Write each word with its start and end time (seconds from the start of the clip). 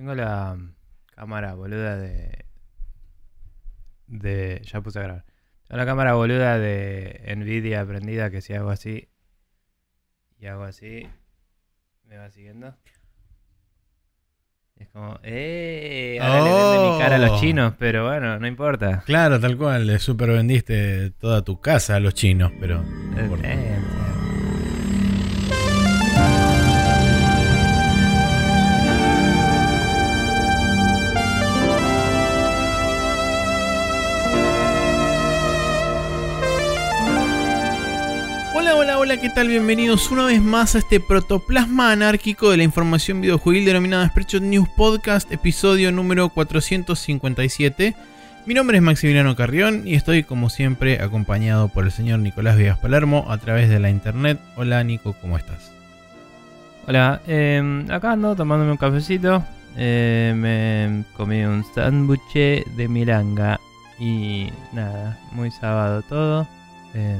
Tengo 0.00 0.14
la 0.14 0.56
cámara 1.14 1.52
boluda 1.52 1.94
de. 1.98 2.46
De. 4.06 4.62
Ya 4.64 4.80
puse 4.80 4.98
a 4.98 5.02
grabar. 5.02 5.24
Tengo 5.68 5.76
la 5.76 5.84
cámara 5.84 6.14
boluda 6.14 6.58
de 6.58 7.34
Nvidia 7.36 7.84
prendida 7.84 8.30
que 8.30 8.40
si 8.40 8.54
hago 8.54 8.70
así. 8.70 9.10
Y 10.38 10.46
hago 10.46 10.62
así. 10.64 11.06
¿Me 12.08 12.16
va 12.16 12.30
siguiendo? 12.30 12.74
Es 14.78 14.88
como. 14.88 15.18
¡Eh! 15.22 16.18
Ahora 16.22 16.44
le 16.44 16.54
vende 16.54 16.92
mi 16.94 16.98
cara 16.98 17.16
a 17.16 17.18
los 17.18 17.30
Oh. 17.32 17.38
chinos, 17.42 17.74
pero 17.78 18.06
bueno, 18.06 18.38
no 18.38 18.46
importa. 18.46 19.02
Claro, 19.04 19.38
tal 19.38 19.58
cual, 19.58 19.86
le 19.86 19.98
super 19.98 20.30
vendiste 20.30 21.10
toda 21.10 21.44
tu 21.44 21.60
casa 21.60 21.96
a 21.96 22.00
los 22.00 22.14
chinos, 22.14 22.50
pero. 22.58 22.82
no 22.82 23.20
importa. 23.22 23.52
eh, 23.52 23.78
Hola, 39.10 39.20
¿qué 39.20 39.30
tal? 39.30 39.48
Bienvenidos 39.48 40.08
una 40.12 40.26
vez 40.26 40.40
más 40.40 40.76
a 40.76 40.78
este 40.78 41.00
protoplasma 41.00 41.90
anárquico 41.90 42.48
de 42.48 42.58
la 42.58 42.62
información 42.62 43.20
videojuegil 43.20 43.64
denominada 43.64 44.06
Spreadshot 44.06 44.40
News 44.40 44.68
Podcast, 44.68 45.32
episodio 45.32 45.90
número 45.90 46.28
457. 46.28 47.96
Mi 48.46 48.54
nombre 48.54 48.76
es 48.76 48.84
Maximiliano 48.84 49.34
Carrión 49.34 49.82
y 49.84 49.96
estoy 49.96 50.22
como 50.22 50.48
siempre 50.48 51.02
acompañado 51.02 51.66
por 51.66 51.86
el 51.86 51.90
señor 51.90 52.20
Nicolás 52.20 52.56
Viegas 52.56 52.78
Palermo 52.78 53.26
a 53.28 53.38
través 53.38 53.68
de 53.68 53.80
la 53.80 53.90
internet. 53.90 54.38
Hola 54.54 54.84
Nico, 54.84 55.16
¿cómo 55.20 55.36
estás? 55.36 55.72
Hola, 56.86 57.20
eh, 57.26 57.84
acá 57.90 58.12
ando 58.12 58.36
tomándome 58.36 58.70
un 58.70 58.76
cafecito. 58.76 59.44
Eh, 59.76 60.32
me 60.36 61.04
comí 61.16 61.42
un 61.42 61.64
sándwich 61.74 62.64
de 62.76 62.86
milanga. 62.88 63.58
Y 63.98 64.52
nada, 64.72 65.18
muy 65.32 65.50
sábado 65.50 66.02
todo. 66.02 66.46
eh. 66.94 67.18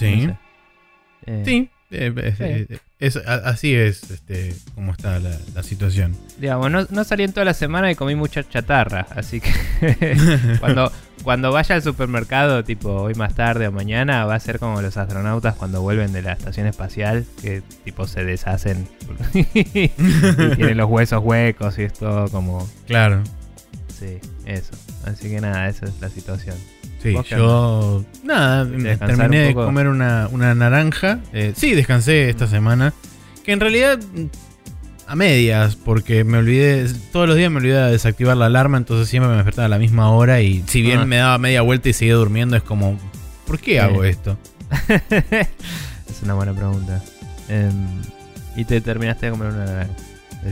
Sí. 0.00 0.26
No 0.26 0.32
sé. 0.32 0.38
Eh, 1.26 1.42
Sí, 1.44 1.70
eh, 1.92 2.34
Sí. 2.36 2.44
eh, 2.44 2.78
es- 2.98 3.16
así 3.16 3.74
es 3.74 4.10
este, 4.10 4.54
como 4.74 4.92
está 4.92 5.18
la, 5.18 5.36
la 5.54 5.62
situación. 5.62 6.16
Digamos, 6.38 6.70
no, 6.70 6.86
no 6.90 7.04
salí 7.04 7.24
en 7.24 7.32
toda 7.32 7.44
la 7.44 7.54
semana 7.54 7.90
y 7.90 7.94
comí 7.94 8.14
mucha 8.14 8.42
chatarra. 8.48 9.06
Así 9.14 9.40
que 9.40 9.50
cuando, 10.60 10.90
cuando 11.22 11.50
vaya 11.52 11.74
al 11.74 11.82
supermercado, 11.82 12.64
tipo 12.64 12.90
hoy 12.90 13.14
más 13.14 13.34
tarde 13.34 13.66
o 13.68 13.72
mañana, 13.72 14.24
va 14.24 14.34
a 14.36 14.40
ser 14.40 14.58
como 14.58 14.80
los 14.82 14.96
astronautas 14.96 15.54
cuando 15.56 15.82
vuelven 15.82 16.12
de 16.12 16.22
la 16.22 16.32
estación 16.32 16.66
espacial, 16.66 17.26
que 17.42 17.62
tipo 17.84 18.06
se 18.06 18.24
deshacen 18.24 18.88
y 19.34 19.88
tienen 19.88 20.76
los 20.76 20.88
huesos 20.90 21.22
huecos 21.22 21.78
y 21.78 21.82
es 21.82 21.92
todo 21.92 22.28
como... 22.30 22.66
Claro. 22.86 23.22
Sí, 23.88 24.18
eso. 24.46 24.72
Así 25.04 25.28
que 25.28 25.40
nada, 25.42 25.68
esa 25.68 25.84
es 25.86 26.00
la 26.00 26.08
situación. 26.08 26.56
Sí, 27.02 27.12
¿Vos 27.12 27.26
qué 27.26 27.36
yo. 27.36 28.04
Nada, 28.24 28.64
terminé 28.66 29.38
de 29.40 29.54
comer 29.54 29.88
una, 29.88 30.28
una 30.30 30.54
naranja. 30.54 31.20
Eh, 31.32 31.52
sí, 31.56 31.74
descansé 31.74 32.28
esta 32.28 32.46
semana. 32.46 32.92
Que 33.44 33.52
en 33.52 33.60
realidad. 33.60 33.98
mm, 33.98 34.26
A 35.06 35.16
medias, 35.16 35.74
porque 35.76 36.22
me 36.24 36.38
olvidé. 36.38 36.86
Todos 37.10 37.26
los 37.26 37.36
días 37.36 37.50
me 37.50 37.56
olvidaba 37.56 37.86
de 37.86 37.92
desactivar 37.92 38.36
la 38.36 38.46
alarma, 38.46 38.76
entonces 38.78 39.08
siempre 39.08 39.28
me 39.30 39.36
despertaba 39.36 39.66
a 39.66 39.68
la 39.68 39.78
misma 39.78 40.10
hora. 40.12 40.40
Y 40.40 40.62
si 40.68 40.82
bien 40.82 41.00
Ah. 41.00 41.04
me 41.06 41.16
daba 41.16 41.36
media 41.38 41.62
vuelta 41.62 41.88
y 41.88 41.92
seguía 41.94 42.14
durmiendo, 42.14 42.56
es 42.56 42.62
como. 42.62 42.96
¿Por 43.46 43.58
qué 43.58 43.72
Sí. 43.72 43.78
hago 43.78 44.04
esto? 44.04 44.38
es 45.10 46.22
una 46.22 46.34
buena 46.34 46.52
pregunta. 46.54 47.02
Em, 47.48 47.72
y 48.56 48.64
te 48.64 48.80
terminaste 48.80 49.26
de 49.26 49.32
comer 49.32 49.48
una 49.52 49.64
naranja. 49.64 49.94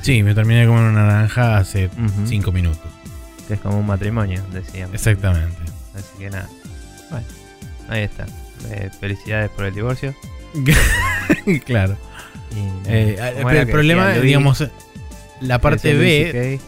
Sí, 0.02 0.22
me 0.24 0.34
terminé 0.34 0.60
de 0.62 0.66
comer 0.66 0.82
una 0.82 1.04
naranja 1.06 1.58
hace 1.58 1.86
Ujú. 1.86 2.26
5 2.26 2.50
minutos. 2.50 2.90
Que 3.46 3.54
es 3.54 3.60
como 3.60 3.78
un 3.78 3.86
matrimonio, 3.86 4.42
decíamos. 4.52 4.94
Exactamente. 4.94 5.56
Así 5.98 6.18
que 6.18 6.30
nada. 6.30 6.48
Bueno, 7.10 7.26
ahí 7.88 8.02
está. 8.02 8.26
Eh, 8.70 8.90
felicidades 9.00 9.50
por 9.50 9.64
el 9.64 9.74
divorcio. 9.74 10.14
claro. 11.64 11.96
Y, 12.52 12.60
nada. 12.60 12.72
Eh, 12.86 13.16
¿Cómo 13.18 13.34
pero 13.36 13.50
era 13.50 13.60
el 13.60 13.66
que 13.66 13.72
problema, 13.72 14.10
Luis? 14.10 14.22
digamos. 14.22 14.64
La 15.40 15.60
parte 15.60 15.94
B. 15.94 16.58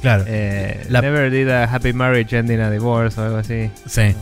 Claro. 0.00 0.24
eh, 0.26 0.86
La- 0.88 1.00
Never 1.02 1.30
did 1.30 1.48
a 1.48 1.64
happy 1.64 1.92
marriage 1.92 2.36
ending 2.36 2.60
a 2.60 2.70
divorce 2.70 3.20
o 3.20 3.24
algo 3.24 3.36
así. 3.38 3.70
Sí. 3.86 4.14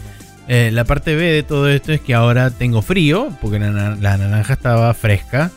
Eh, 0.48 0.70
la 0.72 0.84
parte 0.84 1.14
B 1.14 1.22
de 1.24 1.42
todo 1.42 1.68
esto 1.68 1.92
es 1.92 2.00
que 2.00 2.14
ahora 2.14 2.50
tengo 2.50 2.82
frío, 2.82 3.30
porque 3.40 3.58
la, 3.58 3.70
na- 3.70 3.96
la 3.96 4.16
naranja 4.16 4.52
estaba 4.54 4.92
fresca. 4.94 5.50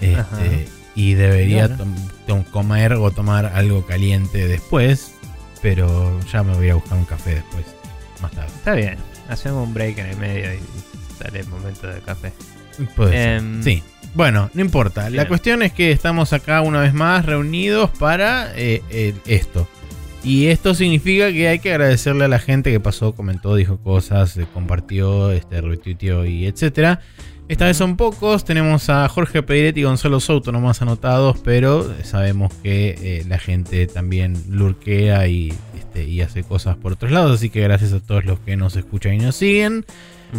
este, 0.00 0.68
y 0.94 1.14
debería 1.14 1.68
Claro. 1.68 2.44
comer 2.50 2.92
o 2.94 3.10
tomar 3.10 3.46
algo 3.46 3.86
caliente 3.86 4.46
después. 4.48 5.12
Pero 5.62 6.18
ya 6.32 6.42
me 6.44 6.54
voy 6.54 6.70
a 6.70 6.74
buscar 6.74 6.98
un 6.98 7.04
café 7.04 7.34
después, 7.36 7.64
más 8.20 8.32
tarde. 8.32 8.48
Está 8.56 8.74
bien. 8.74 8.96
Hacemos 9.28 9.66
un 9.66 9.74
break 9.74 9.98
en 9.98 10.06
el 10.06 10.16
medio 10.16 10.52
y 10.54 10.58
sale 11.22 11.40
el 11.40 11.46
momento 11.48 11.86
de 11.86 12.00
café. 12.00 12.32
Puede 12.96 13.12
ser. 13.12 13.28
Em, 13.38 13.62
Sí. 13.62 13.82
Bueno, 14.14 14.50
no 14.54 14.62
importa. 14.62 15.10
La 15.10 15.28
cuestión 15.28 15.62
es 15.62 15.72
que 15.72 15.92
estamos 15.92 16.32
acá 16.32 16.62
una 16.62 16.80
vez 16.80 16.94
más 16.94 17.26
reunidos 17.26 17.90
para 17.98 18.52
eh, 18.56 18.82
eh, 18.90 19.14
esto. 19.26 19.68
Y 20.24 20.46
esto 20.46 20.74
significa 20.74 21.30
que 21.30 21.48
hay 21.48 21.58
que 21.58 21.70
agradecerle 21.70 22.24
a 22.24 22.28
la 22.28 22.38
gente 22.38 22.72
que 22.72 22.80
pasó, 22.80 23.14
comentó, 23.14 23.54
dijo 23.54 23.78
cosas, 23.78 24.36
eh, 24.36 24.46
compartió, 24.52 25.30
este, 25.30 25.60
retuiteó 25.60 26.24
y 26.26 26.46
etcétera. 26.46 27.00
Esta 27.48 27.64
vez 27.64 27.78
son 27.78 27.96
pocos, 27.96 28.44
tenemos 28.44 28.90
a 28.90 29.08
Jorge 29.08 29.42
Pediretti 29.42 29.80
y 29.80 29.84
Gonzalo 29.84 30.20
Souto 30.20 30.52
nomás 30.52 30.82
anotados, 30.82 31.38
pero 31.42 31.94
sabemos 32.04 32.52
que 32.62 32.90
eh, 33.00 33.24
la 33.26 33.38
gente 33.38 33.86
también 33.86 34.36
lurquea 34.50 35.26
y, 35.28 35.54
este, 35.74 36.04
y 36.04 36.20
hace 36.20 36.42
cosas 36.42 36.76
por 36.76 36.92
otros 36.92 37.10
lados, 37.10 37.36
así 37.36 37.48
que 37.48 37.62
gracias 37.62 37.94
a 37.94 38.00
todos 38.00 38.26
los 38.26 38.38
que 38.40 38.56
nos 38.56 38.76
escuchan 38.76 39.14
y 39.14 39.18
nos 39.18 39.36
siguen. 39.36 39.86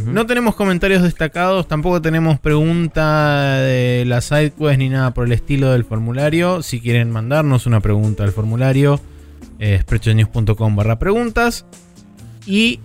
No 0.05 0.27
tenemos 0.27 0.53
comentarios 0.53 1.01
destacados, 1.01 1.67
tampoco 1.67 1.99
tenemos 1.99 2.39
pregunta 2.39 3.55
de 3.55 4.03
la 4.05 4.21
sidequest 4.21 4.77
ni 4.77 4.89
nada 4.89 5.15
por 5.15 5.25
el 5.25 5.31
estilo 5.31 5.71
del 5.71 5.85
formulario. 5.85 6.61
Si 6.61 6.79
quieren 6.79 7.09
mandarnos 7.09 7.65
una 7.65 7.79
pregunta 7.79 8.23
al 8.23 8.31
formulario, 8.31 8.99
eh, 9.57 9.83
barra 10.75 10.99
preguntas. 10.99 11.65
Y 12.45 12.79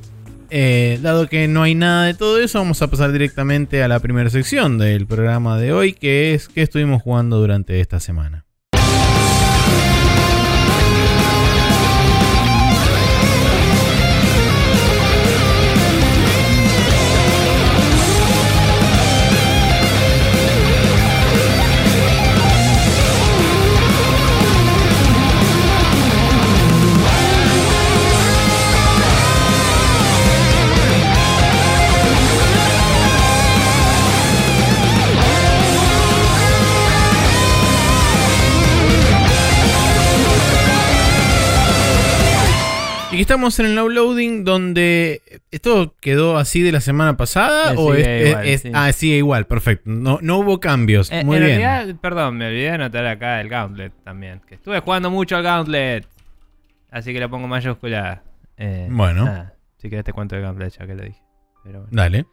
eh, 0.50 0.98
dado 1.02 1.28
que 1.28 1.48
no 1.48 1.62
hay 1.62 1.74
nada 1.74 2.06
de 2.06 2.14
todo 2.14 2.38
eso, 2.38 2.58
vamos 2.58 2.80
a 2.82 2.88
pasar 2.88 3.12
directamente 3.12 3.82
a 3.82 3.88
la 3.88 4.00
primera 4.00 4.30
sección 4.30 4.78
del 4.78 5.06
programa 5.06 5.58
de 5.58 5.72
hoy, 5.72 5.92
que 5.92 6.34
es 6.34 6.48
que 6.48 6.62
estuvimos 6.62 7.02
jugando 7.02 7.38
durante 7.38 7.80
esta 7.80 8.00
semana. 8.00 8.43
Estamos 43.24 43.58
en 43.58 43.66
el 43.66 43.74
now 43.74 43.88
loading 43.88 44.44
donde 44.44 45.22
esto 45.50 45.94
quedó 46.00 46.36
así 46.36 46.60
de 46.62 46.72
la 46.72 46.80
semana 46.80 47.16
pasada 47.16 47.72
Eh, 47.72 47.76
o 47.78 47.94
es, 47.94 48.28
igual, 48.28 48.46
es- 48.46 48.60
sí. 48.62 48.70
ah 48.74 48.92
sigue 48.92 49.16
igual, 49.16 49.46
perfecto. 49.46 49.90
No, 49.90 50.18
no 50.20 50.38
hubo 50.38 50.60
cambios. 50.60 51.10
Eh, 51.10 51.24
Muy 51.24 51.38
en 51.38 51.44
bien. 51.44 51.58
realidad, 51.60 51.96
perdón, 52.00 52.36
me 52.36 52.46
olvidé 52.48 52.64
de 52.64 52.70
anotar 52.70 53.06
acá 53.06 53.40
el 53.40 53.48
Gauntlet 53.48 53.92
también. 54.04 54.40
Que 54.46 54.54
estuve 54.56 54.78
jugando 54.80 55.10
mucho 55.10 55.36
al 55.36 55.42
Gauntlet. 55.42 56.06
Así 56.90 57.12
que 57.12 57.20
lo 57.20 57.30
pongo 57.30 57.48
mayúscula. 57.48 58.22
Eh, 58.58 58.88
Bueno. 58.90 59.24
nada, 59.24 59.54
si 59.78 59.88
querés 59.88 60.04
te 60.04 60.12
cuento 60.12 60.36
el 60.36 60.42
Gauntlet 60.42 60.76
ya 60.78 60.86
que 60.86 60.94
lo 60.94 61.02
dije. 61.02 61.22
Pero 61.64 61.80
bueno. 61.80 61.92
Dale. 61.96 62.26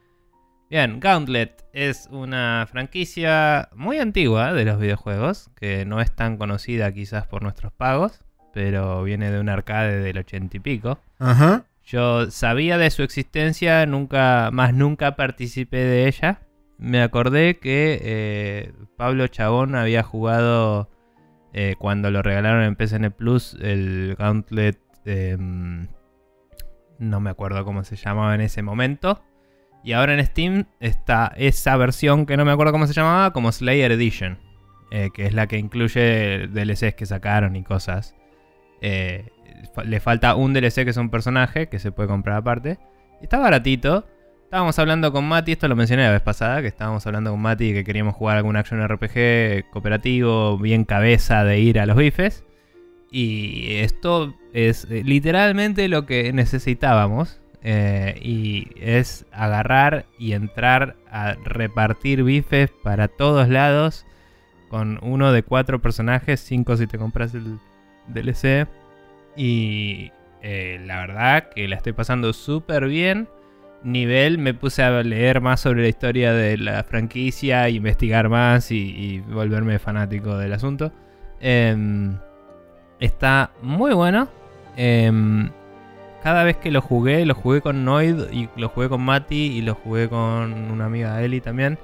Bien, 0.69 0.99
Gauntlet 0.99 1.63
es 1.73 2.07
una 2.11 2.67
franquicia 2.69 3.69
muy 3.75 3.97
antigua 3.97 4.53
de 4.53 4.65
los 4.65 4.79
videojuegos, 4.79 5.49
que 5.55 5.85
no 5.85 5.99
es 6.01 6.13
tan 6.13 6.37
conocida 6.37 6.91
quizás 6.93 7.27
por 7.27 7.43
nuestros 7.43 7.71
pagos, 7.73 8.21
pero 8.53 9.03
viene 9.03 9.31
de 9.31 9.39
un 9.39 9.49
arcade 9.49 10.01
del 10.01 10.17
ochenta 10.17 10.57
y 10.57 10.59
pico. 10.59 10.99
Ajá. 11.19 11.65
Yo 11.85 12.29
sabía 12.31 12.77
de 12.77 12.89
su 12.91 13.03
existencia, 13.03 13.85
nunca, 13.85 14.49
más 14.51 14.73
nunca 14.73 15.15
participé 15.15 15.77
de 15.77 16.07
ella. 16.07 16.41
Me 16.77 17.01
acordé 17.01 17.57
que 17.59 17.99
eh, 18.03 18.73
Pablo 18.97 19.27
Chabón 19.27 19.75
había 19.75 20.03
jugado 20.03 20.89
eh, 21.53 21.75
cuando 21.79 22.09
lo 22.11 22.21
regalaron 22.21 22.63
en 22.63 22.75
PSN 22.75 23.11
Plus 23.11 23.57
el 23.61 24.15
Gauntlet. 24.17 24.79
em, 25.05 25.87
no 26.99 27.19
me 27.19 27.29
acuerdo 27.31 27.65
cómo 27.65 27.83
se 27.83 27.95
llamaba 27.95 28.35
en 28.35 28.41
ese 28.41 28.61
momento. 28.61 29.21
Y 29.83 29.93
ahora 29.93 30.13
en 30.13 30.23
Steam 30.25 30.65
está 30.79 31.33
esa 31.35 31.75
versión 31.77 32.27
que 32.27 32.37
no 32.37 32.45
me 32.45 32.51
acuerdo 32.51 32.71
cómo 32.71 32.85
se 32.85 32.93
llamaba, 32.93 33.33
como 33.33 33.51
Slayer 33.51 33.91
Edition. 33.91 34.37
eh, 34.91 35.09
que 35.13 35.25
es 35.25 35.33
la 35.33 35.47
que 35.47 35.57
incluye 35.57 36.47
DLCs 36.47 36.93
que 36.95 37.05
sacaron 37.05 37.55
y 37.55 37.63
cosas. 37.63 38.13
Eh, 38.81 39.29
le 39.85 39.99
falta 39.99 40.35
un 40.35 40.53
DLC 40.53 40.83
que 40.83 40.89
es 40.89 40.97
un 40.97 41.09
personaje 41.09 41.69
que 41.69 41.79
se 41.79 41.91
puede 41.91 42.09
comprar 42.09 42.37
aparte. 42.37 42.79
Está 43.21 43.37
baratito. 43.37 44.05
Estábamos 44.43 44.77
hablando 44.79 45.13
con 45.13 45.25
Mati, 45.25 45.53
esto 45.53 45.69
lo 45.69 45.77
mencioné 45.77 46.03
la 46.03 46.11
vez 46.11 46.21
pasada, 46.21 46.61
que 46.61 46.67
estábamos 46.67 47.07
hablando 47.07 47.31
con 47.31 47.39
Mati 47.39 47.71
que 47.71 47.85
queríamos 47.85 48.15
jugar 48.15 48.35
algún 48.35 48.57
action 48.57 48.85
RPG 48.85 49.69
cooperativo, 49.71 50.57
bien 50.57 50.83
cabeza 50.83 51.45
de 51.45 51.59
ir 51.61 51.79
a 51.79 51.85
los 51.85 51.95
bifes. 51.95 52.43
Y 53.09 53.77
esto 53.77 54.33
es 54.53 54.87
eh, 54.89 55.03
literalmente 55.05 55.87
lo 55.87 56.05
que 56.05 56.33
necesitábamos. 56.33 57.39
eh, 57.63 58.19
y 58.21 58.69
es 58.77 59.25
agarrar 59.31 60.05
y 60.17 60.33
entrar 60.33 60.95
a 61.11 61.35
repartir 61.45 62.23
bifes 62.23 62.71
para 62.83 63.07
todos 63.07 63.47
lados. 63.49 64.05
Con 64.69 64.99
uno 65.01 65.31
de 65.31 65.43
cuatro 65.43 65.81
personajes, 65.81 66.39
cinco 66.39 66.75
si 66.77 66.87
te 66.87 66.97
compras 66.97 67.33
el 67.35 67.59
DLC. 68.13 68.67
Y 69.35 70.11
eh, 70.41 70.81
la 70.85 70.99
verdad 70.99 71.49
que 71.49 71.67
la 71.67 71.75
estoy 71.75 71.93
pasando 71.93 72.33
súper 72.33 72.87
bien. 72.87 73.27
Nivel, 73.83 74.37
me 74.37 74.53
puse 74.53 74.83
a 74.83 75.01
leer 75.03 75.41
más 75.41 75.61
sobre 75.61 75.81
la 75.81 75.87
historia 75.87 76.33
de 76.33 76.57
la 76.57 76.83
franquicia, 76.83 77.67
investigar 77.69 78.29
más 78.29 78.71
y, 78.71 79.19
volverme 79.21 79.79
fanático 79.79 80.37
del 80.37 80.53
asunto. 80.53 80.91
Em, 81.39 82.15
está 82.99 83.51
muy 83.61 83.93
bueno. 83.93 84.29
Em, 84.77 85.49
cada 86.23 86.43
vez 86.43 86.57
que 86.57 86.69
lo 86.69 86.81
jugué, 86.81 87.25
lo 87.25 87.33
jugué 87.33 87.61
con 87.61 87.83
Noid 87.83 88.31
y 88.31 88.49
lo 88.55 88.69
jugué 88.69 88.89
con 88.89 89.01
Mati 89.01 89.57
y 89.57 89.61
lo 89.61 89.73
jugué 89.73 90.07
con 90.07 90.53
una 90.71 90.85
amiga 90.85 91.17
de 91.17 91.25
Eli 91.25 91.41
también. 91.41 91.79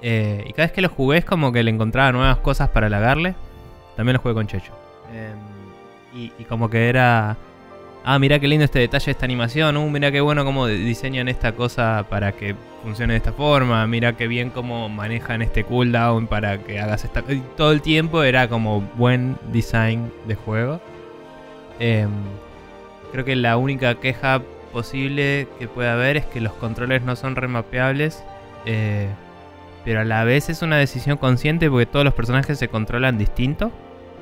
Eh, 0.00 0.44
y 0.46 0.52
cada 0.52 0.68
vez 0.68 0.72
que 0.72 0.82
lo 0.82 0.88
jugué 0.88 1.18
es 1.18 1.24
como 1.24 1.52
que 1.52 1.62
le 1.62 1.70
encontraba 1.70 2.12
nuevas 2.12 2.38
cosas 2.38 2.70
para 2.70 2.86
halagarle. 2.86 3.34
También 3.96 4.14
lo 4.14 4.22
jugué 4.22 4.34
con 4.34 4.46
Checho. 4.46 4.72
Y, 6.16 6.32
y 6.38 6.44
como 6.44 6.70
que 6.70 6.88
era... 6.88 7.36
Ah, 8.04 8.18
mira 8.18 8.38
qué 8.38 8.46
lindo 8.46 8.64
este 8.64 8.78
detalle 8.78 9.06
de 9.06 9.10
esta 9.10 9.24
animación. 9.24 9.76
Uh, 9.76 9.90
mira 9.90 10.12
qué 10.12 10.20
bueno 10.20 10.44
cómo 10.44 10.66
diseñan 10.66 11.28
esta 11.28 11.52
cosa 11.52 12.06
para 12.08 12.32
que 12.32 12.54
funcione 12.82 13.14
de 13.14 13.18
esta 13.18 13.32
forma. 13.32 13.86
Mira 13.86 14.16
qué 14.16 14.28
bien 14.28 14.50
cómo 14.50 14.88
manejan 14.88 15.42
este 15.42 15.64
cooldown 15.64 16.28
para 16.28 16.58
que 16.58 16.78
hagas 16.80 17.04
esta... 17.04 17.22
todo 17.56 17.72
el 17.72 17.82
tiempo 17.82 18.22
era 18.22 18.48
como 18.48 18.80
buen 18.94 19.36
design 19.52 20.10
de 20.26 20.36
juego. 20.36 20.80
Em, 21.80 22.10
creo 23.12 23.24
que 23.24 23.34
la 23.36 23.56
única 23.56 23.96
queja 23.96 24.40
posible 24.72 25.48
que 25.58 25.66
puede 25.68 25.88
haber 25.88 26.16
es 26.16 26.26
que 26.26 26.40
los 26.40 26.52
controles 26.54 27.02
no 27.02 27.16
son 27.16 27.34
remapeables. 27.36 28.24
eh, 28.66 29.08
pero 29.84 30.00
a 30.00 30.04
la 30.04 30.24
vez 30.24 30.48
es 30.48 30.62
una 30.62 30.78
decisión 30.78 31.16
consciente 31.16 31.70
porque 31.70 31.86
todos 31.86 32.04
los 32.04 32.14
personajes 32.14 32.58
se 32.58 32.68
controlan 32.68 33.18
distinto. 33.18 33.70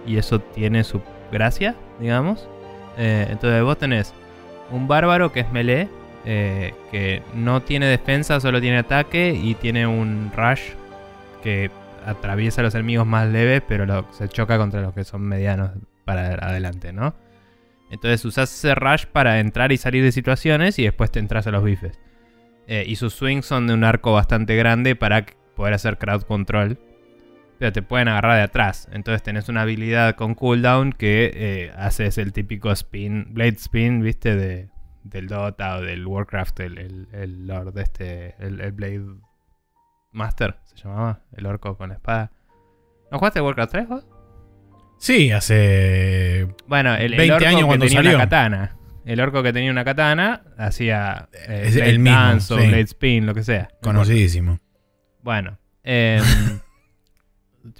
Y 0.06 0.18
eso 0.18 0.38
tiene 0.38 0.84
su 0.84 1.00
gracia, 1.32 1.74
digamos. 2.00 2.48
Eh, 2.96 3.26
entonces 3.30 3.62
vos 3.62 3.78
tenés 3.78 4.14
un 4.70 4.86
bárbaro 4.88 5.32
que 5.32 5.40
es 5.40 5.52
melee. 5.52 5.88
eh, 6.26 6.72
que 6.90 7.22
no 7.34 7.60
tiene 7.60 7.84
defensa, 7.86 8.40
solo 8.40 8.60
tiene 8.60 8.78
ataque. 8.78 9.38
Y 9.40 9.54
tiene 9.56 9.86
un 9.86 10.32
rush 10.34 10.60
que 11.42 11.70
atraviesa 12.06 12.62
a 12.62 12.64
los 12.64 12.74
enemigos 12.74 13.06
más 13.06 13.28
leves. 13.28 13.62
Pero 13.68 13.84
lo- 13.84 14.06
se 14.12 14.28
choca 14.28 14.56
contra 14.56 14.80
los 14.80 14.94
que 14.94 15.04
son 15.04 15.20
medianos 15.22 15.70
para 16.06 16.28
adelante, 16.34 16.92
¿no? 16.94 17.14
Entonces 17.90 18.24
usás 18.24 18.52
ese 18.52 18.74
rush 18.74 19.04
para 19.06 19.38
entrar 19.40 19.70
y 19.72 19.76
salir 19.76 20.02
de 20.02 20.12
situaciones. 20.12 20.78
Y 20.78 20.84
después 20.84 21.10
te 21.10 21.18
entras 21.18 21.46
a 21.46 21.50
los 21.50 21.62
bifes. 21.62 21.98
Eh, 22.66 22.84
y 22.86 22.96
sus 22.96 23.12
swings 23.14 23.44
son 23.44 23.66
de 23.66 23.74
un 23.74 23.84
arco 23.84 24.12
bastante 24.14 24.56
grande 24.56 24.96
para 24.96 25.26
poder 25.54 25.74
hacer 25.74 25.98
crowd 25.98 26.22
control. 26.22 26.78
Pero 27.58 27.72
te 27.72 27.82
pueden 27.82 28.08
agarrar 28.08 28.36
de 28.36 28.42
atrás. 28.42 28.88
Entonces 28.92 29.22
tenés 29.22 29.48
una 29.48 29.62
habilidad 29.62 30.16
con 30.16 30.34
cooldown 30.34 30.92
que 30.92 31.30
eh, 31.34 31.72
haces 31.76 32.18
el 32.18 32.32
típico 32.32 32.70
spin, 32.72 33.28
blade 33.32 33.56
spin, 33.56 34.02
¿viste? 34.02 34.36
De, 34.36 34.68
del 35.04 35.28
Dota 35.28 35.76
o 35.76 35.80
del 35.82 36.06
Warcraft, 36.06 36.60
el, 36.60 36.78
el, 36.78 37.08
el 37.12 37.46
Lord 37.46 37.78
este, 37.78 38.34
el, 38.38 38.60
el 38.60 38.72
Blade 38.72 39.04
Master, 40.12 40.56
se 40.64 40.76
llamaba, 40.76 41.20
el 41.36 41.46
orco 41.46 41.76
con 41.76 41.90
la 41.90 41.94
espada. 41.96 42.30
¿No 43.10 43.18
jugaste 43.18 43.40
Warcraft 43.40 43.72
3 43.72 43.88
vos? 43.88 44.06
Sí, 44.98 45.30
hace. 45.30 46.48
Bueno, 46.66 46.94
el, 46.94 47.12
el 47.12 47.18
20 47.18 47.34
orco 47.34 47.46
años 47.46 47.60
que 47.60 47.66
cuando 47.66 47.84
tenía 47.86 47.98
salió. 47.98 48.14
una 48.16 48.24
katana. 48.24 48.76
El 49.04 49.20
orco 49.20 49.42
que 49.42 49.52
tenía 49.52 49.70
una 49.70 49.84
katana 49.84 50.42
hacía 50.56 51.28
eh, 51.46 51.64
Es 51.66 51.74
Blade 51.74 51.90
el 51.90 51.98
mismo, 51.98 52.18
Dance 52.18 52.54
o 52.54 52.58
sí. 52.58 52.66
Blade 52.68 52.82
Spin, 52.84 53.26
lo 53.26 53.34
que 53.34 53.42
sea. 53.44 53.68
Conocidísimo. 53.82 54.60
Bueno, 55.22 55.58
em, 55.82 56.22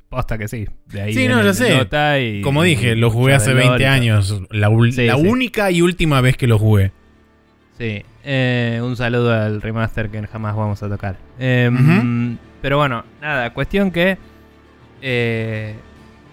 posta 0.09 0.39
que 0.39 0.49
sí. 0.49 0.67
De 0.87 1.03
ahí 1.03 1.13
Sí, 1.15 1.29
no, 1.29 1.41
el 1.41 1.55
sé. 1.55 1.87
Y- 2.21 2.41
Como 2.43 2.63
dije, 2.63 2.97
lo 2.97 3.11
jugué 3.11 3.35
hace 3.35 3.51
del 3.55 3.59
20 3.59 3.71
lore 3.73 3.83
y 3.83 3.87
todo. 3.87 3.95
años. 3.95 4.43
La, 4.51 4.69
Sí, 4.93 5.07
la 5.07 5.17
sí. 5.17 5.27
única 5.27 5.71
y 5.71 5.83
última 5.83 6.21
vez 6.21 6.37
que 6.37 6.47
lo 6.47 6.59
jugué. 6.59 6.93
Sí, 7.79 8.03
eh, 8.25 8.81
un 8.83 8.97
saludo 8.97 9.33
al 9.35 9.61
remaster 9.61 10.09
que 10.09 10.25
jamás 10.27 10.55
vamos 10.57 10.83
a 10.83 10.89
tocar. 10.89 11.17
Em, 11.39 12.37
Pero 12.63 12.79
bueno, 12.79 13.05
nada, 13.21 13.53
cuestión 13.53 13.91
que 13.91 14.17
eh, 15.03 15.75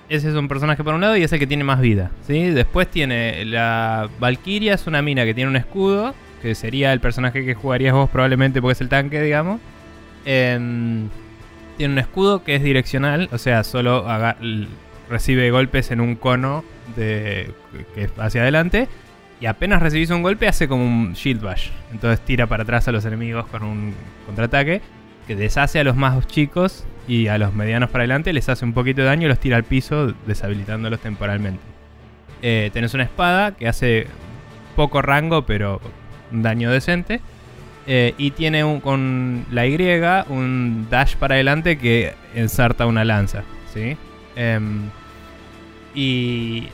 ese 0.07 0.29
es 0.29 0.35
un 0.35 0.47
personaje 0.47 0.83
por 0.83 0.93
un 0.93 1.01
lado 1.01 1.17
y 1.17 1.23
es 1.23 1.33
el 1.33 1.39
que 1.39 1.47
tiene 1.47 1.63
más 1.63 1.81
vida. 1.81 2.11
¿sí? 2.25 2.51
Después 2.51 2.87
tiene 2.89 3.43
la 3.45 4.07
Valkyria, 4.19 4.75
es 4.75 4.87
una 4.87 5.01
mina 5.01 5.25
que 5.25 5.33
tiene 5.33 5.49
un 5.49 5.57
escudo, 5.57 6.13
que 6.41 6.55
sería 6.55 6.93
el 6.93 6.99
personaje 7.01 7.43
que 7.45 7.53
jugarías 7.53 7.93
vos 7.93 8.09
probablemente 8.09 8.61
porque 8.61 8.73
es 8.73 8.81
el 8.81 8.87
tanque, 8.89 9.21
digamos. 9.21 9.59
Tiene 11.81 11.93
un 11.93 11.97
escudo 11.97 12.43
que 12.43 12.53
es 12.53 12.61
direccional, 12.61 13.27
o 13.31 13.39
sea, 13.39 13.63
solo 13.63 14.05
recibe 15.09 15.49
golpes 15.49 15.89
en 15.89 15.99
un 15.99 16.13
cono 16.13 16.63
de, 16.95 17.49
que 17.95 18.03
es 18.03 18.11
hacia 18.19 18.43
adelante. 18.43 18.87
Y 19.39 19.47
apenas 19.47 19.81
recibís 19.81 20.11
un 20.11 20.21
golpe 20.21 20.47
hace 20.47 20.67
como 20.67 20.85
un 20.85 21.13
shield 21.13 21.41
bash. 21.41 21.69
Entonces 21.91 22.23
tira 22.23 22.45
para 22.45 22.61
atrás 22.61 22.87
a 22.87 22.91
los 22.91 23.03
enemigos 23.05 23.47
con 23.47 23.63
un 23.63 23.95
contraataque. 24.27 24.83
Que 25.25 25.35
deshace 25.35 25.79
a 25.79 25.83
los 25.83 25.95
más 25.95 26.27
chicos 26.27 26.85
y 27.07 27.29
a 27.29 27.39
los 27.39 27.51
medianos 27.51 27.89
para 27.89 28.03
adelante 28.03 28.31
les 28.31 28.47
hace 28.47 28.63
un 28.63 28.73
poquito 28.73 29.01
de 29.01 29.07
daño 29.07 29.25
y 29.25 29.29
los 29.29 29.39
tira 29.39 29.57
al 29.57 29.63
piso 29.63 30.13
deshabilitándolos 30.27 30.99
temporalmente. 30.99 31.63
Eh, 32.43 32.69
tenés 32.73 32.93
una 32.93 33.05
espada 33.05 33.53
que 33.53 33.67
hace 33.67 34.05
poco 34.75 35.01
rango 35.01 35.47
pero 35.47 35.81
un 36.31 36.43
daño 36.43 36.69
decente. 36.69 37.21
Eh, 37.87 38.13
y 38.17 38.31
tiene 38.31 38.63
un, 38.63 38.79
con 38.79 39.45
la 39.51 39.65
Y 39.65 39.77
un 40.29 40.87
dash 40.89 41.15
para 41.15 41.35
adelante 41.35 41.77
que 41.77 42.13
ensarta 42.35 42.85
una 42.85 43.03
lanza. 43.03 43.43
¿sí? 43.73 43.97
Em, 44.35 44.83
y 45.93 46.67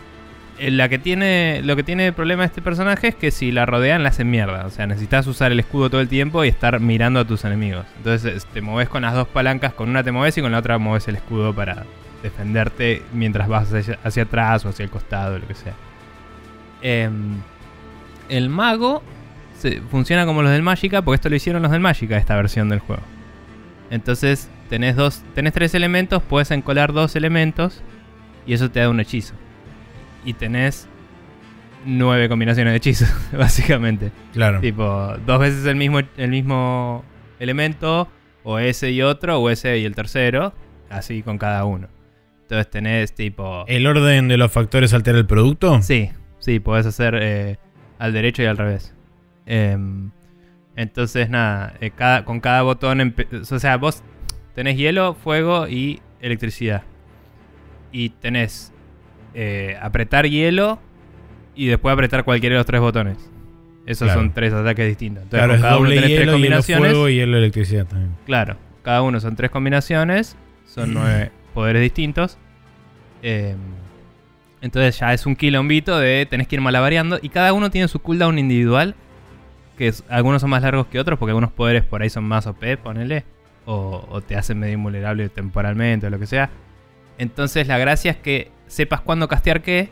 eh, 0.60 0.72
la 0.72 0.90
que 0.90 1.00
tiene, 1.00 1.62
lo 1.64 1.76
que 1.76 1.84
tiene 1.84 2.04
de 2.04 2.14
problema 2.14 2.44
este 2.44 2.62
personaje 2.62 3.08
es 3.10 3.16
que 3.16 3.32
si 3.32 3.52
la 3.52 3.66
rodean 3.66 4.04
la 4.04 4.10
hacen 4.10 4.30
mierda. 4.30 4.66
O 4.66 4.70
sea, 4.70 4.86
necesitas 4.88 5.26
usar 5.28 5.52
el 5.52 5.60
escudo 5.60 5.90
todo 5.90 6.02
el 6.02 6.10
tiempo 6.10 6.44
y 6.44 6.50
estar 6.50 6.80
mirando 6.80 7.20
a 7.22 7.26
tus 7.26 7.46
enemigos. 7.46 7.86
Entonces 7.98 8.36
es- 8.36 8.46
te 8.46 8.62
moves 8.62 8.90
con 8.90 9.04
las 9.04 9.14
dos 9.14 9.28
palancas, 9.28 9.74
con 9.74 9.90
una 9.90 10.04
te 10.04 10.12
moves 10.12 10.38
y 10.38 10.42
con 10.42 10.52
la 10.52 10.60
otra 10.60 10.78
moves 10.78 11.08
el 11.08 11.16
escudo 11.16 11.54
para 11.54 11.86
defenderte 12.24 13.04
mientras 13.14 13.48
vas 13.48 13.72
hacia, 14.04 14.24
atrás 14.24 14.66
o 14.66 14.70
hacia 14.70 14.84
el 14.84 14.90
costado, 14.90 15.38
lo 15.40 15.48
que 15.48 15.54
sea. 15.54 15.74
Em, 16.82 17.36
el 18.30 18.50
mago 18.50 19.02
se- 19.58 19.82
funciona 19.82 20.26
como 20.26 20.42
los 20.42 20.52
del 20.52 20.64
Magica, 20.64 21.02
porque 21.02 21.16
esto 21.16 21.30
lo 21.30 21.36
hicieron 21.36 21.62
los 21.62 21.72
del 21.72 21.82
Magica, 21.82 22.18
esta 22.18 22.36
versión 22.36 22.70
del 22.70 22.80
juego. 22.80 23.02
Entonces 23.90 24.50
tenés, 24.70 24.96
dos, 24.96 25.24
tenés 25.34 25.54
tres 25.54 25.74
elementos, 25.74 26.22
puedes 26.24 26.52
encolar 26.52 26.94
dos 26.94 27.16
elementos 27.16 27.82
y 28.46 28.54
eso 28.54 28.70
te 28.70 28.80
da 28.82 28.90
un 28.90 29.00
hechizo. 29.00 29.34
Y 30.26 30.34
tenés 30.34 30.88
nueve 31.86 32.28
combinaciones 32.28 32.74
de 32.74 32.78
hechizos, 32.78 33.10
básicamente. 33.32 34.12
Claro. 34.34 34.60
Tipo, 34.60 35.14
dos 35.26 35.40
veces 35.40 35.66
el 35.66 35.76
mismo, 35.76 36.00
el 36.18 36.30
mismo 36.30 37.04
elemento, 37.40 38.10
o 38.44 38.60
ese 38.60 38.92
y 38.92 39.02
otro, 39.02 39.40
o 39.40 39.50
ese 39.50 39.78
y 39.80 39.86
el 39.86 39.96
tercero, 39.96 40.54
así 40.90 41.22
con 41.24 41.38
cada 41.38 41.64
uno. 41.66 41.88
Entonces 42.44 42.70
tenés 42.70 43.14
tipo... 43.14 43.66
¿El 43.68 43.86
orden 43.88 44.28
de 44.30 44.38
los 44.38 44.52
factores 44.52 44.94
altera 44.94 45.18
el 45.18 45.26
producto? 45.26 45.82
Sí, 45.82 46.10
sí, 46.40 46.60
podés 46.60 46.86
hacer 46.86 47.18
eh, 47.22 47.58
al 48.00 48.14
derecho 48.14 48.42
y 48.42 48.46
al 48.46 48.58
revés. 48.58 48.94
Em, 49.48 50.12
entonces, 50.75 51.30
nada, 51.30 51.74
eh, 51.82 51.89
cada, 51.89 52.24
con 52.25 52.39
cada 52.39 52.62
botón, 52.62 53.16
o 53.51 53.60
sea, 53.60 53.77
vos 53.77 54.04
tenés 54.54 54.77
hielo, 54.77 55.16
fuego 55.16 55.68
y 55.68 56.01
electricidad. 56.22 56.84
Y 57.92 58.10
tenés 58.10 58.72
eh, 59.34 59.77
apretar 59.82 60.27
hielo 60.27 60.80
y 61.56 61.68
después 61.68 61.94
apretar 61.94 62.24
cualquiera 62.24 62.54
de 62.56 62.60
los 62.60 62.66
tres 62.68 62.82
botones. 62.82 63.18
Esos 63.86 64.08
Claro. 64.08 64.20
son 64.22 64.34
tres 64.34 64.54
ataques 64.54 64.86
distintos. 64.88 65.24
Entonces, 65.24 65.46
claro, 65.46 65.54
con 65.54 65.62
cada 65.62 65.77
uno 65.80 65.89
tenés 65.89 66.04
tres 66.06 66.20
hielo 66.20 66.32
combinaciones. 66.34 66.92
fuego 66.92 67.10
y 67.10 67.16
hielo 67.16 67.38
electricidad 67.38 67.86
también. 67.88 68.16
Claro, 68.25 68.58
cada 68.84 69.01
uno 69.01 69.20
son 69.20 69.36
tres 69.36 69.50
combinaciones, 69.50 70.36
son 70.66 70.94
nueve 70.94 71.32
poderes 71.54 71.82
distintos. 71.82 72.38
Eh, 73.24 73.56
entonces 74.62 75.00
ya 75.00 75.13
es 75.13 75.25
un 75.25 75.36
quilombito 75.36 75.98
de 75.98 76.25
tenés 76.30 76.48
que 76.48 76.56
ir 76.56 76.62
malavariando 76.62 77.18
y 77.22 77.30
cada 77.30 77.54
uno 77.54 77.72
tiene 77.72 77.88
su 77.88 78.00
cooldown 78.00 78.38
individual, 78.39 78.96
que 79.77 79.93
algunos 80.10 80.41
son 80.41 80.50
más 80.50 80.62
largos 80.62 80.88
que 80.88 81.00
otros 81.00 81.17
porque 81.19 81.31
algunos 81.31 81.51
poderes 81.51 81.84
por 81.84 82.01
ahí 82.01 82.10
son 82.10 82.24
más 82.24 82.48
OP, 82.48 82.77
ponele, 82.81 83.24
o, 83.65 84.22
te 84.25 84.36
hacen 84.36 84.60
medio 84.60 84.74
invulnerable 84.74 85.29
temporalmente 85.29 86.07
o 86.07 86.10
lo 86.10 86.19
que 86.19 86.25
sea. 86.25 86.50
Entonces 87.17 87.67
la 87.67 87.77
gracia 87.77 88.12
es 88.12 88.17
que 88.17 88.51
sepas 88.67 89.01
cuándo 89.01 89.27
castear 89.27 89.62
qué. 89.62 89.89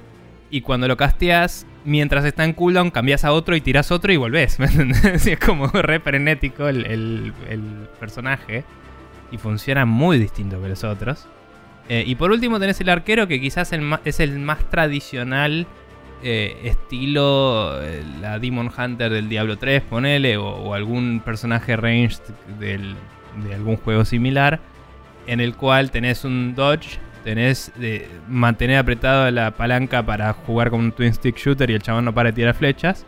Y 0.50 0.62
cuando 0.62 0.88
lo 0.88 0.96
casteas, 0.96 1.66
mientras 1.84 2.24
está 2.24 2.46
en 2.46 2.54
cooldown, 2.54 2.92
cambias 2.92 3.26
a 3.26 3.32
otro 3.32 3.56
y 3.56 3.62
tiras 3.62 3.92
otro 3.92 4.14
y 4.14 4.18
volvés. 4.18 4.60
¿Me 4.60 4.68
entendés? 4.68 5.28
Es 5.28 5.40
como 5.40 5.68
re 5.74 6.00
frenético 6.00 6.68
el, 6.68 7.34
personaje. 8.00 8.64
Y 9.32 9.38
funciona 9.38 9.86
muy 9.86 10.18
distinto 10.20 10.62
que 10.62 10.70
los 10.70 10.84
otros. 10.84 11.28
Eh, 11.90 12.04
y 12.06 12.16
por 12.16 12.32
último 12.32 12.60
tenés 12.60 12.80
el 12.82 12.90
arquero 12.90 13.28
que 13.28 13.42
quizás 13.42 13.72
es 14.06 14.20
el 14.20 14.40
más 14.40 14.70
tradicional 14.70 15.68
eh, 16.28 16.58
estilo 16.64 17.80
eh, 17.84 18.04
la 18.20 18.40
Demon 18.40 18.72
Hunter 18.76 19.12
del 19.12 19.30
Diablo 19.30 19.58
3, 19.58 19.84
ponele, 19.84 20.38
o, 20.38 20.48
o 20.48 20.74
algún 20.74 21.22
personaje 21.24 21.78
ranged 21.78 22.20
de 22.60 23.54
algún 23.54 23.78
juego 23.78 24.06
similar, 24.06 24.60
en 25.28 25.40
el 25.40 25.56
cual 25.56 25.92
tenés 25.92 26.26
un 26.26 26.56
dodge, 26.56 26.98
tenés 27.24 27.72
mantener 28.28 28.78
apretado 28.78 29.30
la 29.30 29.52
palanca 29.52 30.04
para 30.04 30.34
jugar 30.34 30.72
con 30.72 30.80
un 30.80 30.92
twin 30.92 31.14
stick 31.14 31.38
shooter 31.38 31.70
y 31.70 31.74
el 31.74 31.84
chabón 31.84 32.06
no 32.06 32.14
para 32.14 32.32
de 32.32 32.34
tirar 32.34 32.56
flechas. 32.56 33.06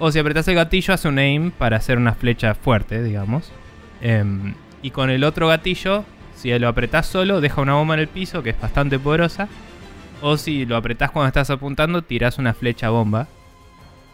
O 0.00 0.10
si 0.10 0.18
apretás 0.18 0.48
el 0.48 0.56
gatillo, 0.56 0.94
hace 0.94 1.06
un 1.06 1.18
aim 1.18 1.52
para 1.52 1.76
hacer 1.76 1.96
una 1.96 2.14
flecha 2.14 2.54
fuerte, 2.54 3.04
digamos. 3.04 3.52
Em, 4.00 4.54
y 4.82 4.90
con 4.90 5.10
el 5.10 5.22
otro 5.22 5.46
gatillo, 5.46 6.04
si 6.34 6.58
lo 6.58 6.66
apretás 6.66 7.06
solo, 7.06 7.40
deja 7.40 7.60
una 7.60 7.74
bomba 7.74 7.94
en 7.94 8.00
el 8.00 8.08
piso 8.08 8.42
que 8.42 8.50
es 8.50 8.60
bastante 8.60 8.98
poderosa. 8.98 9.48
O 10.22 10.36
si 10.36 10.64
lo 10.64 10.76
apretás 10.76 11.10
cuando 11.10 11.26
estás 11.26 11.50
apuntando, 11.50 12.00
tirás 12.02 12.38
una 12.38 12.54
flecha 12.54 12.88
bomba. 12.90 13.26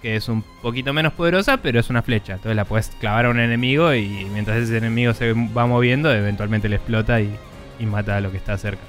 Que 0.00 0.16
es 0.16 0.28
un 0.28 0.42
poquito 0.62 0.92
menos 0.92 1.12
poderosa, 1.12 1.58
pero 1.58 1.78
es 1.78 1.90
una 1.90 2.02
flecha. 2.02 2.34
Entonces 2.34 2.56
la 2.56 2.64
puedes 2.64 2.88
clavar 3.00 3.26
a 3.26 3.30
un 3.30 3.38
enemigo 3.38 3.92
y 3.94 4.26
mientras 4.32 4.56
ese 4.58 4.78
enemigo 4.78 5.12
se 5.12 5.32
va 5.32 5.66
moviendo, 5.66 6.12
eventualmente 6.12 6.68
le 6.68 6.76
explota 6.76 7.20
y, 7.20 7.36
mata 7.80 8.16
a 8.16 8.20
lo 8.20 8.30
que 8.30 8.38
está 8.38 8.56
cerca. 8.56 8.82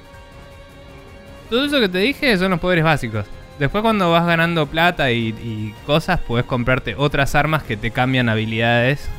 Todo 1.50 1.66
eso 1.66 1.80
que 1.80 1.90
te 1.90 1.98
dije 1.98 2.38
son 2.38 2.52
los 2.52 2.60
poderes 2.60 2.84
básicos. 2.84 3.26
Después 3.58 3.82
cuando 3.82 4.12
vas 4.12 4.26
ganando 4.26 4.68
plata 4.68 5.12
y, 5.12 5.74
cosas, 5.86 6.22
puedes 6.22 6.46
comprarte 6.46 6.96
otras 6.96 7.36
armas 7.36 7.64
que 7.64 7.76
te 7.76 7.92
cambian 7.92 8.30
habilidades 8.30 9.10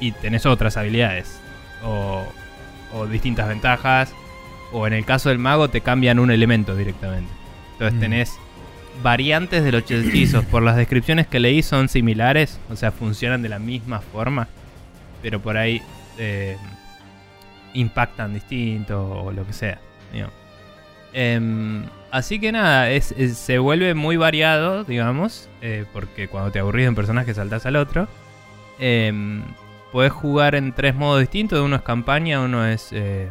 y 0.00 0.12
tenés 0.12 0.46
otras 0.46 0.76
habilidades. 0.76 1.40
O 1.84 2.26
distintas 3.10 3.48
ventajas. 3.48 4.14
O 4.76 4.86
en 4.86 4.92
el 4.92 5.04
caso 5.04 5.28
del 5.28 5.38
mago 5.38 5.68
te 5.68 5.80
cambian 5.80 6.18
un 6.18 6.30
elemento 6.30 6.74
directamente. 6.76 7.30
Entonces 7.72 7.96
Mm. 7.96 8.00
tenés 8.00 8.32
variantes 9.02 9.62
de 9.64 9.70
los 9.72 9.88
hechizos. 9.90 10.44
Por 10.44 10.62
las 10.62 10.76
descripciones 10.76 11.26
que 11.28 11.38
leí 11.40 11.62
son 11.62 11.88
similares. 11.88 12.58
O 12.70 12.76
sea, 12.76 12.90
funcionan 12.90 13.40
de 13.42 13.48
la 13.48 13.58
misma 13.60 14.00
forma. 14.00 14.48
Pero 15.22 15.40
por 15.40 15.56
ahí 15.56 15.80
eh, 16.18 16.56
impactan 17.72 18.34
distinto 18.34 19.02
o 19.24 19.32
lo 19.32 19.46
que 19.46 19.52
sea. 19.52 19.78
Em, 21.12 21.84
así 22.10 22.40
que 22.40 22.50
nada, 22.52 22.90
es- 22.90 23.12
es- 23.16 23.36
se 23.38 23.58
vuelve 23.58 23.94
muy 23.94 24.16
variado, 24.16 24.84
digamos. 24.84 25.48
eh, 25.66 25.86
porque 25.94 26.28
cuando 26.28 26.50
te 26.50 26.58
aburrís 26.58 26.84
de 26.84 26.88
un 26.90 26.94
personaje 26.94 27.32
saltás 27.32 27.64
al 27.66 27.76
otro. 27.76 28.06
Em, 28.78 29.42
Puedes 29.92 30.12
jugar 30.12 30.56
en 30.56 30.72
tres 30.72 30.94
modos 30.96 31.20
distintos. 31.20 31.60
Uno 31.60 31.76
es 31.76 31.82
campaña, 31.82 32.40
uno 32.40 32.66
es 32.66 32.88
eh, 32.90 33.28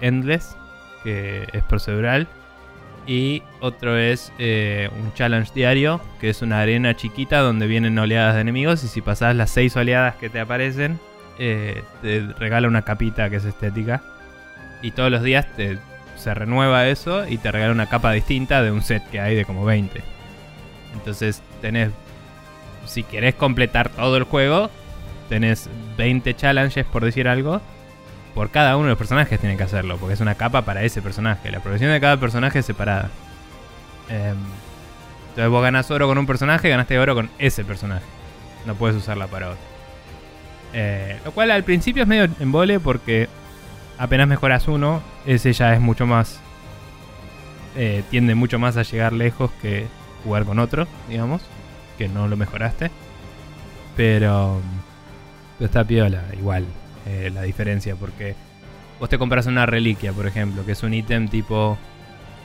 endless, 0.00 0.56
que 1.02 1.46
es 1.52 1.62
procedural. 1.64 2.28
Y 3.06 3.42
otro 3.60 3.96
es 3.96 4.32
eh, 4.38 4.88
un 5.00 5.12
challenge 5.14 5.52
diario, 5.54 6.00
que 6.20 6.30
es 6.30 6.42
una 6.42 6.60
arena 6.60 6.94
chiquita 6.94 7.40
donde 7.40 7.66
vienen 7.66 7.98
oleadas 7.98 8.34
de 8.34 8.42
enemigos. 8.42 8.84
Y 8.84 8.88
si 8.88 9.00
pasás 9.00 9.34
las 9.34 9.50
seis 9.50 9.76
oleadas 9.76 10.16
que 10.16 10.28
te 10.30 10.38
aparecen, 10.38 10.98
eh, 11.38 11.82
te 12.02 12.20
regala 12.38 12.68
una 12.68 12.82
capita 12.82 13.30
que 13.30 13.36
es 13.36 13.44
estética. 13.44 14.02
Y 14.82 14.92
todos 14.92 15.10
los 15.10 15.22
días 15.22 15.46
te, 15.56 15.78
se 16.16 16.34
renueva 16.34 16.86
eso 16.88 17.26
y 17.26 17.38
te 17.38 17.50
regala 17.50 17.72
una 17.72 17.88
capa 17.88 18.12
distinta 18.12 18.62
de 18.62 18.70
un 18.70 18.82
set 18.82 19.02
que 19.10 19.20
hay 19.20 19.34
de 19.34 19.44
como 19.44 19.64
20. 19.64 20.02
Entonces 20.94 21.42
tenés, 21.60 21.90
si 22.86 23.02
querés 23.02 23.34
completar 23.34 23.88
todo 23.88 24.16
el 24.16 24.24
juego, 24.24 24.70
tenés 25.28 25.68
20 25.96 26.34
challenges 26.34 26.84
por 26.86 27.04
decir 27.04 27.26
algo. 27.26 27.60
Por 28.34 28.50
cada 28.50 28.76
uno 28.76 28.84
de 28.84 28.90
los 28.90 28.98
personajes 28.98 29.38
tienen 29.40 29.58
que 29.58 29.64
hacerlo, 29.64 29.96
porque 29.98 30.14
es 30.14 30.20
una 30.20 30.34
capa 30.36 30.62
para 30.62 30.82
ese 30.84 31.02
personaje. 31.02 31.50
La 31.50 31.60
progresión 31.60 31.90
de 31.90 32.00
cada 32.00 32.18
personaje 32.18 32.60
es 32.60 32.66
separada. 32.66 33.10
Em, 34.08 34.36
entonces 35.30 35.50
vos 35.50 35.62
ganás 35.62 35.90
oro 35.90 36.06
con 36.08 36.18
un 36.18 36.26
personaje, 36.26 36.68
ganaste 36.68 36.98
oro 36.98 37.14
con 37.14 37.30
ese 37.38 37.64
personaje. 37.64 38.04
No 38.66 38.74
puedes 38.74 38.96
usarla 38.96 39.26
para 39.26 39.48
otro. 39.50 39.60
Eh, 40.72 41.18
lo 41.24 41.32
cual 41.32 41.50
al 41.50 41.64
principio 41.64 42.02
es 42.02 42.08
medio 42.08 42.28
embole 42.38 42.78
porque 42.78 43.28
apenas 43.98 44.28
mejoras 44.28 44.68
uno, 44.68 45.02
ese 45.26 45.52
ya 45.52 45.74
es 45.74 45.80
mucho 45.80 46.06
más. 46.06 46.40
eh, 47.76 48.02
tiende 48.10 48.34
mucho 48.34 48.58
más 48.58 48.76
a 48.76 48.82
llegar 48.82 49.12
lejos 49.12 49.50
que 49.62 49.86
jugar 50.24 50.44
con 50.44 50.58
otro, 50.58 50.86
digamos. 51.08 51.42
Que 51.98 52.08
no 52.08 52.28
lo 52.28 52.36
mejoraste. 52.36 52.90
Pero. 53.96 54.60
pero 55.58 55.66
está 55.66 55.84
piola, 55.84 56.22
igual. 56.38 56.64
Eh, 57.10 57.30
la 57.30 57.42
diferencia, 57.42 57.96
porque 57.96 58.36
vos 59.00 59.08
te 59.08 59.18
compras 59.18 59.46
una 59.46 59.66
reliquia, 59.66 60.12
por 60.12 60.28
ejemplo, 60.28 60.64
que 60.64 60.72
es 60.72 60.82
un 60.84 60.94
ítem 60.94 61.28
tipo 61.28 61.76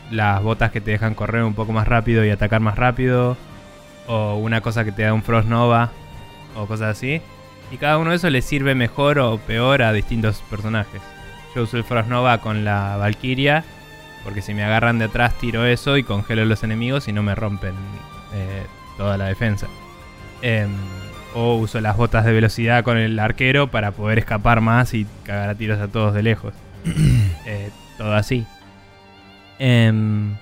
las 0.09 0.41
botas 0.41 0.71
que 0.71 0.81
te 0.81 0.91
dejan 0.91 1.13
correr 1.13 1.43
un 1.43 1.53
poco 1.53 1.71
más 1.71 1.87
rápido 1.87 2.25
y 2.25 2.31
atacar 2.31 2.61
más 2.61 2.75
rápido, 2.75 3.37
o 4.07 4.35
una 4.37 4.61
cosa 4.61 4.83
que 4.83 4.91
te 4.91 5.03
da 5.03 5.13
un 5.13 5.21
Frost 5.21 5.47
Nova, 5.47 5.91
o 6.55 6.65
cosas 6.65 6.97
así. 6.97 7.21
Y 7.71 7.77
cada 7.77 7.99
uno 7.99 8.09
de 8.09 8.15
esos 8.17 8.31
le 8.31 8.41
sirve 8.41 8.73
mejor 8.73 9.19
o 9.19 9.37
peor 9.37 9.83
a 9.83 9.93
distintos 9.93 10.41
personajes. 10.49 11.01
Yo 11.55 11.63
uso 11.63 11.77
el 11.77 11.83
Frost 11.83 12.09
Nova 12.09 12.39
con 12.39 12.65
la 12.65 12.97
Valkyria, 12.97 13.63
porque 14.23 14.41
si 14.41 14.55
me 14.55 14.63
agarran 14.63 14.97
de 14.97 15.05
atrás 15.05 15.37
tiro 15.37 15.65
eso 15.65 15.97
y 15.97 16.03
congelo 16.03 16.41
a 16.41 16.45
los 16.45 16.63
enemigos 16.63 17.07
y 17.07 17.13
no 17.13 17.21
me 17.21 17.35
rompen 17.35 17.75
eh, 18.33 18.65
toda 18.97 19.17
la 19.17 19.25
defensa. 19.25 19.67
Em, 20.41 20.71
o 21.35 21.55
uso 21.55 21.81
las 21.81 21.97
botas 21.97 22.25
de 22.25 22.31
velocidad 22.31 22.83
con 22.83 22.97
el 22.97 23.19
arquero 23.19 23.67
para 23.67 23.91
poder 23.91 24.17
escapar 24.17 24.61
más 24.61 24.93
y 24.93 25.05
cagar 25.23 25.49
a 25.49 25.55
tiros 25.55 25.79
a 25.79 25.89
todos 25.89 26.13
de 26.15 26.23
lejos. 26.23 26.53
Eh, 27.47 27.69
todo 27.99 28.15
así. 28.15 28.43
Em, 29.59 30.35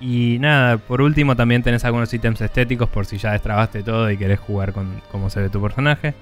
y 0.00 0.38
nada, 0.40 0.78
por 0.78 1.00
último 1.00 1.36
también 1.36 1.62
tenés 1.62 1.84
algunos 1.84 2.12
ítems 2.12 2.40
estéticos 2.40 2.88
por 2.88 3.06
si 3.06 3.18
ya 3.18 3.30
destrabaste 3.30 3.84
todo 3.84 4.10
y 4.10 4.16
querés 4.16 4.40
jugar 4.40 4.72
con 4.72 5.00
cómo 5.12 5.30
se 5.30 5.40
ve 5.40 5.48
tu 5.48 5.62
personaje. 5.62 6.12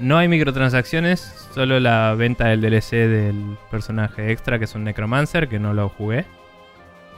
No 0.00 0.18
hay 0.18 0.26
microtransacciones, 0.26 1.20
solo 1.54 1.78
la 1.78 2.12
venta 2.14 2.48
del 2.48 2.60
DLC 2.60 2.90
del 2.90 3.56
personaje 3.70 4.32
extra 4.32 4.58
que 4.58 4.64
es 4.64 4.74
un 4.74 4.82
Necromancer, 4.82 5.46
que 5.46 5.60
no 5.60 5.74
lo 5.74 5.88
jugué. 5.90 6.24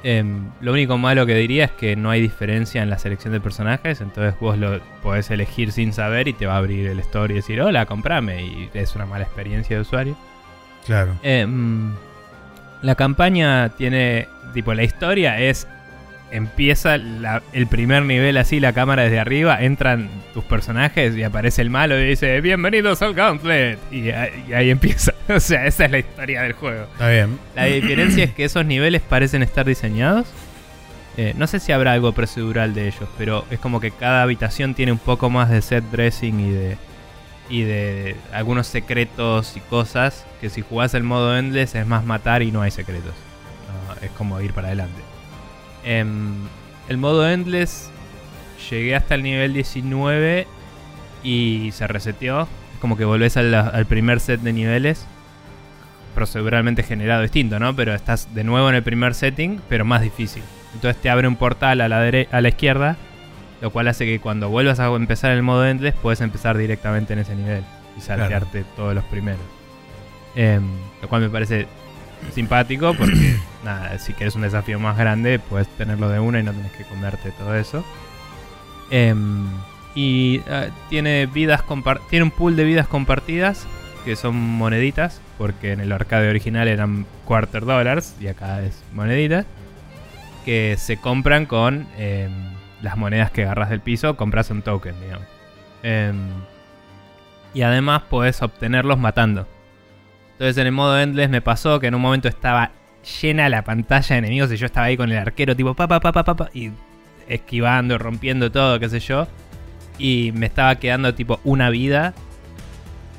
Em, 0.05 0.51
lo 0.61 0.73
único 0.73 0.97
malo 0.97 1.27
que 1.27 1.35
diría 1.35 1.65
es 1.65 1.71
que 1.73 1.97
no 1.97 2.11
hay 2.11 2.21
diferencia 2.21 2.83
en 2.83 2.91
la 2.91 2.99
selección 2.99 3.33
de 3.33 3.41
personajes, 3.41 4.01
entonces 4.01 4.39
vos 4.41 4.57
lo 4.57 4.81
podés 5.03 5.31
elegir 5.31 5.73
sin 5.73 5.93
saber 5.93 6.29
y 6.29 6.33
te 6.35 6.47
va 6.47 6.55
a 6.55 6.59
abrir 6.59 6.87
el 6.87 7.01
store 7.01 7.35
y 7.35 7.37
decir, 7.37 7.61
hola, 7.61 7.85
comprame, 7.87 8.43
y 8.43 8.71
es 8.75 8.95
una 8.95 9.07
mala 9.07 9.25
experiencia 9.25 9.77
de 9.77 9.83
usuario. 9.83 10.17
Claro. 10.87 11.17
Em, 11.23 11.93
la 12.83 12.95
campaña 12.95 13.71
tiene, 13.71 14.29
tipo, 14.55 14.73
la 14.73 14.85
historia 14.85 15.41
es, 15.41 15.67
empieza 16.31 16.99
la- 16.99 17.43
el 17.53 17.67
primer 17.67 18.03
nivel 18.05 18.37
así, 18.37 18.61
la 18.61 18.73
cámara 18.73 19.03
desde 19.05 19.19
arriba, 19.19 19.63
entran 19.63 20.11
tus 20.35 20.45
personajes 20.45 21.17
y 21.17 21.23
aparece 21.23 21.63
el 21.63 21.71
malo 21.71 21.99
y 21.99 22.07
dice, 22.07 22.41
bienvenidos 22.41 23.01
al 23.03 23.15
Gauntlet, 23.15 23.79
y, 23.91 24.11
ahí- 24.11 24.45
y 24.49 24.53
ahí 24.53 24.71
empieza. 24.71 25.15
o 25.29 25.41
sea, 25.41 25.67
esa 25.67 25.87
es 25.87 25.91
la 25.91 25.99
historia 25.99 26.43
del 26.43 26.53
juego. 26.53 26.85
Está 26.93 27.09
bien. 27.09 27.39
La 27.57 27.65
diferencia 27.65 28.25
es 28.25 28.33
que 28.33 28.45
esos 28.45 28.65
niveles 28.67 29.01
parecen 29.03 29.43
estar 29.43 29.65
diseñados. 29.67 30.27
Eh, 31.17 31.35
no 31.37 31.47
sé 31.49 31.59
si 31.59 31.73
habrá 31.73 31.93
algo 31.95 32.13
procedural 32.13 32.75
de 32.75 32.87
ellos, 32.89 33.09
pero 33.19 33.45
es 33.51 33.59
como 33.59 33.81
que 33.81 33.91
cada 33.91 34.23
habitación 34.23 34.75
tiene 34.75 34.93
un 34.93 34.99
poco 34.99 35.31
más 35.31 35.51
de 35.51 35.63
set 35.63 35.83
dressing 35.91 36.39
y 36.41 36.51
de 36.53 36.77
y 37.51 37.63
de 37.63 38.15
algunos 38.33 38.67
secretos 38.67 39.57
y 39.57 39.61
cosas 39.61 40.27
que 40.41 40.51
si 40.51 40.61
jugás 40.61 40.93
el 40.93 41.03
modo 41.03 41.37
endless 41.37 41.75
es 41.75 41.87
más 41.87 42.05
matar 42.05 42.43
y 42.43 42.53
no 42.53 42.61
hay 42.61 42.71
secretos. 42.71 43.15
No, 43.89 43.95
es 44.05 44.11
como 44.13 44.39
ir 44.43 44.53
para 44.53 44.67
adelante. 44.69 45.01
Em, 45.89 46.35
el 46.89 46.99
modo 46.99 47.27
endless 47.29 47.91
llegué 48.71 48.95
hasta 48.95 49.15
el 49.15 49.23
nivel 49.23 49.55
19 49.55 50.47
y 51.23 51.71
se 51.73 51.87
reseteó. 51.87 52.43
Es 52.43 52.81
como 52.81 52.97
que 52.97 53.05
volvés 53.07 53.37
al, 53.39 53.55
al 53.55 53.87
primer 53.87 54.21
set 54.21 54.41
de 54.43 54.53
niveles 54.53 55.07
proceduralmente 56.15 56.83
generado 56.83 57.23
distinto, 57.23 57.59
¿no? 57.59 57.75
Pero 57.77 57.95
estás 57.95 58.35
de 58.35 58.45
nuevo 58.45 58.69
en 58.69 58.75
el 58.75 58.83
primer 58.83 59.15
setting, 59.15 59.61
pero 59.69 59.85
más 59.85 60.03
difícil. 60.03 60.43
Entonces 60.75 61.01
te 61.01 61.11
abre 61.11 61.29
un 61.29 61.37
portal 61.37 61.81
a 61.81 61.89
la, 61.89 62.05
dere- 62.05 62.29
a 62.33 62.41
la 62.41 62.49
izquierda, 62.49 62.97
lo 63.63 63.71
cual 63.71 63.89
hace 63.89 64.05
que 64.05 64.21
cuando 64.21 64.49
vuelvas 64.49 64.81
a 64.81 64.87
empezar 64.95 65.31
el 65.33 65.43
modo 65.43 65.67
endless, 65.67 65.95
puedes 65.95 66.21
empezar 66.21 66.57
directamente 66.59 67.13
en 67.13 67.21
ese 67.21 67.35
nivel 67.37 67.63
y 67.97 68.01
saltearte 68.01 68.65
todos 68.77 68.95
los 68.95 69.05
primeros. 69.05 69.41
Em, 70.35 70.65
lo 71.03 71.09
cual 71.09 71.23
me 71.23 71.31
parece 71.31 71.67
simpático 72.33 72.95
porque, 72.95 73.37
nada, 73.65 73.99
si 73.99 74.13
quieres 74.13 74.35
un 74.35 74.43
desafío 74.43 74.79
más 74.79 74.97
grande, 74.97 75.39
puedes 75.39 75.69
tenerlo 75.69 76.09
de 76.09 76.21
una 76.21 76.41
y 76.41 76.43
no 76.43 76.53
tenés 76.53 76.73
que 76.73 76.85
comerte 76.85 77.31
todo 77.33 77.55
eso. 77.55 77.85
Em, 78.91 79.47
y 79.95 80.41
ah, 80.51 80.67
tiene 80.89 81.27
vidas 81.27 81.65
tiene 82.09 82.23
un 82.23 82.31
pool 82.31 82.57
de 82.57 82.65
vidas 82.65 82.89
compartidas 82.89 83.67
que 84.05 84.17
son 84.17 84.37
moneditas, 84.37 85.21
porque 85.37 85.73
en 85.73 85.81
el 85.81 85.93
arcade 85.93 86.31
original 86.31 86.69
eran 86.69 87.05
quarter 87.25 87.65
dollars 87.65 88.15
y 88.21 88.29
acá 88.29 88.63
es 88.63 88.83
moneditas, 88.95 89.45
que 90.45 90.77
se 90.79 90.97
compran 90.97 91.47
con 91.47 91.87
em, 91.99 92.33
las 92.81 92.97
monedas 92.97 93.31
que 93.31 93.43
agarras 93.43 93.71
del 93.71 93.81
piso, 93.81 94.17
compras 94.17 94.51
un 94.51 94.63
token, 94.63 94.99
digamos. 95.01 95.27
Em, 95.83 96.17
y 97.55 97.63
además 97.63 98.03
podés 98.09 98.41
obtenerlos 98.43 98.99
matando. 98.99 99.47
Entonces 100.39 100.57
en 100.59 100.67
el 100.67 100.73
modo 100.73 101.01
Endless 101.01 101.29
me 101.29 101.41
pasó 101.41 101.81
que 101.81 101.89
en 101.89 101.97
un 101.97 102.01
momento 102.01 102.29
estaba 102.29 102.71
llena 103.21 103.49
la 103.49 103.65
pantalla 103.65 104.15
de 104.15 104.19
enemigos 104.19 104.53
y 104.53 104.57
yo 104.57 104.67
estaba 104.67 104.87
ahí 104.87 104.97
con 104.97 105.11
el 105.11 105.19
arquero 105.19 105.57
tipo 105.57 105.75
pa 105.75 105.89
pa 105.89 105.99
pa 105.99 106.13
pa 106.13 106.23
pa, 106.23 106.37
pa, 106.37 106.51
y 106.55 106.71
esquivando, 107.27 107.99
rompiendo 107.99 108.53
todo, 108.53 108.79
qué 108.79 108.89
sé 108.89 109.01
yo. 109.01 109.27
Y 109.99 110.31
me 110.37 110.47
estaba 110.47 110.77
quedando 110.77 111.13
tipo 111.13 111.41
una 111.43 111.71
vida 111.71 112.15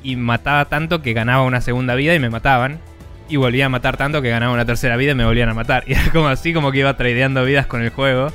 y 0.02 0.16
mataba 0.16 0.66
tanto 0.66 1.02
que 1.02 1.12
ganaba 1.12 1.44
una 1.44 1.60
segunda 1.60 1.96
vida 1.96 2.16
y 2.16 2.20
me 2.20 2.30
mataban. 2.30 2.80
Y 3.28 3.36
volvía 3.36 3.66
a 3.66 3.70
matar 3.70 3.98
tanto 3.98 4.22
que 4.22 4.30
ganaba 4.30 4.54
una 4.54 4.66
tercera 4.66 4.96
vida 4.96 5.12
y 5.12 5.16
me 5.16 5.26
volvían 5.26 5.50
a 5.50 5.54
matar. 5.54 5.84
Y 5.88 5.94
era 5.94 6.10
como 6.12 6.30
así 6.30 6.54
como 6.54 6.72
que 6.72 6.80
iba 6.80 6.96
tradeando 6.96 7.44
vidas 7.44 7.68
con 7.68 7.82
el 7.82 7.90
juego. 7.90 8.32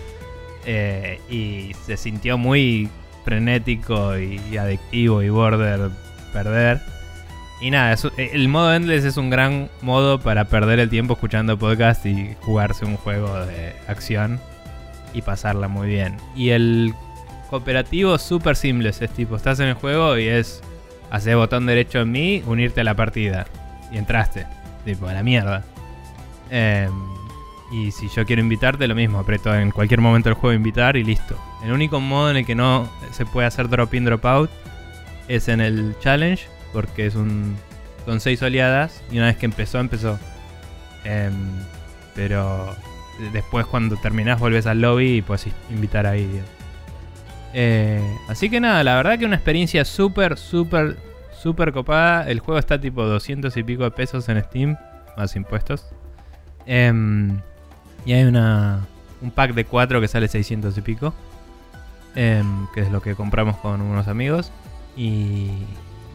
Eh, 0.66 1.20
y 1.30 1.74
se 1.86 1.96
sintió 1.96 2.36
muy 2.36 2.90
frenético 3.24 4.18
y, 4.18 4.56
adictivo 4.58 5.22
y 5.22 5.30
border 5.30 5.90
perder. 6.32 6.80
Y 7.60 7.70
nada, 7.70 7.96
el 8.16 8.48
modo 8.48 8.74
Endless 8.74 9.04
es 9.04 9.16
un 9.16 9.30
gran 9.30 9.70
modo 9.80 10.20
para 10.20 10.46
perder 10.46 10.80
el 10.80 10.90
tiempo 10.90 11.14
escuchando 11.14 11.58
podcast 11.58 12.04
y 12.04 12.36
jugarse 12.42 12.84
un 12.84 12.96
juego 12.96 13.32
de 13.46 13.72
acción 13.86 14.40
y 15.14 15.22
pasarla 15.22 15.68
muy 15.68 15.88
bien. 15.88 16.16
Y 16.34 16.50
el 16.50 16.94
cooperativo 17.48 18.18
súper 18.18 18.56
simple 18.56 18.88
es 18.88 18.98
tipo, 19.10 19.36
estás 19.36 19.60
en 19.60 19.68
el 19.68 19.74
juego 19.74 20.18
y 20.18 20.26
es 20.26 20.62
hacer 21.10 21.36
botón 21.36 21.66
derecho 21.66 22.00
en 22.00 22.10
mí, 22.10 22.42
unirte 22.46 22.80
a 22.80 22.84
la 22.84 22.94
partida. 22.94 23.46
Y 23.92 23.98
entraste. 23.98 24.46
Tipo, 24.84 25.06
a 25.06 25.12
la 25.12 25.22
mierda. 25.22 25.64
Em, 26.50 26.90
y 27.72 27.92
si 27.92 28.08
yo 28.08 28.26
quiero 28.26 28.42
invitarte, 28.42 28.86
lo 28.88 28.94
mismo. 28.94 29.20
Aprieto 29.20 29.54
en 29.54 29.70
cualquier 29.70 30.00
momento 30.00 30.28
del 30.28 30.36
juego 30.36 30.54
invitar 30.54 30.96
y 30.96 31.04
listo. 31.04 31.38
El 31.64 31.72
único 31.72 32.00
modo 32.00 32.30
en 32.30 32.38
el 32.38 32.46
que 32.46 32.54
no 32.54 32.90
se 33.12 33.24
puede 33.24 33.46
hacer 33.46 33.68
drop 33.68 33.94
in, 33.94 34.04
drop 34.04 34.24
out 34.24 34.50
es 35.28 35.48
en 35.48 35.60
el 35.60 35.96
challenge. 36.00 36.48
Porque 36.74 37.06
es 37.06 37.14
un. 37.14 37.56
Son 38.04 38.20
seis 38.20 38.42
oleadas. 38.42 39.02
Y 39.10 39.16
una 39.16 39.26
vez 39.28 39.38
que 39.38 39.46
empezó, 39.46 39.80
empezó. 39.80 40.18
Em, 41.04 41.32
pero 42.14 42.76
después 43.32 43.64
cuando 43.66 43.96
terminás 43.96 44.40
volvés 44.40 44.66
al 44.66 44.80
lobby 44.80 45.16
y 45.16 45.22
puedes 45.22 45.46
invitar 45.70 46.06
ahí. 46.06 46.42
Eh, 47.52 48.02
así 48.28 48.50
que 48.50 48.60
nada, 48.60 48.82
la 48.82 48.96
verdad 48.96 49.18
que 49.18 49.24
una 49.24 49.36
experiencia 49.36 49.84
súper, 49.84 50.36
súper, 50.36 50.98
súper 51.40 51.72
copada. 51.72 52.28
El 52.28 52.40
juego 52.40 52.58
está 52.58 52.80
tipo 52.80 53.04
200 53.04 53.56
y 53.56 53.62
pico 53.62 53.84
de 53.84 53.92
pesos 53.92 54.28
en 54.28 54.42
Steam, 54.42 54.76
más 55.16 55.36
impuestos. 55.36 55.86
Em, 56.66 57.38
y 58.04 58.12
hay 58.12 58.24
una, 58.24 58.80
un 59.22 59.30
pack 59.30 59.54
de 59.54 59.64
4 59.64 60.00
que 60.00 60.08
sale 60.08 60.28
600 60.28 60.76
y 60.76 60.80
pico. 60.80 61.14
Em, 62.16 62.66
que 62.72 62.80
es 62.80 62.90
lo 62.90 63.00
que 63.02 63.14
compramos 63.14 63.56
con 63.58 63.80
unos 63.80 64.08
amigos. 64.08 64.52
Y 64.96 65.50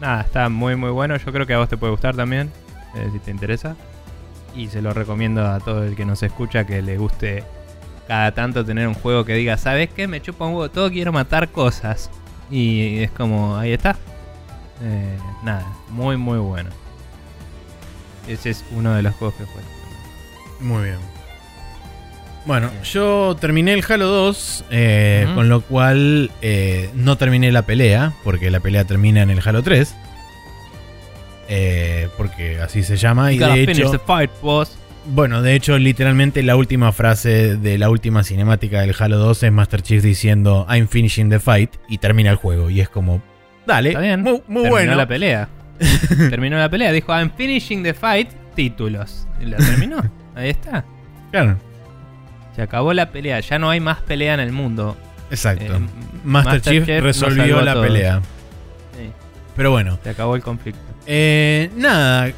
nada, 0.00 0.22
está 0.22 0.48
muy 0.48 0.76
muy 0.76 0.90
bueno. 0.90 1.16
Yo 1.16 1.32
creo 1.32 1.46
que 1.46 1.54
a 1.54 1.58
vos 1.58 1.68
te 1.68 1.76
puede 1.76 1.92
gustar 1.92 2.16
también, 2.16 2.50
eh, 2.94 3.08
si 3.12 3.18
te 3.18 3.30
interesa. 3.30 3.76
Y 4.54 4.68
se 4.68 4.82
lo 4.82 4.92
recomiendo 4.92 5.46
a 5.46 5.60
todo 5.60 5.84
el 5.84 5.94
que 5.94 6.04
nos 6.04 6.22
escucha 6.22 6.66
que 6.66 6.82
le 6.82 6.98
guste 6.98 7.44
cada 8.08 8.32
tanto 8.32 8.64
tener 8.64 8.88
un 8.88 8.94
juego 8.94 9.24
que 9.24 9.34
diga, 9.34 9.56
¿sabes 9.56 9.90
qué? 9.90 10.08
Me 10.08 10.20
chupa 10.20 10.44
un 10.44 10.54
huevo 10.54 10.70
todo, 10.70 10.90
quiero 10.90 11.12
matar 11.12 11.48
cosas. 11.50 12.10
Y 12.50 12.98
es 12.98 13.12
como, 13.12 13.56
ahí 13.56 13.72
está. 13.72 13.96
Eh, 14.82 15.18
nada, 15.44 15.66
muy 15.90 16.16
muy 16.16 16.38
bueno. 16.38 16.70
Ese 18.26 18.50
es 18.50 18.64
uno 18.72 18.94
de 18.94 19.02
los 19.02 19.14
juegos 19.14 19.36
que 19.36 19.46
fue. 19.46 19.62
Muy 20.60 20.84
bien. 20.84 21.19
Bueno, 22.46 22.70
yo 22.84 23.36
terminé 23.40 23.74
el 23.74 23.84
Halo 23.86 24.06
2, 24.06 24.64
eh, 24.70 25.28
con 25.34 25.48
lo 25.48 25.60
cual 25.60 26.30
eh, 26.40 26.90
no 26.94 27.16
terminé 27.16 27.52
la 27.52 27.62
pelea, 27.62 28.12
porque 28.24 28.50
la 28.50 28.60
pelea 28.60 28.84
termina 28.84 29.22
en 29.22 29.30
el 29.30 29.40
Halo 29.46 29.62
3. 29.62 29.94
porque 32.16 32.60
así 32.60 32.82
se 32.82 32.96
llama. 32.96 33.32
Y 33.32 33.38
de 33.38 33.62
hecho, 33.62 33.92
bueno, 35.06 35.40
de 35.42 35.54
hecho, 35.54 35.78
literalmente 35.78 36.42
la 36.42 36.56
última 36.56 36.92
frase 36.92 37.56
de 37.56 37.78
la 37.78 37.88
última 37.88 38.22
cinemática 38.22 38.82
del 38.82 38.94
Halo 38.98 39.18
2 39.18 39.42
es 39.44 39.52
Master 39.52 39.82
Chief 39.82 40.02
diciendo 40.02 40.66
I'm 40.68 40.88
finishing 40.88 41.30
the 41.30 41.40
fight 41.40 41.70
y 41.88 41.98
termina 41.98 42.30
el 42.30 42.36
juego. 42.36 42.68
Y 42.70 42.80
es 42.80 42.88
como, 42.88 43.22
dale, 43.66 43.90
Está 43.90 44.00
bien. 44.00 44.22
muy, 44.22 44.40
Terminó 44.40 44.68
bueno. 44.70 44.94
la 44.94 45.08
pelea. 45.08 45.48
terminó 46.30 46.58
la 46.58 46.68
pelea, 46.68 46.92
dijo 46.92 47.12
I'm 47.12 47.32
finishing 47.34 47.82
the 47.82 47.94
fight, 47.94 48.28
títulos. 48.54 49.26
Y 49.40 49.46
la 49.46 49.56
terminó. 49.56 50.02
Ahí 50.34 50.50
está. 50.50 50.84
Claro, 51.30 51.56
Se 52.56 52.62
acabó 52.62 52.92
la 52.92 53.10
pelea, 53.10 53.40
ya 53.40 53.58
no 53.58 53.70
hay 53.70 53.80
más 53.80 53.98
pelea 54.02 54.34
en 54.34 54.40
el 54.40 54.52
mundo. 54.52 54.96
exacto. 55.30 55.64
Eh, 55.76 55.80
Master, 56.24 56.54
Master 56.54 56.60
Chief, 56.84 56.86
resolvió 57.02 57.60
la 57.62 57.80
pelea. 57.80 58.20
Sí, 58.96 59.10
Pero 59.56 59.70
bueno, 59.70 59.98
se 60.02 60.10
acabó 60.10 60.36
el 60.36 60.42
conflicto. 60.42 60.80
eh, 61.06 61.70
nada, 61.76 62.30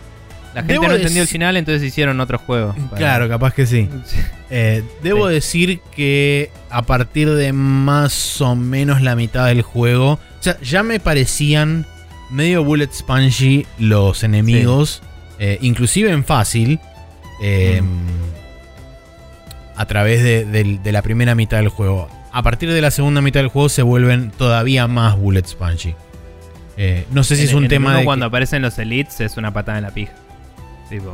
La 0.55 0.61
gente 0.61 0.75
Debo 0.75 0.87
no 0.89 0.95
entendió 0.95 1.23
el 1.23 1.29
final, 1.29 1.57
entonces 1.57 1.83
hicieron 1.83 2.21
otro 2.21 2.37
juego. 2.39 2.75
para- 2.91 2.97
claro, 2.99 3.29
capaz 3.29 3.55
que 3.55 3.65
sí. 3.67 3.89
Eh, 4.51 4.85
debo 5.03 5.29
Sí. 5.29 5.35
decir 5.35 5.81
que 5.97 6.51
a 6.69 6.83
partir 6.83 7.31
de 7.31 7.55
más 7.55 8.39
o 8.43 8.55
menos 8.55 9.01
la 9.01 9.17
mitad 9.17 9.47
del 9.47 9.63
juego, 9.63 10.13
o 10.13 10.19
sea, 10.41 10.61
ya 10.61 10.83
me 10.83 11.01
parecían 11.01 11.87
medio 12.31 12.63
bullet 12.65 12.91
spongy 12.93 13.67
los 13.79 14.23
enemigos, 14.25 15.03
eh, 15.39 15.57
inclusive 15.63 16.11
en 16.11 16.23
fácil, 16.23 16.79
eh, 17.43 17.81
a 19.83 19.87
través 19.87 20.23
de, 20.23 20.81
la 20.93 21.03
primera 21.03 21.35
mitad 21.35 21.59
del 21.59 21.69
juego. 21.69 22.09
A 22.33 22.43
partir 22.43 22.71
de 22.73 22.81
la 22.81 22.91
segunda 22.93 23.21
mitad 23.21 23.41
del 23.41 23.49
juego 23.49 23.69
se 23.69 23.83
vuelven 23.83 24.31
todavía 24.31 24.87
más 24.87 25.19
bullet 25.19 25.45
spongy. 25.45 25.95
Eh, 26.77 27.05
no 27.11 27.25
sé 27.25 27.35
si 27.37 27.43
En- 27.43 27.49
es 27.49 27.55
un 27.55 27.59
en 27.59 27.65
el 27.65 27.69
tema 27.71 27.87
uno 27.89 27.95
de... 27.97 28.01
que- 28.03 28.07
cuando 28.07 28.27
aparecen 28.27 28.63
los 28.63 28.79
elites 28.79 29.21
es 29.21 29.37
una 29.37 29.53
patada 29.53 29.79
en 29.79 29.85
la 29.85 29.91
pija. 29.91 30.13
Tipo. 30.89 31.13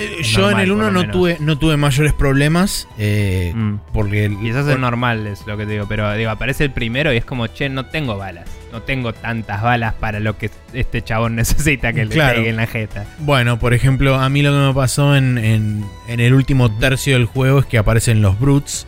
Eh, 0.00 0.22
yo 0.22 0.50
en 0.50 0.60
el 0.60 0.68
por 0.68 0.76
1 0.78 0.90
lo 0.90 1.02
no 1.04 1.10
tuve, 1.12 1.36
no 1.40 1.58
tuve 1.58 1.76
mayores 1.76 2.12
problemas. 2.12 2.86
eh, 2.98 3.52
mm. 3.54 3.74
Porque 3.92 4.24
el- 4.26 4.38
Quizás 4.38 4.64
por- 4.64 4.72
es 4.72 4.78
normal, 4.78 5.26
es 5.26 5.46
lo 5.46 5.56
que 5.56 5.66
te 5.66 5.72
digo. 5.72 5.86
Pero 5.88 6.12
digo, 6.14 6.30
aparece 6.30 6.64
el 6.64 6.70
primero 6.72 7.12
y 7.12 7.16
es 7.16 7.24
como, 7.24 7.46
che, 7.48 7.68
no 7.68 7.86
tengo 7.86 8.16
balas. 8.16 8.48
No 8.72 8.82
tengo 8.82 9.12
tantas 9.14 9.62
balas 9.62 9.94
para 9.94 10.20
lo 10.20 10.36
que 10.36 10.50
este 10.72 11.02
chabón 11.02 11.36
necesita 11.36 11.92
que 11.92 12.04
le 12.04 12.14
Claro. 12.14 12.36
pegue 12.36 12.50
en 12.50 12.56
la 12.56 12.66
jeta. 12.66 13.04
Bueno, 13.18 13.58
por 13.58 13.74
ejemplo, 13.74 14.14
a 14.16 14.28
mí 14.28 14.42
lo 14.42 14.52
que 14.52 14.58
me 14.58 14.74
pasó 14.74 15.16
en, 15.16 15.38
en- 15.38 15.84
en 16.06 16.20
el 16.20 16.34
último 16.34 16.70
tercio 16.78 17.14
del 17.14 17.24
juego 17.26 17.60
es 17.60 17.66
que 17.66 17.78
aparecen 17.78 18.22
los 18.22 18.38
Brutes. 18.38 18.86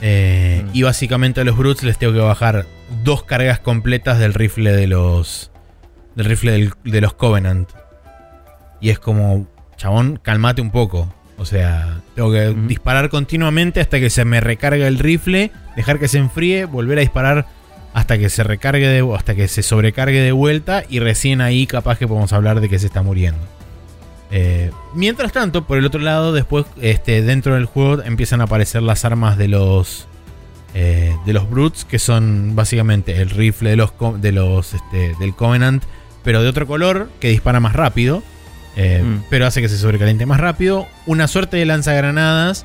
eh, 0.00 0.62
Mm. 0.64 0.70
Y 0.72 0.82
básicamente 0.82 1.40
a 1.42 1.44
los 1.44 1.56
Brutes 1.58 1.82
les 1.84 1.98
tengo 1.98 2.12
que 2.14 2.20
bajar 2.20 2.64
dos 3.04 3.22
cargas 3.24 3.58
completas 3.60 4.18
del 4.18 4.32
rifle 4.34 4.72
de 4.72 4.86
los. 4.86 5.50
Del 6.16 6.26
rifle 6.26 6.52
del- 6.52 6.72
de 6.84 7.00
los 7.00 7.12
Covenant. 7.14 7.68
Y 8.80 8.88
es 8.90 8.98
como, 8.98 9.46
chabón, 9.80 10.20
calmate 10.22 10.60
un 10.60 10.70
poco. 10.70 11.12
O 11.38 11.46
sea, 11.46 12.02
tengo 12.14 12.30
que 12.30 12.54
disparar 12.68 13.08
continuamente 13.08 13.80
hasta 13.80 13.98
que 13.98 14.10
se 14.10 14.26
me 14.26 14.40
recarga 14.40 14.86
el 14.86 14.98
rifle, 14.98 15.50
dejar 15.74 15.98
que 15.98 16.06
se 16.06 16.18
enfríe, 16.18 16.66
volver 16.66 16.98
a 16.98 17.00
disparar 17.00 17.46
hasta 17.94 18.18
que 18.18 18.28
se 18.28 18.44
recargue 18.44 18.86
de, 18.86 19.14
hasta 19.16 19.34
que 19.34 19.48
se 19.48 19.62
sobrecargue 19.62 20.20
de 20.20 20.32
vuelta 20.32 20.84
y 20.88 21.00
recién 21.00 21.40
ahí 21.40 21.66
capaz 21.66 21.98
que 21.98 22.06
podemos 22.06 22.32
hablar 22.34 22.60
de 22.60 22.68
que 22.68 22.78
se 22.78 22.86
está 22.86 23.02
muriendo. 23.02 23.40
Eh, 24.30 24.70
mientras 24.94 25.32
tanto, 25.32 25.66
por 25.66 25.78
el 25.78 25.86
otro 25.86 26.00
lado, 26.00 26.34
después 26.34 26.66
este, 26.82 27.22
dentro 27.22 27.54
del 27.54 27.64
juego 27.64 28.02
empiezan 28.02 28.42
a 28.42 28.44
aparecer 28.44 28.82
las 28.82 29.06
armas 29.06 29.38
de 29.38 29.48
los 29.48 30.06
eh, 30.74 31.16
de 31.24 31.32
los 31.32 31.48
brutes, 31.48 31.86
que 31.86 31.98
son 31.98 32.54
básicamente 32.54 33.20
el 33.20 33.30
rifle 33.30 33.70
de 33.70 33.76
los 33.76 33.92
de 34.20 34.32
los 34.32 34.74
este, 34.74 35.14
del 35.18 35.34
Covenant, 35.34 35.82
pero 36.22 36.42
de 36.42 36.48
otro 36.50 36.66
color 36.66 37.08
que 37.18 37.28
dispara 37.28 37.60
más 37.60 37.72
rápido, 37.72 38.22
eh, 38.76 39.02
Mm. 39.04 39.22
pero 39.30 39.46
hace 39.46 39.60
que 39.60 39.68
se 39.68 39.76
sobrecaliente 39.78 40.26
más 40.26 40.40
rápido. 40.40 40.86
Una 41.06 41.26
suerte 41.28 41.56
de 41.56 41.66
lanzagranadas 41.66 42.64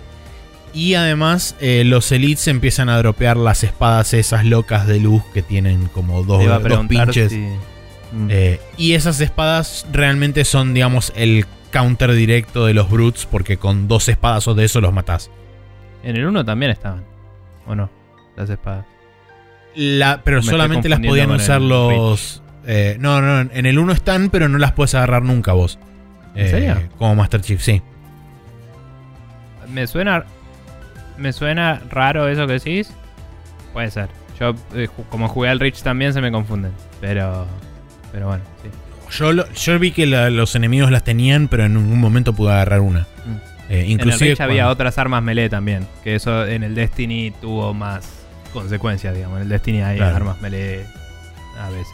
y 0.74 0.94
además 0.96 1.56
eh, 1.62 1.84
los 1.86 2.12
elites 2.12 2.48
empiezan 2.48 2.90
a 2.90 2.98
dropear 2.98 3.38
las 3.38 3.64
espadas 3.64 4.14
esas 4.14 4.46
locas 4.46 4.88
de 4.88 5.00
luz 5.00 5.24
que 5.34 5.42
tienen 5.42 5.86
como 5.88 6.24
dos, 6.24 6.44
dos 6.64 6.86
pinches. 6.88 7.32
si- 7.32 7.48
Mm. 8.12 8.28
Eh, 8.30 8.62
y 8.78 8.94
esas 8.94 9.20
espadas 9.20 9.86
realmente 9.92 10.46
son, 10.46 10.74
digamos, 10.74 11.12
el 11.18 11.46
counter 11.74 12.14
directo 12.14 12.66
de 12.66 12.74
los 12.74 12.90
brutes, 12.90 13.26
porque 13.30 13.58
con 13.58 13.88
dos 13.90 14.08
espadazos 14.08 14.56
de 14.56 14.64
eso 14.64 14.80
los 14.80 14.94
matás. 14.94 15.30
En 16.04 16.16
el 16.16 16.26
1 16.26 16.46
también 16.46 16.72
estaban. 16.72 17.04
¿O 17.68 17.76
no? 17.76 17.90
Las 18.38 18.50
espadas. 18.50 18.86
La- 19.76 20.22
pero 20.24 20.38
Me 20.38 20.44
solamente 20.44 20.88
las 20.88 21.00
podían 21.02 21.32
usar 21.32 21.60
los. 21.60 22.42
eh, 22.66 22.96
no, 23.00 23.22
no, 23.22 23.42
en 23.52 23.66
el 23.66 23.78
1 23.80 23.92
están, 23.92 24.30
pero 24.30 24.48
no 24.48 24.60
las 24.60 24.72
puedes 24.72 24.96
agarrar 24.96 25.24
nunca 25.24 25.52
vos. 25.54 25.78
¿En 26.36 26.46
Eh, 26.46 26.50
serio? 26.50 26.76
Como 26.98 27.16
Master 27.16 27.42
Chief, 27.42 27.62
sí. 27.62 27.82
Me 29.70 29.88
suena. 29.88 30.26
Me 31.18 31.32
suena 31.34 31.82
raro 31.90 32.28
eso 32.28 32.46
que 32.48 32.54
decís. 32.54 32.92
Puede 33.74 33.90
ser. 33.92 34.10
Yo, 34.40 34.54
eh, 34.74 34.90
como 35.10 35.28
jugué 35.30 35.50
al 35.50 35.60
Rich 35.60 35.82
también, 35.82 36.14
se 36.14 36.22
me 36.22 36.32
confunden. 36.32 36.72
Pero. 37.02 37.48
Pero 38.12 38.28
bueno, 38.28 38.44
sí. 38.64 38.70
Yo, 39.18 39.34
lo- 39.34 39.50
yo 39.54 39.80
vi 39.80 39.92
que 39.92 40.06
la- 40.06 40.30
los 40.30 40.56
enemigos 40.56 40.92
las 40.92 41.04
tenían, 41.04 41.48
pero 41.48 41.66
en 41.66 41.74
ningún 41.76 42.00
momento 42.00 42.34
pude 42.34 42.52
agarrar 42.52 42.82
una. 42.82 43.02
Mm. 43.02 43.36
Eh, 43.70 43.80
en 43.80 43.80
el 43.86 43.90
inclusive 43.92 44.30
Reach 44.32 44.42
había 44.42 44.70
otras 44.70 44.98
armas 44.98 45.24
melee 45.24 45.50
también. 45.50 45.88
Que 46.04 46.16
eso 46.16 46.46
en 46.46 46.64
el 46.64 46.76
Destiny 46.76 47.32
tuvo 47.42 47.74
más 47.74 48.08
consecuencias, 48.54 49.16
digamos. 49.16 49.38
En 49.38 49.44
el 49.44 49.50
Destiny 49.50 49.82
hay 49.82 49.98
Claro. 49.98 50.16
armas 50.18 50.42
melee 50.42 50.86
a 51.60 51.70
veces. 51.70 51.94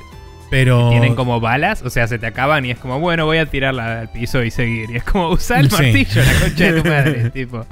Pero 0.51 0.89
Tienen 0.91 1.15
como 1.15 1.39
balas, 1.39 1.81
o 1.81 1.89
sea, 1.89 2.07
se 2.07 2.19
te 2.19 2.27
acaban 2.27 2.63
y 2.65 2.69
es 2.71 2.77
como, 2.77 2.99
bueno, 2.99 3.25
voy 3.25 3.39
a 3.39 3.47
tirarla 3.47 4.01
al 4.01 4.11
piso 4.11 4.43
y 4.43 4.51
seguir. 4.51 4.91
Y 4.91 4.97
es 4.97 5.03
como, 5.03 5.29
usar 5.29 5.61
el 5.61 5.71
Sí. 5.71 5.75
martillo, 5.81 6.21
la 6.23 6.39
concha 6.41 6.71
de 6.71 6.81
tu 6.81 6.87
madre. 6.89 7.29
tipo. 7.33 7.65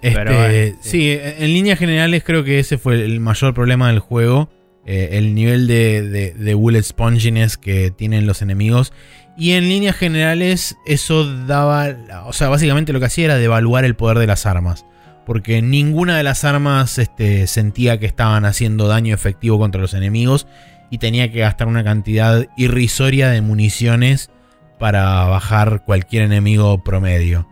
Este, 0.00 0.16
Pero 0.16 0.32
bueno, 0.36 0.76
sí. 0.80 0.90
sí. 0.90 1.18
en 1.20 1.52
líneas 1.52 1.78
generales 1.78 2.22
creo 2.24 2.44
que 2.44 2.60
ese 2.60 2.78
fue 2.78 3.04
el 3.04 3.20
mayor 3.20 3.52
problema 3.52 3.88
del 3.88 3.98
juego. 3.98 4.48
eh, 4.86 5.18
el 5.18 5.34
nivel 5.34 5.66
de, 5.66 6.00
de, 6.08 6.32
de 6.32 6.54
bullet 6.54 6.82
sponginess 6.82 7.58
que 7.58 7.90
tienen 7.90 8.26
los 8.26 8.40
enemigos. 8.40 8.92
Y 9.36 9.52
en 9.52 9.68
líneas 9.68 9.96
generales 9.96 10.76
eso 10.86 11.24
daba... 11.46 11.88
O 12.26 12.32
sea, 12.32 12.48
básicamente 12.48 12.92
lo 12.94 12.98
que 13.00 13.06
hacía 13.06 13.26
era 13.26 13.36
devaluar 13.36 13.84
el 13.84 13.94
poder 13.96 14.18
de 14.18 14.26
las 14.26 14.46
armas. 14.46 14.86
Porque 15.26 15.60
ninguna 15.60 16.16
de 16.16 16.22
las 16.22 16.42
armas 16.44 16.96
este, 16.98 17.46
sentía 17.48 17.98
que 17.98 18.06
estaban 18.06 18.44
haciendo 18.46 18.88
daño 18.88 19.14
efectivo 19.14 19.58
contra 19.58 19.80
los 19.80 19.92
enemigos. 19.94 20.46
Y 20.90 20.98
tenía 20.98 21.30
que 21.30 21.40
gastar 21.40 21.68
una 21.68 21.84
cantidad 21.84 22.46
irrisoria 22.56 23.28
de 23.28 23.42
municiones 23.42 24.30
para 24.78 25.24
bajar 25.24 25.84
cualquier 25.84 26.22
enemigo 26.22 26.82
promedio. 26.82 27.46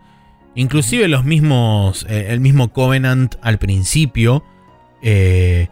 Inclusive 0.55 1.07
los 1.07 1.23
mismos, 1.23 2.05
eh, 2.09 2.27
el 2.29 2.39
mismo 2.39 2.69
Covenant 2.73 3.35
al 3.41 3.59
principio, 3.59 4.43
eh, 5.03 5.67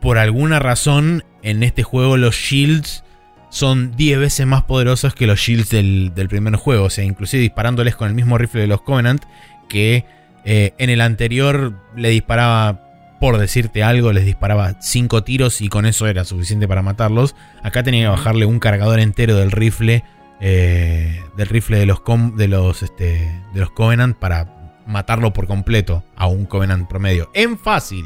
por 0.00 0.18
alguna 0.18 0.60
razón 0.60 1.24
en 1.42 1.62
este 1.62 1.82
juego 1.82 2.16
los 2.16 2.36
shields 2.36 3.02
son 3.50 3.96
10 3.96 4.18
veces 4.18 4.46
más 4.46 4.62
poderosos 4.64 5.14
que 5.14 5.26
los 5.26 5.40
shields 5.40 5.70
del, 5.70 6.12
del 6.14 6.28
primer 6.28 6.54
juego. 6.56 6.84
O 6.84 6.90
sea, 6.90 7.04
inclusive 7.04 7.42
disparándoles 7.42 7.96
con 7.96 8.08
el 8.08 8.14
mismo 8.14 8.38
rifle 8.38 8.60
de 8.60 8.66
los 8.66 8.82
Covenant 8.82 9.24
que 9.68 10.04
eh, 10.44 10.72
en 10.78 10.90
el 10.90 11.00
anterior 11.00 11.74
le 11.96 12.10
disparaba, 12.10 12.87
por 13.20 13.38
decirte 13.38 13.82
algo, 13.82 14.12
les 14.12 14.24
disparaba 14.24 14.74
5 14.80 15.24
tiros 15.24 15.60
y 15.60 15.68
con 15.68 15.86
eso 15.86 16.06
era 16.06 16.24
suficiente 16.24 16.68
para 16.68 16.82
matarlos. 16.82 17.34
Acá 17.62 17.82
tenía 17.82 18.04
que 18.04 18.08
bajarle 18.10 18.46
un 18.46 18.60
cargador 18.60 19.00
entero 19.00 19.36
del 19.36 19.50
rifle 19.50 20.04
eh, 20.40 21.20
del 21.36 21.48
rifle 21.48 21.78
de 21.78 21.86
los, 21.86 22.00
com- 22.00 22.36
de, 22.36 22.46
los, 22.46 22.82
este, 22.84 23.28
de 23.52 23.60
los 23.60 23.70
Covenant 23.70 24.16
para 24.16 24.46
matarlo 24.86 25.32
por 25.32 25.46
completo 25.48 26.04
a 26.16 26.28
un 26.28 26.46
Covenant 26.46 26.88
promedio. 26.88 27.28
En 27.34 27.58
fácil. 27.58 28.04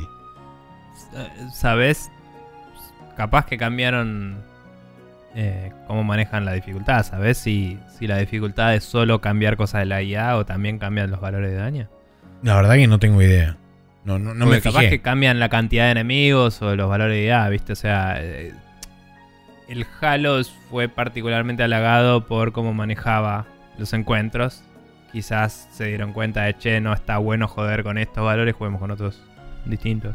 ¿Sabes? 1.52 2.10
Capaz 3.16 3.44
que 3.46 3.58
cambiaron 3.58 4.42
eh, 5.34 5.72
cómo 5.86 6.04
manejan 6.04 6.44
la 6.44 6.52
dificultad. 6.52 7.04
¿Sabes 7.04 7.36
si, 7.38 7.78
si 7.98 8.06
la 8.06 8.16
dificultad 8.18 8.74
es 8.74 8.84
solo 8.84 9.20
cambiar 9.20 9.56
cosas 9.56 9.80
de 9.80 9.86
la 9.86 10.02
IA 10.02 10.36
o 10.36 10.46
también 10.46 10.78
cambian 10.78 11.10
los 11.10 11.20
valores 11.20 11.50
de 11.50 11.56
daño? 11.58 11.88
La 12.42 12.56
verdad 12.56 12.74
que 12.74 12.86
no 12.86 12.98
tengo 12.98 13.20
idea. 13.22 13.56
No, 14.04 14.18
no, 14.18 14.34
no 14.34 14.46
me 14.46 14.60
capaz 14.60 14.80
fijé. 14.80 14.90
que 14.90 15.00
cambian 15.00 15.38
la 15.38 15.48
cantidad 15.48 15.84
de 15.84 15.92
enemigos 15.92 16.60
o 16.60 16.74
los 16.74 16.88
valores 16.88 17.16
de 17.16 17.24
IA, 17.24 17.48
¿viste? 17.48 17.72
O 17.72 17.76
sea, 17.76 18.16
eh, 18.18 18.52
el 19.68 19.86
Halo 20.00 20.42
fue 20.70 20.88
particularmente 20.88 21.62
halagado 21.62 22.26
por 22.26 22.52
cómo 22.52 22.74
manejaba 22.74 23.46
los 23.78 23.92
encuentros. 23.92 24.62
Quizás 25.12 25.68
se 25.72 25.86
dieron 25.86 26.12
cuenta 26.12 26.42
de, 26.42 26.56
che, 26.58 26.80
no 26.80 26.92
está 26.92 27.18
bueno 27.18 27.46
joder 27.46 27.82
con 27.82 27.98
estos 27.98 28.24
valores, 28.24 28.54
juguemos 28.54 28.80
con 28.80 28.90
otros 28.90 29.22
distintos. 29.64 30.14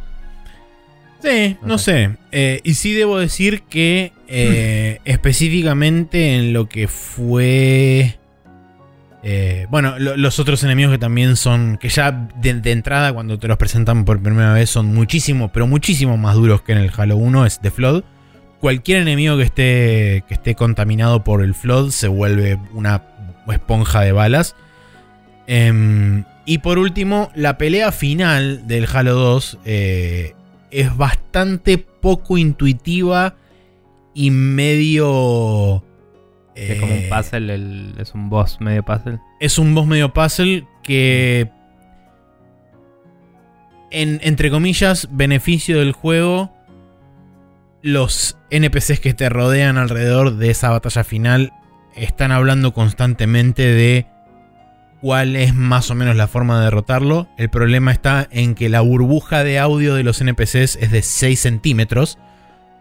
Sí, 1.22 1.58
no 1.62 1.78
sé. 1.78 2.18
Eh, 2.32 2.62
y 2.64 2.76
sí 2.76 2.94
debo 2.94 3.18
decir 3.18 3.64
que 3.64 4.12
eh, 4.28 5.00
específicamente 5.06 6.36
en 6.36 6.54
lo 6.54 6.68
que 6.68 6.88
fue... 6.88 8.18
eh, 9.24 9.66
bueno, 9.70 9.98
lo- 10.00 10.16
los 10.16 10.40
otros 10.40 10.64
enemigos 10.64 10.92
que 10.94 10.98
también 11.00 11.36
son, 11.36 11.78
que 11.78 11.90
ya 11.90 12.12
de, 12.12 12.54
de 12.56 12.72
entrada 12.72 13.12
cuando 13.14 13.38
te 13.40 13.48
los 13.48 13.58
presentan 13.58 14.06
por 14.06 14.22
primera 14.22 14.54
vez 14.54 14.70
son 14.70 14.94
muchísimo, 14.94 15.52
pero 15.52 15.68
muchísimo 15.68 16.18
más 16.18 16.36
duros 16.36 16.62
que 16.62 16.72
en 16.74 16.78
el 16.80 16.92
Halo 16.96 17.18
1, 17.18 17.46
es 17.46 17.60
The 17.60 17.72
Flood. 17.72 18.04
Cualquier 18.60 19.02
enemigo 19.02 19.38
que 19.38 19.44
esté, 19.44 20.24
que 20.28 20.34
esté 20.34 20.56
contaminado 20.56 21.24
por 21.24 21.44
el 21.44 21.54
Flood 21.54 21.92
se 21.92 22.08
vuelve 22.08 22.58
una 22.74 23.04
esponja 23.50 24.02
de 24.02 24.12
balas. 24.12 24.56
Em, 25.48 26.24
y 26.46 26.60
por 26.60 26.78
último, 26.78 27.32
la 27.36 27.58
pelea 27.58 27.92
final 27.92 28.68
del 28.68 28.88
Halo 28.92 29.14
2 29.16 29.60
eh, 29.66 30.34
es 30.72 30.96
bastante 30.96 31.78
poco 31.78 32.38
intuitiva 32.38 33.36
y 34.14 34.32
medio... 34.32 35.84
Es 36.58 36.80
como 36.80 36.94
un 36.94 37.00
eh, 37.00 37.10
puzzle, 37.10 37.54
el- 37.54 37.94
es 38.00 38.14
un 38.14 38.30
boss 38.30 38.60
medio 38.60 38.84
puzzle. 38.84 39.20
es 39.40 39.58
un 39.60 39.76
boss 39.76 39.86
medio 39.88 40.14
puzzle 40.14 40.66
que, 40.84 41.50
en, 43.92 44.20
entre 44.24 44.50
comillas, 44.50 45.08
beneficio 45.12 45.80
del 45.80 45.92
juego, 45.94 46.52
los 47.82 48.38
NPCs 48.50 49.00
que 49.00 49.14
te 49.14 49.30
rodean 49.30 49.78
alrededor 49.78 50.36
de 50.38 50.50
esa 50.50 50.70
batalla 50.72 51.04
final 51.04 51.54
están 51.96 52.32
hablando 52.32 52.74
constantemente 52.74 53.64
de 53.64 54.08
cuál 55.02 55.36
es 55.36 55.54
más 55.54 55.90
o 55.92 55.96
menos 55.96 56.16
la 56.16 56.28
forma 56.28 56.58
de 56.58 56.66
derrotarlo. 56.66 57.28
El 57.38 57.50
problema 57.50 57.92
está 57.92 58.28
en 58.32 58.56
que 58.56 58.68
la 58.70 58.82
burbuja 58.82 59.44
de 59.44 59.60
audio 59.60 59.96
de 59.96 60.04
los 60.04 60.20
NPCs 60.22 60.76
es 60.76 60.92
de 60.92 61.02
6 61.02 61.40
centímetros. 61.40 62.18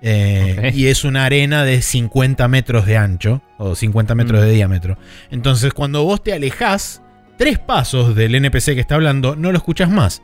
Eh. 0.02 0.72
Y 0.74 0.87
es 0.87 1.04
una 1.04 1.24
arena 1.24 1.64
de 1.64 1.82
50 1.82 2.46
metros 2.48 2.87
de 2.87 2.96
ancho 2.96 3.42
o 3.59 3.74
50 3.74 4.14
metros 4.14 4.40
Mm. 4.40 4.44
de 4.44 4.52
diámetro. 4.52 4.98
Entonces, 5.30 5.72
cuando 5.72 6.04
vos 6.04 6.22
te 6.22 6.32
alejás 6.32 7.02
tres 7.38 7.59
pasos 7.59 8.14
del 8.14 8.35
NPC 8.35 8.74
que 8.74 8.80
está 8.80 8.94
hablando, 8.96 9.37
no 9.37 9.52
lo 9.52 9.59
escuchas 9.59 9.90
más. 9.90 10.22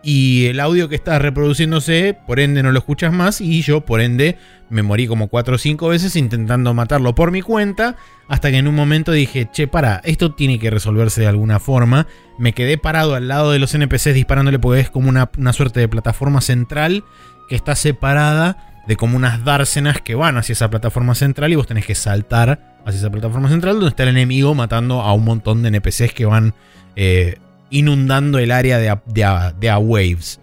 Y 0.00 0.46
el 0.46 0.60
audio 0.60 0.88
que 0.88 0.94
está 0.94 1.18
reproduciéndose, 1.18 2.16
por 2.26 2.38
ende, 2.38 2.62
no 2.62 2.70
lo 2.70 2.78
escuchas 2.78 3.12
más. 3.12 3.40
Y 3.40 3.62
yo, 3.62 3.80
por 3.80 4.00
ende, 4.00 4.38
me 4.70 4.82
morí 4.82 5.08
como 5.08 5.26
cuatro 5.26 5.56
o 5.56 5.58
cinco 5.58 5.88
veces 5.88 6.14
intentando 6.14 6.72
matarlo 6.72 7.14
por 7.16 7.32
mi 7.32 7.42
cuenta. 7.42 7.96
Hasta 8.28 8.50
que 8.50 8.58
en 8.58 8.68
un 8.68 8.76
momento 8.76 9.10
dije, 9.10 9.48
che, 9.52 9.66
para, 9.66 10.00
esto 10.04 10.34
tiene 10.34 10.60
que 10.60 10.70
resolverse 10.70 11.20
de 11.22 11.26
alguna 11.26 11.58
forma. 11.58 12.06
Me 12.38 12.52
quedé 12.52 12.78
parado 12.78 13.16
al 13.16 13.26
lado 13.26 13.50
de 13.50 13.58
los 13.58 13.74
NPCs 13.74 14.14
disparándole 14.14 14.60
porque 14.60 14.80
es 14.80 14.90
como 14.90 15.08
una, 15.08 15.30
una 15.36 15.52
suerte 15.52 15.80
de 15.80 15.88
plataforma 15.88 16.40
central 16.40 17.04
que 17.48 17.56
está 17.56 17.74
separada 17.74 18.82
de 18.86 18.96
como 18.96 19.16
unas 19.16 19.44
dársenas 19.44 20.00
que 20.00 20.14
van 20.14 20.38
hacia 20.38 20.52
esa 20.54 20.70
plataforma 20.70 21.14
central 21.14 21.52
y 21.52 21.56
vos 21.56 21.66
tenés 21.66 21.84
que 21.86 21.94
saltar 21.94 22.78
hacia 22.86 22.98
esa 23.00 23.10
plataforma 23.10 23.48
central 23.48 23.74
donde 23.74 23.88
está 23.90 24.04
el 24.04 24.10
enemigo 24.10 24.54
matando 24.54 25.02
a 25.02 25.12
un 25.12 25.24
montón 25.24 25.62
de 25.62 25.68
NPCs 25.68 26.14
que 26.14 26.24
van 26.24 26.54
eh, 26.96 27.36
inundando 27.70 28.38
el 28.38 28.50
área 28.50 28.78
de 28.78 28.88
a, 28.88 29.02
de 29.04 29.24
a- 29.24 29.52
de 29.52 29.68
a 29.70 29.78
waves. 29.78 30.40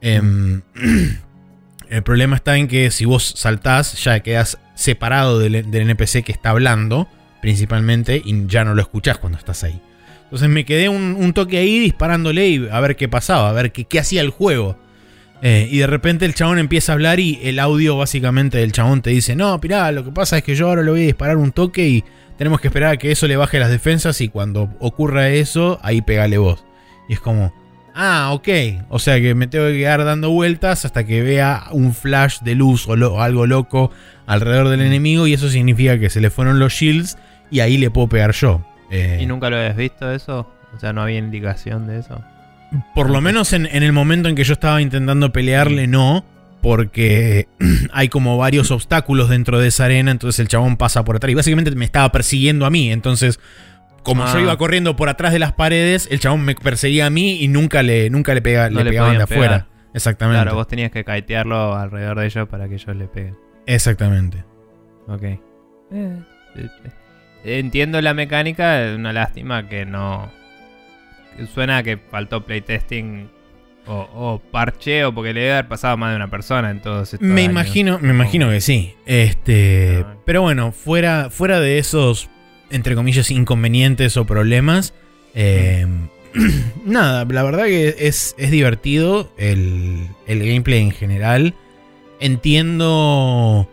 Em, 0.00 0.62
el 1.90 2.02
problema 2.02 2.36
está 2.36 2.56
en 2.56 2.66
que 2.68 2.90
si 2.90 3.04
vos 3.04 3.34
saltás 3.36 4.02
ya 4.02 4.20
quedas 4.20 4.58
separado 4.74 5.38
del, 5.38 5.54
NPC 5.54 6.24
que 6.24 6.32
está 6.32 6.50
hablando 6.50 7.06
principalmente 7.40 8.20
y 8.24 8.46
ya 8.46 8.64
no 8.64 8.74
lo 8.74 8.82
escuchás 8.82 9.18
cuando 9.18 9.38
estás 9.38 9.62
ahí. 9.62 9.80
Entonces 10.24 10.48
me 10.48 10.64
quedé 10.64 10.88
un, 10.88 11.32
toque 11.34 11.58
ahí 11.58 11.78
disparándole 11.78 12.48
y 12.48 12.68
a 12.70 12.80
ver 12.80 12.96
qué 12.96 13.08
pasaba, 13.08 13.48
a 13.48 13.52
ver 13.52 13.72
qué 13.72 13.98
hacía 13.98 14.20
el 14.22 14.30
juego. 14.30 14.76
Eh, 15.42 15.68
y 15.70 15.78
de 15.78 15.86
repente 15.86 16.26
el 16.26 16.34
chabón 16.34 16.58
empieza 16.58 16.92
a 16.92 16.94
hablar 16.94 17.18
y 17.18 17.38
el 17.42 17.58
audio 17.58 17.96
básicamente 17.96 18.58
del 18.58 18.72
chabón 18.72 19.00
te 19.00 19.10
dice, 19.10 19.34
no, 19.36 19.58
pirá, 19.60 19.90
lo 19.90 20.04
que 20.04 20.10
pasa 20.12 20.36
es 20.38 20.44
que 20.44 20.54
yo 20.54 20.68
ahora 20.68 20.82
le 20.82 20.90
voy 20.90 21.00
a 21.02 21.06
disparar 21.06 21.36
un 21.38 21.52
toque 21.52 21.88
y 21.88 22.04
tenemos 22.36 22.60
que 22.60 22.68
esperar 22.68 22.92
a 22.92 22.96
que 22.98 23.10
eso 23.10 23.26
le 23.26 23.36
baje 23.36 23.58
las 23.58 23.70
defensas 23.70 24.20
y 24.20 24.28
cuando 24.28 24.68
ocurra 24.80 25.28
eso, 25.30 25.78
ahí 25.82 26.02
pegale 26.02 26.36
vos. 26.36 26.64
Y 27.08 27.14
es 27.14 27.20
como, 27.20 27.54
ah, 27.94 28.30
ok. 28.34 28.48
O 28.90 28.98
sea 28.98 29.18
que 29.20 29.34
me 29.34 29.46
tengo 29.46 29.66
que 29.68 29.78
quedar 29.78 30.04
dando 30.04 30.28
vueltas 30.30 30.84
hasta 30.84 31.04
que 31.04 31.22
vea 31.22 31.64
un 31.72 31.94
flash 31.94 32.40
de 32.40 32.54
luz 32.54 32.86
o, 32.86 32.94
lo- 32.96 33.14
o 33.14 33.20
algo 33.22 33.46
loco 33.46 33.90
alrededor 34.26 34.68
del 34.68 34.82
enemigo 34.82 35.26
y 35.26 35.32
eso 35.32 35.48
significa 35.48 35.98
que 35.98 36.10
se 36.10 36.20
le 36.20 36.28
fueron 36.30 36.58
los 36.58 36.72
shields 36.74 37.16
y 37.50 37.60
ahí 37.60 37.78
le 37.78 37.90
puedo 37.90 38.08
pegar 38.08 38.32
yo. 38.32 38.62
Eh, 38.90 39.18
¿Y 39.22 39.26
nunca 39.26 39.48
lo 39.50 39.56
habías 39.56 39.76
visto 39.76 40.10
eso? 40.12 40.50
O 40.76 40.78
sea, 40.78 40.92
no 40.92 41.02
había 41.02 41.18
indicación 41.18 41.86
de 41.86 41.98
eso. 41.98 42.22
Por 42.94 43.10
lo 43.10 43.20
menos 43.20 43.52
en, 43.52 43.66
en 43.66 43.82
el 43.82 43.92
momento 43.92 44.28
en 44.28 44.34
que 44.36 44.44
yo 44.44 44.52
estaba 44.52 44.80
intentando 44.80 45.32
pelearle, 45.32 45.86
no. 45.86 46.24
Porque 46.62 47.48
hay 47.92 48.08
como 48.08 48.36
varios 48.36 48.70
obstáculos 48.70 49.28
dentro 49.28 49.58
de 49.58 49.68
esa 49.68 49.86
arena. 49.86 50.10
Entonces 50.10 50.38
el 50.40 50.48
chabón 50.48 50.76
pasa 50.76 51.04
por 51.04 51.16
atrás. 51.16 51.32
Y 51.32 51.34
básicamente 51.34 51.70
me 51.74 51.84
estaba 51.84 52.12
persiguiendo 52.12 52.66
a 52.66 52.70
mí. 52.70 52.92
Entonces, 52.92 53.40
como 54.02 54.24
yo 54.26 54.38
Ah. 54.38 54.40
iba 54.40 54.56
corriendo 54.58 54.94
por 54.96 55.08
atrás 55.08 55.32
de 55.32 55.38
las 55.38 55.52
paredes, 55.52 56.06
el 56.10 56.20
chabón 56.20 56.42
me 56.44 56.54
perseguía 56.54 57.06
a 57.06 57.10
mí 57.10 57.42
y 57.42 57.48
nunca 57.48 57.82
le, 57.82 58.10
nunca 58.10 58.34
le, 58.34 58.42
pega, 58.42 58.68
No 58.70 58.82
le 58.84 58.90
pegaban 58.90 59.16
de 59.16 59.22
afuera. 59.24 59.42
pegar. 59.42 59.66
Exactamente. 59.94 60.42
Claro, 60.42 60.54
vos 60.56 60.68
tenías 60.68 60.90
que 60.92 61.04
kitearlo 61.04 61.74
alrededor 61.74 62.20
de 62.20 62.26
ellos 62.26 62.48
para 62.48 62.68
que 62.68 62.74
ellos 62.74 62.94
le 62.96 63.06
peguen. 63.08 63.36
Exactamente. 63.66 64.44
Ok. 65.08 65.22
Eh, 65.22 65.38
eh, 65.92 66.18
eh. 66.54 66.68
Entiendo 67.58 68.00
la 68.02 68.12
mecánica, 68.14 68.84
es 68.84 68.96
una 68.96 69.12
lástima 69.12 69.66
que 69.68 69.86
no. 69.86 70.30
Suena 71.48 71.78
a 71.78 71.82
que 71.82 71.96
faltó 71.96 72.44
playtesting 72.44 73.28
O, 73.86 74.08
o 74.14 74.38
parcheo, 74.52 75.12
porque 75.14 75.32
le 75.32 75.40
debe 75.40 75.52
haber 75.54 75.68
pasado 75.68 75.96
más 75.96 76.10
de 76.10 76.16
una 76.16 76.28
persona 76.30 76.70
en 76.70 76.80
todos 76.80 77.12
estos 77.14 77.26
Me 77.26 77.40
años. 77.42 77.50
imagino, 77.52 77.98
me 77.98 78.10
imagino 78.10 78.48
que 78.50 78.60
sí. 78.60 78.94
Este, 79.06 80.04
Ah. 80.06 80.16
pero 80.24 80.42
bueno, 80.42 80.70
fuera, 80.70 81.28
fuera 81.30 81.58
de 81.60 81.78
esos, 81.78 82.28
entre 82.70 82.94
comillas, 82.94 83.30
inconvenientes 83.30 84.16
o 84.16 84.26
problemas, 84.26 84.92
eh, 85.34 85.86
nada, 86.84 87.24
la 87.24 87.42
verdad 87.42 87.64
que 87.64 87.96
es, 87.98 88.34
es 88.38 88.50
divertido 88.50 89.32
el, 89.38 90.06
el 90.26 90.38
gameplay 90.40 90.80
en 90.82 90.90
general. 90.92 91.54
Entiendo, 92.20 93.68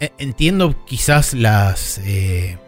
eh, 0.00 0.10
entiendo 0.18 0.84
quizás 0.86 1.32
las, 1.34 1.98
eh, 2.04 2.58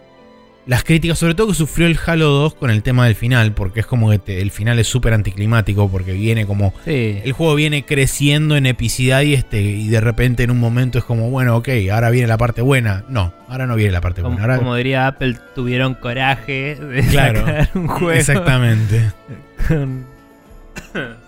las 0.66 0.82
críticas, 0.82 1.18
sobre 1.18 1.34
todo 1.36 1.46
que 1.48 1.54
sufrió 1.54 1.86
el 1.86 1.96
Halo 2.04 2.28
2 2.28 2.54
con 2.56 2.70
el 2.70 2.82
tema 2.82 3.06
del 3.06 3.14
final, 3.14 3.52
porque 3.52 3.80
es 3.80 3.86
como 3.86 4.10
que 4.10 4.18
te- 4.18 4.42
el 4.42 4.50
final 4.50 4.78
es 4.80 4.88
súper 4.88 5.14
anticlimático, 5.14 5.88
porque 5.88 6.12
viene 6.12 6.44
como 6.44 6.74
Sí. 6.84 7.20
el 7.24 7.32
juego 7.32 7.54
viene 7.54 7.84
creciendo 7.84 8.56
en 8.56 8.66
epicidad 8.66 9.20
y 9.22 9.34
este 9.34 9.60
y 9.62 9.88
de 9.88 10.00
repente 10.00 10.42
en 10.42 10.50
un 10.50 10.58
momento 10.58 10.98
es 10.98 11.04
como, 11.04 11.30
bueno, 11.30 11.56
ok, 11.56 11.68
ahora 11.92 12.10
viene 12.10 12.26
la 12.26 12.36
parte 12.36 12.62
buena. 12.62 13.04
No, 13.08 13.32
ahora 13.48 13.66
no 13.66 13.76
viene 13.76 13.92
la 13.92 14.00
parte 14.00 14.22
Como, 14.22 14.34
buena. 14.34 14.42
Ahora, 14.44 14.58
como 14.58 14.74
diría 14.74 15.06
Apple, 15.06 15.36
tuvieron 15.54 15.94
coraje 15.94 16.74
de 16.74 17.02
Claro. 17.10 17.46
sacar 17.46 17.70
un 17.74 17.86
juego. 17.86 18.10
exactamente. 18.18 19.12
con- 19.68 20.04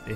sí. 0.07 0.13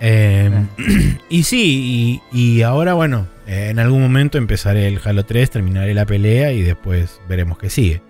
Eh, 0.00 0.50
Ah. 0.78 1.18
y 1.30 1.42
sí, 1.44 2.20
y, 2.32 2.38
y 2.58 2.62
ahora 2.62 2.92
bueno, 2.94 3.26
eh, 3.46 3.68
en 3.70 3.78
algún 3.78 4.02
momento 4.02 4.36
empezaré 4.36 4.86
el 4.88 5.00
Halo 5.02 5.24
3, 5.24 5.50
terminaré 5.50 5.94
la 5.94 6.04
pelea 6.04 6.52
y 6.52 6.60
después 6.62 7.20
veremos 7.28 7.56
qué 7.58 7.70
sigue. 7.70 8.02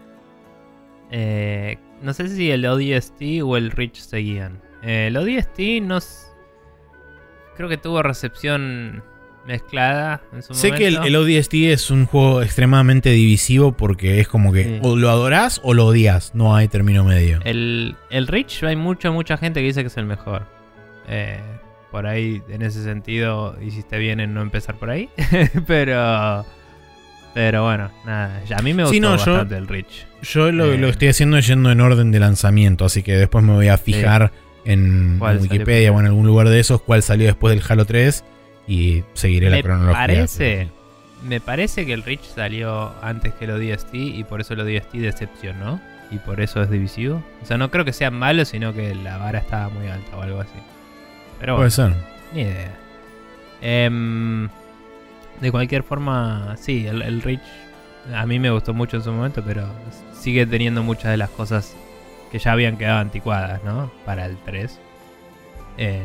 Eh, 1.10 1.78
no 2.02 2.12
sé 2.14 2.28
si 2.28 2.50
el 2.50 2.64
ODST 2.66 3.42
o 3.42 3.56
el 3.56 3.70
Reach 3.70 3.96
seguían. 3.98 4.60
Eh, 4.82 5.06
el 5.08 5.16
ODST 5.16 5.80
no. 5.82 5.98
s- 5.98 6.26
Creo 7.56 7.68
que 7.68 7.76
tuvo 7.76 8.02
recepción 8.02 9.02
mezclada 9.46 10.22
en 10.32 10.42
su 10.42 10.54
Sé 10.54 10.72
que 10.72 10.86
el, 10.88 10.94
momento. 10.94 11.08
el 11.18 11.38
ODST 11.38 11.54
es 11.70 11.90
un 11.90 12.06
juego 12.06 12.42
extremadamente 12.42 13.10
divisivo 13.10 13.72
porque 13.72 14.18
es 14.20 14.26
como 14.26 14.52
que 14.52 14.64
Sí. 14.64 14.78
o 14.82 14.96
lo 14.96 15.10
adorás 15.10 15.60
o 15.62 15.74
lo 15.74 15.86
odias, 15.86 16.34
no 16.34 16.56
hay 16.56 16.66
término 16.68 17.04
medio. 17.04 17.40
El, 17.44 17.94
el 18.10 18.26
Reach 18.26 18.62
hay 18.64 18.74
mucha, 18.76 19.10
mucha 19.10 19.36
gente 19.36 19.60
que 19.60 19.66
dice 19.66 19.82
que 19.82 19.88
es 19.88 19.96
el 19.98 20.06
mejor. 20.06 20.46
Eh, 21.06 21.38
por 21.92 22.06
ahí, 22.06 22.42
en 22.48 22.62
ese 22.62 22.82
sentido, 22.82 23.56
hiciste 23.62 23.98
bien 23.98 24.18
en 24.18 24.34
no 24.34 24.42
empezar 24.42 24.76
por 24.76 24.90
ahí. 24.90 25.08
pero. 25.66 26.44
Pero 27.34 27.64
bueno, 27.64 27.90
nada. 28.06 28.40
a 28.56 28.62
mí 28.62 28.72
me 28.74 28.84
gustó 28.84 28.94
Sí, 28.94 29.00
no, 29.00 29.16
yo- 29.16 29.32
bastante 29.32 29.56
el 29.56 29.66
Reach. 29.68 30.06
Yo 30.22 30.50
lo, 30.52 30.72
Eh. 30.72 30.78
lo 30.78 30.88
estoy 30.88 31.08
haciendo 31.08 31.38
yendo 31.40 31.70
en 31.70 31.80
orden 31.80 32.10
de 32.12 32.20
lanzamiento, 32.20 32.84
así 32.84 33.02
que 33.02 33.12
después 33.16 33.44
me 33.44 33.52
voy 33.52 33.68
a 33.68 33.76
fijar 33.76 34.30
en, 34.64 35.16
¿Cuál 35.18 35.36
en 35.36 35.38
salió 35.42 35.52
Wikipedia 35.52 35.92
o 35.92 36.00
en 36.00 36.06
algún 36.06 36.26
lugar 36.26 36.48
de 36.48 36.60
esos 36.60 36.80
cuál 36.80 37.02
salió 37.02 37.26
después 37.26 37.54
del 37.54 37.62
Halo 37.68 37.84
3 37.84 38.24
y 38.66 39.02
seguiré 39.12 39.50
la 39.50 39.60
cronología. 39.62 39.98
parece, 40.00 40.68
me 41.28 41.40
parece 41.40 41.84
que 41.84 41.92
el 41.92 42.02
Reach 42.04 42.22
salió 42.22 42.94
antes 43.02 43.34
que 43.34 43.44
el 43.46 43.50
ODST 43.50 43.94
y 43.94 44.24
por 44.24 44.40
eso 44.40 44.54
el 44.54 44.60
ODST 44.60 44.94
decepcionó 45.00 45.80
y 46.10 46.18
por 46.18 46.40
eso 46.40 46.62
es 46.62 46.70
divisivo. 46.70 47.22
O 47.42 47.46
sea, 47.46 47.58
no 47.58 47.70
creo 47.70 47.84
que 47.84 47.92
sea 47.92 48.10
malo, 48.10 48.44
sino 48.44 48.72
que 48.72 48.94
la 48.94 49.18
vara 49.18 49.40
estaba 49.40 49.68
muy 49.68 49.88
alta 49.88 50.16
o 50.16 50.22
algo 50.22 50.40
así. 50.40 50.50
Pero 51.40 51.56
Puede 51.56 51.68
bueno, 51.76 51.94
ser. 51.94 52.04
ni 52.32 52.40
idea. 52.42 52.74
Em, 53.60 54.48
de 55.44 55.52
cualquier 55.52 55.82
forma, 55.82 56.56
sí, 56.56 56.86
el, 56.86 57.02
el 57.02 57.20
Reach 57.20 57.42
a 58.14 58.24
mí 58.24 58.38
me 58.38 58.50
gustó 58.50 58.72
mucho 58.72 58.96
en 58.96 59.02
su 59.02 59.12
momento, 59.12 59.42
pero 59.44 59.66
sigue 60.18 60.46
teniendo 60.46 60.82
muchas 60.82 61.10
de 61.10 61.18
las 61.18 61.28
cosas 61.28 61.76
que 62.32 62.38
ya 62.38 62.52
habían 62.52 62.78
quedado 62.78 63.00
anticuadas, 63.00 63.62
¿no? 63.62 63.90
Para 64.06 64.24
el 64.24 64.38
3. 64.38 64.80
Em, 65.76 66.00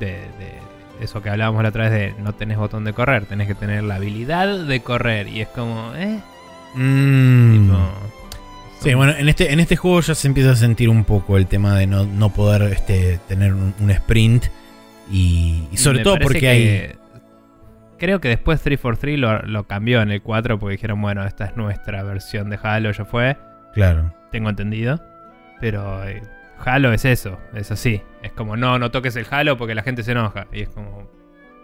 de, 0.00 0.06
de 0.08 0.52
eso 1.00 1.22
que 1.22 1.30
hablábamos 1.30 1.62
la 1.62 1.68
otra 1.68 1.88
vez 1.88 1.92
de 1.92 2.22
no 2.22 2.32
tenés 2.32 2.58
botón 2.58 2.84
de 2.84 2.92
correr, 2.92 3.26
tenés 3.26 3.46
que 3.46 3.54
tener 3.54 3.84
la 3.84 3.96
habilidad 3.96 4.58
de 4.58 4.80
correr. 4.80 5.28
Y 5.28 5.42
es 5.42 5.48
como, 5.48 5.92
¿eh? 5.94 6.18
Mm. 6.74 7.52
Tipo, 7.52 7.78
Sí, 8.80 8.94
bueno, 8.94 9.14
en 9.16 9.28
este, 9.28 9.52
en 9.52 9.60
este 9.60 9.76
juego 9.76 10.00
ya 10.00 10.14
se 10.16 10.26
empieza 10.26 10.50
a 10.50 10.56
sentir 10.56 10.88
un 10.88 11.04
poco 11.04 11.36
el 11.36 11.46
tema 11.46 11.76
de 11.76 11.86
no, 11.86 12.04
no 12.04 12.30
poder 12.30 12.62
este, 12.72 13.20
tener 13.28 13.54
un, 13.54 13.74
un 13.80 13.90
sprint 13.90 14.46
y, 15.10 15.62
y 15.70 15.76
sobre 15.76 16.00
todo 16.00 16.18
porque 16.18 16.48
hay... 16.48 16.92
Creo 17.98 18.20
que 18.20 18.28
después 18.28 18.60
343 18.60 19.18
lo, 19.18 19.42
lo 19.42 19.64
cambió 19.66 20.02
en 20.02 20.10
el 20.10 20.22
4 20.22 20.58
porque 20.58 20.72
dijeron, 20.72 21.00
bueno, 21.00 21.24
esta 21.24 21.46
es 21.46 21.56
nuestra 21.56 22.02
versión 22.02 22.50
de 22.50 22.58
Halo, 22.62 22.90
ya 22.90 23.04
fue. 23.04 23.36
Claro. 23.72 24.12
tengo 24.30 24.48
entendido. 24.50 25.00
Pero 25.60 26.06
eh, 26.06 26.22
Halo 26.64 26.92
es 26.92 27.04
eso, 27.04 27.38
es 27.54 27.70
así. 27.70 28.02
Es 28.22 28.32
como, 28.32 28.56
no, 28.56 28.78
no 28.78 28.90
toques 28.90 29.16
el 29.16 29.26
Halo 29.30 29.56
porque 29.56 29.74
la 29.74 29.82
gente 29.82 30.02
se 30.02 30.12
enoja. 30.12 30.46
Y 30.52 30.62
es 30.62 30.68
como, 30.68 31.08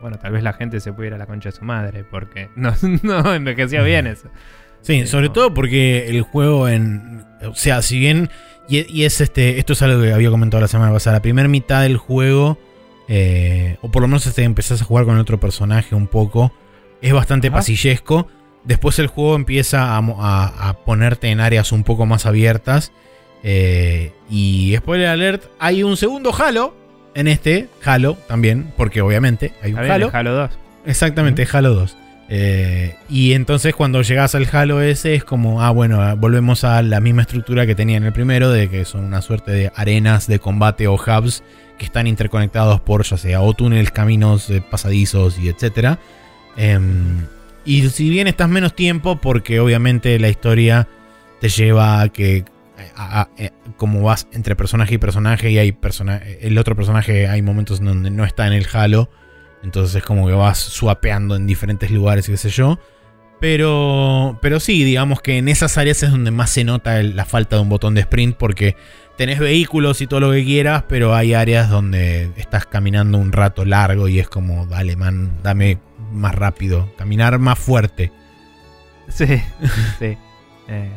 bueno, 0.00 0.18
tal 0.18 0.32
vez 0.32 0.42
la 0.42 0.52
gente 0.52 0.80
se 0.80 0.92
pudiera 0.92 1.16
a 1.16 1.18
la 1.18 1.26
concha 1.26 1.50
de 1.50 1.56
su 1.56 1.64
madre 1.64 2.04
porque 2.04 2.50
no, 2.56 2.72
no 3.02 3.34
envejeció 3.34 3.84
bien 3.84 4.06
eso. 4.06 4.28
Sí, 4.80 5.06
sobre 5.06 5.28
todo 5.28 5.54
porque 5.54 6.08
el 6.08 6.22
juego 6.22 6.68
en. 6.68 7.24
O 7.44 7.54
sea, 7.54 7.82
si 7.82 7.98
bien. 7.98 8.30
Y, 8.68 8.84
y 8.92 9.04
es 9.04 9.20
este. 9.20 9.58
Esto 9.58 9.74
es 9.74 9.82
algo 9.82 10.02
que 10.02 10.12
había 10.12 10.28
comentado 10.30 10.60
la 10.60 10.68
semana 10.68 10.92
pasada. 10.92 11.16
La 11.16 11.22
primera 11.22 11.48
mitad 11.48 11.82
del 11.82 11.96
juego. 11.96 12.58
Eh, 13.08 13.76
o 13.82 13.90
por 13.90 14.02
lo 14.02 14.08
menos 14.08 14.26
este, 14.26 14.42
empezás 14.44 14.80
a 14.82 14.84
jugar 14.84 15.04
con 15.04 15.18
otro 15.18 15.38
personaje 15.40 15.94
un 15.94 16.06
poco. 16.06 16.52
Es 17.00 17.12
bastante 17.12 17.48
Ajá. 17.48 17.56
pasillesco. 17.58 18.28
Después 18.64 18.98
el 19.00 19.08
juego 19.08 19.34
empieza 19.34 19.96
a, 19.96 20.00
mo- 20.00 20.24
a- 20.24 20.68
a 20.68 20.72
ponerte 20.84 21.28
en 21.30 21.40
áreas 21.40 21.72
un 21.72 21.82
poco 21.84 22.06
más 22.06 22.26
abiertas. 22.26 22.92
eh, 23.42 24.12
y 24.30 24.74
spoiler 24.78 25.08
alert, 25.08 25.42
hay 25.58 25.82
un 25.82 25.96
segundo 25.96 26.32
Halo 26.34 26.74
en 27.14 27.26
este. 27.28 27.68
Halo 27.84 28.16
también, 28.28 28.72
porque 28.76 29.00
obviamente 29.02 29.52
hay 29.62 29.72
un 29.74 29.80
Halo. 29.80 30.10
Halo 30.12 30.32
2. 30.34 30.50
Exactamente, 30.86 31.46
Halo 31.52 31.74
2. 31.74 31.96
Eh, 32.34 32.94
y 33.10 33.32
entonces 33.34 33.74
cuando 33.74 34.00
llegas 34.02 34.34
al 34.34 34.48
Halo 34.50 34.80
ese 34.80 35.14
es 35.14 35.24
como, 35.24 35.60
ah, 35.62 35.70
bueno, 35.70 36.16
volvemos 36.16 36.64
a 36.64 36.80
la 36.82 37.00
misma 37.00 37.22
estructura 37.22 37.66
que 37.66 37.74
tenía 37.74 37.96
en 37.98 38.04
el 38.04 38.12
primero, 38.12 38.50
de 38.50 38.70
que 38.70 38.84
son 38.84 39.04
una 39.04 39.20
suerte 39.22 39.50
de 39.50 39.72
arenas 39.74 40.28
de 40.28 40.38
combate 40.38 40.86
o 40.86 40.94
hubs 40.94 41.42
que 41.78 41.84
están 41.84 42.06
interconectados 42.06 42.80
por 42.80 43.04
ya 43.04 43.16
sea 43.16 43.40
o 43.40 43.52
túneles, 43.54 43.90
caminos, 43.90 44.50
eh, 44.50 44.62
pasadizos 44.68 45.38
y 45.38 45.48
etcétera. 45.48 45.98
Em, 46.56 47.26
y 47.64 47.88
si 47.88 48.10
bien 48.10 48.26
estás 48.26 48.48
menos 48.48 48.74
tiempo, 48.74 49.16
porque 49.20 49.60
obviamente 49.60 50.18
la 50.18 50.28
historia 50.28 50.88
te 51.40 51.48
lleva 51.48 52.00
a 52.00 52.08
que 52.08 52.44
eh, 53.36 53.50
como 53.76 54.02
vas 54.02 54.26
entre 54.32 54.56
personaje 54.56 54.94
y 54.94 54.98
personaje 54.98 55.50
y 55.50 55.58
hay 55.58 55.72
persona 55.72 56.20
el 56.40 56.56
otro 56.58 56.74
personaje 56.74 57.28
hay 57.28 57.42
momentos 57.42 57.80
en 57.80 57.86
donde 57.86 58.10
no 58.10 58.24
está 58.24 58.46
en 58.46 58.52
el 58.52 58.66
Halo 58.72 59.10
entonces 59.62 59.96
es 59.96 60.02
como 60.02 60.26
que 60.26 60.32
vas 60.32 60.58
swapeando 60.58 61.36
en 61.36 61.46
diferentes 61.46 61.90
lugares 61.90 62.28
y 62.28 62.32
qué 62.32 62.38
sé 62.38 62.48
yo 62.48 62.78
pero 63.40 64.38
pero 64.40 64.60
sí 64.60 64.84
digamos 64.84 65.20
que 65.20 65.38
en 65.38 65.48
esas 65.48 65.78
áreas 65.78 66.02
es 66.02 66.10
donde 66.10 66.30
más 66.30 66.50
se 66.50 66.64
nota 66.64 67.02
la 67.02 67.24
falta 67.24 67.56
de 67.56 67.62
un 67.62 67.68
botón 67.68 67.94
de 67.94 68.00
sprint 68.02 68.36
porque 68.36 68.76
tenés 69.16 69.38
vehículos 69.38 70.00
y 70.00 70.06
todo 70.06 70.20
lo 70.20 70.30
que 70.32 70.44
quieras 70.44 70.84
pero 70.88 71.14
hay 71.14 71.34
áreas 71.34 71.68
donde 71.70 72.30
estás 72.36 72.66
caminando 72.66 73.18
un 73.18 73.32
rato 73.32 73.64
largo 73.64 74.08
y 74.08 74.18
es 74.18 74.28
como 74.28 74.66
dale 74.66 74.96
man 74.96 75.32
dame 75.42 75.78
más 76.12 76.34
rápido 76.34 76.88
caminar 76.96 77.38
más 77.38 77.58
fuerte 77.58 78.10
Sí, 79.08 79.26
sí. 79.98 80.16
Eh, 80.68 80.90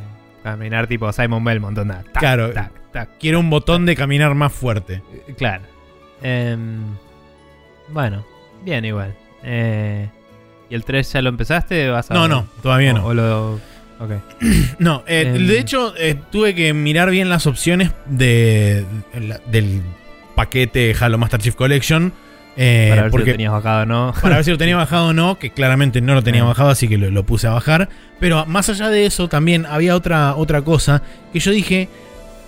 caminar 0.44 0.88
tipo 0.88 1.12
Simon 1.12 1.44
Belmont, 1.44 1.78
onda. 1.78 2.04
Tac, 2.14 2.20
Claro. 2.20 2.52
Tac, 2.54 2.72
tac. 2.92 3.10
quiero 3.20 3.40
un 3.40 3.50
botón 3.50 3.86
de 3.86 3.96
caminar 3.96 4.34
más 4.36 4.54
fuerte 4.54 5.02
Eh, 5.28 5.34
Claro. 5.38 5.64
Em, 6.22 6.82
bueno, 7.90 8.26
bien 8.64 8.86
igual. 8.86 9.14
Eh, 9.44 10.08
¿Y 10.70 10.76
el 10.76 10.84
3 10.86 11.12
ya 11.14 11.22
lo 11.22 11.30
empezaste? 11.30 11.90
¿Vas 11.90 12.10
a- 12.10 12.14
no 12.14 12.28
no 12.28 12.48
todavía 12.64 12.94
o- 12.94 12.98
no 12.98 13.06
o 13.08 13.14
lo- 13.14 13.60
ok. 14.00 14.12
No, 14.80 15.04
eh, 15.08 15.34
Em. 15.36 15.48
de 15.48 15.60
hecho 15.60 15.94
eh, 15.98 16.16
tuve 16.32 16.54
que 16.56 16.74
mirar 16.74 17.10
bien 17.12 17.30
las 17.30 17.48
opciones 17.48 17.92
de, 18.06 18.86
la- 19.20 19.40
del 19.52 19.82
paquete 20.36 20.96
Halo 21.00 21.18
Master 21.18 21.40
Chief 21.40 21.56
Collection. 21.56 22.12
eh, 22.58 22.88
Para 22.90 23.02
ver 23.04 23.12
si 23.12 23.12
porque, 23.12 23.32
lo 23.32 23.34
tenías 23.34 23.52
bajado 23.52 23.82
o 23.84 23.86
no. 23.86 24.14
para 24.22 24.36
ver 24.36 24.46
si 24.46 24.52
lo 24.52 24.58
tenía 24.58 24.76
bajado 24.76 25.08
o 25.08 25.14
no, 25.14 25.38
que 25.40 25.50
claramente 25.52 26.02
no 26.02 26.14
lo 26.14 26.24
tenía 26.24 26.42
Ah. 26.44 26.48
bajado, 26.48 26.70
así 26.70 26.88
que 26.88 26.98
lo, 26.98 27.10
lo 27.12 27.24
puse 27.26 27.48
a 27.48 27.52
bajar. 27.52 27.90
Pero 28.20 28.46
más 28.46 28.70
allá 28.70 28.90
de 28.90 29.06
eso, 29.06 29.28
también 29.30 29.66
había 29.66 29.96
otra, 29.96 30.36
otra 30.36 30.62
cosa 30.62 31.02
que 31.34 31.40
yo 31.40 31.52
dije. 31.52 31.90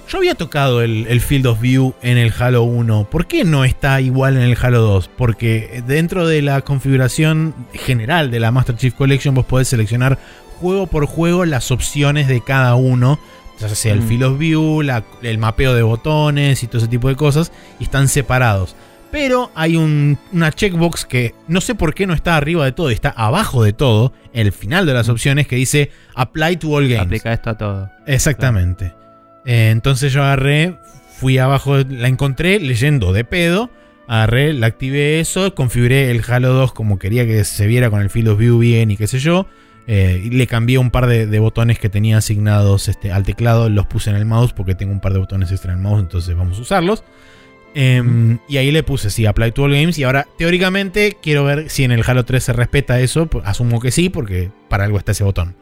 Yo 0.09 0.19
había 0.19 0.35
tocado 0.35 0.81
el, 0.83 1.05
el 1.09 1.19
Field 1.19 1.47
of 1.47 1.59
View 1.59 1.93
en 2.01 2.17
el 2.17 2.31
Halo 2.39 2.63
1. 2.63 3.09
¿Por 3.11 3.27
qué 3.27 3.43
no 3.43 3.65
está 3.65 3.99
igual 3.99 4.37
en 4.37 4.43
el 4.43 4.57
Halo 4.61 4.79
2? 4.79 5.09
Porque 5.17 5.83
dentro 5.85 6.25
de 6.25 6.41
la 6.41 6.61
configuración 6.61 7.53
general 7.73 8.31
de 8.31 8.39
la 8.39 8.51
Master 8.51 8.77
Chief 8.77 8.93
Collection 8.93 9.35
vos 9.35 9.45
podés 9.45 9.67
seleccionar 9.67 10.17
juego 10.59 10.87
por 10.87 11.05
juego 11.05 11.45
las 11.45 11.71
opciones 11.71 12.27
de 12.27 12.41
cada 12.41 12.75
uno. 12.75 13.19
Ya 13.59 13.69
sea 13.69 13.93
el 13.93 14.01
Mm. 14.01 14.07
Field 14.07 14.23
of 14.23 14.37
View, 14.37 14.81
la- 14.83 15.03
el 15.23 15.37
mapeo 15.39 15.73
de 15.73 15.81
botones 15.81 16.61
y 16.63 16.67
todo 16.67 16.77
ese 16.79 16.87
tipo 16.87 17.07
de 17.09 17.15
cosas. 17.15 17.51
Y 17.79 17.85
están 17.85 18.07
separados. 18.07 18.75
Pero 19.09 19.51
hay 19.55 19.77
un- 19.77 20.19
una 20.33 20.51
checkbox 20.51 21.05
que 21.05 21.33
no 21.47 21.61
sé 21.61 21.73
por 21.75 21.93
qué 21.95 22.05
no 22.05 22.13
está 22.13 22.35
arriba 22.35 22.65
de 22.65 22.73
todo, 22.73 22.89
está 22.89 23.09
abajo 23.09 23.63
de 23.63 23.71
todo, 23.73 24.11
en 24.33 24.45
el 24.47 24.51
final 24.51 24.85
de 24.85 24.93
las 24.93 25.07
opciones 25.09 25.47
que 25.47 25.55
dice 25.55 25.91
Apply 26.13 26.57
to 26.57 26.69
all 26.71 26.87
games. 26.87 27.05
Aplica 27.05 27.31
esto 27.33 27.49
a 27.51 27.57
todo. 27.57 27.89
Exactamente. 28.05 28.93
Eh, 29.45 29.69
entonces 29.71 30.11
yo 30.11 30.21
agarré, 30.23 30.75
fui 31.17 31.37
abajo, 31.37 31.77
la 31.77 32.09
encontré 32.09 32.59
leyendo 32.59 33.13
de 33.13 33.23
pedo. 33.23 33.69
Agarré, 34.09 34.53
la 34.53 34.67
activé 34.67 35.19
eso, 35.21 35.55
configuré 35.55 36.11
el 36.11 36.21
Halo 36.27 36.53
2 36.53 36.73
como 36.73 36.99
quería 36.99 37.25
que 37.25 37.43
se 37.45 37.65
viera 37.65 37.89
con 37.89 38.01
el 38.01 38.09
Field 38.09 38.27
of 38.29 38.39
View 38.39 38.59
bien 38.59 38.91
y 38.91 38.97
qué 38.97 39.07
sé 39.07 39.19
yo. 39.19 39.47
Eh, 39.87 40.21
y 40.25 40.29
le 40.31 40.47
cambié 40.47 40.77
un 40.77 40.91
par 40.91 41.07
de, 41.07 41.27
de 41.27 41.39
botones 41.39 41.79
que 41.79 41.87
tenía 41.87 42.17
asignados 42.17 42.89
este, 42.89 43.11
al 43.11 43.23
teclado, 43.23 43.69
los 43.69 43.85
puse 43.87 44.09
en 44.09 44.17
el 44.17 44.25
mouse 44.25 44.51
porque 44.51 44.75
tengo 44.75 44.91
un 44.91 44.99
par 44.99 45.13
de 45.13 45.19
botones 45.19 45.49
extra 45.49 45.71
en 45.71 45.77
el 45.79 45.83
mouse, 45.83 46.01
entonces 46.01 46.35
vamos 46.35 46.57
a 46.59 46.61
usarlos. 46.61 47.03
Em, 47.79 48.39
y 48.47 48.57
ahí 48.57 48.71
le 48.71 48.81
puse, 48.81 49.11
sí, 49.11 49.27
Apply 49.27 49.51
to 49.51 49.63
All 49.63 49.71
Games. 49.71 49.99
Y 49.99 50.03
ahora, 50.03 50.25
teóricamente, 50.37 51.15
quiero 51.21 51.43
ver 51.43 51.69
si 51.69 51.83
en 51.83 51.91
el 51.91 52.03
Halo 52.05 52.25
3 52.25 52.43
se 52.43 52.53
respeta 52.53 52.99
eso. 52.99 53.27
Pues, 53.27 53.45
Asumo 53.45 53.79
que 53.79 53.91
sí, 53.91 54.09
porque 54.09 54.49
para 54.67 54.85
algo 54.85 54.97
está 54.97 55.11
ese 55.11 55.23
botón. 55.23 55.55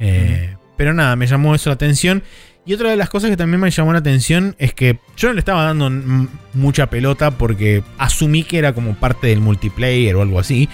Eh, 0.00 0.56
Pero 0.76 0.92
nada, 0.92 1.14
me 1.14 1.28
llamó 1.28 1.54
eso 1.54 1.70
la 1.70 1.74
atención. 1.74 2.24
Y 2.66 2.74
otra 2.74 2.90
de 2.90 2.96
las 2.96 3.08
cosas 3.08 3.30
que 3.30 3.36
también 3.36 3.60
me 3.60 3.70
llamó 3.70 3.92
la 3.92 4.00
atención 4.00 4.56
es 4.58 4.74
que 4.74 4.98
yo 5.16 5.28
no 5.28 5.34
le 5.34 5.40
estaba 5.40 5.64
dando 5.64 5.88
mucha 6.54 6.88
pelota 6.90 7.32
porque 7.32 7.84
asumí 7.98 8.42
que 8.42 8.58
era 8.58 8.72
como 8.72 8.94
parte 8.94 9.28
del 9.28 9.40
multiplayer 9.40 10.16
o 10.16 10.22
algo 10.22 10.40
así. 10.40 10.68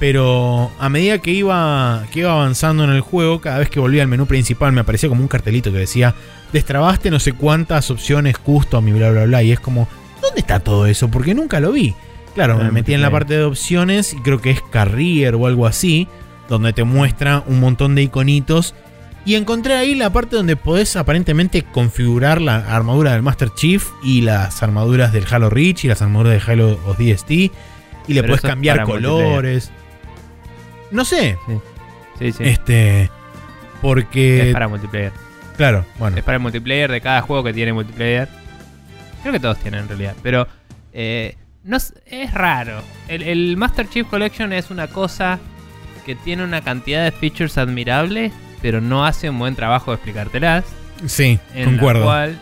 Pero 0.00 0.72
a 0.78 0.88
medida 0.88 1.18
que 1.18 1.30
iba, 1.30 2.06
que 2.10 2.20
iba 2.20 2.32
avanzando 2.32 2.84
en 2.84 2.90
el 2.90 3.02
juego, 3.02 3.42
cada 3.42 3.58
vez 3.58 3.68
que 3.68 3.80
volvía 3.80 4.00
al 4.00 4.08
menú 4.08 4.24
principal 4.24 4.72
me 4.72 4.80
aparecía 4.80 5.10
como 5.10 5.20
un 5.20 5.28
cartelito 5.28 5.70
que 5.70 5.78
decía, 5.78 6.14
destrabaste 6.54 7.10
no 7.10 7.20
sé 7.20 7.34
cuántas 7.34 7.90
opciones 7.90 8.38
custom 8.38 8.88
y 8.88 8.92
bla 8.92 9.10
bla 9.10 9.26
bla. 9.26 9.42
Y 9.42 9.52
es 9.52 9.60
como, 9.60 9.88
¿dónde 10.22 10.40
está 10.40 10.60
todo 10.60 10.86
eso? 10.86 11.10
Porque 11.10 11.34
nunca 11.34 11.60
lo 11.60 11.72
vi. 11.72 11.94
Claro, 12.34 12.56
me 12.56 12.70
metí 12.70 12.94
en 12.94 13.02
la 13.02 13.10
parte 13.10 13.36
de 13.36 13.44
opciones 13.44 14.14
y 14.14 14.22
creo 14.22 14.40
que 14.40 14.50
es 14.50 14.62
Career 14.70 15.34
o 15.34 15.46
algo 15.46 15.66
así, 15.66 16.08
donde 16.48 16.72
te 16.72 16.84
muestra 16.84 17.44
un 17.46 17.60
montón 17.60 17.94
de 17.94 18.02
iconitos. 18.02 18.74
Y 19.26 19.34
encontré 19.34 19.74
ahí 19.74 19.94
la 19.94 20.10
parte 20.10 20.36
donde 20.36 20.56
podés 20.56 20.96
aparentemente 20.96 21.62
configurar 21.62 22.40
la 22.40 22.56
armadura 22.74 23.12
del 23.12 23.22
Master 23.22 23.50
Chief 23.54 23.86
y 24.02 24.22
las 24.22 24.62
armaduras 24.62 25.12
del 25.12 25.26
Halo 25.30 25.50
Reach 25.50 25.84
y 25.84 25.88
las 25.88 26.00
armaduras 26.00 26.32
de 26.32 26.52
Halo 26.52 26.78
ODST. 26.86 27.30
Y 27.30 27.50
le 28.08 28.22
Pero 28.22 28.28
podés 28.28 28.40
cambiar 28.40 28.84
colores. 28.84 29.70
No 30.90 31.04
sé, 31.04 31.36
Sí, 32.18 32.32
sí. 32.32 32.42
este. 32.44 33.10
Porque. 33.80 34.48
es 34.48 34.52
para 34.52 34.68
multiplayer. 34.68 35.12
Claro, 35.56 35.84
bueno. 35.98 36.16
Es 36.16 36.22
para 36.24 36.36
el 36.36 36.42
multiplayer 36.42 36.90
de 36.90 37.00
cada 37.00 37.22
juego 37.22 37.44
que 37.44 37.52
tiene 37.52 37.72
multiplayer. 37.72 38.28
Creo 39.22 39.32
que 39.32 39.40
todos 39.40 39.58
tienen 39.58 39.80
en 39.80 39.88
realidad. 39.88 40.14
Pero 40.22 40.46
eh, 40.92 41.36
no 41.64 41.76
es, 41.76 41.92
raro. 42.32 42.82
El, 43.08 43.22
el 43.22 43.56
Master 43.56 43.88
Chief 43.88 44.06
Collection 44.06 44.52
es 44.52 44.70
una 44.70 44.86
cosa 44.88 45.38
que 46.06 46.14
tiene 46.14 46.44
una 46.44 46.62
cantidad 46.62 47.04
de 47.04 47.12
features 47.12 47.58
admirables, 47.58 48.32
pero 48.62 48.80
no 48.80 49.04
hace 49.06 49.28
un 49.30 49.38
buen 49.38 49.54
trabajo 49.54 49.90
de 49.90 49.96
explicártelas. 49.96 50.64
Sí, 51.06 51.38
En 51.54 51.64
concuerdo. 51.76 52.00
la 52.00 52.06
cual, 52.06 52.38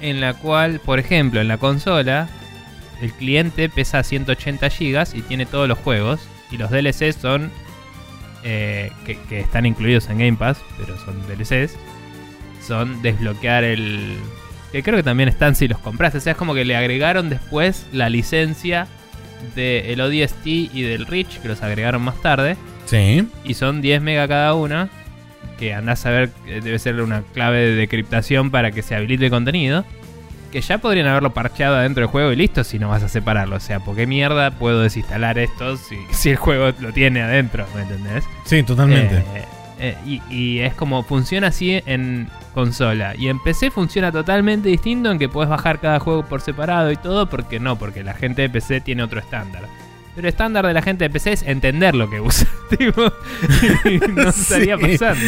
en 0.00 0.20
la 0.20 0.34
cual, 0.34 0.80
por 0.84 0.98
ejemplo, 0.98 1.40
en 1.40 1.48
la 1.48 1.58
consola, 1.58 2.28
el 3.00 3.12
cliente 3.12 3.68
pesa 3.68 4.02
180 4.02 4.68
GB 4.68 5.06
y 5.14 5.22
tiene 5.22 5.46
todos 5.46 5.68
los 5.68 5.78
juegos. 5.78 6.20
Y 6.50 6.56
los 6.56 6.70
DLCs 6.70 7.16
son. 7.20 7.50
Eh, 8.44 8.90
que, 9.04 9.18
que 9.28 9.40
están 9.40 9.66
incluidos 9.66 10.08
en 10.08 10.18
Game 10.18 10.36
Pass, 10.36 10.58
pero 10.78 10.96
son 10.98 11.16
DLCs. 11.26 11.76
Son 12.66 13.00
desbloquear 13.02 13.64
el. 13.64 14.16
Que 14.72 14.82
creo 14.82 14.96
que 14.96 15.02
también 15.02 15.28
están 15.28 15.54
si 15.54 15.68
los 15.68 15.78
compraste. 15.78 16.18
O 16.18 16.20
sea, 16.20 16.32
es 16.32 16.38
como 16.38 16.54
que 16.54 16.64
le 16.64 16.76
agregaron 16.76 17.30
después 17.30 17.86
la 17.92 18.08
licencia 18.08 18.86
del 19.54 20.00
ODST 20.00 20.46
y 20.46 20.82
del 20.82 21.06
Reach, 21.06 21.38
que 21.40 21.48
los 21.48 21.62
agregaron 21.62 22.02
más 22.02 22.20
tarde. 22.20 22.56
Sí. 22.86 23.26
Y 23.44 23.54
son 23.54 23.80
10 23.80 24.02
mega 24.02 24.28
cada 24.28 24.54
una. 24.54 24.88
Que 25.58 25.74
andás 25.74 26.06
a 26.06 26.10
ver, 26.10 26.30
eh, 26.46 26.60
debe 26.62 26.78
ser 26.78 27.00
una 27.00 27.22
clave 27.22 27.58
de 27.58 27.74
decriptación 27.74 28.50
para 28.50 28.70
que 28.70 28.82
se 28.82 28.94
habilite 28.94 29.24
el 29.26 29.30
contenido. 29.30 29.84
Que 30.52 30.60
ya 30.62 30.78
podrían 30.78 31.06
haberlo 31.06 31.34
parcheado 31.34 31.76
adentro 31.76 32.00
del 32.02 32.10
juego 32.10 32.32
y 32.32 32.36
listo 32.36 32.64
si 32.64 32.78
no 32.78 32.88
vas 32.88 33.02
a 33.02 33.08
separarlo. 33.08 33.56
O 33.56 33.60
sea, 33.60 33.80
¿por 33.80 33.94
qué 33.96 34.06
mierda 34.06 34.50
puedo 34.52 34.80
desinstalar 34.82 35.38
esto 35.38 35.76
si, 35.76 35.98
si 36.10 36.30
el 36.30 36.36
juego 36.36 36.72
lo 36.80 36.92
tiene 36.92 37.20
adentro? 37.22 37.66
¿Me 37.74 37.82
entendés? 37.82 38.24
Sí, 38.44 38.62
totalmente. 38.62 39.16
Eh, 39.18 39.44
eh, 39.80 39.96
y, 40.06 40.22
y 40.34 40.58
es 40.60 40.74
como 40.74 41.02
funciona 41.02 41.48
así 41.48 41.80
en 41.86 42.28
consola. 42.54 43.14
Y 43.16 43.28
en 43.28 43.38
PC 43.42 43.70
funciona 43.70 44.10
totalmente 44.10 44.68
distinto 44.70 45.10
en 45.10 45.18
que 45.18 45.28
puedes 45.28 45.48
bajar 45.50 45.80
cada 45.80 46.00
juego 46.00 46.24
por 46.24 46.40
separado 46.40 46.90
y 46.90 46.96
todo. 46.96 47.28
Porque 47.28 47.60
no, 47.60 47.76
porque 47.78 48.02
la 48.02 48.14
gente 48.14 48.42
de 48.42 48.50
PC 48.50 48.80
tiene 48.80 49.02
otro 49.02 49.20
estándar. 49.20 49.64
Pero 50.14 50.26
el 50.26 50.32
estándar 50.32 50.66
de 50.66 50.72
la 50.72 50.82
gente 50.82 51.04
de 51.04 51.10
PC 51.10 51.32
es 51.32 51.42
entender 51.42 51.94
lo 51.94 52.08
que 52.10 52.20
usa. 52.20 52.48
tipo, 52.78 53.02
no 53.02 54.32
Sí. 54.32 54.40
estaría 54.40 54.78
pasando. 54.78 55.20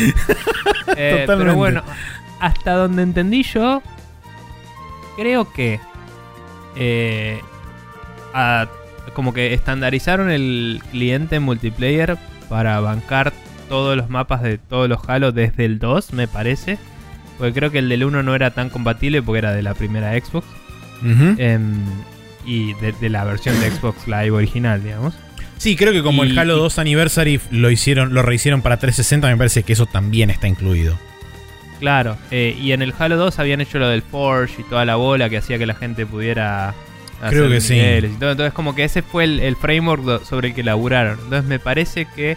Eh, 0.97 1.11
Totalmente. 1.21 1.27
pero 1.27 1.55
bueno, 1.55 1.83
hasta 2.41 2.73
donde 2.73 3.03
entendí 3.03 3.45
yo, 3.45 3.83
creo 5.21 5.53
que 5.53 5.79
eh, 6.77 7.41
a- 8.35 8.69
como 9.15 9.33
que 9.35 9.53
estandarizaron 9.55 10.31
el 10.31 10.81
cliente 10.91 11.41
multiplayer 11.41 12.17
para 12.49 12.81
bancar 12.81 13.33
todos 13.69 13.97
los 13.97 14.09
mapas 14.09 14.43
de 14.43 14.59
todos 14.59 14.89
los 14.89 15.01
Halo 15.09 15.33
desde 15.33 15.65
el 15.65 15.79
2, 15.79 16.13
me 16.13 16.27
parece. 16.29 16.79
Porque 17.39 17.53
creo 17.55 17.71
que 17.71 17.79
el 17.79 17.89
del 17.89 18.05
1 18.05 18.23
no 18.23 18.35
era 18.35 18.51
tan 18.53 18.69
compatible 18.71 19.23
porque 19.23 19.39
era 19.39 19.53
de 19.53 19.63
la 19.63 19.75
primera 19.75 20.13
Xbox. 20.19 20.47
Em, 21.39 21.75
y 22.45 22.75
de, 22.75 22.93
de 22.93 23.09
la 23.09 23.25
versión 23.25 23.59
de 23.61 23.71
Xbox 23.71 24.07
Live 24.07 24.31
original, 24.33 24.83
digamos. 24.83 25.15
Sí, 25.57 25.77
creo 25.77 25.93
que 25.93 26.03
como 26.03 26.25
Y- 26.25 26.31
el 26.31 26.39
Halo 26.39 26.57
y- 26.57 26.61
2 26.61 26.79
Anniversary 26.79 27.41
lo 27.51 27.71
hicieron, 27.71 28.13
lo 28.15 28.23
rehicieron 28.23 28.61
para 28.63 28.77
360, 28.79 29.29
me 29.29 29.37
parece 29.37 29.63
que 29.63 29.73
eso 29.73 29.87
también 29.87 30.31
está 30.31 30.49
incluido. 30.49 30.99
Claro, 31.81 32.17
eh, 32.31 32.57
y 32.61 32.73
en 32.73 32.83
el 32.83 32.93
Halo 32.97 33.17
2 33.17 33.39
habían 33.39 33.63
hecho 33.63 33.79
lo 33.79 33.89
del 33.89 34.03
Forge 34.03 34.61
y 34.61 34.65
toda 34.65 34.85
la 34.85 34.97
bola 34.97 35.31
que 35.31 35.39
hacía 35.39 35.59
que 35.59 35.67
la 35.67 35.75
gente 35.75 36.05
pudiera 36.05 36.75
Creo 37.29 37.49
que 37.49 37.61
sí. 37.61 37.75
niveles 37.75 38.13
y 38.13 38.17
todo. 38.17 38.31
Entonces, 38.31 38.53
como 38.53 38.75
que 38.75 38.85
ese 38.85 39.03
fue 39.03 39.25
el, 39.25 39.41
el 39.41 39.57
framework 39.57 40.25
sobre 40.25 40.49
el 40.49 40.55
que 40.55 40.63
laburaron. 40.63 41.19
Entonces, 41.25 41.45
me 41.45 41.59
parece 41.59 42.07
que 42.07 42.37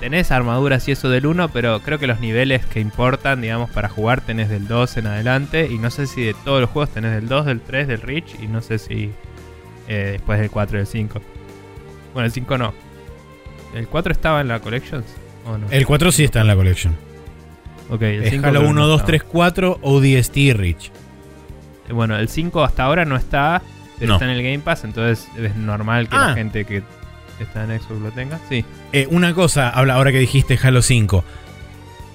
tenés 0.00 0.30
armaduras 0.30 0.86
y 0.88 0.92
eso 0.92 1.08
del 1.08 1.26
1, 1.26 1.50
pero 1.50 1.80
creo 1.80 1.98
que 1.98 2.06
los 2.06 2.20
niveles 2.20 2.64
que 2.66 2.80
importan, 2.80 3.40
digamos, 3.40 3.70
para 3.70 3.88
jugar 3.88 4.20
tenés 4.20 4.48
del 4.48 4.66
2 4.66 4.96
en 4.98 5.06
adelante. 5.06 5.68
Y 5.70 5.78
no 5.78 5.90
sé 5.90 6.06
si 6.06 6.22
de 6.22 6.34
todos 6.34 6.60
los 6.60 6.70
juegos 6.70 6.90
tenés 6.90 7.12
del 7.12 7.28
2, 7.28 7.46
del 7.46 7.60
3, 7.60 7.88
del 7.88 8.00
Reach. 8.00 8.34
Y 8.40 8.46
no 8.48 8.60
sé 8.60 8.78
si 8.78 9.10
eh, 9.88 10.10
después 10.12 10.40
del 10.40 10.50
4 10.50 10.76
y 10.76 10.78
del 10.78 10.86
5. 10.86 11.20
Bueno, 12.14 12.26
el 12.26 12.32
5 12.32 12.58
no. 12.58 12.74
¿El 13.74 13.86
4 13.86 14.12
estaba 14.12 14.40
en 14.40 14.48
la 14.48 14.60
Collections? 14.60 15.06
¿O 15.46 15.58
no? 15.58 15.66
El 15.70 15.86
4 15.86 16.12
sí 16.12 16.24
está 16.24 16.40
en 16.40 16.46
la 16.46 16.56
collection. 16.56 17.07
Ok, 17.90 18.02
el 18.02 18.22
Es 18.24 18.30
5 18.30 18.46
Halo 18.46 18.60
creo 18.60 18.62
que 18.62 18.68
1, 18.70 18.80
no 18.80 18.86
2, 18.86 18.96
estaba. 19.00 19.06
3, 19.08 19.22
4, 19.24 19.78
ODST. 19.82 20.36
Eh, 20.36 21.92
Bueno, 21.92 22.16
el 22.16 22.28
5 22.28 22.62
hasta 22.64 22.84
ahora 22.84 23.04
no 23.04 23.16
está, 23.16 23.62
pero 23.98 24.08
No. 24.08 24.14
está 24.14 24.24
en 24.26 24.32
el 24.32 24.42
Game 24.42 24.58
Pass, 24.60 24.84
entonces 24.84 25.26
es 25.38 25.56
normal 25.56 26.08
que 26.08 26.16
Ah. 26.16 26.28
la 26.28 26.34
gente 26.34 26.64
que 26.64 26.82
está 27.40 27.64
en 27.64 27.80
Xbox 27.80 28.00
lo 28.00 28.10
tenga. 28.10 28.38
Sí. 28.48 28.64
Eh, 28.92 29.06
una 29.10 29.32
cosa, 29.34 29.70
habla 29.70 29.94
ahora 29.94 30.12
que 30.12 30.18
dijiste 30.18 30.58
Halo 30.62 30.82
5. 30.82 31.24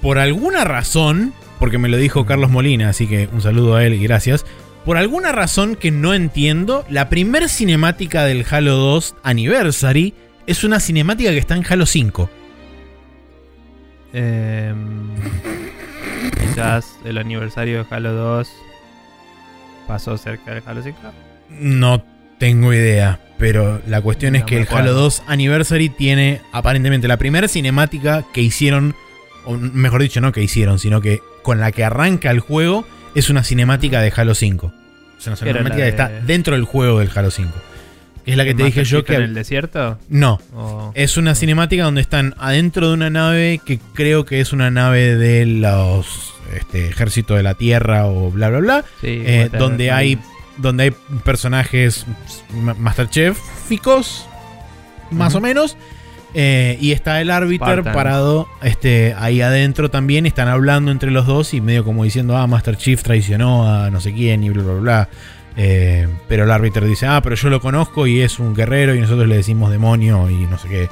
Por 0.01 0.19
alguna 0.19 0.63
razón, 0.65 1.33
porque 1.59 1.77
me 1.77 1.88
lo 1.89 1.97
dijo 1.97 2.25
Carlos 2.25 2.51
Molina, 2.51 2.89
así 2.89 3.07
que 3.07 3.29
un 3.31 3.41
saludo 3.41 3.75
a 3.77 3.86
él 3.86 3.93
y 3.93 3.99
gracias. 4.03 4.45
Por 4.86 4.97
alguna 4.97 5.31
razón 5.31 5.75
que 5.77 5.91
no 5.91 6.13
entiendo, 6.13 6.83
la 6.89 7.07
primer 7.07 7.47
cinemática 7.47 8.25
del 8.25 8.45
Halo 8.49 8.75
2 8.75 9.15
Anniversary 9.23 10.13
es 10.45 10.65
una 10.65 10.81
cinemática 10.81 11.29
que 11.31 11.38
está 11.38 11.55
en 11.55 11.63
Halo 11.67 11.86
5. 11.86 12.29
Em, 14.12 15.07
quizás 16.53 16.97
el 17.05 17.17
aniversario 17.17 17.83
de 17.83 17.95
Halo 17.95 18.13
2 18.13 18.49
pasó 19.87 20.17
cerca 20.17 20.53
del 20.53 20.63
Halo 20.65 20.81
5. 20.83 20.97
No 21.49 22.03
tengo 22.37 22.73
idea, 22.73 23.19
pero 23.37 23.81
la 23.87 24.01
cuestión 24.01 24.35
es 24.35 24.43
que 24.43 24.57
el. 24.57 24.67
Halo 24.69 24.93
2 24.93 25.23
Anniversary 25.27 25.89
tiene 25.89 26.41
aparentemente 26.51 27.07
la 27.07 27.17
primera 27.17 27.47
cinemática 27.47 28.23
que 28.33 28.41
hicieron, 28.41 28.95
o 29.45 29.53
mejor 29.57 30.01
dicho, 30.01 30.21
no 30.21 30.31
que 30.31 30.41
hicieron, 30.41 30.79
sino 30.79 31.01
que 31.01 31.19
con 31.41 31.59
la 31.59 31.71
que 31.71 31.83
arranca 31.83 32.31
el 32.31 32.39
juego 32.39 32.85
es 33.15 33.29
una 33.29 33.43
cinemática 33.43 34.01
de 34.01 34.11
Halo 34.15 34.35
5. 34.35 34.71
Es 35.19 35.27
una 35.27 35.35
Era 35.35 35.45
la 35.45 35.51
cinemática 35.51 35.75
que 35.77 35.81
de- 35.83 35.89
está 35.89 36.09
dentro 36.25 36.55
del 36.55 36.65
juego 36.65 36.99
del 36.99 37.09
Halo 37.13 37.31
5. 37.31 37.51
Que 38.25 38.31
es 38.31 38.38
la 38.38 38.45
que 38.45 38.53
te 38.53 38.63
dije 38.63 38.83
yo 38.86 39.03
que... 39.03 39.15
en 39.15 39.21
el 39.23 39.33
desierto? 39.33 39.97
No, 40.09 40.39
O- 40.55 40.91
es 40.95 41.17
una 41.17 41.36
cinemática 41.36 41.83
donde 41.83 42.01
están 42.01 42.33
adentro 42.38 42.88
de 42.88 42.93
una 42.93 43.09
nave 43.09 43.59
que 43.65 43.79
creo 43.93 44.24
que 44.26 44.39
es 44.39 44.53
una 44.53 44.71
nave 44.71 45.15
de 45.15 45.45
los 45.45 46.34
este, 46.55 46.88
ejército 46.88 47.36
de 47.36 47.43
la 47.43 47.53
Tierra 47.55 48.05
o 48.05 48.32
bla 48.32 48.49
bla 48.49 48.59
bla. 48.59 48.86
sí, 49.01 49.21
eh, 49.26 49.49
donde 49.57 49.91
hay 49.91 50.17
donde 50.57 50.84
hay 50.84 50.93
personajes 51.24 52.05
ma- 52.53 52.76
Masterchef-ficos, 52.76 54.26
más 55.11 55.34
Ujú. 55.34 55.38
o 55.39 55.41
menos. 55.41 55.78
eh, 56.36 56.78
y 56.82 56.91
está 56.93 57.21
el 57.21 57.30
árbiter 57.30 57.67
Spartans. 57.80 57.95
parado 57.95 58.47
este, 58.63 59.13
ahí 59.19 59.41
adentro 59.41 59.89
también. 59.91 60.26
Están 60.26 60.47
hablando 60.47 60.91
entre 60.91 61.11
los 61.11 61.26
dos 61.28 61.53
y 61.53 61.61
medio 61.61 61.84
como 61.84 62.03
diciendo, 62.03 62.38
ah, 62.38 62.47
Master 62.47 62.76
Chief 62.78 63.01
traicionó 63.03 63.67
a 63.71 63.89
no 63.91 63.99
sé 64.01 64.13
quién 64.13 64.43
y 64.43 64.49
bla, 64.49 64.63
bla, 64.63 64.74
bla. 64.74 65.09
Eh, 65.56 66.08
pero 66.28 66.45
el 66.45 66.51
árbiter 66.51 66.84
dice, 66.86 67.06
ah, 67.06 67.22
pero 67.22 67.36
yo 67.36 67.49
lo 67.49 67.62
conozco 67.62 68.08
y 68.08 68.22
es 68.22 68.39
un 68.39 68.56
guerrero 68.56 68.95
y 68.95 68.99
nosotros 68.99 69.28
le 69.28 69.36
decimos 69.36 69.72
demonio 69.72 70.30
y 70.30 70.45
no 70.47 70.58
sé 70.58 70.68
qué. 70.68 70.89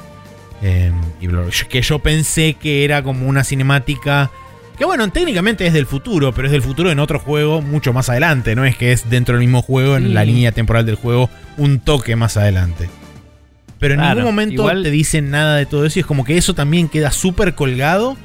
Eh, 0.61 0.91
y. 1.19 1.25
Yo- 1.27 1.43
Que 1.69 1.81
yo 1.81 1.99
pensé 1.99 2.53
que 2.53 2.83
era 2.85 3.01
como 3.01 3.27
una 3.27 3.43
cinemática 3.43 4.29
Que 4.77 4.85
bueno, 4.85 5.07
técnicamente 5.11 5.65
es 5.67 5.73
del 5.73 5.85
futuro, 5.87 6.31
pero 6.33 6.47
es 6.47 6.51
del 6.51 6.61
futuro 6.63 6.91
en 6.91 6.99
otro 6.99 7.19
juego 7.19 7.61
mucho 7.61 7.93
más 7.93 8.09
adelante. 8.09 8.55
No 8.55 8.63
es 8.65 8.75
que 8.77 8.91
es 8.91 9.09
dentro 9.09 9.33
del 9.35 9.43
mismo 9.45 9.61
juego, 9.61 9.95
en 9.97 10.13
la 10.15 10.23
línea 10.25 10.51
temporal 10.51 10.85
del 10.87 10.95
juego, 10.95 11.29
un 11.57 11.79
toque 11.79 12.15
más 12.15 12.35
adelante. 12.37 12.89
Pero 13.79 13.93
en 13.95 13.99
Claro, 13.99 14.15
ningún 14.21 14.33
momento 14.35 14.53
igual- 14.61 14.83
te 14.83 14.89
dicen 14.91 15.29
nada 15.31 15.55
de 15.57 15.65
todo 15.67 15.85
eso 15.85 15.97
y 15.97 16.01
es 16.01 16.05
como 16.05 16.23
que 16.23 16.37
eso 16.37 16.53
también 16.55 16.87
queda 16.87 17.11
súper 17.11 17.53
colgado 17.55 18.15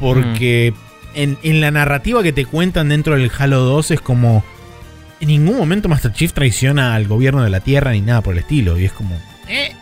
porque 0.00 0.72
en, 1.14 1.38
en 1.42 1.60
la 1.60 1.70
narrativa 1.70 2.22
que 2.22 2.32
te 2.32 2.44
cuentan 2.44 2.88
dentro 2.90 3.14
del 3.16 3.30
Halo 3.38 3.60
2 3.60 3.90
es 3.92 4.00
como... 4.00 4.44
En 5.20 5.28
ningún 5.28 5.56
momento 5.56 5.88
Master 5.88 6.12
Chief 6.12 6.32
traiciona 6.32 6.94
al 6.94 7.06
gobierno 7.08 7.42
de 7.42 7.50
la 7.50 7.60
Tierra 7.60 7.92
ni 7.92 8.00
nada 8.02 8.20
por 8.20 8.34
el 8.34 8.40
estilo. 8.40 8.78
Y 8.78 8.84
es 8.84 8.92
como... 8.92 9.16
eh, 9.48 9.72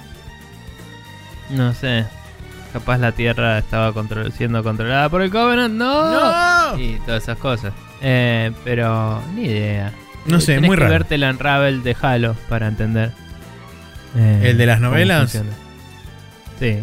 No 1.51 1.73
sé. 1.75 2.05
Capaz 2.73 2.99
la 2.99 3.13
Tierra 3.13 3.59
estaba 3.59 3.93
control- 3.93 4.33
siendo 4.33 4.63
controlada 4.63 5.09
por 5.09 5.23
el 5.23 5.31
Covenant. 5.31 5.75
¡No! 5.75 6.73
¡No! 6.73 6.79
Y 6.79 6.99
todas 7.07 7.23
esas 7.25 7.39
cosas. 7.39 7.73
Eh, 8.01 8.51
pero 8.65 9.23
ni 9.35 9.45
idea. 9.45 9.93
No 10.27 10.41
sé, 10.41 10.55
Tenés 10.55 10.69
muy 10.69 10.77
que 10.77 10.81
raro. 10.83 10.93
verte 10.93 11.15
el 11.17 11.25
Unravel 11.25 11.83
de 11.83 11.97
Halo 12.01 12.35
para 12.49 12.67
entender. 12.69 13.13
eh, 14.17 14.41
¿El 14.45 14.59
de 14.59 14.67
las 14.67 14.79
cómo 14.79 14.91
novelas? 14.91 15.43
Sí. 16.61 16.79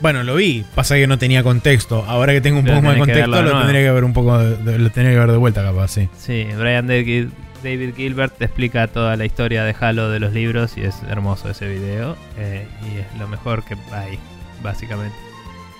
Bueno, 0.00 0.22
lo 0.22 0.34
vi, 0.36 0.64
pasa 0.74 0.94
que 0.96 1.06
no 1.06 1.18
tenía 1.18 1.42
contexto. 1.42 2.04
Ahora 2.08 2.32
que 2.32 2.40
tengo 2.40 2.58
un 2.60 2.64
Pero 2.64 2.76
poco 2.76 2.86
más 2.86 2.94
de 2.94 2.98
contexto, 3.00 3.26
lo 3.30 3.42
nuevo. 3.42 3.58
tendría 3.58 3.82
que 3.82 3.90
ver 3.90 4.04
un 4.04 4.12
poco 4.14 4.38
de, 4.38 4.78
lo 4.78 4.90
tendría 4.90 5.12
que 5.14 5.18
ver 5.18 5.30
de 5.30 5.36
vuelta 5.36 5.62
capaz, 5.62 5.88
sí. 5.88 6.08
Sí, 6.18 6.46
Brian 6.56 6.86
David, 6.86 7.28
David 7.62 7.94
Gilbert 7.94 8.36
te 8.38 8.44
explica 8.46 8.86
toda 8.88 9.16
la 9.16 9.24
historia 9.24 9.64
de 9.64 9.74
Halo 9.78 10.08
de 10.10 10.18
los 10.20 10.32
libros 10.32 10.76
y 10.76 10.82
es 10.82 11.02
hermoso 11.08 11.50
ese 11.50 11.68
video. 11.68 12.16
eh, 12.38 12.66
y 12.82 12.98
es 12.98 13.18
lo 13.18 13.28
mejor 13.28 13.62
que 13.64 13.76
hay, 13.92 14.18
básicamente. 14.62 15.16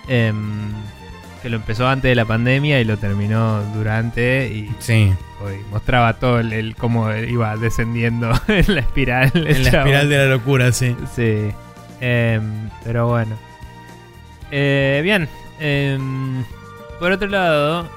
Em, 0.09 0.73
que 1.43 1.49
lo 1.49 1.57
empezó 1.57 1.89
antes 1.89 2.11
de 2.11 2.15
la 2.15 2.25
pandemia 2.27 2.81
y 2.81 2.85
lo 2.85 2.99
terminó 2.99 3.63
durante 3.75 4.49
y, 4.49 4.71
Sí. 4.79 5.11
y 5.15 5.71
mostraba 5.71 6.15
todo 6.15 6.39
el, 6.41 6.53
el 6.53 6.77
cómo 6.77 7.11
iba 7.15 7.57
descendiendo 7.57 8.31
en 8.49 8.75
la 8.75 8.81
espiral. 8.83 9.31
En 9.35 9.63
la 9.65 9.71
espiral 9.71 10.09
de 10.11 10.17
la 10.19 10.27
locura, 10.27 10.73
sí. 10.73 10.95
Sí. 11.17 11.51
Em, 12.03 12.69
pero 12.85 13.09
bueno. 13.09 13.37
Eh, 14.51 15.01
bien. 15.03 15.29
em, 15.61 16.45
por 16.99 17.13
otro 17.13 17.29
lado, 17.29 17.89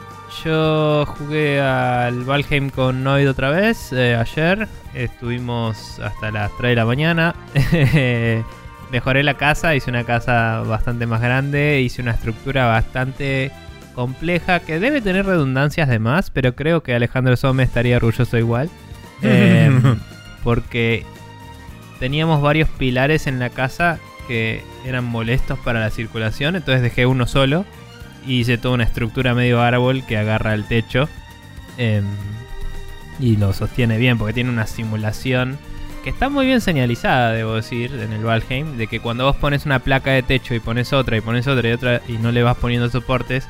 yo 0.44 1.06
jugué 1.06 1.62
al 1.62 2.24
Valheim 2.24 2.70
con 2.70 3.04
Noid 3.04 3.30
otra 3.30 3.50
vez 3.50 3.92
eh, 3.94 4.16
ayer. 4.16 4.68
Estuvimos 4.94 6.00
hasta 6.00 6.32
las 6.32 6.52
3 6.58 6.72
de 6.72 6.76
la 6.76 6.86
mañana. 6.86 7.36
Mejoré 8.92 9.24
la 9.24 9.36
casa, 9.36 9.76
hice 9.76 9.90
una 9.90 10.04
casa 10.04 10.62
bastante 10.62 11.06
más 11.06 11.22
grande, 11.22 11.82
hice 11.82 12.02
una 12.02 12.12
estructura 12.12 12.68
bastante 12.68 13.52
compleja 13.96 14.60
que 14.60 14.80
debe 14.80 15.02
tener 15.02 15.26
redundancias 15.26 15.90
de 15.90 16.00
más, 16.00 16.30
pero 16.30 16.56
creo 16.56 16.84
que 16.84 16.94
Alejandro 16.94 17.36
Some 17.36 17.64
estaría 17.64 17.98
orgulloso 17.98 18.38
igual. 18.38 18.70
Em, 19.22 19.98
porque 20.44 21.06
teníamos 22.00 22.42
varios 22.42 22.68
pilares 22.68 23.26
en 23.26 23.40
la 23.40 23.50
casa 23.50 24.00
que 24.28 24.62
eran 24.86 25.06
molestos 25.06 25.58
para 25.60 25.80
la 25.80 25.90
circulación, 25.90 26.58
entonces 26.58 26.82
dejé 26.82 27.06
uno 27.06 27.26
solo 27.26 27.66
y 28.26 28.40
hice 28.40 28.58
toda 28.58 28.76
una 28.76 28.84
estructura 28.84 29.34
medio 29.34 29.62
árbol 29.62 30.06
que 30.06 30.18
agarra 30.18 30.54
el 30.54 30.66
techo 30.66 31.10
em, 31.78 32.06
y 33.20 33.38
lo 33.38 33.54
sostiene 33.54 33.98
bien 33.98 34.18
porque 34.18 34.34
tiene 34.34 34.50
una 34.50 34.68
simulación 34.68 35.58
que 36.04 36.10
está 36.10 36.28
muy 36.28 36.46
bien 36.46 36.60
señalizada, 36.60 37.32
debo 37.32 37.56
decir, 37.56 37.94
en 37.94 38.12
el 38.12 38.26
Valheim, 38.26 38.76
de 38.76 38.88
que 38.88 39.00
cuando 39.00 39.24
vos 39.24 39.38
pones 39.38 39.66
una 39.66 39.80
placa 39.80 40.12
de 40.12 40.22
techo 40.22 40.54
y 40.54 40.60
pones 40.60 40.92
otra 40.92 41.16
y 41.16 41.22
pones 41.22 41.48
otra 41.48 41.70
y 41.70 41.72
otra 41.72 42.02
y 42.10 42.14
no 42.14 42.34
le 42.34 42.44
vas 42.44 42.58
poniendo 42.58 42.90
soportes, 42.90 43.48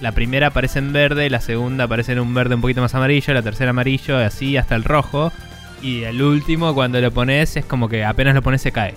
la 0.00 0.12
primera 0.12 0.48
aparece 0.48 0.78
en 0.78 0.92
verde, 0.92 1.30
la 1.30 1.40
segunda 1.40 1.84
aparece 1.84 2.12
en 2.12 2.20
un 2.20 2.34
verde 2.34 2.54
un 2.54 2.60
poquito 2.60 2.82
más 2.82 2.94
amarillo, 2.94 3.32
la 3.32 3.42
tercera 3.42 3.70
amarillo, 3.70 4.18
así 4.18 4.56
hasta 4.56 4.74
el 4.76 4.84
rojo. 4.84 5.32
Y 5.82 6.02
el 6.02 6.20
último, 6.20 6.74
cuando 6.74 7.00
lo 7.00 7.10
pones, 7.12 7.56
es 7.56 7.64
como 7.64 7.88
que 7.88 8.04
apenas 8.04 8.34
lo 8.34 8.42
pones 8.42 8.60
se 8.60 8.72
cae. 8.72 8.94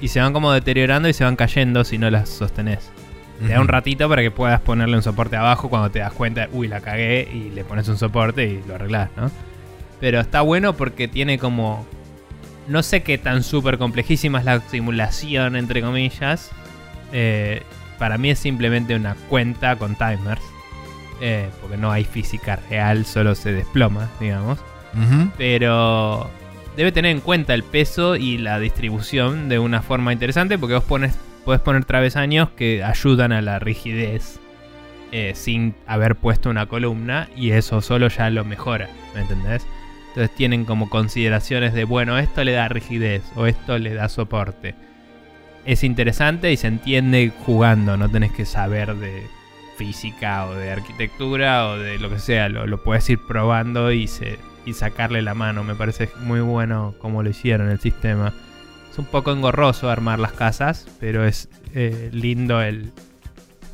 Y 0.00 0.08
se 0.08 0.20
van 0.20 0.34
como 0.34 0.52
deteriorando 0.52 1.08
y 1.08 1.14
se 1.14 1.24
van 1.24 1.36
cayendo 1.36 1.84
si 1.84 1.96
no 1.96 2.10
las 2.10 2.28
sostenés. 2.28 2.90
Te 3.40 3.48
da 3.52 3.60
un 3.60 3.68
ratito 3.68 4.08
para 4.08 4.22
que 4.22 4.30
puedas 4.30 4.60
ponerle 4.60 4.96
un 4.96 5.02
soporte 5.02 5.36
abajo 5.36 5.68
cuando 5.68 5.90
te 5.90 5.98
das 5.98 6.12
cuenta, 6.12 6.48
uy, 6.52 6.68
la 6.68 6.80
cagué, 6.80 7.28
y 7.32 7.50
le 7.50 7.64
pones 7.64 7.88
un 7.88 7.98
soporte 7.98 8.44
y 8.44 8.62
lo 8.66 8.76
arreglás, 8.76 9.10
¿no? 9.16 9.30
Pero 10.00 10.20
está 10.20 10.40
bueno 10.40 10.74
porque 10.74 11.08
tiene 11.08 11.38
como. 11.38 11.86
No 12.68 12.82
sé 12.82 13.02
qué 13.02 13.18
tan 13.18 13.42
súper 13.42 13.76
complejísima 13.78 14.38
es 14.38 14.44
la 14.44 14.60
simulación, 14.60 15.56
entre 15.56 15.82
comillas. 15.82 16.50
Eh, 17.12 17.62
para 17.98 18.16
mí 18.18 18.30
es 18.30 18.38
simplemente 18.38 18.94
una 18.94 19.14
cuenta 19.28 19.76
con 19.76 19.94
timers. 19.96 20.42
eh, 21.20 21.48
porque 21.60 21.76
no 21.76 21.90
hay 21.92 22.04
física 22.04 22.56
real, 22.70 23.04
solo 23.06 23.34
se 23.34 23.52
desploma, 23.52 24.10
digamos 24.20 24.58
pero 25.36 26.30
debe 26.76 26.92
tener 26.92 27.10
en 27.10 27.20
cuenta 27.20 27.54
el 27.54 27.62
peso 27.64 28.16
y 28.16 28.38
la 28.38 28.58
distribución 28.60 29.48
de 29.48 29.58
una 29.58 29.82
forma 29.82 30.12
interesante 30.12 30.58
porque 30.58 30.74
vos 30.74 30.84
pones, 30.84 31.16
podés 31.44 31.60
poner 31.60 31.84
travesaños 31.84 32.50
que 32.50 32.82
ayudan 32.82 33.32
a 33.32 33.42
la 33.42 33.58
rigidez 33.58 34.40
eh, 35.12 35.32
sin 35.34 35.74
haber 35.86 36.16
puesto 36.16 36.50
una 36.50 36.66
columna 36.66 37.28
y 37.36 37.50
eso 37.50 37.80
solo 37.80 38.08
ya 38.08 38.30
lo 38.30 38.44
mejora, 38.44 38.88
¿me 39.14 39.20
entendés? 39.20 39.66
Entonces 40.08 40.34
tienen 40.36 40.64
como 40.64 40.90
consideraciones 40.90 41.74
de, 41.74 41.84
bueno, 41.84 42.18
esto 42.18 42.44
le 42.44 42.52
da 42.52 42.68
rigidez 42.68 43.22
o 43.36 43.46
esto 43.46 43.78
le 43.78 43.94
da 43.94 44.08
soporte. 44.08 44.74
Es 45.64 45.84
interesante 45.84 46.52
y 46.52 46.56
se 46.56 46.66
entiende 46.66 47.32
jugando, 47.44 47.96
no 47.96 48.08
tenés 48.08 48.32
que 48.32 48.44
saber 48.44 48.94
de 48.96 49.26
física 49.76 50.46
o 50.46 50.54
de 50.54 50.70
arquitectura 50.70 51.68
o 51.68 51.78
de 51.78 51.98
lo 51.98 52.10
que 52.10 52.18
sea, 52.18 52.48
lo, 52.48 52.66
lo 52.66 52.82
puedes 52.82 53.08
ir 53.10 53.18
probando 53.26 53.92
y, 53.92 54.06
se, 54.06 54.38
y 54.66 54.72
sacarle 54.74 55.22
la 55.22 55.34
mano. 55.34 55.64
Me 55.64 55.74
parece 55.74 56.10
muy 56.20 56.40
bueno 56.40 56.94
como 56.98 57.22
lo 57.22 57.30
hicieron 57.30 57.70
el 57.70 57.80
sistema. 57.80 58.32
Es 58.94 58.98
un 59.00 59.06
poco 59.06 59.32
engorroso 59.32 59.90
armar 59.90 60.20
las 60.20 60.30
casas, 60.30 60.86
pero 61.00 61.26
es 61.26 61.48
eh, 61.74 62.10
lindo 62.12 62.62
el 62.62 62.92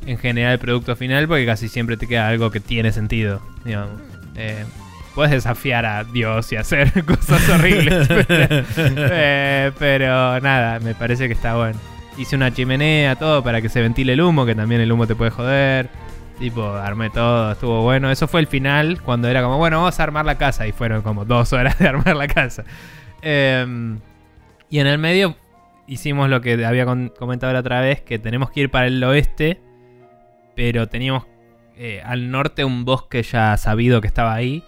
en 0.07 0.17
general 0.17 0.53
el 0.53 0.57
producto 0.57 0.95
final 0.95 1.27
porque 1.27 1.45
casi 1.45 1.69
siempre 1.69 1.95
te 1.95 2.07
queda 2.07 2.27
algo 2.27 2.49
que 2.49 2.59
tiene 2.59 2.91
sentido, 2.91 3.39
digamos. 3.63 4.01
Eh, 4.35 4.65
puedes 5.13 5.31
desafiar 5.31 5.85
a 5.85 6.03
Dios 6.05 6.51
y 6.53 6.55
hacer 6.55 7.05
cosas 7.05 7.47
horribles, 7.49 8.07
pero, 8.27 8.65
eh, 8.77 9.71
pero 9.77 10.39
nada, 10.39 10.79
me 10.79 10.95
parece 10.95 11.27
que 11.27 11.33
está 11.33 11.55
bueno. 11.55 11.79
Hice 12.17 12.35
una 12.35 12.51
chimenea, 12.51 13.15
todo 13.15 13.43
para 13.43 13.61
que 13.61 13.69
se 13.69 13.79
ventile 13.79 14.13
el 14.13 14.21
humo, 14.21 14.47
que 14.47 14.55
también 14.55 14.81
el 14.81 14.91
humo 14.91 15.05
te 15.05 15.13
puede 15.13 15.29
joder. 15.29 15.87
Tipo, 16.39 16.65
armé 16.73 17.11
todo, 17.11 17.51
estuvo 17.51 17.83
bueno. 17.83 18.09
Eso 18.09 18.27
fue 18.27 18.39
el 18.39 18.47
final, 18.47 19.03
cuando 19.03 19.27
era 19.27 19.43
como, 19.43 19.59
bueno, 19.59 19.77
vamos 19.77 19.99
a 19.99 20.01
armar 20.01 20.25
la 20.25 20.39
casa. 20.39 20.65
Y 20.65 20.71
fueron 20.71 21.03
como 21.03 21.25
dos 21.25 21.53
horas 21.53 21.77
de 21.77 21.87
armar 21.87 22.15
la 22.15 22.27
casa. 22.27 22.63
Em, 23.21 23.99
y 24.71 24.79
en 24.79 24.87
el 24.87 24.97
medio 24.97 25.35
hicimos 25.85 26.29
lo 26.29 26.39
que 26.39 26.65
había 26.65 26.85
comentado 26.85 27.51
la 27.51 27.59
otra 27.59 27.81
vez, 27.81 28.01
que 28.01 28.17
tenemos 28.17 28.49
que 28.51 28.61
ir 28.61 28.71
para 28.71 28.87
el 28.87 29.03
oeste, 29.03 29.59
pero 30.55 30.87
teníamos 30.87 31.25
eh, 31.75 32.01
al 32.05 32.31
norte 32.31 32.63
un 32.63 32.85
bosque 32.85 33.21
ya 33.21 33.57
sabido 33.57 33.99
que 33.99 34.07
estaba 34.07 34.33
ahí. 34.33 34.63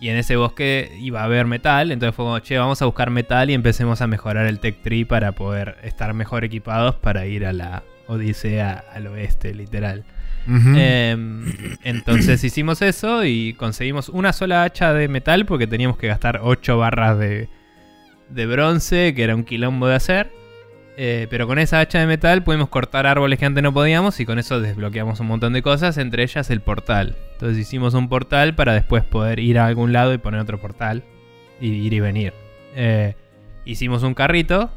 Y 0.00 0.08
en 0.08 0.16
ese 0.16 0.34
bosque 0.34 0.96
iba 0.98 1.20
a 1.20 1.24
haber 1.24 1.46
metal, 1.46 1.92
entonces 1.92 2.16
fue 2.16 2.24
como, 2.24 2.38
che, 2.40 2.58
vamos 2.58 2.82
a 2.82 2.86
buscar 2.86 3.10
metal 3.10 3.50
y 3.50 3.54
empecemos 3.54 4.00
a 4.00 4.08
mejorar 4.08 4.46
el 4.46 4.58
Tech 4.58 4.82
Tree 4.82 5.04
para 5.04 5.30
poder 5.32 5.76
estar 5.84 6.12
mejor 6.14 6.42
equipados 6.42 6.96
para 6.96 7.26
ir 7.26 7.46
a 7.46 7.52
la 7.52 7.84
Odisea 8.08 8.82
al 8.92 9.06
oeste, 9.06 9.54
literal. 9.54 10.04
Em, 10.48 11.44
entonces 11.84 12.42
hicimos 12.42 12.82
eso 12.82 13.24
y 13.24 13.52
conseguimos 13.52 14.08
una 14.08 14.32
sola 14.32 14.64
hacha 14.64 14.92
de 14.92 15.06
metal 15.06 15.46
porque 15.46 15.68
teníamos 15.68 15.98
que 15.98 16.08
gastar 16.08 16.40
8 16.42 16.78
barras 16.78 17.16
de, 17.16 17.48
de 18.34 18.46
bronce, 18.46 19.14
que 19.14 19.22
era 19.24 19.34
un 19.34 19.44
quilombo 19.44 19.86
de 19.86 19.94
hacer. 19.94 20.30
Eh, 20.98 21.26
pero 21.30 21.46
con 21.46 21.58
esa 21.58 21.80
hacha 21.80 22.00
de 22.00 22.06
metal 22.06 22.44
pudimos 22.44 22.68
cortar 22.68 23.06
árboles 23.06 23.38
que 23.38 23.46
antes 23.46 23.62
no 23.62 23.72
podíamos 23.72 24.20
y 24.20 24.26
con 24.26 24.38
eso 24.38 24.60
desbloqueamos 24.60 25.20
un 25.20 25.26
montón 25.26 25.54
de 25.54 25.62
cosas, 25.62 25.96
entre 25.96 26.22
ellas 26.22 26.50
el 26.50 26.60
portal. 26.60 27.16
Entonces 27.32 27.58
hicimos 27.58 27.94
un 27.94 28.10
portal 28.10 28.54
para 28.54 28.74
después 28.74 29.02
poder 29.02 29.38
ir 29.38 29.58
a 29.58 29.66
algún 29.66 29.92
lado 29.94 30.12
y 30.12 30.18
poner 30.18 30.40
otro 30.40 30.60
portal 30.60 31.02
y 31.62 31.68
ir 31.68 31.94
y 31.94 32.00
venir. 32.00 32.34
Eh, 32.76 33.14
hicimos 33.64 34.02
un 34.02 34.12
carrito 34.12 34.70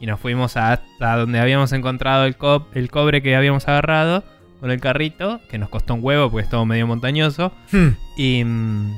y 0.00 0.06
nos 0.06 0.18
fuimos 0.18 0.56
hasta 0.56 1.16
donde 1.16 1.38
habíamos 1.38 1.72
encontrado 1.72 2.24
el, 2.24 2.36
co- 2.36 2.66
el 2.74 2.90
cobre 2.90 3.22
que 3.22 3.36
habíamos 3.36 3.68
agarrado 3.68 4.24
con 4.58 4.72
el 4.72 4.80
carrito, 4.80 5.40
que 5.48 5.58
nos 5.58 5.68
costó 5.68 5.94
un 5.94 6.00
huevo 6.02 6.30
porque 6.32 6.44
es 6.44 6.50
todo 6.50 6.66
medio 6.66 6.86
montañoso. 6.88 7.52
Hmm. 7.70 7.90
Y, 8.16 8.42
mm, 8.44 8.96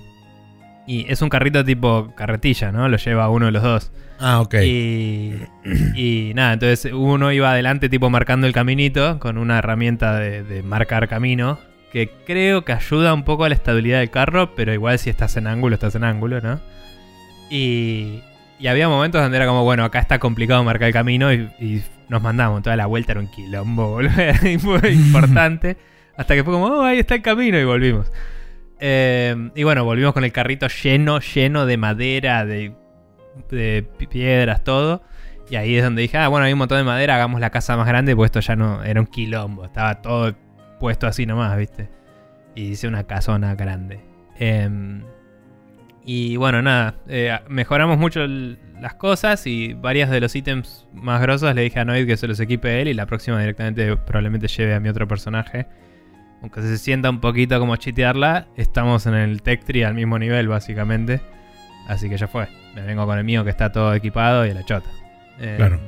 y 0.86 1.10
es 1.10 1.22
un 1.22 1.28
carrito 1.28 1.64
tipo 1.64 2.12
carretilla, 2.14 2.72
¿no? 2.72 2.88
Lo 2.88 2.96
lleva 2.96 3.28
uno 3.28 3.46
de 3.46 3.52
los 3.52 3.62
dos. 3.62 3.92
Ah, 4.18 4.40
ok. 4.40 4.54
Y, 4.62 5.34
y 5.94 6.32
nada, 6.34 6.54
entonces 6.54 6.92
uno 6.92 7.32
iba 7.32 7.52
adelante 7.52 7.88
tipo 7.88 8.10
marcando 8.10 8.46
el 8.46 8.52
caminito 8.52 9.18
con 9.18 9.38
una 9.38 9.58
herramienta 9.58 10.18
de, 10.18 10.42
de 10.42 10.62
marcar 10.62 11.08
camino. 11.08 11.58
Que 11.92 12.08
creo 12.26 12.64
que 12.64 12.72
ayuda 12.72 13.12
un 13.12 13.22
poco 13.22 13.44
a 13.44 13.50
la 13.50 13.54
estabilidad 13.54 13.98
del 13.98 14.10
carro, 14.10 14.54
pero 14.54 14.72
igual 14.72 14.98
si 14.98 15.10
estás 15.10 15.36
en 15.36 15.46
ángulo, 15.46 15.74
estás 15.74 15.94
en 15.94 16.04
ángulo, 16.04 16.40
¿no? 16.40 16.58
Y, 17.50 18.22
y 18.58 18.66
había 18.68 18.88
momentos 18.88 19.20
donde 19.20 19.36
era 19.36 19.46
como, 19.46 19.62
bueno, 19.62 19.84
acá 19.84 19.98
está 19.98 20.18
complicado 20.18 20.64
marcar 20.64 20.86
el 20.86 20.94
camino 20.94 21.30
y, 21.34 21.50
y 21.60 21.82
nos 22.08 22.22
mandamos. 22.22 22.62
Toda 22.62 22.76
la 22.76 22.86
vuelta 22.86 23.12
era 23.12 23.20
un 23.20 23.26
quilombo, 23.26 23.90
boludo, 23.90 24.12
importante. 24.88 25.76
Hasta 26.16 26.34
que 26.34 26.44
fue 26.44 26.54
como, 26.54 26.66
oh, 26.66 26.82
ahí 26.82 26.98
está 26.98 27.14
el 27.14 27.22
camino 27.22 27.58
y 27.58 27.64
volvimos. 27.64 28.10
Eh, 28.84 29.50
y 29.54 29.62
bueno, 29.62 29.84
volvimos 29.84 30.12
con 30.12 30.24
el 30.24 30.32
carrito 30.32 30.66
lleno, 30.66 31.20
lleno 31.20 31.66
de 31.66 31.76
madera, 31.76 32.44
de, 32.44 32.74
de 33.48 33.86
piedras, 34.10 34.64
todo. 34.64 35.02
Y 35.48 35.54
ahí 35.54 35.76
es 35.76 35.84
donde 35.84 36.02
dije, 36.02 36.18
ah, 36.18 36.26
bueno, 36.26 36.46
hay 36.46 36.52
un 36.52 36.58
montón 36.58 36.78
de 36.78 36.84
madera, 36.84 37.14
hagamos 37.14 37.40
la 37.40 37.50
casa 37.50 37.76
más 37.76 37.86
grande, 37.86 38.16
pues 38.16 38.28
esto 38.28 38.40
ya 38.40 38.56
no 38.56 38.82
era 38.82 39.00
un 39.00 39.06
quilombo, 39.06 39.64
estaba 39.64 40.02
todo 40.02 40.34
puesto 40.80 41.06
así 41.06 41.26
nomás, 41.26 41.56
¿viste? 41.56 41.90
Y 42.56 42.70
hice 42.70 42.88
una 42.88 43.04
casona 43.04 43.54
grande. 43.54 44.00
Em, 44.36 45.04
y 46.04 46.36
bueno, 46.36 46.60
nada, 46.60 46.96
eh, 47.06 47.38
mejoramos 47.48 47.98
mucho 47.98 48.26
las 48.26 48.94
cosas 48.94 49.46
y 49.46 49.74
varios 49.74 50.10
de 50.10 50.20
los 50.20 50.34
ítems 50.34 50.88
más 50.92 51.22
grosos 51.22 51.54
le 51.54 51.62
dije 51.62 51.78
a 51.78 51.84
Noid 51.84 52.06
que 52.06 52.16
se 52.16 52.26
los 52.26 52.40
equipe 52.40 52.82
él 52.82 52.88
y 52.88 52.94
la 52.94 53.06
próxima 53.06 53.38
directamente 53.38 53.96
probablemente 53.96 54.48
lleve 54.48 54.74
a 54.74 54.80
mi 54.80 54.88
otro 54.88 55.06
personaje. 55.06 55.68
Aunque 56.42 56.60
se 56.62 56.76
sienta 56.76 57.08
un 57.08 57.20
poquito 57.20 57.58
como 57.60 57.76
chitearla, 57.76 58.46
estamos 58.56 59.06
en 59.06 59.14
el 59.14 59.42
tech 59.42 59.64
tree 59.64 59.84
al 59.84 59.94
mismo 59.94 60.18
nivel 60.18 60.48
básicamente. 60.48 61.20
Así 61.88 62.08
que 62.08 62.16
ya 62.18 62.26
fue. 62.28 62.48
Me 62.74 62.82
vengo 62.82 63.06
con 63.06 63.16
el 63.18 63.24
mío 63.24 63.44
que 63.44 63.50
está 63.50 63.70
todo 63.72 63.94
equipado 63.94 64.44
y 64.46 64.50
a 64.50 64.54
la 64.54 64.64
chota. 64.64 64.90
Eh, 65.40 65.54
Claro. 65.56 65.80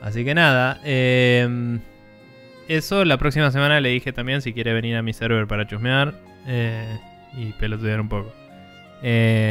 Así 0.00 0.24
que 0.24 0.34
nada. 0.34 0.78
eh, 0.84 1.78
eso, 2.68 3.04
la 3.04 3.16
próxima 3.18 3.50
semana 3.50 3.80
le 3.80 3.88
dije 3.88 4.12
también 4.12 4.40
si 4.42 4.52
quiere 4.52 4.72
venir 4.72 4.96
a 4.96 5.02
mi 5.02 5.12
server 5.12 5.46
para 5.48 5.66
chusmear 5.66 6.14
eh, 6.46 6.98
y 7.36 7.46
pelotudear 7.52 8.00
un 8.00 8.08
poco. 8.08 8.32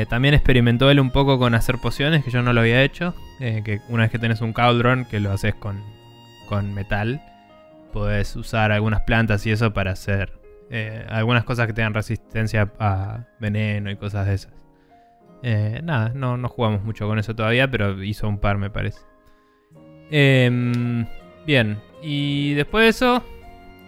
También 0.09 0.33
experimentó 0.33 0.89
él 0.89 0.99
un 0.99 1.11
poco 1.11 1.37
con 1.39 1.53
hacer 1.55 1.77
pociones, 1.79 2.23
que 2.23 2.31
yo 2.31 2.41
no 2.41 2.53
lo 2.53 2.61
había 2.61 2.81
hecho. 2.83 3.15
que 3.39 3.81
una 3.89 4.03
vez 4.03 4.11
que 4.11 4.19
tenés 4.19 4.39
un 4.41 4.53
cauldron, 4.53 5.05
que 5.05 5.19
lo 5.19 5.31
haces 5.31 5.55
con, 5.55 5.83
con 6.47 6.73
metal, 6.73 7.21
podés 7.91 8.35
usar 8.35 8.71
algunas 8.71 9.01
plantas 9.01 9.45
y 9.45 9.51
eso 9.51 9.73
para 9.73 9.91
hacer 9.91 10.39
eh, 10.71 11.05
algunas 11.09 11.43
cosas 11.43 11.65
que 11.67 11.73
tengan 11.73 11.93
resistencia 11.93 12.71
a 12.79 13.25
veneno 13.39 13.89
y 13.89 13.95
cosas 13.95 14.27
de 14.27 14.33
esas. 14.35 14.53
Eh, 15.41 15.81
nada, 15.83 16.11
no, 16.13 16.37
no 16.37 16.47
jugamos 16.49 16.83
mucho 16.83 17.07
con 17.07 17.17
eso 17.17 17.35
todavía, 17.35 17.69
pero 17.69 18.03
hizo 18.03 18.27
un 18.27 18.37
par, 18.37 18.57
me 18.57 18.69
parece. 18.69 18.99
Em, 20.11 21.05
bien, 21.45 21.79
y 22.01 22.53
después 22.53 22.83
de 22.83 22.89
eso, 22.89 23.23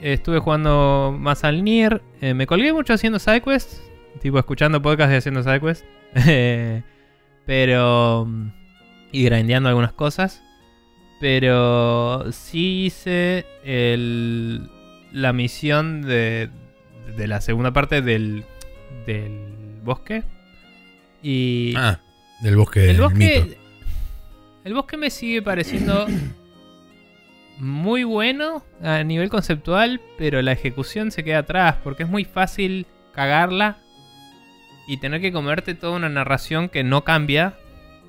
estuve 0.01 0.39
jugando 0.39 1.15
más 1.17 1.43
al 1.43 1.63
Nier. 1.63 2.01
Eh, 2.21 2.33
me 2.33 2.47
colgué 2.47 2.73
mucho 2.73 2.93
haciendo 2.93 3.19
sidequests, 3.19 3.81
tipo 4.19 4.39
escuchando 4.39 4.81
podcasts 4.81 5.13
y 5.13 5.17
haciendo 5.17 5.43
sidequests. 5.43 5.85
Pero. 7.45 8.27
y 9.11 9.25
grindeando 9.25 9.69
algunas 9.69 9.93
cosas. 9.93 10.43
Pero 11.21 12.31
sí 12.31 12.85
hice 12.87 13.45
el, 13.63 14.67
la 15.13 15.31
misión 15.33 16.01
de, 16.01 16.49
de 17.15 17.27
la 17.27 17.39
segunda 17.41 17.71
parte 17.71 18.01
del, 18.01 18.43
del 19.05 19.79
bosque. 19.83 20.23
Y 21.21 21.75
Ah, 21.77 22.01
del 22.41 22.55
bosque 22.57 22.81
el 22.81 22.87
del 22.87 23.01
bosque. 23.01 23.43
mito. 23.45 23.55
El 24.63 24.73
bosque 24.73 24.97
me 24.97 25.09
sigue 25.11 25.41
pareciendo 25.43 26.07
muy 27.59 28.03
bueno 28.03 28.63
a 28.81 29.03
nivel 29.03 29.29
conceptual, 29.29 30.01
pero 30.17 30.41
la 30.41 30.51
ejecución 30.51 31.11
se 31.11 31.23
queda 31.23 31.39
atrás 31.39 31.75
porque 31.83 32.03
es 32.03 32.09
muy 32.09 32.25
fácil 32.25 32.87
cagarla 33.13 33.77
y 34.87 34.97
tener 34.97 35.21
que 35.21 35.31
comerte 35.31 35.75
toda 35.75 35.95
una 35.97 36.09
narración 36.09 36.69
que 36.69 36.83
no 36.83 37.03
cambia, 37.03 37.53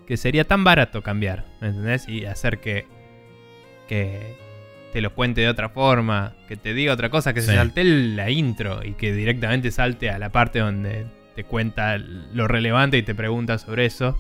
que 0.06 0.16
sería 0.16 0.44
tan 0.44 0.64
barato 0.64 1.02
cambiar, 1.02 1.44
¿me 1.60 1.68
entendés? 1.68 2.08
Y 2.08 2.24
hacer 2.24 2.58
que 2.60 2.86
que 3.92 4.36
te 4.94 5.02
lo 5.02 5.14
cuente 5.14 5.42
de 5.42 5.48
otra 5.48 5.68
forma, 5.68 6.32
que 6.48 6.56
te 6.56 6.72
diga 6.72 6.94
otra 6.94 7.10
cosa, 7.10 7.34
que 7.34 7.42
se 7.42 7.54
salte 7.54 7.84
la 7.84 8.30
intro 8.30 8.80
y 8.82 8.92
que 8.94 9.12
directamente 9.12 9.70
salte 9.70 10.08
a 10.08 10.18
la 10.18 10.30
parte 10.30 10.60
donde 10.60 11.04
te 11.36 11.44
cuenta 11.44 11.98
lo 11.98 12.48
relevante 12.48 12.96
y 12.96 13.02
te 13.02 13.14
pregunta 13.14 13.58
sobre 13.58 13.84
eso. 13.84 14.16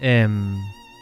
Em, 0.00 0.56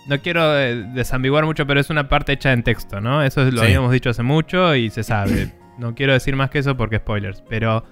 no 0.07 0.18
quiero 0.22 0.59
eh, 0.59 0.85
desambiguar 0.95 1.45
mucho, 1.45 1.66
pero 1.66 1.79
es 1.81 1.91
una 1.91 2.09
parte 2.09 2.33
hecha 2.33 2.53
en 2.55 2.62
texto, 2.62 3.01
¿no? 3.03 3.22
Eso 3.22 3.45
lo 3.45 3.61
Sí. 3.61 3.66
habíamos 3.66 3.93
dicho 3.93 4.09
hace 4.09 4.22
mucho 4.22 4.74
y 4.74 4.89
se 4.89 5.03
sabe. 5.03 5.53
no 5.79 5.95
quiero 5.95 6.14
decir 6.14 6.35
más 6.35 6.49
que 6.49 6.61
eso 6.61 6.77
porque 6.79 6.97
spoilers, 6.97 7.43
pero 7.49 7.85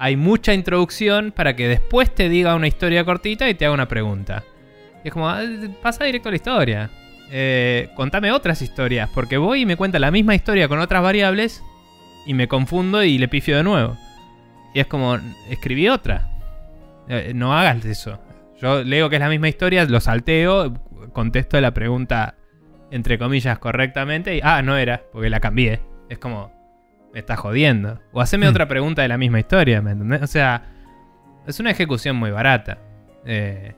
hay 0.00 0.16
mucha 0.16 0.54
introducción 0.54 1.30
para 1.30 1.54
que 1.54 1.68
después 1.68 2.12
te 2.12 2.28
diga 2.28 2.56
una 2.56 2.66
historia 2.66 3.04
cortita 3.04 3.48
y 3.48 3.54
te 3.54 3.64
haga 3.64 3.74
una 3.74 3.86
pregunta. 3.86 4.42
Y 5.04 5.08
es 5.08 5.14
como, 5.14 5.28
ah, 5.28 5.40
pasa 5.82 6.04
directo 6.04 6.28
a 6.30 6.32
la 6.32 6.36
historia. 6.36 6.90
Eh, 7.30 7.90
contame 7.94 8.32
otras 8.32 8.60
historias, 8.62 9.08
porque 9.14 9.36
voy 9.36 9.62
y 9.62 9.66
me 9.66 9.76
cuenta 9.76 9.98
la 9.98 10.10
misma 10.10 10.34
historia 10.34 10.68
con 10.68 10.80
otras 10.80 11.02
variables 11.02 11.62
y 12.26 12.34
me 12.34 12.48
confundo 12.48 13.02
y 13.02 13.18
le 13.18 13.28
pifio 13.28 13.56
de 13.56 13.62
nuevo. 13.62 13.96
Y 14.74 14.80
es 14.80 14.86
como, 14.86 15.18
escribí 15.48 15.88
otra. 15.88 16.28
Eh, 17.08 17.32
no 17.34 17.56
hagas 17.56 17.84
eso. 17.84 18.20
Yo 18.60 18.82
leo 18.84 19.08
que 19.08 19.16
es 19.16 19.20
la 19.20 19.28
misma 19.28 19.48
historia, 19.48 19.84
lo 19.84 20.00
salteo, 20.00 20.74
contesto 21.12 21.60
la 21.60 21.72
pregunta 21.72 22.34
entre 22.90 23.18
comillas 23.18 23.58
correctamente 23.58 24.36
y, 24.36 24.40
ah, 24.42 24.62
no 24.62 24.76
era, 24.76 25.02
porque 25.12 25.30
la 25.30 25.40
cambié. 25.40 25.80
Es 26.08 26.18
como, 26.18 26.52
me 27.12 27.20
estás 27.20 27.38
jodiendo. 27.38 28.00
O 28.12 28.20
haceme 28.20 28.46
Hmm. 28.46 28.50
otra 28.50 28.68
pregunta 28.68 29.02
de 29.02 29.08
la 29.08 29.18
misma 29.18 29.38
historia, 29.38 29.80
¿me 29.80 29.92
entendés? 29.92 30.22
O 30.22 30.26
sea, 30.26 30.64
es 31.46 31.60
una 31.60 31.70
ejecución 31.70 32.16
muy 32.16 32.30
barata. 32.30 32.78
Eh, 33.24 33.74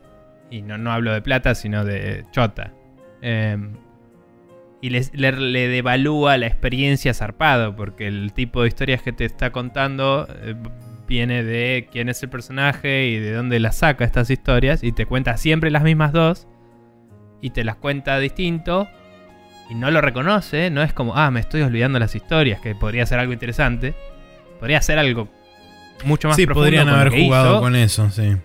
y 0.50 0.62
no, 0.62 0.78
no 0.78 0.92
hablo 0.92 1.12
de 1.12 1.22
plata, 1.22 1.54
sino 1.54 1.84
de 1.84 2.24
chota. 2.30 2.72
Eh, 3.22 3.56
y 4.80 4.90
les- 4.90 5.14
le, 5.14 5.30
le 5.32 5.68
devalúa 5.68 6.36
la 6.38 6.46
experiencia 6.48 7.14
zarpado, 7.14 7.76
porque 7.76 8.08
el 8.08 8.32
tipo 8.32 8.62
de 8.62 8.68
historias 8.68 9.00
que 9.02 9.12
te 9.12 9.24
está 9.24 9.50
contando 9.52 10.26
eh, 10.42 10.54
viene 11.06 11.44
de 11.44 11.88
quién 11.92 12.08
es 12.08 12.22
el 12.22 12.28
personaje 12.30 13.06
y 13.06 13.18
de 13.18 13.32
dónde 13.32 13.60
las 13.60 13.76
saca 13.76 14.04
estas 14.04 14.28
historias, 14.30 14.82
y 14.82 14.90
te 14.92 15.06
cuenta 15.06 15.36
siempre 15.36 15.70
las 15.70 15.84
mismas 15.84 16.12
dos, 16.12 16.48
y 17.40 17.50
te 17.50 17.62
las 17.64 17.76
cuenta 17.76 18.18
distinto, 18.18 18.88
y 19.70 19.74
no 19.76 19.90
lo 19.92 20.00
reconoce, 20.00 20.70
no 20.70 20.82
es 20.82 20.92
como, 20.92 21.16
ah, 21.16 21.30
me 21.30 21.38
estoy 21.40 21.62
olvidando 21.62 21.98
las 22.00 22.14
historias, 22.16 22.60
que 22.60 22.74
podría 22.74 23.06
ser 23.06 23.18
algo 23.20 23.32
interesante, 23.32 23.94
podría 24.58 24.82
ser 24.82 24.98
algo 24.98 25.28
mucho 26.04 26.26
más 26.28 26.36
Sí, 26.36 26.44
profundo 26.46 26.64
podrían 26.66 26.84
con 26.86 26.94
lo 26.94 27.00
haber 27.00 27.12
jugado 27.22 27.50
hizo. 27.52 27.60
con 27.60 27.76
eso, 27.76 28.10
sí. 28.10 28.36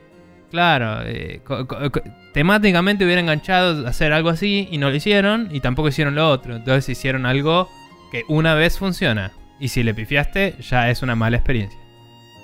Claro, 0.51 1.01
eh, 1.03 1.41
co- 1.43 1.67
co- 1.67 1.91
co- 1.91 2.01
temáticamente 2.37 3.03
hubiera 3.03 3.19
enganchado 3.19 3.87
a 3.87 3.89
hacer 3.89 4.13
algo 4.13 4.29
así 4.29 4.67
y 4.69 4.77
no 4.77 4.91
lo 4.91 4.95
hicieron 4.95 5.49
y 5.51 5.59
tampoco 5.59 5.87
hicieron 5.87 6.13
lo 6.13 6.29
otro. 6.29 6.55
Entonces 6.55 6.87
hicieron 6.87 7.25
algo 7.25 7.67
que 8.11 8.25
una 8.27 8.53
vez 8.53 8.77
funciona 8.77 9.31
y 9.59 9.69
si 9.69 9.81
le 9.81 9.95
pifiaste 9.95 10.53
ya 10.59 10.91
es 10.91 11.01
una 11.01 11.15
mala 11.15 11.37
experiencia. 11.37 11.79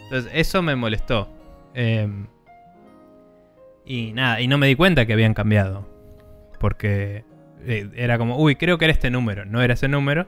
Entonces 0.06 0.32
eso 0.34 0.64
me 0.64 0.76
molestó. 0.76 1.30
Eh, 1.76 2.10
y 3.86 4.14
nada, 4.14 4.42
y 4.42 4.48
no 4.48 4.58
me 4.58 4.66
di 4.66 4.74
cuenta 4.74 5.06
que 5.06 5.14
habían 5.14 5.36
cambiado. 5.36 5.88
Porque 6.60 7.24
eh, 7.64 7.88
era 7.96 8.18
como, 8.18 8.40
uy, 8.40 8.56
creo 8.56 8.80
que 8.80 8.86
era 8.86 8.94
este 8.94 9.12
número. 9.12 9.46
No 9.46 9.62
era 9.62 9.76
ese 9.76 9.90
número. 9.90 10.28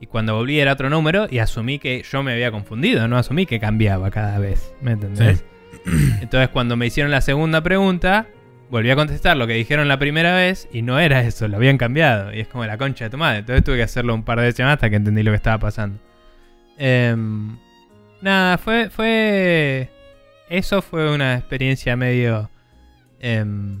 Y 0.00 0.06
cuando 0.06 0.36
volví 0.36 0.60
era 0.60 0.74
otro 0.74 0.88
número 0.88 1.26
y 1.28 1.40
asumí 1.40 1.80
que 1.80 2.04
yo 2.08 2.22
me 2.22 2.30
había 2.30 2.52
confundido, 2.52 3.08
no 3.08 3.18
asumí 3.18 3.44
que 3.44 3.58
cambiaba 3.58 4.12
cada 4.12 4.38
vez. 4.38 4.72
¿Me 4.80 4.92
entendés? 4.92 5.44
Sí. 5.84 5.90
Entonces 6.22 6.48
cuando 6.50 6.76
me 6.76 6.86
hicieron 6.86 7.10
la 7.10 7.22
segunda 7.22 7.60
pregunta, 7.60 8.28
volví 8.70 8.90
a 8.90 8.96
contestar 8.96 9.36
lo 9.36 9.46
que 9.46 9.54
dijeron 9.54 9.88
la 9.88 9.98
primera 9.98 10.34
vez 10.34 10.68
y 10.72 10.82
no 10.82 10.98
era 10.98 11.22
eso, 11.22 11.48
lo 11.48 11.56
habían 11.56 11.76
cambiado. 11.76 12.32
Y 12.32 12.40
es 12.40 12.48
como 12.48 12.64
la 12.64 12.78
concha 12.78 13.04
de 13.04 13.10
tu 13.10 13.18
madre. 13.18 13.40
Entonces 13.40 13.64
tuve 13.64 13.76
que 13.76 13.82
hacerlo 13.82 14.14
un 14.14 14.24
par 14.24 14.38
de 14.38 14.46
veces 14.46 14.64
más 14.64 14.74
hasta 14.74 14.88
que 14.88 14.96
entendí 14.96 15.22
lo 15.22 15.32
que 15.32 15.36
estaba 15.36 15.58
pasando. 15.58 15.98
Em, 16.78 17.58
nada, 18.22 18.58
fue, 18.58 18.90
fue... 18.90 19.90
Eso 20.48 20.82
fue 20.82 21.12
una 21.12 21.36
experiencia 21.36 21.96
medio... 21.96 22.50
em, 23.20 23.80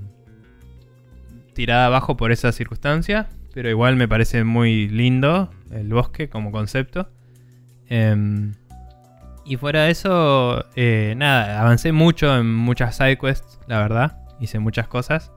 tirada 1.54 1.86
abajo 1.86 2.16
por 2.16 2.32
esa 2.32 2.52
circunstancia. 2.52 3.28
Pero 3.54 3.68
igual 3.68 3.96
me 3.96 4.06
parece 4.08 4.44
muy 4.44 4.88
lindo 4.88 5.50
el 5.70 5.88
bosque 5.88 6.28
como 6.28 6.52
concepto. 6.52 7.08
Em, 7.88 8.54
y 9.44 9.56
fuera 9.56 9.84
de 9.84 9.90
eso, 9.90 10.64
eh, 10.76 11.14
nada, 11.16 11.60
avancé 11.60 11.90
mucho 11.90 12.36
en 12.36 12.54
muchas 12.54 12.96
sidequests, 12.96 13.58
la 13.66 13.78
verdad. 13.78 14.19
Hice 14.40 14.58
muchas 14.58 14.88
cosas. 14.88 15.30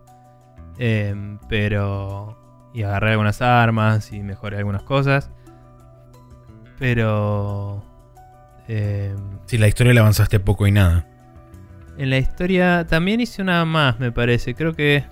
Em, 0.78 1.38
pero... 1.49 2.39
Y 2.74 2.82
agarré 2.84 3.12
algunas 3.12 3.41
armas 3.41 4.12
y 4.12 4.22
mejoré 4.24 4.58
algunas 4.58 4.82
cosas. 4.84 5.30
Pero... 6.80 7.84
em, 8.68 9.16
Sí, 9.45 9.58
la 9.58 9.68
historia 9.68 9.93
la 9.93 10.01
avanzaste 10.01 10.39
poco 10.39 10.66
y 10.68 10.72
nada. 10.72 11.06
en 11.97 12.10
la 12.10 12.18
historia 12.18 12.86
también 12.88 13.22
hice 13.22 13.41
una 13.41 13.64
más, 13.66 13.99
me 13.99 14.12
parece. 14.12 14.56
Creo 14.56 14.74
que... 14.74 15.04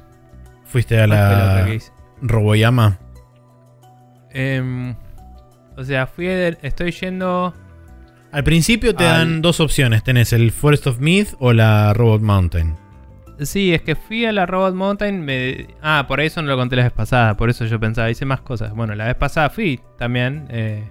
Fuiste 0.66 1.00
a 1.02 1.06
¿cuál 1.08 1.18
fue 1.20 1.28
la 1.38 1.66
que? 1.66 1.82
Roboyama. 2.22 2.98
Em, 4.32 4.96
o 5.78 5.84
sea, 5.84 6.08
fui 6.08 6.28
estoy 6.28 6.92
yendo... 6.92 7.54
Al 8.32 8.44
principio 8.46 8.96
te 8.96 9.06
Al- 9.06 9.18
dan 9.18 9.42
dos 9.42 9.60
opciones. 9.60 10.04
Tenés 10.04 10.32
el 10.34 10.52
Forest 10.52 10.88
of 10.88 11.00
Myth 11.00 11.34
o 11.39 11.52
la 11.54 11.94
Robot 11.94 12.22
Mountain. 12.22 12.76
Sí, 13.42 13.74
es 13.74 13.82
que 13.82 13.96
fui 13.96 14.26
a 14.26 14.32
la 14.32 14.46
Robot 14.46 14.76
Mountain. 14.76 15.22
Me... 15.26 15.68
Ah, 15.82 16.06
por 16.08 16.22
eso 16.22 16.42
no 16.42 16.48
lo 16.50 16.58
conté 16.58 16.76
la 16.76 16.84
vez 16.84 16.92
pasada. 16.92 17.36
Por 17.38 17.50
eso 17.50 17.66
yo 17.66 17.80
pensaba, 17.80 18.10
hice 18.10 18.26
más 18.26 18.42
cosas. 18.42 18.74
Bueno, 18.74 18.94
la 18.96 19.06
vez 19.06 19.16
pasada 19.16 19.50
fui 19.50 19.80
también. 19.98 20.46
eh, 20.50 20.84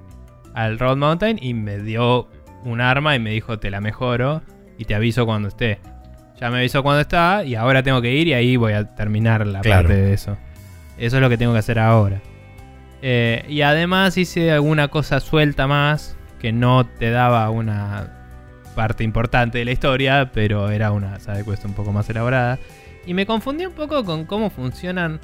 al 0.52 0.78
Road 0.80 0.96
Mountain 0.96 1.38
y 1.40 1.54
me 1.54 1.78
dio 1.78 2.28
un 2.64 2.80
arma 2.80 3.14
y 3.14 3.20
me 3.20 3.30
dijo 3.30 3.60
te 3.60 3.70
la 3.70 3.80
mejoro 3.80 4.42
y 4.78 4.84
te 4.84 4.96
aviso 4.96 5.24
cuando 5.24 5.46
esté. 5.48 5.78
Ya 6.40 6.50
me 6.50 6.58
avisó 6.58 6.82
cuando 6.82 7.00
está 7.02 7.44
y 7.44 7.54
ahora 7.54 7.82
tengo 7.84 8.02
que 8.02 8.12
ir 8.12 8.26
y 8.26 8.32
ahí 8.34 8.56
voy 8.56 8.72
a 8.72 8.84
terminar 8.96 9.46
la 9.46 9.60
Claro. 9.60 9.88
parte 9.88 10.00
de 10.02 10.12
eso. 10.12 10.36
Eso 10.98 11.16
es 11.18 11.22
lo 11.22 11.28
que 11.28 11.38
tengo 11.38 11.52
que 11.52 11.60
hacer 11.60 11.78
ahora. 11.78 12.20
Eh, 13.00 13.44
y 13.48 13.62
además 13.62 14.16
hice 14.18 14.50
alguna 14.50 14.88
cosa 14.88 15.20
suelta 15.20 15.66
más 15.68 16.16
que 16.40 16.50
no 16.52 16.84
te 16.84 17.10
daba 17.10 17.48
una 17.50 18.19
parte 18.74 19.04
importante 19.04 19.58
de 19.58 19.64
la 19.64 19.72
historia, 19.72 20.30
pero 20.32 20.70
era 20.70 20.92
una 20.92 21.18
side 21.20 21.44
quest 21.44 21.64
un 21.64 21.74
poco 21.74 21.92
más 21.92 22.08
elaborada. 22.10 22.58
Y 23.06 23.14
me 23.14 23.26
confundí 23.26 23.66
un 23.66 23.72
poco 23.72 24.04
con 24.04 24.24
cómo 24.26 24.50
funcionan. 24.50 25.20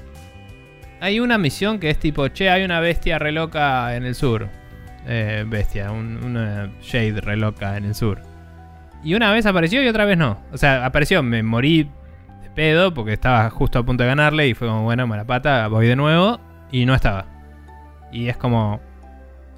Hay 1.00 1.20
una 1.20 1.36
misión 1.38 1.78
que 1.78 1.90
es 1.90 1.98
tipo, 1.98 2.28
che, 2.28 2.48
hay 2.50 2.64
una 2.64 2.80
bestia 2.80 3.18
re 3.18 3.32
loca 3.32 3.94
en 3.96 4.04
el 4.04 4.14
sur. 4.14 4.48
Eh, 5.06 5.44
bestia, 5.46 5.90
un- 5.92 6.24
una 6.24 6.70
shade 6.82 7.20
re 7.20 7.36
loca 7.36 7.76
en 7.76 7.84
el 7.84 7.94
sur. 7.94 8.20
Y 9.04 9.14
una 9.14 9.30
vez 9.32 9.46
apareció 9.46 9.82
y 9.82 9.88
otra 9.88 10.04
vez 10.04 10.16
no. 10.18 10.38
O 10.52 10.56
sea, 10.58 10.84
apareció, 10.84 11.22
me 11.22 11.42
morí 11.42 11.84
de 12.42 12.50
pedo 12.54 12.92
porque 12.94 13.12
estaba 13.12 13.48
justo 13.50 13.78
a 13.78 13.84
punto 13.84 14.02
de 14.02 14.08
ganarle 14.08 14.48
y 14.48 14.54
fue 14.54 14.66
como, 14.68 14.82
bueno, 14.82 15.06
mala 15.06 15.24
pata, 15.24 15.68
voy 15.68 15.86
de 15.86 15.96
nuevo 15.96 16.40
y 16.72 16.86
no 16.86 16.94
estaba. 16.94 17.26
Y 18.10 18.28
es 18.28 18.36
como, 18.36 18.80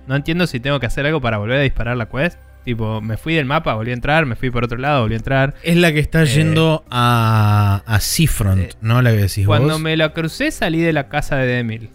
no 0.07 0.17
entiendo 0.17 0.47
si 0.47 0.59
tengo 0.61 0.81
que 0.81 0.87
hacer 0.87 1.07
algo 1.07 1.21
para 1.21 1.39
volver 1.39 1.61
a 1.61 1.63
disparar 1.63 1.97
la 1.97 2.07
quest. 2.07 2.39
Tipo, 2.65 3.01
me 3.01 3.17
fui 3.17 3.35
del 3.35 3.47
mapa, 3.47 3.75
volví 3.75 3.93
a 3.93 3.95
entrar, 3.95 4.27
me 4.27 4.37
fui 4.37 4.51
por 4.51 4.65
otro 4.65 4.77
lado, 4.79 5.03
volví 5.03 5.15
a 5.15 5.19
entrar. 5.19 5.55
Es 5.63 5.77
la 5.77 5.91
que 5.93 6.01
está 6.01 6.23
Eh, 6.25 6.27
yendo 6.27 6.85
a, 6.91 7.83
a 7.87 8.01
Seafront, 8.01 8.61
eh, 8.61 8.71
¿no? 8.83 9.01
La 9.01 9.11
que 9.11 9.17
decís 9.19 9.47
Cuando 9.47 9.75
vos. 9.75 9.81
me 9.81 9.97
la 9.97 10.13
crucé 10.13 10.51
salí 10.51 10.81
de 10.81 10.93
la 10.93 11.09
casa 11.09 11.37
de 11.37 11.47
Demil. 11.47 11.89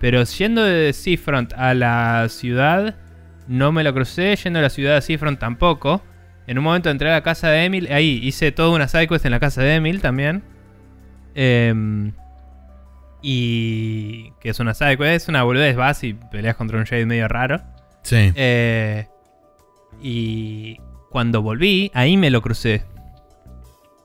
Pero 0.00 0.22
yendo 0.24 0.64
de 0.64 0.92
Seafront 0.94 1.52
a 1.52 1.74
la 1.74 2.26
ciudad, 2.30 2.96
no 3.48 3.70
me 3.70 3.84
lo 3.84 3.92
crucé. 3.92 4.34
Yendo 4.36 4.58
a 4.58 4.62
la 4.62 4.70
ciudad 4.70 4.94
de 4.94 5.02
Seafront 5.02 5.38
tampoco. 5.38 6.02
En 6.46 6.58
un 6.58 6.64
momento 6.64 6.90
entré 6.90 7.08
a 7.10 7.12
la 7.12 7.22
casa 7.22 7.50
de 7.50 7.64
Emil. 7.64 7.88
Ahí 7.92 8.18
hice 8.22 8.50
toda 8.50 8.70
una 8.70 8.88
sidequest 8.88 9.24
en 9.26 9.30
la 9.30 9.38
casa 9.40 9.62
de 9.62 9.74
Emil 9.76 10.00
también. 10.00 10.42
Em, 11.34 12.12
y 13.22 14.32
que 14.40 14.48
es 14.50 14.58
una 14.58 14.74
sidequest, 14.74 15.24
es 15.24 15.28
una 15.28 15.42
boludez. 15.44 15.76
Vas 15.76 16.02
y 16.02 16.14
peleas 16.14 16.56
contra 16.56 16.78
un 16.78 16.84
shade 16.84 17.06
medio 17.06 17.28
raro. 17.28 17.62
Sí. 18.02 18.32
Eh, 18.34 19.06
y 20.00 20.78
cuando 21.10 21.42
volví, 21.42 21.90
ahí 21.94 22.16
me 22.16 22.30
lo 22.30 22.42
crucé. 22.42 22.84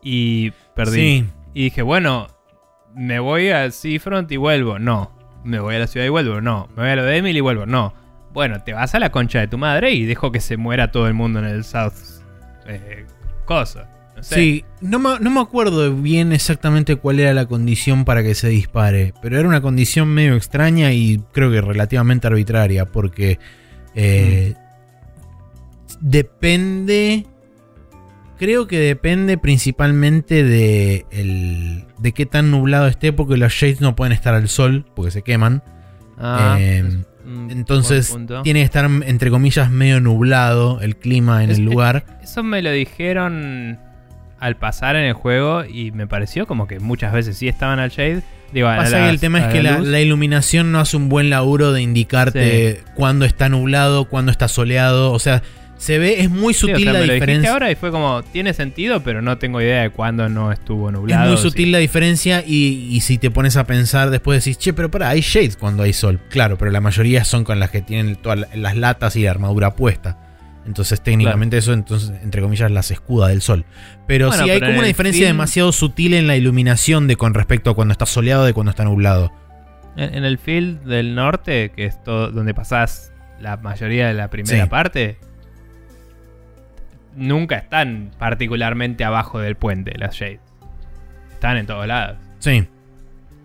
Y 0.04 0.52
perdí. 0.76 1.22
Sí. 1.22 1.26
Y 1.54 1.64
dije, 1.66 1.82
bueno, 1.82 2.28
me 2.96 3.20
voy 3.20 3.50
a 3.50 3.70
Seafront 3.72 4.32
y 4.32 4.38
vuelvo. 4.38 4.80
No. 4.80 5.12
Me 5.44 5.60
voy 5.60 5.76
a 5.76 5.80
la 5.80 5.88
ciudad 5.88 6.06
y 6.06 6.10
vuelvo. 6.10 6.42
No. 6.42 6.68
Me 6.76 6.84
voy 6.84 6.92
a 6.92 6.96
lo 6.96 7.04
de 7.04 7.18
Emil 7.18 7.38
y 7.38 7.42
vuelvo. 7.42 7.66
No. 7.66 7.94
Bueno, 8.34 8.62
te 8.64 8.74
vas 8.74 8.94
a 8.94 9.00
la 9.00 9.10
concha 9.10 9.40
de 9.40 9.48
tu 9.48 9.58
madre 9.58 9.92
y 9.92 10.06
dejo 10.06 10.32
que 10.32 10.40
se 10.40 10.58
muera 10.58 10.92
todo 10.92 11.08
el 11.08 11.14
mundo 11.14 11.40
en 11.40 11.46
el 11.46 11.64
South. 11.64 11.94
Eh, 12.68 13.06
cosa. 13.46 13.90
No 14.16 14.24
sé. 14.24 14.36
Sí, 14.36 14.66
no 14.82 15.00
me, 15.00 15.20
no 15.20 15.30
me 15.30 15.40
acuerdo 15.40 15.96
bien 15.96 16.34
exactamente 16.34 16.96
cuál 16.96 17.20
era 17.20 17.34
la 17.34 17.46
condición 17.46 18.04
para 18.04 18.24
que 18.24 18.36
se 18.36 18.50
dispare, 18.50 19.14
pero 19.22 19.40
era 19.40 19.48
una 19.48 19.62
condición 19.62 20.10
medio 20.10 20.36
extraña 20.36 20.92
y 20.92 21.22
creo 21.32 21.52
que 21.52 21.62
relativamente 21.62 22.26
arbitraria, 22.28 22.86
porque 22.86 23.40
eh, 23.98 24.54
depende, 26.02 27.26
creo 28.38 28.68
que 28.68 28.80
depende 28.80 29.38
principalmente 29.38 30.44
de, 30.44 31.06
el- 31.12 31.86
de 31.98 32.12
qué 32.14 32.26
tan 32.26 32.52
nublado 32.52 32.88
esté, 32.88 33.14
porque 33.14 33.38
los 33.38 33.52
shades 33.54 33.82
no 33.82 33.96
pueden 33.96 34.14
estar 34.14 34.34
al 34.34 34.48
sol, 34.48 34.86
porque 34.96 35.12
se 35.12 35.22
queman. 35.24 35.64
Ah, 36.18 36.58
Eh, 36.60 36.80
es 36.88 36.98
Entonces 37.52 38.18
tiene 38.44 38.60
que 38.62 38.66
estar, 38.66 38.86
entre 39.06 39.30
comillas, 39.30 39.70
medio 39.70 40.00
nublado 40.00 40.80
el 40.82 40.96
clima 40.96 41.44
en 41.44 41.50
Es- 41.52 41.58
el 41.60 41.66
lugar. 41.66 42.20
Eso 42.24 42.42
me 42.44 42.62
lo 42.62 42.72
dijeron 42.72 43.80
al 44.40 44.56
pasar 44.58 44.96
en 44.96 45.04
el 45.06 45.14
juego 45.14 45.64
y 45.66 45.92
me 45.92 46.08
pareció 46.08 46.46
como 46.48 46.68
que 46.68 46.80
muchas 46.80 47.12
veces 47.14 47.38
sí 47.38 47.48
estaban 47.48 47.80
al 47.80 47.90
shade. 47.90 48.22
Digo, 48.54 48.68
a 48.70 48.78
Pasa 48.78 48.92
las- 49.00 49.02
que 49.08 49.10
el 49.10 49.20
tema 49.20 49.40
es 49.40 49.54
que 49.54 49.62
la, 49.62 50.00
iluminación 50.00 50.72
no 50.72 50.80
hace 50.80 50.96
un 50.96 51.10
buen 51.10 51.30
laburo 51.30 51.74
de 51.74 51.82
indicarte 51.82 52.82
cuándo 52.96 53.26
está 53.26 53.50
nublado, 53.50 54.06
cuándo 54.06 54.32
está 54.32 54.48
soleado. 54.48 55.12
O 55.12 55.20
sea, 55.20 55.44
se 55.78 56.00
ve, 56.00 56.22
es 56.22 56.30
muy 56.30 56.54
Sí, 56.54 56.66
o 56.66 56.70
sutil 56.70 56.86
sea, 56.86 56.94
la 56.94 57.00
me 57.00 57.06
lo 57.08 57.14
dijiste 57.14 57.26
diferencia. 57.26 57.52
ahora 57.54 57.70
y 57.72 57.76
fue 57.76 57.92
como, 57.92 58.24
tiene 58.24 58.54
sentido, 58.54 59.04
pero 59.04 59.22
no 59.22 59.38
tengo 59.38 59.62
idea 59.62 59.82
de 59.82 59.90
cuándo 59.90 60.30
no 60.30 60.52
estuvo 60.52 60.88
Es 60.90 60.94
nublado. 60.94 61.28
muy 61.28 61.38
sí. 61.38 61.44
sutil 61.44 61.72
la 61.74 61.78
diferencia 61.80 62.42
y, 62.48 62.88
y 62.90 63.02
si 63.02 63.18
te 63.18 63.30
pones 63.32 63.58
a 63.58 63.66
pensar 63.68 64.10
después 64.10 64.44
decís, 64.44 64.58
che, 64.58 64.72
pero 64.74 64.90
para, 64.90 65.10
hay 65.10 65.22
shades 65.22 65.58
cuando 65.58 65.84
hay 65.84 65.92
sol. 65.94 66.20
Claro, 66.30 66.58
pero 66.58 66.72
la 66.72 66.80
mayoría 66.82 67.26
son 67.26 67.44
con 67.44 67.60
las 67.60 67.70
que 67.70 67.82
tienen 67.82 68.16
todas 68.16 68.40
la- 68.40 68.48
las 68.56 68.76
latas 68.78 69.16
y 69.18 69.24
la 69.24 69.32
armadura 69.32 69.76
puesta. 69.76 70.18
Entonces 70.68 71.02
técnicamente 71.02 71.58
eso, 71.58 71.72
entonces, 71.74 72.12
entre 72.22 72.42
comillas, 72.42 72.70
las 72.70 72.92
escuda 72.92 73.30
del 73.30 73.42
sol. 73.42 73.66
Pero 74.06 74.28
Bueno, 74.28 74.44
sí 74.44 74.50
hay 74.50 74.60
pero 74.60 74.68
como 74.72 74.80
una 74.80 74.88
diferencia 74.88 75.22
film- 75.26 75.30
demasiado 75.30 75.72
sutil 75.72 76.14
en 76.14 76.28
la 76.28 76.36
iluminación 76.36 77.08
de 77.08 77.16
con 77.16 77.34
respecto 77.34 77.70
a 77.72 77.76
cuando 77.76 77.94
está 77.94 78.06
soleado 78.06 78.44
de 78.46 78.54
cuando 78.54 78.70
está 78.72 78.84
nublado. 78.84 79.32
En, 79.96 80.14
en 80.14 80.26
el 80.26 80.38
field 80.38 80.84
del 80.84 81.16
norte, 81.16 81.72
que 81.76 81.86
es 81.86 82.04
todo 82.04 82.32
donde 82.32 82.54
pasás 82.54 83.12
la 83.40 83.58
mayoría 83.58 84.08
de 84.08 84.14
la 84.14 84.30
primera 84.30 84.66
Sí. 84.66 84.70
parte, 84.70 85.18
nunca 87.16 87.56
están 87.58 88.12
particularmente 88.20 89.04
abajo 89.04 89.40
del 89.40 89.56
puente 89.56 89.98
las 89.98 90.16
shades. 90.16 90.40
Están 91.32 91.58
en 91.58 91.66
todos 91.68 91.88
lados. 91.88 92.18
Sí. 92.40 92.68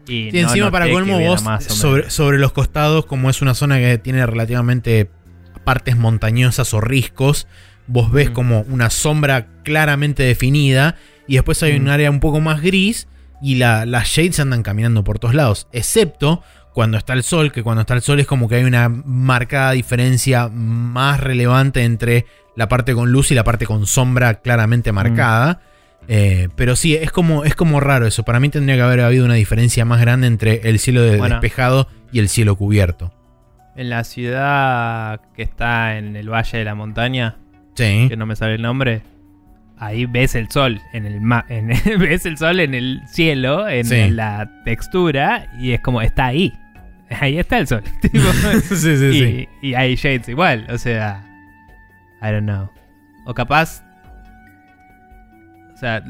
Y 0.09 0.31
Sí, 0.31 0.43
no 0.43 0.49
encima 0.49 0.71
para 0.71 0.91
colmo 0.91 1.19
vos 1.21 1.45
sobre, 1.69 2.11
sobre 2.11 2.39
los 2.39 2.53
costados, 2.53 3.07
como 3.07 3.31
es 3.31 3.41
una 3.41 3.55
zona 3.55 3.79
que 3.79 3.99
tiene 3.99 4.27
relativamente 4.27 5.09
partes 5.65 5.97
montañosas 5.97 6.73
o 6.75 6.81
riscos, 6.81 7.47
vos 7.87 8.11
ves 8.13 8.31
Mm. 8.31 8.33
como 8.33 8.61
una 8.63 8.91
sombra 8.91 9.47
claramente 9.65 10.23
definida 10.23 10.97
y 11.27 11.35
después 11.35 11.63
hay 11.63 11.77
un 11.77 11.85
Mm. 11.85 11.89
área 11.91 12.11
un 12.11 12.21
poco 12.21 12.41
más 12.41 12.61
gris 12.63 13.09
y 13.43 13.57
la- 13.57 13.87
las 13.87 14.09
shades 14.09 14.39
andan 14.41 14.63
caminando 14.63 15.03
por 15.05 15.19
todos 15.19 15.35
lados, 15.35 15.67
excepto 15.73 16.43
cuando 16.75 16.97
está 16.97 17.13
el 17.13 17.23
sol, 17.23 17.53
que 17.53 17.63
cuando 17.63 17.83
está 17.83 17.95
el 17.95 18.03
sol 18.03 18.19
es 18.21 18.27
como 18.27 18.49
que 18.49 18.55
hay 18.57 18.65
una 18.65 18.89
marcada 18.89 19.73
diferencia 19.73 20.49
más 20.49 21.21
relevante 21.21 21.83
entre 21.85 22.25
la 22.57 22.69
parte 22.69 22.95
con 22.95 23.11
luz 23.13 23.31
y 23.31 23.35
la 23.35 23.45
parte 23.45 23.67
con 23.67 23.87
sombra 23.87 24.35
claramente 24.41 24.91
marcada. 24.93 25.61
Eh, 26.09 26.49
pero 26.57 26.75
sí, 26.75 26.95
es 26.97 27.13
como, 27.13 27.45
es 27.45 27.55
como 27.55 27.79
raro 27.79 28.07
eso. 28.07 28.25
Para 28.25 28.41
mí 28.41 28.49
tendría 28.49 28.75
que 28.77 28.83
haber 28.83 29.01
habido 29.01 29.25
una 29.25 29.35
diferencia 29.35 29.85
más 29.85 30.01
grande 30.01 30.27
entre 30.27 30.69
el 30.69 30.79
cielo 30.81 31.03
de- 31.03 31.17
Bueno. 31.19 31.37
despejado 31.37 31.89
y 32.11 32.19
el 32.19 32.29
cielo 32.29 32.57
cubierto. 32.57 33.13
En 33.77 33.89
la 33.91 34.05
ciudad 34.05 35.21
que 35.35 35.43
está 35.43 35.97
en 35.97 36.15
el 36.17 36.29
Valle 36.29 36.59
de 36.59 36.65
la 36.65 36.75
Montaña, 36.75 37.37
Sí. 37.75 38.07
que 38.09 38.17
no 38.17 38.27
me 38.27 38.37
sale 38.37 38.57
el 38.57 38.63
nombre, 38.63 39.03
ahí 39.79 40.05
ves 40.07 40.35
el 40.35 40.51
sol 40.51 40.81
en 40.93 41.07
el 41.07 41.21
ma- 41.23 41.47
en- 41.49 41.69
ves 41.99 42.27
el 42.27 42.37
sol 42.37 42.61
en 42.61 42.75
el 42.75 43.01
cielo, 43.07 43.67
en 43.69 43.85
Sí. 43.87 44.11
la 44.11 44.51
textura, 44.65 45.49
y 45.59 45.73
es 45.73 45.81
como, 45.81 46.03
está 46.03 46.27
ahí. 46.27 46.53
Ahí 47.21 47.39
está 47.39 47.59
el 47.59 47.67
sol. 47.67 47.83
Tipo, 48.03 48.19
sí, 48.61 48.77
sí, 48.77 49.05
y, 49.07 49.13
sí. 49.13 49.49
y 49.63 49.75
hay 49.75 49.95
shades 49.97 50.29
igual, 50.29 50.67
o 50.71 50.77
sea, 50.79 51.25
I 52.21 52.27
don't 52.27 52.43
know. 52.45 52.71
O 53.27 53.33
capaz, 53.35 53.83
o 55.75 55.77
sea, 55.77 56.03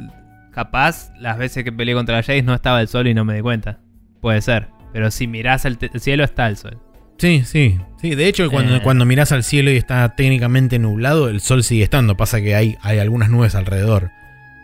capaz 0.50 1.12
las 1.18 1.38
veces 1.38 1.64
que 1.64 1.72
peleé 1.72 1.94
contra 1.94 2.16
la 2.16 2.20
shades 2.22 2.44
no 2.44 2.54
estaba 2.54 2.80
el 2.80 2.88
sol 2.88 3.06
y 3.06 3.14
no 3.14 3.24
me 3.24 3.34
di 3.34 3.40
cuenta. 3.40 3.78
Puede 4.20 4.40
ser. 4.42 4.68
Pero 4.92 5.10
si 5.10 5.26
mirás 5.26 5.64
el, 5.64 5.78
el 5.80 6.00
cielo 6.00 6.24
está 6.24 6.46
el 6.48 6.56
sol. 6.56 6.78
Sí, 7.22 7.42
sí. 7.44 7.78
Sí, 8.00 8.16
de 8.16 8.26
hecho, 8.26 8.50
cuando, 8.50 8.74
Eh. 8.76 8.80
cuando 8.82 9.04
mirás 9.04 9.30
al 9.30 9.44
cielo 9.44 9.70
y 9.70 9.76
está 9.76 10.16
técnicamente 10.16 10.80
nublado, 10.80 11.28
el 11.28 11.40
sol 11.40 11.62
sigue 11.62 11.84
estando. 11.84 12.16
Pasa 12.16 12.40
que 12.40 12.56
hay, 12.56 12.76
hay 12.82 12.98
algunas 12.98 13.30
nubes 13.30 13.54
alrededor. 13.54 14.10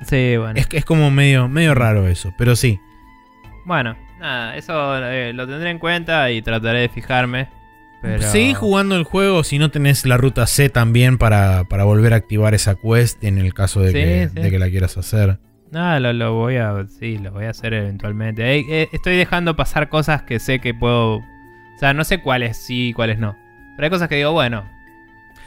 Sí, 0.03 0.37
bueno. 0.37 0.59
Es, 0.59 0.67
es 0.73 0.85
como 0.85 1.13
medio, 1.13 1.47
medio 1.49 1.73
raro 1.77 2.09
eso, 2.09 2.33
pero 2.37 2.57
sí. 2.57 2.81
Bueno, 3.65 3.97
nada, 4.19 4.57
eso 4.57 4.97
eh, 5.07 5.33
lo 5.35 5.47
tendré 5.47 5.71
en 5.71 5.79
cuenta 5.79 6.33
y 6.33 6.43
trataré 6.43 6.81
de 6.81 6.89
fijarme. 6.89 7.49
Pero... 8.03 8.23
Seguí 8.23 8.55
jugando 8.55 8.97
el 8.97 9.05
juego 9.05 9.45
si 9.45 9.61
no 9.61 9.71
tenés 9.71 10.05
la 10.05 10.17
ruta 10.17 10.45
C 10.49 10.69
también 10.69 11.17
para, 11.17 11.63
para 11.65 11.85
volver 11.85 12.13
a 12.13 12.17
activar 12.17 12.55
esa 12.55 12.75
quest 12.75 13.23
en 13.23 13.39
el 13.39 13.55
caso 13.55 13.81
de, 13.81 13.89
Sí, 13.89 13.95
que, 13.95 14.29
sí. 14.35 14.41
de 14.41 14.51
que 14.51 14.59
la 14.59 14.69
quieras 14.69 14.97
hacer. 14.99 15.39
Nada, 15.71 16.01
lo, 16.01 16.13
lo 16.13 16.33
voy 16.35 16.57
a. 16.57 16.75
Sí, 16.99 17.19
lo 17.19 17.31
voy 17.31 17.45
a 17.45 17.51
hacer 17.51 17.73
eventualmente. 17.75 18.57
Eh, 18.57 18.65
eh, 18.69 18.89
estoy 18.93 19.17
dejando 19.17 19.55
pasar 19.55 19.89
cosas 19.89 20.23
que 20.23 20.41
sé 20.41 20.59
que 20.59 20.75
puedo. 20.75 21.21
O 21.79 21.81
sea, 21.81 21.95
no 21.95 22.03
sé 22.03 22.21
cuáles 22.21 22.57
sí 22.57 22.89
y 22.89 22.93
cuáles 22.93 23.21
no. 23.21 23.37
Pero 23.77 23.87
hay 23.87 23.91
cosas 23.91 24.09
que 24.09 24.17
digo, 24.17 24.33
bueno, 24.33 24.65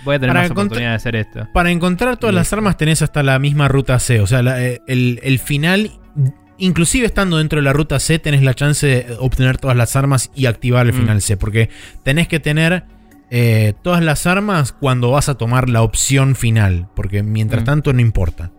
voy 0.06 0.16
a 0.16 0.20
tener 0.20 0.34
Para 0.34 0.44
más 0.44 0.52
oportunidad 0.52 0.92
de 0.92 0.96
hacer 0.96 1.16
esto. 1.18 1.48
Para 1.54 1.72
encontrar 1.72 2.16
todas 2.16 2.34
las 2.34 2.54
armas 2.54 2.78
tenés 2.78 3.02
hasta 3.02 3.22
la 3.22 3.38
misma 3.38 3.68
ruta 3.68 4.00
C. 4.00 4.22
O 4.22 4.28
sea, 4.28 4.42
la- 4.42 4.64
eh, 4.64 4.80
el, 4.88 5.20
el 5.24 5.40
final, 5.40 5.92
inclusive 6.58 7.06
estando 7.06 7.38
dentro 7.38 7.58
de 7.60 7.64
la 7.64 7.74
ruta 7.74 8.00
C, 8.00 8.18
tenés 8.18 8.42
la 8.44 8.54
chance 8.54 8.88
de 8.88 9.18
obtener 9.20 9.58
todas 9.58 9.76
las 9.76 9.98
armas 9.98 10.32
y 10.34 10.46
activar 10.46 10.86
el 10.86 10.94
Mm. 10.94 10.98
final 10.98 11.22
C. 11.22 11.36
Porque 11.36 11.70
tenés 12.04 12.30
que 12.30 12.40
tener 12.40 12.86
eh, 13.34 13.74
todas 13.82 14.02
las 14.04 14.26
armas 14.28 14.72
cuando 14.74 15.12
vas 15.12 15.28
a 15.30 15.36
tomar 15.36 15.70
la 15.70 15.82
opción 15.84 16.36
final. 16.36 16.88
Porque 16.96 17.24
mientras 17.24 17.64
Mm. 17.64 17.66
tanto 17.66 17.92
no 17.94 18.00
importa. 18.00 18.52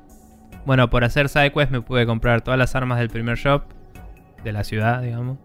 Bueno, 0.66 0.91
por 0.91 1.05
hacer 1.05 1.29
sidequest 1.29 1.70
me 1.73 1.81
pude 1.81 2.05
comprar 2.07 2.43
todas 2.43 2.57
las 2.59 2.75
armas 2.77 2.99
del 2.99 3.09
primer 3.09 3.39
shop. 3.39 3.62
de 4.45 4.51
la 4.51 4.64
ciudad, 4.64 5.01
digamos. 5.03 5.39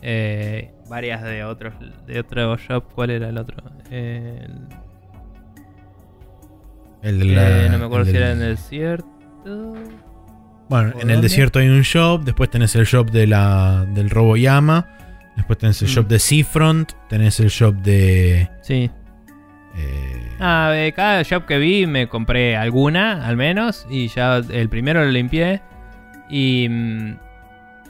Eh, 0.00 0.70
varias 0.92 1.22
de 1.22 1.42
otros 1.42 1.72
de 2.06 2.20
otro 2.20 2.54
shop. 2.58 2.84
¿Cuál 2.94 3.10
era 3.10 3.30
el 3.30 3.38
otro? 3.38 3.56
Eh, 3.90 4.46
el- 7.02 7.08
El 7.08 7.18
de 7.18 7.24
la- 7.34 7.64
eh, 7.64 7.68
no 7.70 7.78
me 7.78 7.84
acuerdo 7.86 8.04
si 8.06 8.12
del- 8.12 8.22
era 8.22 8.32
en 8.32 8.42
el 8.42 8.56
desierto. 8.56 9.74
Bueno, 10.68 10.92
¿Por 10.92 11.02
en 11.02 11.10
el 11.10 11.20
desierto 11.20 11.58
hay 11.58 11.68
un 11.68 11.80
shop, 11.82 12.24
después 12.24 12.48
tenés 12.50 12.74
el 12.76 12.84
shop 12.84 13.10
de 13.10 13.26
la, 13.26 13.84
del 13.94 14.08
Robo 14.10 14.36
Yama, 14.36 14.86
después 15.36 15.58
tenés 15.58 15.80
el 15.82 15.88
Mm. 15.88 15.90
shop 15.90 16.06
de 16.08 16.18
Seafront, 16.18 16.92
tenés 17.08 17.40
el 17.40 17.48
shop 17.48 17.74
de... 17.76 18.48
Sí. 18.62 18.90
eh, 19.76 20.28
Ah, 20.40 20.70
de 20.72 20.92
cada 20.92 21.22
shop 21.22 21.46
que 21.46 21.58
vi 21.58 21.86
me 21.86 22.06
compré 22.08 22.56
alguna, 22.56 23.26
al 23.26 23.36
menos. 23.36 23.86
Y 23.90 24.08
ya 24.08 24.36
el 24.38 24.68
primero 24.68 25.04
lo 25.04 25.10
limpié. 25.10 25.60
Y. 26.28 26.66
mm, 26.68 27.16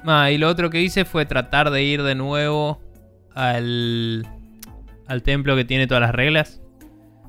ah, 0.06 0.30
y 0.30 0.36
lo 0.38 0.48
otro 0.48 0.68
que 0.70 0.80
hice 0.82 1.04
fue 1.04 1.24
tratar 1.26 1.70
de 1.70 1.82
ir 1.84 2.02
de 2.02 2.14
nuevo 2.14 2.81
al. 3.34 4.26
al 5.06 5.22
templo 5.22 5.56
que 5.56 5.64
tiene 5.64 5.86
todas 5.86 6.02
las 6.02 6.14
reglas. 6.14 6.60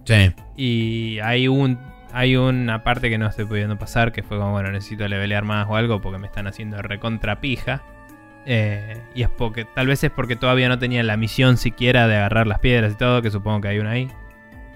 sí. 0.05 0.31
Y 0.55 1.19
hay 1.19 1.47
un. 1.47 1.79
Hay 2.11 2.35
una 2.35 2.83
parte 2.83 3.09
que 3.09 3.17
no 3.17 3.27
estoy 3.27 3.45
pudiendo 3.45 3.77
pasar. 3.77 4.11
Que 4.11 4.21
fue 4.21 4.37
como, 4.37 4.51
bueno, 4.51 4.71
necesito 4.71 5.07
levelear 5.07 5.43
más 5.43 5.67
o 5.69 5.75
algo. 5.75 6.01
Porque 6.01 6.19
me 6.19 6.27
están 6.27 6.47
haciendo 6.47 6.81
recontra 6.81 7.41
pija. 7.41 7.81
Eh, 8.45 9.01
y 9.15 9.23
es 9.23 9.29
porque. 9.29 9.65
Tal 9.65 9.87
vez 9.87 10.03
es 10.03 10.11
porque 10.11 10.35
todavía 10.35 10.69
no 10.69 10.77
tenía 10.77 11.01
la 11.03 11.17
misión 11.17 11.57
siquiera 11.57 12.07
de 12.07 12.17
agarrar 12.17 12.47
las 12.47 12.59
piedras 12.59 12.93
y 12.93 12.97
todo. 12.97 13.21
Que 13.21 13.31
supongo 13.31 13.61
que 13.61 13.67
hay 13.69 13.79
una 13.79 13.91
ahí. 13.91 14.07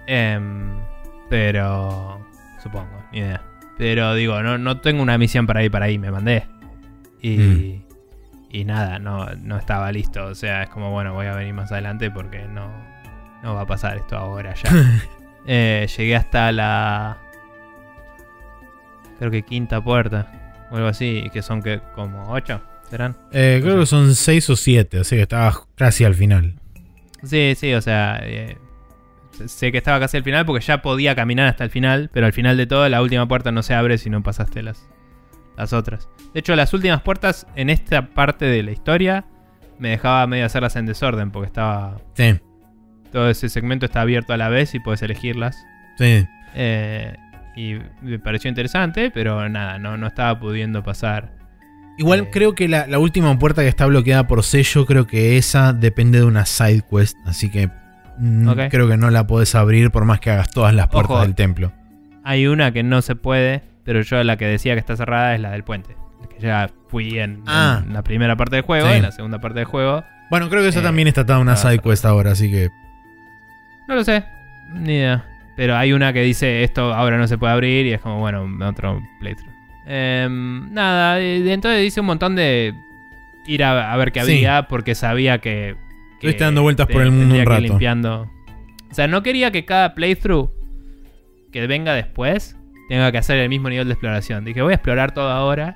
Em, 0.08 0.80
pero. 1.30 2.26
Supongo, 2.64 3.04
ni 3.12 3.20
idea. 3.20 3.42
Pero 3.78 4.16
digo, 4.16 4.42
no, 4.42 4.58
no 4.58 4.82
tengo 4.82 5.04
una 5.04 5.20
misión 5.20 5.46
para 5.46 5.64
ir 5.64 5.70
para 5.70 5.86
ahí, 5.86 6.00
me 6.00 6.10
mandé. 6.10 6.46
Y. 7.22 7.38
Mm. 7.38 7.87
Y 8.50 8.64
nada, 8.66 9.00
no, 9.00 9.26
no 9.44 9.58
estaba 9.58 9.92
listo. 9.92 10.26
O 10.26 10.36
sea, 10.36 10.64
es 10.64 10.70
como, 10.70 10.92
bueno, 10.92 11.14
voy 11.14 11.28
a 11.28 11.36
venir 11.36 11.54
más 11.54 11.72
adelante 11.72 12.10
porque 12.12 12.48
no, 12.48 12.70
no 13.44 13.56
va 13.56 13.62
a 13.62 13.66
pasar 13.66 13.98
esto 13.98 14.18
ahora 14.18 14.54
ya. 14.56 14.72
Eh, 15.50 15.88
llegué 15.98 16.18
hasta 16.18 16.52
la. 16.52 17.20
Creo 19.18 19.32
que 19.32 19.44
quinta 19.44 19.82
puerta. 19.82 20.68
O 20.72 20.76
algo 20.76 20.90
así. 20.90 21.30
Que 21.32 21.42
son 21.42 21.64
que 21.64 21.80
como 21.96 22.34
ocho, 22.34 22.62
¿serán? 22.90 23.16
Eh, 23.32 23.62
creo 23.64 23.80
que 23.80 23.86
son 23.86 24.14
6 24.14 24.50
o 24.50 24.56
7, 24.58 25.00
así 25.00 25.16
que 25.16 25.22
estabas 25.22 25.60
casi 25.76 26.04
al 26.04 26.16
final. 26.16 26.56
Sí, 27.24 27.54
sí, 27.56 27.74
o 27.74 27.82
sea. 27.82 28.20
eh, 28.24 28.58
sé 29.46 29.72
que 29.72 29.78
estaba 29.78 30.02
casi 30.02 30.18
al 30.18 30.24
final 30.24 30.46
porque 30.46 30.66
ya 30.66 30.82
podía 30.82 31.16
caminar 31.16 31.48
hasta 31.48 31.64
el 31.64 31.70
final. 31.70 32.10
Pero 32.12 32.26
al 32.26 32.34
final 32.34 32.58
de 32.58 32.68
todo, 32.68 32.90
la 32.90 33.02
última 33.02 33.26
puerta 33.28 33.54
no 33.54 33.64
se 33.64 33.74
abre 33.74 33.98
si 33.98 34.10
no 34.10 34.22
pasaste 34.24 34.62
las, 34.64 34.90
las 35.58 35.74
otras. 35.74 36.08
De 36.34 36.40
hecho, 36.40 36.56
las 36.56 36.74
últimas 36.74 37.02
puertas 37.02 37.48
en 37.56 37.70
esta 37.70 38.08
parte 38.08 38.46
de 38.46 38.64
la 38.64 38.72
historia 38.72 39.26
me 39.80 39.90
dejaba 39.90 40.26
medio 40.28 40.46
hacerlas 40.46 40.76
en 40.76 40.86
desorden 40.86 41.32
porque 41.32 41.48
estaba. 41.48 41.98
Sí, 42.16 42.40
Todo 43.12 43.30
ese 43.30 43.50
segmento 43.50 43.86
está 43.86 44.02
abierto 44.02 44.34
a 44.34 44.38
la 44.38 44.50
vez 44.50 44.74
y 44.76 44.80
puedes 44.80 45.02
elegirlas. 45.02 45.58
sí. 45.98 46.26
Eh, 46.56 47.16
y 47.56 47.76
me 48.02 48.20
pareció 48.20 48.50
interesante, 48.50 49.10
pero 49.12 49.50
nada, 49.50 49.80
no, 49.80 49.98
no 49.98 50.06
estaba 50.08 50.40
pudiendo 50.40 50.84
pasar. 50.84 51.34
Igual 51.98 52.20
Eh. 52.22 52.30
creo 52.32 52.54
que 52.54 52.68
la, 52.68 52.86
la 52.88 53.00
última 53.00 53.38
puerta 53.40 53.64
que 53.64 53.68
está 53.68 53.86
bloqueada 53.88 54.28
por 54.28 54.44
sello, 54.44 54.86
creo 54.86 55.08
que 55.08 55.38
esa 55.38 55.74
depende 55.74 56.20
de 56.20 56.26
una 56.26 56.46
side 56.46 56.84
quest, 56.90 57.18
así 57.26 57.50
que 57.50 57.70
mm, 58.20 58.50
creo 58.70 58.88
que 58.88 58.98
no 58.98 59.10
la 59.10 59.26
podés 59.26 59.56
abrir 59.56 59.90
por 59.92 60.06
más 60.06 60.20
que 60.20 60.30
hagas 60.32 60.52
todas 60.52 60.74
las 60.76 60.88
puertas 60.90 61.12
Ojo. 61.16 61.22
del 61.24 61.34
templo. 61.36 61.72
Hay 62.24 62.46
una 62.48 62.72
que 62.72 62.84
no 62.84 63.02
se 63.02 63.16
puede, 63.16 63.64
pero 63.88 64.02
yo 64.02 64.24
la 64.24 64.38
que 64.38 64.46
decía 64.46 64.74
que 64.76 64.80
está 64.80 64.96
cerrada 64.96 65.34
es 65.34 65.42
la 65.42 65.50
del 65.50 65.64
puente. 65.64 65.96
Que 66.30 66.40
ya 66.46 66.70
fui 66.90 67.18
en, 67.18 67.42
Ah. 67.48 67.82
en 67.88 67.94
la 67.94 68.04
primera 68.04 68.36
parte 68.36 68.58
del 68.58 68.64
juego, 68.66 68.88
Sí. 68.90 68.94
en 68.98 69.02
la 69.02 69.12
segunda 69.12 69.40
parte 69.40 69.58
del 69.60 69.66
juego. 69.66 70.04
Bueno, 70.30 70.50
creo 70.50 70.62
que 70.62 70.68
esa 70.68 70.82
Eh, 70.82 70.84
también 70.84 71.08
está 71.08 71.22
atada 71.22 71.40
a 71.40 71.42
una 71.42 71.56
side 71.56 71.80
quest 71.80 72.06
ahora, 72.06 72.32
así 72.34 72.52
que... 72.52 72.70
No 73.88 73.96
lo 73.96 74.04
sé, 74.04 74.24
ni 74.76 74.94
idea. 74.96 75.26
Pero 75.56 75.76
hay 75.76 75.94
una 75.94 76.14
que 76.14 76.22
dice 76.22 76.64
esto 76.64 76.94
ahora 76.94 77.18
no 77.18 77.26
se 77.28 77.38
puede 77.40 77.54
abrir 77.54 77.86
y 77.88 77.94
es 77.94 78.02
como, 78.02 78.20
bueno, 78.20 78.46
otro 78.68 79.02
playthrough. 79.22 79.50
Em, 79.88 80.72
nada, 80.74 81.20
entonces 81.22 81.86
hice 81.88 82.02
un 82.02 82.06
montón 82.08 82.36
de 82.36 82.74
ir 83.48 83.64
a, 83.64 83.94
a 83.94 83.98
ver 83.98 84.12
qué 84.12 84.22
Sí. 84.26 84.34
había 84.46 84.68
porque 84.68 84.94
sabía 84.96 85.38
que... 85.40 85.76
que 86.20 86.28
Estuviste 86.28 86.44
dando 86.44 86.62
vueltas 86.62 86.88
por 86.88 87.02
el 87.02 87.12
mundo 87.12 87.36
un 87.36 87.46
rato. 87.46 87.62
limpiando. 87.62 88.30
O 88.92 88.94
sea, 88.94 89.08
no 89.08 89.24
quería 89.24 89.52
que 89.52 89.64
cada 89.66 89.96
playthrough 89.96 90.50
que 91.54 91.66
venga 91.68 91.94
después 91.94 92.58
tenga 92.88 93.12
que 93.12 93.18
hacer 93.18 93.38
el 93.38 93.50
mismo 93.50 93.70
nivel 93.70 93.88
de 93.88 93.94
exploración. 93.94 94.46
Dije, 94.46 94.62
voy 94.62 94.72
a 94.72 94.76
explorar 94.76 95.14
todo 95.14 95.30
ahora 95.30 95.76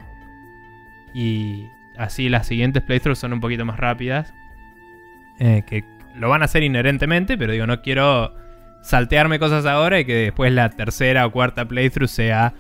y 1.14 1.68
así 1.98 2.30
las 2.30 2.48
siguientes 2.48 2.84
playthroughs 2.84 3.20
son 3.20 3.34
un 3.34 3.40
poquito 3.40 3.66
más 3.66 3.80
rápidas. 3.80 4.34
Eh, 5.40 5.64
que 5.66 5.84
lo 6.16 6.30
van 6.30 6.42
a 6.42 6.46
hacer 6.46 6.64
inherentemente, 6.64 7.38
pero 7.38 7.54
digo, 7.54 7.66
no 7.68 7.82
quiero 7.82 8.34
saltearme 8.84 9.40
cosas 9.40 9.66
ahora 9.66 10.00
y 10.00 10.06
que 10.06 10.16
después 10.16 10.52
la 10.52 10.70
tercera 10.70 11.26
o 11.26 11.32
cuarta 11.32 11.68
playthrough 11.68 12.08
sea 12.08 12.54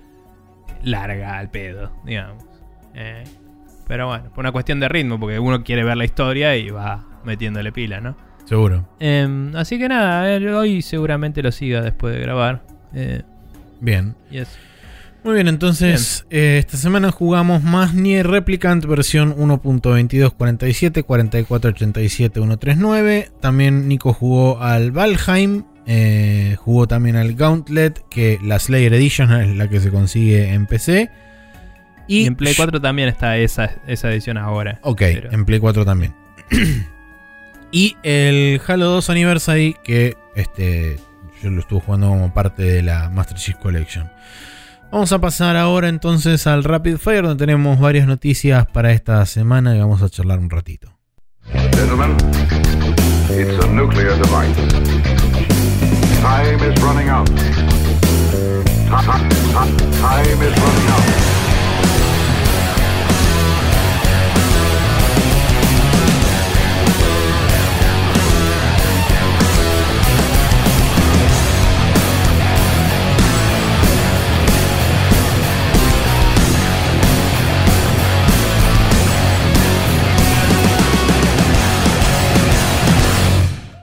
larga 0.83 1.37
al 1.37 1.49
pedo, 1.49 1.91
digamos. 2.03 2.43
Eh, 2.93 3.23
pero 3.87 4.07
bueno, 4.07 4.29
por 4.29 4.39
una 4.39 4.51
cuestión 4.51 4.79
de 4.79 4.89
ritmo, 4.89 5.19
porque 5.19 5.39
uno 5.39 5.63
quiere 5.63 5.83
ver 5.83 5.97
la 5.97 6.05
historia 6.05 6.55
y 6.55 6.69
va 6.69 7.05
metiéndole 7.23 7.71
pila, 7.71 7.99
¿no? 8.01 8.15
Seguro. 8.45 8.87
Em, 8.99 9.55
así 9.55 9.77
que 9.77 9.87
nada, 9.87 10.23
ver, 10.23 10.47
hoy 10.49 10.81
seguramente 10.81 11.43
lo 11.43 11.51
siga 11.51 11.81
después 11.81 12.15
de 12.15 12.21
grabar. 12.21 12.63
Eh, 12.93 13.21
Bien. 13.81 14.15
y 14.31 14.37
eso. 14.37 14.51
Muy 15.23 15.35
bien, 15.35 15.47
entonces 15.47 16.25
eh, 16.31 16.57
esta 16.57 16.77
semana 16.77 17.11
jugamos 17.11 17.61
más 17.61 17.93
Nier 17.93 18.25
Replicant 18.27 18.83
versión 18.85 19.35
1.2247, 19.35 21.03
4487, 21.03 22.39
139. 22.39 23.31
También 23.39 23.87
Nico 23.87 24.13
jugó 24.13 24.59
al 24.61 24.91
Valheim, 24.91 25.65
eh, 25.85 26.55
jugó 26.57 26.87
también 26.87 27.17
al 27.17 27.35
Gauntlet, 27.35 28.03
que 28.09 28.39
la 28.43 28.57
Slayer 28.57 28.95
Edition 28.95 29.31
es 29.41 29.55
la 29.55 29.67
que 29.67 29.79
se 29.79 29.91
consigue 29.91 30.53
en 30.53 30.65
PC. 30.65 31.11
Y, 32.07 32.25
en 32.25 32.35
Play 32.35 32.55
4 32.55 32.81
también 32.81 33.07
está 33.07 33.37
esa, 33.37 33.69
esa 33.87 34.11
edición 34.11 34.39
ahora. 34.39 34.79
Ok, 34.81 35.01
pero- 35.01 35.31
en 35.31 35.45
Play 35.45 35.59
4 35.59 35.85
también. 35.85 36.15
y 37.71 37.95
el 38.01 38.59
Halo 38.65 38.87
2 38.87 39.09
Anniversary, 39.11 39.75
que 39.83 40.17
este, 40.35 40.97
yo 41.41 41.49
lo 41.49 41.61
estuve 41.61 41.81
jugando 41.81 42.09
como 42.09 42.33
parte 42.33 42.63
de 42.63 42.81
la 42.83 43.09
Master 43.09 43.37
Chief 43.37 43.57
Collection. 43.57 44.09
Vamos 44.91 45.11
a 45.13 45.19
pasar 45.19 45.55
ahora 45.55 45.87
entonces 45.87 46.47
al 46.47 46.63
Rapid 46.63 46.97
Fire, 46.97 47.23
donde 47.23 47.45
tenemos 47.45 47.79
varias 47.79 48.07
noticias 48.07 48.67
para 48.67 48.91
esta 48.91 49.25
semana 49.25 49.75
y 49.75 49.79
vamos 49.79 50.01
a 50.01 50.09
charlar 50.09 50.39
un 50.39 50.49
ratito. 50.49 50.91
Time 56.21 56.61
is 56.61 56.81
running 56.83 57.09
Time 60.01 60.41
is 60.41 60.55
running 60.61 60.89
out. 60.89 61.40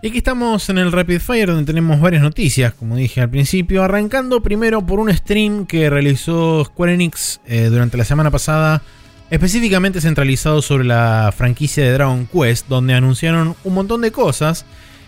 Y 0.01 0.09
aquí 0.09 0.19
estamos 0.19 0.69
en 0.69 0.79
el 0.79 0.93
Rapid 0.93 1.19
Fire 1.19 1.49
donde 1.49 1.65
tenemos 1.65 2.01
varias 2.01 2.23
noticias, 2.23 2.73
como 2.73 2.95
dije 2.95 3.21
al 3.21 3.31
principio, 3.31 3.83
arrancando 3.83 4.41
primero 4.41 4.87
por 4.87 5.01
un 5.01 5.13
stream 5.13 5.67
que 5.67 5.91
realizó 5.91 6.65
Square 6.65 6.95
Enix 6.95 7.41
eh, 7.47 7.65
durante 7.65 7.97
la 7.97 8.05
semana 8.05 8.31
pasada, 8.31 8.81
específicamente 9.29 10.01
centralizado 10.01 10.63
sobre 10.63 10.85
la 10.85 11.35
franquicia 11.37 11.83
de 11.83 11.93
Dragon 11.93 12.29
Quest, 12.33 12.69
donde 12.69 12.95
anunciaron 12.95 13.57
un 13.65 13.75
montón 13.75 14.01
de 14.01 14.13
cosas, 14.13 14.67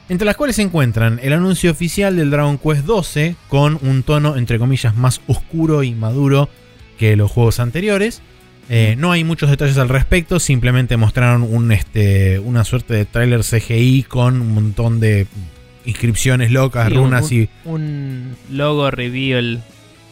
entre 0.08 0.26
las 0.26 0.36
cuales 0.36 0.56
se 0.56 0.62
encuentran 0.62 1.20
el 1.22 1.34
anuncio 1.34 1.70
oficial 1.70 2.16
del 2.16 2.32
Dragon 2.32 2.58
Quest 2.58 2.84
12, 2.84 3.36
con 3.48 3.78
un 3.82 4.02
tono 4.02 4.36
entre 4.36 4.58
comillas 4.58 4.96
más 4.96 5.20
oscuro 5.28 5.84
y 5.84 5.94
maduro 5.94 6.48
que 6.98 7.14
los 7.14 7.30
juegos 7.30 7.60
anteriores. 7.60 8.22
Eh, 8.72 8.94
no 8.96 9.10
hay 9.10 9.24
muchos 9.24 9.50
detalles 9.50 9.76
al 9.78 9.88
respecto, 9.88 10.38
simplemente 10.38 10.96
mostraron 10.96 11.42
un, 11.42 11.72
este, 11.72 12.38
una 12.38 12.62
suerte 12.64 12.94
de 12.94 13.04
tráiler 13.04 13.42
CGI 13.42 14.04
con 14.04 14.40
un 14.40 14.54
montón 14.54 15.00
de 15.00 15.26
inscripciones 15.84 16.50
locas, 16.52 16.88
Sí, 16.88 16.94
runas 16.94 17.30
un, 17.32 17.36
y 17.38 17.48
un 17.64 18.36
logo 18.50 18.90
reveal 18.90 19.62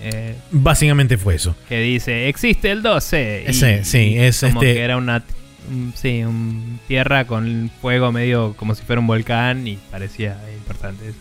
eh, 0.00 0.34
básicamente 0.50 1.18
fue 1.18 1.34
eso. 1.36 1.54
que 1.68 1.80
dice 1.80 2.28
existe 2.28 2.70
el 2.70 2.82
12. 2.82 3.44
y- 3.46 3.50
Ese, 3.50 3.84
sí, 3.84 4.14
es 4.16 4.40
como 4.40 4.60
este- 4.62 4.74
que 4.74 4.80
era 4.80 4.96
una 4.96 5.22
un- 5.70 5.92
sí, 5.94 6.24
un 6.24 6.80
tierra 6.88 7.26
con 7.26 7.70
fuego 7.80 8.10
medio 8.10 8.54
como 8.56 8.74
si 8.74 8.82
fuera 8.82 9.00
un 9.00 9.06
volcán 9.06 9.66
y 9.68 9.78
parecía 9.90 10.36
importante. 10.56 11.10
eso. 11.10 11.18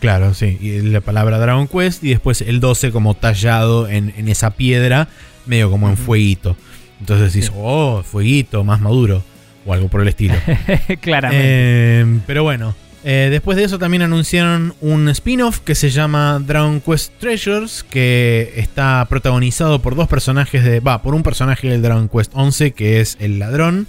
Claro, 0.00 0.34
sí, 0.34 0.56
y 0.60 0.80
la 0.82 1.00
palabra 1.00 1.38
Dragon 1.38 1.66
Quest 1.66 2.04
y 2.04 2.10
después 2.10 2.42
el 2.42 2.60
12 2.60 2.92
como 2.92 3.14
tallado 3.14 3.88
en, 3.88 4.12
en 4.16 4.28
esa 4.28 4.50
piedra, 4.50 5.08
medio 5.46 5.70
como 5.70 5.88
en 5.88 5.94
Ujú. 5.94 6.02
fueguito. 6.02 6.56
Entonces 7.00 7.32
decís, 7.32 7.52
oh, 7.56 8.02
fueguito, 8.02 8.64
más 8.64 8.80
maduro, 8.80 9.22
o 9.66 9.72
algo 9.72 9.88
por 9.88 10.00
el 10.02 10.08
estilo. 10.08 10.34
Claramente. 11.00 11.42
Eh, 11.44 12.20
pero 12.26 12.42
bueno, 12.42 12.74
eh, 13.04 13.28
después 13.30 13.56
de 13.56 13.64
eso 13.64 13.78
también 13.78 14.02
anunciaron 14.02 14.74
un 14.80 15.08
spin-off 15.08 15.60
que 15.60 15.74
se 15.74 15.90
llama 15.90 16.42
Dragon 16.44 16.80
Quest 16.80 17.12
Treasures, 17.18 17.84
que 17.88 18.52
está 18.56 19.06
protagonizado 19.08 19.80
por 19.80 19.94
dos 19.94 20.08
personajes 20.08 20.64
de... 20.64 20.80
Va, 20.80 21.00
por 21.02 21.14
un 21.14 21.22
personaje 21.22 21.68
del 21.68 21.80
Dragon 21.80 22.08
Quest 22.08 22.32
11, 22.34 22.72
que 22.72 23.00
es 23.00 23.16
el 23.20 23.38
ladrón, 23.38 23.86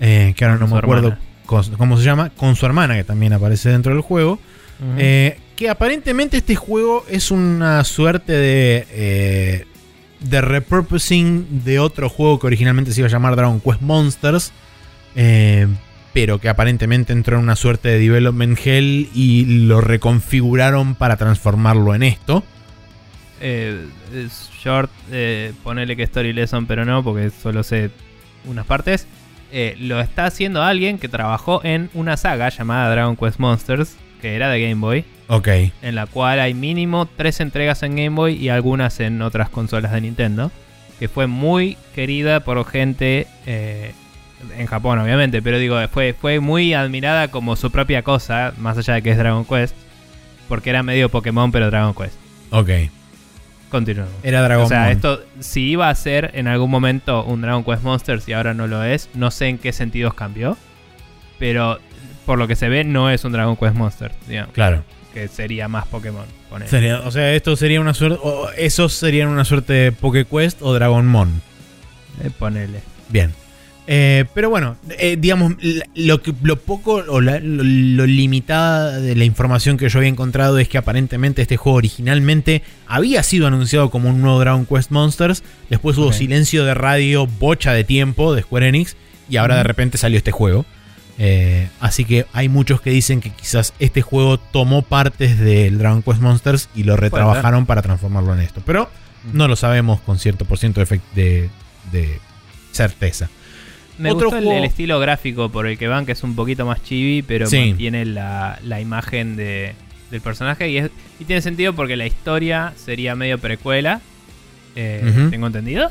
eh, 0.00 0.34
que 0.36 0.44
ahora 0.44 0.58
Con 0.58 0.68
no 0.70 0.74
me 0.76 0.78
acuerdo 0.78 1.08
hermana. 1.08 1.76
cómo 1.76 1.96
se 1.98 2.04
llama, 2.04 2.30
con 2.30 2.54
su 2.54 2.64
hermana, 2.66 2.94
que 2.94 3.04
también 3.04 3.32
aparece 3.32 3.68
dentro 3.70 3.92
del 3.92 4.02
juego. 4.02 4.38
Eh, 4.98 5.38
que 5.56 5.70
aparentemente 5.70 6.36
este 6.36 6.54
juego 6.54 7.04
es 7.08 7.30
una 7.30 7.82
suerte 7.82 8.32
de. 8.32 9.66
De 10.20 10.40
repurposing 10.40 11.64
de 11.64 11.78
otro 11.78 12.08
juego 12.08 12.38
que 12.38 12.46
originalmente 12.46 12.92
se 12.92 13.00
iba 13.00 13.08
a 13.08 13.10
llamar 13.10 13.36
Dragon 13.36 13.60
Quest 13.60 13.80
Monsters. 13.80 14.52
eh, 15.14 15.66
pero 16.16 16.38
que 16.38 16.48
aparentemente 16.48 17.12
entró 17.12 17.36
en 17.36 17.42
una 17.42 17.56
suerte 17.56 17.90
de 17.90 17.98
development 17.98 18.58
hell 18.64 19.10
y 19.14 19.66
lo 19.66 19.82
reconfiguraron 19.82 20.94
para 20.94 21.18
transformarlo 21.18 21.94
en 21.94 22.02
esto. 22.02 22.42
Eh, 23.42 23.86
es 24.14 24.48
short, 24.62 24.90
eh, 25.10 25.52
ponele 25.62 25.94
que 25.94 26.04
Story 26.04 26.32
Lesson, 26.32 26.64
pero 26.64 26.86
no, 26.86 27.04
porque 27.04 27.28
solo 27.28 27.62
sé 27.62 27.90
unas 28.46 28.64
partes. 28.64 29.06
Eh, 29.52 29.76
lo 29.78 30.00
está 30.00 30.24
haciendo 30.24 30.62
alguien 30.62 30.98
que 30.98 31.10
trabajó 31.10 31.60
en 31.64 31.90
una 31.92 32.16
saga 32.16 32.48
llamada 32.48 32.90
Dragon 32.90 33.14
Quest 33.16 33.38
Monsters, 33.38 33.94
que 34.22 34.36
era 34.36 34.48
de 34.48 34.62
Game 34.62 34.80
Boy, 34.80 35.04
Ok. 35.28 35.48
en 35.48 35.94
la 35.94 36.06
cual 36.06 36.40
hay 36.40 36.54
mínimo 36.54 37.06
tres 37.06 37.40
entregas 37.40 37.82
en 37.82 37.96
Game 37.96 38.10
Boy 38.10 38.34
y 38.34 38.48
algunas 38.48 39.00
en 39.00 39.22
otras 39.22 39.48
consolas 39.50 39.92
de 39.92 40.00
Nintendo, 40.00 40.52
que 40.98 41.08
fue 41.08 41.26
muy 41.26 41.76
querida 41.94 42.40
por 42.40 42.64
gente 42.64 43.26
eh, 43.46 43.92
en 44.56 44.66
Japón, 44.66 44.98
obviamente, 44.98 45.42
pero 45.42 45.58
digo, 45.58 45.76
fue, 45.88 46.12
fue 46.12 46.40
muy 46.40 46.74
admirada 46.74 47.28
como 47.28 47.56
su 47.56 47.70
propia 47.70 48.02
cosa, 48.02 48.52
más 48.58 48.78
allá 48.78 48.94
de 48.94 49.02
que 49.02 49.10
es 49.10 49.18
Dragon 49.18 49.44
Quest, 49.44 49.74
porque 50.48 50.70
era 50.70 50.82
medio 50.82 51.08
Pokémon, 51.08 51.50
pero 51.50 51.70
Dragon 51.70 51.94
Quest. 51.94 52.16
Ok. 52.50 52.70
Continuamos. 53.70 54.14
Era 54.22 54.42
Dragon 54.42 54.64
o 54.64 54.68
sea, 54.68 54.92
esto, 54.92 55.20
si 55.40 55.70
iba 55.70 55.88
a 55.90 55.94
ser 55.94 56.30
en 56.34 56.46
algún 56.46 56.70
momento 56.70 57.24
un 57.24 57.42
Dragon 57.42 57.64
Quest 57.64 57.82
Monsters 57.82 58.28
y 58.28 58.32
ahora 58.32 58.54
no 58.54 58.68
lo 58.68 58.84
es, 58.84 59.08
no 59.14 59.30
sé 59.30 59.48
en 59.48 59.58
qué 59.58 59.72
sentidos 59.72 60.14
cambió. 60.14 60.56
Pero 61.38 61.78
por 62.24 62.38
lo 62.38 62.48
que 62.48 62.56
se 62.56 62.68
ve, 62.68 62.84
no 62.84 63.10
es 63.10 63.24
un 63.24 63.32
Dragon 63.32 63.56
Quest 63.56 63.74
Monsters, 63.74 64.14
digamos, 64.28 64.52
Claro. 64.54 64.84
Que 65.16 65.28
sería 65.28 65.66
más 65.66 65.86
Pokémon. 65.86 66.26
Sería- 66.68 67.00
o 67.00 67.10
sea, 67.10 67.32
esto 67.32 67.56
sería 67.56 67.80
una 67.80 67.94
suerte. 67.94 68.18
o 68.22 68.50
esos 68.50 68.92
serían 68.92 69.28
una 69.28 69.46
suerte 69.46 69.72
de 69.72 69.92
PokéQuest 69.92 70.60
o 70.60 70.74
Dragonmon. 70.74 71.40
Eh, 72.22 72.30
ponele. 72.38 72.80
Bien. 73.08 73.32
Eh, 73.86 74.24
pero 74.34 74.50
bueno, 74.50 74.76
eh, 74.98 75.16
digamos, 75.18 75.54
lo, 75.94 76.20
que, 76.20 76.34
lo 76.42 76.56
poco 76.56 77.02
o 77.08 77.20
la- 77.22 77.38
lo, 77.40 77.62
lo 77.64 78.04
limitada 78.06 78.98
de 79.00 79.14
la 79.16 79.24
información 79.24 79.78
que 79.78 79.88
yo 79.88 79.98
había 80.00 80.10
encontrado 80.10 80.58
es 80.58 80.68
que 80.68 80.76
aparentemente 80.76 81.40
este 81.40 81.56
juego 81.56 81.78
originalmente 81.78 82.62
había 82.86 83.22
sido 83.22 83.46
anunciado 83.46 83.88
como 83.90 84.10
un 84.10 84.20
nuevo 84.20 84.38
Dragon 84.40 84.66
Quest 84.66 84.90
Monsters. 84.90 85.42
Después 85.70 85.96
hubo 85.96 86.12
silencio 86.12 86.64
de 86.66 86.74
radio, 86.74 87.26
bocha 87.26 87.72
de 87.72 87.84
tiempo 87.84 88.34
de 88.34 88.42
Square 88.42 88.68
Enix. 88.68 88.96
Y 89.30 89.38
ahora 89.38 89.56
de 89.56 89.62
repente 89.62 89.96
salió 89.98 90.18
este 90.18 90.30
juego. 90.32 90.66
Eh, 91.18 91.68
así 91.80 92.04
que 92.04 92.26
hay 92.34 92.48
muchos 92.48 92.80
que 92.80 92.90
dicen 92.90 93.20
que 93.20 93.30
quizás 93.30 93.72
este 93.78 94.02
juego 94.02 94.38
tomó 94.38 94.82
partes 94.82 95.38
del 95.38 95.78
Dragon 95.78 96.02
Quest 96.02 96.20
Monsters 96.20 96.68
y 96.74 96.82
lo 96.84 96.96
retrabajaron 96.96 97.64
para 97.66 97.80
transformarlo 97.82 98.34
en 98.34 98.40
esto. 98.40 98.60
Pero 98.66 98.90
no 99.32 99.48
lo 99.48 99.56
sabemos 99.56 100.00
con 100.00 100.18
cierto 100.18 100.44
por 100.44 100.58
ciento 100.58 100.80
de, 100.80 100.86
efect- 100.86 101.12
de- 101.14 101.50
de 101.92 102.18
certeza. 102.72 103.30
Me 103.98 104.10
Otro 104.12 104.26
gustó 104.26 104.38
el- 104.38 104.44
juego- 104.44 104.58
el, 104.58 104.64
estilo 104.66 105.00
gráfico 105.00 105.48
por 105.48 105.66
el 105.66 105.78
que 105.78 105.88
van, 105.88 106.04
que 106.04 106.12
es 106.12 106.22
un 106.22 106.36
poquito 106.36 106.66
más 106.66 106.82
chibi, 106.82 107.22
pero 107.22 107.46
Sí. 107.46 107.60
mantiene 107.70 108.04
la, 108.04 108.58
la 108.62 108.80
imagen 108.82 109.36
de, 109.36 109.74
del 110.10 110.20
personaje. 110.20 110.68
Y, 110.68 110.76
es- 110.76 110.90
y 111.18 111.24
tiene 111.24 111.40
sentido 111.40 111.72
porque 111.74 111.96
la 111.96 112.04
historia 112.06 112.74
sería 112.76 113.14
medio 113.14 113.38
precuela. 113.38 114.02
eh. 114.74 115.28
¿Tengo 115.30 115.46
entendido? 115.46 115.90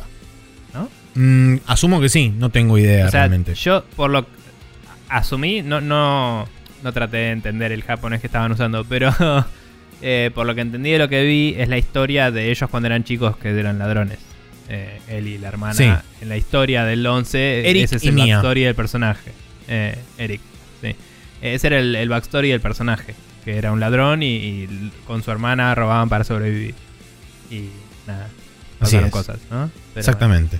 Mm, 1.15 1.57
asumo 1.67 2.01
que 2.01 2.09
sí, 2.09 2.33
no 2.37 2.49
tengo 2.49 2.77
idea 2.77 3.07
O 3.07 3.09
sea, 3.09 3.21
realmente. 3.21 3.55
yo 3.55 3.85
por 3.95 4.09
lo 4.11 4.25
asumí, 5.17 5.61
no, 5.61 5.81
no, 5.81 6.47
no 6.83 6.93
traté 6.93 7.17
de 7.17 7.31
entender 7.31 7.71
el 7.71 7.83
japonés 7.83 8.21
que 8.21 8.27
estaban 8.27 8.51
usando, 8.51 8.83
pero 8.83 9.13
eh, 10.01 10.31
por 10.33 10.45
lo 10.45 10.55
que 10.55 10.61
entendí 10.61 10.91
de 10.91 10.99
lo 10.99 11.09
que 11.09 11.23
vi 11.23 11.55
es 11.57 11.69
la 11.69 11.77
historia 11.77 12.31
de 12.31 12.51
ellos 12.51 12.69
cuando 12.69 12.87
eran 12.87 13.03
chicos 13.03 13.37
que 13.37 13.57
eran 13.57 13.79
ladrones. 13.79 14.19
Eh, 14.67 14.99
él 15.07 15.27
y 15.27 15.37
la 15.37 15.49
hermana. 15.49 15.73
Sí. 15.75 15.91
En 16.21 16.29
la 16.29 16.37
historia 16.37 16.85
del 16.85 17.05
11, 17.05 17.69
Eric 17.69 17.83
ese 17.83 17.95
es 17.97 18.03
el 18.03 18.15
backstory 18.15 18.63
del 18.63 18.75
personaje. 18.75 19.31
Eh, 19.67 19.95
Eric, 20.17 20.41
sí. 20.81 20.95
Ese 21.41 21.67
era 21.67 21.79
el, 21.79 21.95
el 21.95 22.09
backstory 22.09 22.49
del 22.49 22.61
personaje, 22.61 23.13
que 23.43 23.57
era 23.57 23.71
un 23.71 23.79
ladrón 23.79 24.23
y, 24.23 24.35
y 24.35 24.91
con 25.05 25.21
su 25.21 25.29
hermana 25.31 25.75
robaban 25.75 26.09
para 26.09 26.23
sobrevivir. 26.23 26.73
Y 27.51 27.69
nada, 28.07 28.27
pasaron 28.79 29.11
cosas, 29.11 29.37
¿no? 29.51 29.69
Pero 29.93 29.99
Exactamente. 29.99 30.59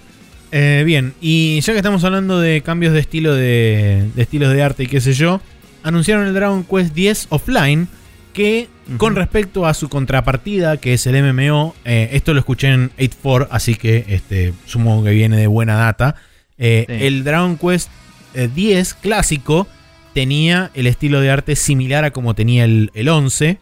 Eh, 0.57 0.83
bien, 0.85 1.13
y 1.19 1.59
ya 1.59 1.73
que 1.73 1.79
estamos 1.79 2.01
hablando 2.05 2.39
de 2.39 2.61
cambios 2.61 2.93
de 2.93 2.99
estilo 3.01 3.35
de, 3.35 4.09
de 4.15 4.21
estilos 4.21 4.53
de 4.53 4.63
arte 4.63 4.83
y 4.83 4.87
qué 4.87 5.01
sé 5.01 5.11
yo, 5.11 5.41
anunciaron 5.83 6.25
el 6.27 6.33
Dragon 6.33 6.63
Quest 6.63 6.97
X 6.97 7.27
Offline 7.29 7.89
que 8.31 8.69
con 8.97 9.15
respecto 9.17 9.65
a 9.65 9.73
su 9.73 9.89
contrapartida, 9.89 10.77
que 10.77 10.93
es 10.93 11.07
el 11.07 11.21
MMO, 11.21 11.75
eh, 11.83 12.09
esto 12.13 12.33
lo 12.33 12.39
escuché 12.39 12.69
en 12.69 12.89
8.4, 12.97 13.47
así 13.51 13.75
que 13.75 14.05
este, 14.07 14.53
supongo 14.65 15.03
que 15.03 15.09
viene 15.11 15.35
de 15.35 15.47
buena 15.47 15.75
data. 15.75 16.15
eh, 16.57 16.85
Sí. 16.87 17.05
El 17.05 17.23
Dragon 17.25 17.57
Quest 17.57 17.89
eh, 18.33 18.47
10 18.53 18.93
clásico 18.93 19.67
tenía 20.13 20.71
el 20.73 20.87
estilo 20.87 21.19
de 21.19 21.31
arte 21.31 21.55
similar 21.57 22.05
a 22.05 22.11
como 22.11 22.33
tenía 22.33 22.63
el, 22.63 22.91
el 22.93 23.09
11. 23.09 23.57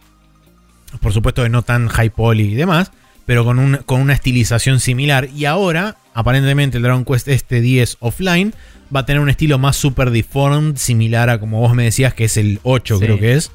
Por 1.01 1.11
supuesto 1.13 1.41
que 1.41 1.49
no 1.49 1.63
tan 1.63 1.87
high 1.87 2.11
poly 2.11 2.51
y 2.51 2.55
demás, 2.55 2.91
pero 3.25 3.45
con, 3.45 3.57
un- 3.57 3.77
con 3.85 3.99
una 4.01 4.13
estilización 4.13 4.79
similar. 4.79 5.29
Y 5.35 5.45
ahora, 5.45 5.95
aparentemente, 6.13 6.77
el 6.77 6.83
Dragon 6.83 7.05
Quest 7.05 7.27
este 7.27 7.61
10 7.61 7.97
offline 7.99 8.53
va 8.95 9.01
a 9.01 9.05
tener 9.05 9.21
un 9.21 9.29
estilo 9.29 9.57
más 9.57 9.75
super 9.75 10.11
deformed, 10.11 10.75
similar 10.77 11.29
a 11.29 11.39
como 11.39 11.59
vos 11.59 11.73
me 11.73 11.83
decías 11.83 12.13
que 12.13 12.25
es 12.25 12.37
el 12.37 12.59
8, 12.63 12.97
Sí. 12.97 13.03
creo 13.05 13.19
que 13.19 13.33
es. 13.33 13.51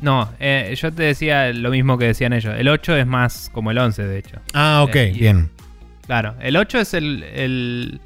No, 0.00 0.30
eh, 0.40 0.74
yo 0.80 0.90
te 0.92 1.02
decía 1.02 1.52
lo 1.52 1.70
mismo 1.70 1.98
que 1.98 2.06
decían 2.06 2.32
ellos. 2.32 2.54
El 2.56 2.68
8 2.68 2.96
es 2.96 3.06
más 3.06 3.50
como 3.52 3.70
el 3.70 3.78
11, 3.78 4.02
de 4.04 4.18
hecho. 4.18 4.36
Ah, 4.54 4.82
ok, 4.86 4.96
Eh, 4.96 5.12
y- 5.14 5.18
bien. 5.20 5.50
Claro, 6.06 6.34
el 6.40 6.56
8 6.56 6.78
es 6.80 6.94
el, 6.94 7.22
el 7.22 8.00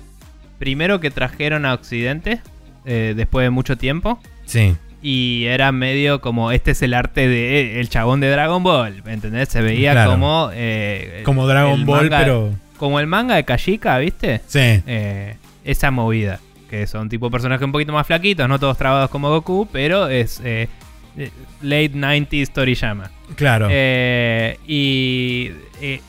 primero 0.58 0.98
que 1.00 1.10
trajeron 1.10 1.64
a 1.66 1.74
Occidente 1.74 2.40
eh, 2.84 3.14
después 3.16 3.44
de 3.44 3.50
mucho 3.50 3.76
tiempo. 3.78 4.20
Sí. 4.44 4.74
Y 5.00 5.44
era 5.46 5.70
medio 5.72 6.20
como, 6.20 6.50
este 6.50 6.72
es 6.72 6.82
el 6.82 6.94
arte 6.94 7.28
de 7.28 7.78
el 7.80 7.88
chabón 7.88 8.20
de 8.20 8.28
Dragon 8.30 8.62
Ball, 8.62 9.02
¿me 9.04 9.12
entendés? 9.12 9.48
Se 9.50 9.60
veía 9.62 9.92
Claro. 9.92 10.10
como... 10.12 10.50
eh, 10.52 11.22
Como 11.24 11.46
Dragon 11.46 11.84
Ball, 11.86 12.08
pero. 12.08 12.52
Como 12.76 13.00
el 13.00 13.06
manga 13.06 13.36
de 13.36 13.44
Kashika, 13.44 13.98
¿viste? 13.98 14.40
Sí. 14.46 14.58
Eh, 14.86 15.36
esa 15.64 15.90
movida. 15.90 16.40
Que 16.68 16.86
son 16.86 17.08
tipo 17.08 17.30
personajes 17.30 17.64
un 17.64 17.72
poquito 17.72 17.92
más 17.92 18.06
flaquitos, 18.06 18.48
no 18.48 18.58
todos 18.58 18.76
trabados 18.76 19.10
como 19.10 19.30
Goku, 19.30 19.68
pero 19.70 20.08
es 20.08 20.40
eh, 20.44 20.68
eh, 21.16 21.30
late 21.62 21.92
90s 21.92 22.52
Toriyama. 22.52 23.10
Claro. 23.36 23.68
Eh, 23.70 24.58
y 24.66 25.52
eh, 25.80 26.00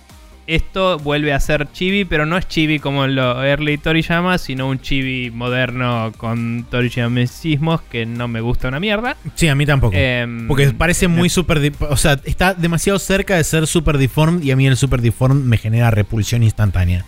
esto 0.47 0.99
vuelve 0.99 1.33
a 1.33 1.39
ser 1.39 1.71
chibi, 1.71 2.05
pero 2.05 2.25
no 2.25 2.37
es 2.37 2.47
chibi 2.47 2.79
como 2.79 3.07
lo 3.07 3.43
early 3.43 3.77
Toriyama, 3.77 4.37
sino 4.37 4.67
un 4.69 4.79
chibi 4.79 5.31
moderno 5.31 6.11
con 6.17 6.65
Toriyamismos 6.69 7.81
que 7.81 8.05
no 8.05 8.27
me 8.27 8.41
gusta 8.41 8.67
una 8.67 8.79
mierda. 8.79 9.17
sí, 9.35 9.47
a 9.47 9.55
mí 9.55 9.65
tampoco. 9.65 9.95
Em, 9.97 10.47
Porque 10.47 10.71
parece 10.71 11.07
muy 11.07 11.29
super. 11.29 11.59
di- 11.59 11.71
O 11.89 11.97
sea, 11.97 12.19
está 12.25 12.53
demasiado 12.53 12.99
cerca 12.99 13.35
de 13.37 13.43
ser 13.43 13.65
super 13.67 13.97
deformed 13.97 14.43
y 14.43 14.51
a 14.51 14.55
mí 14.55 14.67
el 14.67 14.77
super 14.77 15.01
deformed 15.01 15.43
me 15.43 15.57
genera 15.57 15.89
repulsión 15.91 16.43
instantánea. 16.43 17.05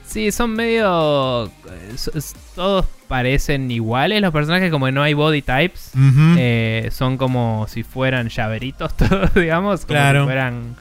sí, 0.06 0.30
son 0.32 0.52
medio... 0.52 1.50
s- 1.94 2.10
Todos 2.54 2.86
parecen 3.08 3.70
iguales 3.70 4.20
los 4.20 4.32
personajes, 4.32 4.70
como 4.70 4.86
que 4.86 4.92
no 4.92 5.02
hay 5.02 5.14
body 5.14 5.42
types. 5.42 5.90
Eh, 6.38 6.88
son 6.92 7.16
como 7.16 7.66
si 7.68 7.82
fueran 7.82 8.28
llaveritos 8.28 8.96
todos, 8.96 9.34
digamos. 9.34 9.80
Como 9.84 9.88
Claro. 9.98 10.20
si 10.22 10.26
fueran... 10.26 10.76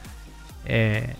eh, 0.66 1.14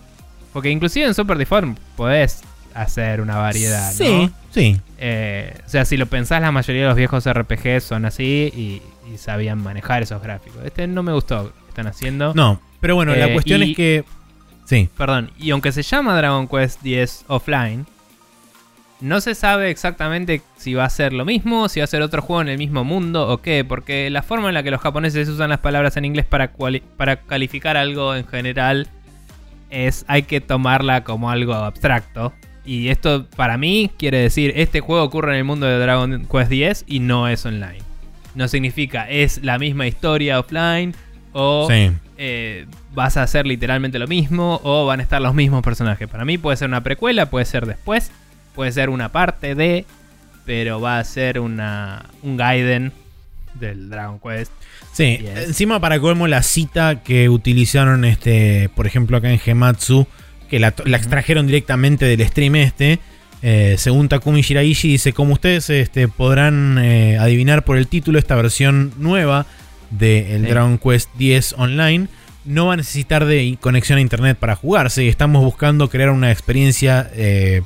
porque 0.54 0.70
inclusive 0.70 1.06
en 1.06 1.14
Super 1.14 1.38
Deform 1.38 1.76
podés 1.96 2.42
hacer 2.74 3.22
una 3.22 3.38
variedad, 3.38 3.88
¿no? 3.92 3.94
sí, 3.98 4.30
sí. 4.52 4.82
Eh, 4.98 5.54
o 5.66 5.70
sea, 5.70 5.86
si 5.86 5.98
lo 5.98 6.06
pensás, 6.08 6.42
la 6.42 6.52
mayoría 6.52 6.84
de 6.84 6.88
los 6.90 6.98
viejos 6.98 7.26
RPG 7.32 7.82
son 7.82 8.06
así 8.06 8.52
y, 8.56 8.82
y 9.14 9.18
sabían 9.18 9.62
manejar 9.62 10.04
esos 10.04 10.22
gráficos. 10.22 10.64
Este 10.66 10.88
no 10.88 11.04
me 11.04 11.14
gustó 11.14 11.44
lo 11.44 11.50
que 11.54 11.70
están 11.70 11.88
haciendo. 11.88 12.34
No, 12.34 12.60
pero 12.82 12.96
bueno, 12.96 13.16
la 13.16 13.28
Eh, 13.28 13.34
cuestión 13.34 13.64
y- 13.64 13.72
es 13.72 13.78
que. 13.78 14.04
Sí. 14.66 14.90
Perdón, 14.98 15.32
y 15.38 15.52
aunque 15.52 15.72
se 15.72 15.84
llama 15.84 16.16
Dragon 16.18 16.48
Quest 16.48 16.80
X 16.86 17.24
Offline, 17.28 17.86
no 19.02 19.22
se 19.22 19.36
sabe 19.36 19.70
exactamente 19.70 20.42
si 20.58 20.74
va 20.74 20.86
a 20.86 20.90
ser 20.90 21.14
lo 21.14 21.26
mismo, 21.26 21.70
si 21.70 21.80
va 21.82 21.84
a 21.84 21.88
ser 21.88 22.02
otro 22.02 22.22
juego 22.22 22.42
en 22.42 22.48
el 22.48 22.58
mismo 22.58 22.84
mundo 22.84 23.28
o 23.28 23.42
qué, 23.42 23.64
porque 23.66 24.10
la 24.10 24.24
forma 24.24 24.48
en 24.48 24.54
la 24.54 24.64
que 24.64 24.72
los 24.72 24.82
japoneses 24.82 25.28
usan 25.30 25.50
las 25.50 25.60
palabras 25.60 25.98
en 25.98 26.06
inglés 26.06 26.26
para, 26.26 26.52
para 26.98 27.18
calificar 27.18 27.78
algo 27.78 28.16
en 28.16 28.26
general 28.26 28.88
es 29.70 30.06
hay 30.08 30.24
que 30.24 30.42
tomarla 30.42 31.04
como 31.04 31.30
algo 31.30 31.54
abstracto. 31.54 32.34
Y 32.66 32.90
esto 32.90 33.28
para 33.36 33.58
mí 33.58 33.92
quiere 33.98 34.18
decir, 34.20 34.54
este 34.56 34.80
juego 34.80 35.04
ocurre 35.04 35.34
en 35.34 35.38
el 35.40 35.44
mundo 35.44 35.68
de 35.68 35.78
Dragon 35.78 36.26
Quest 36.26 36.52
X 36.52 36.84
y 36.88 37.00
no 37.00 37.28
es 37.28 37.46
online. 37.46 37.80
No 38.34 38.48
significa 38.48 39.08
es 39.10 39.44
la 39.44 39.60
misma 39.60 39.86
historia 39.88 40.40
offline 40.40 40.96
o 41.32 41.68
Sí. 41.70 41.92
eh, 42.18 42.66
vas 42.94 43.18
a 43.18 43.24
hacer 43.24 43.46
literalmente 43.46 44.00
lo 44.00 44.08
mismo 44.08 44.60
o 44.64 44.86
van 44.86 45.00
a 45.00 45.04
estar 45.04 45.22
los 45.22 45.34
mismos 45.36 45.62
personajes. 45.64 46.08
Para 46.08 46.26
mí 46.26 46.38
puede 46.38 46.58
ser 46.58 46.68
una 46.68 46.82
precuela, 46.82 47.30
puede 47.30 47.46
ser 47.46 47.66
después, 47.66 48.12
puede 48.56 48.72
ser 48.72 48.90
una 48.90 49.10
parte 49.12 49.54
de, 49.54 49.86
pero 50.46 50.82
va 50.82 50.98
a 51.00 51.04
ser 51.04 51.40
una, 51.40 52.06
un 52.24 52.36
Gaiden 52.38 52.92
del 53.60 53.90
Dragon 53.90 54.20
Quest. 54.20 54.52
Sí, 54.94 55.18
Yes. 55.22 55.48
encima 55.48 55.80
para 55.80 56.00
colmo 56.00 56.28
la 56.28 56.44
cita 56.44 57.04
que 57.04 57.30
utilizaron, 57.30 58.06
este, 58.06 58.70
por 58.76 58.88
ejemplo, 58.88 59.18
acá 59.18 59.30
en 59.32 59.40
Gematsu, 59.40 60.08
que 60.50 60.60
la, 60.60 60.74
la 60.86 60.98
extrajeron 60.98 61.48
directamente 61.48 62.06
del 62.06 62.26
stream 62.28 62.56
este. 62.58 63.00
eh, 63.42 63.76
según 63.78 64.10
Takumi 64.10 64.42
Shiraishi, 64.42 64.88
dice: 64.90 65.14
Como 65.14 65.34
ustedes 65.34 65.70
este, 65.70 66.08
podrán 66.08 66.78
eh, 66.80 67.18
adivinar 67.20 67.64
por 67.66 67.78
el 67.78 67.88
título, 67.88 68.18
esta 68.20 68.36
versión 68.36 68.94
nueva 68.98 69.46
del 69.92 70.42
Sí. 70.46 70.48
Dragon 70.50 70.78
Quest 70.80 71.10
X 71.20 71.54
Online 71.58 72.08
no 72.44 72.68
va 72.68 72.74
a 72.74 72.78
necesitar 72.78 73.26
de 73.26 73.58
conexión 73.62 73.98
a 73.98 74.02
internet 74.02 74.38
para 74.40 74.56
jugarse. 74.56 75.08
Estamos 75.08 75.44
buscando 75.44 75.90
crear 75.90 76.10
una 76.12 76.32
experiencia 76.32 77.10
eh, 77.16 77.62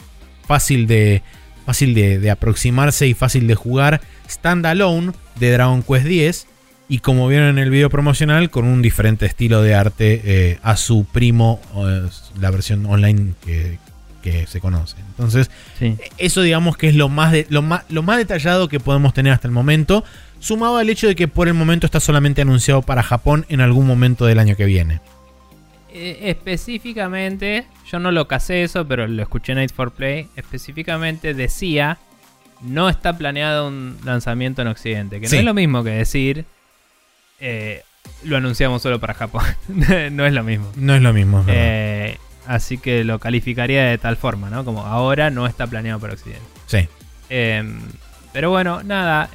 fácil 0.47 0.87
de. 0.87 1.21
Fácil 1.69 1.93
de, 1.93 2.17
de 2.17 2.31
aproximarse 2.31 3.05
y 3.05 3.13
fácil 3.13 3.45
de 3.45 3.53
jugar 3.53 4.01
standalone 4.27 5.11
de 5.39 5.51
Dragon 5.51 5.83
Quest 5.83 6.07
X 6.07 6.47
y 6.87 6.97
como 6.97 7.27
vieron 7.27 7.47
en 7.49 7.59
el 7.59 7.69
video 7.69 7.91
promocional, 7.91 8.49
con 8.49 8.65
un 8.65 8.81
diferente 8.81 9.27
estilo 9.27 9.61
de 9.61 9.75
arte 9.75 10.19
eh, 10.25 10.59
a 10.63 10.75
su 10.77 11.05
primo, 11.05 11.61
eh, 11.75 12.07
la 12.41 12.49
versión 12.49 12.87
online 12.87 13.33
que, 13.45 13.77
que 14.23 14.47
se 14.47 14.59
conoce. 14.59 14.95
Entonces, 15.11 15.51
Sí. 15.77 15.95
eso 16.17 16.41
digamos 16.41 16.75
que 16.75 16.87
es 16.89 16.95
lo 16.95 17.07
más, 17.07 17.31
de- 17.33 17.45
lo, 17.51 17.61
más, 17.61 17.83
lo 17.89 18.01
más 18.01 18.17
detallado 18.17 18.67
que 18.67 18.79
podemos 18.79 19.13
tener 19.13 19.31
hasta 19.31 19.47
el 19.47 19.53
momento, 19.53 20.03
sumado 20.39 20.77
al 20.77 20.89
hecho 20.89 21.05
de 21.05 21.15
que 21.15 21.27
por 21.27 21.47
el 21.47 21.53
momento 21.53 21.85
está 21.85 21.99
solamente 21.99 22.41
anunciado 22.41 22.81
para 22.81 23.03
Japón 23.03 23.45
en 23.49 23.61
algún 23.61 23.85
momento 23.85 24.25
del 24.25 24.39
año 24.39 24.55
que 24.55 24.65
viene. 24.65 25.01
Eh, 25.91 26.29
específicamente, 26.29 27.65
yo 27.91 27.99
no 27.99 28.11
lo 28.11 28.27
casé 28.27 28.63
eso, 28.63 28.87
pero 28.87 29.07
lo 29.07 29.21
escuché 29.21 29.53
en 29.53 29.57
Night 29.59 29.73
for 29.73 29.91
Play. 29.91 30.27
Específicamente 30.35 31.33
decía, 31.33 31.97
no 32.61 32.89
está 32.89 33.17
planeado 33.17 33.67
un 33.67 33.97
lanzamiento 34.03 34.61
en 34.61 34.67
Occidente. 34.69 35.19
Que 35.19 35.27
Sí. 35.27 35.35
no 35.35 35.39
es 35.39 35.45
lo 35.45 35.53
mismo 35.53 35.83
que 35.83 35.91
decir, 35.91 36.45
eh, 37.39 37.83
lo 38.23 38.37
anunciamos 38.37 38.81
solo 38.81 38.99
para 38.99 39.13
Japón. 39.13 39.43
no 40.11 40.25
es 40.25 40.33
lo 40.33 40.43
mismo. 40.43 40.71
No 40.75 40.93
es 40.95 41.01
lo 41.01 41.13
mismo. 41.13 41.43
Eh, 41.47 42.17
así 42.47 42.77
que 42.77 43.03
lo 43.03 43.19
calificaría 43.19 43.85
de 43.85 43.97
tal 43.97 44.17
forma, 44.17 44.49
¿no? 44.49 44.63
Como 44.65 44.85
ahora 44.85 45.29
no 45.29 45.47
está 45.47 45.67
planeado 45.67 45.99
para 45.99 46.13
Occidente. 46.13 46.45
sí. 46.67 46.87
Eh, 47.31 47.63
pero 48.33 48.49
bueno, 48.51 48.81
nada. 48.83 49.29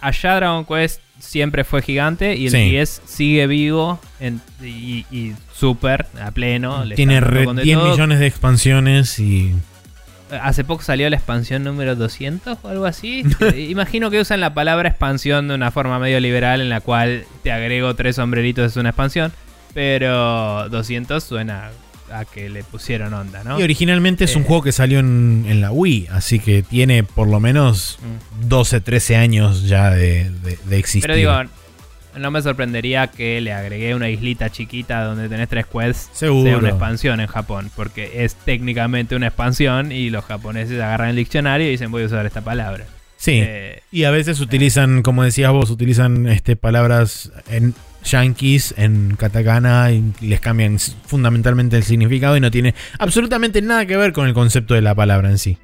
allá 0.00 0.34
Dragon 0.36 0.64
Quest 0.64 1.00
siempre 1.20 1.64
fue 1.64 1.82
gigante 1.82 2.34
y 2.36 2.46
el 2.46 2.52
Sí. 2.52 2.70
10 2.70 3.02
sigue 3.04 3.46
vivo 3.46 4.00
en- 4.18 4.40
y, 4.62 5.06
y 5.10 5.34
súper 5.54 6.06
a 6.22 6.30
pleno. 6.32 6.84
le 6.84 6.94
Tiene 6.96 7.20
re- 7.20 7.44
con 7.44 7.56
de 7.56 7.62
10 7.62 7.78
todo. 7.78 7.90
millones 7.92 8.18
de 8.18 8.26
expansiones 8.26 9.18
y... 9.20 9.54
Hace 10.42 10.62
poco 10.62 10.82
salió 10.82 11.10
la 11.10 11.16
expansión 11.16 11.64
número 11.64 11.96
200 11.96 12.58
o 12.62 12.68
algo 12.68 12.86
así. 12.86 13.24
Imagino 13.68 14.10
que 14.10 14.20
usan 14.20 14.40
la 14.40 14.54
palabra 14.54 14.88
expansión 14.88 15.48
de 15.48 15.54
una 15.56 15.70
forma 15.72 15.98
medio 15.98 16.20
liberal 16.20 16.60
en 16.60 16.68
la 16.68 16.80
cual 16.80 17.24
te 17.42 17.50
agrego 17.50 17.94
tres 17.96 18.16
sombreritos 18.16 18.70
es 18.72 18.76
una 18.76 18.90
expansión. 18.90 19.32
Pero 19.74 20.68
200 20.68 21.22
suena 21.22 21.70
a 22.12 22.24
que 22.24 22.48
le 22.48 22.62
pusieron 22.64 23.14
onda, 23.14 23.42
¿no? 23.44 23.58
Y 23.60 23.62
originalmente 23.62 24.24
es 24.24 24.36
un 24.36 24.42
Eh. 24.42 24.44
juego 24.46 24.62
que 24.62 24.72
salió 24.72 24.98
en, 25.00 25.44
en 25.48 25.60
la 25.60 25.70
Wii, 25.72 26.08
así 26.10 26.38
que 26.38 26.62
tiene 26.62 27.04
por 27.04 27.28
lo 27.28 27.40
menos 27.40 27.98
Mm. 28.02 28.48
12, 28.48 28.80
13 28.80 29.16
años 29.16 29.64
ya 29.68 29.90
de, 29.90 30.30
de- 30.30 30.58
de 30.64 30.76
existir. 30.78 31.02
Pero 31.02 31.14
digo, 31.16 31.32
no 32.18 32.30
me 32.32 32.42
sorprendería 32.42 33.06
que 33.06 33.40
le 33.40 33.52
agregué 33.52 33.94
una 33.94 34.08
islita 34.10 34.50
chiquita 34.50 35.04
donde 35.04 35.28
tenés 35.28 35.48
tres 35.48 35.66
quests 35.66 36.10
Seguro. 36.12 36.44
sea 36.48 36.58
una 36.58 36.68
expansión 36.70 37.20
en 37.20 37.28
Japón, 37.28 37.70
porque 37.76 38.24
es 38.24 38.34
técnicamente 38.34 39.14
una 39.14 39.28
expansión 39.28 39.92
y 39.92 40.10
los 40.10 40.24
japoneses 40.24 40.80
agarran 40.80 41.10
el 41.10 41.16
diccionario 41.16 41.68
y 41.68 41.70
dicen 41.70 41.90
voy 41.92 42.02
a 42.02 42.06
usar 42.06 42.26
esta 42.26 42.40
palabra. 42.40 42.84
sí. 43.16 43.40
Eh, 43.44 43.82
Y 43.92 44.04
a 44.04 44.10
veces 44.10 44.40
utilizan, 44.40 45.02
como 45.02 45.22
decías 45.24 45.52
vos, 45.52 45.70
utilizan 45.70 46.26
este, 46.26 46.56
palabras 46.56 47.30
en 47.48 47.74
yankees, 48.04 48.74
en 48.76 49.16
katakana, 49.16 49.90
y 49.92 50.12
les 50.20 50.40
cambian 50.40 50.78
fundamentalmente 50.78 51.76
el 51.76 51.82
significado 51.82 52.36
y 52.36 52.40
no 52.40 52.50
tiene 52.50 52.74
absolutamente 52.98 53.62
nada 53.62 53.86
que 53.86 53.96
ver 53.96 54.12
con 54.12 54.26
el 54.26 54.34
concepto 54.34 54.74
de 54.74 54.80
la 54.82 54.94
palabra 54.94 55.30
en 55.30 55.38
sí. 55.38 55.58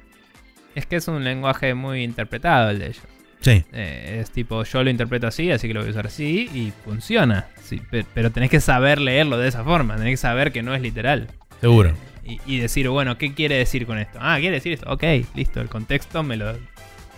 es 0.75 0.85
que 0.85 0.97
es 0.97 1.07
un 1.07 1.23
lenguaje 1.23 1.73
muy 1.73 2.03
interpretado 2.03 2.69
el 2.69 2.79
de 2.79 2.85
ellos. 2.87 3.03
Sí, 3.39 3.63
Eh, 3.71 4.19
es 4.21 4.31
tipo, 4.31 4.63
yo 4.63 4.83
lo 4.83 4.89
interpreto 4.89 5.27
así, 5.27 5.51
así 5.51 5.67
que 5.67 5.73
lo 5.73 5.81
voy 5.81 5.89
a 5.89 5.91
usar 5.91 6.07
así 6.07 6.49
y 6.53 6.73
funciona. 6.83 7.45
Sí, 7.63 7.79
pe- 7.91 8.05
pero 8.13 8.31
tenés 8.31 8.49
que 8.49 8.59
saber 8.59 8.99
leerlo 8.99 9.37
de 9.37 9.47
esa 9.47 9.63
forma, 9.63 9.95
tenés 9.95 10.13
que 10.13 10.17
saber 10.17 10.51
que 10.51 10.63
no 10.63 10.73
es 10.73 10.81
literal. 10.81 11.27
seguro. 11.61 11.93
Y, 12.25 12.39
y 12.45 12.59
decir, 12.59 12.89
bueno, 12.89 13.17
¿qué 13.17 13.33
quiere 13.33 13.55
decir 13.55 13.85
con 13.85 13.97
esto? 13.99 14.17
Ah, 14.21 14.37
quiere 14.39 14.55
decir 14.55 14.73
esto. 14.73 14.91
Ok, 14.91 15.03
listo, 15.35 15.61
el 15.61 15.69
contexto 15.69 16.23
me 16.23 16.35
lo, 16.35 16.53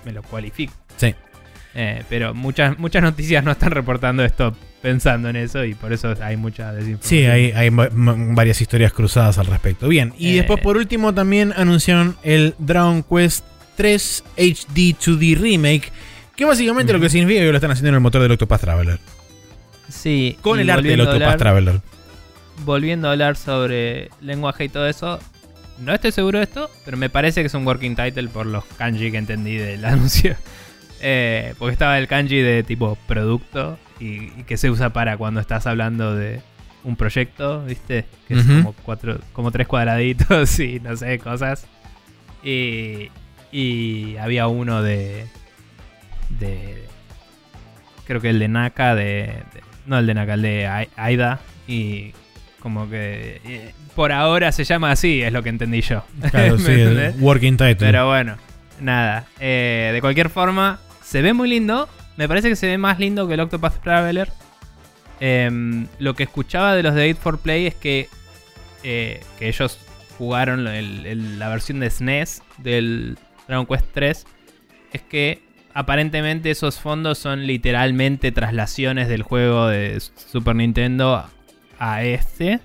me 0.06 0.12
lo 0.12 0.22
cualifico. 0.22 0.74
Sí. 0.98 1.16
Eh, 1.74 2.04
pero 2.10 2.34
muchas, 2.36 2.78
muchas 2.78 3.02
noticias 3.02 3.44
no 3.44 3.52
están 3.52 3.72
reportando 3.72 4.24
esto 4.24 4.56
pensando 4.82 5.30
en 5.30 5.36
eso 5.36 5.64
y 5.66 5.74
por 5.74 5.92
eso 5.92 6.14
hay 6.22 6.38
mucha 6.38 6.72
desinformación. 6.74 7.10
Sí, 7.20 7.26
hay, 7.26 7.52
hay 7.52 7.70
varias 7.72 8.62
historias 8.62 8.94
cruzadas 8.94 9.38
al 9.38 9.46
respecto. 9.48 9.88
Bien, 9.88 10.14
y 10.18 10.30
Eh. 10.34 10.36
después 10.38 10.62
por 10.62 10.78
último 10.78 11.14
también 11.14 11.54
anunciaron 11.56 12.16
el 12.24 12.56
Dragon 12.60 13.04
Quest 13.04 13.44
3 13.76 14.24
HD 14.38 14.96
2D 14.98 15.38
Remake, 15.38 15.92
que 16.36 16.46
básicamente 16.46 16.94
lo 16.94 17.00
que 17.00 17.10
significa 17.10 17.42
que 17.42 17.50
lo 17.50 17.56
están 17.56 17.72
haciendo 17.72 17.90
en 17.90 17.96
el 17.96 18.02
motor 18.02 18.22
del 18.22 18.32
Octopath 18.32 18.62
Traveler. 18.62 19.00
Sí, 19.90 20.38
Con 20.42 20.60
el 20.60 20.70
arte 20.70 20.88
del 20.90 21.02
Octopath 21.02 21.22
hablar- 21.24 21.38
Traveler. 21.38 21.82
Volviendo 22.66 23.08
a 23.08 23.12
hablar 23.14 23.36
sobre 23.38 24.10
lenguaje 24.22 24.66
y 24.66 24.70
todo 24.70 24.88
eso, 24.88 25.20
no 25.80 25.94
estoy 25.94 26.12
seguro 26.12 26.40
de 26.40 26.44
esto, 26.44 26.70
pero 26.86 26.98
me 26.98 27.10
parece 27.10 27.42
que 27.42 27.48
es 27.48 27.54
un 27.54 27.66
working 27.66 27.96
title 27.96 28.28
por 28.28 28.46
los 28.46 28.66
kanji 28.78 29.12
que 29.12 29.18
entendí 29.18 29.56
del 29.58 29.84
anuncio. 29.86 30.36
Eh, 31.02 31.54
porque 31.58 31.74
estaba 31.74 31.98
el 31.98 32.08
kanji 32.08 32.38
de 32.42 32.64
tipo 32.64 32.98
producto 33.08 33.80
y, 34.00 34.32
y 34.40 34.44
que 34.48 34.58
se 34.58 34.70
usa 34.70 34.92
para 34.92 35.18
cuando 35.18 35.40
estás 35.40 35.68
hablando 35.68 36.16
de 36.16 36.42
un 36.84 36.96
proyecto, 36.96 37.64
¿viste? 37.66 38.06
Que 38.28 38.36
es 38.36 38.44
como, 38.46 38.74
cuatro, 38.74 39.20
como 39.34 39.52
tres 39.52 39.68
cuadraditos 39.68 40.60
y 40.62 40.80
no 40.80 40.96
sé, 40.96 41.20
cosas. 41.20 41.66
Y, 42.44 43.10
y 43.52 44.16
había 44.18 44.48
uno 44.48 44.82
de, 44.82 45.26
de... 46.40 46.86
Creo 48.06 48.22
que 48.22 48.30
el 48.30 48.40
de 48.40 48.48
Naka, 48.48 48.96
de, 48.96 49.04
de- 49.54 49.62
no 49.86 50.00
el 50.00 50.08
de 50.08 50.14
Naka, 50.14 50.34
el 50.36 50.42
de 50.42 50.68
Ai- 50.68 50.90
Aida. 50.96 51.40
Y 51.68 52.14
como 52.62 52.90
que... 52.90 53.42
eh, 53.46 53.74
por 53.96 54.12
ahora 54.12 54.52
se 54.52 54.64
llama 54.64 54.92
así, 54.92 55.22
es 55.22 55.34
lo 55.34 55.44
que 55.44 55.50
entendí 55.50 55.82
yo. 55.82 56.04
Claro, 56.32 56.54
¿Me 56.58 56.64
sí, 56.64 56.72
entendés? 56.72 57.16
Working 57.20 57.58
Title. 57.58 57.76
Pero 57.76 58.08
bueno, 58.08 58.38
nada. 58.80 59.26
Eh, 59.40 59.92
de 59.94 60.02
cualquier 60.02 60.30
forma, 60.30 60.80
se 61.04 61.22
ve 61.22 61.34
muy 61.34 61.50
lindo. 61.50 61.90
Me 62.20 62.28
parece 62.28 62.50
que 62.50 62.58
se 62.58 62.68
ve 62.68 62.78
más 62.78 63.00
lindo 63.00 63.30
que 63.30 63.36
el 63.36 63.40
Octopath 63.40 63.82
Traveler. 63.82 64.30
Em, 65.22 65.88
lo 66.00 66.16
que 66.16 66.24
escuchaba 66.24 66.76
de 66.76 66.84
los 66.84 66.94
de 66.94 67.12
8 67.12 67.18
for 67.22 67.40
Play 67.40 67.66
es 67.66 67.76
que, 67.76 68.10
eh, 68.84 69.22
que 69.38 69.48
ellos 69.48 69.80
jugaron 70.18 70.66
la 70.66 71.48
versión 71.48 71.80
de 71.80 71.90
SNES 71.90 72.44
del 72.58 73.18
Dragon 73.48 73.66
Quest 73.66 73.86
3. 73.94 74.26
Es 74.92 75.02
que 75.02 75.42
aparentemente 75.74 76.52
esos 76.52 76.78
fondos 76.78 77.20
son 77.20 77.48
literalmente 77.48 78.34
traslaciones 78.34 79.08
del 79.08 79.24
juego 79.24 79.68
de 79.68 79.98
Super 80.02 80.58
Nintendo 80.58 81.26
a 81.80 82.04
este 82.04 82.60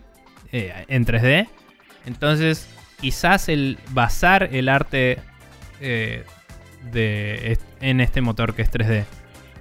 eh, 0.50 0.84
en 0.88 1.06
3D. 1.06 1.46
Entonces, 2.06 2.68
quizás 3.00 3.48
el 3.48 3.78
basar 3.90 4.48
el 4.50 4.68
arte 4.68 5.20
eh, 5.80 6.24
de, 6.90 7.56
en 7.80 8.00
este 8.00 8.20
motor 8.20 8.56
que 8.56 8.62
es 8.62 8.72
3D 8.72 9.04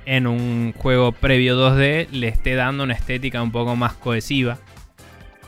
en 0.05 0.27
un 0.27 0.73
juego 0.73 1.11
previo 1.11 1.57
2D 1.57 2.09
le 2.11 2.27
esté 2.27 2.55
dando 2.55 2.83
una 2.83 2.93
estética 2.93 3.41
un 3.41 3.51
poco 3.51 3.75
más 3.75 3.93
cohesiva 3.93 4.57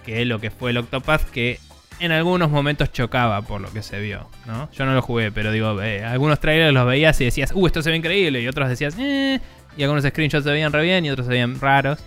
que 0.05 0.23
lo 0.25 0.39
que 0.39 0.51
fue 0.51 0.71
el 0.71 0.77
Octopath, 0.77 1.29
que 1.31 1.59
en 1.99 2.11
algunos 2.11 2.49
momentos 2.51 2.91
chocaba 2.91 3.41
por 3.41 3.61
lo 3.61 3.71
que 3.71 3.81
se 3.81 3.99
vio, 3.99 4.29
¿no? 4.45 4.69
Yo 4.71 4.85
no 4.85 4.93
lo 4.93 5.01
jugué, 5.01 5.31
pero 5.31 5.51
digo, 5.51 5.81
eh, 5.81 6.03
algunos 6.03 6.39
trailers 6.39 6.73
los 6.73 6.85
veías 6.85 7.19
y 7.21 7.25
decías, 7.25 7.51
uh, 7.53 7.67
esto 7.67 7.81
se 7.81 7.89
ve 7.89 7.97
increíble, 7.97 8.41
y 8.41 8.47
otros 8.47 8.69
decías, 8.69 8.95
eh, 8.99 9.39
y 9.77 9.83
algunos 9.83 10.03
screenshots 10.03 10.43
se 10.43 10.51
veían 10.51 10.71
re 10.71 10.83
bien 10.83 11.05
y 11.05 11.09
otros 11.09 11.25
se 11.27 11.31
veían 11.31 11.59
raros. 11.59 11.99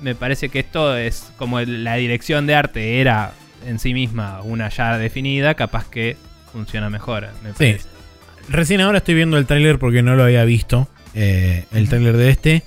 Me 0.00 0.14
parece 0.14 0.48
que 0.48 0.60
esto 0.60 0.96
es 0.96 1.30
como 1.36 1.60
la 1.60 1.96
dirección 1.96 2.46
de 2.46 2.54
arte 2.54 3.00
era 3.00 3.32
en 3.66 3.78
sí 3.78 3.92
misma 3.92 4.40
una 4.42 4.70
ya 4.70 4.96
definida, 4.96 5.54
capaz 5.54 5.88
que 5.88 6.16
funciona 6.52 6.88
mejor. 6.90 7.28
Me 7.42 7.52
Sí. 7.54 7.86
Recién 8.48 8.80
ahora 8.80 8.98
estoy 8.98 9.14
viendo 9.14 9.36
el 9.38 9.46
tráiler 9.46 9.78
porque 9.78 10.02
no 10.02 10.16
lo 10.16 10.24
había 10.24 10.44
visto. 10.44 10.88
Eh, 11.14 11.64
el 11.72 11.88
tráiler 11.88 12.16
de 12.16 12.30
este. 12.30 12.62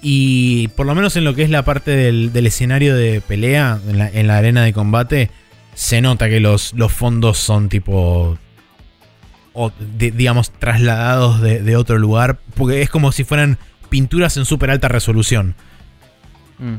Y 0.00 0.68
por 0.68 0.86
lo 0.86 0.94
menos 0.94 1.16
en 1.16 1.24
lo 1.24 1.34
que 1.34 1.42
es 1.42 1.50
la 1.50 1.64
parte 1.64 1.90
del, 1.90 2.32
del 2.32 2.46
escenario 2.46 2.94
de 2.96 3.20
pelea, 3.20 3.80
en 3.88 3.98
la, 3.98 4.08
en 4.08 4.26
la 4.28 4.36
arena 4.38 4.62
de 4.62 4.72
combate, 4.72 5.30
se 5.74 6.00
nota 6.00 6.28
que 6.28 6.40
los, 6.40 6.72
los 6.74 6.92
fondos 6.92 7.38
son 7.38 7.68
tipo. 7.68 8.38
o, 9.54 9.72
di- 9.98 10.10
digamos, 10.12 10.50
trasladados 10.52 11.40
de, 11.40 11.62
de 11.62 11.76
otro 11.76 11.98
lugar. 11.98 12.38
Porque 12.54 12.80
es 12.82 12.90
como 12.90 13.10
si 13.12 13.24
fueran 13.24 13.58
pinturas 13.88 14.36
en 14.36 14.44
súper 14.44 14.70
alta 14.70 14.86
resolución. 14.88 15.56
Mm. 16.58 16.74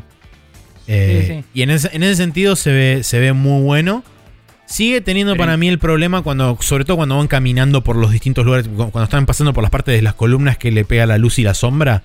Eh, 0.87 1.25
Sí, 1.27 1.33
sí. 1.33 1.45
Y 1.53 1.61
en 1.63 1.69
ese, 1.71 1.89
en 1.93 2.03
ese 2.03 2.15
sentido 2.15 2.55
se 2.55 2.71
ve, 2.71 3.03
se 3.03 3.19
ve 3.19 3.33
muy 3.33 3.61
bueno. 3.63 4.03
Sigue 4.69 5.01
teniendo 5.01 5.35
para 5.35 5.57
mí 5.57 5.67
el 5.67 5.79
problema 5.79 6.21
cuando, 6.21 6.55
sobre 6.61 6.85
todo 6.85 6.97
cuando 6.97 7.17
van 7.17 7.27
caminando 7.27 7.83
por 7.83 7.95
los 7.95 8.11
distintos 8.11 8.45
lugares, 8.45 8.67
cu- 8.67 8.75
cuando 8.91 9.03
están 9.05 9.25
pasando 9.25 9.51
por 9.51 9.63
las 9.63 9.71
partes 9.71 9.95
de 9.95 10.01
las 10.03 10.13
columnas 10.13 10.57
que 10.59 10.71
le 10.71 10.85
pega 10.85 11.07
la 11.07 11.17
luz 11.17 11.39
y 11.39 11.43
la 11.43 11.53
sombra. 11.53 12.03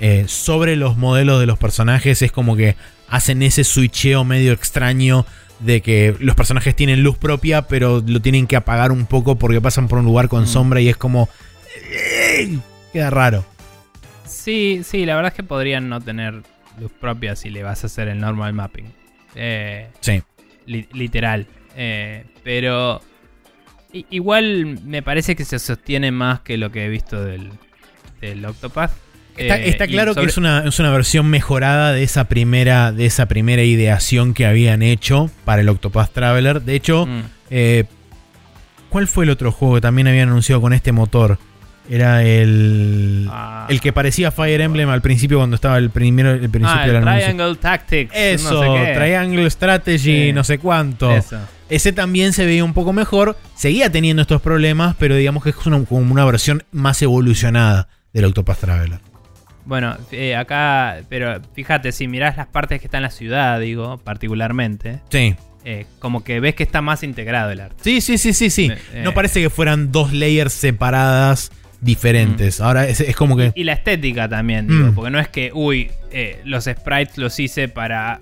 eh, 0.00 0.24
sobre 0.26 0.74
los 0.74 0.96
modelos 0.96 1.38
de 1.38 1.46
los 1.46 1.58
personajes 1.58 2.22
es 2.22 2.32
como 2.32 2.56
que 2.56 2.74
hacen 3.08 3.40
ese 3.42 3.62
switcheo 3.62 4.24
medio 4.24 4.52
extraño 4.52 5.24
de 5.60 5.80
que 5.80 6.16
los 6.18 6.34
personajes 6.34 6.74
tienen 6.74 7.04
luz 7.04 7.16
propia, 7.18 7.62
pero 7.68 8.02
lo 8.04 8.20
tienen 8.20 8.48
que 8.48 8.56
apagar 8.56 8.90
un 8.90 9.06
poco 9.06 9.36
porque 9.36 9.60
pasan 9.60 9.86
por 9.86 9.98
un 10.00 10.04
lugar 10.06 10.28
con 10.28 10.42
Mm. 10.42 10.46
sombra 10.46 10.80
y 10.80 10.88
es 10.88 10.96
como. 10.96 11.28
¡Ey! 12.36 12.60
Queda 12.92 13.10
raro. 13.10 13.44
Sí, 14.26 14.80
sí, 14.84 15.06
la 15.06 15.14
verdad 15.14 15.30
es 15.32 15.36
que 15.36 15.44
podrían 15.44 15.88
no 15.88 16.00
tener 16.00 16.42
luz 16.80 16.90
propia 17.00 17.36
si 17.36 17.50
le 17.50 17.62
vas 17.62 17.84
a 17.84 17.86
hacer 17.86 18.08
el 18.08 18.18
normal 18.18 18.52
mapping. 18.54 18.86
Eh, 19.36 19.88
Sí. 20.00 20.20
li- 20.66 20.88
literal. 20.92 21.46
Eh, 21.76 22.24
pero 22.44 23.00
igual 24.10 24.78
me 24.84 25.02
parece 25.02 25.36
que 25.36 25.44
se 25.44 25.58
sostiene 25.58 26.10
más 26.10 26.40
que 26.40 26.56
lo 26.56 26.70
que 26.72 26.84
he 26.86 26.88
visto 26.88 27.22
del, 27.22 27.50
del 28.20 28.44
Octopath. 28.44 28.92
Está, 29.36 29.58
Eh, 29.58 29.68
está 29.70 29.86
claro 29.86 30.12
sobre- 30.12 30.26
que 30.26 30.30
es 30.30 30.36
una, 30.36 30.64
es 30.66 30.78
una 30.78 30.90
versión 30.90 31.26
mejorada 31.28 31.92
de 31.92 32.02
esa 32.02 32.24
primera 32.24 32.92
de 32.92 33.06
esa 33.06 33.26
primera 33.26 33.62
ideación 33.62 34.34
que 34.34 34.44
habían 34.44 34.82
hecho 34.82 35.30
para 35.44 35.62
el 35.62 35.68
Octopath 35.70 36.12
Traveler. 36.12 36.60
De 36.62 36.74
hecho, 36.74 37.06
Mm. 37.06 37.22
eh, 37.50 37.84
¿cuál 38.90 39.08
fue 39.08 39.24
el 39.24 39.30
otro 39.30 39.50
juego 39.52 39.76
que 39.76 39.80
también 39.80 40.06
habían 40.08 40.28
anunciado 40.28 40.60
con 40.60 40.72
este 40.74 40.92
motor? 40.92 41.38
Era 41.90 42.22
el 42.22 43.26
Ah. 43.30 43.66
el 43.68 43.80
que 43.80 43.92
parecía 43.92 44.30
Fire 44.30 44.60
Emblem 44.60 44.88
al 44.88 45.02
principio 45.02 45.38
cuando 45.38 45.56
estaba 45.56 45.78
el 45.78 45.90
primero 45.90 46.30
el 46.30 46.48
principio 46.50 46.80
Ah, 46.80 46.84
el 46.86 46.96
anuncio. 46.96 47.24
Triangle 47.24 47.56
Tactics. 47.56 48.12
Eso, 48.14 48.52
no 48.64 48.76
sé 48.78 48.84
qué. 48.86 48.94
Triangle 48.94 49.50
Strategy, 49.50 49.98
Sí. 50.26 50.32
no 50.32 50.44
sé 50.44 50.58
cuánto. 50.58 51.10
Eso. 51.10 51.40
Ese 51.72 51.92
también 51.92 52.32
se 52.32 52.44
veía 52.44 52.64
un 52.64 52.74
poco 52.74 52.92
mejor. 52.92 53.36
Seguía 53.56 53.90
teniendo 53.90 54.22
estos 54.22 54.42
problemas, 54.42 54.94
pero 54.98 55.16
digamos 55.16 55.42
que 55.42 55.50
es 55.50 55.56
una, 55.66 55.82
como 55.84 56.12
una 56.12 56.24
versión 56.24 56.62
más 56.70 57.00
evolucionada 57.02 57.88
del 58.12 58.26
Octopath 58.26 58.58
Traveler. 58.60 58.98
Bueno, 59.64 59.96
eh, 60.10 60.34
acá, 60.36 60.98
pero 61.08 61.40
fíjate, 61.54 61.92
si 61.92 62.08
mirás 62.08 62.36
las 62.36 62.48
partes 62.48 62.80
que 62.80 62.86
están 62.88 62.98
en 62.98 63.02
la 63.04 63.10
ciudad, 63.10 63.60
digo, 63.60 63.96
particularmente, 63.98 65.00
Sí. 65.10 65.34
eh, 65.64 65.86
como 66.00 66.24
que 66.24 66.40
ves 66.40 66.54
que 66.56 66.62
está 66.64 66.82
más 66.82 67.02
integrado 67.04 67.50
el 67.52 67.60
arte. 67.60 67.76
Sí, 67.82 68.00
sí, 68.00 68.18
sí, 68.18 68.32
sí, 68.32 68.50
sí. 68.50 68.68
Me- 68.68 69.02
no 69.04 69.10
eh. 69.10 69.12
parece 69.14 69.40
que 69.40 69.48
fueran 69.50 69.92
dos 69.92 70.12
layers 70.12 70.52
separadas 70.52 71.52
diferentes. 71.80 72.60
Ahora 72.60 72.86
es, 72.88 73.00
es 73.00 73.14
como 73.16 73.36
que. 73.36 73.52
Y 73.54 73.64
la 73.64 73.72
estética 73.72 74.28
también, 74.28 74.66
digo, 74.68 74.88
Mm. 74.88 74.94
porque 74.94 75.10
no 75.10 75.18
es 75.20 75.28
que, 75.28 75.50
uy, 75.54 75.90
eh, 76.10 76.40
los 76.44 76.64
sprites 76.64 77.16
los 77.18 77.38
hice 77.40 77.68
para 77.68 78.20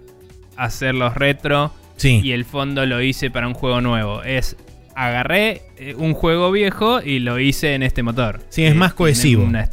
hacerlos 0.56 1.14
retro 1.14 1.72
Sí. 2.00 2.20
y 2.24 2.32
el 2.32 2.44
fondo 2.46 2.86
lo 2.86 3.02
hice 3.02 3.30
para 3.30 3.46
un 3.46 3.54
juego 3.54 3.80
nuevo. 3.82 4.22
Es, 4.22 4.56
agarré 4.96 5.62
eh, 5.76 5.94
un 5.96 6.14
juego 6.14 6.50
viejo 6.50 7.02
y 7.02 7.18
lo 7.18 7.38
hice 7.38 7.74
en 7.74 7.82
este 7.82 8.02
motor. 8.02 8.40
Sí, 8.48 8.64
es 8.64 8.72
Eh, 8.72 8.74
más 8.74 8.94
cohesivo. 8.94 9.44
una 9.44 9.68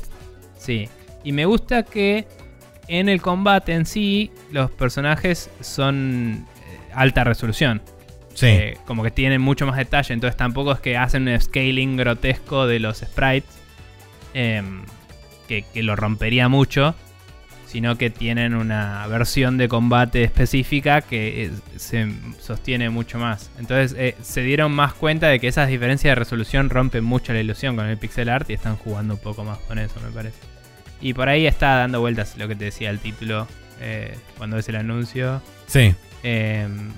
sí. 0.58 0.90
Y 1.24 1.32
me 1.32 1.46
gusta 1.46 1.84
que 1.84 2.28
en 2.90 3.08
el 3.10 3.22
combate 3.22 3.74
en 3.74 3.86
sí 3.86 4.32
los 4.52 4.70
personajes 4.72 5.50
son 5.62 6.46
eh, 6.58 6.92
alta 6.94 7.24
resolución. 7.24 7.82
sí. 8.34 8.48
Eh, 8.48 8.78
como 8.86 9.04
que 9.04 9.12
tienen 9.12 9.42
mucho 9.42 9.66
más 9.66 9.78
detalle. 9.78 10.14
Entonces 10.14 10.36
tampoco 10.38 10.72
es 10.74 10.80
que 10.80 10.98
hacen 10.98 11.28
un 11.30 11.40
scaling 11.40 11.96
grotesco 11.98 12.68
de 12.68 12.80
los 12.80 12.98
sprites. 13.00 13.50
em, 14.34 14.84
que, 15.48 15.64
que 15.74 15.82
lo 15.82 15.96
rompería 15.96 16.50
mucho. 16.50 16.94
Sino 17.68 17.98
que 17.98 18.10
tienen 18.10 18.56
una 18.56 19.06
versión 19.08 19.58
de 19.58 19.68
combate 19.68 20.24
específica 20.24 21.02
que 21.02 21.46
eh, 21.46 21.52
se 21.76 22.08
sostiene 22.40 22.90
mucho 22.90 23.20
más. 23.20 23.52
Entonces 23.60 23.94
eh, 24.00 24.16
se 24.22 24.42
dieron 24.42 24.72
más 24.72 24.94
cuenta 24.94 25.28
de 25.28 25.40
que 25.40 25.50
esas 25.50 25.68
diferencias 25.68 26.12
de 26.12 26.16
resolución 26.16 26.70
rompen 26.70 27.04
mucho 27.04 27.34
la 27.34 27.42
ilusión 27.42 27.76
con 27.76 27.86
el 27.86 27.98
pixel 27.98 28.30
art 28.30 28.50
y 28.50 28.54
están 28.54 28.78
jugando 28.78 29.16
un 29.16 29.20
poco 29.20 29.44
más 29.44 29.58
con 29.60 29.80
eso, 29.80 30.00
me 30.00 30.12
parece. 30.12 30.40
Y 31.02 31.14
por 31.14 31.28
ahí 31.30 31.46
está 31.46 31.76
dando 31.76 32.00
vueltas 32.00 32.38
lo 32.38 32.48
que 32.48 32.56
te 32.56 32.66
decía 32.66 32.90
el 32.90 33.00
título 33.00 33.48
eh, 33.82 34.18
cuando 34.38 34.56
ves 34.56 34.70
el 34.70 34.78
anuncio. 34.78 35.42
sí. 35.68 35.94
Em, 36.24 36.92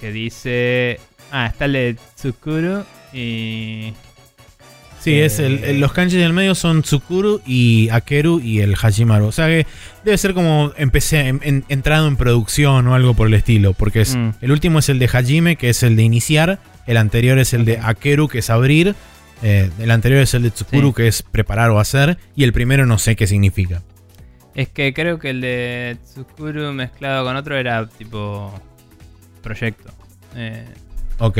que 0.00 0.12
dice. 0.12 0.98
Ah, 1.30 1.46
está 1.46 1.66
el 1.66 1.72
de 1.74 1.96
Tsukuru 2.16 2.84
y. 3.12 3.92
Sí, 5.00 5.18
es 5.18 5.38
el, 5.38 5.64
el- 5.64 5.80
los 5.80 5.92
kanjis 5.92 6.18
del 6.18 6.32
medio 6.34 6.54
son 6.54 6.82
Tsukuru 6.82 7.40
y 7.46 7.88
Akeru 7.90 8.38
y 8.40 8.60
el 8.60 8.74
Hajimaru. 8.74 9.26
O 9.26 9.32
sea 9.32 9.46
que 9.46 9.66
debe 10.04 10.18
ser 10.18 10.34
como 10.34 10.72
empecé 10.76 11.28
en- 11.28 11.40
en- 11.42 11.64
entrado 11.70 12.06
en 12.06 12.16
producción 12.16 12.86
o 12.86 12.94
algo 12.94 13.14
por 13.14 13.26
el 13.28 13.34
estilo. 13.34 13.72
Porque 13.72 14.02
es, 14.02 14.14
Mm. 14.14 14.30
el 14.42 14.52
último 14.52 14.78
es 14.80 14.88
el 14.90 14.98
de 14.98 15.08
Hajime, 15.08 15.56
que 15.56 15.70
es 15.70 15.82
el 15.82 15.96
de 15.96 16.02
iniciar. 16.02 16.58
El 16.86 16.96
anterior 16.98 17.38
es 17.38 17.54
el 17.54 17.64
de 17.64 17.78
Akeru, 17.78 18.28
que 18.28 18.38
es 18.40 18.50
abrir. 18.50 18.94
eh, 19.42 19.70
el 19.78 19.90
anterior 19.90 20.20
es 20.20 20.34
el 20.34 20.42
de 20.42 20.50
Tsukuru, 20.50 20.88
Sí. 20.88 20.94
que 20.96 21.08
es 21.08 21.22
preparar 21.22 21.70
o 21.70 21.80
hacer. 21.80 22.18
Y 22.36 22.44
el 22.44 22.52
primero 22.52 22.84
no 22.84 22.98
sé 22.98 23.16
qué 23.16 23.26
significa. 23.26 23.80
Es 24.54 24.68
que 24.68 24.92
creo 24.92 25.18
que 25.18 25.30
el 25.30 25.40
de 25.40 25.96
Tsukuru 26.04 26.74
mezclado 26.74 27.24
con 27.24 27.36
otro 27.36 27.56
era 27.56 27.86
tipo. 27.88 28.52
Proyecto. 29.42 29.90
Eh, 30.36 30.66
Ok. 31.18 31.38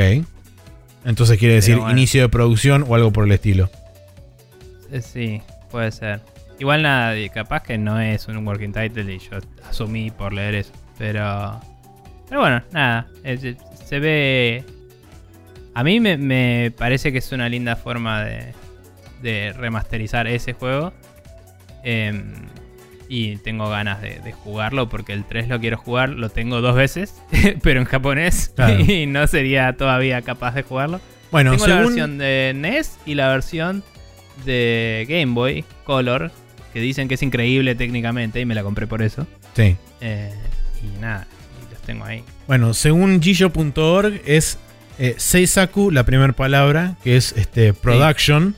Entonces 1.04 1.38
quiere 1.38 1.54
decir 1.54 1.76
bueno. 1.76 1.90
inicio 1.92 2.22
de 2.22 2.28
producción 2.28 2.84
o 2.88 2.94
algo 2.94 3.10
por 3.12 3.24
el 3.24 3.32
estilo. 3.32 3.70
eh, 4.92 5.00
sí, 5.02 5.40
puede 5.70 5.90
ser. 5.92 6.20
Igual 6.58 6.82
nada, 6.82 7.14
capaz 7.32 7.62
que 7.62 7.78
no 7.78 7.98
es 8.00 8.28
un 8.28 8.46
working 8.46 8.72
title 8.72 9.14
y 9.14 9.18
yo 9.18 9.38
asumí 9.68 10.10
por 10.10 10.32
leer 10.32 10.56
eso. 10.56 10.72
Pero. 10.98 11.60
Pero 12.28 12.40
bueno, 12.40 12.62
nada. 12.72 13.06
es- 13.24 13.56
se 13.84 13.98
ve. 13.98 14.64
A 15.74 15.82
mí 15.84 16.00
me, 16.00 16.16
me 16.18 16.72
parece 16.76 17.12
que 17.12 17.18
es 17.18 17.32
una 17.32 17.48
linda 17.48 17.76
forma 17.76 18.24
de, 18.24 18.52
de 19.22 19.52
remasterizar 19.54 20.26
ese 20.26 20.52
juego. 20.52 20.92
Em, 21.82 22.34
y 23.12 23.38
tengo 23.38 23.68
ganas 23.68 24.00
de, 24.00 24.20
de 24.20 24.32
jugarlo 24.32 24.88
porque 24.88 25.12
el 25.12 25.24
3 25.24 25.48
lo 25.48 25.58
quiero 25.58 25.76
jugar, 25.76 26.10
lo 26.10 26.30
tengo 26.30 26.60
dos 26.60 26.76
veces, 26.76 27.20
pero 27.62 27.80
en 27.80 27.86
japonés. 27.86 28.52
Claro. 28.54 28.80
Y 28.88 29.06
no 29.06 29.26
sería 29.26 29.76
todavía 29.76 30.22
capaz 30.22 30.54
de 30.54 30.62
jugarlo. 30.62 31.00
Bueno, 31.32 31.50
tengo 31.50 31.66
la 31.66 31.80
versión 31.80 32.18
de 32.18 32.52
NES 32.54 32.98
y 33.06 33.14
la 33.14 33.28
versión 33.28 33.82
de 34.44 35.06
Game 35.08 35.34
Boy 35.34 35.64
Color, 35.84 36.30
que 36.72 36.80
dicen 36.80 37.08
que 37.08 37.14
es 37.14 37.22
increíble 37.22 37.74
técnicamente 37.74 38.40
y 38.40 38.46
me 38.46 38.54
la 38.54 38.62
compré 38.62 38.86
por 38.86 39.02
eso. 39.02 39.26
Sí. 39.54 39.76
Eh, 40.00 40.32
y 40.82 41.00
nada, 41.00 41.26
los 41.72 41.82
tengo 41.82 42.04
ahí. 42.04 42.22
Bueno, 42.46 42.74
según 42.74 43.20
Gijo.org 43.20 44.22
es 44.24 44.58
eh, 45.00 45.14
Seisaku, 45.18 45.90
la 45.90 46.04
primera 46.04 46.32
palabra, 46.32 46.96
que 47.02 47.16
es 47.16 47.32
este, 47.32 47.72
production. 47.72 48.54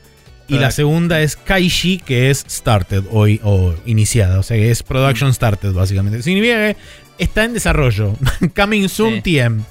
Y 0.55 0.59
la 0.59 0.71
segunda 0.71 1.21
es 1.21 1.37
Kaishi, 1.37 1.99
que 1.99 2.31
es 2.31 2.45
started 2.49 3.05
o, 3.11 3.27
o 3.43 3.74
iniciada. 3.87 4.39
O 4.39 4.43
sea 4.43 4.57
que 4.57 4.70
es 4.70 4.83
production 4.83 5.33
started, 5.33 5.73
básicamente. 5.73 6.23
Significa 6.23 6.57
que 6.57 6.77
está 7.19 7.45
en 7.45 7.55
desarrollo. 7.55 8.15
Coming 8.57 8.89
soon 8.89 9.23
Sí. 9.23 9.39
TM. 9.39 9.62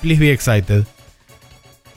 Please 0.00 0.20
be 0.20 0.30
excited. 0.32 0.84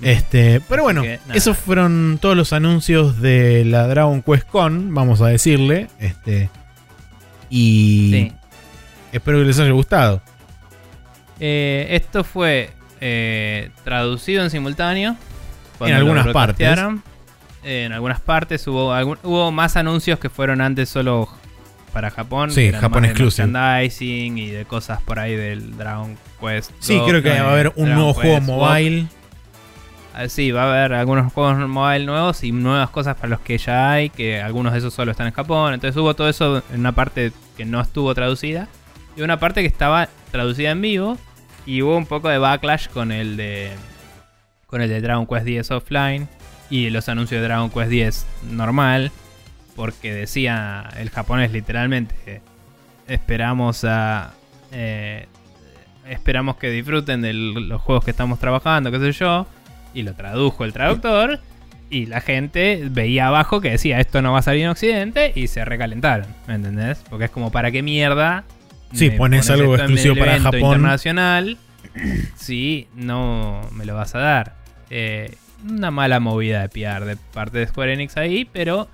Este, 0.01 0.61
pero 0.67 0.81
bueno, 0.83 1.03
esos 1.33 1.57
fueron 1.57 2.17
todos 2.19 2.35
los 2.35 2.53
anuncios 2.53 3.21
de 3.21 3.63
la 3.65 3.85
Dragon 3.87 4.23
Quest 4.23 4.47
Con, 4.47 4.93
vamos 4.95 5.21
a 5.21 5.27
decirle. 5.27 5.87
Este, 5.99 6.49
y 7.51 8.09
Sí. 8.11 8.33
espero 9.11 9.37
que 9.39 9.45
les 9.45 9.59
haya 9.59 9.71
gustado. 9.71 10.21
Eh, 11.39 11.87
esto 11.91 12.23
fue 12.23 12.71
eh, 12.99 13.69
traducido 13.83 14.43
en 14.43 14.49
simultáneo. 14.49 15.15
En 15.79 15.93
algunas 15.93 16.27
partes. 16.29 16.79
En 17.63 17.91
algunas 17.93 18.19
partes 18.21 18.65
hubo, 18.67 18.93
algún- 18.93 19.19
hubo 19.23 19.51
más 19.51 19.75
anuncios 19.77 20.19
que 20.19 20.29
fueron 20.29 20.61
antes 20.61 20.89
solo 20.89 21.27
para 21.93 22.09
Japón. 22.09 22.51
Sí, 22.51 22.71
Japón 22.71 22.91
más 22.91 23.01
de 23.03 23.07
exclusive. 23.09 23.47
merchandising 23.47 24.37
y 24.37 24.49
de 24.49 24.65
cosas 24.65 25.01
por 25.01 25.19
ahí 25.19 25.35
del 25.35 25.77
Dragon 25.77 26.17
Quest. 26.39 26.71
Sí, 26.79 26.95
2, 26.97 27.07
creo 27.09 27.21
que 27.21 27.29
va 27.41 27.49
a 27.49 27.51
haber 27.51 27.67
un 27.75 27.85
Dragon 27.85 27.95
nuevo 27.95 28.13
juego 28.13 28.35
Quest 28.37 28.47
mobile. 28.47 29.07
Ah, 30.13 30.27
Sí, 30.27 30.51
va 30.51 30.63
a 30.63 30.69
haber 30.79 30.93
algunos 30.93 31.31
juegos 31.33 31.57
mobile 31.69 32.05
nuevos 32.05 32.43
y 32.43 32.51
nuevas 32.51 32.89
cosas 32.89 33.15
para 33.15 33.29
los 33.29 33.39
que 33.41 33.57
ya 33.57 33.91
hay, 33.91 34.09
que 34.09 34.41
algunos 34.41 34.73
de 34.73 34.79
esos 34.79 34.93
solo 34.93 35.11
están 35.11 35.27
en 35.27 35.33
Japón. 35.33 35.73
Entonces 35.73 35.95
hubo 36.01 36.13
todo 36.15 36.27
eso 36.29 36.63
en 36.73 36.79
una 36.81 36.91
parte 36.93 37.31
que 37.55 37.63
no 37.65 37.79
estuvo 37.79 38.13
traducida 38.13 38.67
y 39.15 39.21
una 39.21 39.39
parte 39.39 39.61
que 39.61 39.67
estaba 39.67 40.09
traducida 40.31 40.71
en 40.71 40.81
vivo 40.81 41.17
y 41.65 41.81
hubo 41.81 41.95
un 41.97 42.05
poco 42.05 42.27
de 42.29 42.37
backlash 42.39 42.87
con 42.89 43.11
el 43.11 43.37
de 43.37 43.71
con 44.65 44.81
el 44.81 44.89
de 44.89 45.01
Dragon 45.01 45.27
Quest 45.27 45.45
10 45.45 45.71
offline 45.71 46.27
y 46.71 46.89
los 46.89 47.07
anuncios 47.07 47.41
de 47.41 47.47
Dragon 47.47 47.69
Quest 47.69 47.89
10 47.89 48.25
normal 48.51 49.11
porque 49.75 50.13
decía 50.13 50.89
el 50.97 51.11
japonés 51.11 51.51
literalmente 51.51 52.41
esperamos 53.07 53.83
a 53.83 54.33
eh, 54.71 55.27
esperamos 56.09 56.57
que 56.57 56.69
disfruten 56.69 57.21
de 57.21 57.33
los 57.33 57.81
juegos 57.81 58.03
que 58.03 58.11
estamos 58.11 58.39
trabajando, 58.39 58.91
qué 58.91 58.99
sé 58.99 59.11
yo. 59.11 59.47
Y 59.93 60.03
lo 60.03 60.13
tradujo 60.13 60.65
el 60.65 60.73
traductor. 60.73 61.39
Y 61.89 62.05
la 62.05 62.21
gente 62.21 62.83
veía 62.89 63.27
abajo 63.27 63.59
que 63.59 63.71
decía 63.71 63.99
esto 63.99 64.21
no 64.21 64.31
va 64.31 64.39
a 64.39 64.41
salir 64.41 64.63
en 64.63 64.69
Occidente 64.69 65.33
y 65.35 65.47
se 65.47 65.65
recalentaron, 65.65 66.25
¿me 66.47 66.53
entendés? 66.53 67.03
Porque 67.09 67.25
es 67.25 67.31
como 67.31 67.51
para 67.51 67.69
qué 67.69 67.81
mierda. 67.81 68.45
Sí, 68.93 69.09
me 69.09 69.17
pones 69.17 69.49
algo 69.49 69.75
exclusivo 69.75 70.15
para 70.15 70.39
Japón. 70.39 70.59
internacional 70.59 71.57
si 72.35 72.87
no 72.95 73.59
me 73.73 73.85
lo 73.85 73.95
vas 73.95 74.15
a 74.15 74.19
dar. 74.19 74.55
Eh, 74.89 75.35
una 75.69 75.91
mala 75.91 76.19
movida 76.19 76.61
de 76.67 76.69
PR 76.69 77.05
de 77.05 77.17
parte 77.33 77.59
de 77.59 77.67
Square 77.67 77.93
Enix 77.93 78.17
ahí, 78.17 78.45
pero 78.51 78.87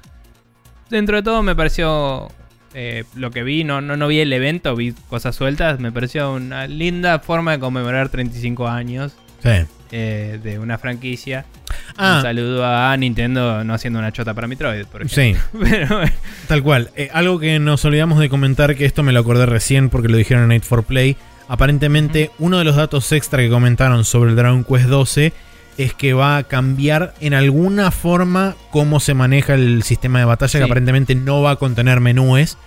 dentro 0.89 1.17
de 1.17 1.23
todo 1.23 1.43
me 1.43 1.55
pareció 1.55 2.29
eh, 2.73 3.03
lo 3.15 3.31
que 3.31 3.43
vi, 3.43 3.63
no, 3.63 3.81
no, 3.81 3.97
no 3.97 4.07
vi 4.07 4.19
el 4.19 4.31
evento, 4.33 4.75
vi 4.75 4.93
cosas 5.09 5.35
sueltas, 5.35 5.79
me 5.79 5.91
pareció 5.91 6.33
una 6.33 6.67
linda 6.67 7.19
forma 7.19 7.51
de 7.53 7.59
conmemorar 7.59 8.09
35 8.09 8.67
años 8.67 9.13
Sí. 9.43 9.49
eh, 9.91 10.39
de 10.43 10.59
una 10.59 10.77
franquicia. 10.77 11.45
Un 11.69 11.95
Ah, 11.97 12.19
saludo 12.21 12.65
a 12.65 12.95
Nintendo 12.97 13.63
no 13.63 13.73
haciendo 13.73 13.99
una 13.99 14.11
chota 14.11 14.33
para 14.33 14.47
Metroid, 14.47 14.85
por 14.85 15.01
ejemplo. 15.03 15.41
sí, 15.41 15.57
Pero, 15.69 16.01
tal 16.47 16.63
cual. 16.63 16.89
Eh, 16.95 17.09
algo 17.13 17.39
que 17.39 17.57
nos 17.59 17.83
olvidamos 17.85 18.19
de 18.19 18.29
comentar, 18.29 18.75
que 18.75 18.85
esto 18.85 19.03
me 19.03 19.11
lo 19.13 19.19
acordé 19.21 19.45
recién 19.45 19.89
porque 19.89 20.07
lo 20.09 20.17
dijeron 20.17 20.43
en 20.43 20.49
Night 20.49 20.63
for 20.63 20.83
Play. 20.83 21.15
Aparentemente, 21.47 22.29
uno 22.39 22.57
de 22.57 22.65
los 22.65 22.75
datos 22.75 23.11
extra 23.13 23.41
que 23.41 23.49
comentaron 23.49 24.03
sobre 24.05 24.31
el 24.31 24.35
Dragon 24.35 24.63
Quest 24.63 24.85
12 24.87 25.33
es 25.77 25.93
que 25.93 26.13
va 26.13 26.37
a 26.37 26.43
cambiar 26.43 27.13
en 27.19 27.33
alguna 27.33 27.91
forma 27.91 28.55
cómo 28.71 28.99
se 28.99 29.13
maneja 29.13 29.53
el 29.53 29.83
sistema 29.83 30.19
de 30.19 30.25
batalla, 30.25 30.51
Sí. 30.51 30.57
que 30.57 30.63
aparentemente 30.63 31.13
no 31.15 31.41
va 31.41 31.51
a 31.51 31.55
contener 31.57 31.99
menúes, 31.99 32.57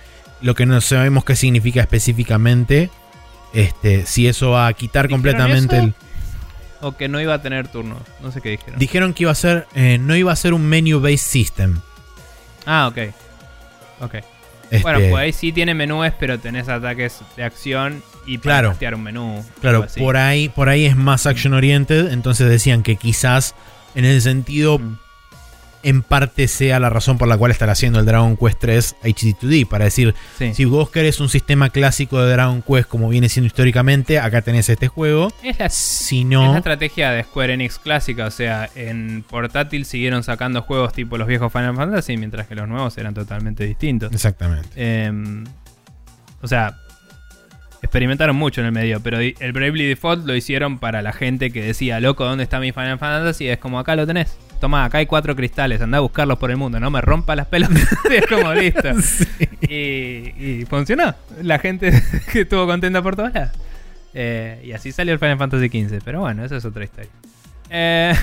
lo 0.41 0.55
que 0.55 0.65
no 0.65 0.79
sabemos 0.81 1.23
qué 1.25 1.35
significa 1.35 1.81
específicamente. 1.81 2.89
Este, 3.53 4.05
si 4.05 4.27
eso 4.27 4.51
va 4.51 4.67
a 4.67 4.73
quitar 4.73 5.07
¿Dijeron 5.07 5.19
completamente 5.21 5.75
eso? 5.75 5.85
el. 5.85 5.93
o 6.79 6.95
que 6.95 7.09
no 7.09 7.19
iba 7.19 7.33
a 7.33 7.41
tener 7.41 7.67
turnos, 7.67 7.99
no 8.21 8.31
sé 8.31 8.39
qué 8.41 8.49
dijeron. 8.51 8.79
Dijeron 8.79 9.13
que 9.13 9.23
iba 9.23 9.31
a 9.31 9.35
ser. 9.35 9.67
eh, 9.75 9.97
no 9.99 10.15
iba 10.15 10.31
a 10.31 10.35
ser 10.37 10.53
un 10.53 10.67
menu-based 10.69 11.17
system. 11.17 11.81
ah, 12.65 12.87
ok. 12.87 12.97
Ok. 13.99 14.15
Este, 14.71 14.81
Bueno, 14.83 14.99
pues 14.99 15.15
ahí 15.15 15.33
sí 15.33 15.51
tiene 15.51 15.73
menús, 15.73 16.07
pero 16.17 16.39
tenés 16.39 16.69
ataques 16.69 17.19
de 17.35 17.43
acción 17.43 18.01
y 18.25 18.37
para 18.37 18.73
Claro. 18.77 18.97
un 18.97 19.03
menú. 19.03 19.45
Claro, 19.61 19.85
por 19.97 20.17
ahí, 20.17 20.49
por 20.49 20.69
ahí 20.69 20.85
es 20.85 20.95
más 20.95 21.25
action 21.25 21.53
oriented. 21.53 22.11
Entonces 22.11 22.49
decían 22.49 22.83
que 22.83 22.95
quizás 22.95 23.55
en 23.95 24.05
ese 24.05 24.21
sentido, 24.21 24.79
Mm. 24.79 24.97
en 25.83 26.03
parte 26.03 26.47
sea 26.47 26.79
la 26.79 26.91
razón 26.91 27.17
por 27.17 27.27
la 27.27 27.35
cual 27.37 27.49
están 27.49 27.71
haciendo 27.71 27.99
el 27.99 28.05
Dragon 28.05 28.37
Quest 28.37 28.59
3 28.59 28.95
HD2D. 29.01 29.65
Para 29.65 29.85
decir, 29.85 30.13
Sí. 30.37 30.53
si 30.53 30.65
vos 30.65 30.91
querés 30.91 31.19
un 31.19 31.27
sistema 31.27 31.71
clásico 31.71 32.21
de 32.21 32.31
Dragon 32.31 32.61
Quest 32.61 32.87
como 32.87 33.09
viene 33.09 33.29
siendo 33.29 33.47
históricamente, 33.47 34.19
acá 34.19 34.43
tenés 34.43 34.69
este 34.69 34.87
juego. 34.87 35.33
Es 35.41 35.57
la, 35.57 35.69
Si 35.71 36.19
es 36.19 36.25
la 36.25 36.29
no, 36.29 36.55
estrategia 36.57 37.09
de 37.09 37.23
Square 37.23 37.53
Enix 37.55 37.79
clásica, 37.79 38.27
o 38.27 38.31
sea, 38.31 38.69
en 38.75 39.25
portátil 39.27 39.85
siguieron 39.85 40.23
sacando 40.23 40.61
juegos 40.61 40.93
tipo 40.93 41.17
los 41.17 41.27
viejos 41.27 41.51
Final 41.51 41.75
Fantasy, 41.75 42.15
mientras 42.15 42.45
que 42.45 42.53
los 42.53 42.67
nuevos 42.67 42.95
eran 42.99 43.15
totalmente 43.15 43.63
distintos. 43.65 44.13
exactamente. 44.13 44.69
Em, 44.75 45.45
o 46.43 46.47
sea, 46.47 46.77
experimentaron 47.81 48.35
mucho 48.35 48.61
en 48.61 48.67
el 48.67 48.71
medio, 48.73 48.99
pero 49.01 49.19
el 49.19 49.51
Bravely 49.53 49.87
Default 49.87 50.25
lo 50.25 50.35
hicieron 50.35 50.79
para 50.79 51.01
la 51.01 51.13
gente 51.13 51.51
que 51.51 51.61
decía, 51.63 51.99
loco, 51.99 52.23
¿dónde 52.25 52.43
está 52.43 52.59
mi 52.59 52.71
Final 52.71 52.99
Fantasy? 52.99 53.47
Es 53.47 53.57
como, 53.57 53.79
acá 53.79 53.95
lo 53.95 54.05
tenés. 54.05 54.37
Toma, 54.59 54.85
acá 54.85 54.99
hay 54.99 55.07
cuatro 55.07 55.35
cristales, 55.35 55.81
anda 55.81 55.97
a 55.97 56.01
buscarlos 56.01 56.37
por 56.37 56.51
el 56.51 56.57
mundo, 56.57 56.79
no 56.79 56.91
me 56.91 57.01
rompa 57.01 57.35
las 57.35 57.47
pelotas. 57.47 57.81
es 58.11 58.25
como 58.27 58.53
listo. 58.53 58.89
Y, 59.61 60.33
y 60.37 60.65
funcionó. 60.69 61.15
La 61.41 61.57
gente 61.57 61.91
que 62.33 62.41
estuvo 62.41 62.67
contenta 62.67 63.01
por 63.01 63.15
todas 63.15 63.33
lados. 63.33 63.51
Eh, 64.13 64.61
y 64.65 64.73
así 64.73 64.91
salió 64.91 65.13
el 65.13 65.19
Final 65.19 65.37
Fantasy 65.37 65.69
XV. 65.69 66.01
Pero 66.03 66.19
bueno, 66.19 66.43
esa 66.43 66.57
es 66.57 66.65
otra 66.65 66.83
historia. 66.83 67.09
Eh, 67.69 68.13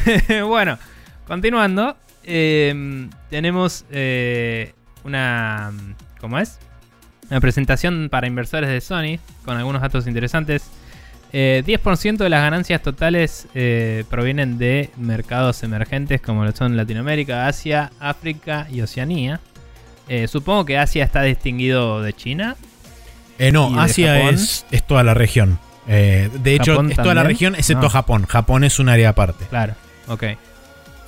bueno, 0.46 0.78
continuando. 1.26 1.96
eh, 2.24 3.08
tenemos 3.30 3.86
una. 5.04 5.72
¿Cómo 6.20 6.38
es? 6.38 6.58
Una 7.30 7.40
presentación 7.40 8.08
para 8.10 8.26
inversores 8.26 8.70
de 8.70 8.80
Sony 8.80 9.18
con 9.44 9.56
algunos 9.56 9.82
datos 9.82 10.06
interesantes. 10.06 10.70
Eh, 11.32 11.62
10% 11.66 12.16
de 12.16 12.28
las 12.30 12.40
ganancias 12.40 12.80
totales 12.80 13.48
eh, 13.54 14.04
provienen 14.08 14.56
de 14.56 14.90
mercados 14.96 15.62
emergentes 15.62 16.22
como 16.22 16.44
lo 16.44 16.52
son 16.52 16.76
Latinoamérica, 16.76 17.46
Asia, 17.46 17.92
África 18.00 18.66
y 18.70 18.80
Oceanía. 18.80 19.40
Eh, 20.08 20.26
supongo 20.26 20.64
que 20.64 20.78
Asia 20.78 21.04
está 21.04 21.22
distinguido 21.22 22.00
de 22.00 22.14
China. 22.14 22.56
Eh, 23.38 23.48
¿Y 23.48 23.52
no, 23.52 23.78
Asia 23.78 24.30
es, 24.30 24.64
es 24.70 24.86
toda 24.86 25.04
la 25.04 25.12
región. 25.12 25.58
De 25.86 26.30
hecho, 26.44 26.72
¿Japón 26.72 26.90
es 26.90 26.96
toda 26.96 27.14
la 27.14 27.22
región 27.22 27.54
excepto 27.54 27.84
No. 27.84 27.90
Japón. 27.90 28.26
Japón 28.26 28.64
es 28.64 28.78
un 28.78 28.90
área 28.90 29.10
aparte. 29.10 29.46
Claro, 29.46 29.74
ok. 30.08 30.24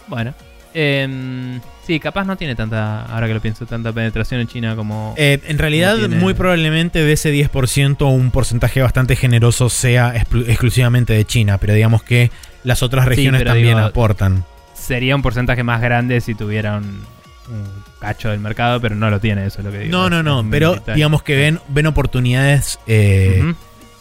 Bueno. 0.09 0.35
Em, 0.75 1.61
sí, 1.87 1.99
capaz 1.99 2.25
no 2.25 2.37
tiene 2.37 2.55
tanta, 2.55 3.03
ahora 3.07 3.27
que 3.27 3.35
lo 3.35 3.41
pienso, 3.41 3.67
tanta 3.67 3.93
penetración 3.93 4.41
en 4.41 4.47
China 4.47 4.77
como... 4.77 5.15
Eh, 5.19 5.41
en 5.47 5.59
realidad, 5.59 5.97
muy 6.09 6.35
probablemente 6.35 7.03
de 7.03 7.13
ese 7.13 7.33
10%, 7.35 8.07
un 8.13 8.31
porcentaje 8.31 8.81
bastante 8.81 9.17
generoso 9.17 9.69
sea 9.69 10.15
exclu- 10.15 10.49
exclusivamente 10.49 11.13
de 11.13 11.25
China, 11.25 11.59
pero 11.59 11.75
digamos 11.75 12.03
que 12.03 12.31
las 12.63 12.83
otras 12.83 13.07
regiones 13.07 13.45
también 13.45 13.77
digo, 13.77 13.79
aportan. 13.81 14.45
Sería 14.75 15.17
un 15.17 15.23
porcentaje 15.23 15.63
más 15.65 15.81
grande 15.81 16.21
si 16.21 16.35
tuviera 16.35 16.77
un, 16.79 16.85
un 16.85 17.65
cacho 18.01 18.31
del 18.31 18.41
mercado, 18.41 18.81
pero 18.81 18.95
no 18.95 19.11
lo 19.11 19.19
tiene, 19.21 19.47
eso 19.47 19.59
es 19.59 19.65
lo 19.65 19.73
que 19.73 19.81
digo. 19.81 19.91
No, 19.91 20.09
no, 20.09 20.23
no, 20.23 20.47
pero 20.51 20.77
digamos 20.95 21.23
que 21.23 21.37
ven, 21.37 21.59
ven 21.69 21.87
oportunidades, 21.87 22.79
eh, 22.87 23.55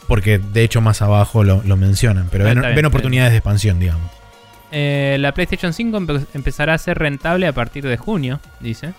porque 0.07 0.37
de 0.39 0.63
hecho 0.63 0.81
más 0.81 1.01
abajo 1.01 1.43
lo, 1.43 1.63
lo 1.65 1.77
mencionan, 1.77 2.27
pero 2.31 2.47
Ah, 2.47 2.53
ven, 2.53 2.73
bien, 2.75 2.85
oportunidades 2.85 3.31
de 3.31 3.37
expansión, 3.37 3.79
digamos. 3.79 4.09
Eh, 4.71 5.17
la 5.19 5.33
PlayStation 5.33 5.73
5 5.73 5.97
empe- 5.99 6.25
empezará 6.33 6.73
a 6.73 6.77
ser 6.77 6.97
rentable 6.99 7.47
a 7.47 7.53
partir 7.53 7.85
de 7.87 7.97
junio, 7.97 8.39
dice. 8.59 8.93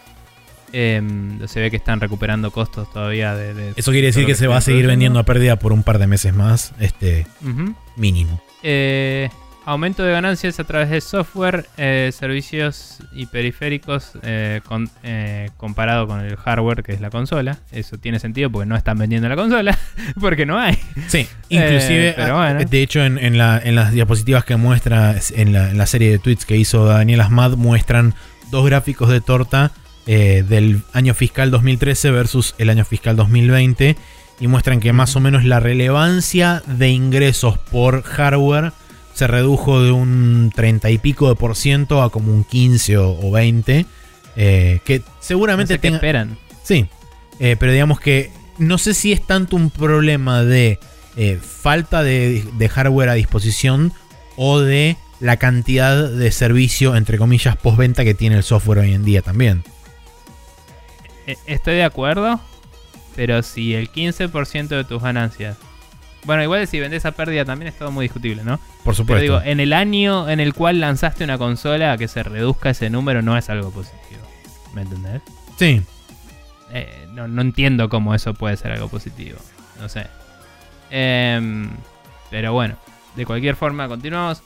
Em, 0.72 1.44
se 1.48 1.60
ve 1.60 1.68
que 1.70 1.76
están 1.78 2.00
recuperando 2.00 2.52
costos 2.52 2.88
todavía 2.92 3.34
de... 3.34 3.54
de 3.54 3.72
Eso 3.76 3.90
quiere 3.90 4.06
decir 4.08 4.24
que 4.24 4.36
se 4.36 4.46
va 4.46 4.56
a 4.58 4.60
seguir 4.60 4.86
vendiendo 4.86 5.18
a 5.18 5.24
pérdida 5.24 5.56
por 5.56 5.72
un 5.72 5.82
par 5.82 5.98
de 5.98 6.06
meses 6.06 6.32
más, 6.32 6.72
este 6.78 7.26
mínimo. 7.96 8.40
Eh, 8.62 9.30
aumento 9.66 10.02
de 10.02 10.12
ganancias 10.12 10.58
a 10.58 10.64
través 10.64 10.90
de 10.90 11.00
software, 11.00 11.66
eh, 11.76 12.10
servicios 12.12 12.98
y 13.12 13.26
periféricos 13.26 14.12
eh, 14.22 14.60
con- 14.64 14.90
eh, 15.02 15.50
comparado 15.56 16.06
con 16.06 16.20
el 16.20 16.36
hardware 16.36 16.82
que 16.82 16.92
es 16.92 17.00
la 17.00 17.10
consola. 17.10 17.58
Eso 17.70 17.98
tiene 17.98 18.18
sentido 18.18 18.50
porque 18.50 18.66
no 18.66 18.76
están 18.76 18.98
vendiendo 18.98 19.28
la 19.28 19.36
consola, 19.36 19.78
porque 20.20 20.46
no 20.46 20.58
hay. 20.58 20.78
Sí, 21.08 21.26
inclusive, 21.48 22.08
Eh, 22.08 22.14
pero 22.16 22.38
ah, 22.38 22.52
bueno. 22.52 22.68
de 22.68 22.82
hecho 22.82 23.04
en, 23.04 23.18
en 23.18 23.38
la- 23.38 23.58
en 23.62 23.74
las 23.74 23.92
diapositivas 23.92 24.44
que 24.44 24.56
muestra, 24.56 25.14
en 25.34 25.52
la, 25.52 25.70
en 25.70 25.78
la 25.78 25.86
serie 25.86 26.10
de 26.10 26.18
tweets 26.18 26.46
que 26.46 26.56
hizo 26.56 26.86
Daniel 26.86 27.20
Asmad, 27.20 27.52
muestran 27.56 28.14
dos 28.50 28.64
gráficos 28.66 29.08
de 29.10 29.20
torta 29.20 29.70
del 30.06 30.82
año 30.92 31.14
fiscal 31.14 31.52
2013 31.52 32.10
versus 32.10 32.56
el 32.58 32.68
año 32.70 32.84
fiscal 32.84 33.14
2020 33.14 33.96
y 34.40 34.46
muestran 34.48 34.80
que 34.80 34.92
más 34.92 35.14
o 35.14 35.20
menos 35.20 35.44
la 35.44 35.60
relevancia 35.60 36.62
de 36.66 36.88
ingresos 36.88 37.58
por 37.58 38.02
hardware 38.02 38.72
se 39.20 39.26
redujo 39.26 39.82
de 39.82 39.92
un 39.92 40.50
30 40.54 40.88
y 40.88 40.96
pico 40.96 41.28
de 41.28 41.34
por 41.34 41.54
ciento 41.54 42.02
a 42.02 42.08
como 42.08 42.32
un 42.32 42.42
15 42.42 42.96
o, 42.96 43.20
o 43.20 43.30
20, 43.30 43.84
eh, 44.34 44.80
que 44.82 45.00
No 45.00 45.04
seguramente 45.20 45.78
sé 45.78 45.88
esperan. 45.88 46.38
Sí, 46.62 46.86
eh, 47.38 47.54
pero 47.60 47.70
digamos 47.70 48.00
que 48.00 48.32
no 48.56 48.78
sé 48.78 48.94
si 48.94 49.12
es 49.12 49.26
tanto 49.26 49.56
un 49.56 49.68
problema 49.68 50.42
de 50.42 50.78
eh, 51.18 51.38
falta 51.38 52.02
de, 52.02 52.46
de 52.56 52.68
hardware 52.70 53.10
a 53.10 53.12
disposición 53.12 53.92
o 54.36 54.60
de 54.60 54.96
la 55.20 55.36
cantidad 55.36 56.08
de 56.08 56.32
servicio, 56.32 56.96
entre 56.96 57.18
comillas, 57.18 57.58
postventa 57.58 58.04
que 58.04 58.14
tiene 58.14 58.36
el 58.36 58.42
software 58.42 58.78
hoy 58.78 58.94
en 58.94 59.04
día 59.04 59.20
también. 59.20 59.64
Eh, 61.26 61.36
Estoy 61.44 61.74
de 61.74 61.84
acuerdo, 61.84 62.40
pero 63.16 63.42
si 63.42 63.74
el 63.74 63.92
15% 63.92 64.68
de 64.68 64.84
tus 64.84 65.02
ganancias... 65.02 65.58
Bueno, 66.24 66.42
igual 66.42 66.66
si 66.68 66.78
vendes 66.80 67.06
a 67.06 67.12
pérdida 67.12 67.44
también 67.44 67.68
es 67.72 67.78
todo 67.78 67.90
muy 67.90 68.04
discutible, 68.04 68.44
¿no? 68.44 68.58
Por 68.58 68.66
Pero 68.84 68.94
supuesto. 68.94 69.22
digo, 69.22 69.40
en 69.42 69.58
el 69.60 69.72
año 69.72 70.28
en 70.28 70.38
el 70.40 70.52
cual 70.54 70.78
lanzaste 70.80 71.24
una 71.24 71.38
consola, 71.38 71.96
que 71.96 72.08
se 72.08 72.22
reduzca 72.22 72.70
ese 72.70 72.90
número 72.90 73.22
no 73.22 73.36
es 73.38 73.48
algo 73.50 73.70
positivo. 73.70 74.20
¿Me 74.74 74.82
entendés? 74.82 75.22
sí, 75.58 75.82
Eh, 76.72 77.08
no, 77.14 77.26
no 77.26 77.42
entiendo 77.42 77.88
cómo 77.88 78.14
eso 78.14 78.34
puede 78.34 78.56
ser 78.56 78.70
algo 78.72 78.88
positivo. 78.88 79.38
No 79.80 79.88
sé. 79.88 80.06
Em, 80.90 81.68
pero 82.30 82.52
bueno, 82.52 82.76
de 83.16 83.26
cualquier 83.26 83.56
forma, 83.56 83.88
continuamos. 83.88 84.42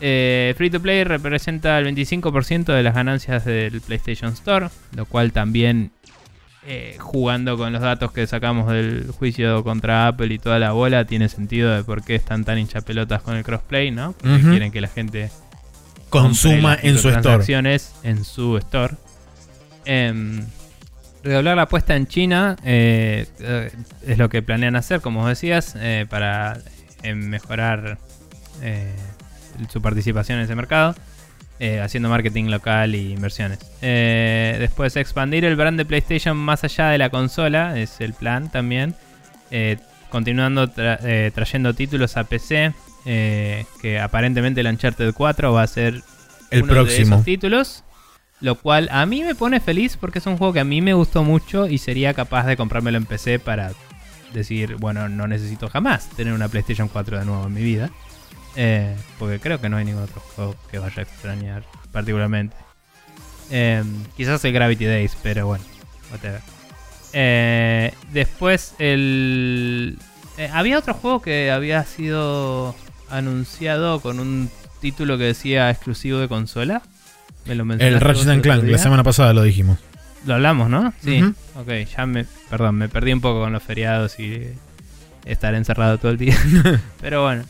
Eh, 0.00 0.54
Free 0.56 0.70
to 0.70 0.80
Play 0.80 1.04
representa 1.04 1.78
el 1.78 1.86
25% 1.86 2.64
de 2.72 2.82
las 2.82 2.94
ganancias 2.94 3.44
del 3.44 3.80
PlayStation 3.80 4.32
Store, 4.32 4.68
lo 4.94 5.06
cual 5.06 5.32
también, 5.32 5.90
eh, 6.66 6.96
jugando 6.98 7.56
con 7.56 7.72
los 7.72 7.80
datos 7.80 8.12
que 8.12 8.26
sacamos 8.26 8.70
del 8.70 9.10
juicio 9.18 9.62
contra 9.64 10.08
Apple 10.08 10.34
y 10.34 10.38
toda 10.38 10.58
la 10.58 10.72
bola, 10.72 11.04
tiene 11.04 11.28
sentido 11.28 11.74
de 11.74 11.84
por 11.84 12.02
qué 12.02 12.14
están 12.14 12.44
tan 12.44 12.58
hinchapelotas 12.58 13.22
con 13.22 13.36
el 13.36 13.44
crossplay, 13.44 13.90
¿no? 13.90 14.12
Porque 14.12 14.40
quieren 14.40 14.72
que 14.72 14.80
la 14.80 14.88
gente 14.88 15.30
consuma 16.10 16.76
en 16.80 16.98
su 16.98 17.08
store. 17.10 17.78
en 18.02 18.24
su 18.24 18.56
store. 18.58 18.94
Em, 19.84 20.44
redoblar 21.26 21.56
la 21.56 21.62
apuesta 21.62 21.96
en 21.96 22.06
China 22.06 22.56
eh, 22.64 23.26
eh, 23.40 23.70
es 24.06 24.18
lo 24.18 24.28
que 24.28 24.42
planean 24.42 24.76
hacer, 24.76 25.00
como 25.00 25.20
vos 25.20 25.28
decías, 25.28 25.74
eh, 25.76 26.06
para 26.08 26.58
mejorar 27.14 27.98
su 29.70 29.80
participación 29.80 30.38
en 30.38 30.44
ese 30.44 30.56
mercado, 30.56 30.96
eh, 31.60 31.80
haciendo 31.80 32.08
marketing 32.08 32.44
local 32.44 32.94
e 32.94 32.98
inversiones. 32.98 33.58
Eh, 33.82 34.56
después 34.58 34.96
expandir 34.96 35.44
el 35.44 35.56
brand 35.56 35.76
de 35.78 35.84
PlayStation 35.84 36.36
más 36.36 36.64
allá 36.64 36.88
de 36.88 36.98
la 36.98 37.10
consola, 37.10 37.78
es 37.78 38.00
el 38.00 38.12
plan 38.14 38.50
también. 38.50 38.94
Eh, 39.50 39.76
continuando 40.10 40.68
tra- 40.68 41.32
trayendo 41.32 41.74
títulos 41.74 42.16
a 42.16 42.24
PC, 42.24 42.72
que 43.04 44.00
aparentemente 44.02 44.60
el 44.60 44.66
Uncharted 44.66 45.12
4 45.14 45.52
va 45.52 45.62
a 45.62 45.66
ser 45.66 46.02
El 46.50 46.62
uno 46.62 46.74
de 46.74 46.80
próximo. 46.80 47.14
esos 47.16 47.24
títulos. 47.24 47.82
Lo 48.40 48.56
cual 48.56 48.88
a 48.92 49.06
mí 49.06 49.22
me 49.22 49.34
pone 49.34 49.60
feliz 49.60 49.96
porque 49.96 50.18
es 50.18 50.26
un 50.26 50.36
juego 50.36 50.52
que 50.52 50.60
a 50.60 50.64
mí 50.64 50.82
me 50.82 50.92
gustó 50.92 51.24
mucho 51.24 51.66
y 51.68 51.78
sería 51.78 52.12
capaz 52.12 52.44
de 52.46 52.56
comprármelo 52.58 52.98
en 52.98 53.06
PC 53.06 53.38
para 53.38 53.72
decir, 54.34 54.76
bueno, 54.76 55.08
no 55.08 55.26
necesito 55.26 55.68
jamás 55.70 56.10
tener 56.10 56.34
una 56.34 56.48
PlayStation 56.48 56.88
4 56.88 57.18
de 57.20 57.24
nuevo 57.24 57.46
en 57.46 57.54
mi 57.54 57.62
vida. 57.62 57.90
Eh, 58.56 58.96
porque 59.18 59.38
creo 59.38 59.60
que 59.60 59.68
no 59.68 59.76
hay 59.76 59.84
ningún 59.84 60.02
otro 60.04 60.20
juego 60.20 60.56
que 60.70 60.78
vaya 60.78 60.98
a 60.98 61.02
extrañar 61.02 61.62
particularmente. 61.92 62.56
Eh, 63.50 63.82
quizás 64.16 64.44
el 64.44 64.52
Gravity 64.52 64.86
Days, 64.86 65.16
pero 65.22 65.46
bueno, 65.46 65.64
whatever. 66.10 66.40
Eh, 67.12 67.92
después 68.12 68.74
el... 68.78 69.98
eh, 70.36 70.50
había 70.52 70.78
otro 70.78 70.94
juego 70.94 71.22
que 71.22 71.50
había 71.50 71.84
sido 71.84 72.74
anunciado 73.08 74.00
con 74.00 74.20
un 74.20 74.50
título 74.80 75.16
que 75.16 75.24
decía 75.24 75.70
exclusivo 75.70 76.18
de 76.18 76.28
consola. 76.28 76.82
Me 77.46 77.54
lo 77.54 77.62
El 77.74 78.00
Ratchet 78.00 78.28
and 78.28 78.42
Clank, 78.42 78.64
la 78.64 78.78
semana 78.78 79.04
pasada 79.04 79.32
lo 79.32 79.42
dijimos. 79.42 79.78
Lo 80.26 80.34
hablamos, 80.34 80.68
¿no? 80.68 80.92
Sí. 81.02 81.22
Ujú. 81.22 81.34
Ok, 81.60 81.70
ya 81.96 82.04
me. 82.06 82.26
Perdón, 82.50 82.74
me 82.74 82.88
perdí 82.88 83.12
un 83.12 83.20
poco 83.20 83.40
con 83.40 83.52
los 83.52 83.62
feriados 83.62 84.18
y 84.18 84.48
estar 85.24 85.54
encerrado 85.54 85.98
todo 85.98 86.10
el 86.10 86.18
día. 86.18 86.36
Pero 87.00 87.22
bueno. 87.22 87.44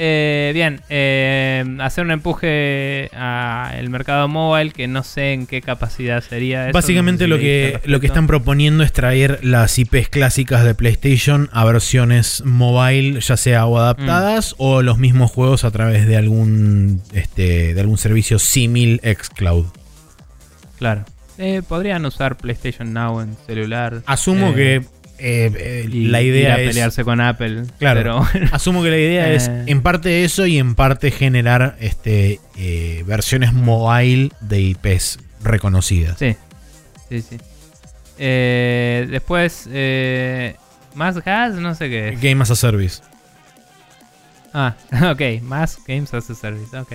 Eh, 0.00 0.52
bien, 0.54 0.80
eh, 0.90 1.64
hacer 1.80 2.04
un 2.04 2.12
empuje 2.12 3.10
al 3.16 3.90
mercado 3.90 4.28
mobile 4.28 4.70
que 4.70 4.86
no 4.86 5.02
sé 5.02 5.32
en 5.32 5.48
qué 5.48 5.60
capacidad 5.60 6.22
sería. 6.22 6.68
eso, 6.68 6.72
Básicamente 6.72 7.24
no 7.24 7.30
lo 7.30 7.36
sé 7.36 7.42
que, 7.42 7.80
lo 7.84 7.98
que 7.98 8.06
están 8.06 8.28
proponiendo 8.28 8.84
es 8.84 8.92
traer 8.92 9.40
las 9.42 9.76
IPs 9.76 10.08
clásicas 10.08 10.64
de 10.64 10.76
PlayStation 10.76 11.50
a 11.52 11.64
versiones 11.64 12.44
mobile, 12.44 13.20
ya 13.20 13.36
sea 13.36 13.66
o 13.66 13.76
adaptadas 13.76 14.54
o 14.58 14.82
los 14.82 14.98
mismos 14.98 15.32
juegos 15.32 15.64
a 15.64 15.72
través 15.72 16.06
de 16.06 16.16
algún 16.16 17.02
este, 17.12 17.74
de 17.74 17.80
algún 17.80 17.98
servicio 17.98 18.38
símil 18.38 19.00
xCloud. 19.02 19.66
Claro. 20.78 21.04
Eh, 21.38 21.62
podrían 21.66 22.04
usar 22.04 22.36
PlayStation 22.36 22.92
Now 22.92 23.20
en 23.20 23.36
celular. 23.46 24.02
Asumo 24.06 24.50
eh, 24.50 24.54
que 24.54 24.97
eh, 25.18 25.50
eh, 25.54 25.88
y 25.90 26.06
la 26.06 26.22
ir 26.22 26.34
idea 26.34 26.54
a 26.54 26.60
es 26.60 26.68
pelearse 26.68 27.04
con 27.04 27.20
Apple. 27.20 27.64
Claro. 27.78 28.00
Pero 28.00 28.26
bueno. 28.32 28.48
Asumo 28.52 28.82
que 28.82 28.90
la 28.90 28.98
idea 28.98 29.32
es 29.32 29.48
Eh. 29.48 29.64
en 29.66 29.82
parte 29.82 30.24
eso 30.24 30.46
y 30.46 30.58
en 30.58 30.74
parte 30.74 31.10
generar 31.10 31.76
este 31.80 32.40
eh, 32.56 33.02
versiones 33.06 33.52
mobile 33.52 34.30
de 34.40 34.60
IPs 34.60 35.18
reconocidas. 35.42 36.18
Sí, 36.18 36.36
sí, 37.08 37.22
sí. 37.22 37.38
Después, 38.18 39.68
más 40.94 41.22
gas, 41.24 41.54
no 41.54 41.74
sé 41.74 41.88
qué. 41.88 42.08
es. 42.10 42.20
Game 42.20 42.42
as 42.42 42.50
a 42.50 42.56
Service. 42.56 43.00
Ah, 44.52 44.74
ok, 45.12 45.42
más 45.42 45.78
Games 45.86 46.12
as 46.14 46.30
a 46.30 46.34
Service, 46.34 46.76
ok. 46.76 46.94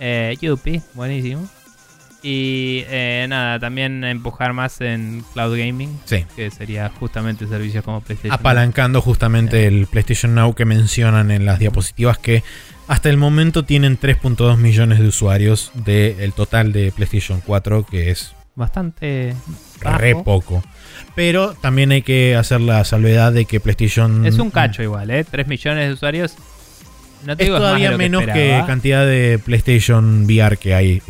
Eh, 0.00 0.36
Yuppie, 0.40 0.82
buenísimo. 0.94 1.48
Y 2.26 2.84
eh, 2.88 3.26
nada, 3.28 3.58
también 3.58 4.02
empujar 4.02 4.54
más 4.54 4.80
en 4.80 5.22
cloud 5.34 5.58
gaming, 5.58 6.00
Sí. 6.06 6.24
que 6.34 6.50
sería 6.50 6.90
justamente 6.98 7.46
servicios 7.46 7.84
como 7.84 8.00
PlayStation. 8.00 8.32
Apalancando 8.32 9.02
justamente 9.02 9.66
el 9.66 9.86
PlayStation 9.86 10.34
Now 10.34 10.54
que 10.54 10.64
mencionan 10.64 11.30
en 11.30 11.44
las 11.44 11.58
diapositivas 11.58 12.16
que 12.16 12.42
hasta 12.88 13.10
el 13.10 13.18
momento 13.18 13.66
tienen 13.66 13.98
3.2 13.98 14.56
millones 14.56 15.00
de 15.00 15.06
usuarios 15.08 15.70
del 15.74 16.32
total 16.32 16.72
de 16.72 16.92
PlayStation 16.92 17.42
4, 17.44 17.84
que 17.84 18.10
es 18.10 18.34
Bastante 18.56 19.34
re 19.80 20.14
poco. 20.14 20.62
Pero 21.16 21.54
también 21.54 21.90
hay 21.90 22.02
que 22.02 22.36
hacer 22.36 22.60
la 22.60 22.84
salvedad 22.84 23.32
de 23.32 23.46
que 23.46 23.58
PlayStation... 23.58 24.24
Es 24.24 24.38
un 24.38 24.50
cacho 24.50 24.82
igual, 24.82 25.10
¿eh? 25.10 25.24
3 25.24 25.46
millones 25.48 25.88
de 25.88 25.92
usuarios. 25.92 26.36
No 27.26 27.36
te 27.36 27.42
Es 27.42 27.46
digo, 27.48 27.58
todavía 27.58 27.96
menos 27.96 28.22
que, 28.24 28.30
esperaba. 28.30 28.66
cantidad 28.66 29.06
de 29.06 29.38
PlayStation 29.44 30.24
VR 30.24 30.56
que 30.56 30.74
hay 30.74 31.02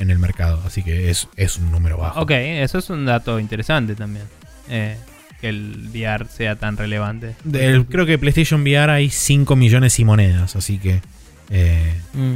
en 0.00 0.10
el 0.10 0.18
mercado. 0.18 0.62
Así 0.66 0.82
que 0.82 1.10
es, 1.10 1.28
es 1.36 1.58
un 1.58 1.70
número 1.72 1.96
bajo. 1.98 2.20
Ok, 2.20 2.30
eso 2.32 2.78
es 2.78 2.90
un 2.90 3.04
dato 3.06 3.38
interesante 3.40 3.94
también. 3.94 4.24
Eh, 4.68 4.96
que 5.40 5.48
el 5.48 5.88
VR 5.92 6.26
sea 6.28 6.56
tan 6.56 6.76
relevante. 6.76 7.34
Del- 7.44 7.86
creo 7.86 8.06
que 8.06 8.18
PlayStation 8.18 8.62
VR 8.62 8.90
hay 8.92 9.08
5 9.10 9.54
millones 9.56 9.98
y 9.98 10.04
monedas. 10.04 10.56
Así 10.56 10.78
que... 10.78 11.00
eh, 11.50 11.94
Mm. 12.14 12.34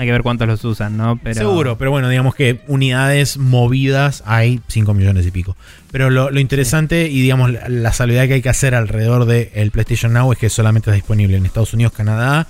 Hay 0.00 0.06
que 0.06 0.12
ver 0.12 0.22
cuántos 0.22 0.48
los 0.48 0.64
usan, 0.64 0.96
¿no? 0.96 1.20
Pero... 1.22 1.34
Seguro, 1.34 1.76
pero 1.76 1.90
bueno, 1.90 2.08
digamos 2.08 2.34
que 2.34 2.62
unidades 2.68 3.36
movidas 3.36 4.22
hay 4.24 4.60
5 4.66 4.94
millones 4.94 5.26
y 5.26 5.30
pico. 5.30 5.58
Pero 5.92 6.08
lo, 6.08 6.30
lo 6.30 6.40
interesante 6.40 7.08
y 7.10 7.20
digamos 7.20 7.52
la, 7.52 7.68
la 7.68 7.92
salvedad 7.92 8.26
que 8.26 8.32
hay 8.34 8.40
que 8.42 8.48
hacer 8.48 8.74
alrededor 8.74 9.26
del 9.26 9.70
PlayStation 9.70 10.14
Now 10.14 10.32
es 10.32 10.38
que 10.38 10.48
solamente 10.48 10.88
está 10.88 10.94
disponible 10.94 11.36
en 11.36 11.44
Estados 11.44 11.74
Unidos, 11.74 11.92
Canadá 11.92 12.46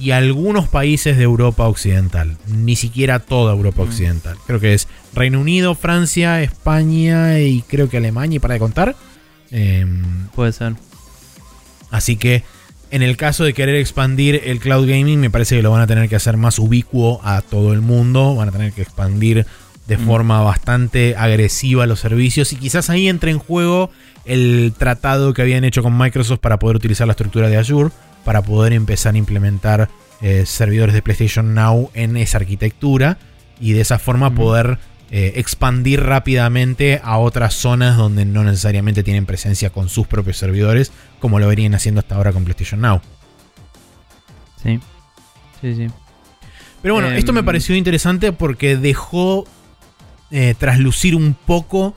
y 0.00 0.12
algunos 0.12 0.68
países 0.68 1.16
de 1.16 1.24
Europa 1.24 1.66
Occidental. 1.66 2.36
Ni 2.46 2.76
siquiera 2.76 3.18
toda 3.18 3.52
Europa 3.52 3.82
Mm. 3.82 3.88
Occidental. 3.88 4.36
Creo 4.46 4.60
que 4.60 4.74
es 4.74 4.86
Reino 5.14 5.40
Unido, 5.40 5.74
Francia, 5.74 6.42
España 6.42 7.40
y 7.40 7.62
creo 7.62 7.88
que 7.88 7.96
Alemania, 7.96 8.36
y 8.36 8.38
para 8.38 8.54
de 8.54 8.60
contar. 8.60 8.94
Em, 9.50 10.28
Puede 10.34 10.52
ser. 10.52 10.74
Así 11.90 12.16
que 12.16 12.44
en 12.94 13.02
el 13.02 13.16
caso 13.16 13.42
de 13.44 13.54
querer 13.54 13.74
expandir 13.74 14.40
el 14.44 14.60
cloud 14.60 14.88
gaming, 14.88 15.18
me 15.20 15.30
parece 15.30 15.56
que 15.56 15.62
lo 15.62 15.70
van 15.72 15.80
a 15.82 15.86
tener 15.86 16.08
que 16.08 16.16
hacer 16.16 16.36
más 16.36 16.58
ubicuo 16.58 17.20
a 17.24 17.42
todo 17.42 17.72
el 17.72 17.80
mundo. 17.80 18.36
Van 18.36 18.48
a 18.48 18.52
tener 18.52 18.72
que 18.72 18.82
expandir 18.82 19.46
de 19.88 19.98
Mm. 19.98 20.06
forma 20.06 20.40
bastante 20.42 21.14
agresiva 21.18 21.86
los 21.86 21.98
servicios. 22.00 22.52
Y 22.52 22.56
quizás 22.56 22.90
ahí 22.90 23.08
entre 23.08 23.30
en 23.32 23.38
juego 23.38 23.90
el 24.24 24.72
tratado 24.78 25.34
que 25.34 25.42
habían 25.42 25.64
hecho 25.64 25.82
con 25.82 25.98
Microsoft 25.98 26.38
para 26.38 26.58
poder 26.58 26.76
utilizar 26.76 27.06
la 27.06 27.12
estructura 27.12 27.48
de 27.48 27.56
Azure. 27.56 27.90
Para 28.24 28.42
poder 28.42 28.72
empezar 28.72 29.14
a 29.14 29.18
implementar 29.18 29.88
eh, 30.22 30.44
servidores 30.46 30.94
de 30.94 31.02
PlayStation 31.02 31.52
Now 31.54 31.90
en 31.94 32.16
esa 32.16 32.38
arquitectura. 32.38 33.18
Y 33.60 33.72
de 33.72 33.80
esa 33.82 33.98
forma 33.98 34.30
Mm. 34.30 34.34
poder 34.36 34.78
eh, 35.16 35.34
expandir 35.36 36.02
rápidamente 36.02 37.00
a 37.04 37.18
otras 37.18 37.54
zonas 37.54 37.96
donde 37.96 38.24
no 38.24 38.42
necesariamente 38.42 39.04
tienen 39.04 39.26
presencia 39.26 39.70
con 39.70 39.88
sus 39.88 40.08
propios 40.08 40.38
servidores, 40.38 40.90
como 41.20 41.38
lo 41.38 41.46
venían 41.46 41.72
haciendo 41.76 42.00
hasta 42.00 42.16
ahora 42.16 42.32
con 42.32 42.42
PlayStation 42.42 42.80
Now. 42.80 43.00
Sí. 44.60 44.80
Sí, 45.60 45.76
sí. 45.76 45.86
Pero 46.82 46.94
bueno, 46.94 47.10
Em, 47.10 47.16
esto 47.16 47.32
me 47.32 47.44
pareció 47.44 47.76
interesante 47.76 48.32
porque 48.32 48.76
dejó 48.76 49.46
eh, 50.32 50.56
traslucir 50.58 51.14
un 51.14 51.34
poco 51.34 51.94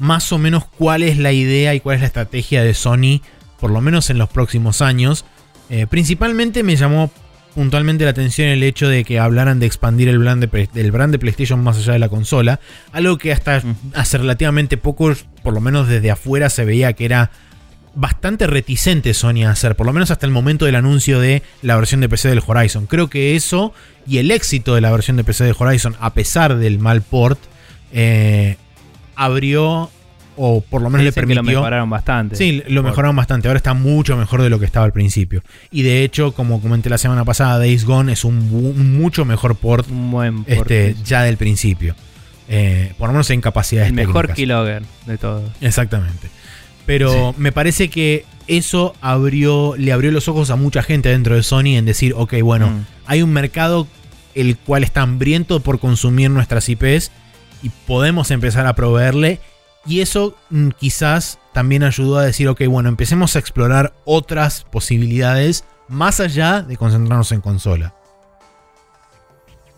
más 0.00 0.32
o 0.32 0.38
menos 0.38 0.64
cuál 0.64 1.04
es 1.04 1.18
la 1.18 1.30
idea 1.30 1.72
y 1.72 1.78
cuál 1.78 1.94
es 1.94 2.00
la 2.00 2.08
estrategia 2.08 2.64
de 2.64 2.74
Sony, 2.74 3.20
por 3.60 3.70
lo 3.70 3.80
menos 3.80 4.10
en 4.10 4.18
los 4.18 4.28
próximos 4.28 4.82
años. 4.82 5.24
Eh, 5.70 5.86
principalmente 5.86 6.64
me 6.64 6.74
llamó 6.74 7.12
puntualmente 7.56 8.04
la 8.04 8.10
atención 8.10 8.48
el 8.48 8.62
hecho 8.62 8.86
de 8.86 9.02
que 9.02 9.18
hablaran 9.18 9.58
de 9.58 9.64
expandir 9.64 10.08
el 10.08 10.18
brand 10.18 10.44
de, 10.44 10.90
brand 10.90 11.10
de 11.10 11.18
PlayStation 11.18 11.64
más 11.64 11.78
allá 11.78 11.94
de 11.94 11.98
la 11.98 12.10
consola, 12.10 12.60
algo 12.92 13.16
que 13.16 13.32
hasta 13.32 13.62
hace 13.94 14.18
relativamente 14.18 14.76
poco, 14.76 15.14
por 15.42 15.54
lo 15.54 15.62
menos 15.62 15.88
desde 15.88 16.10
afuera, 16.10 16.50
se 16.50 16.66
veía 16.66 16.92
que 16.92 17.06
era 17.06 17.30
bastante 17.94 18.46
reticente 18.46 19.14
Sony 19.14 19.44
a 19.46 19.52
hacer, 19.52 19.74
por 19.74 19.86
lo 19.86 19.94
menos 19.94 20.10
hasta 20.10 20.26
el 20.26 20.32
momento 20.32 20.66
del 20.66 20.74
anuncio 20.74 21.18
de 21.18 21.42
la 21.62 21.76
versión 21.76 22.02
de 22.02 22.10
PC 22.10 22.28
del 22.28 22.42
Horizon. 22.46 22.86
Creo 22.86 23.08
que 23.08 23.36
eso 23.36 23.72
y 24.06 24.18
el 24.18 24.30
éxito 24.30 24.74
de 24.74 24.82
la 24.82 24.90
versión 24.90 25.16
de 25.16 25.24
PC 25.24 25.44
del 25.44 25.56
Horizon, 25.58 25.96
a 25.98 26.12
pesar 26.12 26.58
del 26.58 26.78
mal 26.78 27.00
port, 27.00 27.40
eh, 27.90 28.58
abrió 29.14 29.90
o 30.36 30.60
por 30.60 30.82
lo 30.82 30.90
menos 30.90 31.04
le 31.04 31.10
Dicen 31.10 31.26
que 31.28 31.34
lo 31.34 31.40
permitió. 31.40 31.60
mejoraron 31.60 31.90
bastante. 31.90 32.36
Sí, 32.36 32.62
lo 32.68 32.82
mejoraron 32.82 33.16
bastante. 33.16 33.48
Ahora 33.48 33.56
está 33.58 33.74
mucho 33.74 34.16
mejor 34.16 34.42
de 34.42 34.50
lo 34.50 34.58
que 34.58 34.66
estaba 34.66 34.84
al 34.84 34.92
principio. 34.92 35.42
Y 35.70 35.82
de 35.82 36.02
hecho, 36.04 36.32
como 36.32 36.60
comenté 36.60 36.90
la 36.90 36.98
semana 36.98 37.24
pasada, 37.24 37.58
Days 37.58 37.84
Gone 37.84 38.12
es 38.12 38.24
un, 38.24 38.96
mucho 38.98 39.24
mejor 39.24 39.56
port 39.56 39.88
Un 39.90 40.10
buen 40.10 40.38
este, 40.40 40.56
porte. 40.56 40.96
ya 41.04 41.22
del 41.22 41.36
principio. 41.36 41.94
Eh, 42.48 42.92
por 42.98 43.08
lo 43.08 43.14
menos 43.14 43.28
en 43.30 43.40
capacidades 43.40 43.88
El 43.88 43.94
mejor 43.94 44.26
técnicas. 44.28 44.36
keylogger 44.36 44.82
de 45.06 45.18
todos. 45.18 45.42
Exactamente. 45.60 46.28
Pero 46.84 47.34
me 47.36 47.50
parece 47.50 47.88
que 47.88 48.24
eso 48.46 48.94
abrió, 49.00 49.74
le 49.76 49.92
abrió 49.92 50.12
los 50.12 50.28
ojos 50.28 50.50
a 50.50 50.56
mucha 50.56 50.82
gente 50.82 51.08
dentro 51.08 51.34
de 51.34 51.42
Sony 51.42 51.76
en 51.76 51.84
decir, 51.84 52.12
ok, 52.16 52.34
bueno, 52.42 52.68
Mm. 52.68 52.84
hay 53.06 53.22
un 53.22 53.32
mercado 53.32 53.88
el 54.36 54.56
cual 54.56 54.84
está 54.84 55.02
hambriento 55.02 55.58
por 55.60 55.80
consumir 55.80 56.30
nuestras 56.30 56.68
IPs 56.68 57.10
y 57.62 57.70
podemos 57.88 58.30
empezar 58.30 58.66
a 58.66 58.74
proveerle. 58.76 59.40
Y 59.86 60.00
eso 60.00 60.36
mm, 60.50 60.70
quizás 60.70 61.38
también 61.52 61.82
ayudó 61.84 62.18
a 62.18 62.24
decir, 62.24 62.48
ok, 62.48 62.62
bueno, 62.68 62.88
empecemos 62.88 63.36
a 63.36 63.38
explorar 63.38 63.94
otras 64.04 64.64
posibilidades 64.64 65.64
más 65.88 66.18
allá 66.20 66.62
de 66.62 66.76
concentrarnos 66.76 67.30
en 67.32 67.40
consola. 67.40 67.94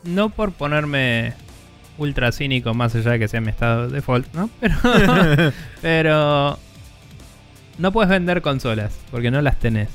No 0.05 0.31
por 0.31 0.53
ponerme 0.53 1.35
ultra 1.99 2.33
cínico 2.33 2.73
más 2.75 2.95
allá 2.95 3.13
de 3.13 3.19
que 3.19 3.29
sea 3.29 3.41
mi 3.41 3.51
estado 3.51 3.89
default, 3.89 4.33
¿no? 4.35 4.49
Pero, 4.61 5.53
pero 5.83 6.59
no 7.77 7.93
puedes 7.93 8.09
vender 8.09 8.41
consolas 8.41 8.97
porque 9.11 9.31
no 9.31 9.43
las 9.43 9.59
tenés. 9.59 9.89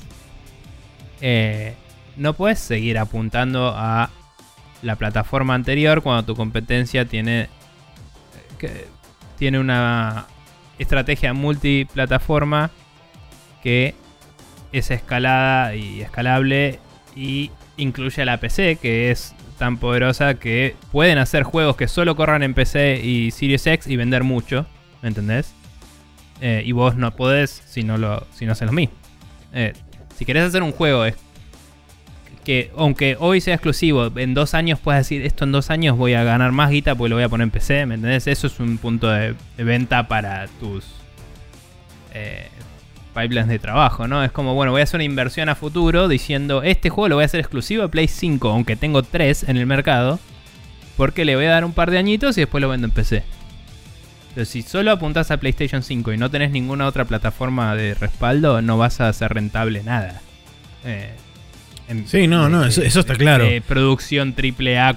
eh, 1.22 1.76
no 2.18 2.34
puedes 2.34 2.60
seguir 2.60 3.00
apuntando 3.00 3.74
a 3.76 4.12
la 4.84 4.96
plataforma 4.98 5.56
anterior 5.56 6.04
cuando 6.04 6.24
tu 6.26 6.36
competencia 6.36 7.06
tiene, 7.06 7.50
que- 8.60 8.86
tiene 9.44 9.60
una 9.60 10.26
estrategia 10.80 11.34
multiplataforma 11.34 12.72
que 13.62 13.94
es 14.72 14.90
escalada 14.90 15.76
y 15.76 16.00
escalable 16.00 16.80
y 17.14 17.52
incluye 17.76 18.22
a 18.22 18.26
la 18.26 18.38
PC 18.38 18.78
que 18.78 19.12
es 19.12 19.36
tan 19.60 19.80
poderosa 19.80 20.36
que 20.36 20.78
pueden 20.94 21.18
hacer 21.18 21.44
juegos 21.44 21.76
que 21.76 21.90
solo 21.90 22.16
corran 22.16 22.42
en 22.42 22.54
PC 22.54 23.02
y 23.04 23.32
Series 23.32 23.68
X 23.68 23.88
y 23.88 23.98
vender 23.98 24.24
mucho, 24.24 24.66
¿me 25.02 25.10
entendés? 25.10 25.54
Eh, 26.40 26.64
y 26.66 26.72
vos 26.72 26.96
no 26.96 27.14
podés 27.14 27.64
si 27.66 27.84
no, 27.84 27.98
lo, 27.98 28.26
si 28.32 28.46
no 28.46 28.54
haces 28.54 28.68
lo 28.68 28.72
mismo. 28.72 28.96
Eh, 29.52 29.74
si 30.16 30.24
querés 30.24 30.46
hacer 30.46 30.64
un 30.64 30.72
juego 30.72 31.04
que, 32.44 32.72
aunque 32.78 33.16
hoy 33.20 33.42
sea 33.42 33.56
exclusivo, 33.56 34.12
en 34.16 34.34
dos 34.34 34.54
años 34.54 34.80
puedes 34.80 35.02
decir, 35.02 35.26
esto 35.26 35.46
en 35.46 35.52
dos 35.52 35.70
años 35.70 35.98
voy 35.98 36.14
a 36.14 36.24
ganar 36.24 36.52
más 36.52 36.70
guita 36.70 36.96
porque 36.96 37.10
lo 37.10 37.16
voy 37.16 37.24
a 37.24 37.30
poner 37.30 37.46
en 37.46 37.52
PC, 37.52 37.86
¿me 37.86 37.96
entendés? 37.96 38.28
Eso 38.28 38.48
es 38.48 38.60
un 38.60 38.78
punto 38.78 39.10
de, 39.10 39.36
venta 39.58 40.08
para 40.08 40.48
tus 40.60 40.86
eh, 42.14 42.48
pipelines 43.14 43.48
de 43.48 43.60
trabajo, 43.60 44.08
¿no? 44.08 44.24
Es 44.24 44.32
como, 44.32 44.54
bueno, 44.54 44.72
voy 44.72 44.82
a 44.82 44.84
hacer 44.84 44.98
una 44.98 45.06
inversión 45.06 45.50
a 45.50 45.56
futuro 45.56 46.08
diciendo, 46.08 46.64
este 46.64 46.90
juego 46.90 47.10
lo 47.10 47.16
voy 47.16 47.24
a 47.24 47.26
hacer 47.26 47.40
exclusivo 47.40 47.84
a 47.84 47.88
Play 47.88 48.08
5, 48.08 48.50
aunque 48.50 48.76
tengo 48.76 49.04
3 49.04 49.50
en 49.50 49.58
el 49.58 49.66
mercado, 49.66 50.20
porque 50.98 51.26
le 51.26 51.36
voy 51.36 51.46
a 51.46 51.52
dar 51.52 51.66
un 51.66 51.74
par 51.74 51.92
de 51.92 51.98
añitos 51.98 52.38
y 52.38 52.42
después 52.42 52.62
lo 52.62 52.70
vendo 52.70 52.88
en 52.88 52.92
PC. 52.92 53.24
Pero 54.34 54.46
si 54.46 54.64
solo 54.64 54.92
apuntás 54.92 55.32
a 55.32 55.38
PlayStation 55.38 55.84
5 55.84 56.12
y 56.14 56.18
no 56.18 56.30
tenés 56.30 56.52
ninguna 56.52 56.88
otra 56.88 57.06
plataforma 57.06 57.76
de 57.76 57.94
respaldo, 57.94 58.62
no 58.62 58.78
vas 58.78 59.00
a 59.00 59.08
hacer 59.08 59.34
rentable 59.34 59.84
nada. 59.84 60.22
Eh, 60.86 61.14
en- 61.88 62.08
Sí, 62.08 62.28
no, 62.28 62.50
no, 62.50 62.66
eso- 62.66 62.82
eso 62.82 63.00
está 63.02 63.16
claro. 63.16 63.46
de 63.46 63.62
producción 63.62 64.34
triple 64.34 64.80
A, 64.80 64.94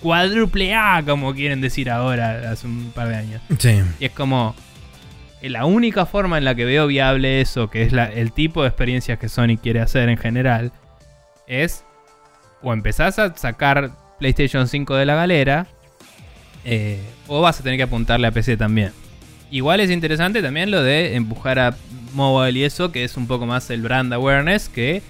cuádruple 0.00 0.74
A, 0.74 1.02
como 1.06 1.34
quieren 1.34 1.60
decir 1.60 1.90
ahora, 1.90 2.50
hace 2.50 2.66
un 2.66 2.92
par 2.94 3.08
de 3.08 3.16
años. 3.16 3.42
Sí. 3.58 3.80
Y 3.98 4.04
es 4.06 4.12
como. 4.12 4.54
eh, 5.42 5.50
La 5.50 5.64
única 5.64 6.06
forma 6.06 6.38
en 6.38 6.44
la 6.44 6.54
que 6.54 6.64
veo 6.64 6.86
viable 6.86 7.40
eso, 7.40 7.70
que 7.70 7.82
es 7.82 7.92
la- 7.92 8.06
el 8.12 8.32
tipo 8.32 8.62
de 8.62 8.68
experiencias 8.68 9.18
que 9.18 9.28
Sony 9.28 9.56
quiere 9.62 9.80
hacer 9.80 10.08
en 10.08 10.16
general, 10.18 10.72
es. 11.46 11.84
O 12.62 12.72
empezás 12.74 13.18
a 13.18 13.34
sacar 13.36 13.90
PlayStation 14.18 14.68
5 14.68 14.94
de 14.96 15.06
la 15.06 15.14
galera, 15.14 15.66
eh, 16.66 17.00
o 17.26 17.40
vas 17.40 17.58
a 17.58 17.62
tener 17.62 17.78
que 17.78 17.84
apuntarle 17.84 18.26
a 18.26 18.30
PC 18.32 18.56
también. 18.58 18.92
Igual 19.50 19.80
es 19.80 19.90
interesante 19.90 20.42
también 20.42 20.70
lo 20.70 20.82
de 20.82 21.16
empujar 21.16 21.58
a 21.58 21.74
mobile 22.12 22.58
y 22.58 22.64
eso, 22.64 22.92
que 22.92 23.02
es 23.02 23.16
un 23.16 23.26
poco 23.26 23.46
más 23.46 23.70
el 23.70 23.80
brand 23.82 24.12
awareness, 24.12 24.68
que 24.68 25.02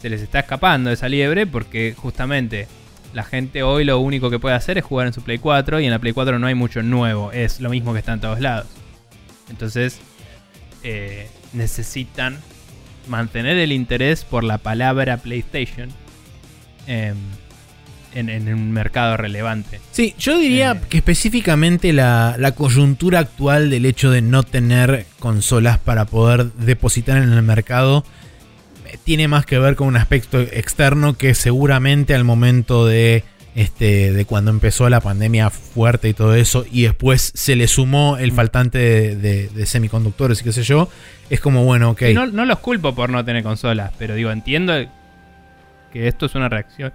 se 0.00 0.08
les 0.10 0.20
está 0.20 0.40
escapando 0.40 0.90
esa 0.90 1.08
liebre, 1.08 1.46
porque 1.46 1.94
justamente 1.96 2.66
la 3.14 3.22
gente 3.24 3.62
hoy 3.62 3.84
lo 3.84 3.98
único 3.98 4.28
que 4.30 4.38
puede 4.38 4.54
hacer 4.54 4.76
es 4.78 4.84
jugar 4.84 5.06
en 5.06 5.12
su 5.12 5.22
Play 5.22 5.38
4 5.38 5.80
y 5.80 5.84
en 5.86 5.90
la 5.90 5.98
Play 5.98 6.12
4 6.12 6.38
no 6.38 6.46
hay 6.46 6.54
mucho 6.54 6.82
nuevo, 6.82 7.32
es 7.32 7.60
lo 7.60 7.70
mismo 7.70 7.92
que 7.92 8.00
está 8.00 8.12
en 8.12 8.20
todos 8.20 8.40
lados. 8.40 8.66
Entonces, 9.48 9.98
eh, 10.82 11.28
necesitan 11.52 12.38
mantener 13.08 13.56
el 13.56 13.72
interés 13.72 14.24
por 14.24 14.44
la 14.44 14.58
palabra 14.58 15.16
PlayStation 15.18 15.88
em, 16.86 17.16
en, 18.14 18.28
en 18.28 18.52
un 18.52 18.72
mercado 18.72 19.16
relevante. 19.16 19.80
Sí, 19.92 20.14
yo 20.18 20.38
diría 20.38 20.72
Eh. 20.72 20.80
que 20.88 20.98
específicamente 20.98 21.92
la, 21.92 22.34
la 22.38 22.52
coyuntura 22.52 23.20
actual 23.20 23.70
del 23.70 23.86
hecho 23.86 24.10
de 24.10 24.22
no 24.22 24.42
tener 24.42 25.06
consolas 25.18 25.78
para 25.78 26.04
poder 26.06 26.52
depositar 26.54 27.16
en 27.18 27.32
el 27.32 27.42
mercado 27.42 28.04
tiene 29.04 29.28
más 29.28 29.46
que 29.46 29.58
ver 29.58 29.76
con 29.76 29.88
un 29.88 29.96
aspecto 29.96 30.40
externo 30.40 31.16
que 31.16 31.34
seguramente 31.34 32.14
al 32.14 32.24
momento 32.24 32.86
de 32.86 33.24
este 33.54 34.12
de 34.12 34.24
cuando 34.26 34.50
empezó 34.50 34.88
la 34.90 35.00
pandemia 35.00 35.48
fuerte 35.48 36.08
y 36.10 36.12
todo 36.14 36.34
eso 36.34 36.66
y 36.70 36.82
después 36.82 37.32
se 37.34 37.56
le 37.56 37.68
sumó 37.68 38.18
el 38.18 38.32
faltante 38.32 38.76
de, 38.78 39.16
de- 39.16 39.48
de 39.48 39.66
semiconductores 39.66 40.42
y 40.42 40.44
qué 40.44 40.52
sé 40.52 40.62
yo 40.62 40.90
es 41.30 41.40
como 41.40 41.64
bueno 41.64 41.90
ok 41.92 42.02
no, 42.12 42.26
no 42.26 42.44
los 42.44 42.58
culpo 42.58 42.94
por 42.94 43.08
no 43.08 43.24
tener 43.24 43.42
consolas, 43.42 43.92
pero 43.98 44.14
digo, 44.14 44.30
entiendo 44.30 44.74
que 45.92 46.08
esto 46.08 46.26
es 46.26 46.34
una 46.34 46.48
reacción. 46.48 46.92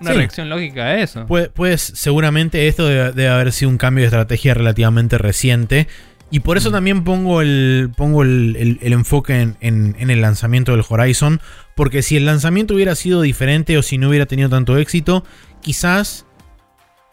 Una 0.00 0.12
Sí. 0.12 0.16
reacción 0.16 0.48
lógica 0.48 0.82
a 0.84 0.98
eso. 0.98 1.26
Pues, 1.26 1.48
pues 1.54 1.80
seguramente 1.94 2.66
esto 2.66 2.86
debe, 2.86 3.12
debe 3.12 3.28
haber 3.28 3.52
sido 3.52 3.68
un 3.70 3.78
cambio 3.78 4.02
de 4.02 4.06
estrategia 4.06 4.52
relativamente 4.54 5.16
reciente. 5.18 5.86
Y 6.32 6.40
por 6.40 6.56
eso 6.56 6.70
Mm. 6.70 6.72
también 6.72 7.04
pongo 7.04 7.40
el, 7.42 7.92
pongo 7.96 8.22
el, 8.22 8.56
el- 8.58 8.78
el 8.82 8.92
enfoque 8.94 9.40
en, 9.40 9.56
en- 9.60 9.94
en 10.00 10.10
el 10.10 10.20
lanzamiento 10.22 10.72
del 10.72 10.82
Horizon. 10.88 11.40
Porque 11.76 12.02
si 12.02 12.16
el 12.16 12.24
lanzamiento 12.26 12.74
hubiera 12.74 12.94
sido 12.96 13.20
diferente 13.22 13.78
o 13.78 13.82
si 13.82 13.98
no 13.98 14.08
hubiera 14.08 14.26
tenido 14.26 14.48
tanto 14.48 14.76
éxito, 14.78 15.24
quizás 15.60 16.26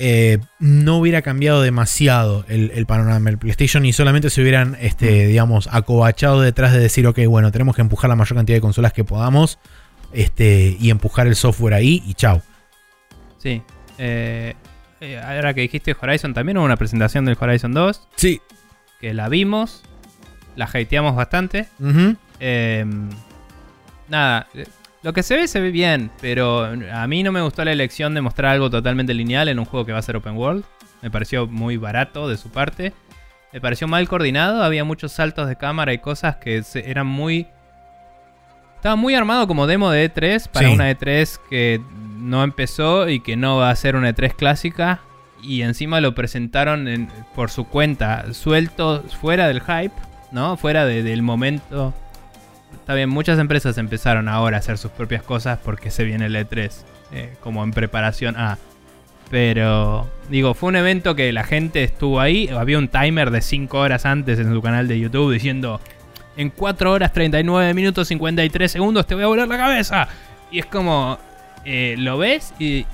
eh, 0.01 0.37
no 0.59 0.97
hubiera 0.97 1.21
cambiado 1.21 1.61
demasiado 1.61 2.45
el, 2.47 2.71
el 2.73 2.85
panorama 2.85 3.29
del 3.29 3.37
PlayStation 3.37 3.85
y 3.85 3.91
solamente 3.91 4.29
se 4.29 4.41
hubieran, 4.41 4.77
este, 4.79 5.27
digamos, 5.27 5.67
acobachado 5.69 6.39
detrás 6.39 6.71
de 6.71 6.79
decir, 6.79 7.05
ok, 7.05 7.19
bueno, 7.27 7.51
tenemos 7.51 7.75
que 7.75 7.81
empujar 7.81 8.09
la 8.09 8.15
mayor 8.15 8.37
cantidad 8.37 8.55
de 8.55 8.61
consolas 8.61 8.93
que 8.93 9.03
podamos 9.03 9.59
este, 10.13 10.77
y 10.79 10.89
empujar 10.89 11.27
el 11.27 11.35
software 11.35 11.73
ahí 11.73 12.01
y 12.07 12.13
chao. 12.13 12.41
Sí. 13.39 13.61
Eh, 13.97 14.53
eh, 15.01 15.19
ahora 15.21 15.53
que 15.53 15.59
dijiste 15.61 15.93
Horizon, 16.01 16.33
también 16.33 16.57
hubo 16.57 16.65
una 16.65 16.77
presentación 16.77 17.25
del 17.25 17.35
Horizon 17.37 17.73
2 17.73 18.07
Sí. 18.15 18.39
Que 18.99 19.13
la 19.13 19.29
vimos, 19.29 19.83
la 20.55 20.65
hateamos 20.65 21.15
bastante. 21.15 21.67
Eh, 22.39 22.85
nada, 24.07 24.47
lo 25.03 25.13
que 25.13 25.23
se 25.23 25.35
ve 25.35 25.47
se 25.47 25.59
ve 25.61 25.71
bien, 25.71 26.11
pero 26.21 26.65
a 26.93 27.07
mí 27.07 27.23
no 27.23 27.31
me 27.31 27.41
gustó 27.41 27.63
la 27.63 27.71
elección 27.71 28.13
de 28.13 28.21
mostrar 28.21 28.51
algo 28.53 28.69
totalmente 28.69 29.13
lineal 29.13 29.47
en 29.47 29.59
un 29.59 29.65
juego 29.65 29.85
que 29.85 29.91
va 29.93 29.99
a 29.99 30.03
ser 30.03 30.15
open 30.17 30.35
world. 30.35 30.63
Me 31.01 31.09
pareció 31.09 31.47
muy 31.47 31.77
barato 31.77 32.27
de 32.27 32.37
su 32.37 32.49
parte. 32.49 32.93
Me 33.53 33.61
pareció 33.61 33.87
mal 33.87 34.07
coordinado, 34.07 34.61
había 34.63 34.83
muchos 34.83 35.11
saltos 35.13 35.47
de 35.47 35.55
cámara 35.55 35.93
y 35.93 35.99
cosas 35.99 36.35
que 36.35 36.61
se- 36.63 36.89
eran 36.89 37.07
muy... 37.07 37.47
Estaba 38.75 38.95
muy 38.95 39.15
armado 39.15 39.47
como 39.47 39.65
demo 39.67 39.89
de 39.91 40.05
E3 40.13 40.47
para 40.49 40.67
Sí. 40.67 40.73
una 40.73 40.89
E3 40.91 41.39
que 41.49 41.81
no 42.17 42.43
empezó 42.43 43.09
y 43.09 43.19
que 43.21 43.35
no 43.35 43.57
va 43.57 43.71
a 43.71 43.75
ser 43.75 43.95
una 43.95 44.09
E3 44.13 44.35
clásica. 44.35 44.99
Y 45.43 45.61
encima 45.61 46.01
lo 46.01 46.13
presentaron 46.15 46.87
en- 46.87 47.07
por 47.35 47.49
su 47.49 47.65
cuenta, 47.65 48.33
suelto 48.33 49.03
fuera 49.21 49.47
del 49.47 49.61
hype, 49.61 49.93
¿no? 50.31 50.57
Fuera 50.57 50.85
de- 50.85 51.03
del 51.03 51.21
momento 51.21 51.93
Está 52.71 52.93
bien, 52.95 53.09
muchas 53.09 53.37
empresas 53.39 53.77
empezaron 53.77 54.27
ahora 54.27 54.57
a 54.57 54.59
hacer 54.59 54.77
sus 54.79 54.89
propias 54.91 55.21
cosas 55.23 55.59
porque 55.63 55.91
se 55.91 56.03
viene 56.03 56.25
el 56.25 56.35
E3, 56.35 56.85
eh, 57.11 57.35
como 57.39 57.63
en 57.63 57.71
preparación 57.71 58.35
a. 58.35 58.57
Pero, 59.29 60.09
digo, 60.29 60.53
fue 60.55 60.69
un 60.69 60.75
evento 60.75 61.15
que 61.15 61.31
la 61.31 61.43
gente 61.43 61.83
estuvo 61.83 62.19
ahí. 62.19 62.47
Había 62.49 62.79
un 62.79 62.87
timer 62.87 63.29
de 63.31 63.41
5 63.41 63.79
horas 63.79 64.05
antes 64.05 64.39
en 64.39 64.51
su 64.51 64.61
canal 64.61 64.87
de 64.87 64.99
YouTube 64.99 65.31
diciendo: 65.31 65.79
En 66.35 66.49
4 66.49 66.91
horas 66.91 67.13
39 67.13 67.73
minutos 67.75 68.07
53 68.07 68.71
segundos 68.71 69.05
te 69.05 69.13
voy 69.15 69.23
a 69.23 69.27
volar 69.27 69.47
la 69.47 69.57
cabeza. 69.57 70.07
Y 70.51 70.59
es 70.59 70.65
como, 70.65 71.19
eh, 71.65 71.95
lo 71.97 72.17
ves 72.17 72.53
y 72.59 72.85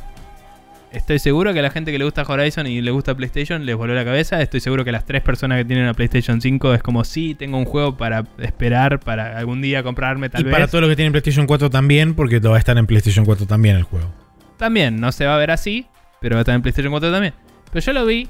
estoy 0.96 1.20
seguro 1.20 1.54
que 1.54 1.60
a 1.60 1.62
la 1.62 1.70
gente 1.70 1.92
que 1.92 1.98
le 2.00 2.06
gusta 2.06 2.24
Horizon 2.28 2.66
y 2.68 2.82
le 2.82 2.92
gusta 2.92 3.16
PlayStation 3.16 3.66
les 3.66 3.76
voló 3.76 3.94
la 3.94 4.06
cabeza. 4.06 4.42
Estoy 4.42 4.60
seguro 4.60 4.84
que 4.84 4.92
las 4.92 5.06
tres 5.06 5.22
personas 5.22 5.58
que 5.58 5.66
tienen 5.66 5.84
una 5.84 5.94
PlayStation 5.94 6.42
5 6.42 6.74
es 6.74 6.82
como, 6.82 7.04
sí, 7.04 7.36
tengo 7.36 7.58
un 7.58 7.66
juego 7.66 7.98
para 7.98 8.24
esperar, 8.40 9.00
para 9.00 9.38
algún 9.38 9.62
día 9.62 9.84
comprarme 9.84 10.30
tal 10.30 10.42
y 10.42 10.44
vez. 10.46 10.54
para 10.54 10.68
todos 10.68 10.82
los 10.82 10.90
que 10.90 10.96
tienen 10.96 11.12
PlayStation 11.12 11.46
4 11.48 11.70
también, 11.70 12.16
porque 12.16 12.40
va 12.40 12.56
a 12.56 12.60
estar 12.60 12.78
en 12.78 12.88
PlayStation 12.88 13.26
4 13.26 13.46
también 13.46 13.76
el 13.76 13.84
juego. 13.84 14.12
También, 14.58 15.00
no 15.00 15.12
se 15.12 15.26
va 15.26 15.36
a 15.36 15.38
ver 15.38 15.52
así, 15.52 15.86
pero 16.22 16.36
va 16.36 16.40
a 16.40 16.42
estar 16.42 16.56
en 16.56 16.62
PlayStation 16.62 16.92
4 16.92 17.12
también. 17.12 17.34
Pero 17.72 17.86
yo 17.86 17.94
lo 17.94 18.06
vi 18.06 18.28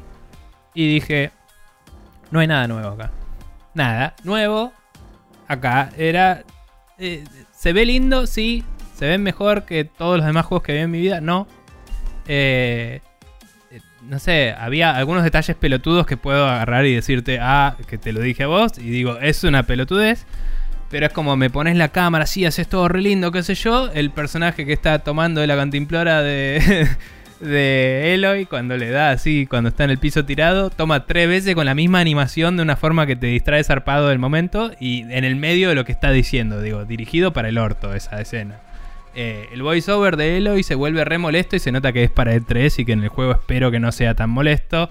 y 0.73 0.87
dije, 0.87 1.31
no 2.31 2.39
hay 2.39 2.47
nada 2.47 2.67
nuevo 2.67 2.89
acá. 2.89 3.11
Nada 3.73 4.15
nuevo 4.23 4.73
acá. 5.47 5.91
Era... 5.97 6.43
eh, 6.97 7.23
se 7.51 7.73
ve 7.73 7.85
lindo, 7.85 8.25
sí. 8.27 8.63
Se 8.95 9.05
ve 9.07 9.17
mejor 9.17 9.65
que 9.65 9.83
todos 9.83 10.17
los 10.17 10.25
demás 10.25 10.45
juegos 10.45 10.63
que 10.65 10.73
vi 10.73 10.79
en 10.79 10.91
mi 10.91 11.01
vida, 11.01 11.21
no. 11.21 11.47
Eh, 12.27 13.01
eh, 13.71 13.79
no 14.03 14.19
sé, 14.19 14.53
había 14.57 14.95
algunos 14.95 15.23
detalles 15.23 15.55
pelotudos 15.55 16.05
que 16.05 16.17
puedo 16.17 16.47
agarrar 16.47 16.85
y 16.85 16.95
decirte, 16.95 17.39
ah, 17.41 17.75
que 17.87 17.97
te 17.97 18.13
lo 18.13 18.21
dije 18.21 18.43
a 18.43 18.47
vos, 18.47 18.77
y 18.77 18.89
digo, 18.89 19.17
es 19.19 19.43
una 19.43 19.63
pelotudez. 19.63 20.25
Pero 20.89 21.07
es 21.07 21.13
como 21.13 21.35
me 21.35 21.49
pones 21.49 21.75
la 21.75 21.89
cámara 21.89 22.25
así, 22.25 22.45
haces 22.45 22.67
todo 22.67 22.87
re 22.87 23.01
lindo, 23.01 23.31
qué 23.31 23.43
sé 23.43 23.55
yo. 23.55 23.91
El 23.91 24.11
personaje 24.11 24.65
que 24.65 24.73
está 24.73 24.99
tomando 24.99 25.41
de 25.41 25.47
la 25.47 25.55
cantimplora 25.55 26.21
de, 26.21 26.87
de 27.39 28.13
Eloy, 28.13 28.45
cuando 28.45 28.77
le 28.77 28.91
da 28.91 29.11
así, 29.11 29.47
cuando 29.47 29.69
está 29.69 29.83
en 29.83 29.89
el 29.89 29.97
piso 29.97 30.25
tirado, 30.25 30.69
toma 30.69 31.05
tres 31.05 31.27
veces 31.27 31.55
con 31.55 31.65
la 31.65 31.75
misma 31.75 31.99
animación 31.99 32.55
de 32.55 32.63
una 32.63 32.75
forma 32.75 33.07
que 33.07 33.15
te 33.15 33.27
distrae 33.27 33.63
zarpado 33.63 34.09
del 34.09 34.19
momento 34.19 34.71
y 34.79 35.01
en 35.01 35.23
el 35.23 35.35
medio 35.35 35.69
de 35.69 35.75
lo 35.75 35.85
que 35.85 35.91
está 35.91 36.11
diciendo, 36.11 36.61
digo, 36.61 36.85
dirigido 36.85 37.33
para 37.33 37.49
el 37.49 37.57
orto 37.57 37.93
esa 37.93 38.21
escena. 38.21 38.59
Eh, 39.15 39.47
el 39.53 39.63
voiceover 39.63 40.17
de 40.17 40.37
Eloy 40.37 40.63
se 40.63 40.75
vuelve 40.75 41.05
re 41.05 41.17
molesto 41.17 41.55
y 41.55 41.59
se 41.59 41.71
nota 41.71 41.93
que 41.93 42.03
es 42.03 42.11
para 42.11 42.35
E3 42.35 42.79
y 42.79 42.85
que 42.85 42.91
en 42.91 43.03
el 43.03 43.09
juego 43.09 43.31
espero 43.31 43.71
que 43.71 43.79
no 43.79 43.91
sea 43.91 44.13
tan 44.13 44.29
molesto. 44.29 44.89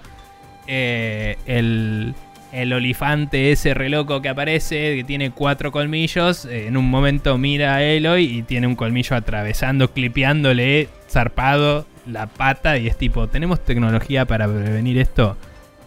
Eh, 0.67 1.37
el, 1.45 2.15
el 2.51 2.73
olifante 2.73 3.51
ese 3.51 3.73
re 3.73 3.89
loco 3.89 4.21
que 4.21 4.29
aparece, 4.29 4.95
que 4.95 5.03
tiene 5.03 5.29
cuatro 5.31 5.71
colmillos, 5.71 6.45
eh, 6.45 6.67
en 6.67 6.77
un 6.77 6.89
momento 6.89 7.37
mira 7.37 7.75
a 7.75 7.83
Eloy 7.83 8.23
y 8.25 8.41
tiene 8.41 8.65
un 8.65 8.75
colmillo 8.75 9.15
atravesando, 9.15 9.91
clipeándole 9.91 10.89
zarpado 11.09 11.85
la 12.07 12.27
pata 12.27 12.77
y 12.77 12.87
es 12.87 12.97
tipo, 12.97 13.27
tenemos 13.27 13.63
tecnología 13.63 14.25
para 14.25 14.47
prevenir 14.47 14.97
esto 14.97 15.37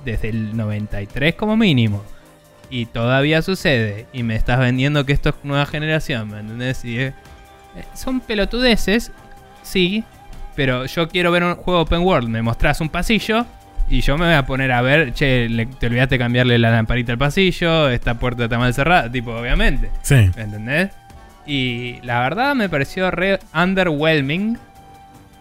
desde 0.05 0.29
el 0.29 0.57
93 0.57 1.35
como 1.35 1.57
mínimo. 1.57 2.05
Y 2.71 2.87
todavía 2.87 3.41
sucede. 3.41 4.07
Y 4.13 4.23
me 4.23 4.37
estás 4.37 4.59
vendiendo 4.59 5.07
que 5.07 5.15
esto 5.15 5.31
es 5.31 5.37
nueva 5.43 5.65
generación, 5.65 6.29
¿me 6.29 6.41
entendés? 6.41 6.85
Y, 6.85 7.01
eh, 7.01 7.15
son 7.95 8.21
pelotudeces, 8.21 9.13
sí. 9.63 10.05
Pero 10.57 10.87
yo 10.87 11.09
quiero 11.09 11.31
ver 11.31 11.45
un 11.45 11.55
juego 11.55 11.81
open 11.83 12.01
world. 12.01 12.29
Me 12.29 12.43
mostrás 12.43 12.81
un 12.81 12.89
pasillo. 12.89 13.47
Y 13.91 14.03
yo 14.03 14.19
me 14.19 14.27
voy 14.27 14.35
a 14.35 14.45
poner 14.45 14.71
a 14.73 14.83
ver, 14.83 15.15
che, 15.15 15.49
le- 15.49 15.65
te 15.65 15.87
olvidaste 15.87 16.19
cambiarle 16.19 16.59
la 16.59 16.71
lamparita 16.71 17.13
al 17.13 17.19
pasillo, 17.19 17.89
esta 17.89 18.19
puerta 18.19 18.45
está 18.45 18.59
mal 18.59 18.75
cerrada, 18.75 19.11
tipo, 19.11 19.31
obviamente. 19.33 19.91
Sí. 20.03 20.31
¿Me 20.37 20.43
entendés? 20.43 20.91
Y 21.47 21.99
la 22.03 22.21
verdad 22.21 22.55
me 22.55 22.69
pareció 22.69 23.11
re 23.11 23.39
underwhelming. 23.55 24.59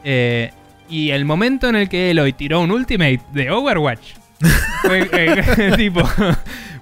Eh, 0.05 0.51
y 0.87 1.09
el 1.09 1.25
momento 1.25 1.67
en 1.67 1.75
el 1.75 1.89
que 1.89 2.11
Eloy 2.11 2.31
tiró 2.31 2.61
un 2.61 2.71
ultimate 2.71 3.19
de 3.33 3.51
Overwatch. 3.51 4.13
fue, 4.83 5.09
eh, 5.11 5.73
tipo, 5.75 6.01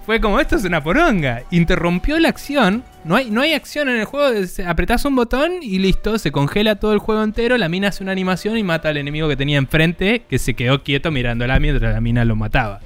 fue 0.06 0.20
como 0.20 0.38
esto 0.38 0.54
es 0.54 0.64
una 0.64 0.84
poronga. 0.84 1.42
Interrumpió 1.50 2.18
la 2.20 2.28
acción. 2.28 2.84
No 3.02 3.16
hay, 3.16 3.28
no 3.28 3.40
hay 3.40 3.54
acción 3.54 3.88
en 3.88 3.96
el 3.96 4.04
juego. 4.04 4.40
Apretás 4.64 5.04
un 5.04 5.16
botón 5.16 5.54
y 5.60 5.80
listo. 5.80 6.18
Se 6.20 6.30
congela 6.30 6.76
todo 6.76 6.92
el 6.92 7.00
juego 7.00 7.24
entero. 7.24 7.58
La 7.58 7.68
mina 7.68 7.88
hace 7.88 8.04
una 8.04 8.12
animación 8.12 8.56
y 8.56 8.62
mata 8.62 8.88
al 8.88 8.98
enemigo 8.98 9.28
que 9.28 9.36
tenía 9.36 9.58
enfrente. 9.58 10.22
Que 10.30 10.38
se 10.38 10.54
quedó 10.54 10.84
quieto 10.84 11.10
mirándola 11.10 11.58
mientras 11.58 11.92
la 11.92 12.00
mina 12.00 12.24
lo 12.24 12.36
mataba. 12.36 12.80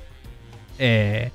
Eh, 0.78 1.30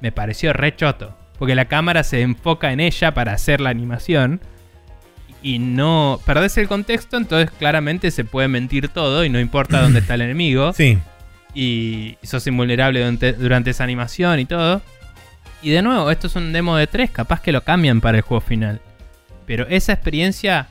me 0.00 0.10
pareció 0.10 0.54
re 0.54 0.74
choto. 0.74 1.14
Porque 1.38 1.54
la 1.54 1.66
cámara 1.66 2.02
se 2.02 2.22
enfoca 2.22 2.72
en 2.72 2.80
ella 2.80 3.12
para 3.12 3.34
hacer 3.34 3.60
la 3.60 3.68
animación. 3.68 4.40
Y 5.42 5.58
no. 5.58 6.18
Perdés 6.24 6.56
el 6.56 6.66
contexto, 6.66 7.18
entonces 7.18 7.50
claramente 7.50 8.10
se 8.10 8.24
puede 8.24 8.48
mentir 8.48 8.88
todo 8.88 9.22
y 9.22 9.28
no 9.28 9.38
importa 9.38 9.82
dónde 9.82 9.98
está 9.98 10.14
el 10.14 10.22
enemigo. 10.22 10.72
Sí. 10.76 10.98
Y 11.58 12.18
sos 12.22 12.46
invulnerable 12.46 13.00
durante, 13.00 13.32
durante 13.32 13.70
esa 13.70 13.82
animación 13.82 14.40
y 14.40 14.44
todo. 14.44 14.82
Y 15.62 15.70
de 15.70 15.82
nuevo, 15.82 16.10
esto 16.10 16.26
es 16.26 16.36
un 16.36 16.52
demo 16.52 16.76
de 16.76 16.86
3, 16.86 17.10
capaz 17.10 17.40
que 17.40 17.52
lo 17.52 17.62
cambian 17.62 18.00
para 18.00 18.18
el 18.18 18.22
juego 18.22 18.40
final. 18.40 18.80
Pero 19.46 19.66
esa 19.68 19.92
experiencia 19.92 20.68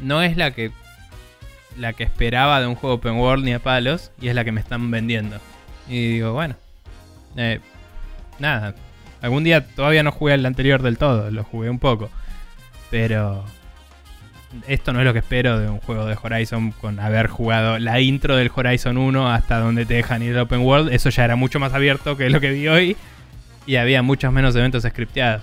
no 0.00 0.22
es 0.22 0.36
la 0.36 0.52
que 0.52 0.70
la 1.78 1.92
que 1.92 2.04
esperaba 2.04 2.60
de 2.60 2.66
un 2.66 2.74
juego 2.74 2.96
open 2.96 3.16
world 3.16 3.44
ni 3.44 3.52
a 3.52 3.58
palos 3.58 4.10
y 4.20 4.28
es 4.28 4.34
la 4.34 4.44
que 4.44 4.52
me 4.52 4.60
están 4.60 4.90
vendiendo. 4.90 5.38
Y 5.88 6.12
digo, 6.12 6.32
bueno, 6.32 6.56
eh, 7.36 7.60
nada, 8.38 8.74
algún 9.20 9.44
día 9.44 9.66
todavía 9.66 10.02
no 10.02 10.12
jugué 10.12 10.34
el 10.34 10.46
anterior 10.46 10.82
del 10.82 10.98
todo, 10.98 11.30
lo 11.30 11.44
jugué 11.44 11.70
un 11.70 11.78
poco, 11.78 12.10
pero 12.90 13.44
esto 14.66 14.92
no 14.92 15.00
es 15.00 15.04
lo 15.04 15.12
que 15.12 15.18
espero 15.18 15.58
de 15.58 15.68
un 15.68 15.80
juego 15.80 16.06
de 16.06 16.16
Horizon 16.20 16.72
con 16.72 16.98
haber 16.98 17.26
jugado 17.26 17.78
la 17.78 18.00
intro 18.00 18.36
del 18.36 18.50
Horizon 18.54 18.96
1 18.96 19.30
hasta 19.30 19.58
donde 19.58 19.84
te 19.84 19.94
dejan 19.94 20.22
ir 20.22 20.34
al 20.34 20.42
open 20.42 20.60
world, 20.60 20.92
eso 20.92 21.10
ya 21.10 21.24
era 21.24 21.36
mucho 21.36 21.60
más 21.60 21.74
abierto 21.74 22.16
que 22.16 22.30
lo 22.30 22.40
que 22.40 22.50
vi 22.50 22.68
hoy 22.68 22.96
y 23.66 23.76
había 23.76 24.02
muchos 24.02 24.32
menos 24.32 24.54
eventos 24.56 24.82
scripteados. 24.84 25.42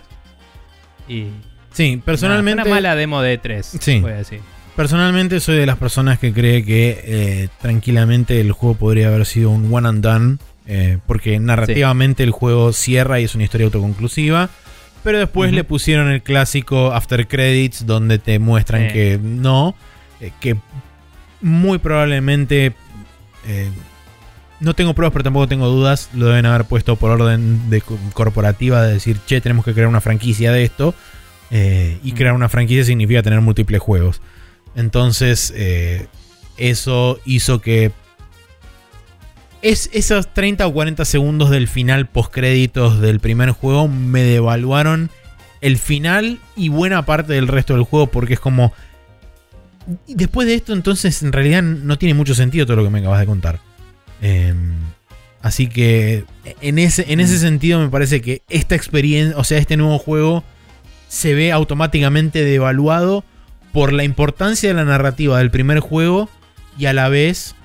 Y 1.07 1.27
Sí, 1.71 2.01
personalmente. 2.05 2.57
Nada, 2.57 2.67
una 2.69 2.75
mala 2.75 2.95
demo 2.95 3.21
de 3.21 3.37
3, 3.37 3.77
Sí. 3.79 3.99
voy 3.99 4.11
a 4.11 4.15
decir. 4.17 4.39
Personalmente 4.75 5.39
soy 5.39 5.57
de 5.57 5.65
las 5.65 5.77
personas 5.77 6.17
que 6.19 6.33
cree 6.33 6.63
que 6.63 7.01
eh, 7.03 7.47
tranquilamente 7.61 8.39
el 8.39 8.51
juego 8.51 8.75
podría 8.75 9.07
haber 9.09 9.25
sido 9.25 9.49
un 9.51 9.71
one 9.73 9.87
and 9.87 10.03
done. 10.03 10.37
eh, 10.65 10.97
porque 11.07 11.39
narrativamente 11.41 12.23
el 12.23 12.31
juego 12.31 12.71
cierra 12.71 13.19
y 13.19 13.25
es 13.25 13.35
una 13.35 13.43
historia 13.43 13.65
autoconclusiva. 13.65 14.49
Pero 15.03 15.17
después 15.19 15.51
le 15.51 15.65
pusieron 15.65 16.09
el 16.09 16.21
clásico 16.23 16.93
After 16.93 17.27
Credits 17.27 17.85
donde 17.85 18.17
te 18.17 18.39
muestran 18.39 18.87
que 18.87 19.19
no. 19.21 19.75
eh, 20.21 20.31
que 20.39 20.55
muy 21.41 21.79
probablemente. 21.79 22.73
eh, 23.45 23.69
no 24.59 24.73
tengo 24.73 24.93
pruebas, 24.93 25.13
pero 25.13 25.23
tampoco 25.23 25.47
tengo 25.47 25.67
dudas. 25.67 26.09
Lo 26.13 26.27
deben 26.27 26.45
haber 26.45 26.65
puesto 26.65 26.95
por 26.95 27.11
orden 27.11 27.69
de 27.69 27.81
co- 27.81 27.97
corporativa 28.13 28.81
de 28.81 28.93
decir, 28.93 29.17
che, 29.25 29.41
tenemos 29.41 29.65
que 29.65 29.73
crear 29.73 29.87
una 29.87 30.01
franquicia 30.01 30.51
de 30.51 30.63
esto. 30.63 30.93
eh, 31.55 31.99
y 32.03 32.13
Mm. 32.13 32.15
crear 32.15 32.33
una 32.33 32.49
franquicia 32.49 32.83
significa 32.83 33.21
tener 33.21 33.39
múltiples 33.41 33.79
juegos. 33.79 34.21
Entonces, 34.75 35.53
eh, 35.55 36.07
eso 36.57 37.19
hizo 37.25 37.61
que 37.61 37.91
es, 39.61 39.89
esos 39.93 40.33
30 40.33 40.65
o 40.67 40.73
40 40.73 41.05
segundos 41.05 41.49
del 41.51 41.67
final 41.67 42.07
post-créditos 42.07 42.99
del 43.01 43.19
primer 43.19 43.51
juego 43.51 43.87
me 43.87 44.23
devaluaron 44.23 45.09
el 45.61 45.77
final 45.77 46.39
y 46.55 46.69
buena 46.69 47.05
parte 47.05 47.33
del 47.33 47.47
resto 47.47 47.73
del 47.75 47.83
juego 47.83 48.07
porque 48.07 48.33
es 48.33 48.39
como... 48.39 48.73
Después 50.07 50.47
de 50.47 50.55
esto, 50.55 50.73
entonces, 50.73 51.21
en 51.23 51.33
realidad 51.33 51.61
no 51.61 51.97
tiene 51.97 52.13
mucho 52.15 52.33
sentido 52.35 52.65
todo 52.65 52.77
lo 52.77 52.83
que 52.83 52.89
me 52.89 52.99
acabas 52.99 53.19
de 53.19 53.25
contar. 53.25 53.59
Eh, 54.21 54.53
así 55.41 55.67
que 55.67 56.25
en 56.61 56.79
ese, 56.79 57.11
en 57.11 57.19
ese 57.19 57.39
sentido 57.39 57.79
me 57.79 57.89
parece 57.89 58.21
que 58.21 58.41
esta 58.49 58.75
experiencia, 58.75 59.37
o 59.37 59.43
sea, 59.43 59.57
este 59.57 59.77
nuevo 59.77 59.99
juego 59.99 60.43
se 61.07 61.33
ve 61.33 61.51
automáticamente 61.51 62.43
devaluado 62.43 63.23
por 63.71 63.93
la 63.93 64.03
importancia 64.03 64.69
de 64.69 64.75
la 64.75 64.85
narrativa 64.85 65.37
del 65.39 65.51
primer 65.51 65.79
juego 65.79 66.29
y 66.77 66.85
a 66.85 66.93
la 66.93 67.09
vez 67.09 67.55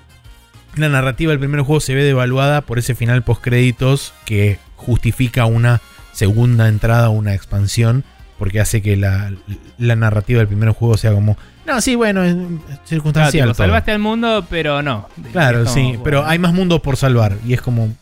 la 0.76 0.88
narrativa 0.88 1.30
del 1.30 1.38
primer 1.38 1.60
juego 1.62 1.80
se 1.80 1.94
ve 1.94 2.04
devaluada 2.04 2.62
por 2.62 2.78
ese 2.78 2.94
final 2.94 3.22
post 3.22 3.42
créditos 3.42 4.14
que 4.24 4.58
justifica 4.76 5.44
una 5.46 5.80
segunda 6.12 6.68
entrada, 6.68 7.10
una 7.10 7.34
expansión, 7.34 8.04
porque 8.38 8.60
hace 8.60 8.82
que 8.82 8.96
la, 8.96 9.32
la 9.78 9.96
narrativa 9.96 10.38
del 10.38 10.48
primer 10.48 10.70
juego 10.70 10.96
sea 10.96 11.12
como, 11.12 11.36
no, 11.68 11.80
sí, 11.80 11.94
bueno, 11.94 12.24
es 12.24 12.34
Claro, 12.34 12.80
circunstancial. 12.84 13.44
tipo, 13.48 13.54
todo". 13.56 13.64
salvaste 13.66 13.92
al 13.92 13.98
mundo, 14.00 14.46
pero 14.50 14.82
no. 14.82 15.08
Claro, 15.32 15.60
como, 15.64 15.74
sí, 15.74 15.82
bueno, 15.88 16.02
pero 16.02 16.26
hay 16.26 16.38
más 16.38 16.52
mundo 16.52 16.80
por 16.82 16.96
salvar 16.96 17.36
y 17.46 17.52
es 17.54 17.60
como, 17.62 17.94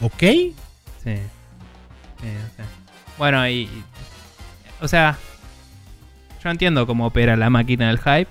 ok, 0.00 0.22
Sí. 1.02 1.16
Sí, 2.20 2.28
o 2.28 2.56
sea. 2.56 2.64
Bueno, 3.18 3.46
y. 3.48 3.52
y- 3.62 3.84
O 4.80 4.88
sea. 4.88 5.16
Yo 6.42 6.50
entiendo 6.50 6.86
cómo 6.86 7.06
opera 7.06 7.36
la 7.36 7.48
máquina 7.50 7.88
del 7.88 7.98
hype. 7.98 8.28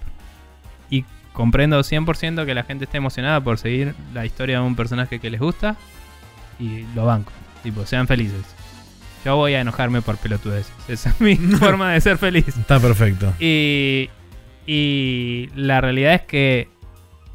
Y 0.89 1.03
comprendo 1.33 1.79
100% 1.83 2.45
que 2.45 2.53
la 2.53 2.63
gente 2.63 2.85
esté 2.85 2.97
emocionada 2.97 3.41
por 3.41 3.57
seguir 3.57 3.95
la 4.13 4.25
historia 4.25 4.59
de 4.59 4.65
un 4.65 4.75
personaje 4.75 5.19
que 5.19 5.29
les 5.31 5.39
gusta. 5.39 5.75
Y 6.59 6.85
lo 6.95 7.05
banco. 7.05 7.31
Tipo, 7.63 7.85
sean 7.85 8.07
felices. 8.07 8.43
Yo 9.25 9.35
voy 9.35 9.53
a 9.55 9.61
enojarme 9.61 10.01
por 10.01 10.17
pelotudeces. 10.17 10.71
Esa 10.87 11.09
es 11.11 11.21
mi 11.21 11.35
forma 11.59 11.91
de 11.93 12.01
ser 12.01 12.17
feliz. 12.17 12.47
está 12.49 12.79
perfecto. 12.79 13.33
Y, 13.39 14.09
y 14.65 15.49
la 15.56 15.81
realidad 15.81 16.14
es 16.14 16.22
que 16.22 16.68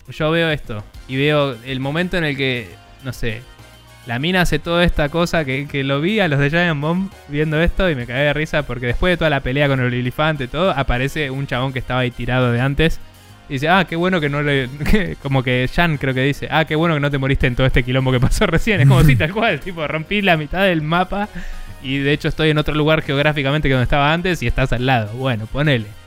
yo 0.09 0.31
veo 0.31 0.51
esto 0.51 0.85
y 1.09 1.17
veo 1.17 1.57
el 1.65 1.81
momento 1.81 2.17
en 2.17 2.25
el 2.25 2.37
que, 2.37 2.69
no 3.05 3.13
sé, 3.13 3.43
la 4.07 4.19
mina 4.19 4.41
hace 4.41 4.59
toda 4.59 4.85
esta 4.85 5.11
cosa 5.11 5.45
que, 5.45 5.69
que 5.69 5.85
lo 5.85 6.01
vi 6.01 6.19
a 6.21 6.29
los 6.29 6.39
de 6.39 6.49
Giant 6.49 6.81
Bomb 6.81 7.11
viendo 7.29 7.61
esto 7.61 7.91
y 7.91 7.95
me 7.95 8.07
cagué 8.07 8.21
de 8.21 8.33
risa 8.33 8.63
porque 8.63 8.87
después 8.87 9.13
de 9.13 9.17
toda 9.19 9.29
la 9.29 9.41
pelea 9.41 9.69
con 9.69 9.81
el 9.81 9.93
elefante 9.93 10.45
y 10.45 10.49
todo, 10.49 10.71
aparece 10.71 11.31
un 11.31 11.47
chabón 11.47 11.75
que 11.75 11.79
estaba 11.79 12.01
ahí 12.01 12.11
tirado 12.11 12.51
de 12.51 12.59
antes. 12.59 13.01
Y 13.51 13.55
dice, 13.55 13.69
ah, 13.69 13.87
qué 13.87 13.97
bueno 13.97 14.21
que 14.21 14.31
no 14.31 14.43
le... 14.43 14.69
como 15.23 15.43
que 15.43 15.69
Jan 15.75 15.99
creo 15.99 16.15
que 16.15 16.23
dice, 16.23 16.49
ah, 16.51 16.65
qué 16.65 16.75
bueno 16.75 16.95
que 16.95 17.01
no 17.01 17.11
te 17.11 17.19
moriste 17.19 17.47
en 17.47 17.55
todo 17.55 17.67
este 17.67 17.83
quilombo 17.83 18.11
que 18.11 18.21
pasó 18.21 18.47
recién. 18.47 18.81
Es 18.81 18.89
como 18.89 19.05
si 19.05 19.15
tal 19.15 19.33
cual, 19.33 19.61
tipo, 19.61 19.87
rompí 19.87 20.23
la 20.23 20.39
mitad 20.39 20.65
del 20.65 20.81
mapa 20.81 21.29
y 21.83 21.99
de 21.99 22.13
hecho 22.13 22.29
estoy 22.29 22.49
en 22.49 22.59
otro 22.59 22.75
lugar 22.75 23.03
geográficamente 23.03 23.69
que 23.69 23.75
donde 23.75 23.85
estaba 23.85 24.13
antes 24.13 24.43
y 24.43 24.47
estás 24.47 24.73
al 24.73 24.87
lado. 24.87 25.13
Bueno, 25.15 25.47
ponele. 25.47 25.98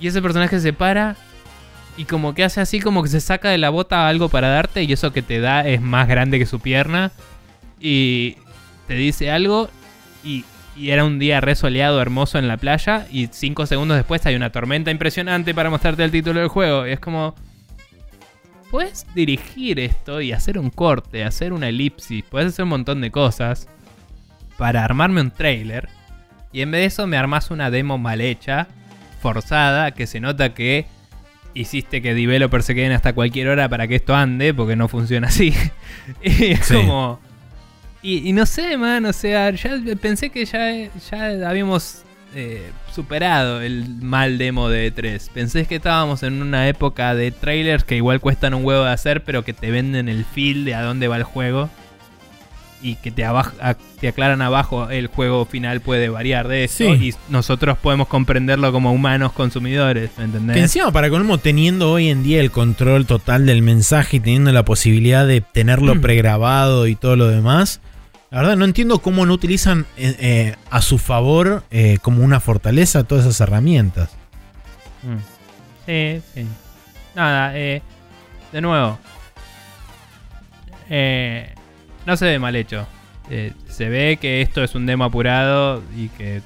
Y 0.00 0.08
ese 0.08 0.22
personaje 0.22 0.60
se 0.60 0.72
para 0.72 1.16
y 1.96 2.04
como 2.04 2.34
que 2.34 2.44
hace 2.44 2.60
así, 2.60 2.80
como 2.80 3.02
que 3.02 3.08
se 3.08 3.20
saca 3.20 3.50
de 3.50 3.58
la 3.58 3.70
bota 3.70 4.08
algo 4.08 4.28
para 4.28 4.48
darte 4.48 4.82
y 4.82 4.92
eso 4.92 5.12
que 5.12 5.22
te 5.22 5.40
da 5.40 5.66
es 5.66 5.80
más 5.80 6.08
grande 6.08 6.38
que 6.38 6.46
su 6.46 6.60
pierna. 6.60 7.12
Y 7.80 8.36
te 8.88 8.94
dice 8.94 9.30
algo 9.30 9.68
y, 10.24 10.44
y 10.76 10.90
era 10.90 11.04
un 11.04 11.18
día 11.18 11.40
re 11.40 11.54
soleado, 11.54 12.00
hermoso 12.00 12.38
en 12.38 12.48
la 12.48 12.56
playa 12.56 13.06
y 13.10 13.28
cinco 13.30 13.66
segundos 13.66 13.96
después 13.96 14.24
hay 14.26 14.34
una 14.34 14.50
tormenta 14.50 14.90
impresionante 14.90 15.54
para 15.54 15.70
mostrarte 15.70 16.02
el 16.04 16.10
título 16.10 16.40
del 16.40 16.48
juego. 16.48 16.86
Y 16.86 16.92
es 16.92 17.00
como... 17.00 17.34
Puedes 18.70 19.06
dirigir 19.14 19.78
esto 19.78 20.20
y 20.20 20.32
hacer 20.32 20.58
un 20.58 20.68
corte, 20.68 21.22
hacer 21.22 21.52
una 21.52 21.68
elipsis, 21.68 22.24
puedes 22.24 22.48
hacer 22.48 22.64
un 22.64 22.70
montón 22.70 23.00
de 23.00 23.12
cosas 23.12 23.68
para 24.56 24.84
armarme 24.84 25.20
un 25.20 25.30
trailer. 25.30 25.88
Y 26.50 26.60
en 26.62 26.72
vez 26.72 26.80
de 26.80 26.86
eso 26.86 27.06
me 27.06 27.16
armas 27.16 27.52
una 27.52 27.70
demo 27.70 27.98
mal 27.98 28.20
hecha, 28.20 28.66
forzada, 29.24 29.92
que 29.92 30.06
se 30.06 30.20
nota 30.20 30.52
que 30.52 30.84
hiciste 31.54 32.02
que 32.02 32.12
developers 32.14 32.66
se 32.66 32.74
queden 32.74 32.92
hasta 32.92 33.14
cualquier 33.14 33.48
hora 33.48 33.70
para 33.70 33.88
que 33.88 33.94
esto 33.94 34.14
ande, 34.14 34.52
porque 34.52 34.76
no 34.76 34.86
funciona 34.86 35.28
así. 35.28 35.54
y 36.22 36.52
es 36.52 36.66
Sí. 36.66 36.74
como... 36.74 37.18
Y, 38.02 38.28
y 38.28 38.32
no 38.34 38.44
sé, 38.44 38.76
man, 38.76 39.06
o 39.06 39.14
sea, 39.14 39.50
ya 39.52 39.70
pensé 39.98 40.28
que 40.28 40.44
ya, 40.44 40.70
ya 41.10 41.48
habíamos 41.48 42.02
eh, 42.34 42.70
superado 42.92 43.62
el 43.62 43.88
mal 44.02 44.36
demo 44.36 44.68
de 44.68 44.92
E3. 44.94 45.30
Pensé 45.32 45.64
que 45.64 45.76
estábamos 45.76 46.22
en 46.22 46.42
una 46.42 46.68
época 46.68 47.14
de 47.14 47.30
trailers 47.30 47.82
que 47.82 47.96
igual 47.96 48.20
cuestan 48.20 48.52
un 48.52 48.62
huevo 48.62 48.84
de 48.84 48.90
hacer, 48.90 49.24
pero 49.24 49.42
que 49.42 49.54
te 49.54 49.70
venden 49.70 50.10
el 50.10 50.26
feel 50.26 50.66
de 50.66 50.74
a 50.74 50.82
dónde 50.82 51.08
va 51.08 51.16
el 51.16 51.22
juego. 51.22 51.70
Y 52.84 52.96
que 52.96 53.10
te, 53.10 53.24
abaj- 53.24 53.54
a- 53.62 53.74
te 53.74 54.08
aclaran 54.08 54.42
abajo 54.42 54.90
el 54.90 55.06
juego 55.06 55.46
final 55.46 55.80
puede 55.80 56.10
variar 56.10 56.46
de 56.48 56.64
eso 56.64 56.76
Sí. 56.94 57.08
y 57.08 57.14
nosotros 57.32 57.78
podemos 57.78 58.08
comprenderlo 58.08 58.70
como 58.72 58.92
humanos 58.92 59.32
consumidores, 59.32 60.10
¿me 60.18 60.24
entendés? 60.24 60.54
Que 60.54 60.60
encima, 60.62 60.92
para 60.92 61.08
colmo, 61.08 61.38
teniendo 61.38 61.90
hoy 61.90 62.10
en 62.10 62.22
día 62.22 62.40
el 62.40 62.50
control 62.50 63.06
total 63.06 63.46
del 63.46 63.62
mensaje 63.62 64.18
y 64.18 64.20
teniendo 64.20 64.52
la 64.52 64.64
posibilidad 64.66 65.26
de 65.26 65.40
tenerlo 65.40 65.98
pregrabado 66.00 66.86
y 66.86 66.94
todo 66.94 67.16
lo 67.16 67.26
demás, 67.28 67.80
la 68.30 68.40
verdad 68.42 68.56
no 68.56 68.64
entiendo 68.66 68.98
cómo 68.98 69.24
no 69.24 69.32
utilizan 69.32 69.86
eh, 69.96 70.14
eh, 70.18 70.54
a 70.70 70.82
su 70.82 70.98
favor 70.98 71.62
eh, 71.70 71.96
como 72.02 72.22
una 72.22 72.40
fortaleza 72.40 73.04
todas 73.04 73.24
esas 73.24 73.40
herramientas. 73.40 74.10
Mm. 75.02 75.16
Sí, 75.86 76.22
sí. 76.34 76.46
Nada, 77.14 77.56
eh, 77.56 77.80
de 78.52 78.60
nuevo. 78.60 78.98
Eh, 80.90 81.54
no 82.06 82.16
se 82.16 82.26
ve 82.26 82.38
mal 82.38 82.56
hecho. 82.56 82.86
Eh, 83.30 83.52
se 83.68 83.88
ve 83.88 84.18
que 84.20 84.42
esto 84.42 84.62
es 84.62 84.74
un 84.74 84.86
demo 84.86 85.04
apurado 85.04 85.82
y 85.96 86.08
que, 86.08 86.42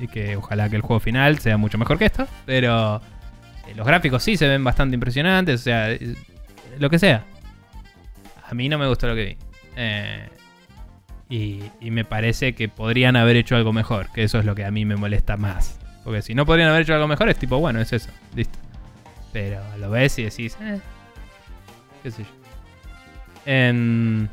y 0.00 0.08
que 0.08 0.36
ojalá 0.36 0.70
que 0.70 0.76
el 0.76 0.82
juego 0.82 1.00
final 1.00 1.38
sea 1.38 1.56
mucho 1.56 1.78
mejor 1.78 1.98
que 1.98 2.06
esto. 2.06 2.26
Pero 2.46 3.00
eh, 3.66 3.74
los 3.74 3.86
gráficos 3.86 4.22
sí 4.22 4.36
se 4.36 4.48
ven 4.48 4.64
bastante 4.64 4.94
impresionantes. 4.94 5.60
O 5.60 5.64
sea, 5.64 5.90
eh, 5.92 6.14
lo 6.78 6.90
que 6.90 6.98
sea. 6.98 7.24
A 8.48 8.54
mí 8.54 8.68
no 8.68 8.78
me 8.78 8.88
gustó 8.88 9.08
lo 9.08 9.14
que 9.14 9.24
vi. 9.24 9.36
Y, 11.30 11.62
y 11.80 11.90
me 11.90 12.06
parece 12.06 12.54
que 12.54 12.70
podrían 12.70 13.14
haber 13.16 13.36
hecho 13.36 13.56
algo 13.56 13.72
mejor. 13.72 14.10
Que 14.12 14.24
eso 14.24 14.38
es 14.38 14.44
lo 14.44 14.54
que 14.54 14.64
a 14.64 14.70
mí 14.70 14.84
me 14.84 14.96
molesta 14.96 15.36
más. 15.36 15.78
Porque 16.04 16.22
si 16.22 16.34
no 16.34 16.46
podrían 16.46 16.70
haber 16.70 16.82
hecho 16.82 16.94
algo 16.94 17.06
mejor, 17.06 17.28
es 17.28 17.36
tipo, 17.36 17.58
bueno, 17.58 17.80
es 17.80 17.92
eso. 17.92 18.10
Listo. 18.34 18.58
Pero 19.32 19.60
lo 19.78 19.90
ves 19.90 20.18
y 20.18 20.24
decís. 20.24 20.56
Qué 22.02 22.10
sé 22.10 22.22
yo. 22.22 22.28
Em, 23.44 24.28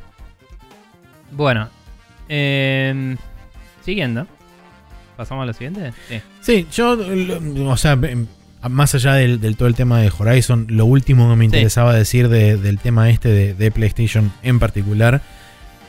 bueno. 1.32 1.70
em, 2.28 3.18
siguiendo. 3.84 4.26
¿Pasamos 5.16 5.44
a 5.44 5.46
lo 5.46 5.54
siguiente? 5.54 5.94
Sí. 6.10 6.22
Sí, 6.42 6.68
yo, 6.74 6.96
lo- 6.96 7.70
o 7.70 7.78
sea, 7.78 7.94
em, 7.94 8.26
más 8.70 8.96
allá 8.96 9.14
del, 9.14 9.40
del 9.40 9.56
todo 9.58 9.68
el 9.68 9.76
tema 9.76 10.00
de 10.02 10.12
Horizon, 10.18 10.66
lo 10.70 10.86
último 10.86 11.30
que 11.30 11.36
me 11.36 11.44
Sí. 11.44 11.46
interesaba 11.46 11.94
decir 11.94 12.28
de- 12.30 12.58
del 12.58 12.80
tema 12.80 13.10
este 13.12 13.30
de, 13.30 13.54
de 13.54 13.72
PlayStation 13.72 14.32
en 14.44 14.58
particular 14.60 15.22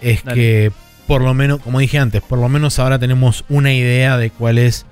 es 0.03 0.23
Dale. 0.25 0.35
que, 0.41 0.73
por 1.07 1.23
lo 1.23 1.33
menos, 1.35 1.61
como 1.61 1.79
dije 1.81 1.99
antes, 1.99 2.21
por 2.23 2.39
lo 2.39 2.49
menos 2.51 2.79
ahora 2.79 2.99
tenemos 2.99 3.45
una 3.49 3.73
idea 3.73 4.19
de 4.19 4.31
cuál 4.31 4.59
es 4.59 4.85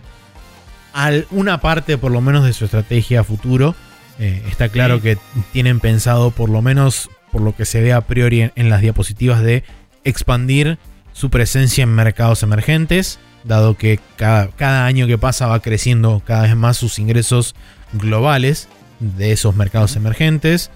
al- 0.94 1.26
una 1.30 1.60
parte, 1.60 1.98
por 1.98 2.10
lo 2.10 2.20
menos, 2.22 2.44
de 2.44 2.52
su 2.54 2.64
estrategia 2.64 3.20
a 3.20 3.24
futuro. 3.24 3.74
Eh, 4.18 4.42
está 4.48 4.68
claro 4.70 4.96
Sí. 4.96 5.02
que 5.02 5.18
tienen 5.52 5.78
pensado, 5.80 6.30
por 6.30 6.48
lo 6.48 6.62
menos, 6.62 7.10
por 7.32 7.42
lo 7.42 7.54
que 7.54 7.64
se 7.66 7.80
ve 7.82 7.92
a 7.92 8.00
priori 8.02 8.40
en, 8.42 8.52
en 8.54 8.70
las 8.70 8.80
diapositivas, 8.80 9.42
de 9.42 9.64
expandir 10.04 10.78
su 11.12 11.30
presencia 11.30 11.82
en 11.84 11.94
mercados 11.94 12.42
emergentes, 12.42 13.18
dado 13.44 13.76
que 13.76 14.00
cada, 14.16 14.48
cada 14.48 14.86
año 14.86 15.06
que 15.06 15.18
pasa 15.18 15.46
va 15.46 15.60
creciendo 15.60 16.22
cada 16.24 16.42
vez 16.42 16.56
más 16.56 16.76
sus 16.76 16.98
ingresos 16.98 17.54
globales 17.92 18.68
de 19.00 19.32
esos 19.32 19.54
mercados 19.54 19.96
emergentes, 19.96 20.70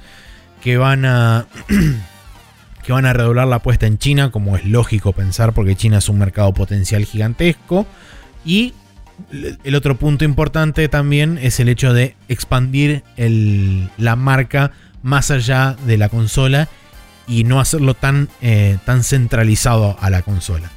que 0.62 0.76
van 0.76 1.04
a 1.04 1.46
que 2.84 2.92
van 2.92 3.04
a 3.06 3.12
redoblar 3.12 3.46
la 3.48 3.56
apuesta 3.56 3.86
en 3.86 3.98
China, 3.98 4.30
como 4.30 4.56
es 4.56 4.64
lógico 4.64 5.12
pensar, 5.12 5.52
porque 5.52 5.76
China 5.76 5.98
es 5.98 6.08
un 6.08 6.18
mercado 6.18 6.52
potencial 6.54 7.04
gigantesco, 7.04 7.86
y 8.44 8.72
el 9.64 9.74
otro 9.74 9.96
punto 9.98 10.24
importante 10.24 10.88
también 10.88 11.38
es 11.42 11.58
el 11.60 11.68
hecho 11.68 11.92
de 11.92 12.14
expandir 12.28 13.02
el- 13.16 13.90
la 13.98 14.14
marca 14.16 14.70
más 15.02 15.30
allá 15.30 15.76
de 15.86 15.98
la 15.98 16.08
consola 16.08 16.68
y 17.28 17.44
no 17.44 17.60
hacerlo 17.60 17.94
tan, 17.94 18.28
eh, 18.40 18.78
tan 18.84 19.04
centralizado 19.04 19.96
a 20.00 20.10
la 20.10 20.22
consola. 20.22 20.70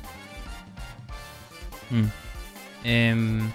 Mm. 1.89 2.03
Em, 2.83 3.49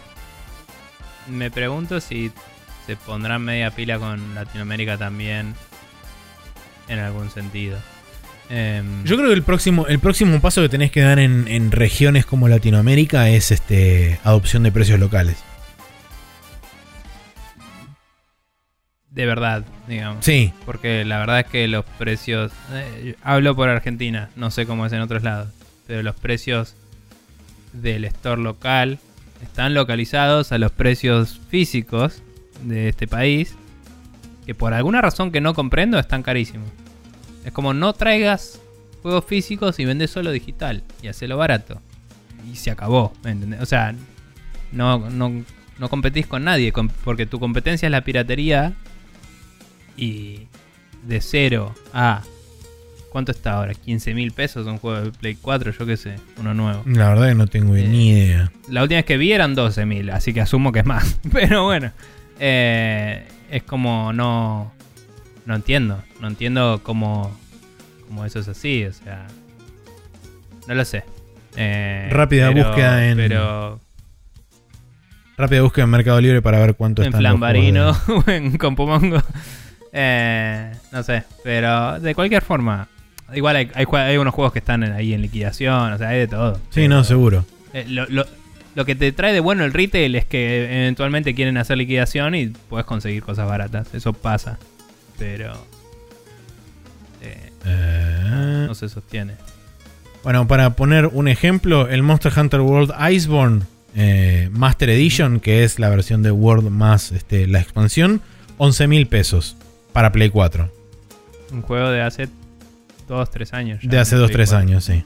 me 1.28 1.50
pregunto 1.50 2.00
si 2.00 2.32
se 2.86 2.96
pondrán 2.96 3.42
media 3.42 3.70
pila 3.70 3.98
con 3.98 4.34
Latinoamérica 4.34 4.96
también. 4.96 5.54
En 6.88 7.00
algún 7.00 7.30
sentido. 7.30 7.78
Em, 8.48 9.02
Yo 9.04 9.16
creo 9.16 9.28
que 9.28 9.34
el 9.34 9.42
próximo, 9.42 9.88
el 9.88 9.98
próximo 9.98 10.40
paso 10.40 10.62
que 10.62 10.68
tenés 10.68 10.92
que 10.92 11.00
dar 11.00 11.18
en, 11.18 11.48
en 11.48 11.72
regiones 11.72 12.24
como 12.24 12.46
Latinoamérica 12.46 13.28
es 13.28 13.50
este 13.50 14.20
adopción 14.22 14.62
de 14.62 14.70
precios 14.70 15.00
locales. 15.00 15.36
De 19.16 19.24
verdad, 19.26 19.64
digamos. 19.88 20.24
Sí, 20.24 20.52
Porque 20.66 21.04
la 21.06 21.18
verdad 21.18 21.40
es 21.40 21.46
que 21.46 21.66
los 21.68 21.84
precios. 21.98 22.52
eh, 22.72 23.16
hablo 23.22 23.56
por 23.56 23.68
Argentina, 23.70 24.28
no 24.36 24.50
sé 24.50 24.66
cómo 24.66 24.84
es 24.86 24.92
en 24.92 25.00
otros 25.00 25.22
lados. 25.22 25.48
Pero 25.86 26.02
los 26.02 26.14
precios 26.16 26.74
del 27.72 28.04
store 28.04 28.42
local 28.42 28.98
están 29.42 29.72
localizados 29.72 30.52
a 30.52 30.58
los 30.58 30.70
precios 30.70 31.40
físicos 31.48 32.22
de 32.62 32.88
este 32.90 33.06
país. 33.06 33.54
Que 34.44 34.54
por 34.54 34.74
alguna 34.74 35.00
razón 35.00 35.32
que 35.32 35.40
no 35.40 35.54
comprendo 35.54 35.98
están 35.98 36.22
carísimos. 36.22 36.68
Es 37.44 37.52
como 37.52 37.72
no 37.72 37.94
traigas 37.94 38.60
juegos 39.02 39.24
físicos 39.24 39.78
y 39.80 39.86
vendes 39.86 40.10
solo 40.10 40.30
digital. 40.30 40.82
Y 41.02 41.08
hacelo 41.08 41.38
barato. 41.38 41.80
Y 42.52 42.56
se 42.56 42.70
acabó. 42.70 43.14
¿me 43.24 43.30
entendés? 43.30 43.62
O 43.62 43.66
sea, 43.66 43.94
no, 44.72 45.08
no, 45.10 45.42
no 45.78 45.88
competís 45.88 46.26
con 46.26 46.44
nadie. 46.44 46.70
Porque 47.02 47.24
tu 47.24 47.40
competencia 47.40 47.86
es 47.86 47.92
la 47.92 48.02
piratería. 48.02 48.74
Y 49.96 50.46
de 51.06 51.20
0 51.20 51.74
a. 51.92 52.22
¿Cuánto 53.10 53.32
está 53.32 53.52
ahora? 53.54 53.72
15 53.72 54.12
mil 54.12 54.32
pesos 54.32 54.66
un 54.66 54.76
juego 54.78 55.00
de 55.00 55.10
Play 55.10 55.36
4, 55.40 55.72
yo 55.72 55.86
qué 55.86 55.96
sé, 55.96 56.16
uno 56.38 56.52
nuevo. 56.52 56.82
la 56.84 57.08
verdad 57.08 57.28
que 57.28 57.34
no 57.34 57.46
tengo 57.46 57.74
Eh, 57.74 57.86
ni 57.88 58.10
idea. 58.10 58.52
La 58.68 58.82
última 58.82 58.98
vez 58.98 59.06
que 59.06 59.16
vi 59.16 59.32
eran 59.32 59.54
12 59.54 59.86
mil, 59.86 60.10
así 60.10 60.34
que 60.34 60.42
asumo 60.42 60.70
que 60.70 60.80
es 60.80 60.84
más. 60.86 61.18
Pero 61.32 61.64
bueno, 61.64 61.92
eh, 62.38 63.26
es 63.50 63.62
como 63.62 64.12
no. 64.12 64.72
No 65.46 65.54
entiendo. 65.54 66.02
No 66.20 66.28
entiendo 66.28 66.80
cómo, 66.82 67.34
cómo 68.08 68.24
eso 68.26 68.40
es 68.40 68.48
así, 68.48 68.84
o 68.84 68.92
sea. 68.92 69.26
No 70.68 70.74
lo 70.74 70.84
sé. 70.84 71.04
Eh, 71.56 72.08
Rápida 72.10 72.50
búsqueda 72.50 73.08
en- 73.08 73.16
Pero 73.16 73.80
Rápida 75.38 75.62
búsqueda 75.62 75.84
en 75.84 75.90
Mercado 75.90 76.20
Libre 76.20 76.42
para 76.42 76.58
ver 76.58 76.74
cuánto 76.74 77.00
en 77.02 77.06
están 77.08 77.22
los 77.22 77.30
Flambarino 77.30 77.90
o 78.08 78.30
en 78.30 78.58
Compomongo. 78.58 79.22
Eh, 79.98 80.72
no 80.92 81.02
sé, 81.02 81.22
pero 81.42 81.98
de 82.00 82.14
cualquier 82.14 82.42
forma. 82.42 82.86
Igual 83.34 83.56
hay, 83.56 83.70
hay, 83.74 84.16
unos 84.18 84.34
juegos 84.34 84.52
que 84.52 84.58
están 84.58 84.82
ahí 84.84 85.14
en 85.14 85.22
liquidación, 85.22 85.94
o 85.94 85.98
sea, 85.98 86.10
hay 86.10 86.18
de 86.20 86.28
todo. 86.28 86.60
Sí, 86.70 86.86
no, 86.86 87.02
seguro. 87.02 87.46
Eh, 87.72 87.86
lo, 87.88 88.06
lo- 88.06 88.26
lo 88.74 88.84
que 88.84 88.94
te 88.94 89.10
trae 89.10 89.32
de 89.32 89.40
bueno 89.40 89.64
el 89.64 89.72
retail 89.72 90.14
es 90.16 90.26
que 90.26 90.64
eventualmente 90.82 91.34
quieren 91.34 91.56
hacer 91.56 91.78
liquidación 91.78 92.34
y 92.34 92.48
puedes 92.48 92.84
conseguir 92.84 93.22
cosas 93.22 93.48
baratas. 93.48 93.88
Eso 93.94 94.12
pasa. 94.12 94.58
Pero. 95.18 95.54
eh, 97.22 97.52
Eh, 97.64 98.64
no 98.68 98.74
se 98.74 98.90
sostiene. 98.90 99.32
Bueno, 100.22 100.46
para 100.46 100.70
poner 100.76 101.06
un 101.06 101.26
ejemplo, 101.28 101.88
el 101.88 102.02
Monster 102.02 102.32
Hunter 102.38 102.60
World 102.60 102.92
Iceborne 103.10 103.62
Master 104.50 104.90
Edition, 104.90 105.40
que 105.40 105.64
es 105.64 105.78
la 105.78 105.88
versión 105.88 106.22
de 106.22 106.30
World 106.30 106.68
más 106.68 107.12
este, 107.12 107.46
la 107.46 107.60
expansión, 107.60 108.20
11 108.58 108.88
mil 108.88 109.06
pesos 109.06 109.55
para 109.96 110.12
Play 110.12 110.28
4. 110.30 110.70
Un 111.52 111.62
juego 111.62 111.88
de 111.90 112.02
hace 112.02 112.28
2, 113.08 113.30
3 113.30 113.52
años. 113.54 113.80
ya 113.82 113.88
De 113.88 113.98
hace 113.98 114.14
en 114.14 114.20
2, 114.20 114.28
Play 114.28 114.36
3 114.36 114.50
cuatro. 114.50 114.68
años, 114.68 114.84
sí. 114.84 115.02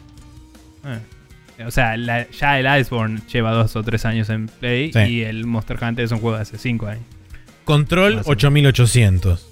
Eh. 0.85 1.65
O 1.67 1.71
sea, 1.71 1.97
la- 1.97 2.29
ya 2.31 2.59
el 2.59 2.81
Iceborne 2.81 3.21
lleva 3.33 3.53
2 3.53 3.77
o 3.77 3.83
3 3.83 4.05
años 4.07 4.29
en 4.31 4.47
Play 4.49 4.93
Sí. 4.93 4.99
y 5.01 5.21
el 5.23 5.47
Monster 5.47 5.79
Hunter 5.83 6.05
es 6.05 6.11
un 6.11 6.19
juego 6.21 6.37
de 6.37 6.43
hace 6.43 6.59
5 6.59 6.87
años. 6.87 7.05
Control 7.65 8.17
Más 8.17 8.27
o 8.27 8.31
menos. 8.31 8.37
8800. 8.45 9.47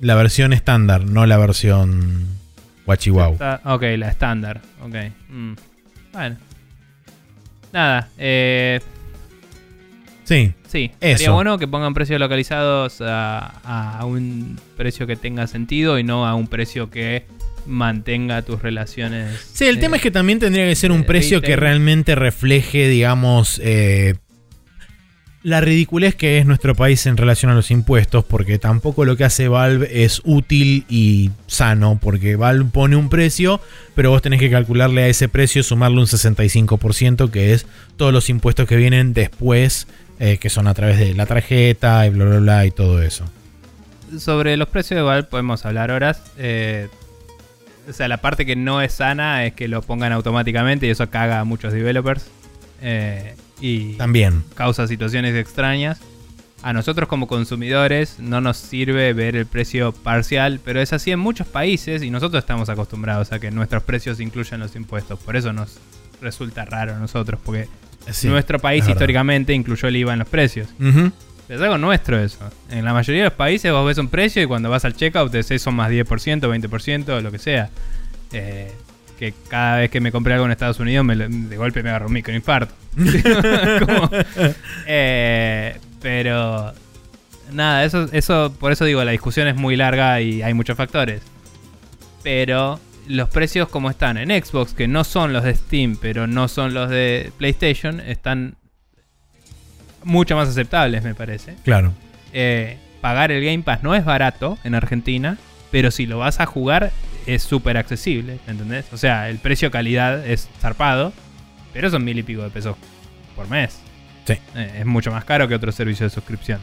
La 0.00 0.14
versión 0.16 0.52
estándar, 0.52 1.04
no 1.04 1.24
la 1.26 1.36
versión. 1.36 2.26
Está- 3.34 3.60
ok, 3.64 3.82
la 3.96 4.08
estándar. 4.08 4.60
Ok. 4.82 4.94
Mm. 5.28 5.52
Bueno. 6.12 6.36
Nada. 7.72 8.08
Eh, 8.18 8.80
Sí, 10.24 10.52
sí. 10.66 10.90
Eso. 11.00 11.18
Sería 11.18 11.30
bueno 11.32 11.58
que 11.58 11.68
pongan 11.68 11.94
precios 11.94 12.18
localizados 12.18 13.00
a, 13.00 13.98
a 13.98 14.04
un 14.04 14.58
precio 14.76 15.06
que 15.06 15.16
tenga 15.16 15.46
sentido 15.46 15.98
y 15.98 16.04
no 16.04 16.26
a 16.26 16.34
un 16.34 16.48
precio 16.48 16.90
que 16.90 17.24
mantenga 17.66 18.42
tus 18.42 18.62
relaciones. 18.62 19.48
Sí, 19.52 19.66
el 19.66 19.76
eh, 19.76 19.80
tema 19.80 19.96
es 19.96 20.02
que 20.02 20.10
también 20.10 20.38
tendría 20.38 20.66
que 20.66 20.74
ser 20.74 20.92
un 20.92 21.00
de 21.00 21.06
precio 21.06 21.40
que 21.40 21.56
realmente 21.56 22.14
refleje, 22.14 22.88
digamos, 22.88 23.60
eh, 23.62 24.14
la 25.42 25.60
ridiculez 25.60 26.14
que 26.14 26.38
es 26.38 26.46
nuestro 26.46 26.74
país 26.74 27.04
en 27.04 27.18
relación 27.18 27.52
a 27.52 27.54
los 27.54 27.70
impuestos, 27.70 28.24
porque 28.24 28.58
tampoco 28.58 29.04
lo 29.04 29.16
que 29.16 29.24
hace 29.24 29.46
Valve 29.46 30.04
es 30.04 30.22
útil 30.24 30.86
y 30.88 31.30
sano, 31.46 31.98
porque 32.00 32.36
Valve 32.36 32.70
pone 32.72 32.96
un 32.96 33.10
precio, 33.10 33.60
pero 33.94 34.10
vos 34.10 34.22
tenés 34.22 34.40
que 34.40 34.50
calcularle 34.50 35.02
a 35.02 35.08
ese 35.08 35.28
precio, 35.28 35.62
sumarle 35.62 36.00
un 36.00 36.06
65%, 36.06 37.30
que 37.30 37.52
es 37.52 37.66
todos 37.96 38.12
los 38.12 38.30
impuestos 38.30 38.66
que 38.66 38.76
vienen 38.76 39.12
después, 39.12 39.86
eh, 40.18 40.38
que 40.38 40.50
son 40.50 40.66
a 40.66 40.74
través 40.74 40.98
de 40.98 41.14
la 41.14 41.26
tarjeta 41.26 42.06
y 42.06 42.10
bla, 42.10 42.24
bla, 42.24 42.38
bla, 42.38 42.66
y 42.66 42.70
todo 42.70 43.02
eso. 43.02 43.24
Sobre 44.18 44.56
los 44.56 44.68
precios 44.68 44.96
de 44.96 45.02
Valve 45.02 45.28
podemos 45.28 45.64
hablar 45.66 45.90
horas. 45.90 46.22
Eh, 46.38 46.88
o 47.88 47.92
sea, 47.92 48.08
la 48.08 48.18
parte 48.18 48.46
que 48.46 48.56
no 48.56 48.80
es 48.80 48.92
sana 48.92 49.44
es 49.44 49.54
que 49.54 49.68
lo 49.68 49.82
pongan 49.82 50.12
automáticamente 50.12 50.86
y 50.86 50.90
eso 50.90 51.08
caga 51.10 51.40
a 51.40 51.44
muchos 51.44 51.72
developers. 51.72 52.26
Eh, 52.80 53.34
y 53.60 53.94
También. 53.94 54.44
causa 54.54 54.86
situaciones 54.86 55.34
extrañas. 55.34 56.00
A 56.62 56.72
nosotros 56.72 57.08
como 57.08 57.26
consumidores 57.26 58.18
no 58.18 58.40
nos 58.40 58.56
sirve 58.56 59.12
ver 59.12 59.36
el 59.36 59.44
precio 59.44 59.92
parcial, 59.92 60.60
pero 60.64 60.80
es 60.80 60.94
así 60.94 61.10
en 61.10 61.18
muchos 61.18 61.46
países 61.46 62.02
y 62.02 62.10
nosotros 62.10 62.42
estamos 62.42 62.70
acostumbrados 62.70 63.32
a 63.32 63.38
que 63.38 63.50
nuestros 63.50 63.82
precios 63.82 64.18
incluyan 64.18 64.60
los 64.60 64.74
impuestos. 64.74 65.18
Por 65.18 65.36
eso 65.36 65.52
nos 65.52 65.76
resulta 66.22 66.64
raro 66.64 66.94
a 66.94 66.98
nosotros, 66.98 67.38
porque 67.44 67.68
Sí, 68.10 68.28
nuestro 68.28 68.58
país 68.58 68.86
históricamente 68.88 69.52
incluyó 69.52 69.88
el 69.88 69.96
IVA 69.96 70.12
en 70.12 70.18
los 70.20 70.28
precios. 70.28 70.68
Es 71.48 71.60
algo 71.60 71.78
nuestro 71.78 72.18
eso. 72.18 72.38
En 72.70 72.84
la 72.84 72.92
mayoría 72.92 73.24
de 73.24 73.28
los 73.28 73.36
países 73.36 73.70
vos 73.70 73.86
ves 73.86 73.98
un 73.98 74.08
precio 74.08 74.42
y 74.42 74.46
cuando 74.46 74.70
vas 74.70 74.84
al 74.84 74.94
checkout 74.94 75.30
te 75.30 75.38
decís 75.38 75.60
son 75.60 75.74
más 75.74 75.90
10%, 75.90 76.06
20%, 76.06 77.20
lo 77.20 77.30
que 77.30 77.38
sea. 77.38 77.70
Eh, 78.32 78.72
que 79.18 79.32
cada 79.48 79.78
vez 79.78 79.90
que 79.90 80.00
me 80.00 80.10
compré 80.10 80.34
algo 80.34 80.46
en 80.46 80.52
Estados 80.52 80.80
Unidos 80.80 81.04
me 81.04 81.16
de 81.16 81.56
golpe 81.56 81.82
me 81.82 81.90
agarró 81.90 82.06
un 82.06 82.14
microinfarto. 82.14 82.74
Como, 82.96 84.10
eh, 84.86 85.78
pero 86.00 86.72
nada, 87.52 87.84
eso, 87.84 88.08
eso, 88.12 88.54
por 88.58 88.72
eso 88.72 88.84
digo, 88.84 89.04
la 89.04 89.12
discusión 89.12 89.46
es 89.46 89.54
muy 89.54 89.76
larga 89.76 90.20
y 90.20 90.42
hay 90.42 90.54
muchos 90.54 90.76
factores. 90.76 91.22
Pero 92.22 92.80
los 93.06 93.28
precios 93.28 93.68
como 93.68 93.90
están 93.90 94.16
en 94.16 94.30
Xbox, 94.30 94.74
que 94.74 94.88
no 94.88 95.04
son 95.04 95.32
los 95.32 95.44
de 95.44 95.54
Steam, 95.54 95.96
pero 96.00 96.26
no 96.26 96.48
son 96.48 96.74
los 96.74 96.90
de 96.90 97.32
PlayStation, 97.38 98.00
están 98.00 98.56
mucho 100.04 100.36
más 100.36 100.48
aceptables, 100.48 101.02
me 101.02 101.14
parece. 101.14 101.56
Claro. 101.64 101.92
Eh, 102.32 102.78
pagar 103.00 103.32
el 103.32 103.44
Game 103.44 103.62
Pass 103.62 103.82
no 103.82 103.94
es 103.94 104.04
barato 104.04 104.58
en 104.64 104.74
Argentina, 104.74 105.38
pero 105.70 105.90
si 105.90 106.06
lo 106.06 106.18
vas 106.18 106.40
a 106.40 106.46
jugar 106.46 106.92
es 107.26 107.42
súper 107.42 107.76
accesible, 107.76 108.38
¿entendés? 108.46 108.86
O 108.92 108.96
sea, 108.96 109.28
el 109.28 109.38
precio 109.38 109.70
calidad 109.70 110.26
es 110.26 110.48
zarpado, 110.60 111.12
pero 111.72 111.90
son 111.90 112.04
mil 112.04 112.18
y 112.18 112.22
pico 112.22 112.42
de 112.42 112.50
pesos 112.50 112.76
por 113.34 113.48
mes. 113.48 113.80
Sí. 114.26 114.34
Eh, 114.54 114.76
es 114.80 114.86
mucho 114.86 115.10
más 115.10 115.24
caro 115.24 115.48
que 115.48 115.54
otro 115.54 115.72
servicio 115.72 116.04
de 116.04 116.10
suscripción. 116.10 116.60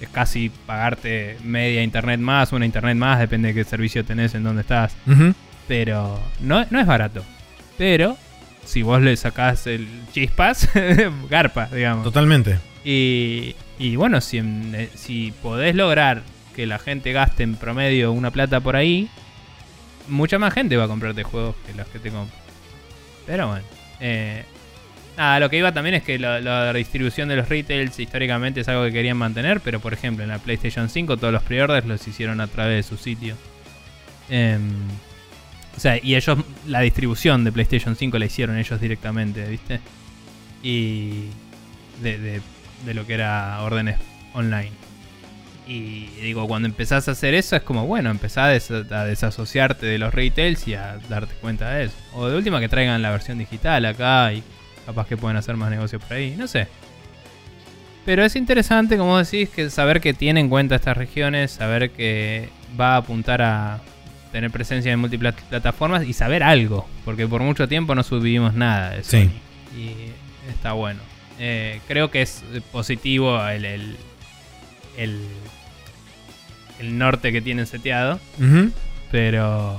Es 0.00 0.08
casi 0.08 0.50
pagarte 0.66 1.36
media 1.44 1.82
internet 1.82 2.20
más, 2.20 2.52
una 2.52 2.64
internet 2.64 2.96
más, 2.96 3.18
depende 3.18 3.48
de 3.48 3.54
qué 3.54 3.64
servicio 3.64 4.04
tenés, 4.04 4.34
en 4.34 4.44
dónde 4.44 4.62
estás. 4.62 4.94
Pero 5.70 6.18
no, 6.40 6.66
no 6.68 6.80
es 6.80 6.86
barato. 6.86 7.22
Pero 7.78 8.18
si 8.64 8.82
vos 8.82 9.00
le 9.00 9.16
sacás 9.16 9.68
el 9.68 9.86
chispas, 10.10 10.68
garpa, 11.30 11.66
digamos. 11.66 12.02
Totalmente. 12.02 12.58
Y, 12.84 13.54
y 13.78 13.94
bueno, 13.94 14.20
si, 14.20 14.38
eh, 14.38 14.90
si 14.96 15.32
podés 15.40 15.76
lograr 15.76 16.22
que 16.56 16.66
la 16.66 16.80
gente 16.80 17.12
gaste 17.12 17.44
en 17.44 17.54
promedio 17.54 18.10
una 18.10 18.32
plata 18.32 18.58
por 18.58 18.74
ahí, 18.74 19.08
mucha 20.08 20.40
más 20.40 20.54
gente 20.54 20.76
va 20.76 20.86
a 20.86 20.88
comprarte 20.88 21.22
juegos 21.22 21.54
que 21.64 21.72
los 21.74 21.86
que 21.86 22.00
te 22.00 22.10
compran. 22.10 22.40
Pero 23.24 23.46
bueno. 23.46 23.64
Eh, 24.00 24.42
nada, 25.16 25.38
lo 25.38 25.50
que 25.50 25.58
iba 25.58 25.70
también 25.70 25.94
es 25.94 26.02
que 26.02 26.18
la, 26.18 26.40
la 26.40 26.72
distribución 26.72 27.28
de 27.28 27.36
los 27.36 27.48
retails 27.48 27.96
históricamente 27.96 28.62
es 28.62 28.68
algo 28.68 28.82
que 28.86 28.92
querían 28.92 29.18
mantener, 29.18 29.60
pero 29.60 29.78
por 29.78 29.92
ejemplo 29.92 30.24
en 30.24 30.30
la 30.30 30.40
PlayStation 30.40 30.88
5 30.88 31.16
todos 31.16 31.32
los 31.32 31.44
pre-orders 31.44 31.86
los 31.86 32.08
hicieron 32.08 32.40
a 32.40 32.48
través 32.48 32.74
de 32.74 32.82
su 32.82 33.00
sitio. 33.00 33.36
Em, 34.28 34.72
o 35.80 35.82
sea, 35.82 35.96
y 36.02 36.14
ellos, 36.14 36.36
la 36.68 36.80
distribución 36.80 37.42
de 37.42 37.52
PlayStation 37.52 37.96
5 37.96 38.18
la 38.18 38.26
hicieron 38.26 38.58
ellos 38.58 38.78
directamente, 38.78 39.46
¿viste? 39.48 39.80
Y 40.62 41.24
de, 42.02 42.18
de- 42.84 42.94
lo 42.94 43.06
que 43.06 43.14
era 43.14 43.62
órdenes 43.62 43.96
online. 44.34 44.72
Y 45.66 46.04
digo, 46.20 46.46
cuando 46.46 46.68
empezás 46.68 47.08
a 47.08 47.12
hacer 47.12 47.32
eso 47.32 47.56
es 47.56 47.62
como, 47.62 47.86
bueno, 47.86 48.10
empezás 48.10 48.70
a, 48.70 48.74
a 49.00 49.04
desasociarte 49.06 49.86
de 49.86 49.96
los 49.96 50.12
retails 50.12 50.68
y 50.68 50.74
a 50.74 50.98
darte 51.08 51.32
cuenta 51.40 51.70
de 51.70 51.84
eso. 51.84 51.94
O 52.12 52.28
de 52.28 52.36
última 52.36 52.60
que 52.60 52.68
traigan 52.68 53.00
la 53.00 53.10
versión 53.10 53.38
digital 53.38 53.86
acá 53.86 54.34
y 54.34 54.42
capaz 54.84 55.06
que 55.06 55.16
pueden 55.16 55.38
hacer 55.38 55.56
más 55.56 55.70
negocios 55.70 56.02
por 56.02 56.12
ahí, 56.18 56.34
no 56.36 56.46
sé. 56.46 56.68
Pero 58.04 58.22
es 58.22 58.36
interesante, 58.36 58.98
como 58.98 59.16
decís, 59.16 59.48
que 59.48 59.70
saber 59.70 60.02
que 60.02 60.12
tiene 60.12 60.40
en 60.40 60.50
cuenta 60.50 60.74
estas 60.74 60.98
regiones, 60.98 61.52
saber 61.52 61.90
que 61.92 62.50
va 62.78 62.96
a 62.96 62.98
apuntar 62.98 63.40
a 63.40 63.80
tener 64.32 64.50
presencia 64.50 64.92
en 64.92 64.98
múltiples 65.00 65.34
plataformas 65.48 66.06
y 66.06 66.12
saber 66.12 66.42
algo, 66.42 66.88
porque 67.04 67.26
por 67.26 67.42
mucho 67.42 67.66
tiempo 67.68 67.94
no 67.94 68.02
subimos 68.02 68.54
nada 68.54 68.90
de 68.90 69.04
Sí. 69.04 69.24
Sony. 69.24 69.78
Y 69.78 70.50
está 70.50 70.72
bueno. 70.72 71.00
Eh, 71.38 71.80
creo 71.88 72.10
que 72.10 72.22
es 72.22 72.42
eh, 72.52 72.60
positivo 72.72 73.42
el, 73.48 73.64
el, 73.64 73.96
el, 74.98 75.20
el 76.78 76.98
norte 76.98 77.32
que 77.32 77.40
tienen 77.40 77.66
seteado, 77.66 78.20
pero 79.10 79.78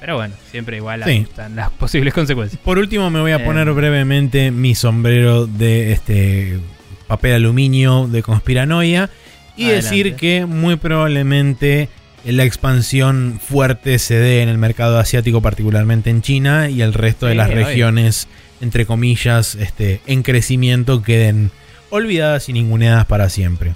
pero 0.00 0.16
bueno, 0.16 0.34
siempre 0.50 0.76
igual 0.76 1.02
Sí. 1.04 1.24
están 1.28 1.56
las 1.56 1.70
posibles 1.78 2.12
consecuencias. 2.12 2.60
Por 2.62 2.78
último, 2.78 3.08
me 3.10 3.20
voy 3.20 3.32
a 3.32 3.36
Eh. 3.36 3.44
poner 3.44 3.72
brevemente 3.72 4.50
mi 4.50 4.74
sombrero 4.74 5.46
de 5.46 5.92
este 5.92 6.58
papel 7.06 7.34
aluminio 7.34 8.06
de 8.06 8.22
conspiranoia 8.22 9.08
y 9.56 9.64
Adelante. 9.66 9.86
decir 9.88 10.14
que 10.16 10.44
muy 10.46 10.76
probablemente 10.76 11.88
la 12.24 12.44
expansión 12.44 13.38
fuerte 13.42 13.98
se 13.98 14.14
dé 14.14 14.42
en 14.42 14.48
el 14.48 14.58
mercado 14.58 14.98
asiático, 14.98 15.42
particularmente 15.42 16.10
en 16.10 16.22
China, 16.22 16.70
y 16.70 16.82
el 16.82 16.94
resto 16.94 17.26
de 17.26 17.34
las 17.34 17.50
regiones, 17.50 18.28
entre 18.60 18.86
comillas, 18.86 19.54
este, 19.54 20.00
en 20.06 20.22
crecimiento 20.22 21.02
queden 21.02 21.50
olvidadas 21.90 22.48
y 22.48 22.52
ninguneadas 22.52 23.06
para 23.06 23.28
siempre. 23.28 23.74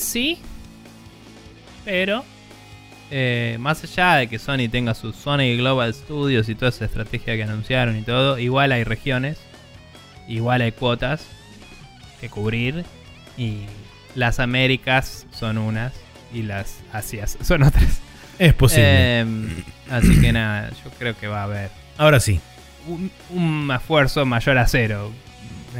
Sí, 0.00 0.38
pero 1.84 2.24
eh, 3.10 3.56
más 3.60 3.84
allá 3.84 4.16
de 4.16 4.28
que 4.28 4.38
Sony 4.38 4.68
tenga 4.70 4.94
sus 4.94 5.16
Sony 5.16 5.56
Global 5.56 5.92
Studios 5.94 6.48
y 6.48 6.54
toda 6.54 6.70
esa 6.70 6.86
estrategia 6.86 7.36
que 7.36 7.42
anunciaron 7.42 7.96
y 7.96 8.02
todo, 8.02 8.38
igual 8.38 8.72
hay 8.72 8.84
regiones, 8.84 9.38
igual 10.28 10.62
hay 10.62 10.72
cuotas 10.72 11.26
que 12.20 12.28
cubrir 12.28 12.84
y 13.36 13.60
las 14.14 14.38
Américas 14.40 15.26
son 15.32 15.58
unas 15.58 15.92
y 16.32 16.42
las 16.42 16.76
Asias 16.92 17.36
son 17.42 17.62
otras. 17.62 18.00
Es 18.38 18.54
posible. 18.54 19.20
Em, 19.20 19.48
así 19.90 20.20
que 20.20 20.32
nada, 20.32 20.70
yo 20.84 20.90
creo 20.98 21.16
que 21.18 21.26
va 21.28 21.40
a 21.42 21.44
haber 21.44 21.70
Ahora 21.98 22.18
sí. 22.20 22.40
un, 22.88 23.10
un 23.30 23.70
esfuerzo 23.70 24.24
mayor 24.26 24.58
a 24.58 24.66
cero, 24.66 25.12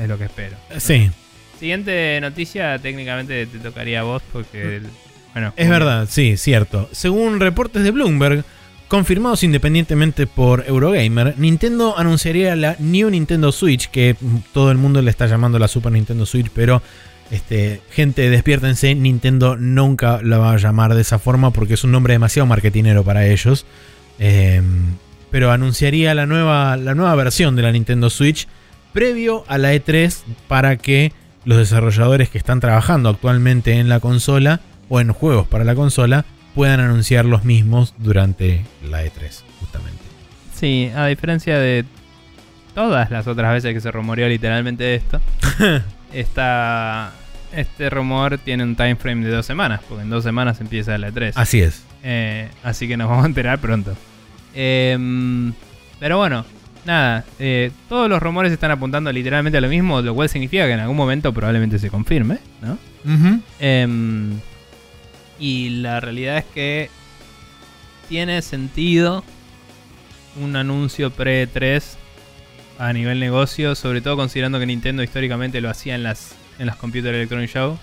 es 0.00 0.08
lo 0.08 0.18
que 0.18 0.24
espero. 0.24 0.56
Sí, 0.78 1.10
Siguiente 1.58 2.18
noticia, 2.20 2.78
técnicamente 2.80 3.46
te 3.46 3.58
tocaría 3.58 4.00
a 4.00 4.02
vos 4.02 4.22
porque, 4.32 4.76
el- 4.76 4.86
bueno, 5.32 5.52
Es 5.56 5.68
verdad, 5.68 6.08
sí, 6.10 6.36
cierto. 6.36 6.88
Según 6.92 7.38
reportes 7.40 7.84
de 7.84 7.90
Bloomberg, 7.92 8.44
confirmados 8.88 9.42
independientemente 9.44 10.26
por 10.26 10.64
Eurogamer, 10.68 11.34
Nintendo 11.38 11.96
anunciaría 11.96 12.54
la 12.56 12.76
New 12.80 13.08
Nintendo 13.10 13.52
Switch, 13.52 13.88
que 13.90 14.16
mm, 14.20 14.36
todo 14.52 14.70
el 14.72 14.76
mundo 14.78 15.00
le 15.02 15.10
está 15.10 15.26
llamando 15.26 15.58
la 15.58 15.68
Super 15.68 15.92
Nintendo 15.92 16.26
Switch, 16.26 16.48
pero 16.52 16.82
este, 17.32 17.80
gente, 17.90 18.28
despiértense, 18.28 18.94
Nintendo 18.94 19.56
nunca 19.56 20.20
la 20.22 20.36
va 20.36 20.52
a 20.52 20.58
llamar 20.58 20.94
de 20.94 21.00
esa 21.00 21.18
forma 21.18 21.50
porque 21.50 21.74
es 21.74 21.82
un 21.82 21.90
nombre 21.90 22.12
demasiado 22.12 22.46
marketinero 22.46 23.04
para 23.04 23.26
ellos. 23.26 23.64
Em, 24.18 24.96
pero 25.30 25.50
anunciaría 25.50 26.14
la 26.14 26.26
nueva, 26.26 26.76
la 26.76 26.94
nueva 26.94 27.14
versión 27.14 27.56
de 27.56 27.62
la 27.62 27.72
Nintendo 27.72 28.10
Switch 28.10 28.46
previo 28.92 29.44
a 29.48 29.56
la 29.56 29.72
E3 29.72 30.14
para 30.46 30.76
que 30.76 31.14
los 31.46 31.56
desarrolladores 31.56 32.28
que 32.28 32.36
están 32.36 32.60
trabajando 32.60 33.08
actualmente 33.08 33.78
en 33.78 33.88
la 33.88 33.98
consola 33.98 34.60
o 34.90 35.00
en 35.00 35.10
juegos 35.10 35.48
para 35.48 35.64
la 35.64 35.74
consola 35.74 36.26
puedan 36.54 36.80
anunciar 36.80 37.24
los 37.24 37.44
mismos 37.44 37.94
durante 37.96 38.62
la 38.90 39.06
E3, 39.06 39.40
justamente. 39.58 40.02
Sí, 40.54 40.90
a 40.94 41.06
diferencia 41.06 41.58
de 41.58 41.86
todas 42.74 43.10
las 43.10 43.26
otras 43.26 43.54
veces 43.54 43.72
que 43.72 43.80
se 43.80 43.90
rumoreó 43.90 44.28
literalmente 44.28 44.96
esto, 44.96 45.18
esta, 46.12 47.14
este 47.54 47.90
rumor 47.90 48.38
tiene 48.38 48.62
un 48.64 48.76
time 48.76 48.96
frame 48.96 49.24
de 49.24 49.32
dos 49.32 49.46
semanas, 49.46 49.80
porque 49.88 50.02
en 50.04 50.10
dos 50.10 50.24
semanas 50.24 50.60
empieza 50.60 50.96
la 50.98 51.10
E3. 51.10 51.32
Así 51.34 51.60
es. 51.60 51.84
Eh, 52.02 52.48
así 52.62 52.88
que 52.88 52.96
nos 52.96 53.08
vamos 53.08 53.24
a 53.24 53.28
enterar 53.28 53.58
pronto. 53.60 53.96
Em, 54.54 55.52
pero 56.00 56.18
bueno, 56.18 56.44
nada. 56.84 57.24
eh, 57.38 57.70
todos 57.88 58.08
los 58.08 58.20
rumores 58.22 58.52
están 58.52 58.70
apuntando 58.70 59.12
literalmente 59.12 59.58
a 59.58 59.60
lo 59.60 59.68
mismo, 59.68 60.00
lo 60.02 60.14
cual 60.14 60.28
significa 60.28 60.66
que 60.66 60.72
en 60.72 60.80
algún 60.80 60.96
momento 60.96 61.32
probablemente 61.32 61.78
se 61.78 61.90
confirme, 61.90 62.38
¿no? 62.60 62.78
Em, 63.58 64.38
y 65.38 65.70
la 65.80 66.00
realidad 66.00 66.38
es 66.38 66.44
que 66.54 66.90
tiene 68.08 68.42
sentido 68.42 69.24
un 70.40 70.56
anuncio 70.56 71.10
pre-3 71.10 71.82
a 72.78 72.92
nivel 72.92 73.20
negocio, 73.20 73.74
sobre 73.74 74.00
todo 74.00 74.16
considerando 74.16 74.58
que 74.58 74.66
Nintendo 74.66 75.02
históricamente 75.02 75.60
lo 75.60 75.70
hacía 75.70 75.94
en 75.94 76.02
las, 76.02 76.34
en 76.62 76.66
las 76.68 76.76
Computer 76.76 77.12
Electronic 77.12 77.50
Show. 77.50 77.76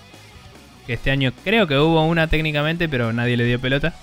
Que 0.88 0.94
este 0.94 1.12
año 1.12 1.34
creo 1.44 1.68
que 1.68 1.78
hubo 1.78 2.04
una 2.08 2.28
técnicamente, 2.28 2.88
pero 2.90 3.12
nadie 3.14 3.38
le 3.38 3.44
dio 3.44 3.60
pelota. 3.60 3.94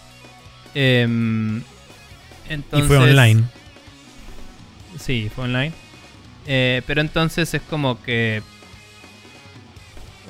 Em, 0.74 1.62
Y 2.72 2.82
fue 2.82 2.98
online. 2.98 3.42
Sí, 5.00 5.30
fue 5.34 5.44
online. 5.44 5.72
Eh, 6.46 6.82
pero 6.86 7.00
entonces 7.00 7.52
es 7.54 7.62
como 7.62 8.00
que. 8.02 8.36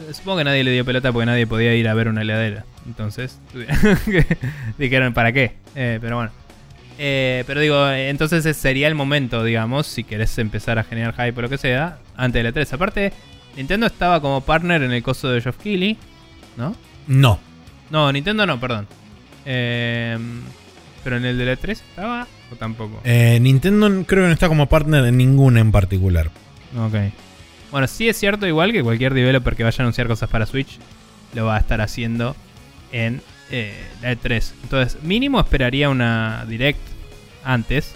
eh, 0.08 0.12
Supongo 0.14 0.38
que 0.38 0.44
nadie 0.44 0.64
le 0.64 0.70
dio 0.70 0.84
pelota 0.84 1.12
porque 1.12 1.26
nadie 1.26 1.46
podía 1.46 1.74
ir 1.74 1.88
a 1.88 1.94
ver 1.94 2.08
una 2.08 2.22
heladera. 2.22 2.64
Entonces, 2.86 3.38
dijeron, 4.78 5.12
¿para 5.12 5.32
qué? 5.32 5.54
Eh, 5.74 5.98
pero 6.00 6.16
bueno. 6.16 6.30
Eh, 6.98 7.44
pero 7.46 7.60
digo, 7.60 7.90
entonces 7.90 8.56
sería 8.56 8.88
el 8.88 8.94
momento, 8.94 9.44
digamos, 9.44 9.86
si 9.88 10.04
querés 10.04 10.38
empezar 10.38 10.78
a 10.78 10.84
generar 10.84 11.12
hype 11.14 11.38
o 11.38 11.42
lo 11.42 11.48
que 11.50 11.58
sea, 11.58 11.98
antes 12.16 12.42
del 12.42 12.54
E3. 12.54 12.72
Aparte, 12.72 13.12
Nintendo 13.56 13.86
estaba 13.86 14.20
como 14.20 14.40
partner 14.42 14.82
en 14.82 14.92
el 14.92 15.02
coso 15.02 15.28
de 15.28 15.40
Geoff 15.40 15.56
Keighley, 15.56 15.96
¿no? 16.56 16.74
No. 17.06 17.38
No, 17.90 18.12
Nintendo 18.12 18.46
no, 18.46 18.60
perdón. 18.60 18.86
Eh, 19.44 20.18
pero 21.02 21.16
en 21.16 21.24
el 21.24 21.38
del 21.38 21.56
E3 21.56 21.70
estaba 21.70 22.26
o 22.52 22.56
tampoco. 22.56 23.00
Eh, 23.04 23.38
Nintendo 23.40 23.88
creo 24.06 24.24
que 24.24 24.28
no 24.28 24.32
está 24.32 24.48
como 24.48 24.66
partner 24.66 25.04
en 25.04 25.16
ninguna 25.16 25.60
en 25.60 25.72
particular. 25.72 26.30
Ok. 26.76 26.94
Bueno, 27.70 27.86
sí 27.86 28.08
es 28.08 28.16
cierto 28.16 28.46
igual 28.46 28.72
que 28.72 28.82
cualquier 28.82 29.14
developer 29.14 29.56
que 29.56 29.64
vaya 29.64 29.76
a 29.78 29.82
anunciar 29.82 30.06
cosas 30.06 30.28
para 30.28 30.46
Switch 30.46 30.78
lo 31.34 31.46
va 31.46 31.56
a 31.56 31.58
estar 31.58 31.80
haciendo 31.80 32.36
en 32.92 33.22
eh, 33.50 33.74
la 34.02 34.12
E3. 34.12 34.52
Entonces, 34.62 35.02
mínimo 35.02 35.40
esperaría 35.40 35.88
una 35.88 36.44
direct 36.48 36.80
antes 37.44 37.94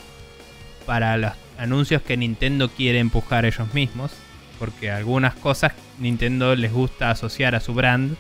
para 0.87 1.17
los 1.17 1.33
anuncios 1.59 2.03
que 2.03 2.17
Nintendo 2.17 2.69
quiere 2.69 2.99
empujar 2.99 3.45
ellos 3.45 3.73
mismos. 3.75 4.13
Porque 4.61 4.93
algunas 4.93 5.35
cosas 5.35 5.73
Nintendo 5.99 6.55
les 6.55 6.73
gusta 6.73 7.11
asociar 7.11 7.57
a 7.57 7.61
su 7.61 7.75
brand 7.75 8.15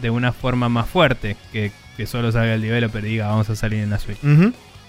de 0.00 0.08
una 0.08 0.32
forma 0.32 0.70
más 0.70 0.88
fuerte. 0.88 1.36
Que, 1.52 1.72
que 1.98 2.06
solo 2.06 2.32
salga 2.32 2.54
el 2.54 2.62
developer 2.62 3.04
y 3.04 3.08
diga 3.08 3.26
vamos 3.26 3.50
a 3.50 3.56
salir 3.56 3.80
en 3.80 3.90
la 3.90 3.98
Switch. 3.98 4.20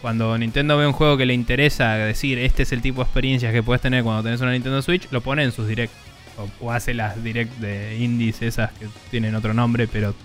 Cuando 0.02 0.38
Nintendo 0.38 0.78
ve 0.78 0.88
un 0.88 0.94
juego 0.94 1.18
que 1.18 1.26
le 1.26 1.34
interesa 1.34 1.96
decir 1.96 2.40
este 2.40 2.64
es 2.64 2.72
el 2.72 2.82
tipo 2.82 3.02
de 3.02 3.04
experiencias 3.04 3.52
que 3.52 3.62
puedes 3.62 3.82
tener 3.82 4.04
cuando 4.04 4.24
tenés 4.24 4.40
una 4.40 4.52
Nintendo 4.52 4.82
Switch, 4.82 5.08
lo 5.12 5.20
pone 5.20 5.44
en 5.44 5.52
sus 5.52 5.68
direct. 5.68 5.92
O, 6.38 6.48
o 6.66 6.72
hace 6.72 6.94
las 6.94 7.22
direct 7.22 7.58
de 7.58 7.98
indies 7.98 8.42
esas 8.42 8.72
que 8.72 8.88
tienen 9.10 9.36
otro 9.36 9.54
nombre, 9.54 9.88
pero 9.88 10.16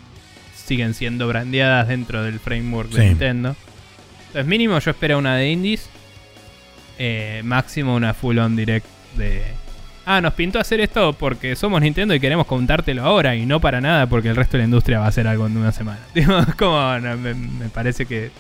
siguen 0.55 0.95
siendo 0.95 1.27
brandeadas 1.27 1.89
dentro 1.89 2.23
del 2.23 2.39
framework 2.39 2.91
de. 2.91 3.09
Nintendo. 3.09 3.57
Entonces 4.29 4.47
mínimo 4.47 4.79
yo 4.79 4.91
espero 4.93 5.19
una 5.19 5.35
de 5.37 5.51
indies. 5.51 5.89
eh, 6.99 7.43
máximo 7.45 7.95
una 7.95 8.15
full 8.15 8.39
on 8.39 8.57
direct 8.57 8.87
de... 9.17 9.43
Ah, 10.09 10.20
nos 10.20 10.35
pintó 10.35 10.61
hacer 10.61 10.81
esto 10.81 11.12
porque 11.15 11.57
somos 11.57 11.81
Nintendo 11.83 12.15
y 12.15 12.20
queremos 12.20 12.47
contártelo 12.47 13.03
ahora 13.03 13.35
y 13.35 13.45
no 13.45 13.61
para 13.61 13.81
nada 13.81 14.07
porque 14.07 14.28
el 14.28 14.37
resto 14.37 14.53
de 14.53 14.59
la 14.59 14.65
industria 14.66 15.01
va 15.01 15.07
a 15.07 15.09
hacer 15.09 15.27
algo 15.27 15.47
en 15.47 15.57
una 15.57 15.73
semana. 15.73 15.99
Como 16.59 16.99
no, 17.01 17.16
me, 17.16 17.35
me 17.35 17.69
parece 17.70 18.07
que, 18.07 18.31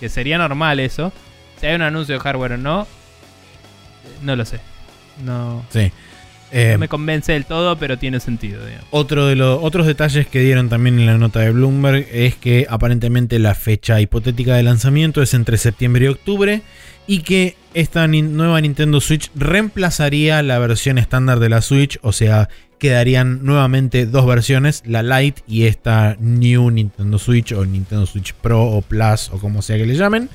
que 0.00 0.08
sería 0.08 0.38
normal 0.38 0.80
eso. 0.80 1.12
Si 1.60 1.66
hay 1.66 1.74
un 1.74 1.82
anuncio 1.82 2.14
de 2.14 2.20
hardware 2.20 2.52
o 2.52 2.56
no, 2.56 2.86
no 4.22 4.34
lo 4.34 4.44
sé. 4.46 4.60
No, 5.22 5.62
Sí. 5.70 5.92
Eh, 6.52 6.70
no 6.72 6.78
me 6.78 6.88
convence 6.88 7.32
del 7.32 7.44
todo, 7.44 7.76
pero 7.76 7.96
tiene 7.96 8.18
sentido. 8.18 8.64
digamos. 8.64 8.86
Otro 8.90 9.26
de 9.26 9.36
los 9.36 9.60
otros 9.62 9.86
detalles 9.86 10.26
que 10.26 10.40
dieron 10.40 10.68
también 10.68 10.98
en 10.98 11.06
la 11.06 11.16
nota 11.16 11.40
de 11.40 11.52
Bloomberg 11.52 12.06
es 12.10 12.34
que 12.34 12.66
aparentemente 12.68 13.38
la 13.38 13.54
fecha 13.54 14.00
hipotética 14.00 14.54
de 14.56 14.64
lanzamiento 14.64 15.22
es 15.22 15.32
entre 15.34 15.58
septiembre 15.58 16.06
y 16.06 16.08
octubre 16.08 16.62
y 17.06 17.20
que 17.20 17.56
esta 17.74 18.06
nueva 18.06 18.60
Nintendo 18.60 19.00
Switch 19.00 19.30
reemplazaría 19.34 20.42
la 20.42 20.58
versión 20.58 20.98
estándar 20.98 21.38
de 21.40 21.48
la 21.48 21.62
Switch, 21.62 21.98
o 22.02 22.12
sea, 22.12 22.48
quedarían 22.78 23.44
nuevamente 23.44 24.06
dos 24.06 24.26
versiones, 24.26 24.82
la 24.86 25.02
Lite 25.02 25.42
y 25.46 25.64
esta 25.64 26.16
New 26.18 26.70
Nintendo 26.70 27.18
Switch 27.18 27.52
o 27.52 27.64
Nintendo 27.64 28.06
Switch 28.06 28.32
Pro 28.32 28.64
o 28.64 28.82
Plus 28.82 29.28
o 29.32 29.38
como 29.38 29.62
sea 29.62 29.76
que 29.76 29.86
le 29.86 29.94
llamen. 29.94 30.28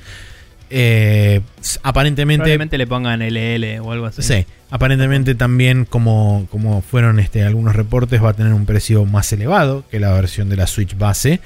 Eh, 0.70 1.42
aparentemente 1.84 2.44
Probablemente 2.44 2.78
le 2.78 2.88
pongan 2.88 3.22
LL 3.22 3.80
o 3.82 3.92
algo 3.92 4.06
así. 4.06 4.22
Sí, 4.22 4.46
aparentemente 4.70 5.36
también 5.36 5.86
como, 5.86 6.48
como 6.50 6.82
fueron 6.82 7.20
este, 7.20 7.44
algunos 7.44 7.76
reportes 7.76 8.24
va 8.24 8.30
a 8.30 8.34
tener 8.34 8.54
un 8.54 8.66
precio 8.66 9.06
más 9.06 9.32
elevado 9.34 9.84
que 9.90 10.00
la 10.00 10.12
versión 10.14 10.50
de 10.50 10.56
la 10.56 10.68
Switch 10.68 10.98
base. 10.98 11.40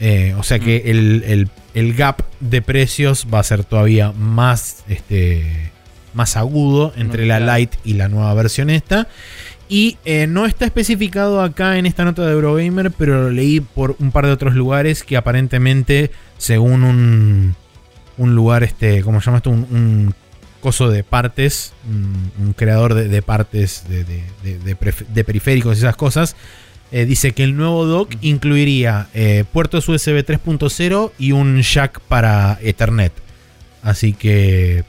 Eh, 0.00 0.34
o 0.38 0.42
sea 0.42 0.58
que 0.58 0.82
Mm. 0.84 0.88
el, 0.90 1.24
el- 1.26 1.48
el 1.74 1.94
gap 1.94 2.22
de 2.40 2.62
precios 2.62 3.26
va 3.32 3.40
a 3.40 3.42
ser 3.42 3.64
todavía 3.64 4.12
más, 4.12 4.84
este, 4.88 5.70
más 6.14 6.36
agudo 6.36 6.92
entre 6.96 7.26
la. 7.26 7.40
Lite 7.58 7.78
y 7.84 7.94
la 7.94 8.08
nueva 8.08 8.32
versión 8.34 8.70
esta. 8.70 9.08
Y 9.68 9.96
eh, 10.04 10.26
no 10.28 10.46
está 10.46 10.66
especificado 10.66 11.42
acá 11.42 11.78
en 11.78 11.86
esta 11.86 12.04
nota 12.04 12.24
de 12.26 12.32
Eurogamer, 12.32 12.90
pero 12.92 13.22
lo 13.24 13.30
leí 13.30 13.60
por 13.60 13.96
un 13.98 14.12
par 14.12 14.26
de 14.26 14.32
otros 14.32 14.54
lugares 14.54 15.02
que 15.02 15.16
aparentemente, 15.16 16.10
según 16.38 16.84
un, 16.84 17.56
un 18.18 18.34
lugar, 18.36 18.62
este, 18.62 19.02
¿cómo 19.02 19.20
se 19.20 19.26
llama 19.26 19.38
esto? 19.38 19.50
Un, 19.50 19.66
un 19.70 20.14
coso 20.60 20.90
de 20.90 21.02
partes, 21.02 21.72
un, 21.88 22.30
un 22.46 22.52
creador 22.52 22.94
de, 22.94 23.08
de 23.08 23.22
partes 23.22 23.84
de, 23.88 24.04
de- 24.04 24.22
de 25.08 25.24
periféricos 25.24 25.76
y 25.76 25.80
esas 25.80 25.96
cosas, 25.96 26.36
eh, 26.92 27.04
dice 27.06 27.32
que 27.32 27.44
el 27.44 27.56
nuevo 27.56 27.86
dock 27.86 28.14
incluiría 28.20 29.08
eh, 29.14 29.44
puertos 29.52 29.88
USB 29.88 30.24
3.0 30.24 31.12
y 31.18 31.32
un 31.32 31.60
jack 31.62 32.00
para 32.00 32.58
Ethernet. 32.62 33.12
Así 33.82 34.12
que, 34.12 34.84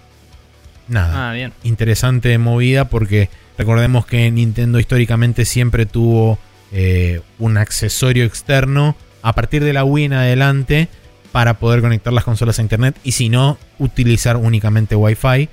nada 0.87 1.31
Ah, 1.31 1.33
bien. 1.33 1.51
interesante 1.63 2.37
movida 2.37 2.85
porque 2.89 3.29
recordemos 3.57 4.05
que 4.05 4.29
Nintendo 4.31 4.79
históricamente 4.79 5.45
siempre 5.45 5.85
tuvo 5.85 6.37
eh, 6.71 7.21
un 7.39 7.57
accesorio 7.57 8.23
externo 8.25 8.95
a 9.21 9.33
partir 9.33 9.63
de 9.63 9.73
la 9.73 9.83
Wii 9.83 10.05
en 10.05 10.13
adelante 10.13 10.87
para 11.31 11.55
poder 11.55 11.81
conectar 11.81 12.13
las 12.13 12.23
consolas 12.23 12.59
a 12.59 12.61
internet 12.61 12.95
y 13.03 13.11
si 13.13 13.29
no 13.29 13.57
utilizar 13.79 14.37
únicamente 14.37 14.95
Wi-Fi 14.95 15.49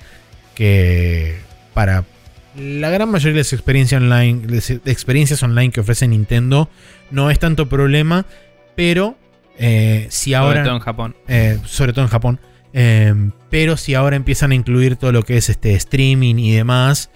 que 0.54 1.36
para 1.74 2.04
la 2.56 2.90
gran 2.90 3.10
mayoría 3.10 3.34
de 3.34 3.40
las 3.40 3.52
experiencias 3.52 4.00
online, 4.00 4.42
las 4.48 4.70
experiencias 4.70 5.42
online 5.42 5.70
que 5.70 5.80
ofrece 5.80 6.06
Nintendo 6.08 6.68
no 7.10 7.30
es 7.30 7.38
tanto 7.38 7.68
problema, 7.68 8.26
pero 8.74 9.16
eh, 9.58 10.06
si 10.10 10.34
ahora 10.34 10.56
Sobre 10.56 10.64
todo 10.64 10.76
en 10.76 10.82
Japón. 10.82 11.16
eh, 11.28 11.58
sobre 11.64 11.92
todo 11.92 12.04
en 12.04 12.10
Japón. 12.10 12.40
Eh, 12.74 13.14
pero 13.50 13.76
si 13.76 13.94
ahora 13.94 14.16
empiezan 14.16 14.52
a 14.52 14.54
incluir 14.54 14.96
todo 14.96 15.12
lo 15.12 15.22
que 15.24 15.36
es 15.36 15.48
este 15.50 15.74
streaming 15.74 16.36
y 16.36 16.52
demás, 16.52 17.10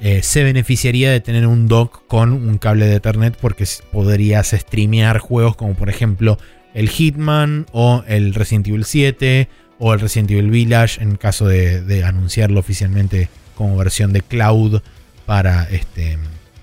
eh, 0.00 0.22
se 0.22 0.44
beneficiaría 0.44 1.10
de 1.10 1.20
tener 1.20 1.46
un 1.46 1.68
dock 1.68 2.06
con 2.06 2.32
un 2.32 2.58
cable 2.58 2.86
de 2.86 2.96
Ethernet 2.96 3.36
porque 3.36 3.64
podrías 3.92 4.50
streamear 4.50 5.18
juegos 5.18 5.56
como 5.56 5.74
por 5.74 5.90
ejemplo 5.90 6.38
el 6.74 6.88
Hitman 6.88 7.66
o 7.72 8.02
el 8.06 8.32
Resident 8.32 8.68
Evil 8.68 8.84
7 8.84 9.48
o 9.78 9.92
el 9.92 10.00
Resident 10.00 10.30
Evil 10.30 10.50
Village 10.50 11.02
en 11.02 11.16
caso 11.16 11.46
de, 11.46 11.82
de 11.82 12.04
anunciarlo 12.04 12.60
oficialmente 12.60 13.28
como 13.60 13.76
versión 13.76 14.14
de 14.14 14.22
cloud 14.22 14.80
para, 15.26 15.64
este, 15.64 16.16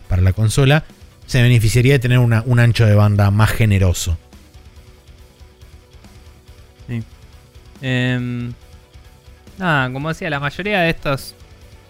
para 0.10 0.24
la 0.24 0.34
consola. 0.34 0.84
Se 1.28 1.40
beneficiaría 1.44 1.94
de 1.94 2.00
tener 2.00 2.18
una- 2.18 2.42
un 2.48 2.60
ancho 2.60 2.88
de 2.88 2.96
banda 2.96 3.30
más 3.30 3.52
generoso. 3.52 4.18
Em, 7.82 8.52
nada, 9.60 9.94
como 9.94 10.10
decía, 10.10 10.32
la 10.32 10.40
mayoría 10.40 10.80
de 10.82 10.90
estos 10.90 11.36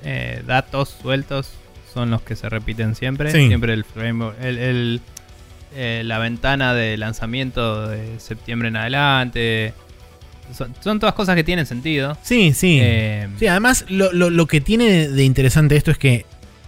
eh, 0.04 0.44
datos 0.46 0.90
sueltos 1.02 1.52
son 1.94 2.12
los 2.12 2.22
que 2.22 2.36
se 2.36 2.50
repiten 2.50 2.94
siempre. 2.96 3.32
Sí. 3.32 3.48
Siempre 3.48 3.72
el 3.74 3.86
framework, 3.86 4.36
el, 4.42 4.58
el, 4.58 5.02
eh, 5.74 6.02
la 6.04 6.20
ventana 6.20 6.74
de 6.74 6.98
lanzamiento 6.98 7.88
de 7.88 8.20
septiembre 8.20 8.68
en 8.68 8.76
adelante. 8.76 9.74
Son, 10.56 10.74
son 10.82 11.00
todas 11.00 11.14
cosas 11.16 11.36
que 11.36 11.44
tienen 11.44 11.66
sentido. 11.66 12.18
Sí, 12.24 12.54
sí. 12.54 12.80
Em, 12.82 13.32
Sí, 13.40 13.48
además 13.48 13.86
lo, 13.90 14.12
lo- 14.14 14.30
lo 14.30 14.46
que 14.48 14.62
tiene 14.62 15.08
de 15.10 15.24
interesante 15.24 15.76
esto 15.76 15.92
es 15.92 15.98
que 15.98 16.26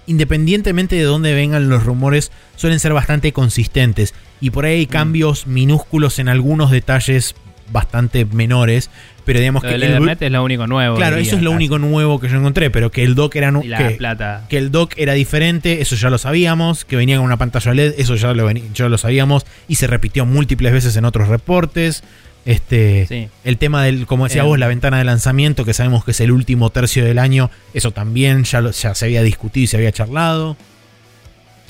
independientemente 0.08 0.96
de 0.96 1.04
dónde 1.04 1.34
vengan 1.34 1.70
los 1.70 1.84
rumores, 1.84 2.32
suelen 2.56 2.80
ser 2.80 2.94
bastante 2.94 3.32
consistentes. 3.32 4.14
Y 4.42 4.50
por 4.50 4.66
ahí 4.66 4.80
hay 4.80 4.86
Mm. 4.88 4.90
cambios 4.90 5.48
minúsculos 5.48 6.18
en 6.20 6.30
algunos 6.30 6.72
detalles 6.72 7.36
bastante 7.72 8.26
menores. 8.26 8.90
Pero 9.26 9.40
digamos 9.40 9.62
lo 9.62 9.70
que 9.70 9.76
el- 9.76 9.84
Ethernet 9.84 10.20
es 10.24 10.32
lo 10.32 10.44
único 10.44 10.66
nuevo. 10.66 10.96
claro, 10.96 11.18
diría, 11.18 11.28
eso 11.30 11.38
es 11.38 11.44
lo 11.44 11.52
casi. 11.52 11.58
único 11.58 11.78
nuevo 11.78 12.20
que 12.20 12.28
yo 12.28 12.38
encontré. 12.38 12.72
Pero 12.72 12.90
que 12.90 13.04
el 13.04 13.14
dock 13.14 13.36
era 13.36 13.54
Y 13.64 13.68
la 13.68 13.78
que, 13.78 13.90
plata. 13.92 14.46
que 14.50 14.58
el 14.58 14.72
dock 14.72 14.94
era 14.98 15.14
diferente, 15.14 15.80
eso 15.82 15.96
ya 15.96 16.10
lo 16.10 16.18
sabíamos. 16.18 16.84
Que 16.86 16.96
venía 16.96 17.18
con 17.18 17.26
una 17.26 17.38
pantalla 17.38 17.72
LED, 17.76 17.94
eso 18.00 18.16
ya 18.16 18.34
lo, 18.34 18.50
ya 18.52 18.90
lo 18.90 18.98
sabíamos. 18.98 19.46
Y 19.68 19.76
se 19.76 19.86
repitió 19.86 20.26
múltiples 20.26 20.74
veces 20.74 20.96
en 20.98 21.06
otros 21.06 21.28
reportes. 21.28 22.04
Este, 22.46 23.06
Sí. 23.08 23.28
el 23.44 23.58
tema 23.58 23.84
del, 23.84 24.06
como 24.06 24.24
decía 24.26 24.42
Em. 24.42 24.48
vos, 24.48 24.58
la 24.58 24.68
ventana 24.68 24.98
de 24.98 25.04
lanzamiento, 25.04 25.66
que 25.66 25.74
sabemos 25.74 26.04
que 26.06 26.12
es 26.12 26.20
el 26.22 26.32
último 26.32 26.70
tercio 26.72 27.04
del 27.06 27.20
año, 27.20 27.52
eso 27.74 27.92
también 27.92 28.44
ya, 28.46 28.62
lo- 28.62 28.72
ya 28.72 28.96
se 28.96 29.06
había 29.06 29.22
discutido 29.24 29.64
y 29.66 29.68
se 29.68 29.78
había 29.78 29.92
charlado. 29.92 30.56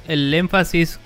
El 0.07 0.33
énfasis 0.33 0.99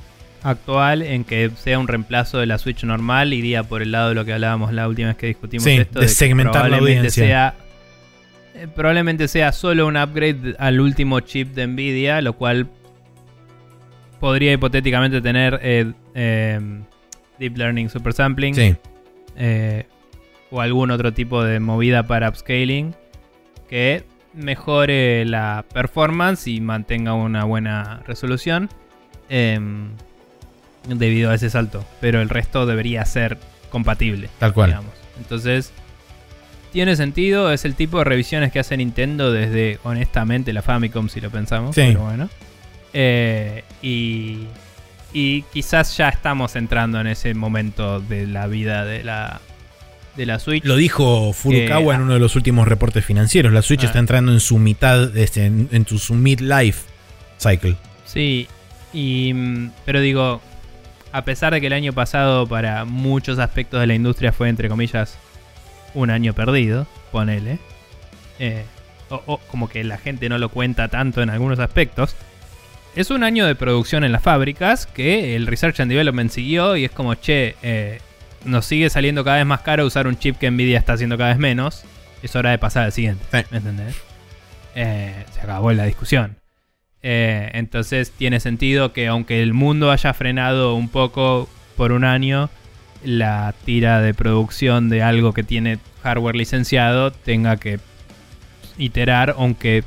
actual 0.44 1.02
en 1.02 1.24
que 1.24 1.50
sea 1.58 1.80
un 1.80 1.88
reemplazo 1.88 2.38
de 2.40 2.46
la 2.46 2.58
Switch 2.58 2.84
normal 2.84 3.34
iría 3.34 3.64
por 3.64 3.82
el 3.82 3.92
lado 3.94 4.10
de 4.10 4.16
lo 4.16 4.26
que 4.26 4.34
hablábamos 4.34 4.74
la 4.74 4.88
última 4.88 5.08
vez 5.10 5.18
que 5.18 5.28
discutimos 5.28 5.64
Sí, 5.64 5.72
esto. 5.72 6.02
de 6.02 6.08
segmentar 6.10 6.70
la 6.70 6.78
audiencia. 6.78 7.10
Sea, 7.26 7.54
eh, 8.56 8.68
probablemente 8.76 9.28
sea 9.30 9.52
solo 9.54 9.88
un 9.88 9.96
upgrade 9.98 10.56
al 10.60 10.80
último 10.82 11.22
chip 11.22 11.54
de 11.56 11.66
Nvidia, 11.68 12.22
lo 12.22 12.34
cual 12.34 12.68
podría 14.20 14.54
hipotéticamente 14.54 15.22
tener 15.22 15.60
eh, 15.64 15.92
eh, 16.16 16.60
Deep 17.40 17.58
Learning 17.58 17.90
Super 17.90 18.14
Sampling 18.14 18.54
Sí, 18.56 18.76
eh, 19.36 19.86
o 20.52 20.62
algún 20.62 20.92
otro 20.92 21.14
tipo 21.14 21.44
de 21.44 21.60
movida 21.60 22.04
para 22.04 22.30
upscaling 22.30 22.96
que 23.70 24.04
mejore 24.34 25.26
la 25.26 25.66
performance 25.74 26.48
y 26.48 26.62
mantenga 26.62 27.14
una 27.14 27.44
buena 27.44 28.02
resolución. 28.06 28.70
Em, 29.30 29.92
debido 30.88 31.32
a 31.32 31.36
ese 31.36 31.50
salto. 31.50 31.86
Pero 32.02 32.22
el 32.22 32.30
resto 32.30 32.66
debería 32.66 33.06
ser 33.06 33.38
compatible. 33.70 34.30
Tal 34.40 34.54
cual. 34.54 34.72
digamos. 34.72 34.94
Entonces, 35.18 35.72
tiene 36.72 36.96
sentido. 36.96 37.52
Es 37.52 37.66
el 37.66 37.76
tipo 37.76 38.00
de 38.00 38.04
revisiones 38.04 38.52
que 38.52 38.60
hace 38.60 38.78
Nintendo 38.78 39.32
desde, 39.32 39.80
honestamente, 39.84 40.54
la 40.54 40.62
Famicom, 40.62 41.10
si 41.10 41.22
lo 41.22 41.30
pensamos. 41.30 41.76
Sí. 41.76 41.82
Pero 41.88 42.02
bueno. 42.02 42.30
Eh, 42.94 43.64
y, 43.82 44.46
y 45.14 45.44
quizás 45.54 45.96
ya 45.98 46.10
estamos 46.10 46.56
entrando 46.56 47.00
en 47.00 47.08
ese 47.08 47.34
momento 47.34 48.00
de 48.02 48.28
la 48.28 48.48
vida 48.48 48.84
de 48.86 49.04
la, 49.04 49.40
de 50.16 50.26
la 50.26 50.40
Switch. 50.40 50.64
Lo 50.66 50.76
dijo 50.76 51.34
Furukawa 51.34 51.94
Que- 51.94 51.96
en 51.98 52.02
uno 52.04 52.14
de 52.14 52.20
los 52.20 52.36
últimos 52.36 52.68
reportes 52.68 53.06
financieros. 53.06 53.54
La 53.54 53.62
Switch 53.62 53.84
Ah. 53.84 53.88
está 53.88 54.00
entrando 54.00 54.32
en 54.32 54.40
su 54.40 54.58
mitad, 54.58 55.16
este, 55.18 55.46
en, 55.46 55.70
en 55.72 55.86
tu- 55.86 56.00
su 56.00 56.16
mid-life 56.16 56.82
cycle. 57.40 57.76
Sí, 58.06 58.48
y, 58.94 59.34
mm, 59.34 59.72
pero 59.86 60.02
digo, 60.02 60.42
a 61.12 61.24
pesar 61.24 61.54
de 61.54 61.62
que 61.62 61.68
el 61.68 61.74
año 61.74 61.94
pasado 61.94 62.48
para 62.48 62.86
muchos 62.86 63.38
aspectos 63.40 63.80
de 63.80 63.88
la 63.88 63.94
industria 63.96 64.32
fue, 64.32 64.50
entre 64.50 64.68
comillas, 64.70 65.18
un 65.94 66.10
año 66.10 66.34
perdido, 66.34 66.88
ponele, 67.12 67.60
eh, 68.40 68.64
o, 69.10 69.22
o 69.28 69.38
como 69.38 69.70
que 69.70 69.84
la 69.84 69.98
gente 70.00 70.28
no 70.30 70.38
lo 70.40 70.50
cuenta 70.50 70.88
tanto 70.88 71.22
en 71.22 71.30
algunos 71.30 71.60
aspectos, 71.60 72.16
es 72.96 73.10
un 73.10 73.24
año 73.24 73.46
de 73.46 73.56
producción 73.56 74.04
en 74.04 74.12
las 74.12 74.22
fábricas 74.22 74.86
que 74.86 75.36
el 75.36 75.48
Research 75.48 75.80
and 75.80 75.90
Development 75.92 76.30
siguió 76.32 76.76
y 76.76 76.86
es 76.86 76.92
como, 76.92 77.16
che, 77.16 77.56
eh, 77.64 78.00
nos 78.46 78.66
sigue 78.66 78.90
saliendo 78.90 79.24
cada 79.24 79.38
vez 79.38 79.46
más 79.46 79.62
caro 79.62 79.86
usar 79.86 80.08
un 80.08 80.18
chip 80.18 80.38
que 80.38 80.50
Nvidia 80.52 80.78
está 80.78 80.94
haciendo 80.94 81.18
cada 81.18 81.30
vez 81.32 81.40
menos, 81.40 81.84
es 82.22 82.36
hora 82.36 82.52
de 82.52 82.58
pasar 82.58 82.84
al 82.84 82.92
siguiente, 82.92 83.24
Sí. 83.32 83.46
¿me 83.52 83.58
entendés? 83.58 83.96
Eh, 84.76 85.26
se 85.32 85.42
acabó 85.42 85.72
la 85.72 85.86
discusión. 85.86 86.38
Eh, 87.02 87.50
entonces 87.54 88.12
tiene 88.12 88.40
sentido 88.40 88.94
que 88.94 89.08
aunque 89.08 89.42
el 89.44 89.54
mundo 89.54 89.92
haya 89.92 90.14
frenado 90.14 90.76
un 90.76 90.88
poco 90.90 91.50
por 91.76 91.92
un 91.92 92.06
año, 92.06 92.50
la 93.04 93.54
tira 93.66 94.00
de 94.00 94.14
producción 94.14 94.88
de 94.90 95.04
algo 95.04 95.34
que 95.34 95.44
tiene 95.44 95.80
hardware 96.04 96.36
licenciado 96.38 97.12
tenga 97.12 97.58
que 97.58 97.80
iterar, 98.78 99.36
aunque 99.38 99.84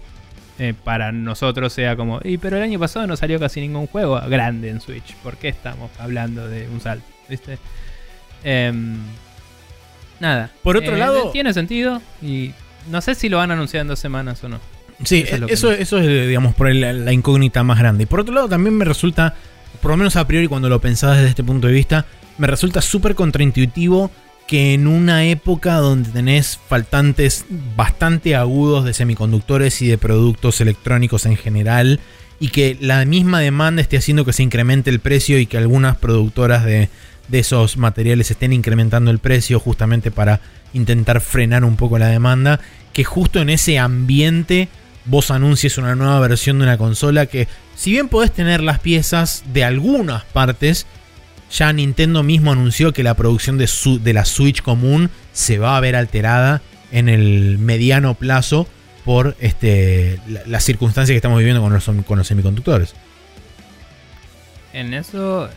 eh, 0.58 0.74
para 0.84 1.12
nosotros 1.12 1.72
sea 1.72 1.96
como, 1.96 2.20
y 2.24 2.38
pero 2.38 2.56
el 2.56 2.62
año 2.62 2.78
pasado 2.78 3.06
no 3.06 3.16
salió 3.16 3.38
casi 3.38 3.60
ningún 3.60 3.86
juego 3.86 4.20
grande 4.28 4.70
en 4.70 4.80
Switch, 4.80 5.14
¿por 5.16 5.36
qué 5.36 5.48
estamos 5.48 5.90
hablando 5.98 6.48
de 6.48 6.68
un 6.68 6.80
salto? 6.80 7.04
¿Viste? 7.28 7.58
Em, 8.44 8.96
nada. 10.20 10.50
Por 10.62 10.76
otro 10.76 10.94
Eh, 10.94 10.98
lado- 10.98 11.30
Tiene 11.30 11.52
sentido 11.52 12.00
y 12.22 12.52
no 12.90 13.00
sé 13.00 13.14
si 13.14 13.28
lo 13.28 13.38
van 13.38 13.50
a 13.50 13.54
anunciar 13.54 13.82
en 13.82 13.88
dos 13.88 13.98
semanas 13.98 14.42
o 14.44 14.48
no. 14.48 14.60
Sí, 15.04 15.24
Eso 15.26 15.34
es 15.36 15.44
que 15.46 15.52
eso, 15.52 15.72
eso 15.72 15.98
es, 15.98 16.28
digamos, 16.28 16.54
por 16.54 16.72
la, 16.74 16.92
la 16.92 17.12
incógnita 17.12 17.62
más 17.62 17.78
grande. 17.78 18.04
Y 18.04 18.06
por 18.06 18.20
otro 18.20 18.34
lado, 18.34 18.48
también 18.48 18.74
me 18.76 18.84
resulta, 18.86 19.34
por 19.82 19.90
lo 19.90 19.96
menos 19.98 20.16
a 20.16 20.26
priori 20.26 20.48
cuando 20.48 20.68
lo 20.70 20.80
pensás 20.80 21.16
desde 21.16 21.28
este 21.30 21.44
punto 21.44 21.66
de 21.66 21.74
vista, 21.74 22.06
me 22.38 22.46
resulta 22.46 22.80
súper 22.80 23.14
contraintuitivo 23.14 24.10
que 24.46 24.74
en 24.74 24.86
una 24.86 25.24
época 25.24 25.74
donde 25.76 26.10
tenés 26.10 26.58
faltantes 26.68 27.44
bastante 27.76 28.36
agudos 28.36 28.84
de 28.84 28.94
semiconductores 28.94 29.82
y 29.82 29.88
de 29.88 29.98
productos 29.98 30.60
electrónicos 30.60 31.26
en 31.26 31.36
general, 31.36 32.00
y 32.38 32.48
que 32.48 32.76
la 32.80 33.04
misma 33.04 33.40
demanda 33.40 33.82
esté 33.82 33.96
haciendo 33.96 34.24
que 34.24 34.32
se 34.32 34.42
incremente 34.42 34.90
el 34.90 35.00
precio 35.00 35.38
y 35.38 35.46
que 35.46 35.58
algunas 35.58 35.96
productoras 35.96 36.64
de, 36.64 36.88
esos 37.32 37.76
materiales 37.76 38.30
estén 38.30 38.52
incrementando 38.52 39.10
el 39.10 39.18
precio 39.18 39.58
justamente 39.58 40.10
para 40.10 40.40
intentar 40.72 41.20
frenar 41.20 41.64
un 41.64 41.76
poco 41.76 41.98
la 41.98 42.08
demanda, 42.08 42.60
que 42.92 43.04
justo 43.04 43.40
en 43.40 43.50
ese 43.50 43.78
ambiente 43.78 44.68
vos 45.06 45.30
anuncies 45.30 45.78
una 45.78 45.94
nueva 45.94 46.20
versión 46.20 46.58
de 46.58 46.64
una 46.64 46.78
consola 46.78 47.26
que 47.26 47.48
si 47.74 47.90
bien 47.90 48.08
podés 48.08 48.32
tener 48.32 48.60
las 48.62 48.78
piezas 48.78 49.44
de 49.52 49.64
algunas 49.64 50.24
partes, 50.24 50.86
ya 51.50 51.72
Nintendo 51.72 52.22
mismo 52.22 52.52
anunció 52.52 52.92
que 52.92 53.02
la 53.02 53.14
producción 53.14 53.58
de, 53.58 53.66
su- 53.66 54.02
de 54.02 54.12
la 54.12 54.24
Switch 54.24 54.62
común 54.62 55.10
se 55.32 55.58
va 55.58 55.76
a 55.76 55.80
ver 55.80 55.96
alterada 55.96 56.62
en 56.92 57.08
el 57.08 57.58
mediano 57.58 58.14
plazo 58.14 58.66
por 59.04 59.36
este, 59.40 60.20
la- 60.28 60.42
las 60.46 60.64
circunstancias 60.64 61.12
que 61.12 61.16
estamos 61.18 61.38
viviendo 61.38 61.62
con 61.62 61.72
los, 61.72 61.84
con 62.06 62.18
los 62.18 62.26
semiconductores. 62.26 62.94
En 64.72 64.92
eso. 64.94 65.48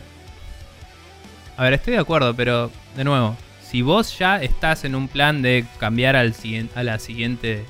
A 1.56 1.62
ver, 1.64 1.74
estoy 1.74 1.92
de 1.94 1.98
acuerdo, 1.98 2.34
pero 2.34 2.70
de 2.96 3.04
nuevo, 3.04 3.36
si 3.68 3.82
vos 3.82 4.18
ya 4.18 4.40
estás 4.42 4.84
en 4.84 4.94
un 4.94 5.08
plan 5.08 5.42
de 5.42 5.64
cambiar 5.78 6.16
al 6.16 6.34
a 6.74 6.82
la 6.82 6.98
siguiente 6.98 7.64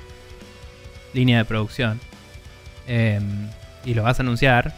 línea 1.13 1.39
de 1.39 1.45
producción 1.45 1.99
em, 2.87 3.49
y 3.83 3.93
lo 3.93 4.03
vas 4.03 4.19
a 4.19 4.23
anunciar, 4.23 4.73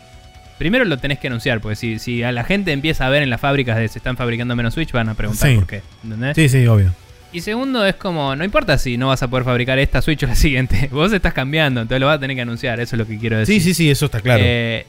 primero 0.58 0.86
lo 0.86 0.98
tenés 0.98 1.20
que 1.20 1.28
anunciar, 1.28 1.60
porque 1.62 1.76
si, 1.76 2.00
si 2.00 2.24
a 2.24 2.32
la 2.32 2.44
gente 2.44 2.72
empieza 2.72 3.06
a 3.06 3.10
ver 3.10 3.24
en 3.24 3.30
las 3.30 3.42
fábricas 3.42 3.78
de 3.78 3.88
se 3.88 4.00
están 4.00 4.18
fabricando 4.18 4.56
menos 4.56 4.74
Switch, 4.74 4.92
van 4.92 5.10
a 5.10 5.14
preguntar 5.16 5.50
Sí. 5.50 5.56
por 5.56 5.68
qué. 5.68 5.82
¿Entendés? 6.04 6.36
Sí, 6.36 6.50
sí, 6.50 6.66
obvio. 6.68 6.94
Y 7.32 7.42
segundo, 7.42 7.84
es 7.86 7.96
como, 7.96 8.36
no 8.36 8.44
importa 8.44 8.78
si 8.78 8.96
no 8.98 9.08
vas 9.08 9.24
a 9.24 9.28
poder 9.28 9.44
fabricar 9.44 9.80
esta 9.80 10.02
Switch 10.02 10.22
o 10.24 10.28
la 10.28 10.36
siguiente, 10.36 10.88
vos 10.92 11.12
estás 11.12 11.34
cambiando, 11.34 11.82
entonces 11.82 12.00
lo 12.00 12.08
vas 12.08 12.18
a 12.18 12.20
tener 12.20 12.36
que 12.36 12.42
anunciar, 12.42 12.80
eso 12.80 12.96
es 12.96 13.00
lo 13.00 13.08
que 13.08 13.18
quiero 13.18 13.38
decir. 13.38 13.56
Sí, 13.60 13.70
sí, 13.70 13.74
sí, 13.74 13.90
eso 13.90 14.06
está 14.06 14.22
claro. 14.22 14.42
Eh, 14.46 14.86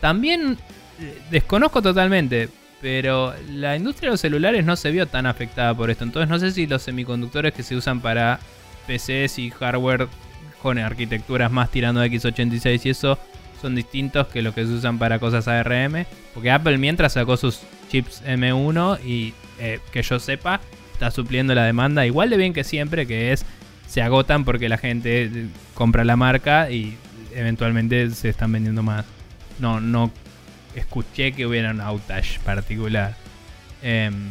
también 0.00 0.56
eh, 1.00 1.18
desconozco 1.30 1.82
totalmente, 1.82 2.48
pero 2.80 3.34
la 3.50 3.76
industria 3.76 4.08
de 4.08 4.12
los 4.12 4.20
celulares 4.20 4.64
no 4.64 4.76
se 4.76 4.90
vio 4.90 5.06
tan 5.06 5.26
afectada 5.26 5.74
por 5.74 5.90
esto. 5.90 6.04
Entonces 6.04 6.28
no 6.28 6.38
sé 6.38 6.50
si 6.52 6.66
los 6.66 6.82
semiconductores 6.82 7.52
que 7.52 7.62
se 7.62 7.76
usan 7.76 8.00
para 8.00 8.38
PCs 8.86 9.38
y 9.38 9.50
hardware 9.50 10.08
con 10.60 10.78
arquitecturas 10.78 11.50
más 11.50 11.70
tirando 11.70 12.00
de 12.00 12.10
x86 12.10 12.80
y 12.84 12.90
eso 12.90 13.18
son 13.62 13.74
distintos 13.74 14.26
que 14.26 14.42
lo 14.42 14.54
que 14.54 14.66
se 14.66 14.72
usan 14.72 14.98
para 14.98 15.18
cosas 15.18 15.48
ARM. 15.48 16.04
Porque 16.34 16.50
Apple 16.50 16.76
mientras 16.76 17.14
sacó 17.14 17.36
sus 17.36 17.60
chips 17.90 18.22
M1 18.24 19.00
y 19.04 19.32
eh, 19.58 19.80
que 19.92 20.02
yo 20.02 20.18
sepa 20.18 20.60
está 20.92 21.10
supliendo 21.10 21.54
la 21.54 21.64
demanda 21.64 22.06
igual 22.06 22.30
de 22.30 22.36
bien 22.36 22.52
que 22.52 22.64
siempre, 22.64 23.06
que 23.06 23.32
es 23.32 23.44
se 23.88 24.02
agotan 24.02 24.44
porque 24.44 24.68
la 24.68 24.78
gente 24.78 25.24
eh, 25.24 25.46
compra 25.74 26.04
la 26.04 26.16
marca 26.16 26.70
y 26.70 26.96
eventualmente 27.34 28.08
se 28.10 28.28
están 28.28 28.52
vendiendo 28.52 28.82
más. 28.82 29.04
No, 29.58 29.80
no 29.80 30.10
escuché 30.74 31.32
que 31.32 31.46
hubiera 31.46 31.72
un 31.72 31.80
outage 31.80 32.38
particular. 32.40 33.14
Em, 33.82 34.30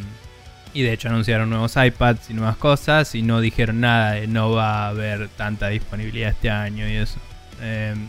y 0.74 0.82
de 0.84 0.94
hecho 0.94 1.10
anunciaron 1.10 1.50
nuevos 1.50 1.76
iPads 1.76 2.30
y 2.30 2.34
nuevas 2.34 2.56
cosas 2.56 3.14
y 3.14 3.22
no 3.22 3.42
dijeron 3.42 3.82
nada 3.82 4.14
de 4.14 4.28
no 4.28 4.52
va 4.52 4.86
a 4.86 4.90
haber 4.90 5.28
tanta 5.28 5.68
disponibilidad 5.68 6.30
este 6.32 6.50
año 6.50 6.88
y 6.88 6.96
eso. 6.96 7.20
Em, 7.62 8.08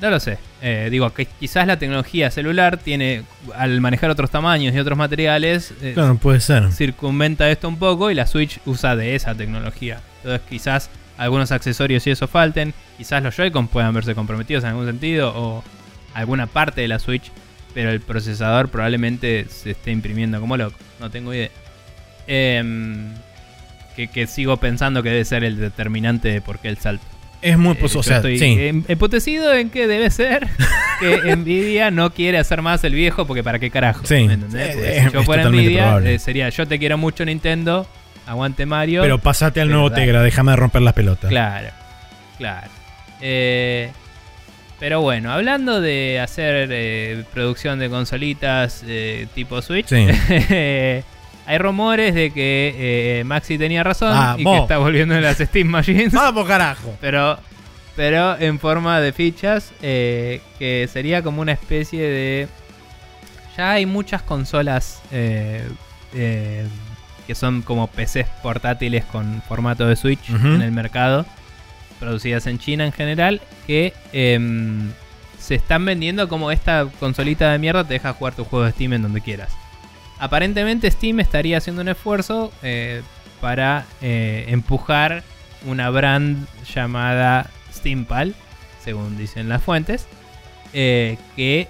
no 0.00 0.10
lo 0.10 0.20
sé. 0.20 0.38
Eh, 0.62 0.88
digo 0.90 1.12
que 1.12 1.26
quizás 1.26 1.66
la 1.66 1.78
tecnología 1.78 2.30
celular 2.30 2.78
tiene, 2.78 3.22
al 3.54 3.80
manejar 3.80 4.10
otros 4.10 4.30
tamaños 4.30 4.74
y 4.74 4.78
otros 4.78 4.96
materiales, 4.96 5.72
eh, 5.82 5.92
Claro, 5.94 6.16
puede 6.16 6.40
ser. 6.40 6.70
circunventa 6.72 7.50
esto 7.50 7.68
un 7.68 7.78
poco 7.78 8.10
y 8.10 8.14
la 8.14 8.26
Switch 8.26 8.60
usa 8.66 8.96
de 8.96 9.14
esa 9.14 9.34
tecnología. 9.34 10.00
Entonces 10.18 10.40
quizás 10.48 10.90
algunos 11.16 11.52
accesorios 11.52 12.06
y 12.06 12.10
eso 12.10 12.28
falten, 12.28 12.72
quizás 12.96 13.22
los 13.22 13.36
Joy-Con 13.36 13.68
puedan 13.68 13.92
verse 13.94 14.14
comprometidos 14.14 14.64
en 14.64 14.70
algún 14.70 14.86
sentido 14.86 15.32
o 15.36 15.62
alguna 16.14 16.46
parte 16.46 16.80
de 16.80 16.88
la 16.88 16.98
Switch, 16.98 17.30
pero 17.74 17.90
el 17.90 18.00
procesador 18.00 18.68
probablemente 18.68 19.46
se 19.48 19.72
esté 19.72 19.90
imprimiendo 19.92 20.40
como 20.40 20.56
loco, 20.56 20.76
no 20.98 21.10
tengo 21.10 21.32
idea. 21.34 21.50
Em, 22.26 23.12
que, 23.96 24.08
que 24.08 24.26
sigo 24.26 24.56
pensando 24.58 25.02
que 25.02 25.10
debe 25.10 25.24
ser 25.24 25.44
el 25.44 25.56
determinante 25.58 26.28
de 26.28 26.40
por 26.40 26.58
qué 26.58 26.68
el 26.68 26.78
salto. 26.78 27.04
Es 27.42 27.56
muy 27.56 27.72
Eh, 27.72 27.76
pues, 27.80 27.96
o 27.96 28.02
sea, 28.02 28.16
estoy 28.16 28.38
sí. 28.38 28.56
em- 28.58 28.84
emputecido 28.88 29.54
en 29.54 29.70
que 29.70 29.86
debe 29.86 30.10
ser 30.10 30.46
que 31.00 31.34
Nvidia 31.36 31.90
no 31.90 32.12
quiere 32.12 32.38
hacer 32.38 32.60
más 32.62 32.84
el 32.84 32.94
viejo 32.94 33.26
porque 33.26 33.42
para 33.42 33.58
qué 33.58 33.70
carajo. 33.70 34.04
Sí. 34.04 34.26
¿me 34.26 34.34
entendés? 34.34 34.76
Eh, 34.76 34.96
es- 34.98 35.04
si 35.06 35.10
yo 35.12 35.22
fuera 35.22 35.48
Nvidia 35.48 35.98
eh, 36.04 36.18
sería 36.18 36.48
yo 36.50 36.66
te 36.68 36.78
quiero 36.78 36.98
mucho 36.98 37.24
Nintendo, 37.24 37.86
aguante 38.26 38.66
Mario. 38.66 39.02
Pero 39.02 39.18
pasate 39.18 39.60
al 39.60 39.68
pero 39.68 39.78
nuevo 39.78 39.90
dale. 39.90 40.02
Tegra, 40.04 40.22
déjame 40.22 40.50
de 40.52 40.56
romper 40.56 40.82
las 40.82 40.92
pelotas. 40.92 41.30
Claro, 41.30 41.68
claro. 42.36 42.68
Eh, 43.22 43.90
pero 44.78 45.00
bueno, 45.02 45.30
hablando 45.32 45.80
de 45.80 46.20
hacer 46.20 46.68
eh, 46.72 47.24
producción 47.34 47.78
de 47.78 47.88
consolitas 47.90 48.82
eh, 48.86 49.26
tipo 49.34 49.60
Switch, 49.62 49.86
Sí. 49.88 50.06
hay 51.50 51.58
rumores 51.58 52.14
de 52.14 52.30
que 52.30 52.76
eh, 52.78 53.24
Maxi 53.24 53.58
tenía 53.58 53.82
razón 53.82 54.16
y 54.38 54.44
que 54.44 54.56
está 54.56 54.78
volviendo 54.78 55.16
en 55.16 55.22
las 55.22 55.38
Steam 55.38 55.66
Machines. 55.66 56.12
Vamos, 56.12 56.46
carajo. 56.46 56.96
Pero, 57.00 57.40
pero 57.96 58.38
en 58.38 58.60
forma 58.60 59.00
de 59.00 59.12
fichas, 59.12 59.72
eh, 59.82 60.42
que 60.60 60.88
sería 60.90 61.24
como 61.24 61.42
una 61.42 61.50
especie 61.50 62.02
de... 62.02 62.48
Ya 63.56 63.72
hay 63.72 63.84
muchas 63.84 64.22
consolas 64.22 65.02
eh, 65.10 65.64
que 67.26 67.34
son 67.34 67.62
como 67.62 67.88
PCs 67.88 68.28
portátiles 68.44 69.04
con 69.06 69.42
formato 69.42 69.88
de 69.88 69.96
Switch 69.96 70.30
en 70.30 70.62
el 70.62 70.70
mercado, 70.70 71.26
producidas 71.98 72.46
en 72.46 72.60
China 72.60 72.86
en 72.86 72.92
general, 72.92 73.40
que 73.66 73.92
em, 74.12 74.92
se 75.40 75.56
están 75.56 75.84
vendiendo 75.84 76.28
como 76.28 76.52
esta 76.52 76.86
consolita 77.00 77.50
de 77.50 77.58
mierda 77.58 77.82
te 77.82 77.94
deja 77.94 78.12
jugar 78.12 78.36
tu 78.36 78.44
juego 78.44 78.66
de 78.66 78.70
Steam 78.70 78.92
en 78.92 79.02
donde 79.02 79.20
quieras. 79.20 79.50
Aparentemente 80.20 80.90
Steam 80.90 81.18
estaría 81.18 81.56
haciendo 81.56 81.80
un 81.80 81.88
esfuerzo 81.88 82.52
eh, 82.62 83.00
para 83.40 83.86
eh, 84.02 84.44
empujar 84.48 85.22
una 85.66 85.88
brand 85.88 86.46
llamada 86.74 87.48
Steampal, 87.72 88.34
según 88.84 89.16
dicen 89.16 89.48
las 89.48 89.62
fuentes, 89.62 90.06
eh, 90.74 91.16
que 91.36 91.68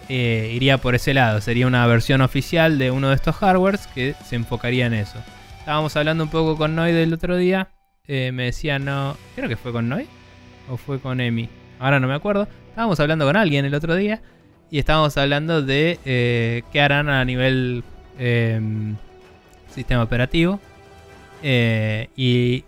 iría 0.53 0.79
por 0.79 0.97
ese 0.97 1.15
lado. 1.15 1.41
Sería 1.41 1.69
una 1.69 1.87
versión 1.87 2.23
oficial 2.23 2.77
de 2.77 2.91
uno 2.91 3.11
de 3.11 3.15
estos 3.15 3.37
hardwares 3.37 3.87
que 3.87 4.17
se 4.27 4.35
enfocaría 4.35 4.87
en 4.87 4.95
eso. 4.95 5.23
Estábamos 5.61 5.97
hablando 5.97 6.25
un 6.25 6.31
poco 6.31 6.57
con 6.57 6.75
Noy 6.75 6.91
del 6.91 7.13
otro 7.13 7.37
día. 7.37 7.69
me 8.09 8.33
decía, 8.33 8.81
no. 8.81 9.17
Creo 9.37 9.49
que 9.49 9.57
fue 9.57 9.71
con 9.71 9.89
Noy. 9.89 10.09
¿O 10.69 10.77
fue 10.77 10.99
con 10.99 11.21
Emi? 11.21 11.49
Ahora 11.79 12.01
no 12.01 12.09
me 12.09 12.15
acuerdo. 12.15 12.49
Estábamos 12.71 12.99
hablando 12.99 13.27
con 13.27 13.37
alguien 13.37 13.65
el 13.65 13.75
otro 13.75 13.95
día. 13.95 14.23
Y 14.73 14.81
estábamos 14.81 15.17
hablando 15.17 15.63
de 15.63 16.65
qué 16.73 16.81
harán 16.81 17.09
a 17.09 17.25
nivel 17.25 17.85
eh, 18.21 18.61
sistema 19.75 20.05
operativo. 20.05 20.61
Eh, 21.43 22.09
y 22.17 22.65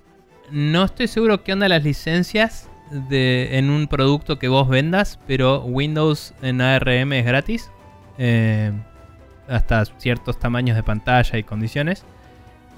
no 0.50 0.84
estoy 0.84 1.06
seguro 1.08 1.44
qué 1.44 1.52
onda 1.52 1.68
las 1.68 1.84
licencias 1.84 2.68
de, 2.90 3.58
en 3.58 3.70
un 3.70 3.86
producto 3.86 4.38
que 4.38 4.48
vos 4.48 4.68
vendas, 4.68 5.18
pero 5.26 5.62
Windows 5.64 6.34
en 6.42 6.60
ARM 6.60 7.12
es 7.12 7.24
gratis. 7.24 7.70
eh, 8.18 8.72
hasta 9.48 9.84
ciertos 9.98 10.38
tamaños 10.38 10.76
de 10.76 10.82
pantalla 10.82 11.38
y 11.38 11.42
condiciones. 11.44 12.06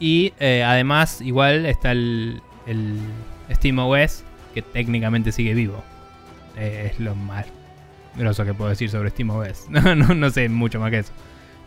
Y 0.00 0.32
eh, 0.40 0.64
además, 0.64 1.20
igual 1.20 1.66
está 1.66 1.92
el, 1.92 2.42
el 2.66 2.98
SteamOS, 3.52 4.24
que 4.54 4.62
técnicamente 4.62 5.30
sigue 5.32 5.54
vivo. 5.54 5.84
Eh, 6.56 6.90
es 6.92 7.00
lo 7.00 7.14
más 7.14 7.46
grosso 8.16 8.44
que 8.44 8.54
puedo 8.54 8.70
decir 8.70 8.90
sobre 8.90 9.10
SteamOS. 9.10 9.66
No, 9.70 9.94
no, 9.94 10.14
no 10.14 10.30
sé 10.30 10.48
mucho 10.48 10.80
más 10.80 10.90
que 10.90 11.00
eso. 11.00 11.12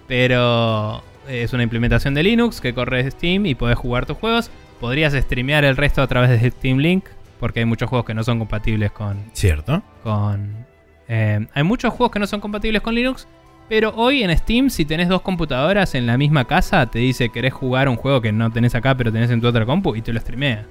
Pero 0.07 1.03
es 1.27 1.53
una 1.53 1.63
implementación 1.63 2.13
de 2.13 2.23
Linux 2.23 2.61
que 2.61 2.73
corre 2.73 3.09
Steam 3.11 3.45
y 3.45 3.55
podés 3.55 3.77
jugar 3.77 4.05
tus 4.05 4.17
juegos. 4.17 4.49
Podrías 4.79 5.13
streamear 5.13 5.65
el 5.65 5.75
resto 5.75 6.01
a 6.01 6.07
través 6.07 6.29
de 6.29 6.49
Steam 6.51 6.77
Link, 6.77 7.05
porque 7.39 7.59
hay 7.59 7.65
muchos 7.65 7.89
juegos 7.89 8.05
que 8.05 8.13
no 8.13 8.23
son 8.23 8.39
compatibles 8.39 8.91
con. 8.91 9.17
Cierto. 9.33 9.81
con 10.03 10.65
eh, 11.07 11.47
hay 11.53 11.63
muchos 11.63 11.93
juegos 11.93 12.11
que 12.11 12.19
no 12.19 12.27
son 12.27 12.41
compatibles 12.41 12.81
con 12.81 12.95
Linux. 12.95 13.27
Pero 13.69 13.93
hoy 13.95 14.23
en 14.23 14.35
Steam, 14.37 14.69
si 14.69 14.85
tenés 14.85 15.09
dos 15.09 15.21
computadoras 15.21 15.93
en 15.93 16.05
la 16.05 16.17
misma 16.17 16.45
casa, 16.45 16.85
te 16.85 16.99
dice 16.99 17.29
querés 17.29 17.53
jugar 17.53 17.89
un 17.89 17.97
juego 17.97 18.21
que 18.21 18.31
no 18.31 18.49
tenés 18.49 18.75
acá, 18.75 18.95
pero 18.95 19.11
tenés 19.11 19.29
en 19.29 19.41
tu 19.41 19.47
otra 19.47 19.65
compu 19.65 19.95
y 19.95 20.01
te 20.01 20.13
lo 20.13 20.19
streamea. 20.19 20.65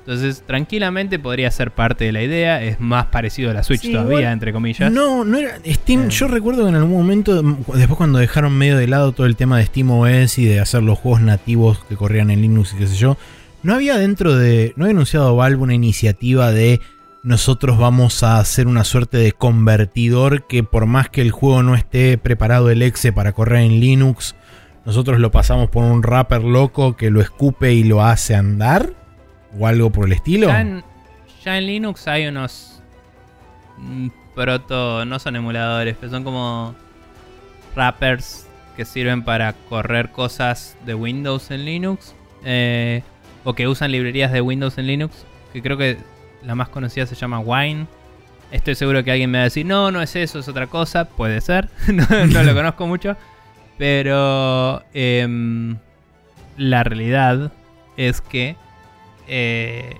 Entonces, 0.00 0.42
tranquilamente 0.46 1.18
podría 1.18 1.50
ser 1.50 1.70
parte 1.70 2.04
de 2.06 2.12
la 2.12 2.22
idea. 2.22 2.62
Es 2.62 2.80
más 2.80 3.06
parecido 3.06 3.50
a 3.50 3.54
la 3.54 3.62
Switch 3.62 3.82
Sí, 3.82 3.92
todavía, 3.92 4.20
igual- 4.20 4.32
entre 4.32 4.52
comillas. 4.54 4.90
No, 4.90 5.24
no 5.24 5.36
era. 5.38 5.58
Steam, 5.66 6.04
Eh. 6.06 6.10
yo 6.10 6.28
recuerdo 6.28 6.62
que 6.64 6.70
en 6.70 6.76
algún 6.76 6.92
momento, 6.96 7.42
mm, 7.42 7.56
después 7.74 7.96
cuando 7.98 8.18
dejaron 8.18 8.56
medio 8.56 8.78
de 8.78 8.86
lado 8.86 9.12
todo 9.12 9.26
el 9.26 9.36
tema 9.36 9.58
de 9.58 9.66
SteamOS 9.66 10.38
y 10.38 10.46
de 10.46 10.60
hacer 10.60 10.82
los 10.82 10.98
juegos 10.98 11.20
nativos 11.20 11.84
que 11.88 11.96
corrían 11.96 12.30
en 12.30 12.40
Linux 12.40 12.72
y 12.72 12.78
qué 12.78 12.86
sé 12.86 12.96
yo, 12.96 13.18
no 13.62 13.74
había 13.74 13.98
dentro 13.98 14.34
de. 14.34 14.72
No 14.76 14.84
había 14.84 14.94
anunciado 14.94 15.36
Valve 15.36 15.62
una 15.62 15.74
iniciativa 15.74 16.52
de 16.52 16.80
nosotros 17.22 17.76
vamos 17.76 18.22
a 18.22 18.38
hacer 18.38 18.66
una 18.68 18.84
suerte 18.84 19.18
de 19.18 19.32
convertidor 19.32 20.46
que 20.46 20.62
por 20.62 20.86
más 20.86 21.10
que 21.10 21.20
el 21.20 21.32
juego 21.32 21.62
no 21.62 21.74
esté 21.74 22.16
preparado 22.16 22.70
el 22.70 22.80
exe 22.80 23.12
para 23.12 23.32
correr 23.32 23.62
en 23.64 23.80
Linux, 23.80 24.34
nosotros 24.86 25.18
lo 25.20 25.30
pasamos 25.30 25.68
por 25.68 25.84
un 25.84 26.02
rapper 26.02 26.42
loco 26.44 26.96
que 26.96 27.10
lo 27.10 27.20
escupe 27.20 27.74
y 27.74 27.84
lo 27.84 28.02
hace 28.02 28.34
andar. 28.34 28.94
O 29.58 29.66
algo 29.66 29.90
por 29.90 30.06
el 30.06 30.12
estilo. 30.12 30.48
Ya 30.48 30.60
en, 30.60 30.84
ya 31.44 31.58
en 31.58 31.66
Linux 31.66 32.06
hay 32.08 32.26
unos 32.26 32.80
mm, 33.78 34.08
proto, 34.34 35.04
no 35.04 35.18
son 35.18 35.36
emuladores, 35.36 35.96
pero 35.98 36.12
son 36.12 36.24
como 36.24 36.74
wrappers 37.74 38.46
que 38.76 38.84
sirven 38.84 39.22
para 39.24 39.52
correr 39.52 40.10
cosas 40.10 40.76
de 40.86 40.94
Windows 40.94 41.50
en 41.50 41.64
Linux 41.64 42.14
eh, 42.44 43.02
o 43.44 43.54
que 43.54 43.66
usan 43.66 43.90
librerías 43.90 44.30
de 44.30 44.40
Windows 44.40 44.78
en 44.78 44.86
Linux, 44.86 45.24
que 45.52 45.62
creo 45.62 45.76
que 45.76 45.98
la 46.44 46.54
más 46.54 46.68
conocida 46.68 47.06
se 47.06 47.14
llama 47.14 47.40
Wine. 47.40 47.86
Estoy 48.50 48.74
seguro 48.74 49.02
que 49.04 49.10
alguien 49.10 49.30
me 49.30 49.38
va 49.38 49.42
a 49.42 49.44
decir, 49.44 49.66
no, 49.66 49.90
no 49.90 50.00
es 50.00 50.14
eso, 50.16 50.38
es 50.38 50.48
otra 50.48 50.68
cosa. 50.68 51.06
Puede 51.06 51.40
ser, 51.40 51.68
no, 51.92 52.06
no 52.26 52.42
lo 52.42 52.54
conozco 52.54 52.86
mucho. 52.86 53.16
Pero 53.76 54.82
em, 54.94 55.76
la 56.56 56.84
realidad 56.84 57.52
es 57.96 58.20
que 58.20 58.56
eh, 59.28 59.96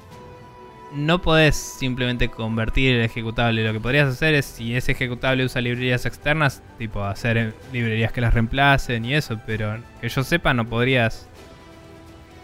no 0.92 1.20
podés 1.20 1.56
simplemente 1.56 2.28
convertir 2.28 2.96
el 2.96 3.02
ejecutable. 3.02 3.64
Lo 3.64 3.72
que 3.72 3.80
podrías 3.80 4.09
hacer 4.09 4.34
es, 4.34 4.46
si 4.46 4.74
ese 4.74 4.92
ejecutable 4.92 5.44
usa 5.44 5.60
librerías 5.60 6.06
externas, 6.06 6.62
tipo 6.78 7.05
hacer 7.05 7.36
eh, 7.36 7.52
librerías 7.72 8.12
que 8.12 8.20
las 8.20 8.34
reemplacen 8.34 9.05
y 9.05 9.14
eso. 9.14 9.38
Pero 9.46 9.78
que 10.00 10.09
yo 10.09 10.22
sepa, 10.24 10.55
no 10.55 10.66
podrías. 10.66 11.28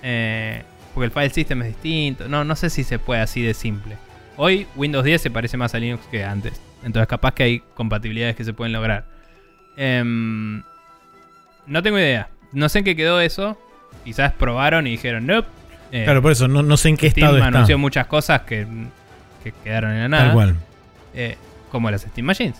eh, 0.02 0.62
porque 0.94 1.06
el 1.06 1.10
file 1.10 1.30
system 1.30 1.62
es 1.62 1.68
distinto. 1.68 2.28
No, 2.28 2.44
no 2.44 2.54
sé 2.56 2.70
si 2.70 2.84
se 2.84 2.98
puede 2.98 3.20
así 3.20 3.42
de 3.42 3.54
simple. 3.54 3.96
Hoy 4.36 4.66
Windows 4.76 5.04
10 5.04 5.22
se 5.22 5.30
parece 5.30 5.56
más 5.56 5.74
a 5.74 5.78
Linux 5.78 6.06
que 6.10 6.24
antes. 6.24 6.60
Entonces 6.84 7.08
capaz 7.08 7.34
que 7.34 7.42
hay 7.44 7.60
compatibilidades 7.74 8.36
que 8.36 8.44
se 8.44 8.52
pueden 8.52 8.72
lograr. 8.72 9.06
Em, 9.76 10.62
no 11.66 11.82
tengo 11.82 11.98
idea. 11.98 12.28
No 12.52 12.68
sé 12.68 12.80
en 12.80 12.84
qué 12.84 12.94
quedó 12.96 13.20
eso. 13.20 13.58
Quizás 14.04 14.32
probaron 14.34 14.86
y 14.86 14.90
dijeron, 14.92 15.26
nope. 15.26 15.48
Eh, 15.94 16.04
Claro, 16.04 16.20
por 16.22 16.32
eso 16.32 16.48
no, 16.48 16.62
no 16.62 16.76
sé 16.76 16.88
en 16.88 16.96
qué 16.96 17.10
Steam 17.10 17.24
estado 17.26 17.36
está. 17.38 17.48
anunció 17.48 17.78
muchas 17.78 18.06
cosas 18.08 18.40
que, 18.42 18.66
que 19.42 19.52
quedaron 19.62 19.92
en 19.92 20.00
la 20.02 20.08
nada. 20.08 20.24
Tal 20.24 20.32
cual. 20.32 20.56
eh, 21.14 21.36
como 21.70 21.90
las 21.90 22.02
Steam 22.02 22.26
Machines. 22.26 22.56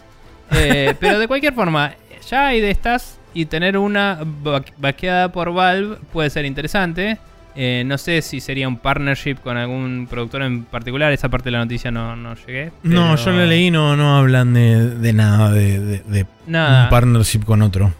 Eh, 0.52 0.94
pero 1.01 1.19
de 1.19 1.27
cualquier 1.28 1.52
forma, 1.52 1.93
ya 2.31 2.47
hay 2.48 2.61
de 2.61 2.70
estas 2.70 3.19
y 3.35 3.47
tener 3.47 3.77
una 3.77 4.20
va- 4.47 4.62
vaqueada 4.78 5.31
por 5.32 5.52
Valve 5.52 5.97
puede 6.12 6.31
ser 6.31 6.44
interesante. 6.44 7.19
Eh, 7.56 7.85
no 7.86 7.98
sé 7.98 8.20
si 8.23 8.40
sería 8.40 8.66
un 8.66 8.77
partnership 8.78 9.36
con 9.36 9.56
algún 9.56 10.06
productor 10.11 10.43
en 10.43 10.65
particular. 10.65 11.12
Esa 11.12 11.28
parte 11.28 11.47
de 11.47 11.51
la 11.52 11.59
noticia 11.59 11.90
no, 11.93 12.16
no 12.16 12.35
llegué. 12.35 12.73
No, 12.82 13.15
yo 13.16 13.31
lo 13.31 13.47
leí, 13.47 13.70
no, 13.70 13.97
no 13.97 14.16
hablan 14.19 14.55
de, 14.55 14.90
de 14.90 15.12
nada, 15.12 15.51
de, 15.52 15.78
de- 15.81 15.98
de 16.01 16.27
Nada. 16.48 16.85
un 16.85 16.90
partnership 16.90 17.44
con 17.44 17.62
otro. 17.62 17.93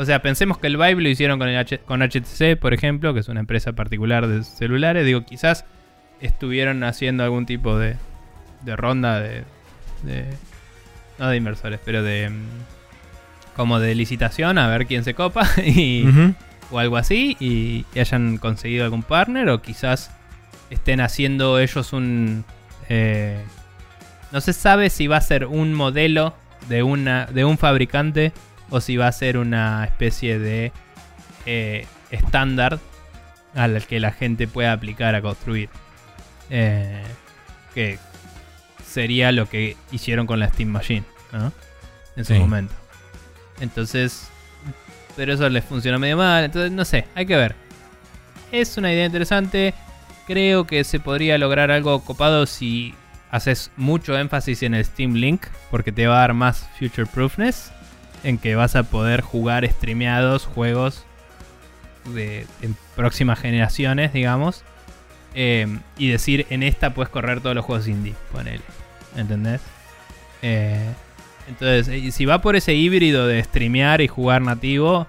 O 0.00 0.04
sea, 0.04 0.22
pensemos 0.22 0.58
que 0.58 0.68
el 0.68 0.76
Vive 0.76 1.02
lo 1.02 1.08
hicieron 1.08 1.38
con, 1.40 1.48
el 1.48 1.56
H- 1.58 1.80
con 1.80 2.00
HTC, 2.02 2.56
por 2.60 2.72
ejemplo, 2.72 3.12
que 3.14 3.20
es 3.20 3.28
una 3.28 3.40
empresa 3.40 3.72
particular 3.72 4.28
de 4.28 4.44
celulares. 4.44 5.04
Digo, 5.04 5.24
quizás 5.24 5.64
estuvieron 6.20 6.84
haciendo 6.84 7.24
algún 7.24 7.46
tipo 7.46 7.76
de, 7.78 7.96
de 8.62 8.76
ronda 8.76 9.20
de, 9.20 9.42
de- 10.04 10.26
No 11.18 11.28
de 11.28 11.36
inversores, 11.36 11.80
pero 11.84 12.02
de. 12.04 12.30
mm, 12.30 12.46
Como 13.56 13.80
de 13.80 13.94
licitación, 13.96 14.56
a 14.56 14.68
ver 14.68 14.86
quién 14.86 15.02
se 15.02 15.14
copa 15.14 15.48
y, 15.66 16.06
o 16.70 16.78
algo 16.78 16.96
así. 16.96 17.36
Y, 17.40 17.84
y 17.92 17.98
hayan 17.98 18.36
conseguido 18.38 18.84
algún 18.84 19.02
partner, 19.02 19.48
o 19.48 19.60
quizás 19.62 20.12
estén 20.70 21.00
haciendo 21.00 21.58
ellos 21.58 21.92
un. 21.92 22.44
eh, 22.88 23.40
no 24.30 24.40
se 24.40 24.52
sabe 24.52 24.90
si 24.90 25.08
va 25.08 25.16
a 25.16 25.20
ser 25.22 25.46
un 25.46 25.74
modelo 25.74 26.34
de, 26.68 26.82
una, 26.84 27.26
de 27.26 27.44
un 27.44 27.58
fabricante 27.58 28.32
o 28.70 28.80
si 28.80 28.96
va 28.96 29.08
a 29.08 29.12
ser 29.12 29.38
una 29.38 29.84
especie 29.84 30.38
de 30.38 30.72
eh, 31.46 31.86
estándar 32.10 32.78
al 33.54 33.82
que 33.86 33.98
la 34.00 34.12
gente 34.12 34.46
pueda 34.46 34.72
aplicar 34.72 35.14
a 35.14 35.22
construir. 35.22 35.68
Eh, 36.50 37.02
que 37.74 37.98
sería 38.86 39.32
lo 39.32 39.48
que 39.48 39.76
hicieron 39.92 40.26
con 40.26 40.38
la 40.40 40.48
Steam 40.48 40.70
Machine, 40.70 41.04
¿no? 41.32 41.52
En 42.16 42.24
su 42.24 42.32
Sí. 42.34 42.38
momento. 42.38 42.74
Entonces, 43.60 44.28
pero 45.16 45.34
eso 45.34 45.48
les 45.48 45.64
funcionó 45.64 45.98
medio 45.98 46.16
mal, 46.16 46.44
entonces 46.44 46.70
no 46.72 46.84
sé, 46.84 47.06
hay 47.14 47.26
que 47.26 47.36
ver. 47.36 47.54
Es 48.52 48.76
una 48.78 48.92
idea 48.92 49.04
interesante. 49.06 49.74
Creo 50.26 50.66
que 50.66 50.84
se 50.84 51.00
podría 51.00 51.36
lograr 51.38 51.70
algo 51.70 52.00
copado 52.04 52.46
si 52.46 52.94
haces 53.30 53.70
mucho 53.76 54.16
énfasis 54.18 54.62
en 54.62 54.74
el 54.74 54.84
Steam 54.84 55.14
Link, 55.14 55.46
porque 55.70 55.92
te 55.92 56.06
va 56.06 56.16
a 56.16 56.20
dar 56.20 56.34
más 56.34 56.68
future 56.78 57.06
proofness, 57.06 57.72
en 58.24 58.38
que 58.38 58.54
vas 58.56 58.76
a 58.76 58.84
poder 58.84 59.20
jugar 59.20 59.68
streameados 59.68 60.46
juegos 60.46 61.04
de 62.14 62.46
en 62.62 62.76
próximas 62.96 63.38
generaciones, 63.38 64.12
digamos, 64.12 64.64
eh, 65.34 65.66
y 65.98 66.08
decir 66.10 66.46
en 66.50 66.62
esta 66.62 66.94
puedes 66.94 67.10
correr 67.10 67.40
todos 67.40 67.54
los 67.54 67.64
juegos 67.64 67.86
indie, 67.86 68.14
ponele, 68.32 68.62
¿entendés? 69.16 69.60
Eh, 70.42 70.88
entonces, 71.48 71.88
eh, 71.88 72.10
si 72.12 72.24
va 72.24 72.40
por 72.40 72.56
ese 72.56 72.74
híbrido 72.74 73.26
de 73.26 73.42
streamear 73.42 74.00
y 74.00 74.08
jugar 74.08 74.42
nativo, 74.42 75.06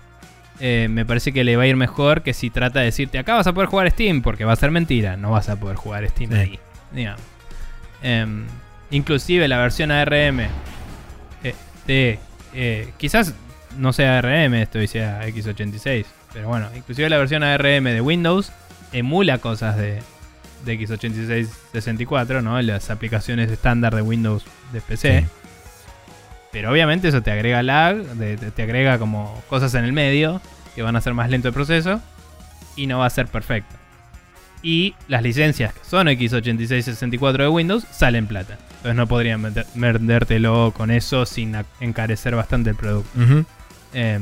eh, 0.60 0.88
me 0.90 1.06
parece 1.06 1.32
que 1.32 1.44
le 1.44 1.56
va 1.56 1.64
a 1.64 1.68
ir 1.68 1.76
mejor 1.78 2.22
que 2.22 2.34
si 2.34 2.50
trata 2.50 2.80
de 2.80 2.86
decirte 2.86 3.18
acá 3.18 3.36
vas 3.36 3.48
a 3.48 3.54
poder 3.54 3.70
jugar 3.70 3.90
Steam, 3.92 4.22
porque 4.22 4.44
va 4.46 4.54
a 4.54 4.58
ser 4.58 4.72
mentira, 4.72 5.16
no 5.18 5.32
vas 5.32 5.50
a 5.50 5.58
poder 5.60 5.78
jugar 5.78 6.08
Steam 6.10 6.32
Sí. 6.32 6.38
ahí, 6.38 6.60
digamos. 6.92 7.22
Em, 8.02 8.44
inclusive 8.92 9.48
la 9.48 9.58
versión 9.58 9.92
ARM 9.92 10.42
eh, 11.44 11.56
de 11.88 12.20
eh, 12.54 12.92
quizás 12.98 13.34
no 13.78 13.94
sea 13.94 14.18
ARM, 14.18 14.56
esto 14.56 14.86
sea 14.88 15.26
x86, 15.28 16.06
pero 16.34 16.48
bueno, 16.48 16.68
inclusive 16.76 17.10
la 17.10 17.18
versión 17.18 17.44
ARM 17.44 17.84
de 17.84 18.02
Windows 18.02 18.52
emula 18.92 19.38
cosas 19.38 19.78
de, 19.78 20.00
de 20.66 20.80
x86 20.80 21.48
64, 21.72 22.42
¿no? 22.42 22.62
Las 22.62 22.90
aplicaciones 22.90 23.52
estándar 23.52 23.96
de 23.96 24.02
Windows 24.02 24.44
de 24.74 24.82
PC. 24.82 25.22
Sí. 25.22 25.28
Pero 26.52 26.72
obviamente 26.72 27.10
eso 27.10 27.22
te 27.22 27.32
agrega 27.32 27.62
lag, 27.62 27.98
te 28.56 28.64
agrega 28.64 28.98
como 28.98 29.42
cosas 29.48 29.76
en 29.76 29.86
el 29.86 29.94
medio 29.94 30.42
que 30.74 30.82
van 30.82 30.96
a 30.96 31.00
hacer 31.00 31.14
más 31.14 31.30
lento 31.30 31.50
el 31.50 31.54
proceso 31.54 32.02
y 32.76 32.88
no 32.88 33.00
va 33.00 33.06
a 33.06 33.10
ser 33.10 33.28
perfecto. 33.28 33.76
Y 34.64 34.96
las 35.08 35.22
licencias 35.22 35.74
que 35.74 35.86
son 35.86 36.08
x86-64 36.08 37.38
de 37.38 37.48
Windows 37.48 37.86
salen 37.92 38.28
plata. 38.28 38.58
Entonces 38.80 38.96
no 38.96 39.08
podrían 39.08 39.54
vendértelo 39.76 40.74
con 40.76 40.90
eso 40.90 41.26
sin 41.26 41.54
encarecer 41.82 42.34
bastante 42.34 42.70
el 42.70 42.78
producto. 42.78 43.10
Em, 43.92 44.22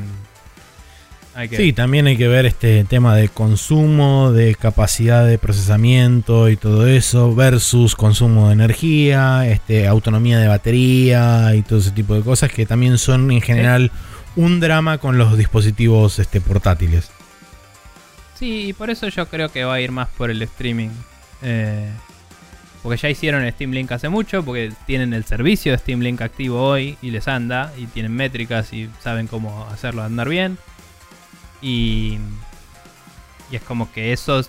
hay 1.35 1.47
que 1.47 1.57
Sí, 1.57 1.73
también 1.73 2.07
hay 2.07 2.17
que 2.17 2.27
ver 2.27 2.47
este 2.47 2.83
tema 2.85 3.15
de 3.15 3.29
consumo, 3.29 4.31
de 4.31 4.55
capacidad 4.55 5.27
de 5.27 5.37
procesamiento 5.37 6.49
y 6.49 6.57
todo 6.57 6.87
eso, 6.87 7.35
versus 7.35 7.95
consumo 7.95 8.47
de 8.47 8.53
energía, 8.53 9.47
este, 9.47 9.87
autonomía 9.87 10.39
de 10.39 10.47
batería 10.47 11.53
y 11.53 11.61
todo 11.61 11.77
ese 11.77 11.91
tipo 11.91 12.15
de 12.15 12.23
cosas 12.23 12.51
que 12.51 12.65
también 12.65 12.97
son 12.97 13.29
en 13.29 13.41
general 13.41 13.91
un 14.35 14.59
drama 14.59 14.97
con 14.97 15.19
los 15.19 15.37
dispositivos 15.37 16.17
este, 16.17 16.41
portátiles. 16.41 17.11
Sí, 18.33 18.69
y 18.69 18.73
por 18.73 18.89
eso 18.89 19.07
yo 19.07 19.27
creo 19.27 19.51
que 19.51 19.63
va 19.65 19.75
a 19.75 19.81
ir 19.81 19.91
más 19.91 20.07
por 20.09 20.31
el 20.31 20.41
streaming. 20.41 20.89
Eh, 21.43 21.91
porque 22.83 22.97
ya 23.01 23.09
hicieron 23.09 23.49
Steam 23.51 23.71
Link 23.71 23.91
hace 23.91 24.09
mucho, 24.09 24.43
porque 24.43 24.71
tienen 24.85 25.13
el 25.13 25.25
servicio 25.25 25.71
de 25.71 25.77
Steam 25.77 25.99
Link 26.01 26.21
activo 26.21 26.61
hoy 26.61 26.97
y 27.01 27.11
les 27.11 27.27
anda, 27.27 27.73
y 27.77 27.85
tienen 27.87 28.13
métricas 28.13 28.71
y 28.73 28.89
saben 29.01 29.27
cómo 29.27 29.65
hacerlo 29.71 30.03
andar 30.03 30.29
bien. 30.29 30.57
Y, 31.61 32.17
y 33.51 33.55
es 33.55 33.61
como 33.63 33.91
que 33.91 34.13
eso, 34.13 34.41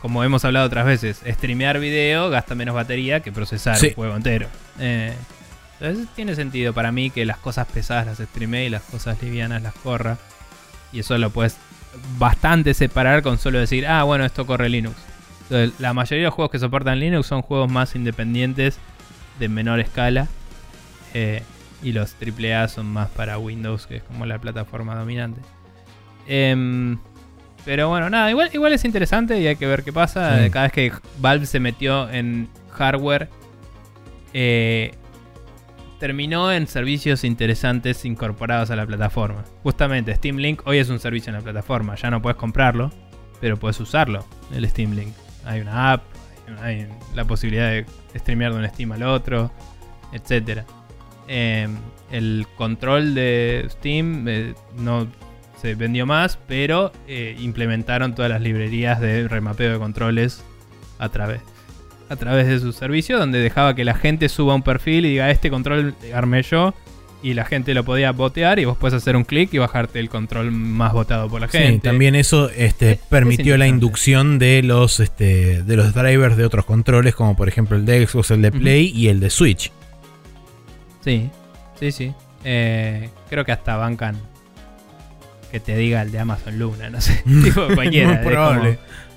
como 0.00 0.22
hemos 0.24 0.44
hablado 0.44 0.66
otras 0.66 0.86
veces, 0.86 1.20
streamear 1.26 1.80
video 1.80 2.30
gasta 2.30 2.54
menos 2.54 2.74
batería 2.74 3.20
que 3.20 3.32
procesar 3.32 3.76
Sí. 3.76 3.88
un 3.88 3.94
juego 3.94 4.16
entero. 4.16 4.48
Eh, 4.78 5.12
entonces 5.80 6.08
tiene 6.14 6.34
sentido 6.34 6.72
para 6.72 6.92
mí 6.92 7.10
que 7.10 7.24
las 7.24 7.38
cosas 7.38 7.66
pesadas 7.66 8.06
las 8.06 8.18
streamee 8.28 8.66
y 8.66 8.70
las 8.70 8.82
cosas 8.82 9.20
livianas 9.22 9.62
las 9.62 9.74
corra. 9.74 10.18
Y 10.92 11.00
eso 11.00 11.16
lo 11.18 11.30
puedes 11.30 11.56
bastante 12.18 12.74
separar 12.74 13.22
con 13.22 13.38
solo 13.38 13.58
decir, 13.58 13.86
ah, 13.86 14.02
bueno, 14.04 14.24
esto 14.24 14.46
corre 14.46 14.68
Linux. 14.68 14.96
Entonces, 15.50 15.80
la 15.80 15.92
mayoría 15.92 16.18
de 16.22 16.26
los 16.26 16.34
juegos 16.34 16.52
que 16.52 16.60
soportan 16.60 17.00
Linux 17.00 17.26
son 17.26 17.42
juegos 17.42 17.70
más 17.70 17.96
independientes, 17.96 18.78
de 19.40 19.48
menor 19.48 19.80
escala. 19.80 20.28
eh, 21.12 21.42
y 21.82 21.92
los 21.92 22.14
AAA 22.20 22.68
son 22.68 22.86
más 22.86 23.08
para 23.08 23.38
Windows, 23.38 23.86
que 23.86 23.96
es 23.96 24.02
como 24.02 24.26
la 24.26 24.38
plataforma 24.38 24.94
dominante. 24.94 25.40
Em, 26.28 26.98
pero 27.64 27.88
bueno, 27.88 28.10
nada, 28.10 28.30
igual, 28.30 28.50
igual 28.52 28.72
es 28.74 28.84
interesante 28.84 29.40
y 29.40 29.46
hay 29.46 29.56
que 29.56 29.66
ver 29.66 29.82
qué 29.82 29.92
pasa. 29.92 30.44
Sí. 30.44 30.50
Cada 30.50 30.66
vez 30.66 30.72
que 30.72 30.92
Valve 31.18 31.46
se 31.46 31.58
metió 31.58 32.08
en 32.10 32.48
hardware, 32.70 33.28
eh, 34.34 34.92
terminó 35.98 36.52
en 36.52 36.66
servicios 36.66 37.24
interesantes 37.24 38.04
incorporados 38.04 38.70
a 38.70 38.76
la 38.76 38.86
plataforma. 38.86 39.42
Justamente, 39.62 40.14
Steam 40.14 40.36
Link 40.36 40.62
hoy 40.66 40.78
es 40.78 40.90
un 40.90 40.98
servicio 41.00 41.30
en 41.30 41.36
la 41.36 41.42
plataforma. 41.42 41.94
Ya 41.96 42.10
no 42.10 42.22
puedes 42.22 42.36
comprarlo, 42.36 42.92
pero 43.40 43.56
puedes 43.56 43.80
usarlo, 43.80 44.24
el 44.54 44.68
Steam 44.68 44.92
Link. 44.92 45.14
Hay 45.44 45.60
una 45.60 45.92
app, 45.92 46.02
hay, 46.60 46.88
la 47.14 47.24
posibilidad 47.24 47.70
de 47.70 47.86
streamear 48.16 48.52
de 48.52 48.58
un 48.58 48.68
Steam 48.68 48.92
al 48.92 49.02
otro, 49.02 49.50
etc. 50.12 50.62
el 51.28 52.46
control 52.56 53.14
de 53.14 53.66
Steam 53.70 54.26
eh, 54.28 54.54
no 54.76 55.06
se 55.60 55.74
vendió 55.74 56.06
más, 56.06 56.38
pero 56.46 56.92
eh, 57.06 57.36
implementaron 57.38 58.14
todas 58.14 58.30
las 58.30 58.40
librerías 58.40 59.00
de 59.00 59.28
remapeo 59.28 59.72
de 59.72 59.78
controles 59.78 60.42
a 60.98 61.08
través 61.08 61.42
a 62.10 62.16
través 62.16 62.48
de 62.48 62.58
su 62.58 62.72
servicio, 62.72 63.18
donde 63.18 63.38
dejaba 63.38 63.74
que 63.76 63.84
la 63.84 63.94
gente 63.94 64.28
suba 64.28 64.56
un 64.56 64.62
perfil 64.62 65.06
y 65.06 65.10
diga, 65.10 65.30
este 65.30 65.48
control 65.48 65.94
armé 66.12 66.42
yo, 66.42 66.74
y 67.22 67.34
la 67.34 67.44
gente 67.44 67.74
lo 67.74 67.84
podía 67.84 68.12
botear 68.12 68.58
y 68.58 68.64
vos 68.64 68.78
puedes 68.78 68.94
hacer 68.94 69.14
un 69.14 69.24
clic 69.24 69.52
y 69.52 69.58
bajarte 69.58 70.00
el 70.00 70.08
control 70.08 70.50
más 70.52 70.92
votado 70.94 71.28
por 71.28 71.40
la 71.40 71.48
gente. 71.48 71.72
Sí, 71.74 71.78
también 71.80 72.14
eso 72.14 72.48
este, 72.50 72.92
Es- 72.92 72.98
permitió 72.98 73.54
es 73.54 73.58
la 73.58 73.66
inducción 73.66 74.38
de 74.38 74.62
los, 74.62 75.00
este, 75.00 75.62
de 75.62 75.76
los 75.76 75.92
drivers 75.94 76.36
de 76.36 76.44
otros 76.46 76.64
controles, 76.64 77.14
como 77.14 77.36
por 77.36 77.48
ejemplo 77.48 77.76
el 77.76 77.84
de 77.84 78.06
Xbox, 78.06 78.30
el 78.30 78.42
de. 78.42 78.50
Play 78.52 78.90
y 78.94 79.08
el 79.08 79.20
de 79.20 79.28
Switch. 79.30 79.70
Sí, 81.04 81.28
sí, 81.78 81.92
sí. 81.92 82.12
Eh, 82.44 83.10
creo 83.28 83.44
que 83.44 83.52
hasta 83.52 83.76
bancan 83.76 84.16
que 85.50 85.60
te 85.60 85.76
diga 85.76 86.00
el 86.02 86.12
de 86.12 86.20
Amazon 86.20 86.58
Luna, 86.58 86.88
no 86.90 87.00
sé. 87.00 87.22
tipo 87.44 87.66
cualquiera. 87.74 88.14
Muy 88.14 88.24
probable. 88.32 88.76
como- 88.76 89.10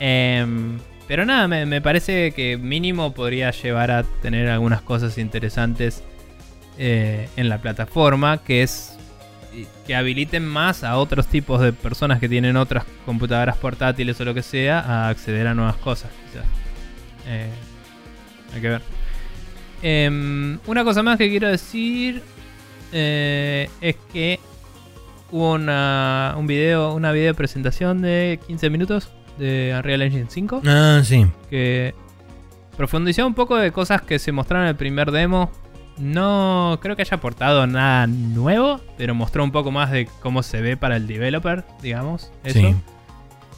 Em, 0.00 0.78
pero 1.08 1.24
nada, 1.24 1.48
me, 1.48 1.66
me 1.66 1.80
parece 1.80 2.32
que 2.32 2.56
mínimo 2.56 3.12
podría 3.14 3.50
llevar 3.50 3.90
a 3.90 4.02
tener 4.02 4.48
algunas 4.48 4.80
cosas 4.82 5.18
interesantes 5.18 6.02
eh, 6.78 7.28
en 7.36 7.48
la 7.48 7.58
plataforma, 7.60 8.38
que 8.38 8.62
es 8.62 8.94
que 9.86 9.96
habiliten 9.96 10.46
más 10.46 10.84
a 10.84 10.96
otros 10.98 11.26
tipos 11.26 11.60
de 11.60 11.72
personas 11.72 12.20
que 12.20 12.28
tienen 12.28 12.56
otras 12.56 12.84
computadoras 13.04 13.56
portátiles 13.56 14.20
o 14.20 14.24
lo 14.24 14.34
que 14.34 14.42
sea 14.42 14.78
a 14.80 15.08
acceder 15.08 15.46
a 15.48 15.54
nuevas 15.54 15.76
cosas. 15.76 16.10
quizás. 16.30 16.44
Eh, 17.26 17.50
hay 18.54 18.60
que 18.60 18.68
ver. 18.68 18.82
Em, 19.82 20.58
una 20.66 20.84
cosa 20.84 21.02
más 21.02 21.18
que 21.18 21.28
quiero 21.28 21.48
decir 21.48 22.22
eh, 22.92 23.68
es 23.80 23.96
que 24.12 24.38
hubo 25.30 25.52
una, 25.54 26.34
un 26.36 26.46
video, 26.46 26.92
una 26.94 27.12
video 27.12 27.34
presentación 27.34 28.02
de 28.02 28.40
15 28.46 28.70
minutos 28.70 29.10
de 29.38 29.72
Unreal 29.76 30.02
Engine 30.02 30.26
5 30.28 30.62
Ah, 30.66 31.00
sí. 31.04 31.26
que 31.48 31.94
profundizó 32.76 33.26
un 33.26 33.34
poco 33.34 33.56
de 33.56 33.70
cosas 33.72 34.02
que 34.02 34.18
se 34.18 34.32
mostraron 34.32 34.66
en 34.66 34.70
el 34.70 34.76
primer 34.76 35.10
demo. 35.10 35.50
No 35.98 36.78
creo 36.80 36.94
que 36.96 37.02
haya 37.02 37.16
aportado 37.16 37.66
nada 37.66 38.06
nuevo, 38.06 38.80
pero 38.96 39.14
mostró 39.14 39.42
un 39.44 39.50
poco 39.52 39.70
más 39.70 39.90
de 39.90 40.08
cómo 40.20 40.42
se 40.42 40.60
ve 40.60 40.76
para 40.76 40.96
el 40.96 41.06
developer, 41.06 41.64
digamos. 41.82 42.30
Eso. 42.44 42.58
Sí. 42.60 42.74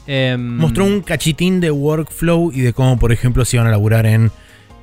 Em, 0.07 0.57
Mostró 0.57 0.85
un 0.85 1.01
cachitín 1.01 1.59
de 1.61 1.69
workflow 1.71 2.51
y 2.51 2.61
de 2.61 2.73
cómo, 2.73 2.97
por 2.97 3.11
ejemplo, 3.11 3.45
se 3.45 3.57
iban 3.57 3.67
a 3.67 3.71
laburar 3.71 4.05
en, 4.07 4.31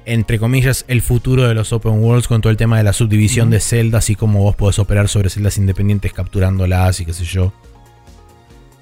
entre 0.04 0.38
comillas, 0.38 0.84
el 0.88 1.02
futuro 1.02 1.48
de 1.48 1.54
los 1.54 1.72
open 1.72 2.02
worlds 2.02 2.28
con 2.28 2.40
todo 2.40 2.50
el 2.50 2.56
tema 2.56 2.78
de 2.78 2.84
la 2.84 2.92
subdivisión 2.92 3.50
de 3.50 3.58
celdas 3.60 4.08
y 4.10 4.14
cómo 4.14 4.40
vos 4.42 4.54
podés 4.54 4.78
operar 4.78 5.08
sobre 5.08 5.28
celdas 5.28 5.58
independientes 5.58 6.12
capturándolas 6.12 7.00
y 7.00 7.04
qué 7.06 7.12
sé 7.12 7.24
yo. 7.24 7.52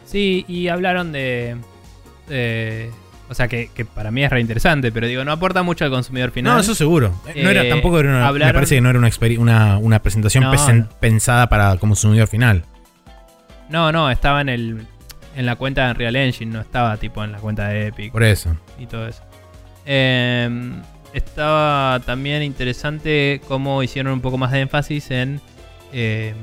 Sí, 0.05 0.45
y 0.47 0.69
hablaron 0.69 1.11
de. 1.13 1.57
de- 2.29 2.91
o 3.29 3.35
sea, 3.35 3.49
que, 3.49 3.71
que 3.75 3.85
para 3.85 4.11
mí 4.11 4.25
es 4.25 4.31
re 4.31 4.41
interesante, 4.41 4.93
pero 4.93 5.07
digo, 5.07 5.25
no 5.25 5.33
aporta 5.33 5.63
mucho 5.63 5.85
al 5.85 5.91
consumidor 5.91 6.31
final. 6.31 6.55
No, 6.55 6.61
eso 6.61 6.75
seguro. 6.75 7.13
No 7.37 7.51
era, 7.51 7.65
Eh, 7.65 7.69
tampoco 7.71 7.99
era 7.99 8.11
una, 8.11 8.33
me 8.33 8.53
parece 8.53 8.77
que 8.77 8.81
no 8.81 8.91
era 8.91 8.99
una, 8.99 9.11
una, 9.39 9.79
una 9.79 10.03
presentación 10.03 10.45
No, 10.45 10.53
pesen- 10.53 10.85
no. 10.85 10.89
pensada 11.01 11.49
para 11.49 11.77
consumidor 11.77 12.29
final. 12.29 12.65
No, 13.69 13.91
no, 13.93 14.11
estaba 14.11 14.41
en 14.41 14.49
el. 14.49 14.87
En 15.35 15.45
la 15.45 15.57
cuenta 15.57 15.85
de 15.85 15.91
Unreal 15.91 16.17
Engine, 16.17 16.51
no 16.51 16.61
estaba 16.63 16.97
tipo 16.97 17.23
en 17.23 17.33
la 17.33 17.39
cuenta 17.39 17.69
de 17.69 17.89
Epic. 17.89 18.11
Por 18.13 18.23
eso. 18.23 18.57
y 18.79 18.87
todo 18.87 19.07
eso. 19.07 19.23
Eh, 19.85 20.49
estaba 21.13 22.01
también 22.07 22.43
interesante 22.43 23.41
cómo 23.49 23.83
hicieron 23.83 24.13
un 24.15 24.21
poco 24.21 24.39
más 24.39 24.51
de 24.53 24.61
énfasis 24.61 25.11
en 25.11 25.41
eh, 25.93 26.35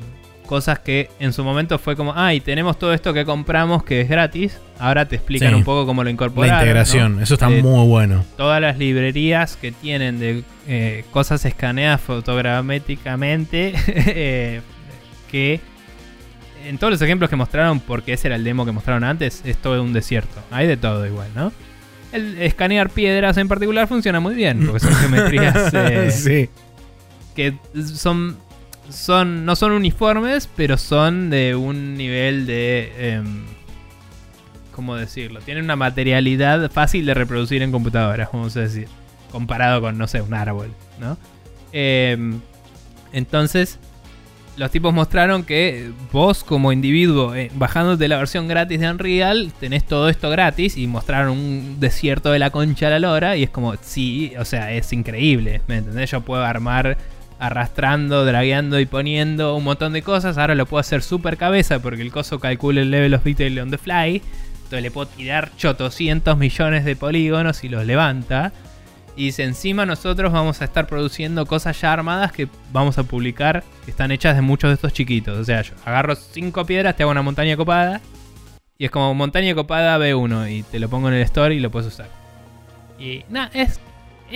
cosas 0.45 0.79
que 0.79 1.09
en 1.19 1.33
su 1.33 1.43
momento 1.43 1.79
fue 1.79 1.95
como, 1.95 2.13
ay, 2.15 2.39
tenemos 2.41 2.77
todo 2.77 2.93
esto 2.93 3.13
que 3.13 3.25
compramos 3.25 3.83
que 3.83 4.01
es 4.01 4.09
gratis. 4.09 4.59
Ahora 4.79 5.07
te 5.07 5.15
explican 5.15 5.49
Sí. 5.49 5.55
un 5.55 5.63
poco 5.63 5.85
cómo 5.85 6.01
lo 6.03 6.05
La 6.05 6.11
incorporaron. 6.11 6.59
integración, 6.59 7.15
¿no? 7.17 7.21
eso 7.23 7.33
está 7.35 7.49
muy 7.49 7.87
bueno. 7.87 8.23
Todas 8.37 8.61
las 8.61 8.77
librerías 8.77 9.55
que 9.55 9.71
tienen 9.71 10.19
de 10.19 10.43
eh, 10.67 11.05
cosas 11.11 11.43
escaneadas 11.45 12.01
fotogramétricamente 12.01 13.73
eh, 13.87 14.61
que 15.31 15.59
en 16.65 16.77
todos 16.77 16.91
los 16.91 17.01
ejemplos 17.01 17.29
que 17.29 17.35
mostraron, 17.35 17.79
porque 17.79 18.13
ese 18.13 18.27
era 18.27 18.35
el 18.37 18.43
demo 18.43 18.65
que 18.65 18.71
mostraron 18.71 19.03
antes, 19.03 19.41
es 19.45 19.57
todo 19.57 19.81
un 19.83 19.91
desierto. 19.93 20.41
Hay 20.51 20.65
de 20.67 20.77
todo 20.77 21.05
igual, 21.05 21.27
¿no? 21.35 21.51
El 22.13 22.41
escanear 22.41 22.89
piedras 22.89 23.37
en 23.37 23.47
particular 23.47 23.87
funciona 23.87 24.19
muy 24.19 24.35
bien, 24.35 24.65
porque 24.65 24.79
son 24.79 24.93
geometrías 24.95 25.69
eh, 25.73 26.11
sí. 26.11 26.49
que 27.35 27.55
son, 27.95 28.37
son 28.89 29.45
no 29.45 29.55
son 29.55 29.71
uniformes, 29.71 30.49
pero 30.55 30.77
son 30.77 31.29
de 31.29 31.55
un 31.55 31.95
nivel 31.95 32.45
de... 32.45 32.91
em, 32.97 33.45
¿Cómo 34.71 34.95
decirlo? 34.95 35.39
Tienen 35.41 35.65
una 35.65 35.75
materialidad 35.75 36.71
fácil 36.71 37.05
de 37.05 37.13
reproducir 37.13 37.61
en 37.61 37.71
computadoras, 37.71 38.29
vamos 38.33 38.57
a 38.57 38.61
decir. 38.61 38.87
Comparado 39.31 39.81
con, 39.81 39.97
no 39.97 40.07
sé, 40.07 40.21
un 40.21 40.33
árbol, 40.33 40.71
¿no? 40.99 41.17
Em, 41.71 42.39
entonces, 43.11 43.79
los 44.57 44.69
tipos 44.71 44.93
mostraron 44.93 45.43
que 45.43 45.91
vos 46.11 46.43
como 46.43 46.71
individuo, 46.71 47.33
eh, 47.35 47.51
bajándote 47.55 48.07
la 48.07 48.17
versión 48.17 48.47
gratis 48.47 48.79
de 48.79 48.89
Unreal, 48.89 49.51
tenés 49.59 49.83
todo 49.85 50.09
esto 50.09 50.29
gratis 50.29 50.77
y 50.77 50.85
mostraron 50.87 51.31
un 51.31 51.79
desierto 51.79 52.31
de 52.31 52.39
la 52.39 52.51
concha 52.51 52.87
a 52.87 52.89
la 52.91 52.99
lora 52.99 53.35
y 53.35 53.43
es 53.43 53.49
como, 53.49 53.75
sí, 53.81 54.33
o 54.39 54.45
sea, 54.45 54.71
es 54.71 54.93
increíble, 54.93 55.61
¿me 55.67 55.77
entendés? 55.77 56.11
Yo 56.11 56.21
puedo 56.21 56.43
armar 56.43 56.97
arrastrando, 57.39 58.25
dragueando 58.25 58.79
y 58.79 58.85
poniendo 58.85 59.55
un 59.55 59.63
montón 59.63 59.93
de 59.93 60.01
cosas, 60.01 60.37
ahora 60.37 60.55
lo 60.55 60.65
puedo 60.65 60.79
hacer 60.79 61.01
super 61.01 61.37
cabeza 61.37 61.79
porque 61.79 62.01
el 62.01 62.11
coso 62.11 62.39
calcula 62.39 62.81
el 62.81 62.91
level 62.91 63.13
of 63.13 63.23
detail 63.23 63.59
on 63.59 63.71
the 63.71 63.77
fly, 63.77 64.21
entonces 64.55 64.81
le 64.81 64.91
puedo 64.91 65.07
tirar 65.07 65.51
800 65.63 66.37
millones 66.37 66.85
de 66.85 66.95
polígonos 66.95 67.63
y 67.63 67.69
los 67.69 67.85
levanta. 67.85 68.51
Y 69.15 69.25
dice, 69.25 69.43
encima 69.43 69.85
nosotros 69.85 70.33
vamos 70.33 70.61
a 70.61 70.65
estar 70.65 70.87
produciendo 70.87 71.45
cosas 71.45 71.79
ya 71.79 71.93
armadas 71.93 72.31
que 72.31 72.47
vamos 72.71 72.97
a 72.97 73.03
publicar, 73.03 73.63
que 73.85 73.91
están 73.91 74.11
hechas 74.11 74.35
de 74.35 74.41
muchos 74.41 74.71
de 74.71 74.75
estos 74.75 74.91
chiquitos. 74.91 75.37
O 75.37 75.43
sea, 75.43 75.61
yo 75.61 75.73
agarro 75.85 76.15
cinco 76.15 76.65
piedras, 76.65 76.95
te 76.95 77.03
hago 77.03 77.11
una 77.11 77.21
montaña 77.21 77.55
copada, 77.55 78.01
y 78.77 78.83
Y 78.83 78.85
es 78.85 78.91
como 78.91 79.13
montaña 79.13 79.53
copada 79.53 79.99
B1 79.99 80.51
y 80.51 80.63
te 80.63 80.79
lo 80.79 80.89
pongo 80.89 81.09
en 81.09 81.13
el 81.13 81.21
store 81.21 81.53
y 81.53 81.59
lo 81.59 81.69
puedes 81.69 81.93
usar. 81.93 82.07
Y 82.97 83.23
nada, 83.29 83.51
es, 83.53 83.79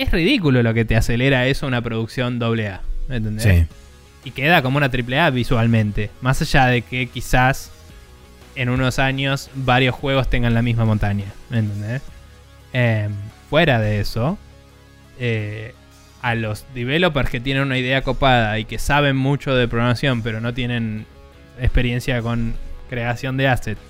es 0.02 0.10
ridículo 0.10 0.62
lo 0.62 0.74
que 0.74 0.84
te 0.84 0.96
acelera 0.96 1.46
eso 1.46 1.66
una 1.66 1.82
producción 1.82 2.42
AA. 2.42 2.80
¿Me 3.08 3.16
entendés? 3.16 3.44
Sí. 3.44 3.66
Y 4.24 4.30
queda 4.30 4.62
como 4.62 4.76
una 4.76 4.90
AAA 4.90 5.30
visualmente. 5.30 6.10
Más 6.20 6.40
allá 6.42 6.66
de 6.66 6.82
que 6.82 7.06
quizás 7.06 7.70
en 8.54 8.68
unos 8.68 8.98
años 8.98 9.50
varios 9.54 9.94
juegos 9.94 10.28
tengan 10.28 10.54
la 10.54 10.62
misma 10.62 10.84
montaña. 10.84 11.26
¿Me 11.50 11.58
entendés? 11.58 12.02
Em, 12.72 13.12
fuera 13.48 13.80
de 13.80 14.00
eso, 14.00 14.38
eh, 15.18 15.74
a 16.22 16.34
los 16.34 16.66
developers 16.74 17.30
que 17.30 17.40
tienen 17.40 17.62
una 17.62 17.78
idea 17.78 18.02
copada 18.02 18.58
y 18.58 18.64
que 18.64 18.78
saben 18.78 19.16
mucho 19.16 19.54
de 19.54 19.68
programación, 19.68 20.22
pero 20.22 20.40
no 20.40 20.52
tienen 20.54 21.06
experiencia 21.60 22.20
con 22.22 22.54
creación 22.90 23.36
de 23.36 23.48
assets, 23.48 23.80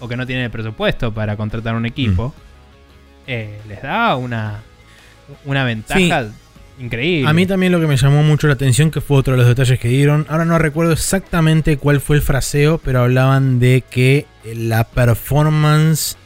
o 0.00 0.08
que 0.08 0.16
no 0.16 0.26
tienen 0.26 0.44
el 0.44 0.50
presupuesto 0.50 1.12
para 1.12 1.36
contratar 1.36 1.74
un 1.74 1.86
equipo, 1.86 2.34
eh, 3.26 3.60
les 3.68 3.82
da 3.82 4.16
una, 4.16 4.62
una 5.44 5.64
ventaja 5.64 6.26
increíble. 6.78 7.28
A 7.28 7.32
mí 7.32 7.46
también 7.46 7.72
lo 7.72 7.80
que 7.80 7.86
me 7.86 7.96
llamó 7.96 8.22
mucho 8.22 8.46
la 8.46 8.54
atención, 8.54 8.90
que 8.90 9.00
fue 9.00 9.16
otro 9.18 9.32
de 9.34 9.38
los 9.38 9.46
detalles 9.46 9.78
que 9.78 9.88
dieron, 9.88 10.26
ahora 10.28 10.44
no 10.44 10.58
recuerdo 10.58 10.92
exactamente 10.92 11.76
cuál 11.76 12.00
fue 12.00 12.16
el 12.16 12.22
fraseo, 12.22 12.78
pero 12.78 13.00
hablaban 13.02 13.58
de 13.60 13.84
que 13.88 14.26
la 14.54 14.84
performance 14.84 16.16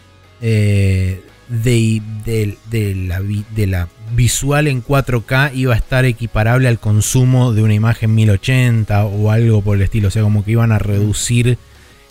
eh, 0.40 1.20
de, 1.48 2.00
de- 2.24 2.56
de 2.70 2.94
la, 2.94 3.20
de 3.20 3.66
la 3.66 3.88
visual 4.14 4.68
en 4.68 4.82
4K 4.84 5.50
iba 5.54 5.74
a 5.74 5.76
estar 5.76 6.04
equiparable 6.04 6.68
al 6.68 6.78
consumo 6.78 7.52
de 7.52 7.62
una 7.62 7.74
imagen 7.74 8.14
1080 8.14 9.04
o 9.04 9.30
algo 9.30 9.62
por 9.62 9.76
el 9.76 9.82
estilo, 9.82 10.08
o 10.08 10.10
sea, 10.10 10.22
como 10.22 10.44
que 10.44 10.52
iban 10.52 10.72
a 10.72 10.78
reducir 10.78 11.58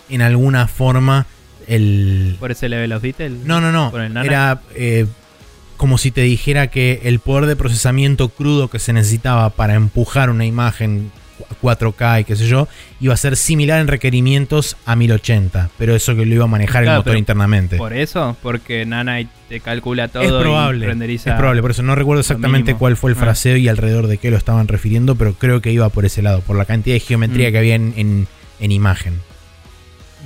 en 0.08 0.22
alguna 0.22 0.68
forma 0.68 1.26
el... 1.66 2.36
por 2.38 2.52
ese 2.52 2.68
level 2.68 2.92
of 2.92 3.02
detail. 3.02 3.40
No, 3.46 3.60
no, 3.60 3.72
no. 3.72 3.90
Por 3.90 4.02
el 4.02 4.12
nana. 4.14 4.26
Era 4.26 4.60
eh, 4.74 5.06
como 5.76 5.98
si 5.98 6.10
te 6.10 6.22
dijera 6.22 6.68
que 6.68 7.00
el 7.04 7.18
poder 7.20 7.46
de 7.46 7.56
procesamiento 7.56 8.28
crudo 8.28 8.68
que 8.68 8.78
se 8.78 8.92
necesitaba 8.92 9.50
para 9.50 9.74
empujar 9.74 10.30
una 10.30 10.44
imagen 10.46 11.10
4K 11.62 12.20
y 12.22 12.24
qué 12.24 12.34
sé 12.34 12.48
yo, 12.48 12.66
iba 13.00 13.12
a 13.14 13.16
ser 13.16 13.36
similar 13.36 13.80
en 13.80 13.88
requerimientos 13.88 14.76
a 14.86 14.96
1080, 14.96 15.70
pero 15.78 15.94
eso 15.94 16.16
que 16.16 16.24
lo 16.26 16.34
iba 16.34 16.44
a 16.44 16.48
manejar 16.48 16.82
Claro, 16.82 16.96
el 17.00 17.04
motor 17.04 17.16
internamente. 17.18 17.76
Por 17.76 17.92
eso, 17.92 18.36
porque 18.42 18.84
Nanite 18.86 19.30
te 19.48 19.60
calcula 19.60 20.08
todo 20.08 20.22
Es 20.22 20.30
probable, 20.30 20.90
es 21.14 21.22
probable, 21.24 21.60
por 21.62 21.70
eso 21.70 21.82
no 21.82 21.94
recuerdo 21.94 22.20
exactamente 22.20 22.74
cuál 22.74 22.96
fue 22.96 23.10
el 23.12 23.16
Ah. 23.16 23.20
fraseo 23.20 23.56
y 23.56 23.68
alrededor 23.68 24.06
de 24.06 24.18
qué 24.18 24.30
lo 24.30 24.36
estaban 24.38 24.66
refiriendo, 24.66 25.14
pero 25.14 25.34
creo 25.34 25.60
que 25.60 25.70
iba 25.72 25.88
por 25.90 26.04
ese 26.04 26.22
lado, 26.22 26.40
por 26.40 26.56
la 26.56 26.64
cantidad 26.64 26.94
de 26.96 27.00
geometría 27.00 27.48
Mm. 27.48 27.52
que 27.52 27.58
había 27.58 27.74
en, 27.74 27.92
en- 27.96 28.26
en 28.58 28.72
imagen. 28.72 29.20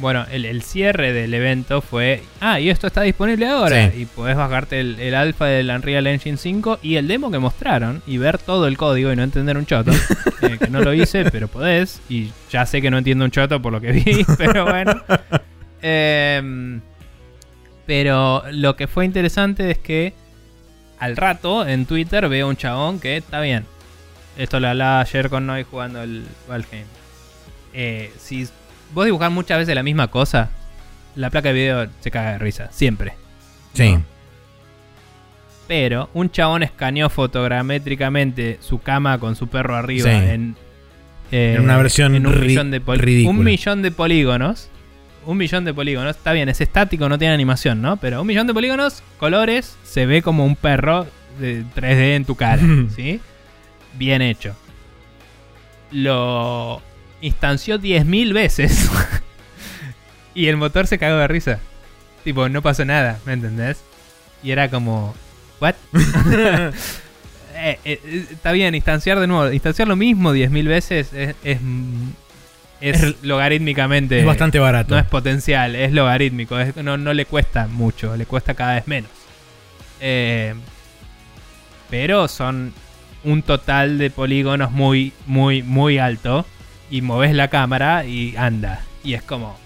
Bueno, 0.00 0.24
el, 0.30 0.46
el 0.46 0.62
cierre 0.62 1.12
del 1.12 1.34
evento 1.34 1.82
fue. 1.82 2.22
Ah, 2.40 2.58
y 2.58 2.70
esto 2.70 2.86
está 2.86 3.02
disponible 3.02 3.46
ahora. 3.46 3.90
Sí. 3.90 4.02
Y 4.02 4.06
podés 4.06 4.34
bajarte 4.34 4.80
el, 4.80 4.98
el 4.98 5.14
alfa 5.14 5.44
del 5.44 5.68
Unreal 5.68 6.06
Engine 6.06 6.38
5 6.38 6.78
y 6.82 6.96
el 6.96 7.06
demo 7.06 7.30
que 7.30 7.38
mostraron 7.38 8.02
y 8.06 8.16
ver 8.16 8.38
todo 8.38 8.66
el 8.66 8.78
código 8.78 9.12
y 9.12 9.16
no 9.16 9.22
entender 9.22 9.58
un 9.58 9.66
choto. 9.66 9.90
eh, 10.42 10.56
que 10.58 10.68
no 10.68 10.80
lo 10.80 10.94
hice, 10.94 11.30
pero 11.30 11.48
podés. 11.48 12.00
Y 12.08 12.30
ya 12.50 12.64
sé 12.64 12.80
que 12.80 12.90
no 12.90 12.96
entiendo 12.96 13.26
un 13.26 13.30
choto 13.30 13.60
por 13.60 13.72
lo 13.72 13.80
que 13.80 13.92
vi, 13.92 14.24
pero 14.38 14.64
bueno. 14.64 15.02
Em, 15.82 16.80
pero 17.86 18.42
lo 18.52 18.76
que 18.76 18.86
fue 18.86 19.04
interesante 19.04 19.70
es 19.70 19.78
que 19.78 20.14
al 20.98 21.16
rato 21.16 21.66
en 21.66 21.84
Twitter 21.84 22.26
veo 22.28 22.48
un 22.48 22.56
chabón 22.56 23.00
que 23.00 23.18
está 23.18 23.40
bien. 23.40 23.66
Esto 24.38 24.60
lo 24.60 24.68
hablaba 24.68 25.00
ayer 25.00 25.28
con 25.28 25.46
Noy 25.46 25.64
jugando 25.64 26.02
el 26.02 26.24
Valheim. 26.48 26.86
Eh, 27.74 28.12
si 28.18 28.48
vos 28.94 29.04
dibujás 29.04 29.30
muchas 29.30 29.58
veces 29.58 29.74
la 29.74 29.82
misma 29.82 30.08
cosa, 30.08 30.50
la 31.16 31.30
placa 31.30 31.48
de 31.48 31.54
video 31.54 31.86
se 32.00 32.10
caga 32.10 32.32
de 32.32 32.38
risa, 32.38 32.68
siempre. 32.72 33.14
Sí. 33.74 33.92
No. 33.92 34.02
Pero 35.68 36.10
un 36.14 36.30
chabón 36.30 36.62
escaneó 36.64 37.08
fotogramétricamente 37.10 38.58
su 38.60 38.80
cama 38.80 39.18
con 39.18 39.36
su 39.36 39.46
perro 39.48 39.76
arriba 39.76 40.10
Sí. 40.10 40.16
en, 40.16 40.56
eh, 41.30 41.54
En 41.56 41.62
una 41.62 41.76
versión 41.76 42.14
en 42.16 42.26
un, 42.26 42.40
millón 42.40 42.70
de 42.72 42.80
ridícula. 42.80 43.38
un 43.38 43.44
millón 43.44 43.82
de 43.82 43.92
polígonos. 43.92 44.68
Un 45.26 45.36
millón 45.36 45.64
de 45.64 45.72
polígonos. 45.72 46.16
Está 46.16 46.32
bien, 46.32 46.48
es 46.48 46.60
estático, 46.60 47.08
no 47.08 47.18
tiene 47.18 47.34
animación, 47.34 47.80
¿no? 47.82 47.98
Pero 47.98 48.22
un 48.22 48.26
millón 48.26 48.46
de 48.48 48.54
polígonos, 48.54 49.02
colores, 49.18 49.76
se 49.84 50.06
ve 50.06 50.22
como 50.22 50.44
un 50.44 50.56
perro 50.56 51.06
de 51.38 51.62
3D 51.76 52.16
en 52.16 52.24
tu 52.24 52.34
cara, 52.34 52.62
¿sí? 52.96 53.20
Bien 53.96 54.22
hecho. 54.22 54.56
Lo 55.92 56.80
instanció 57.20 57.78
10.000 57.78 58.32
veces. 58.32 58.90
y 60.34 60.46
el 60.46 60.56
motor 60.56 60.86
se 60.86 60.98
cagó 60.98 61.18
de 61.18 61.28
risa. 61.28 61.58
Tipo, 62.24 62.48
no 62.48 62.62
pasó 62.62 62.84
nada, 62.84 63.18
¿me 63.26 63.32
entendés? 63.32 63.78
Y 64.42 64.50
era 64.50 64.68
como... 64.70 65.14
¿What? 65.60 65.74
Eh, 67.62 67.78
eh, 67.84 68.00
eh, 68.04 68.26
está 68.30 68.52
bien, 68.52 68.74
instanciar 68.74 69.18
de 69.20 69.26
nuevo. 69.26 69.52
Instanciar 69.52 69.86
lo 69.86 69.94
mismo 69.96 70.32
10.000 70.32 70.66
veces 70.66 71.12
es, 71.12 71.34
es, 71.44 71.58
es 72.80 73.02
Es- 73.02 73.22
logarítmicamente... 73.22 74.18
Es 74.20 74.24
bastante 74.24 74.58
barato. 74.58 74.94
No 74.94 75.00
es 75.00 75.06
potencial, 75.06 75.76
es 75.76 75.92
logarítmico. 75.92 76.56
no, 76.82 76.96
no 76.96 77.12
le 77.12 77.26
cuesta 77.26 77.66
mucho, 77.66 78.16
le 78.16 78.24
cuesta 78.24 78.54
cada 78.54 78.76
vez 78.76 78.86
menos. 78.86 79.10
Eh, 80.00 80.54
pero 81.90 82.28
son 82.28 82.72
un 83.24 83.42
total 83.42 83.98
de 83.98 84.08
polígonos 84.08 84.70
muy, 84.70 85.12
muy, 85.26 85.62
muy 85.62 85.98
alto. 85.98 86.46
Y 86.90 87.02
moves 87.02 87.34
la 87.34 87.48
cámara 87.48 88.04
y 88.04 88.34
anda. 88.36 88.80
Y 89.04 89.14
es 89.14 89.22
como. 89.22 89.58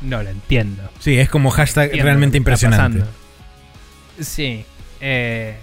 No 0.00 0.22
lo 0.22 0.30
entiendo. 0.30 0.82
Sí, 0.98 1.18
es 1.18 1.28
como 1.28 1.50
hashtag 1.50 1.84
Entiendo 1.84 2.04
realmente 2.04 2.36
impresionante. 2.36 3.04
Sí. 4.20 4.64
eh, 5.00 5.56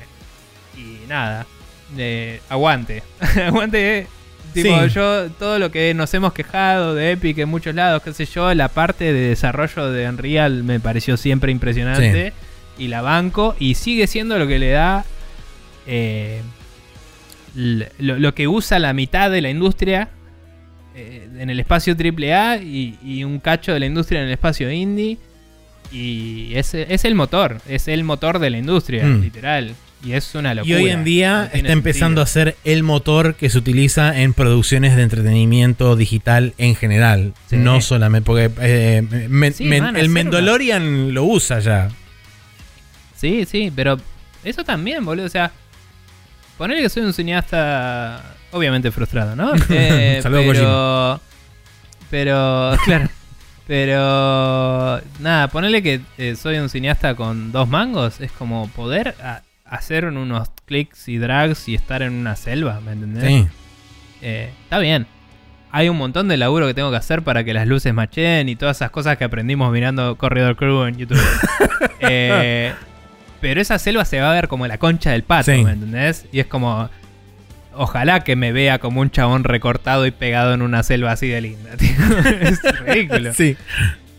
y 0.78 1.08
nada. 1.08 1.46
eh, 1.98 2.42
aguante. 2.50 3.04
aguante. 3.48 4.08
Tipo, 4.54 4.82
Sí. 4.84 4.90
yo, 4.96 5.30
todo 5.32 5.60
lo 5.60 5.70
que 5.72 5.94
nos 5.94 6.12
hemos 6.14 6.34
quejado 6.34 6.96
de 6.96 7.12
Epic 7.12 7.38
en 7.38 7.50
muchos 7.50 7.76
lados, 7.76 8.02
qué 8.02 8.14
sé 8.14 8.26
yo, 8.26 8.52
la 8.56 8.68
parte 8.70 9.14
de 9.14 9.30
desarrollo 9.30 9.92
de 9.92 10.10
Unreal 10.10 10.64
me 10.64 10.80
pareció 10.80 11.18
siempre 11.18 11.52
impresionante. 11.52 12.34
Y 12.78 12.88
la 12.88 13.02
banco. 13.02 13.56
Y 13.60 13.76
sigue 13.76 14.08
siendo 14.08 14.40
lo 14.40 14.48
que 14.48 14.58
le 14.60 14.70
da. 14.72 15.06
eh, 15.86 16.42
lo 17.56 18.36
que 18.36 18.48
usa 18.48 18.80
la 18.80 18.94
mitad 18.94 19.30
de 19.32 19.42
la 19.42 19.50
industria 19.50 20.10
eh, 21.00 21.28
en 21.40 21.50
el 21.50 21.60
espacio 21.60 21.96
AAA 21.96 22.58
y, 22.58 22.98
y 23.04 23.24
un 23.24 23.40
cacho 23.40 23.74
de 23.74 23.80
la 23.80 23.86
industria 23.86 24.20
en 24.22 24.28
el 24.28 24.34
espacio 24.34 24.72
indie. 24.72 25.18
Y 25.92 26.52
es, 26.56 26.74
es 26.76 27.04
el 27.06 27.16
motor, 27.16 27.62
es 27.68 27.88
el 27.88 28.04
motor 28.04 28.38
de 28.40 28.50
la 28.52 28.58
industria, 28.60 29.06
Mm. 29.06 29.22
literal. 29.22 29.76
Y 30.06 30.14
es 30.14 30.34
una 30.36 30.54
Y 30.54 30.56
locura. 30.58 30.78
hoy 30.78 30.90
en 30.92 31.04
día 31.04 31.50
no 31.52 31.58
está 31.58 31.72
empezando 31.74 32.26
sentido. 32.26 32.52
a 32.52 32.54
ser 32.54 32.58
el 32.64 32.84
motor 32.84 33.36
que 33.36 33.50
se 33.50 33.58
utiliza 33.58 34.22
en 34.22 34.34
producciones 34.34 34.96
de 34.96 35.02
entretenimiento 35.04 35.96
digital 35.98 36.54
en 36.58 36.76
general. 36.76 37.34
Sí. 37.50 37.58
No 37.58 37.82
solamente 37.82 38.26
porque 38.26 38.50
eh, 38.62 39.02
men- 39.30 39.54
Sí, 39.54 39.66
men- 39.66 39.84
van 39.84 39.96
a 39.96 40.00
el 40.00 40.06
hacer 40.06 40.10
Mendalorian 40.10 41.14
lo 41.14 41.26
usa 41.26 41.60
ya. 41.60 41.90
Sí, 43.18 43.46
sí, 43.46 43.74
pero 43.76 44.00
eso 44.46 44.64
también, 44.64 45.04
boludo. 45.04 45.26
O 45.26 45.30
sea, 45.30 45.52
ponerle 46.58 46.84
que 46.84 46.90
soy 46.90 47.04
un 47.04 47.12
cineasta 47.14 48.36
obviamente 48.52 48.92
frustrado, 48.92 49.36
¿no? 49.36 49.54
Eh, 49.70 50.20
Saludos, 50.24 50.46
pero, 50.52 51.22
pero, 52.10 52.78
claro. 52.86 53.10
Pero, 53.68 55.00
nada, 55.20 55.48
ponerle 55.50 55.84
que 55.84 56.02
eh, 56.18 56.36
soy 56.36 56.58
un 56.58 56.70
cineasta 56.70 57.14
con 57.16 57.52
dos 57.52 57.68
mangos 57.70 58.20
es 58.20 58.32
como 58.32 58.68
poder 58.70 59.14
a- 59.24 59.44
hacer 59.64 60.06
unos 60.06 60.50
clics 60.66 61.08
y 61.08 61.18
drags 61.20 61.68
y 61.68 61.76
estar 61.76 62.02
en 62.02 62.14
una 62.14 62.36
selva, 62.36 62.80
¿me 62.82 62.94
entendés? 62.94 63.24
Sí. 63.26 63.48
Eh, 64.22 64.52
está 64.64 64.80
bien. 64.80 65.06
Hay 65.72 65.88
un 65.88 65.98
montón 65.98 66.28
de 66.28 66.38
laburo 66.38 66.66
que 66.66 66.74
tengo 66.74 66.90
que 66.90 66.98
hacer 66.98 67.22
para 67.22 67.44
que 67.44 67.54
las 67.54 67.68
luces 67.68 67.94
machen 67.94 68.50
y 68.50 68.56
todas 68.56 68.78
esas 68.78 68.90
cosas 68.90 69.18
que 69.18 69.24
aprendimos 69.24 69.72
mirando 69.72 70.18
Corridor 70.18 70.56
Crew 70.56 70.86
en 70.86 70.98
YouTube. 70.98 71.20
Eh, 72.02 72.74
pero 73.42 73.62
esa 73.62 73.78
selva 73.78 74.04
se 74.06 74.20
va 74.20 74.32
a 74.32 74.34
ver 74.34 74.48
como 74.48 74.66
la 74.68 74.78
concha 74.78 75.12
del 75.12 75.24
pato, 75.24 75.52
Sí. 75.54 75.64
¿me 75.64 75.72
entendés? 75.74 76.26
Y 76.32 76.40
es 76.40 76.46
como. 76.48 76.90
Ojalá 77.82 78.26
que 78.26 78.36
me 78.36 78.52
vea 78.52 78.80
como 78.80 79.00
un 79.00 79.10
chabón 79.10 79.46
recortado 79.46 80.06
y 80.06 80.12
pegado 80.12 80.54
en 80.54 80.62
una 80.62 80.84
selva 80.84 81.14
así 81.14 81.30
de 81.30 81.40
linda. 81.40 81.70
tío. 81.78 81.90
es 82.42 82.62
ridículo. 82.82 83.34
Sí. 83.34 83.56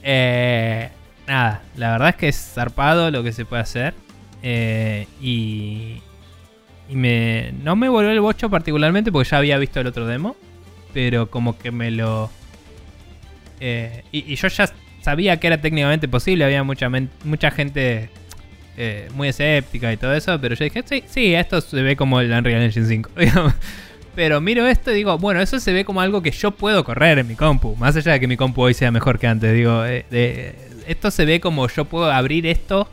Eh, 0.03 0.89
nada, 1.29 1.61
la 1.77 1.91
verdad 1.91 2.09
es 2.09 2.17
que 2.17 2.29
es 2.29 2.37
zarpado 2.37 3.11
lo 3.11 3.23
que 3.23 3.33
se 3.33 3.45
puede 3.45 3.61
hacer. 3.61 3.93
Eh, 4.43 5.07
y. 5.21 6.01
Y 6.89 6.97
me. 6.97 7.53
No 7.63 7.77
me 7.77 7.91
volvió 7.91 8.11
el 8.11 8.21
bocho 8.21 8.49
particularmente 8.49 9.13
porque 9.13 9.29
ya 9.29 9.37
había 9.37 9.59
visto 9.59 9.79
el 9.79 9.89
otro 9.89 10.07
demo. 10.07 10.37
Pero 10.95 11.31
como 11.31 11.59
que 11.59 11.71
me 11.71 11.91
lo. 11.91 12.31
eh, 13.61 14.05
y, 14.11 14.33
y 14.33 14.37
yo 14.37 14.49
ya 14.49 14.73
sabía 15.03 15.39
que 15.39 15.49
era 15.49 15.61
técnicamente 15.61 16.09
posible. 16.09 16.47
Había 16.47 16.65
mucha, 16.65 16.89
mucha 17.25 17.51
gente 17.51 18.09
eh, 18.77 19.09
muy 19.15 19.29
escéptica 19.29 19.93
y 19.93 19.97
todo 19.97 20.15
eso. 20.15 20.41
Pero 20.41 20.55
yo 20.55 20.65
dije, 20.65 20.83
sí, 20.87 21.05
sí, 21.09 21.35
esto 21.35 21.61
se 21.61 21.83
ve 21.83 21.97
como 21.97 22.21
el 22.21 22.31
Unreal 22.33 22.63
Engine 22.63 22.87
5. 22.87 23.11
digamos. 23.19 23.55
Pero 24.15 24.41
miro 24.41 24.67
esto 24.67 24.91
y 24.91 24.95
digo, 24.95 25.17
bueno, 25.19 25.41
eso 25.41 25.61
se 25.61 25.73
ve 25.73 25.85
como 25.85 26.01
algo 26.01 26.21
que 26.23 26.31
yo 26.33 26.51
puedo 26.51 26.83
correr 26.85 27.19
en 27.19 27.29
mi 27.29 27.37
compu. 27.37 27.77
Más 27.77 27.95
allá 27.97 28.13
de 28.13 28.21
que 28.21 28.27
mi 28.27 28.37
compu 28.37 28.63
hoy 28.63 28.75
sea 28.75 28.91
mejor 28.91 29.19
que 29.19 29.27
antes. 29.29 29.55
Digo, 29.55 29.85
eh, 29.87 30.55
esto 30.87 31.11
se 31.11 31.25
ve 31.25 31.41
como 31.41 31.69
yo 31.69 31.85
puedo 31.85 32.11
abrir 32.11 32.47
esto 32.47 32.89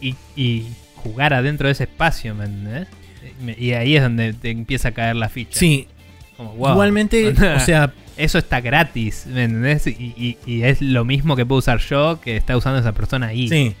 y, 0.00 0.14
y 0.36 0.66
jugar 0.96 1.32
adentro 1.34 1.66
de 1.68 1.72
ese 1.72 1.84
espacio, 1.84 2.34
¿me 2.34 2.44
entendés? 2.44 2.88
Y 3.58 3.72
ahí 3.72 3.96
es 3.96 4.02
donde 4.02 4.32
te 4.34 4.50
empieza 4.50 4.88
a 4.88 4.92
caer 4.92 5.16
la 5.16 5.28
ficha. 5.28 5.58
Sí, 5.58 5.88
Como, 6.36 6.54
wow. 6.54 6.72
igualmente, 6.72 7.28
o 7.56 7.60
sea, 7.60 7.92
Eso 8.16 8.36
está 8.38 8.60
gratis, 8.60 9.26
¿me 9.26 9.44
entendés? 9.44 9.86
Y, 9.86 9.90
y- 10.16 10.36
y 10.46 10.62
es 10.64 10.82
lo 10.82 11.04
mismo 11.04 11.34
que 11.36 11.46
puedo 11.46 11.60
usar 11.60 11.78
yo 11.78 12.20
que 12.20 12.36
está 12.36 12.56
usando 12.56 12.78
esa 12.78 12.92
persona 12.92 13.28
ahí. 13.28 13.48
sí. 13.48 13.74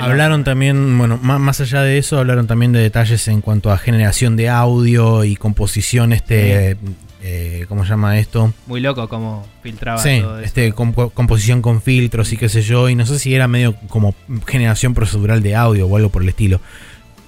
Hablaron 0.00 0.44
también, 0.44 0.96
bueno, 0.98 1.18
má- 1.22 1.38
más 1.38 1.60
allá 1.60 1.82
de 1.82 1.98
eso, 1.98 2.18
hablaron 2.18 2.46
también 2.46 2.72
de 2.72 2.80
detalles 2.80 3.28
en 3.28 3.40
cuanto 3.40 3.70
a 3.70 3.78
generación 3.78 4.36
de 4.36 4.48
audio 4.48 5.24
y 5.24 5.36
composición, 5.36 6.12
este, 6.12 6.76
eh, 7.22 7.66
¿cómo 7.68 7.84
se 7.84 7.90
llama 7.90 8.18
esto? 8.18 8.54
Muy 8.66 8.80
loco 8.80 9.08
como 9.08 9.46
filtraba 9.62 10.02
Sí, 10.02 10.20
todo 10.22 10.38
eso. 10.38 10.46
este, 10.46 10.72
compo- 10.72 11.10
composición 11.10 11.60
con 11.60 11.82
filtros 11.82 12.32
y 12.32 12.36
qué 12.38 12.48
sé 12.48 12.62
yo, 12.62 12.88
y 12.88 12.94
no 12.94 13.04
sé 13.04 13.18
si 13.18 13.34
era 13.34 13.48
medio 13.48 13.74
como 13.88 14.14
generación 14.46 14.94
procedural 14.94 15.42
de 15.42 15.54
audio 15.56 15.86
o 15.86 15.96
algo 15.96 16.08
por 16.08 16.22
el 16.22 16.30
estilo. 16.30 16.60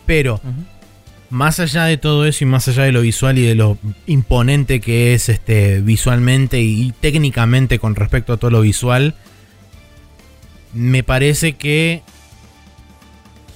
Pero, 0.07 0.41
más 1.31 1.61
allá 1.61 1.85
de 1.85 1.97
todo 1.97 2.27
eso 2.27 2.45
y 2.45 2.47
más 2.47 2.67
allá 2.69 2.85
de 2.85 2.93
lo 2.93 3.03
visual 3.03 3.39
y 3.39 3.43
de 3.43 3.55
lo 3.55 3.79
imponente 4.07 4.81
que 4.81 5.15
es 5.15 5.29
este, 5.29 5.81
visualmente 5.81 6.61
y 6.61 6.93
técnicamente 7.01 7.79
con 7.79 7.95
respecto 7.95 8.33
a 8.33 8.37
todo 8.39 8.51
lo 8.51 8.61
visual, 8.63 9.15
me 10.73 11.03
parece 11.03 11.55
que 11.55 12.03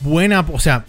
buena, 0.00 0.40
o 0.52 0.58
sea, 0.60 0.84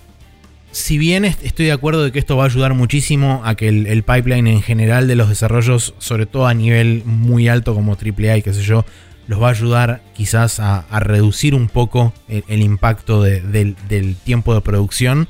si 0.71 0.97
bien 0.97 1.25
est- 1.25 1.43
estoy 1.43 1.65
de 1.67 1.71
acuerdo 1.71 2.03
de 2.03 2.11
que 2.11 2.19
esto 2.19 2.37
va 2.37 2.43
a 2.43 2.47
ayudar 2.47 2.73
muchísimo 2.73 3.41
a 3.45 3.55
que 3.55 3.67
el, 3.69 3.87
el 3.87 4.03
pipeline 4.03 4.47
en 4.47 4.61
general 4.61 5.07
de 5.07 5.15
los 5.15 5.29
desarrollos, 5.29 5.93
sobre 5.97 6.25
todo 6.25 6.47
a 6.47 6.53
nivel 6.53 7.03
muy 7.05 7.47
alto 7.47 7.73
como 7.73 7.93
AAA 7.93 8.37
y 8.37 8.41
qué 8.43 8.53
sé 8.53 8.61
yo, 8.63 8.85
los 9.27 9.41
va 9.41 9.47
a 9.47 9.51
ayudar 9.51 10.01
quizás 10.15 10.59
a, 10.59 10.85
reducir 10.99 11.53
un 11.55 11.67
poco 11.67 12.13
el, 12.27 12.61
impacto 12.61 13.21
de- 13.23 13.41
del, 13.41 13.75
del 13.89 14.15
tiempo 14.15 14.53
de 14.53 14.61
producción. 14.61 15.27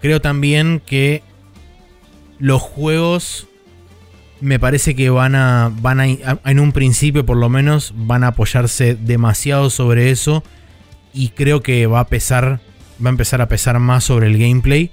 Creo 0.00 0.20
también 0.20 0.80
que 0.84 1.22
los 2.38 2.60
juegos 2.62 3.46
me 4.40 4.58
parece 4.58 4.94
que 4.94 5.10
van 5.10 5.34
a, 5.34 5.72
van 5.80 6.00
a, 6.00 6.06
en 6.06 6.60
un 6.60 6.72
principio 6.72 7.24
por 7.24 7.36
lo 7.36 7.48
menos, 7.48 7.92
van 7.96 8.24
a 8.24 8.28
apoyarse 8.28 8.94
demasiado 8.94 9.70
sobre 9.70 10.10
eso 10.10 10.42
y 11.12 11.28
creo 11.30 11.62
que 11.62 11.86
va 11.86 12.00
a 12.00 12.06
pesar, 12.08 12.60
va 13.04 13.08
a 13.08 13.10
empezar 13.10 13.40
a 13.40 13.48
pesar 13.48 13.78
más 13.78 14.04
sobre 14.04 14.26
el 14.26 14.38
gameplay, 14.38 14.90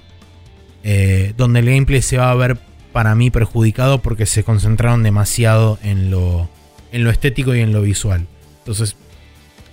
eh, 0.83 1.33
donde 1.37 1.59
el 1.59 1.65
gameplay 1.65 2.01
se 2.01 2.17
va 2.17 2.31
a 2.31 2.35
ver 2.35 2.57
para 2.91 3.15
mí 3.15 3.29
perjudicado 3.29 4.01
porque 4.01 4.25
se 4.25 4.43
concentraron 4.43 5.03
demasiado 5.03 5.79
en 5.83 6.11
lo, 6.11 6.49
en 6.91 7.03
lo 7.03 7.09
estético 7.09 7.55
y 7.55 7.61
en 7.61 7.71
lo 7.71 7.81
visual. 7.81 8.27
Entonces 8.59 8.95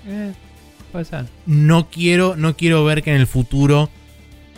Eh, 0.06 0.32
no 1.46 1.90
quiero, 1.90 2.36
no 2.36 2.56
quiero 2.56 2.84
ver 2.84 3.02
que 3.02 3.10
en 3.10 3.16
el 3.16 3.26
futuro, 3.26 3.90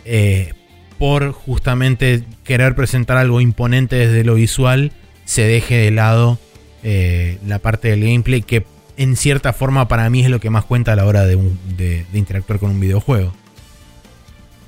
eh, 0.05 0.53
por 0.97 1.31
justamente 1.31 2.23
querer 2.43 2.73
presentar 2.75 3.17
algo 3.17 3.41
imponente 3.41 3.97
desde 3.97 4.23
lo 4.23 4.35
visual, 4.35 4.93
se 5.31 5.43
deje 5.43 5.75
de 5.77 5.91
lado 5.91 6.37
eh, 6.83 7.37
la 7.47 7.59
parte 7.59 7.87
del 7.87 8.01
gameplay 8.01 8.41
que 8.41 8.65
en 8.97 9.15
cierta 9.15 9.53
forma 9.53 9.87
para 9.87 10.09
mí 10.09 10.21
es 10.23 10.29
lo 10.29 10.41
que 10.41 10.49
más 10.49 10.65
cuenta 10.65 10.91
a 10.91 10.95
la 10.97 11.05
hora 11.05 11.25
de, 11.25 11.37
un- 11.37 11.57
de- 11.77 12.05
interactuar 12.13 12.59
con 12.59 12.71
un 12.71 12.81
videojuego. 12.81 13.33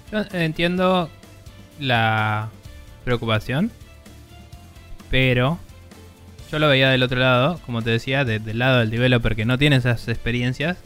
Yo 0.09 0.19
entiendo 0.31 1.09
la 1.81 2.47
preocupación, 3.03 3.71
pero 5.11 5.59
yo 6.49 6.59
lo 6.59 6.69
veía 6.69 6.89
del 6.91 7.03
otro 7.03 7.19
lado, 7.19 7.59
como 7.65 7.81
te 7.81 7.89
decía, 7.89 8.23
de- 8.23 8.39
del 8.39 8.59
lado 8.59 8.79
del 8.79 8.89
developer 8.89 9.35
que 9.35 9.43
no 9.43 9.57
tiene 9.57 9.75
esas 9.75 10.07
experiencias 10.07 10.77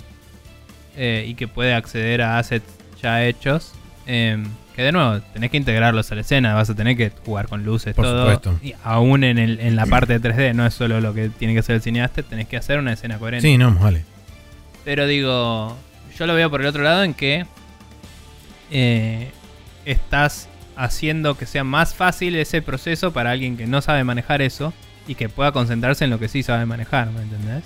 eh, 0.95 1.25
y 1.27 1.35
que 1.35 1.47
puede 1.47 1.75
acceder 1.75 2.23
a 2.23 2.39
assets 2.39 2.65
ya 2.99 3.23
hechos. 3.25 3.73
eh, 4.07 4.43
que 4.77 4.83
de 4.83 4.91
nuevo, 4.93 5.19
tenés 5.33 5.51
que 5.51 5.57
integrarlos 5.57 6.09
a 6.11 6.15
la 6.15 6.21
escena, 6.21 6.53
vas 6.53 6.69
a 6.69 6.75
tener 6.75 6.95
que 6.95 7.11
jugar 7.25 7.47
con 7.49 7.65
luces, 7.65 7.93
Por 7.95 8.05
todo. 8.05 8.19
supuesto. 8.21 8.59
Y 8.63 8.73
aún 8.83 9.23
en, 9.25 9.37
el- 9.39 9.59
en 9.59 9.75
la 9.75 9.85
parte 9.87 10.17
de 10.17 10.29
3D, 10.33 10.53
no 10.53 10.65
es 10.65 10.73
solo 10.73 11.01
lo 11.01 11.13
que 11.13 11.27
tiene 11.29 11.53
que 11.53 11.59
hacer 11.59 11.75
el 11.75 11.81
cineasta, 11.81 12.21
tenés 12.23 12.47
que 12.47 12.55
hacer 12.57 12.77
una 12.79 12.93
escena 12.93 13.17
coherente. 13.17 13.47
Sí, 13.47 13.57
no, 13.57 13.73
vale. 13.73 14.05
Pero 14.85 15.05
digo, 15.07 15.75
yo 16.17 16.27
lo 16.27 16.33
veo 16.35 16.49
por 16.49 16.61
el 16.61 16.67
otro 16.67 16.83
lado 16.83 17.03
en 17.03 17.13
que 17.13 17.45
eh, 18.71 19.31
estás 19.85 20.47
haciendo 20.75 21.35
que 21.37 21.45
sea 21.45 21.63
más 21.63 21.95
fácil 21.95 22.35
ese 22.35 22.61
proceso 22.61 23.11
para 23.11 23.31
alguien 23.31 23.57
que 23.57 23.65
no 23.65 23.81
sabe 23.81 24.03
manejar 24.03 24.41
eso 24.41 24.73
y 25.07 25.15
que 25.15 25.29
pueda 25.29 25.51
concentrarse 25.51 26.03
en 26.03 26.11
lo 26.11 26.19
que 26.19 26.27
sí 26.27 26.43
sabe 26.43 26.65
manejar, 26.65 27.09
¿me 27.11 27.21
entendés? 27.21 27.63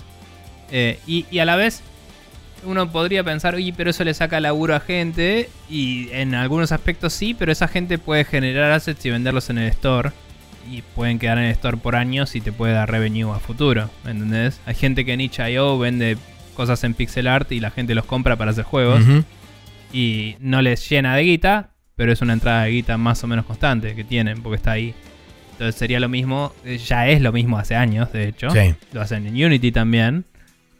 Eh, 0.71 0.99
y, 1.05 1.25
y 1.29 1.39
a 1.39 1.45
la 1.45 1.55
vez, 1.57 1.81
uno 2.63 2.91
podría 2.91 3.23
pensar, 3.23 3.55
oye, 3.55 3.73
pero 3.75 3.89
eso 3.89 4.03
le 4.03 4.13
saca 4.13 4.39
laburo 4.39 4.75
a 4.75 4.79
gente 4.79 5.49
y 5.69 6.09
en 6.11 6.35
algunos 6.35 6.71
aspectos 6.71 7.13
sí, 7.13 7.33
pero 7.33 7.51
esa 7.51 7.67
gente 7.67 7.97
puede 7.97 8.25
generar 8.25 8.71
assets 8.71 9.05
y 9.05 9.09
venderlos 9.09 9.49
en 9.49 9.57
el 9.57 9.67
store 9.69 10.11
y 10.69 10.81
pueden 10.81 11.19
quedar 11.19 11.37
en 11.37 11.45
el 11.45 11.51
store 11.51 11.77
por 11.77 11.95
años 11.95 12.35
y 12.35 12.41
te 12.41 12.51
puede 12.51 12.73
dar 12.73 12.89
revenue 12.89 13.31
a 13.31 13.39
futuro, 13.39 13.89
¿me 14.03 14.11
entendés? 14.11 14.59
Hay 14.65 14.75
gente 14.75 15.05
que 15.05 15.13
en 15.13 15.21
itch.io 15.21 15.79
vende 15.79 16.17
cosas 16.55 16.83
en 16.83 16.93
pixel 16.93 17.27
art 17.27 17.51
y 17.51 17.59
la 17.59 17.71
gente 17.71 17.95
los 17.95 18.05
compra 18.05 18.35
para 18.35 18.51
hacer 18.51 18.63
juegos 18.63 19.01
y 19.91 20.35
no 20.39 20.61
les 20.61 20.87
llena 20.87 21.15
de 21.15 21.23
guita, 21.23 21.69
pero 21.95 22.11
es 22.11 22.21
una 22.21 22.33
entrada 22.33 22.63
de 22.63 22.71
guita 22.71 22.97
más 22.97 23.23
o 23.23 23.27
menos 23.27 23.45
constante 23.45 23.95
que 23.95 24.03
tienen 24.03 24.41
porque 24.41 24.57
está 24.57 24.71
ahí. 24.71 24.93
Entonces 25.53 25.75
sería 25.75 25.99
lo 25.99 26.09
mismo, 26.09 26.53
eh, 26.65 26.77
ya 26.77 27.07
es 27.07 27.21
lo 27.21 27.31
mismo 27.31 27.57
hace 27.59 27.75
años, 27.75 28.11
de 28.11 28.27
hecho. 28.27 28.49
Sí. 28.49 28.73
Lo 28.93 29.01
hacen 29.01 29.27
en 29.27 29.33
Unity 29.33 29.71
también. 29.71 30.25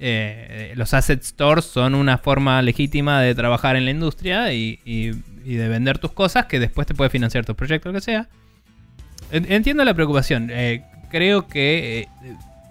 Eh, 0.04 0.74
los 0.76 0.94
asset 0.96 1.22
stores 1.24 1.64
son 1.66 1.94
una 1.94 2.18
forma 2.18 2.60
legítima 2.64 3.22
de 3.22 3.36
trabajar 3.36 3.76
en 3.76 3.86
la 3.86 3.92
industria 3.92 4.52
y, 4.52 4.80
de 5.46 5.68
vender 5.70 6.00
tus 6.00 6.12
cosas 6.12 6.48
que 6.48 6.60
después 6.60 6.88
te 6.88 6.96
puede 6.96 7.10
financiar 7.12 7.46
tus 7.46 7.56
proyectos, 7.56 7.94
lo 7.94 8.00
que 8.00 8.04
sea. 8.04 8.28
En- 9.32 9.52
Entiendo 9.52 9.84
la 9.86 9.94
preocupación. 9.94 10.50
eh, 10.52 10.84
creo 11.12 11.48
que 11.48 12.00
eh, 12.00 12.08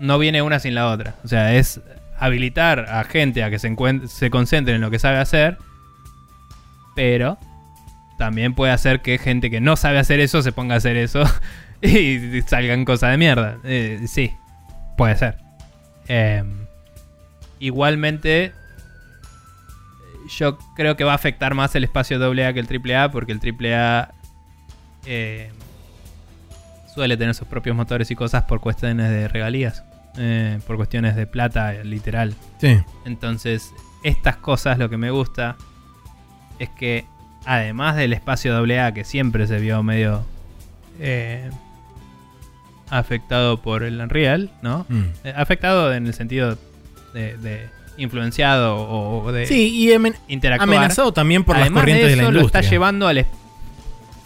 no 0.00 0.18
viene 0.18 0.42
una 0.42 0.58
sin 0.58 0.74
la 0.74 0.88
otra. 0.88 1.14
O 1.24 1.28
sea, 1.28 1.54
es 1.54 1.80
habilitar 2.18 2.86
a 2.88 3.04
gente 3.04 3.44
a 3.44 3.50
que 3.50 3.58
se, 3.58 3.74
se 4.08 4.30
concentre 4.30 4.74
en 4.74 4.80
lo 4.80 4.90
que 4.90 4.98
sabe 4.98 5.18
hacer, 5.18 5.56
pero 6.94 7.38
también 8.18 8.54
puede 8.54 8.72
hacer 8.72 9.00
que 9.00 9.18
gente 9.18 9.50
que 9.50 9.60
no 9.60 9.76
sabe 9.76 9.98
hacer 9.98 10.20
eso 10.20 10.42
se 10.42 10.52
ponga 10.52 10.74
a 10.74 10.78
hacer 10.78 10.96
eso 10.96 11.22
y 11.82 12.42
salgan 12.42 12.84
cosas 12.84 13.12
de 13.12 13.18
mierda. 13.18 13.58
Eh, 13.64 14.00
sí, 14.06 14.32
puede 14.96 15.16
ser. 15.16 15.36
Em, 16.08 16.59
igualmente, 17.60 18.52
yo 20.28 20.58
creo 20.74 20.96
que 20.96 21.04
va 21.04 21.12
a 21.12 21.14
afectar 21.14 21.54
más 21.54 21.74
el 21.74 21.84
espacio 21.84 22.18
AA 22.22 22.52
que 22.52 22.60
el 22.60 22.66
AAA 22.66 23.10
porque 23.10 23.32
el 23.32 23.40
AAA 23.40 24.12
eh, 25.06 25.50
suele 26.92 27.16
tener 27.16 27.34
sus 27.34 27.46
propios 27.46 27.76
motores 27.76 28.10
y 28.10 28.16
cosas 28.16 28.44
por 28.44 28.60
cuestiones 28.60 29.10
de 29.10 29.28
regalías, 29.28 29.84
eh, 30.18 30.58
por 30.66 30.76
cuestiones 30.76 31.16
de 31.16 31.26
plata, 31.26 31.74
eh, 31.74 31.84
literal. 31.84 32.34
Sí. 32.58 32.80
Entonces, 33.04 33.72
estas 34.02 34.36
cosas 34.36 34.78
lo 34.78 34.90
que 34.90 34.96
me 34.96 35.10
gusta 35.10 35.56
es 36.58 36.68
que 36.70 37.06
además 37.44 37.96
del 37.96 38.12
espacio 38.12 38.56
AA 38.56 38.92
que 38.92 39.04
siempre 39.04 39.46
se 39.46 39.58
vio 39.58 39.82
medio 39.82 40.24
eh, 40.98 41.50
afectado 42.90 43.62
por 43.62 43.82
el 43.82 44.00
Unreal, 44.00 44.50
¿no? 44.62 44.84
Mm. 44.88 45.04
Eh, 45.24 45.32
afectado 45.36 45.92
en 45.94 46.06
el 46.06 46.14
sentido 46.14 46.58
de, 47.14 47.36
de 47.38 47.68
influenciado 47.96 48.76
o 48.88 49.30
de 49.32 49.46
Sí, 49.46 49.68
y 49.68 49.92
amen- 49.92 50.16
interactuar. 50.28 50.68
amenazado 50.68 51.12
también 51.12 51.44
por 51.44 51.56
las 51.56 51.62
Además 51.64 51.82
corrientes 51.82 52.06
de, 52.06 52.10
de, 52.10 52.16
la 52.16 52.22
eso, 52.22 52.32
lo 52.32 52.38
industria. 52.38 52.60
está 52.60 52.70
llevando 52.70 53.06
al... 53.08 53.26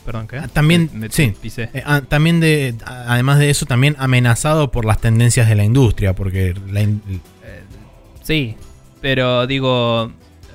Perdón, 0.04 0.28
¿qué? 0.28 0.36
Ah, 0.36 0.48
también, 0.52 0.90
Me- 0.92 1.08
me 1.08 1.10
sí. 1.10 1.32
Eh, 1.42 1.82
también 2.08 2.38
de, 2.40 2.74
además 2.84 3.38
de 3.38 3.48
eso, 3.50 3.64
también 3.64 3.96
amenazado 3.98 4.70
por 4.70 4.84
las 4.84 5.00
tendencias 5.00 5.48
de 5.48 5.54
la 5.54 5.64
industria, 5.64 6.12
porque 6.14 6.54
la 6.70 6.82
in- 6.82 7.00
Sí, 8.22 8.54
pero 9.00 9.46
digo, 9.46 10.12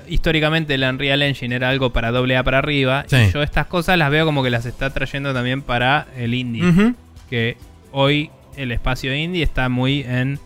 históricamente 0.08 0.74
el 0.74 0.82
Unreal 0.84 1.22
Engine 1.22 1.54
era 1.54 1.68
algo 1.68 1.92
para 1.92 2.10
doble 2.10 2.36
A 2.36 2.42
para 2.44 2.58
arriba. 2.58 3.04
Sí. 3.08 3.16
Y 3.16 3.32
yo 3.32 3.42
estas 3.42 3.66
cosas 3.66 3.98
las 3.98 4.10
veo 4.10 4.24
como 4.24 4.42
que 4.42 4.50
las 4.50 4.66
está 4.66 4.90
trayendo 4.90 5.32
también 5.34 5.62
para 5.62 6.06
el 6.16 6.34
indie. 6.34 6.94
Que 7.28 7.56
hoy 7.92 8.30
el 8.56 8.72
espacio 8.72 9.14
indie 9.14 9.42
está 9.42 9.68
muy 9.68 10.00
en, 10.02 10.38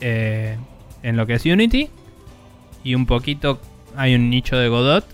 eh, 0.00 0.56
en 1.04 1.16
lo 1.16 1.24
que 1.26 1.34
es 1.34 1.46
Unity. 1.46 1.88
Y 2.82 2.96
un 2.96 3.06
poquito 3.06 3.60
hay 3.96 4.16
un 4.16 4.28
nicho 4.30 4.56
de 4.56 4.66
Godot. 4.68 5.04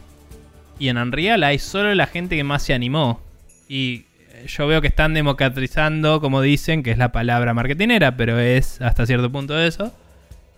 Y 0.79 0.89
en 0.89 0.97
Unreal 0.97 1.45
hay 1.45 1.59
solo 1.59 1.95
la 1.95 2.07
gente 2.07 2.37
que 2.37 2.45
más 2.45 2.63
se 2.63 2.73
animó. 2.73 3.21
Y 3.69 4.07
eh, 4.31 4.47
yo 4.49 4.67
veo 4.67 4.81
que 4.81 4.89
están 4.89 5.13
democratizando, 5.13 6.23
como 6.23 6.41
dicen, 6.41 6.83
que 6.83 6.91
es 6.91 6.97
la 6.99 7.13
palabra 7.13 7.53
marketinera, 7.53 8.17
pero 8.17 8.39
es 8.39 8.81
hasta 8.81 9.05
cierto 9.05 9.31
punto 9.31 9.59
eso 9.61 9.93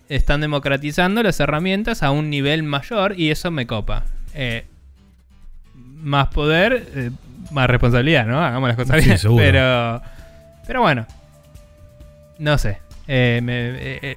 están 0.08 0.42
democratizando 0.42 1.22
las 1.22 1.40
herramientas 1.40 2.02
a 2.02 2.10
un 2.10 2.28
nivel 2.28 2.62
mayor 2.64 3.18
y 3.18 3.30
eso 3.30 3.50
me 3.50 3.66
copa. 3.66 4.04
Eh, 4.34 4.66
más 5.74 6.28
poder, 6.28 6.86
eh, 6.94 7.10
más 7.50 7.66
responsabilidad, 7.70 8.26
¿no? 8.26 8.44
Hagamos 8.44 8.68
las 8.68 8.76
cosas 8.76 9.00
Sí, 9.00 9.06
bien. 9.06 9.18
seguro. 9.18 9.42
Pero, 9.42 10.02
pero 10.66 10.82
bueno, 10.82 11.06
no 12.38 12.58
sé. 12.58 12.78
Eh, 13.08 13.40
me- 13.42 14.16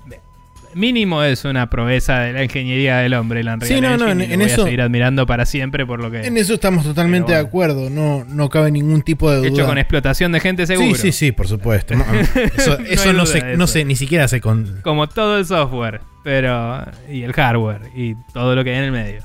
mínimo 0.75 1.23
es 1.23 1.43
una 1.45 1.69
proeza 1.69 2.19
de 2.19 2.33
la 2.33 2.43
ingeniería 2.43 2.97
del 2.97 3.13
hombre, 3.15 3.39
el 3.39 3.47
Unreal 3.47 3.73
Sí, 3.75 3.81
no, 3.81 3.97
no, 3.97 4.11
en- 4.11 4.21
en 4.21 4.39
voy 4.39 4.45
eso- 4.47 4.61
a 4.61 4.65
seguir 4.65 4.81
admirando 4.81 5.25
para 5.25 5.45
siempre 5.45 5.85
por 5.85 5.99
lo 6.01 6.11
que 6.11 6.21
En 6.27 6.37
eso 6.37 6.53
estamos 6.53 6.83
totalmente 6.83 7.31
de 7.31 7.39
acuerdo, 7.39 7.89
no, 7.89 8.23
no 8.25 8.49
cabe 8.49 8.69
ningún 8.71 9.01
tipo 9.01 9.31
de 9.31 9.37
duda. 9.37 9.47
hecho 9.47 9.65
con 9.65 9.77
explotación 9.77 10.31
de 10.31 10.39
gente 10.39 10.67
seguro. 10.67 10.93
Sí, 10.95 11.01
sí, 11.01 11.11
sí, 11.11 11.31
por 11.31 11.47
supuesto. 11.47 11.93
Eso, 12.57 12.77
No 12.77 12.85
eso 12.85 13.25
se, 13.25 13.57
no 13.57 13.65
se, 13.67 13.85
ni 13.85 13.95
siquiera 13.95 14.27
se 14.27 14.41
con... 14.41 14.81
Como 14.83 15.07
todo 15.07 15.37
el 15.39 15.45
software, 15.45 16.01
pero 16.23 16.85
y 17.09 17.23
el 17.23 17.33
hardware 17.33 17.81
y 17.95 18.15
todo 18.33 18.53
lo 18.55 18.63
que 18.63 18.71
hay 18.71 18.77
en 18.77 18.83
el 18.83 18.91
medio. 18.91 19.21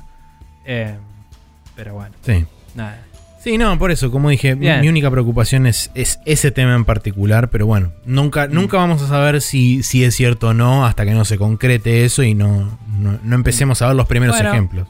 Eh, 0.65 0.95
pero 1.75 1.93
bueno, 1.95 2.15
Sí. 2.25 2.45
nada. 2.75 2.99
Sí, 3.43 3.57
no, 3.57 3.77
por 3.79 3.89
eso, 3.89 4.11
como 4.11 4.29
dije, 4.29 4.53
mi, 4.55 4.61
Bien. 4.67 4.81
mi 4.81 4.89
única 4.89 5.09
preocupación 5.09 5.65
es, 5.65 5.89
es 5.95 6.19
ese 6.25 6.51
tema 6.51 6.75
en 6.75 6.85
particular, 6.85 7.49
pero 7.49 7.65
bueno, 7.65 7.91
nunca, 8.05 8.47
Mm. 8.47 8.53
nunca 8.53 8.77
vamos 8.77 9.01
a 9.01 9.07
saber 9.07 9.41
si, 9.41 9.81
si 9.81 10.03
es 10.03 10.15
cierto 10.15 10.49
o 10.49 10.53
no 10.53 10.85
hasta 10.85 11.05
que 11.05 11.11
no 11.11 11.25
se 11.25 11.37
concrete 11.39 12.05
eso 12.05 12.21
y 12.21 12.35
no, 12.35 12.77
no, 12.99 13.17
no 13.23 13.35
empecemos 13.35 13.81
a 13.81 13.87
ver 13.87 13.95
los 13.95 14.05
primeros 14.07 14.35
Bueno. 14.35 14.51
ejemplos. 14.51 14.87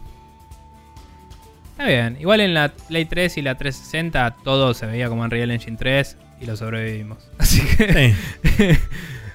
Está 1.72 1.86
bien. 1.88 2.18
Igual 2.20 2.42
en 2.42 2.54
la 2.54 2.74
Play 2.90 3.06
3 3.06 3.38
y 3.38 3.42
la 3.42 3.56
360 3.58 4.36
todo 4.44 4.74
se 4.74 4.86
veía 4.86 5.08
como 5.10 5.24
en 5.26 5.32
Real 5.32 5.50
Engine 5.50 5.78
3 5.78 6.18
y 6.42 6.46
lo 6.46 6.56
sobrevivimos. 6.58 7.18
Así 7.40 7.62
que 7.62 8.14
Sí. 8.44 8.64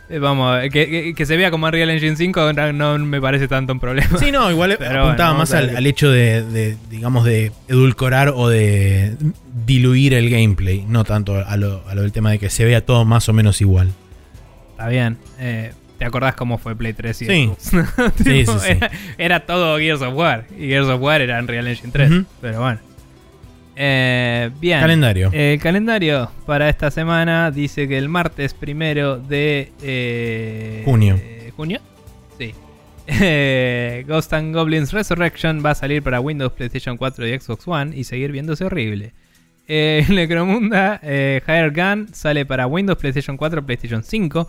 eh, 0.09 0.19
vamos, 0.19 0.61
que, 0.73 0.89
que- 0.89 1.15
que 1.15 1.27
se 1.27 1.37
vea 1.37 1.51
como 1.51 1.67
en 1.69 1.73
Real 1.73 1.91
Engine 1.91 2.17
5 2.17 2.53
no, 2.53 2.73
no 2.99 2.99
me 3.07 3.21
parece 3.21 3.49
tanto 3.49 3.73
un 3.73 3.81
problema. 3.81 4.19
Sí, 4.19 4.31
no, 4.31 4.51
igual 4.51 4.77
Pero 4.79 5.05
apuntaba 5.05 5.31
bueno, 5.31 5.39
más 5.41 5.53
al, 5.53 5.77
al 5.77 5.87
hecho 5.87 6.11
de, 6.11 6.43
de, 6.43 6.77
digamos, 6.91 7.25
de 7.25 7.53
edulcorar 7.69 8.29
o 8.35 8.49
de 8.49 9.17
diluir 9.67 10.15
el 10.15 10.31
gameplay, 10.31 10.85
no 10.89 11.05
tanto 11.05 11.37
a 11.37 11.57
lo, 11.57 11.83
a 11.89 11.95
lo 11.95 12.03
del 12.03 12.13
tema 12.13 12.31
de 12.31 12.39
que 12.39 12.51
se 12.51 12.65
vea 12.65 12.85
todo 12.85 13.05
más 13.05 13.29
o 13.29 13.33
menos 13.33 13.61
igual. 13.61 13.91
Está 14.73 14.89
bien. 14.89 15.17
Eh, 15.39 15.73
¿Te 15.99 16.05
acordás 16.05 16.35
cómo 16.35 16.59
fue 16.59 16.77
Play 16.77 16.93
3 16.93 17.23
y 17.23 17.27
Sí. 17.27 17.51
Sí, 17.59 17.79
sí, 18.23 18.47
sí. 18.47 18.53
Era, 18.69 18.91
era 19.17 19.41
todo 19.41 19.79
Gears 19.79 20.03
of 20.03 20.15
War. 20.15 20.45
Y 20.59 20.69
Gears 20.69 20.89
of 20.89 21.01
War 21.01 21.23
era 21.23 21.39
en 21.39 21.49
Real 21.49 21.67
Engine 21.67 21.91
3. 21.91 22.11
Ujú. 22.11 22.25
Pero 22.43 22.61
bueno. 22.61 22.79
Eh, 23.77 24.51
bien. 24.59 24.81
Calendario. 24.81 25.31
El 25.33 25.61
calendario 25.61 26.31
para 26.47 26.69
esta 26.69 26.91
semana 26.91 27.51
dice 27.51 27.87
que 27.87 27.99
el 27.99 28.09
martes 28.09 28.55
primero 28.55 29.19
de 29.19 29.71
eh, 29.83 30.83
Junio. 30.85 31.17
eh, 31.21 31.53
¿Junio? 31.57 31.81
Sí. 32.39 32.55
Eh, 33.09 34.05
Ghost 34.09 34.33
and 34.33 34.53
Goblins 34.53 34.93
Resurrection 34.93 35.63
va 35.65 35.71
a 35.71 35.75
salir 35.77 36.03
para 36.03 36.19
Windows, 36.21 36.53
PlayStation 36.53 36.97
4 36.97 37.29
y 37.29 37.39
Xbox 37.39 37.69
One 37.69 37.97
y 37.97 38.03
seguir 38.03 38.33
viéndose 38.33 38.65
horrible. 38.65 39.13
Eh, 39.69 40.05
Necromunda 40.11 40.99
eh, 41.05 41.41
Higher 41.47 41.71
Gun 41.73 42.09
sale 42.13 42.45
para 42.47 42.67
Windows, 42.67 42.99
PlayStation 42.99 43.37
4, 43.37 43.65
PlayStation 43.65 44.03
5 44.03 44.49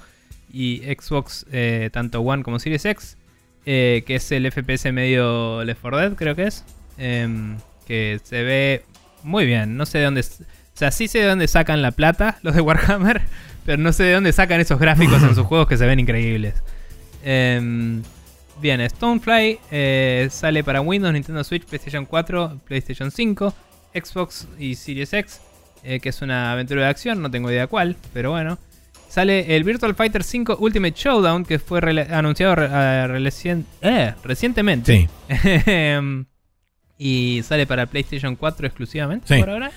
y 0.53 0.81
Xbox 0.97 1.45
eh, 1.51 1.89
tanto 1.93 2.21
One 2.21 2.41
como 2.41 2.57
Series 2.57 2.85
X, 2.85 3.17
eh, 3.65 4.03
que 4.07 4.15
es 4.15 4.31
el 4.31 4.51
FPS 4.51 4.91
medio 4.91 5.63
Left 5.63 5.81
4 5.81 5.99
Dead, 5.99 6.13
creo 6.15 6.35
que 6.35 6.43
es. 6.43 6.63
Em, 6.97 7.57
que 7.85 8.19
se 8.23 8.41
ve 8.43 8.83
muy 9.23 9.45
bien. 9.45 9.77
No 9.77 9.85
sé 9.85 9.99
de 9.99 10.05
dónde. 10.05 10.21
O 10.21 10.79
sea, 10.79 10.91
sí 10.91 11.07
sé 11.07 11.19
de 11.19 11.25
dónde 11.25 11.47
sacan 11.47 11.81
la 11.81 11.91
plata 11.91 12.37
los 12.43 12.53
de 12.55 12.61
Warhammer, 12.61 13.21
pero 13.65 13.81
no 13.81 13.91
sé 13.93 14.03
de 14.03 14.13
dónde 14.13 14.31
sacan 14.31 14.59
esos 14.59 14.79
gráficos 14.79 15.21
en 15.23 15.33
sus 15.35 15.45
juegos 15.47 15.67
que 15.67 15.77
se 15.77 15.85
ven 15.85 15.99
increíbles. 15.99 16.55
Em, 17.23 18.03
bien, 18.61 18.87
Stonefly 18.87 19.59
eh, 19.71 20.27
sale 20.31 20.63
para 20.63 20.81
Windows, 20.81 21.13
Nintendo 21.13 21.43
Switch, 21.43 21.65
PlayStation 21.65 22.05
4, 22.05 22.59
PlayStation 22.65 23.11
5, 23.11 23.53
Xbox 23.93 24.47
y 24.59 24.75
Series 24.75 25.11
X, 25.13 25.41
eh, 25.83 25.99
que 25.99 26.09
es 26.09 26.21
una 26.21 26.51
aventura 26.51 26.83
de 26.83 26.87
acción, 26.89 27.21
no 27.21 27.31
tengo 27.31 27.49
idea 27.51 27.67
cuál, 27.67 27.95
pero 28.13 28.31
bueno. 28.31 28.57
Sale 29.09 29.55
el 29.55 29.63
Virtual 29.63 29.95
Fighter 29.95 30.21
5 30.23 30.57
Ultimate 30.59 30.93
Showdown, 30.95 31.45
que 31.45 31.59
fue 31.59 31.79
anunciado 32.11 32.55
re- 32.55 32.69
eh, 33.81 34.13
recientemente. 34.23 35.07
Sí. 35.29 35.47
Y 36.97 37.41
sale 37.43 37.67
para 37.67 37.85
PlayStation 37.85 38.35
4 38.35 38.67
exclusivamente 38.67 39.27
Sí. 39.33 39.39
por 39.39 39.49
ahora. 39.51 39.71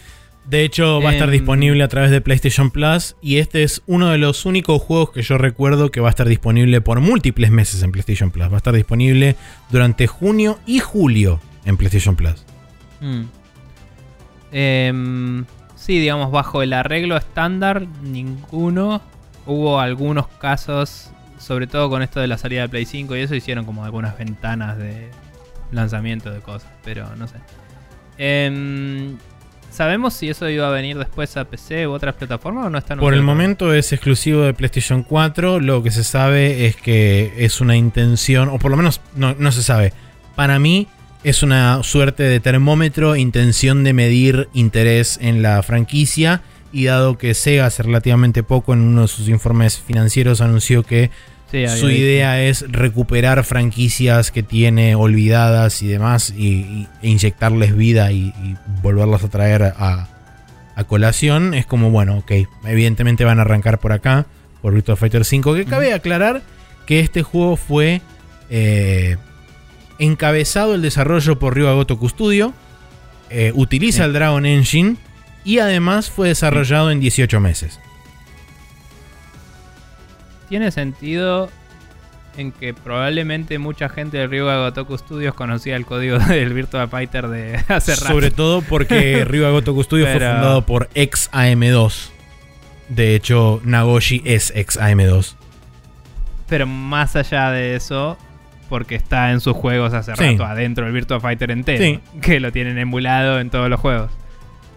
De 0.47 0.65
hecho, 0.65 1.03
va 1.03 1.11
a 1.11 1.13
estar 1.13 1.29
Em, 1.29 1.33
disponible 1.33 1.83
a 1.85 1.89
través 1.89 2.11
de 2.11 2.21
PlayStation 2.23 2.71
Plus. 2.71 3.15
Y 3.21 3.37
este 3.37 3.63
es 3.63 3.83
uno 3.87 4.09
de 4.09 4.17
los 4.19 4.47
únicos 4.47 4.81
juegos 4.81 5.11
que 5.13 5.21
yo 5.23 5.37
recuerdo 5.37 5.91
que 5.91 6.01
va 6.01 6.09
a 6.09 6.11
estar 6.11 6.27
disponible 6.27 6.81
por 6.81 7.01
múltiples 7.01 7.51
meses 7.51 7.83
en 7.83 7.93
PlayStation 7.93 8.31
Plus. 8.31 8.49
Va 8.49 8.55
a 8.55 8.57
estar 8.57 8.75
disponible 8.75 9.37
durante 9.71 10.07
junio 10.07 10.59
y 10.67 10.79
julio 10.79 11.41
en 11.67 11.77
PlayStation 11.77 12.17
Plus. 12.17 12.45
Mm. 13.01 13.25
Em, 14.53 15.45
sí, 15.77 15.99
digamos, 15.99 16.31
bajo 16.33 16.63
el 16.63 16.73
arreglo 16.73 17.17
estándar, 17.17 17.87
ninguno. 18.03 19.03
Hubo 19.47 19.81
algunos 19.81 20.27
casos, 20.29 21.11
sobre 21.39 21.67
todo 21.67 21.89
con 21.91 22.03
esto 22.03 22.21
de 22.21 22.27
la 22.27 22.39
salida 22.39 22.63
de 22.63 22.69
Play 22.69 22.87
5 22.87 23.17
y 23.17 23.21
eso, 23.21 23.35
hicieron 23.35 23.65
como 23.65 23.85
algunas 23.85 24.17
ventanas 24.19 24.79
de 24.79 25.11
lanzamiento 25.73 26.31
de 26.31 26.41
cosas, 26.41 26.71
pero 26.85 27.15
no 27.17 27.27
sé. 27.29 27.37
Em, 28.19 29.17
¿Sabemos 29.71 30.15
si 30.15 30.29
eso 30.29 30.49
iba 30.49 30.67
a 30.67 30.71
venir 30.71 30.99
después 30.99 31.37
a 31.37 31.45
PC 31.45 31.87
u 31.87 31.93
otras 31.93 32.17
plataformas 32.17 32.67
o 32.67 32.71
no 32.71 32.79
está 32.79 32.97
Por 32.97 33.15
el 33.15 33.23
momento 33.23 33.73
es 33.73 33.93
exclusivo 33.93 34.43
de 34.43 34.53
PlayStation 34.53 35.05
4. 35.05 35.61
Lo 35.61 35.83
que 35.83 35.93
se 35.93 36.03
sabe 36.03 36.67
es 36.67 36.75
que 36.75 37.33
es 37.39 37.61
una 37.61 37.77
intención, 37.77 38.49
o 38.49 38.59
por 38.59 38.73
lo 38.73 38.77
menos 38.77 39.01
no, 39.15 39.37
no 39.39 39.53
se 39.53 39.63
sabe. 39.63 39.93
Para 40.35 40.59
mí 40.59 40.89
es 41.23 41.45
una 41.45 41.83
suerte 41.85 42.25
de 42.25 42.41
termómetro, 42.41 43.15
intención 43.15 43.85
de 43.85 43.93
medir 43.93 44.49
interés 44.55 45.19
en 45.23 45.41
la 45.41 45.63
franquicia. 45.63 46.43
Y 46.73 46.85
dado 46.85 47.19
que 47.19 47.35
Sega 47.35 47.67
hace 47.67 47.83
relativamente 47.83 48.43
poco 48.43 48.73
en 48.73 48.81
uno 48.81 49.03
de 49.03 49.09
sus 49.09 49.29
informes 49.29 49.79
financieros 49.79 50.41
anunció 50.41 50.83
que 50.83 51.11
Sí, 51.51 51.67
su 51.69 51.91
idea 51.91 52.41
es 52.43 52.65
recuperar 52.71 53.43
franquicias 53.45 54.31
que 54.31 54.43
tiene 54.45 54.95
olvidadas 54.95 55.83
y 55.83 55.89
demás 55.89 56.33
y, 56.37 56.47
y- 56.47 56.89
e 57.03 57.09
inyectarles 57.09 57.77
vida 57.77 58.13
y, 58.13 58.27
y 58.45 58.57
volverlas 58.83 59.25
a 59.25 59.29
traer 59.31 59.63
a, 59.77 60.09
a 60.77 60.85
colación. 60.85 61.55
Es 61.55 61.67
como, 61.67 61.91
bueno, 61.91 62.19
ok, 62.19 62.33
evidentemente 62.67 63.25
van 63.25 63.39
a 63.39 63.43
arrancar 63.43 63.79
por 63.81 63.93
acá, 63.93 64.27
por 64.63 64.75
Virtua 64.75 64.95
Fighter 64.97 65.25
5. 65.25 65.55
Que 65.55 65.65
cabe 65.65 65.93
aclarar 65.93 66.43
que 66.87 67.01
este 67.01 67.23
juego 67.25 67.57
fue 67.57 68.01
eh, 68.49 69.17
encabezado 69.99 70.75
el 70.75 70.83
desarrollo 70.83 71.39
por 71.39 71.55
Ryuga 71.55 71.73
Gotoku 71.73 72.09
Studio, 72.09 72.53
eh, 73.29 73.53
utiliza 73.55 73.99
Sí. 73.99 74.03
el 74.05 74.13
Dragon 74.13 74.47
Engine 74.47 74.97
y 75.45 75.59
además 75.59 76.11
fue 76.11 76.29
desarrollado 76.29 76.91
en 76.91 77.01
18 77.01 77.41
meses. 77.41 77.81
Tiene 80.51 80.71
sentido 80.71 81.49
en 82.37 82.53
que 82.53 82.75
probablemente 82.75 83.59
mucha 83.59 83.89
gente 83.89 84.19
de 84.19 84.27
Ryuga 84.27 84.59
Gotoku 84.59 84.99
Studios 84.99 85.33
conocía 85.35 85.77
el 85.77 85.87
código 85.87 86.19
del 86.29 86.53
Virtua 86.53 86.87
Fighter 86.89 87.29
de 87.29 87.57
hace 87.69 87.95
rato. 87.97 88.09
Sobre 88.09 88.31
todo 88.31 88.61
porque 88.61 89.25
Ryuga 89.29 89.51
Gotoku 89.51 89.83
Studio 89.83 90.05
fue 90.07 90.15
fundado 90.15 90.67
por 90.67 90.91
ex 90.95 91.31
AM2. 91.33 92.11
De 92.89 93.15
hecho, 93.15 93.61
Nagoshi 93.65 94.21
es 94.25 94.53
ex 94.55 94.77
AM2. 94.79 95.35
Pero 96.49 96.67
más 96.67 97.15
allá 97.15 97.51
de 97.53 97.77
eso, 97.77 98.19
porque 98.69 98.97
está 98.97 99.31
en 99.31 99.41
sus 99.41 99.55
juegos 99.57 99.95
hace 99.95 100.15
Sí. 100.17 100.23
rato 100.33 100.45
adentro 100.45 100.85
del 100.85 100.93
Virtua 100.95 101.21
Fighter 101.21 101.53
entero, 101.53 101.85
Sí. 101.85 102.01
que 102.21 102.41
lo 102.41 102.51
tienen 102.51 102.77
emulado 102.79 103.39
en 103.39 103.51
todos 103.51 103.71
los 103.71 103.79
juegos. 103.79 104.11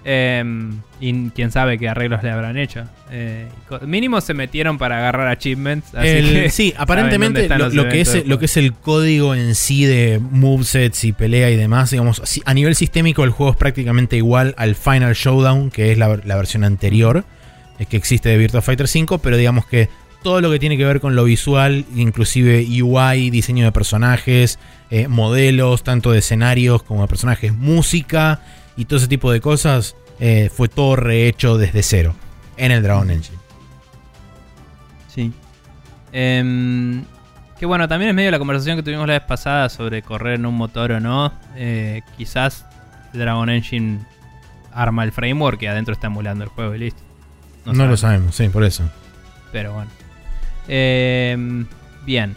Em, 0.06 0.80
y 1.00 1.30
quién 1.30 1.52
sabe 1.52 1.78
qué 1.78 1.88
arreglos 1.88 2.24
le 2.24 2.30
habrán 2.30 2.58
hecho. 2.58 2.84
Eh, 3.10 3.48
mínimo 3.86 4.20
se 4.20 4.34
metieron 4.34 4.78
para 4.78 4.98
agarrar 4.98 5.28
achievements. 5.28 5.96
Así 5.96 6.08
El- 6.10 6.34
que 6.34 6.50
sí, 6.50 6.74
aparentemente 6.78 7.48
lo, 7.58 7.88
que 7.88 8.02
es, 8.02 8.28
lo 8.28 8.38
que 8.40 8.46
es 8.46 8.58
el 8.58 8.74
código 8.74 9.34
en 9.34 9.56
sí 9.56 9.86
de 9.86 10.20
movesets 10.20 11.06
y 11.06 11.14
pelea 11.14 11.50
y 11.52 11.56
demás, 11.56 11.92
digamos, 11.92 12.22
a 12.44 12.54
nivel 12.54 12.76
sistémico 12.76 13.24
el 13.24 13.30
juego 13.30 13.54
es 13.54 13.58
prácticamente 13.58 14.18
igual 14.18 14.56
al 14.58 14.76
Final 14.76 15.14
Showdown, 15.14 15.72
que 15.72 15.92
es 15.94 15.98
la, 15.98 16.20
la 16.26 16.36
versión 16.36 16.64
anterior 16.66 17.24
eh, 17.80 17.86
que 17.86 17.96
existe 17.96 18.28
de 18.30 18.38
Virtua 18.38 18.62
Fighter 18.62 18.88
5, 18.88 19.20
pero 19.20 19.38
digamos 19.38 19.66
que 19.66 19.88
todo 20.22 20.42
lo 20.42 20.52
que 20.52 20.60
tiene 20.60 20.78
que 20.78 20.86
ver 20.86 21.00
con 21.02 21.16
lo 21.16 21.24
visual, 21.26 21.86
inclusive 21.96 22.66
UI, 22.82 23.30
diseño 23.30 23.66
de 23.66 23.72
personajes, 23.74 24.58
eh, 24.90 25.08
modelos, 25.08 25.84
tanto 25.84 26.12
de 26.12 26.20
escenarios 26.20 26.84
como 26.84 27.02
de 27.04 27.08
personajes, 27.08 27.54
música 27.54 28.42
y 28.76 28.86
todo 28.86 28.98
ese 28.98 29.08
tipo 29.08 29.32
de 29.32 29.42
cosas, 29.42 29.96
eh, 30.20 30.50
fue 30.54 30.68
todo 30.68 30.96
rehecho 30.96 31.58
desde 31.58 31.84
cero 31.84 32.16
en 32.58 32.72
el 32.72 32.84
Dragon 32.84 33.10
Engine. 33.10 33.38
Sí. 35.08 35.32
Em, 36.12 37.04
que 37.60 37.66
bueno, 37.66 37.88
también 37.88 38.10
es 38.10 38.16
medio 38.16 38.32
la 38.32 38.40
conversación 38.40 38.78
que 38.78 38.84
tuvimos 38.84 39.08
la 39.08 39.14
vez 39.14 39.24
pasada 39.24 39.70
sobre 39.70 40.02
correr 40.02 40.36
en 40.36 40.46
un 40.46 40.56
motor 40.56 40.92
o 40.94 41.00
no. 41.00 41.34
Eh, 41.56 42.02
quizás 42.18 42.66
Dragon 43.14 43.50
Engine 43.50 44.00
arma 44.74 45.04
el 45.04 45.12
framework 45.12 45.62
y 45.62 45.68
adentro 45.68 45.94
está 45.94 46.08
emulando 46.08 46.44
el 46.44 46.50
juego 46.50 46.76
y 46.76 46.80
listo. 46.80 47.02
No, 47.66 47.88
lo 47.88 47.96
sabemos, 47.96 48.36
sí, 48.36 48.50
por 48.50 48.64
eso. 48.64 48.84
Pero 49.52 49.74
bueno. 49.74 49.90
Em, 50.68 51.66
bien. 52.06 52.36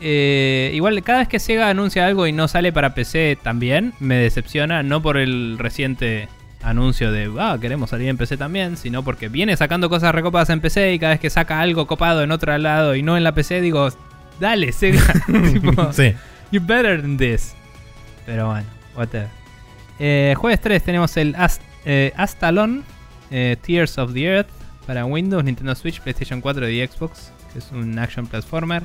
Eh, 0.00 0.70
igual 0.74 1.02
cada 1.02 1.20
vez 1.20 1.28
que 1.28 1.40
Sega 1.40 1.68
anuncia 1.68 2.06
algo 2.06 2.26
y 2.26 2.32
no 2.32 2.46
sale 2.48 2.72
para 2.72 2.94
PC 2.94 3.38
también, 3.42 3.94
me 4.00 4.16
decepciona. 4.16 4.82
No 4.82 5.02
por 5.02 5.16
el 5.16 5.56
reciente 5.58 6.28
anuncio 6.62 7.12
de, 7.12 7.30
ah, 7.38 7.56
queremos 7.60 7.90
salir 7.90 8.08
en 8.08 8.16
PC 8.16 8.36
también, 8.36 8.76
sino 8.76 9.02
porque 9.02 9.28
viene 9.28 9.56
sacando 9.56 9.88
cosas 9.88 10.14
recopadas 10.14 10.50
en 10.50 10.60
PC 10.60 10.94
y 10.94 10.98
cada 10.98 11.12
vez 11.12 11.20
que 11.20 11.30
saca 11.30 11.60
algo 11.60 11.86
copado 11.86 12.22
en 12.22 12.32
otro 12.32 12.56
lado 12.58 12.94
y 12.94 13.02
no 13.02 13.16
en 13.16 13.24
la 13.24 13.32
PC, 13.32 13.60
digo, 13.60 13.88
Dale, 14.40 14.72
Sega. 14.72 15.02
Tipo, 15.52 15.92
sí. 15.92 16.14
You 16.50 16.60
better 16.60 17.00
than 17.00 17.16
this. 17.16 17.54
Pero 18.24 18.48
bueno, 18.48 18.66
whatever. 18.96 19.28
Eh, 19.98 20.34
jueves 20.36 20.60
3 20.60 20.82
tenemos 20.82 21.16
el 21.16 21.34
Ast 21.34 21.60
eh, 21.84 22.12
Astalon 22.16 22.84
Tears 23.30 23.98
of 23.98 24.12
the 24.12 24.24
Earth 24.24 24.48
para 24.86 25.04
Windows, 25.04 25.44
Nintendo 25.44 25.74
Switch, 25.74 26.00
PlayStation 26.00 26.40
4 26.40 26.68
y 26.70 26.86
Xbox, 26.86 27.30
que 27.52 27.58
es 27.58 27.70
un 27.72 27.98
action 27.98 28.26
platformer. 28.26 28.84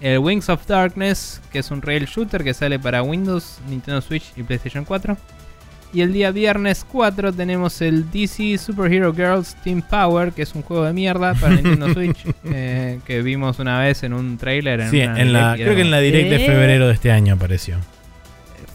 El 0.00 0.18
Wings 0.18 0.48
of 0.48 0.66
Darkness, 0.66 1.40
que 1.50 1.58
es 1.58 1.70
un 1.70 1.82
rail 1.82 2.06
shooter 2.06 2.44
que 2.44 2.54
sale 2.54 2.78
para 2.78 3.02
Windows, 3.02 3.58
Nintendo 3.68 4.00
Switch 4.00 4.32
y 4.36 4.42
PlayStation 4.42 4.84
4. 4.84 5.16
Y 5.92 6.02
el 6.02 6.12
día 6.12 6.30
viernes 6.30 6.84
4 6.90 7.32
tenemos 7.32 7.80
el 7.80 8.10
DC 8.10 8.58
Superhero 8.58 9.14
Girls 9.14 9.56
Team 9.64 9.82
Power, 9.82 10.32
que 10.32 10.42
es 10.42 10.54
un 10.54 10.62
juego 10.62 10.84
de 10.84 10.92
mierda 10.92 11.34
para 11.34 11.54
Nintendo 11.54 11.92
Switch, 11.92 12.18
eh, 12.44 13.00
que 13.06 13.22
vimos 13.22 13.58
una 13.58 13.80
vez 13.80 14.02
en 14.02 14.12
un 14.12 14.36
trailer. 14.36 14.80
En 14.80 14.90
Sí, 14.90 15.00
en 15.00 15.32
la, 15.32 15.54
creo 15.56 15.74
que 15.74 15.80
en 15.80 15.90
la 15.90 16.00
direct 16.00 16.30
de 16.30 16.38
febrero 16.40 16.88
de 16.88 16.94
este 16.94 17.10
año 17.10 17.34
apareció. 17.34 17.78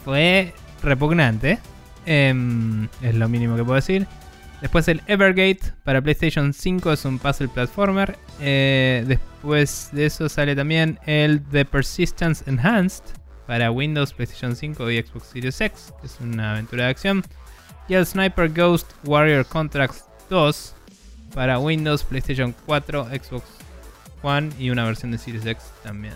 fue 0.04 0.54
repugnante. 0.82 1.60
Em, 2.06 2.90
es 3.02 3.16
lo 3.16 3.30
mínimo 3.30 3.56
que 3.56 3.64
puedo 3.64 3.76
decir. 3.76 4.08
Después 4.64 4.88
el 4.88 5.02
Evergate 5.08 5.74
para 5.84 6.02
PlayStation 6.02 6.54
5 6.54 6.94
es 6.94 7.04
un 7.04 7.20
puzzle 7.20 7.50
platformer. 7.50 8.18
Eh, 8.40 9.04
después 9.06 9.90
de 9.92 10.06
eso 10.06 10.30
sale 10.30 10.56
también 10.56 10.98
el 11.06 11.44
The 11.44 11.66
Persistence 11.66 12.50
Enhanced 12.50 13.04
para 13.46 13.72
Windows, 13.72 14.14
PlayStation 14.14 14.56
5 14.56 14.90
y 14.90 15.04
Xbox 15.04 15.28
Series 15.28 15.60
X, 15.60 15.94
que 16.00 16.08
es 16.08 16.18
una 16.22 16.54
aventura 16.54 16.86
de 16.86 16.92
acción. 16.92 17.24
Y 17.90 17.96
el 17.96 18.06
Sniper 18.06 18.48
Ghost 18.54 18.90
Warrior 19.04 19.46
Contracts 19.46 20.06
2 20.30 20.76
para 21.36 21.60
Windows, 21.60 22.02
PlayStation 22.06 22.56
4, 22.66 23.10
Xbox 23.22 23.46
One 24.22 24.50
y 24.58 24.70
una 24.70 24.86
versión 24.86 25.12
de 25.12 25.18
Series 25.18 25.46
X 25.46 25.62
también. 25.84 26.14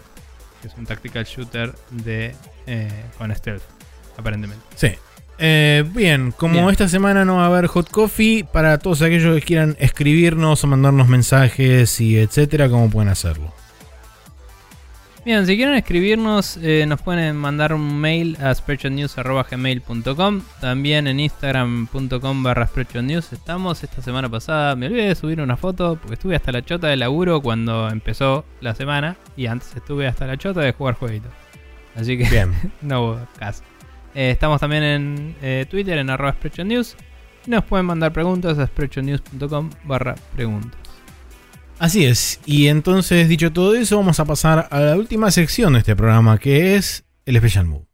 Que 0.61 0.69
es 0.69 0.73
un 0.75 0.85
tactical 0.85 1.25
shooter 1.25 1.75
de 1.91 2.33
eh, 2.65 3.05
con 3.17 3.35
stealth, 3.35 3.63
aparentemente. 4.17 4.65
Sí. 4.77 4.95
Eh, 5.39 5.85
bien, 5.93 6.31
como 6.31 6.53
Bien. 6.53 6.69
esta 6.69 6.88
semana 6.88 7.23
no 7.23 7.35
va 7.35 7.43
a 7.43 7.47
haber 7.47 7.68
hot 7.68 7.89
coffee, 7.89 8.43
para 8.43 8.80
todos 8.80 9.01
aquellos 9.01 9.35
que 9.35 9.41
quieran 9.41 9.76
escribirnos 9.80 10.64
o 10.64 10.68
mandarnos 10.68 11.07
mensajes 11.07 12.01
y 12.01 12.18
etcétera, 12.18 12.69
¿cómo 12.69 12.89
pueden 12.89 13.09
hacerlo? 13.09 13.53
Bien, 15.27 15.45
si 15.45 15.57
quieren 15.57 15.76
escribirnos, 15.76 16.57
eh, 16.61 16.85
nos 16.88 17.01
pueden 17.01 17.35
mandar 17.35 17.73
un 17.73 17.99
mail 17.99 18.38
a 18.41 18.55
spreadshotnews.gmail.com 18.55 20.41
También 20.61 21.05
en 21.07 21.19
instagram.com 21.19 22.43
barra 22.43 22.65
spreadshotnews 22.68 23.34
estamos. 23.34 23.84
Esta 23.84 24.01
semana 24.01 24.30
pasada 24.30 24.77
me 24.77 24.85
olvidé 24.85 25.09
de 25.09 25.15
subir 25.15 25.41
una 25.41 25.57
foto 25.57 25.97
porque 25.97 26.14
estuve 26.14 26.38
hasta 26.38 26.53
la 26.53 26.64
chota 26.64 26.88
de 26.88 26.95
laburo 26.95 27.41
cuando 27.41 27.89
empezó 27.89 28.45
la 28.61 28.73
semana. 28.73 29.18
Y 29.35 29.47
antes 29.47 29.76
estuve 29.76 30.07
hasta 30.07 30.27
la 30.27 30.38
chota 30.38 30.61
de 30.61 30.72
jugar 30.72 30.95
jueguitos. 30.95 31.34
Así 31.97 32.18
que 32.18 32.23
Bien. 32.30 32.53
no 32.81 33.01
hubo 33.03 33.19
caso. 33.38 33.64
Eh, 34.18 34.31
estamos 34.31 34.60
también 34.60 34.81
en 34.81 35.35
eh, 35.44 35.68
Twitter, 35.69 35.95
en 35.99 36.10
arroba. 36.10 36.35
Y 36.65 37.52
nos 37.52 37.64
pueden 37.65 37.85
mandar 37.85 38.11
preguntas 38.11 38.57
a 38.57 38.65
spreadshotnews.com 38.65 39.69
barra 39.84 40.15
preguntas. 40.35 40.81
Así 41.77 42.03
es. 42.03 42.39
Y 42.44 42.65
entonces, 42.65 43.30
dicho 43.30 43.53
todo 43.53 43.76
eso, 43.76 43.95
vamos 43.98 44.19
a 44.19 44.26
pasar 44.26 44.68
a 44.72 44.80
la 44.80 44.95
última 44.95 45.30
sección 45.30 45.73
de 45.73 45.80
este 45.80 45.95
programa, 45.95 46.39
que 46.39 46.76
es 46.76 47.06
el 47.27 47.38
Special 47.38 47.65
Move. 47.68 47.85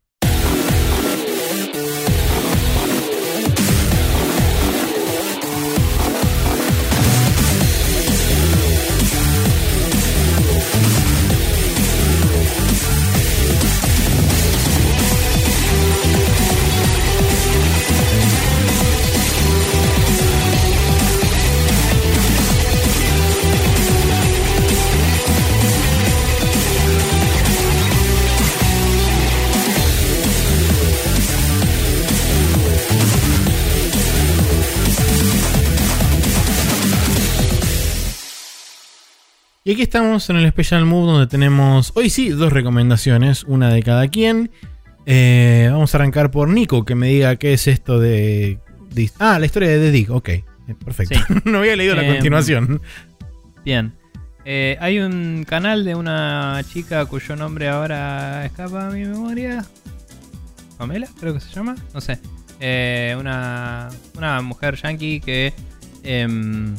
Y 39.64 39.72
aquí 39.74 39.82
estamos 39.82 40.30
en 40.30 40.36
el 40.38 40.50
Special 40.50 40.86
Move 40.86 41.12
donde 41.14 41.28
tenemos, 41.28 41.94
hoy 41.96 42.10
sí, 42.10 42.30
dos 42.30 42.52
recomendaciones, 42.52 43.44
una 43.46 43.70
de 43.74 43.82
cada 43.82 44.08
quien. 44.10 44.52
Eh, 45.06 45.70
vamos 45.72 45.94
a 45.94 45.98
arrancar 45.98 46.32
por 46.32 46.50
Nico, 46.50 46.84
que 46.84 46.96
me 46.96 47.08
diga 47.08 47.38
qué 47.38 47.54
es 47.54 47.68
esto 47.68 47.98
de... 48.00 48.60
de- 48.92 49.10
ah, 49.20 49.40
la 49.40 49.46
historia 49.46 49.70
de 49.70 49.80
The 49.80 49.92
Dig, 49.92 50.12
ok. 50.12 50.30
Perfecto. 50.84 51.18
Sí. 51.28 51.34
no 51.46 51.60
había 51.60 51.78
leído 51.78 51.96
la 51.96 52.04
Em, 52.04 52.14
continuación. 52.14 52.82
Bien. 53.64 53.94
Eh, 54.44 54.78
hay 54.82 55.00
un 55.00 55.46
canal 55.48 55.86
de 55.86 55.96
una 55.96 56.60
chica 56.70 57.06
cuyo 57.06 57.38
nombre 57.38 57.70
ahora 57.70 58.46
escapa 58.46 58.88
a 58.88 58.92
mi 58.92 59.06
memoria. 59.06 59.64
Pamela, 60.78 61.08
creo 61.22 61.34
que 61.34 61.40
se 61.40 61.50
llama. 61.54 61.76
No 61.94 62.02
sé. 62.02 62.20
Eh, 62.60 63.16
una, 63.18 63.88
una 64.18 64.42
mujer 64.42 64.76
yankee 64.76 65.22
que 65.22 65.54
em, 66.04 66.76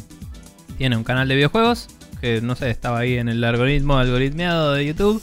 tiene 0.76 0.98
un 0.98 1.04
canal 1.04 1.26
de 1.28 1.36
videojuegos. 1.36 1.88
Que 2.24 2.40
no 2.40 2.56
sé, 2.56 2.70
estaba 2.70 3.00
ahí 3.00 3.18
en 3.18 3.28
el 3.28 3.44
algoritmo 3.44 3.98
algoritmeado 3.98 4.72
de 4.72 4.86
YouTube. 4.86 5.22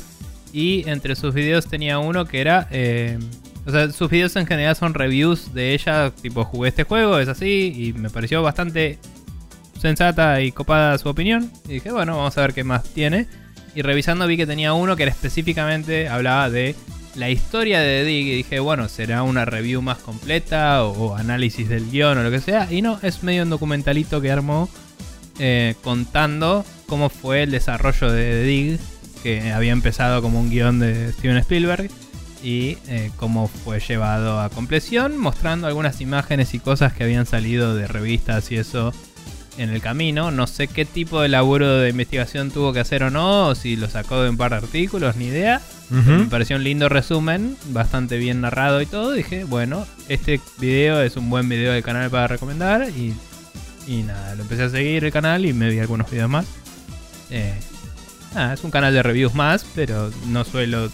Y 0.54 0.88
entre 0.88 1.16
sus 1.16 1.34
videos 1.34 1.66
tenía 1.66 1.98
uno 1.98 2.26
que 2.26 2.42
era. 2.42 2.68
eh, 2.70 3.18
o 3.66 3.72
sea, 3.72 3.92
sus 3.92 4.08
videos 4.08 4.36
en 4.36 4.46
general 4.46 4.76
son 4.76 4.94
reviews 4.94 5.52
de 5.52 5.74
ella. 5.74 6.12
Tipo, 6.12 6.44
jugué 6.44 6.70
este 6.70 6.84
juego, 6.84 7.18
es 7.18 7.28
así. 7.28 7.74
Y 7.76 7.94
me 7.94 8.12
pareció 8.12 8.44
bastante 8.44 9.00
sensata 9.80 10.42
y 10.42 10.52
copada 10.52 10.96
su 11.00 11.10
opinión. 11.10 11.52
Y 11.68 11.74
dije, 11.74 11.92
bueno, 11.92 12.18
vamos 12.18 12.38
a 12.38 12.42
ver 12.42 12.54
qué 12.54 12.64
más 12.64 12.84
tiene. 12.84 13.26
Y 13.74 13.82
revisando 13.82 14.28
vi 14.28 14.38
que 14.38 14.46
tenía 14.46 14.74
uno 14.74 14.96
que 14.96 15.02
era 15.02 15.12
específicamente 15.12 16.08
hablaba 16.08 16.52
de 16.52 16.76
la 17.16 17.32
historia 17.32 17.80
de 17.80 18.04
Dig. 18.04 18.28
Y 18.28 18.36
dije, 18.36 18.60
bueno, 18.60 18.88
será 18.88 19.24
una 19.24 19.44
review 19.44 19.82
más 19.82 19.98
completa 19.98 20.84
o, 20.84 20.92
o 20.92 21.16
análisis 21.16 21.68
del 21.68 21.90
guion 21.90 22.20
o 22.20 22.22
lo 22.22 22.30
que 22.30 22.42
sea. 22.42 22.72
Y 22.72 22.84
no, 22.84 23.00
es 23.02 23.24
medio 23.24 23.42
un 23.42 23.50
documentalito 23.50 24.22
que 24.22 24.30
armó 24.30 24.70
eh, 25.40 25.74
contando 25.82 26.64
cómo 26.92 27.08
fue 27.08 27.44
el 27.44 27.52
desarrollo 27.52 28.12
de 28.12 28.32
The 28.32 28.44
Dig. 28.44 28.80
Que 29.24 29.54
había 29.54 29.72
empezado 29.72 30.22
como 30.22 30.42
un 30.42 30.50
guion 30.50 30.80
de 30.80 31.14
Steven 31.14 31.38
Spielberg. 31.38 31.90
Y 32.44 32.78
eh, 32.90 33.12
cómo 33.16 33.48
fue 33.48 33.80
llevado 33.80 34.42
a 34.42 34.50
compleción, 34.50 35.18
mostrando 35.18 35.68
algunas 35.68 36.02
imágenes 36.02 36.54
y 36.54 36.60
cosas 36.60 36.92
que 36.92 37.06
habían 37.06 37.26
salido 37.26 37.76
de 37.76 37.88
revistas 37.88 38.52
y 38.52 38.58
eso 38.58 38.92
en 39.58 39.70
el 39.70 39.80
camino. 39.80 40.32
No 40.32 40.48
sé 40.48 40.68
qué 40.68 40.84
tipo 40.84 41.22
de 41.22 41.30
laburo 41.30 41.78
de 41.78 41.92
investigación 41.92 42.52
tuvo 42.52 42.74
que 42.74 42.82
hacer 42.82 43.04
o 43.04 43.10
no, 43.10 43.48
o 43.48 43.56
si 43.56 43.78
lo 43.78 43.90
sacó 43.90 44.22
de 44.22 44.30
un 44.30 44.38
par 44.38 44.52
de 44.52 44.58
artículos, 44.58 45.16
ni 45.16 45.28
idea. 45.28 45.62
Me 45.90 46.26
pareció 46.26 46.58
un 46.58 46.64
lindo 46.64 46.90
resumen, 46.90 47.56
bastante 47.68 48.18
bien 48.18 48.42
narrado 48.42 48.82
y 48.82 48.86
todo. 48.86 49.14
Dije, 49.14 49.46
bueno, 49.46 49.86
este 50.10 50.42
video 50.58 51.02
es 51.02 51.16
un 51.16 51.30
buen 51.30 51.48
video 51.48 51.72
del 51.72 51.84
canal 51.84 52.10
para 52.10 52.28
recomendar. 52.28 52.90
Y, 52.90 53.14
y 53.88 54.04
nada, 54.04 54.36
lo 54.36 54.42
empecé 54.42 54.64
a 54.64 54.70
seguir 54.70 55.06
el 55.06 55.12
canal 55.12 55.46
y 55.46 55.54
me 55.54 55.70
vi 55.70 55.80
algunos 55.80 56.10
videos 56.12 56.30
más. 56.30 56.61
Eh, 57.32 57.54
nada, 58.36 58.54
es 58.54 58.64
un 58.64 58.72
canal 58.72 58.94
de 58.94 59.02
reviews 59.04 59.34
más, 59.34 59.66
pero 59.76 60.12
no 60.28 60.44
suelo 60.44 60.90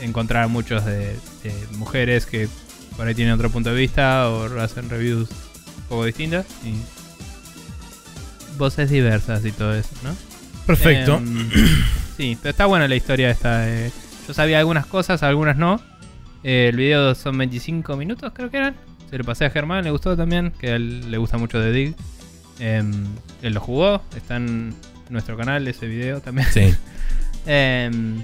encontrar 0.00 0.48
muchos 0.48 0.84
de, 0.84 1.16
de 1.42 1.54
mujeres 1.72 2.26
que 2.26 2.48
por 2.96 3.06
ahí 3.06 3.14
tienen 3.14 3.34
otro 3.34 3.50
punto 3.50 3.70
de 3.70 3.76
vista 3.76 4.28
o 4.28 4.60
hacen 4.60 4.88
reviews 4.90 5.28
un 5.30 5.84
poco 5.88 6.04
distintas. 6.04 6.46
Y 6.64 6.74
voces 8.58 8.90
diversas 8.90 9.44
y 9.44 9.52
todo 9.52 9.74
eso, 9.74 9.90
¿no? 10.02 10.14
Perfecto. 10.66 11.16
Em, 11.16 11.50
sí, 12.16 12.36
pero 12.40 12.50
está 12.50 12.66
buena 12.66 12.86
la 12.88 12.94
historia 12.96 13.30
esta. 13.30 13.68
eh. 13.68 13.90
Yo 14.28 14.34
sabía 14.34 14.58
algunas 14.58 14.86
cosas, 14.86 15.22
algunas 15.22 15.56
no. 15.56 15.80
Eh, 16.44 16.68
el 16.70 16.76
video 16.76 17.14
son 17.14 17.38
25 17.38 17.96
minutos, 17.96 18.32
creo 18.34 18.50
que 18.50 18.58
eran. 18.58 18.76
Se 19.10 19.18
lo 19.18 19.24
pasé 19.24 19.44
a 19.44 19.50
Germán, 19.50 19.84
le 19.84 19.90
gustó 19.90 20.16
también, 20.16 20.52
que 20.58 20.70
a 20.70 20.76
él 20.76 21.10
le 21.10 21.18
gusta 21.18 21.38
mucho 21.38 21.58
de 21.58 21.72
Dig. 21.72 21.96
Em, 22.58 23.04
él 23.42 23.54
lo 23.54 23.60
jugó, 23.60 24.02
está 24.16 24.36
en 24.36 24.74
nuestro 25.08 25.36
canal 25.36 25.66
ese 25.68 25.86
video 25.86 26.20
también. 26.20 26.48
sí. 26.52 26.74
Em, 27.44 28.22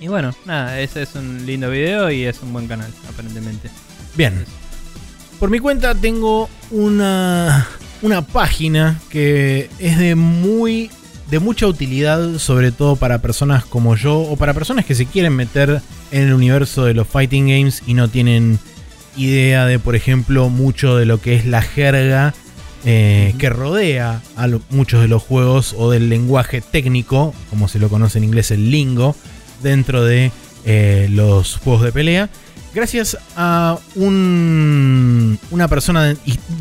y 0.00 0.08
bueno, 0.08 0.34
nada, 0.44 0.80
ese 0.80 1.02
es 1.02 1.14
un 1.14 1.46
lindo 1.46 1.70
video 1.70 2.10
y 2.10 2.24
es 2.24 2.42
un 2.42 2.52
buen 2.52 2.66
canal, 2.66 2.90
aparentemente. 3.08 3.70
Bien. 4.16 4.44
Por 5.38 5.50
mi 5.50 5.60
cuenta 5.60 5.94
tengo 5.94 6.50
una, 6.72 7.68
una 8.02 8.22
página 8.22 9.00
que 9.08 9.70
es 9.78 9.98
de 9.98 10.16
muy 10.16 10.90
de 11.30 11.38
mucha 11.38 11.66
utilidad, 11.66 12.38
sobre 12.38 12.72
todo 12.72 12.96
para 12.96 13.22
personas 13.22 13.64
como 13.64 13.94
yo 13.94 14.18
o 14.18 14.36
para 14.36 14.52
personas 14.52 14.84
que 14.84 14.96
se 14.96 15.06
quieren 15.06 15.36
meter 15.36 15.80
en 16.10 16.22
el 16.26 16.34
universo 16.34 16.84
de 16.84 16.94
los 16.94 17.06
fighting 17.06 17.46
games 17.46 17.82
y 17.86 17.94
no 17.94 18.08
tienen 18.08 18.58
idea 19.16 19.66
de, 19.66 19.78
por 19.78 19.94
ejemplo, 19.94 20.48
mucho 20.48 20.96
de 20.96 21.06
lo 21.06 21.20
que 21.20 21.36
es 21.36 21.46
la 21.46 21.62
jerga 21.62 22.34
eh, 22.84 23.34
que 23.38 23.50
rodea 23.50 24.22
a 24.36 24.46
lo- 24.46 24.62
muchos 24.70 25.00
de 25.02 25.08
los 25.08 25.22
juegos 25.22 25.74
o 25.76 25.90
del 25.90 26.08
lenguaje 26.08 26.60
técnico, 26.60 27.34
como 27.50 27.68
se 27.68 27.78
lo 27.78 27.88
conoce 27.88 28.18
en 28.18 28.24
inglés 28.24 28.50
el 28.50 28.70
lingo. 28.70 29.14
dentro 29.62 30.02
de 30.04 30.32
eh, 30.64 31.06
los 31.10 31.56
juegos 31.58 31.82
de 31.82 31.92
pelea. 31.92 32.30
Gracias 32.74 33.18
a 33.36 33.78
un- 33.94 35.38
una 35.50 35.68
persona 35.68 36.14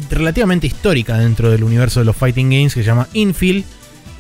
relativamente 0.10 0.68
histórica 0.68 1.18
dentro 1.18 1.50
del 1.50 1.64
universo 1.64 2.00
de 2.02 2.06
los 2.06 2.16
fighting 2.16 2.50
games 2.50 2.74
que 2.74 2.82
se 2.82 2.86
llama 2.86 3.08
Infield. 3.14 3.64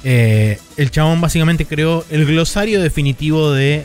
Eh, 0.06 0.60
el 0.78 0.92
chabón 0.92 1.19
básicamente 1.19 1.66
creó 1.66 2.06
el 2.10 2.26
glosario 2.26 2.82
definitivo 2.82 3.52
de, 3.52 3.84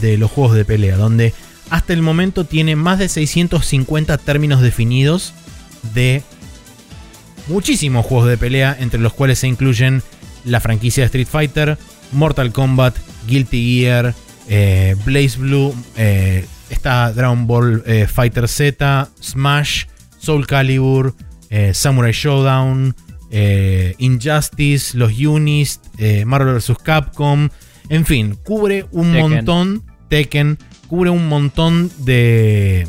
de 0.00 0.16
los 0.16 0.30
juegos 0.30 0.56
de 0.56 0.64
pelea, 0.64 0.96
donde 0.96 1.34
hasta 1.68 1.92
el 1.92 2.00
momento 2.00 2.44
tiene 2.44 2.76
más 2.76 2.98
de 2.98 3.08
650 3.10 4.16
términos 4.18 4.62
definidos 4.62 5.34
de 5.94 6.22
muchísimos 7.50 8.06
juegos 8.06 8.28
de 8.28 8.38
pelea, 8.38 8.76
entre 8.78 9.00
los 9.00 9.12
cuales 9.12 9.40
se 9.40 9.48
incluyen 9.48 10.02
la 10.44 10.60
franquicia 10.60 11.02
de 11.02 11.06
Street 11.06 11.26
Fighter, 11.30 11.76
Mortal 12.12 12.52
Kombat, 12.52 12.96
Guilty 13.26 13.80
Gear, 13.82 14.14
eh, 14.48 14.96
Blaze 15.04 15.36
Blue, 15.38 15.74
eh, 15.96 16.46
está 16.70 17.12
Dragon 17.12 17.46
Ball 17.46 17.82
eh, 17.86 18.06
Fighter 18.06 18.48
Z, 18.48 19.10
Smash, 19.20 19.84
Soul 20.18 20.46
Calibur, 20.46 21.14
eh, 21.50 21.74
Samurai 21.74 22.12
Showdown, 22.12 22.94
Injustice, 23.98 24.96
los 24.96 25.12
Unis, 25.18 25.80
Marvel 26.26 26.54
vs. 26.54 26.72
Capcom, 26.82 27.48
en 27.88 28.06
fin, 28.06 28.36
cubre 28.42 28.86
un 28.90 29.12
Tekken. 29.12 29.30
montón, 29.30 29.82
Tekken, 30.08 30.58
cubre 30.88 31.10
un 31.10 31.28
montón 31.28 31.90
de, 31.98 32.88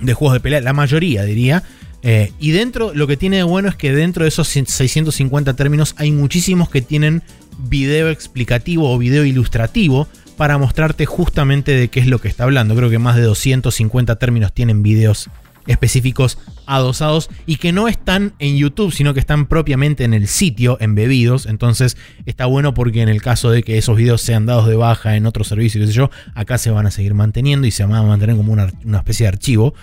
de 0.00 0.14
juegos 0.14 0.34
de 0.34 0.40
pelea, 0.40 0.60
la 0.60 0.72
mayoría 0.74 1.22
diría. 1.24 1.62
Eh, 2.06 2.32
y 2.38 2.50
dentro, 2.50 2.92
lo 2.94 3.06
que 3.06 3.16
tiene 3.16 3.38
de 3.38 3.42
bueno 3.44 3.70
es 3.70 3.76
que 3.76 3.92
dentro 3.92 4.24
de 4.24 4.28
esos 4.28 4.46
650 4.46 5.56
términos 5.56 5.94
hay 5.96 6.12
muchísimos 6.12 6.68
que 6.68 6.82
tienen 6.82 7.22
video 7.58 8.10
explicativo 8.10 8.92
o 8.92 8.98
video 8.98 9.24
ilustrativo 9.24 10.06
para 10.36 10.58
mostrarte 10.58 11.06
justamente 11.06 11.72
de 11.72 11.88
qué 11.88 12.00
es 12.00 12.06
lo 12.06 12.20
que 12.20 12.28
está 12.28 12.44
hablando. 12.44 12.76
Creo 12.76 12.90
que 12.90 12.98
más 12.98 13.16
de 13.16 13.22
250 13.22 14.16
términos 14.16 14.52
tienen 14.52 14.82
videos 14.82 15.30
específicos 15.66 16.36
adosados 16.66 17.30
y 17.46 17.56
que 17.56 17.72
no 17.72 17.88
están 17.88 18.34
en 18.38 18.58
YouTube, 18.58 18.92
sino 18.92 19.14
que 19.14 19.20
están 19.20 19.46
propiamente 19.46 20.04
en 20.04 20.12
el 20.12 20.28
sitio 20.28 20.76
embebidos. 20.80 21.46
Entonces 21.46 21.96
está 22.26 22.44
bueno 22.44 22.74
porque 22.74 23.00
en 23.00 23.08
el 23.08 23.22
caso 23.22 23.50
de 23.50 23.62
que 23.62 23.78
esos 23.78 23.96
videos 23.96 24.20
sean 24.20 24.44
dados 24.44 24.68
de 24.68 24.76
baja 24.76 25.16
en 25.16 25.24
otro 25.24 25.42
servicio, 25.42 25.80
qué 25.80 25.86
sé 25.86 25.94
yo, 25.94 26.10
acá 26.34 26.58
se 26.58 26.70
van 26.70 26.86
a 26.86 26.90
seguir 26.90 27.14
manteniendo 27.14 27.66
y 27.66 27.70
se 27.70 27.82
van 27.82 27.94
a 27.94 28.02
mantener 28.02 28.36
como 28.36 28.52
una, 28.52 28.70
una 28.84 28.98
especie 28.98 29.24
de 29.24 29.28
archivo. 29.28 29.74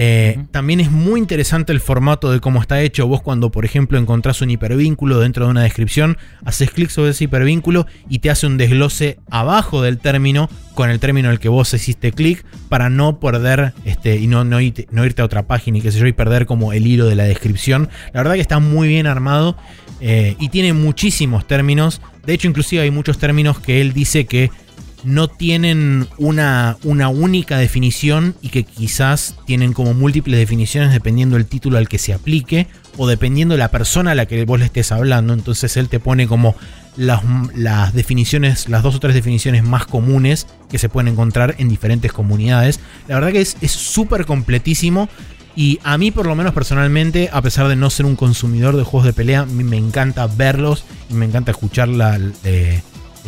Eh. 0.00 0.38
También 0.52 0.78
es 0.78 0.92
muy 0.92 1.18
interesante 1.18 1.72
el 1.72 1.80
formato 1.80 2.30
de 2.30 2.38
cómo 2.38 2.60
está 2.60 2.80
hecho. 2.80 3.08
Vos 3.08 3.20
cuando, 3.20 3.50
por 3.50 3.64
ejemplo, 3.64 3.98
encontrás 3.98 4.40
un 4.40 4.50
hipervínculo 4.50 5.18
dentro 5.18 5.44
de 5.44 5.50
una 5.50 5.64
descripción, 5.64 6.16
haces 6.44 6.70
clic 6.70 6.88
sobre 6.88 7.10
ese 7.10 7.24
hipervínculo 7.24 7.84
y 8.08 8.20
te 8.20 8.30
hace 8.30 8.46
un 8.46 8.58
desglose 8.58 9.18
abajo 9.28 9.82
del 9.82 9.98
término 9.98 10.48
con 10.74 10.88
el 10.88 11.00
término 11.00 11.30
al 11.30 11.40
que 11.40 11.48
vos 11.48 11.74
hiciste 11.74 12.12
clic 12.12 12.44
para 12.68 12.90
no 12.90 13.18
perder 13.18 13.74
este, 13.84 14.16
y 14.18 14.28
no, 14.28 14.44
no, 14.44 14.60
irte, 14.60 14.86
no 14.92 15.04
irte 15.04 15.20
a 15.20 15.24
otra 15.24 15.48
página 15.48 15.78
y 15.78 15.80
qué 15.80 15.90
sé 15.90 15.98
yo 15.98 16.06
y 16.06 16.12
perder 16.12 16.46
como 16.46 16.72
el 16.72 16.86
hilo 16.86 17.06
de 17.06 17.16
la 17.16 17.24
descripción. 17.24 17.88
La 18.12 18.20
verdad 18.20 18.34
que 18.34 18.40
está 18.40 18.60
muy 18.60 18.86
bien 18.86 19.08
armado 19.08 19.56
eh, 20.00 20.36
y 20.38 20.50
tiene 20.50 20.74
muchísimos 20.74 21.44
términos. 21.48 22.00
De 22.24 22.34
hecho, 22.34 22.46
inclusive 22.46 22.82
hay 22.82 22.92
muchos 22.92 23.18
términos 23.18 23.58
que 23.58 23.80
él 23.80 23.92
dice 23.92 24.26
que 24.26 24.52
no 25.04 25.28
tienen 25.28 26.08
una, 26.18 26.76
una 26.82 27.08
única 27.08 27.58
definición 27.58 28.34
y 28.42 28.48
que 28.48 28.64
quizás 28.64 29.36
tienen 29.46 29.72
como 29.72 29.94
múltiples 29.94 30.38
definiciones 30.38 30.92
dependiendo 30.92 31.36
del 31.36 31.46
título 31.46 31.78
al 31.78 31.88
que 31.88 31.98
se 31.98 32.12
aplique 32.12 32.66
o 32.96 33.06
dependiendo 33.06 33.54
de 33.54 33.58
la 33.58 33.70
persona 33.70 34.12
a 34.12 34.14
la 34.14 34.26
que 34.26 34.44
vos 34.44 34.58
le 34.58 34.66
estés 34.66 34.92
hablando. 34.92 35.32
Entonces 35.32 35.76
él 35.76 35.88
te 35.88 36.00
pone 36.00 36.26
como 36.26 36.56
las, 36.96 37.22
las 37.54 37.94
definiciones, 37.94 38.68
las 38.68 38.82
dos 38.82 38.96
o 38.96 39.00
tres 39.00 39.14
definiciones 39.14 39.62
más 39.62 39.86
comunes 39.86 40.46
que 40.68 40.78
se 40.78 40.88
pueden 40.88 41.08
encontrar 41.08 41.54
en 41.58 41.68
diferentes 41.68 42.12
comunidades. 42.12 42.80
La 43.06 43.14
verdad 43.14 43.32
que 43.32 43.40
es 43.40 43.56
súper 43.70 44.26
completísimo. 44.26 45.08
Y 45.54 45.80
a 45.82 45.98
mí, 45.98 46.12
por 46.12 46.26
lo 46.26 46.36
menos 46.36 46.54
personalmente, 46.54 47.30
a 47.32 47.42
pesar 47.42 47.66
de 47.66 47.74
no 47.74 47.90
ser 47.90 48.06
un 48.06 48.14
consumidor 48.14 48.76
de 48.76 48.84
juegos 48.84 49.06
de 49.06 49.12
pelea, 49.12 49.44
me 49.44 49.76
encanta 49.76 50.28
verlos 50.28 50.84
y 51.10 51.14
me 51.14 51.26
encanta 51.26 51.50
escuchar 51.50 51.88
la, 51.88 52.16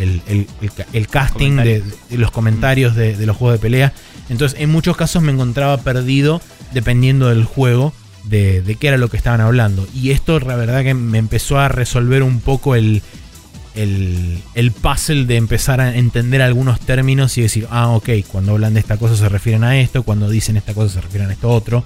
el, 0.01 0.23
el- 0.27 0.47
el 0.61 0.73
ca- 0.73 0.87
el 0.93 1.07
casting 1.09 1.57
de, 1.57 1.83
los 2.17 2.31
comentarios 2.31 2.95
de, 2.97 3.17
de 3.17 3.27
los 3.27 3.37
juegos 3.37 3.59
de 3.59 3.63
pelea. 3.63 3.93
Entonces, 4.29 4.59
en 4.61 4.71
muchos 4.71 4.97
casos 4.97 5.23
me 5.23 5.33
encontraba 5.33 5.79
perdido 5.79 6.41
dependiendo 6.73 7.29
del 7.29 7.45
juego, 7.45 7.93
de, 8.25 8.63
de 8.63 8.75
qué 8.77 8.89
era 8.89 8.97
lo 8.99 9.09
que 9.09 9.17
estaban 9.17 9.41
hablando. 9.41 9.87
Y 9.95 10.11
esto, 10.11 10.39
la 10.41 10.57
verdad, 10.57 10.83
que 10.83 10.95
me 10.95 11.19
empezó 11.19 11.59
a 11.59 11.69
resolver 11.69 12.23
un 12.23 12.41
poco 12.41 12.75
el, 12.77 13.03
el, 13.75 14.39
el 14.55 14.73
puzzle 14.73 15.25
de 15.27 15.37
empezar 15.37 15.81
a 15.81 15.97
entender 15.97 16.43
algunos 16.43 16.81
términos 16.81 17.37
y 17.39 17.43
decir, 17.43 17.67
ah, 17.71 17.89
ok, 17.89 18.09
cuando 18.31 18.53
hablan 18.53 18.75
de 18.75 18.81
esta 18.81 18.97
cosa 18.97 19.17
se 19.17 19.29
refieren 19.29 19.65
a 19.65 19.79
esto, 19.81 20.03
cuando 20.03 20.29
dicen 20.29 20.57
esta 20.57 20.75
cosa 20.75 20.95
se 20.95 21.01
refieren 21.01 21.31
a 21.31 21.33
esto 21.33 21.49
otro. 21.49 21.85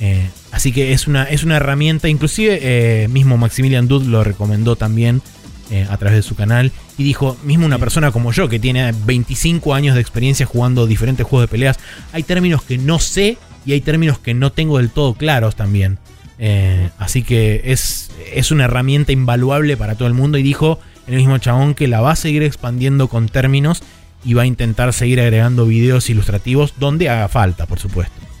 Eh, 0.00 0.28
así 0.50 0.72
que 0.72 0.92
es 0.92 1.06
una, 1.06 1.24
es 1.24 1.44
una 1.44 1.56
herramienta, 1.56 2.08
inclusive 2.08 2.58
eh, 2.62 3.08
mismo 3.08 3.36
Maximilian 3.38 3.86
Dude 3.88 4.06
lo 4.08 4.24
recomendó 4.24 4.76
también 4.76 5.22
eh, 5.70 5.86
a 5.88 5.96
través 5.96 6.16
de 6.16 6.22
su 6.22 6.34
canal 6.34 6.72
y 6.98 7.04
dijo, 7.04 7.36
mismo 7.44 7.66
una 7.66 7.78
persona 7.78 8.10
como 8.10 8.32
yo 8.32 8.48
que 8.48 8.58
tiene 8.58 8.92
25 9.06 9.74
años 9.74 9.94
de 9.94 10.00
experiencia 10.00 10.46
jugando 10.46 10.86
diferentes 10.86 11.26
juegos 11.26 11.48
de 11.48 11.52
peleas, 11.52 11.78
hay 12.12 12.22
términos 12.22 12.62
que 12.62 12.78
no 12.78 12.98
sé 12.98 13.38
y 13.64 13.72
hay 13.72 13.80
términos 13.80 14.18
que 14.18 14.34
no 14.34 14.52
tengo 14.52 14.78
del 14.78 14.90
todo 14.90 15.14
claros 15.14 15.56
también. 15.56 15.98
Eh, 16.38 16.90
así 16.98 17.22
que 17.22 17.62
es, 17.66 18.10
es 18.34 18.50
una 18.50 18.64
herramienta 18.64 19.12
invaluable 19.12 19.76
para 19.76 19.94
todo 19.94 20.08
el 20.08 20.14
mundo 20.14 20.38
y 20.38 20.42
dijo 20.42 20.80
el 21.06 21.16
mismo 21.16 21.38
chabón 21.38 21.74
que 21.74 21.88
la 21.88 22.00
va 22.00 22.12
a 22.12 22.16
seguir 22.16 22.42
expandiendo 22.42 23.08
con 23.08 23.28
términos 23.28 23.82
y 24.24 24.34
va 24.34 24.42
a 24.42 24.46
intentar 24.46 24.92
seguir 24.92 25.20
agregando 25.20 25.66
videos 25.66 26.10
ilustrativos 26.10 26.74
donde 26.78 27.08
haga 27.08 27.28
falta, 27.28 27.66
por 27.66 27.78
supuesto. 27.78 28.31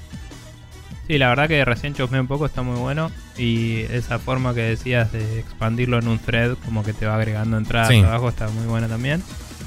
Sí, 1.12 1.18
la 1.18 1.28
verdad 1.28 1.46
que 1.46 1.62
recién 1.62 1.92
chusmeé 1.92 2.22
un 2.22 2.26
poco, 2.26 2.46
está 2.46 2.62
muy 2.62 2.78
bueno. 2.80 3.10
Y 3.36 3.80
esa 3.90 4.18
forma 4.18 4.54
que 4.54 4.62
decías 4.62 5.12
de 5.12 5.40
expandirlo 5.40 5.98
en 5.98 6.08
un 6.08 6.18
thread, 6.18 6.54
como 6.64 6.82
que 6.82 6.94
te 6.94 7.04
va 7.04 7.16
agregando 7.16 7.58
entradas 7.58 7.88
Sí. 7.90 7.98
abajo, 7.98 8.30
está 8.30 8.48
muy 8.48 8.64
buena 8.64 8.88
también. 8.88 9.22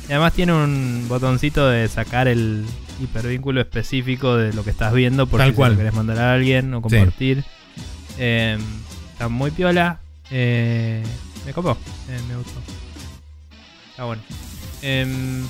Y 0.09 0.11
además 0.13 0.33
tiene 0.33 0.53
un 0.53 1.05
botoncito 1.07 1.69
de 1.69 1.87
sacar 1.87 2.27
el 2.27 2.65
hipervínculo 2.99 3.61
específico 3.61 4.35
de 4.35 4.53
lo 4.53 4.63
que 4.63 4.71
estás 4.71 4.91
viendo, 4.91 5.27
por 5.27 5.37
Tal 5.39 5.49
si 5.49 5.51
se 5.51 5.55
cual. 5.55 5.71
lo 5.73 5.77
querés 5.77 5.93
mandar 5.93 6.17
a 6.17 6.33
alguien 6.33 6.73
o 6.73 6.81
compartir. 6.81 7.43
Eh, 8.17 8.57
está 9.11 9.27
muy 9.29 9.51
piola. 9.51 9.99
Eh, 10.31 11.03
me 11.45 11.53
copó, 11.53 11.77
eh, 12.09 12.19
me 12.27 12.37
gustó. 12.37 12.59
Está 13.91 14.05
bueno. 14.05 14.23
Em, 14.81 15.43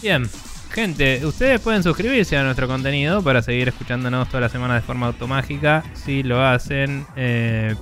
bien, 0.00 0.30
gente, 0.72 1.24
ustedes 1.26 1.60
pueden 1.60 1.82
suscribirse 1.82 2.36
a 2.36 2.42
nuestro 2.42 2.66
contenido 2.66 3.22
para 3.22 3.42
seguir 3.42 3.68
escuchándonos 3.68 4.28
toda 4.28 4.40
la 4.40 4.48
semana 4.48 4.74
de 4.74 4.80
forma 4.80 5.06
automágica. 5.06 5.84
Si 5.94 6.22
lo 6.22 6.44
hacen, 6.44 7.06
eh, 7.16 7.74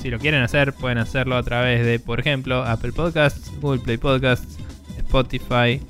si 0.00 0.10
lo 0.10 0.18
quieren 0.18 0.42
hacer, 0.42 0.72
pueden 0.72 0.98
hacerlo 0.98 1.36
a 1.36 1.42
través 1.42 1.84
de, 1.84 1.98
por 1.98 2.20
ejemplo, 2.20 2.64
Apple 2.64 2.92
Podcasts, 2.92 3.50
Google 3.60 3.80
Play 3.80 3.96
Podcasts, 3.96 4.58
Spotify, 4.98 5.80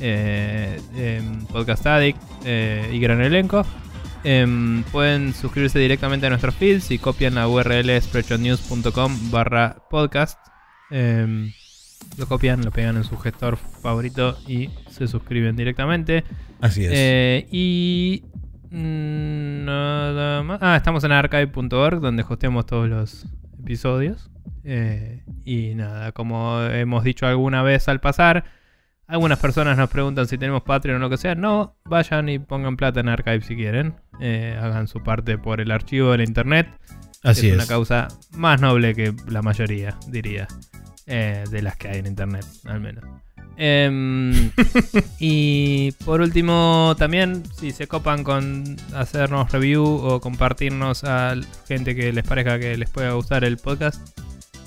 eh, 0.00 0.80
em, 0.96 1.44
Podcast 1.46 1.86
Addict 1.86 2.20
eh, 2.44 2.88
y 2.92 3.00
Gran 3.00 3.20
Elenco. 3.20 3.66
Em, 4.24 4.82
pueden 4.84 5.34
suscribirse 5.34 5.78
directamente 5.78 6.26
a 6.26 6.30
nuestros 6.30 6.54
feeds 6.54 6.84
si 6.84 6.98
copian 6.98 7.34
la 7.34 7.48
URL 7.48 8.00
spreadshotnews.com 8.00 9.30
barra 9.30 9.76
podcast. 9.90 10.38
Lo 12.18 12.26
copian, 12.26 12.64
lo 12.64 12.70
pegan 12.70 12.96
en 12.96 13.04
su 13.04 13.16
gestor 13.18 13.56
favorito 13.56 14.38
y 14.46 14.70
se 14.88 15.06
suscriben 15.06 15.56
directamente. 15.56 16.24
Así 16.60 16.84
es. 16.84 16.92
Eh, 16.94 17.46
y 17.50 18.24
nada 18.70 20.42
más. 20.42 20.58
Ah, 20.62 20.76
estamos 20.76 21.04
en 21.04 21.12
archive.org 21.12 22.00
donde 22.00 22.24
hosteamos 22.26 22.66
todos 22.66 22.88
los 22.88 23.26
episodios. 23.58 24.30
Eh, 24.64 25.22
y 25.44 25.74
nada, 25.74 26.12
como 26.12 26.62
hemos 26.62 27.04
dicho 27.04 27.26
alguna 27.26 27.62
vez 27.62 27.88
al 27.88 28.00
pasar, 28.00 28.44
algunas 29.06 29.38
personas 29.38 29.76
nos 29.76 29.88
preguntan 29.90 30.26
si 30.26 30.38
tenemos 30.38 30.62
Patreon 30.62 30.96
o 30.96 31.00
lo 31.00 31.10
que 31.10 31.16
sea. 31.16 31.34
No, 31.34 31.76
vayan 31.84 32.28
y 32.28 32.38
pongan 32.38 32.76
plata 32.76 33.00
en 33.00 33.08
archive 33.08 33.42
si 33.42 33.56
quieren. 33.56 33.94
Eh, 34.20 34.58
hagan 34.60 34.88
su 34.88 35.02
parte 35.02 35.38
por 35.38 35.60
el 35.60 35.70
archivo 35.70 36.12
de 36.12 36.18
la 36.18 36.24
internet. 36.24 36.68
Así 37.22 37.46
es, 37.46 37.52
es. 37.52 37.58
una 37.58 37.66
causa 37.66 38.08
más 38.32 38.60
noble 38.60 38.94
que 38.94 39.14
la 39.28 39.42
mayoría, 39.42 39.96
diría. 40.08 40.48
Eh, 41.06 41.44
de 41.50 41.62
las 41.62 41.76
que 41.76 41.88
hay 41.88 41.98
en 41.98 42.06
internet, 42.06 42.44
al 42.64 42.80
menos. 42.80 43.04
Em, 43.56 44.50
y 45.18 45.92
por 46.04 46.20
último, 46.20 46.94
también, 46.98 47.42
si 47.58 47.70
se 47.70 47.86
copan 47.86 48.22
con 48.22 48.76
hacernos 48.94 49.50
review 49.50 49.84
o 49.84 50.20
compartirnos 50.20 51.04
a 51.04 51.34
gente 51.66 51.94
que 51.94 52.12
les 52.12 52.24
parezca 52.24 52.58
que 52.58 52.76
les 52.76 52.90
pueda 52.90 53.12
gustar 53.12 53.44
el 53.44 53.56
podcast, 53.56 54.00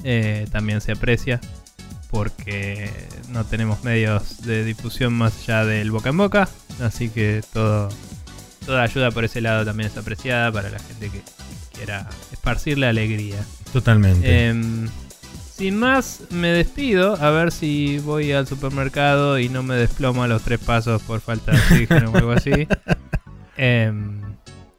eh, 0.04 0.48
también 0.52 0.82
se 0.82 0.94
aprecia. 0.94 1.40
Porque 2.10 2.90
no 3.30 3.46
tenemos 3.46 3.84
medios 3.84 4.42
de 4.42 4.64
difusión 4.64 5.14
más 5.14 5.38
allá 5.44 5.64
del 5.66 5.92
boca 5.92 6.10
en 6.10 6.18
boca. 6.18 6.50
Así 6.82 7.10
que 7.10 7.44
todo, 7.54 7.90
toda 8.66 8.82
ayuda 8.82 9.12
por 9.12 9.26
ese 9.26 9.42
lado 9.42 9.64
también 9.64 9.92
es 9.92 9.98
apreciada 9.98 10.52
para 10.52 10.72
la 10.72 10.80
gente 10.80 11.12
que 11.12 11.22
quiera 11.72 12.10
esparcirle 12.32 12.88
alegría. 12.88 13.38
Totalmente. 13.72 14.50
Sin 15.60 15.76
más, 15.76 16.22
me 16.32 16.48
despido. 16.54 17.18
A 17.22 17.32
ver 17.32 17.52
si 17.52 18.00
voy 18.00 18.32
al 18.32 18.48
supermercado 18.48 19.40
y 19.40 19.50
no 19.50 19.62
me 19.62 19.76
desplomo 19.76 20.24
a 20.24 20.28
los 20.30 20.42
tres 20.42 20.58
pasos 20.60 21.02
por 21.04 21.20
falta 21.20 21.52
de 21.52 21.58
oxígeno 21.58 22.12
o 22.12 22.16
algo 22.16 22.32
así. 22.32 22.66
Em, 23.58 24.22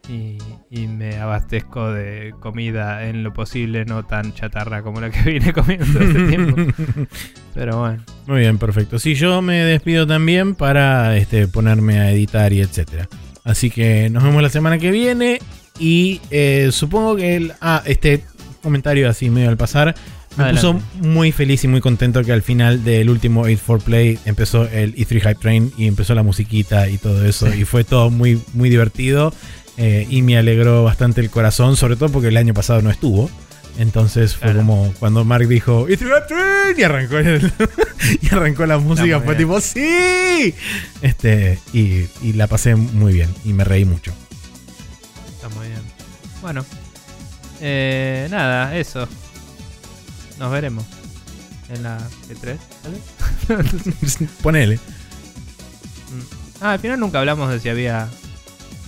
y, 0.08 0.38
y 0.70 0.86
me 0.86 1.18
abastezco 1.18 1.92
de 1.92 2.32
comida 2.40 3.06
en 3.06 3.22
lo 3.22 3.34
posible, 3.34 3.84
no 3.84 4.06
tan 4.06 4.32
chatarra 4.32 4.80
como 4.80 5.02
la 5.02 5.10
que 5.10 5.20
vine 5.32 5.52
comiendo 5.52 6.00
este 6.00 6.28
tiempo. 6.28 6.72
Pero 7.54 7.78
bueno. 7.78 8.02
Muy 8.26 8.38
bien, 8.40 8.56
perfecto. 8.56 8.98
Sí, 8.98 9.14
yo 9.14 9.42
me 9.42 9.62
despido 9.62 10.06
también 10.06 10.54
para 10.54 11.14
este, 11.18 11.46
ponerme 11.46 12.00
a 12.00 12.10
editar 12.10 12.54
y 12.54 12.62
etcétera. 12.62 13.06
Así 13.44 13.68
que 13.68 14.08
nos 14.08 14.22
vemos 14.22 14.42
la 14.42 14.48
semana 14.48 14.78
que 14.78 14.90
viene. 14.90 15.40
Y 15.78 16.22
eh, 16.30 16.70
supongo 16.72 17.16
que 17.16 17.36
el. 17.36 17.52
Ah, 17.60 17.82
este 17.84 18.24
comentario 18.62 19.10
así 19.10 19.28
medio 19.28 19.50
al 19.50 19.58
pasar. 19.58 19.94
Me 20.36 20.44
Adelante. 20.44 20.60
puso 20.78 21.06
muy 21.08 21.32
feliz 21.32 21.64
y 21.64 21.68
muy 21.68 21.80
contento 21.80 22.22
que 22.22 22.32
al 22.32 22.42
final 22.42 22.84
del 22.84 23.10
último 23.10 23.46
8-4 23.46 23.82
Play 23.82 24.18
empezó 24.26 24.64
el 24.68 24.94
E3 24.94 25.20
Hype 25.20 25.34
Train 25.34 25.72
y 25.76 25.86
empezó 25.88 26.14
la 26.14 26.22
musiquita 26.22 26.88
y 26.88 26.98
todo 26.98 27.24
eso. 27.26 27.52
Y 27.52 27.64
fue 27.64 27.82
todo 27.84 28.10
muy, 28.10 28.40
muy 28.54 28.70
divertido. 28.70 29.32
eh, 29.76 30.06
y 30.10 30.20
me 30.22 30.36
alegró 30.36 30.84
bastante 30.84 31.20
el 31.22 31.30
corazón, 31.30 31.74
sobre 31.76 31.96
todo 31.96 32.10
porque 32.10 32.28
el 32.28 32.36
año 32.36 32.52
pasado 32.54 32.82
no 32.82 32.90
estuvo. 32.90 33.30
Entonces 33.78 34.34
fue 34.34 34.48
Claro. 34.52 34.58
como 34.58 34.92
cuando 34.98 35.24
Mark 35.24 35.48
dijo 35.48 35.86
E3 35.88 35.98
Hype 35.98 36.26
Train 36.28 36.78
y 36.78 36.82
arrancó, 36.82 37.16
el- 37.18 37.52
y 38.20 38.26
arrancó 38.34 38.66
la 38.66 38.76
música. 38.78 39.20
Fue 39.20 39.34
tipo 39.36 39.58
¡Sí! 39.60 40.54
Este, 41.00 41.58
y, 41.72 42.04
y 42.22 42.32
la 42.34 42.46
pasé 42.46 42.76
muy 42.76 43.12
bien 43.14 43.30
y 43.44 43.52
me 43.54 43.64
reí 43.64 43.84
mucho. 43.86 44.12
Está 45.34 45.48
muy 45.56 45.66
bien. 45.68 45.80
Bueno. 46.42 46.64
Eh, 47.62 48.26
nada, 48.30 48.76
eso. 48.76 49.08
Nos 50.40 50.50
veremos. 50.50 50.84
En 51.68 51.82
la 51.84 51.98
E3, 52.30 52.56
¿vale? 52.82 54.26
Ponele. 54.42 54.80
Ah, 56.60 56.72
al 56.72 56.80
final 56.80 56.98
nunca 56.98 57.20
hablamos 57.20 57.50
de 57.52 57.60
si 57.60 57.68
había. 57.68 58.08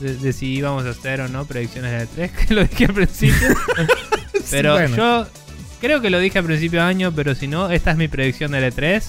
De, 0.01 0.17
de 0.17 0.33
si 0.33 0.47
íbamos 0.47 0.85
a 0.87 0.91
hacer 0.91 1.21
o 1.21 1.29
no 1.29 1.45
predicciones 1.45 2.17
de 2.17 2.27
E3, 2.27 2.31
que 2.49 2.55
lo 2.55 2.65
dije 2.65 2.87
al 2.87 2.95
principio. 2.95 3.49
pero 4.51 4.73
bueno. 4.73 4.97
yo 4.97 5.27
creo 5.81 6.01
que 6.01 6.09
lo 6.09 6.19
dije 6.19 6.39
al 6.39 6.47
principio 6.47 6.81
de 6.81 6.87
año, 6.87 7.13
pero 7.15 7.35
si 7.35 7.47
no, 7.47 7.71
esta 7.71 7.93
es 7.93 7.99
mi 7.99 8.09
predicción 8.09 8.53
del 8.53 8.73
E3. 8.73 9.03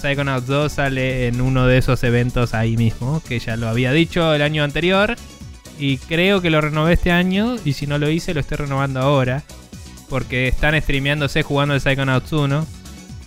Psychonauts 0.00 0.46
2 0.46 0.72
sale 0.72 1.26
en 1.26 1.40
uno 1.40 1.66
de 1.66 1.78
esos 1.78 2.04
eventos 2.04 2.54
ahí 2.54 2.76
mismo, 2.76 3.20
que 3.28 3.40
ya 3.40 3.56
lo 3.56 3.68
había 3.68 3.90
dicho 3.90 4.32
el 4.32 4.42
año 4.42 4.62
anterior. 4.62 5.16
Y 5.78 5.98
creo 5.98 6.40
que 6.40 6.50
lo 6.50 6.60
renové 6.60 6.94
este 6.94 7.10
año, 7.10 7.56
y 7.64 7.72
si 7.72 7.88
no 7.88 7.98
lo 7.98 8.08
hice, 8.08 8.32
lo 8.32 8.40
estoy 8.40 8.58
renovando 8.58 9.00
ahora. 9.00 9.42
Porque 10.08 10.48
están 10.48 10.80
streameándose 10.80 11.42
jugando 11.42 11.74
el 11.74 11.80
Psychonauts 11.80 12.32
1. 12.32 12.66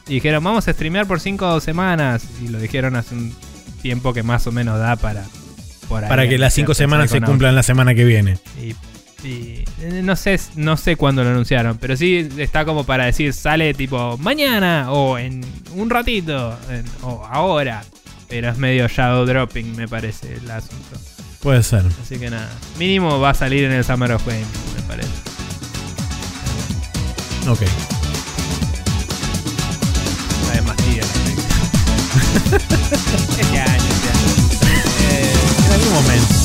Y 0.08 0.14
dijeron, 0.16 0.44
vamos 0.44 0.68
a 0.68 0.74
streamear 0.74 1.06
por 1.08 1.20
5 1.20 1.60
semanas. 1.60 2.24
Y 2.44 2.48
lo 2.48 2.60
dijeron 2.60 2.96
hace 2.96 3.16
un 3.16 3.34
tiempo 3.82 4.14
que 4.14 4.24
más 4.24 4.48
o 4.48 4.52
menos 4.52 4.80
da 4.80 4.96
para... 4.96 5.24
por 5.88 6.04
ahí 6.04 6.10
Para 6.10 6.28
que 6.28 6.38
las 6.38 6.54
cinco 6.54 6.72
anunciarse 6.72 6.84
el 6.84 6.90
semanas 6.90 7.10
se 7.12 7.22
cumplan 7.22 7.56
la 7.56 7.64
semana 7.64 7.94
que 7.96 8.04
viene. 8.06 8.38
Y, 8.62 8.76
y, 9.28 9.64
eh, 9.82 10.02
no 10.04 10.16
sé, 10.16 10.40
no 10.56 10.78
sé 10.78 10.96
cuándo 10.96 11.24
lo 11.24 11.30
anunciaron, 11.30 11.78
pero 11.78 11.96
sí 11.98 12.28
está 12.38 12.66
como 12.66 12.86
para 12.86 13.06
decir 13.06 13.34
sale 13.34 13.74
tipo 13.74 14.18
mañana 14.18 14.92
o 14.92 15.18
en 15.18 15.44
un 15.76 15.90
ratito 15.90 16.58
en- 16.70 16.86
o 17.04 17.26
ahora. 17.26 17.84
Pero 18.30 18.50
es 18.50 18.58
medio 18.58 18.88
shadow 18.88 19.26
dropping, 19.26 19.76
me 19.76 19.88
parece 19.88 20.36
el 20.36 20.50
asunto. 20.52 20.98
Puede 21.42 21.64
ser. 21.64 21.84
Así 22.02 22.18
que 22.20 22.30
nada, 22.30 22.50
mínimo 22.78 23.20
va 23.20 23.32
a 23.32 23.34
salir 23.34 23.64
en 23.64 23.72
el 23.72 23.84
Summer 23.84 24.12
of 24.12 24.26
Game, 24.28 24.46
me 24.76 24.82
parece. 24.84 25.10
Ok. 27.48 27.62
Además, 30.52 30.76
tía, 30.78 31.02
este 33.40 33.60
año, 33.60 33.90
este 33.90 34.10
año. 34.10 34.28
Eh, 35.10 35.34
En 35.66 35.72
algún 35.74 35.94
momento. 35.94 36.36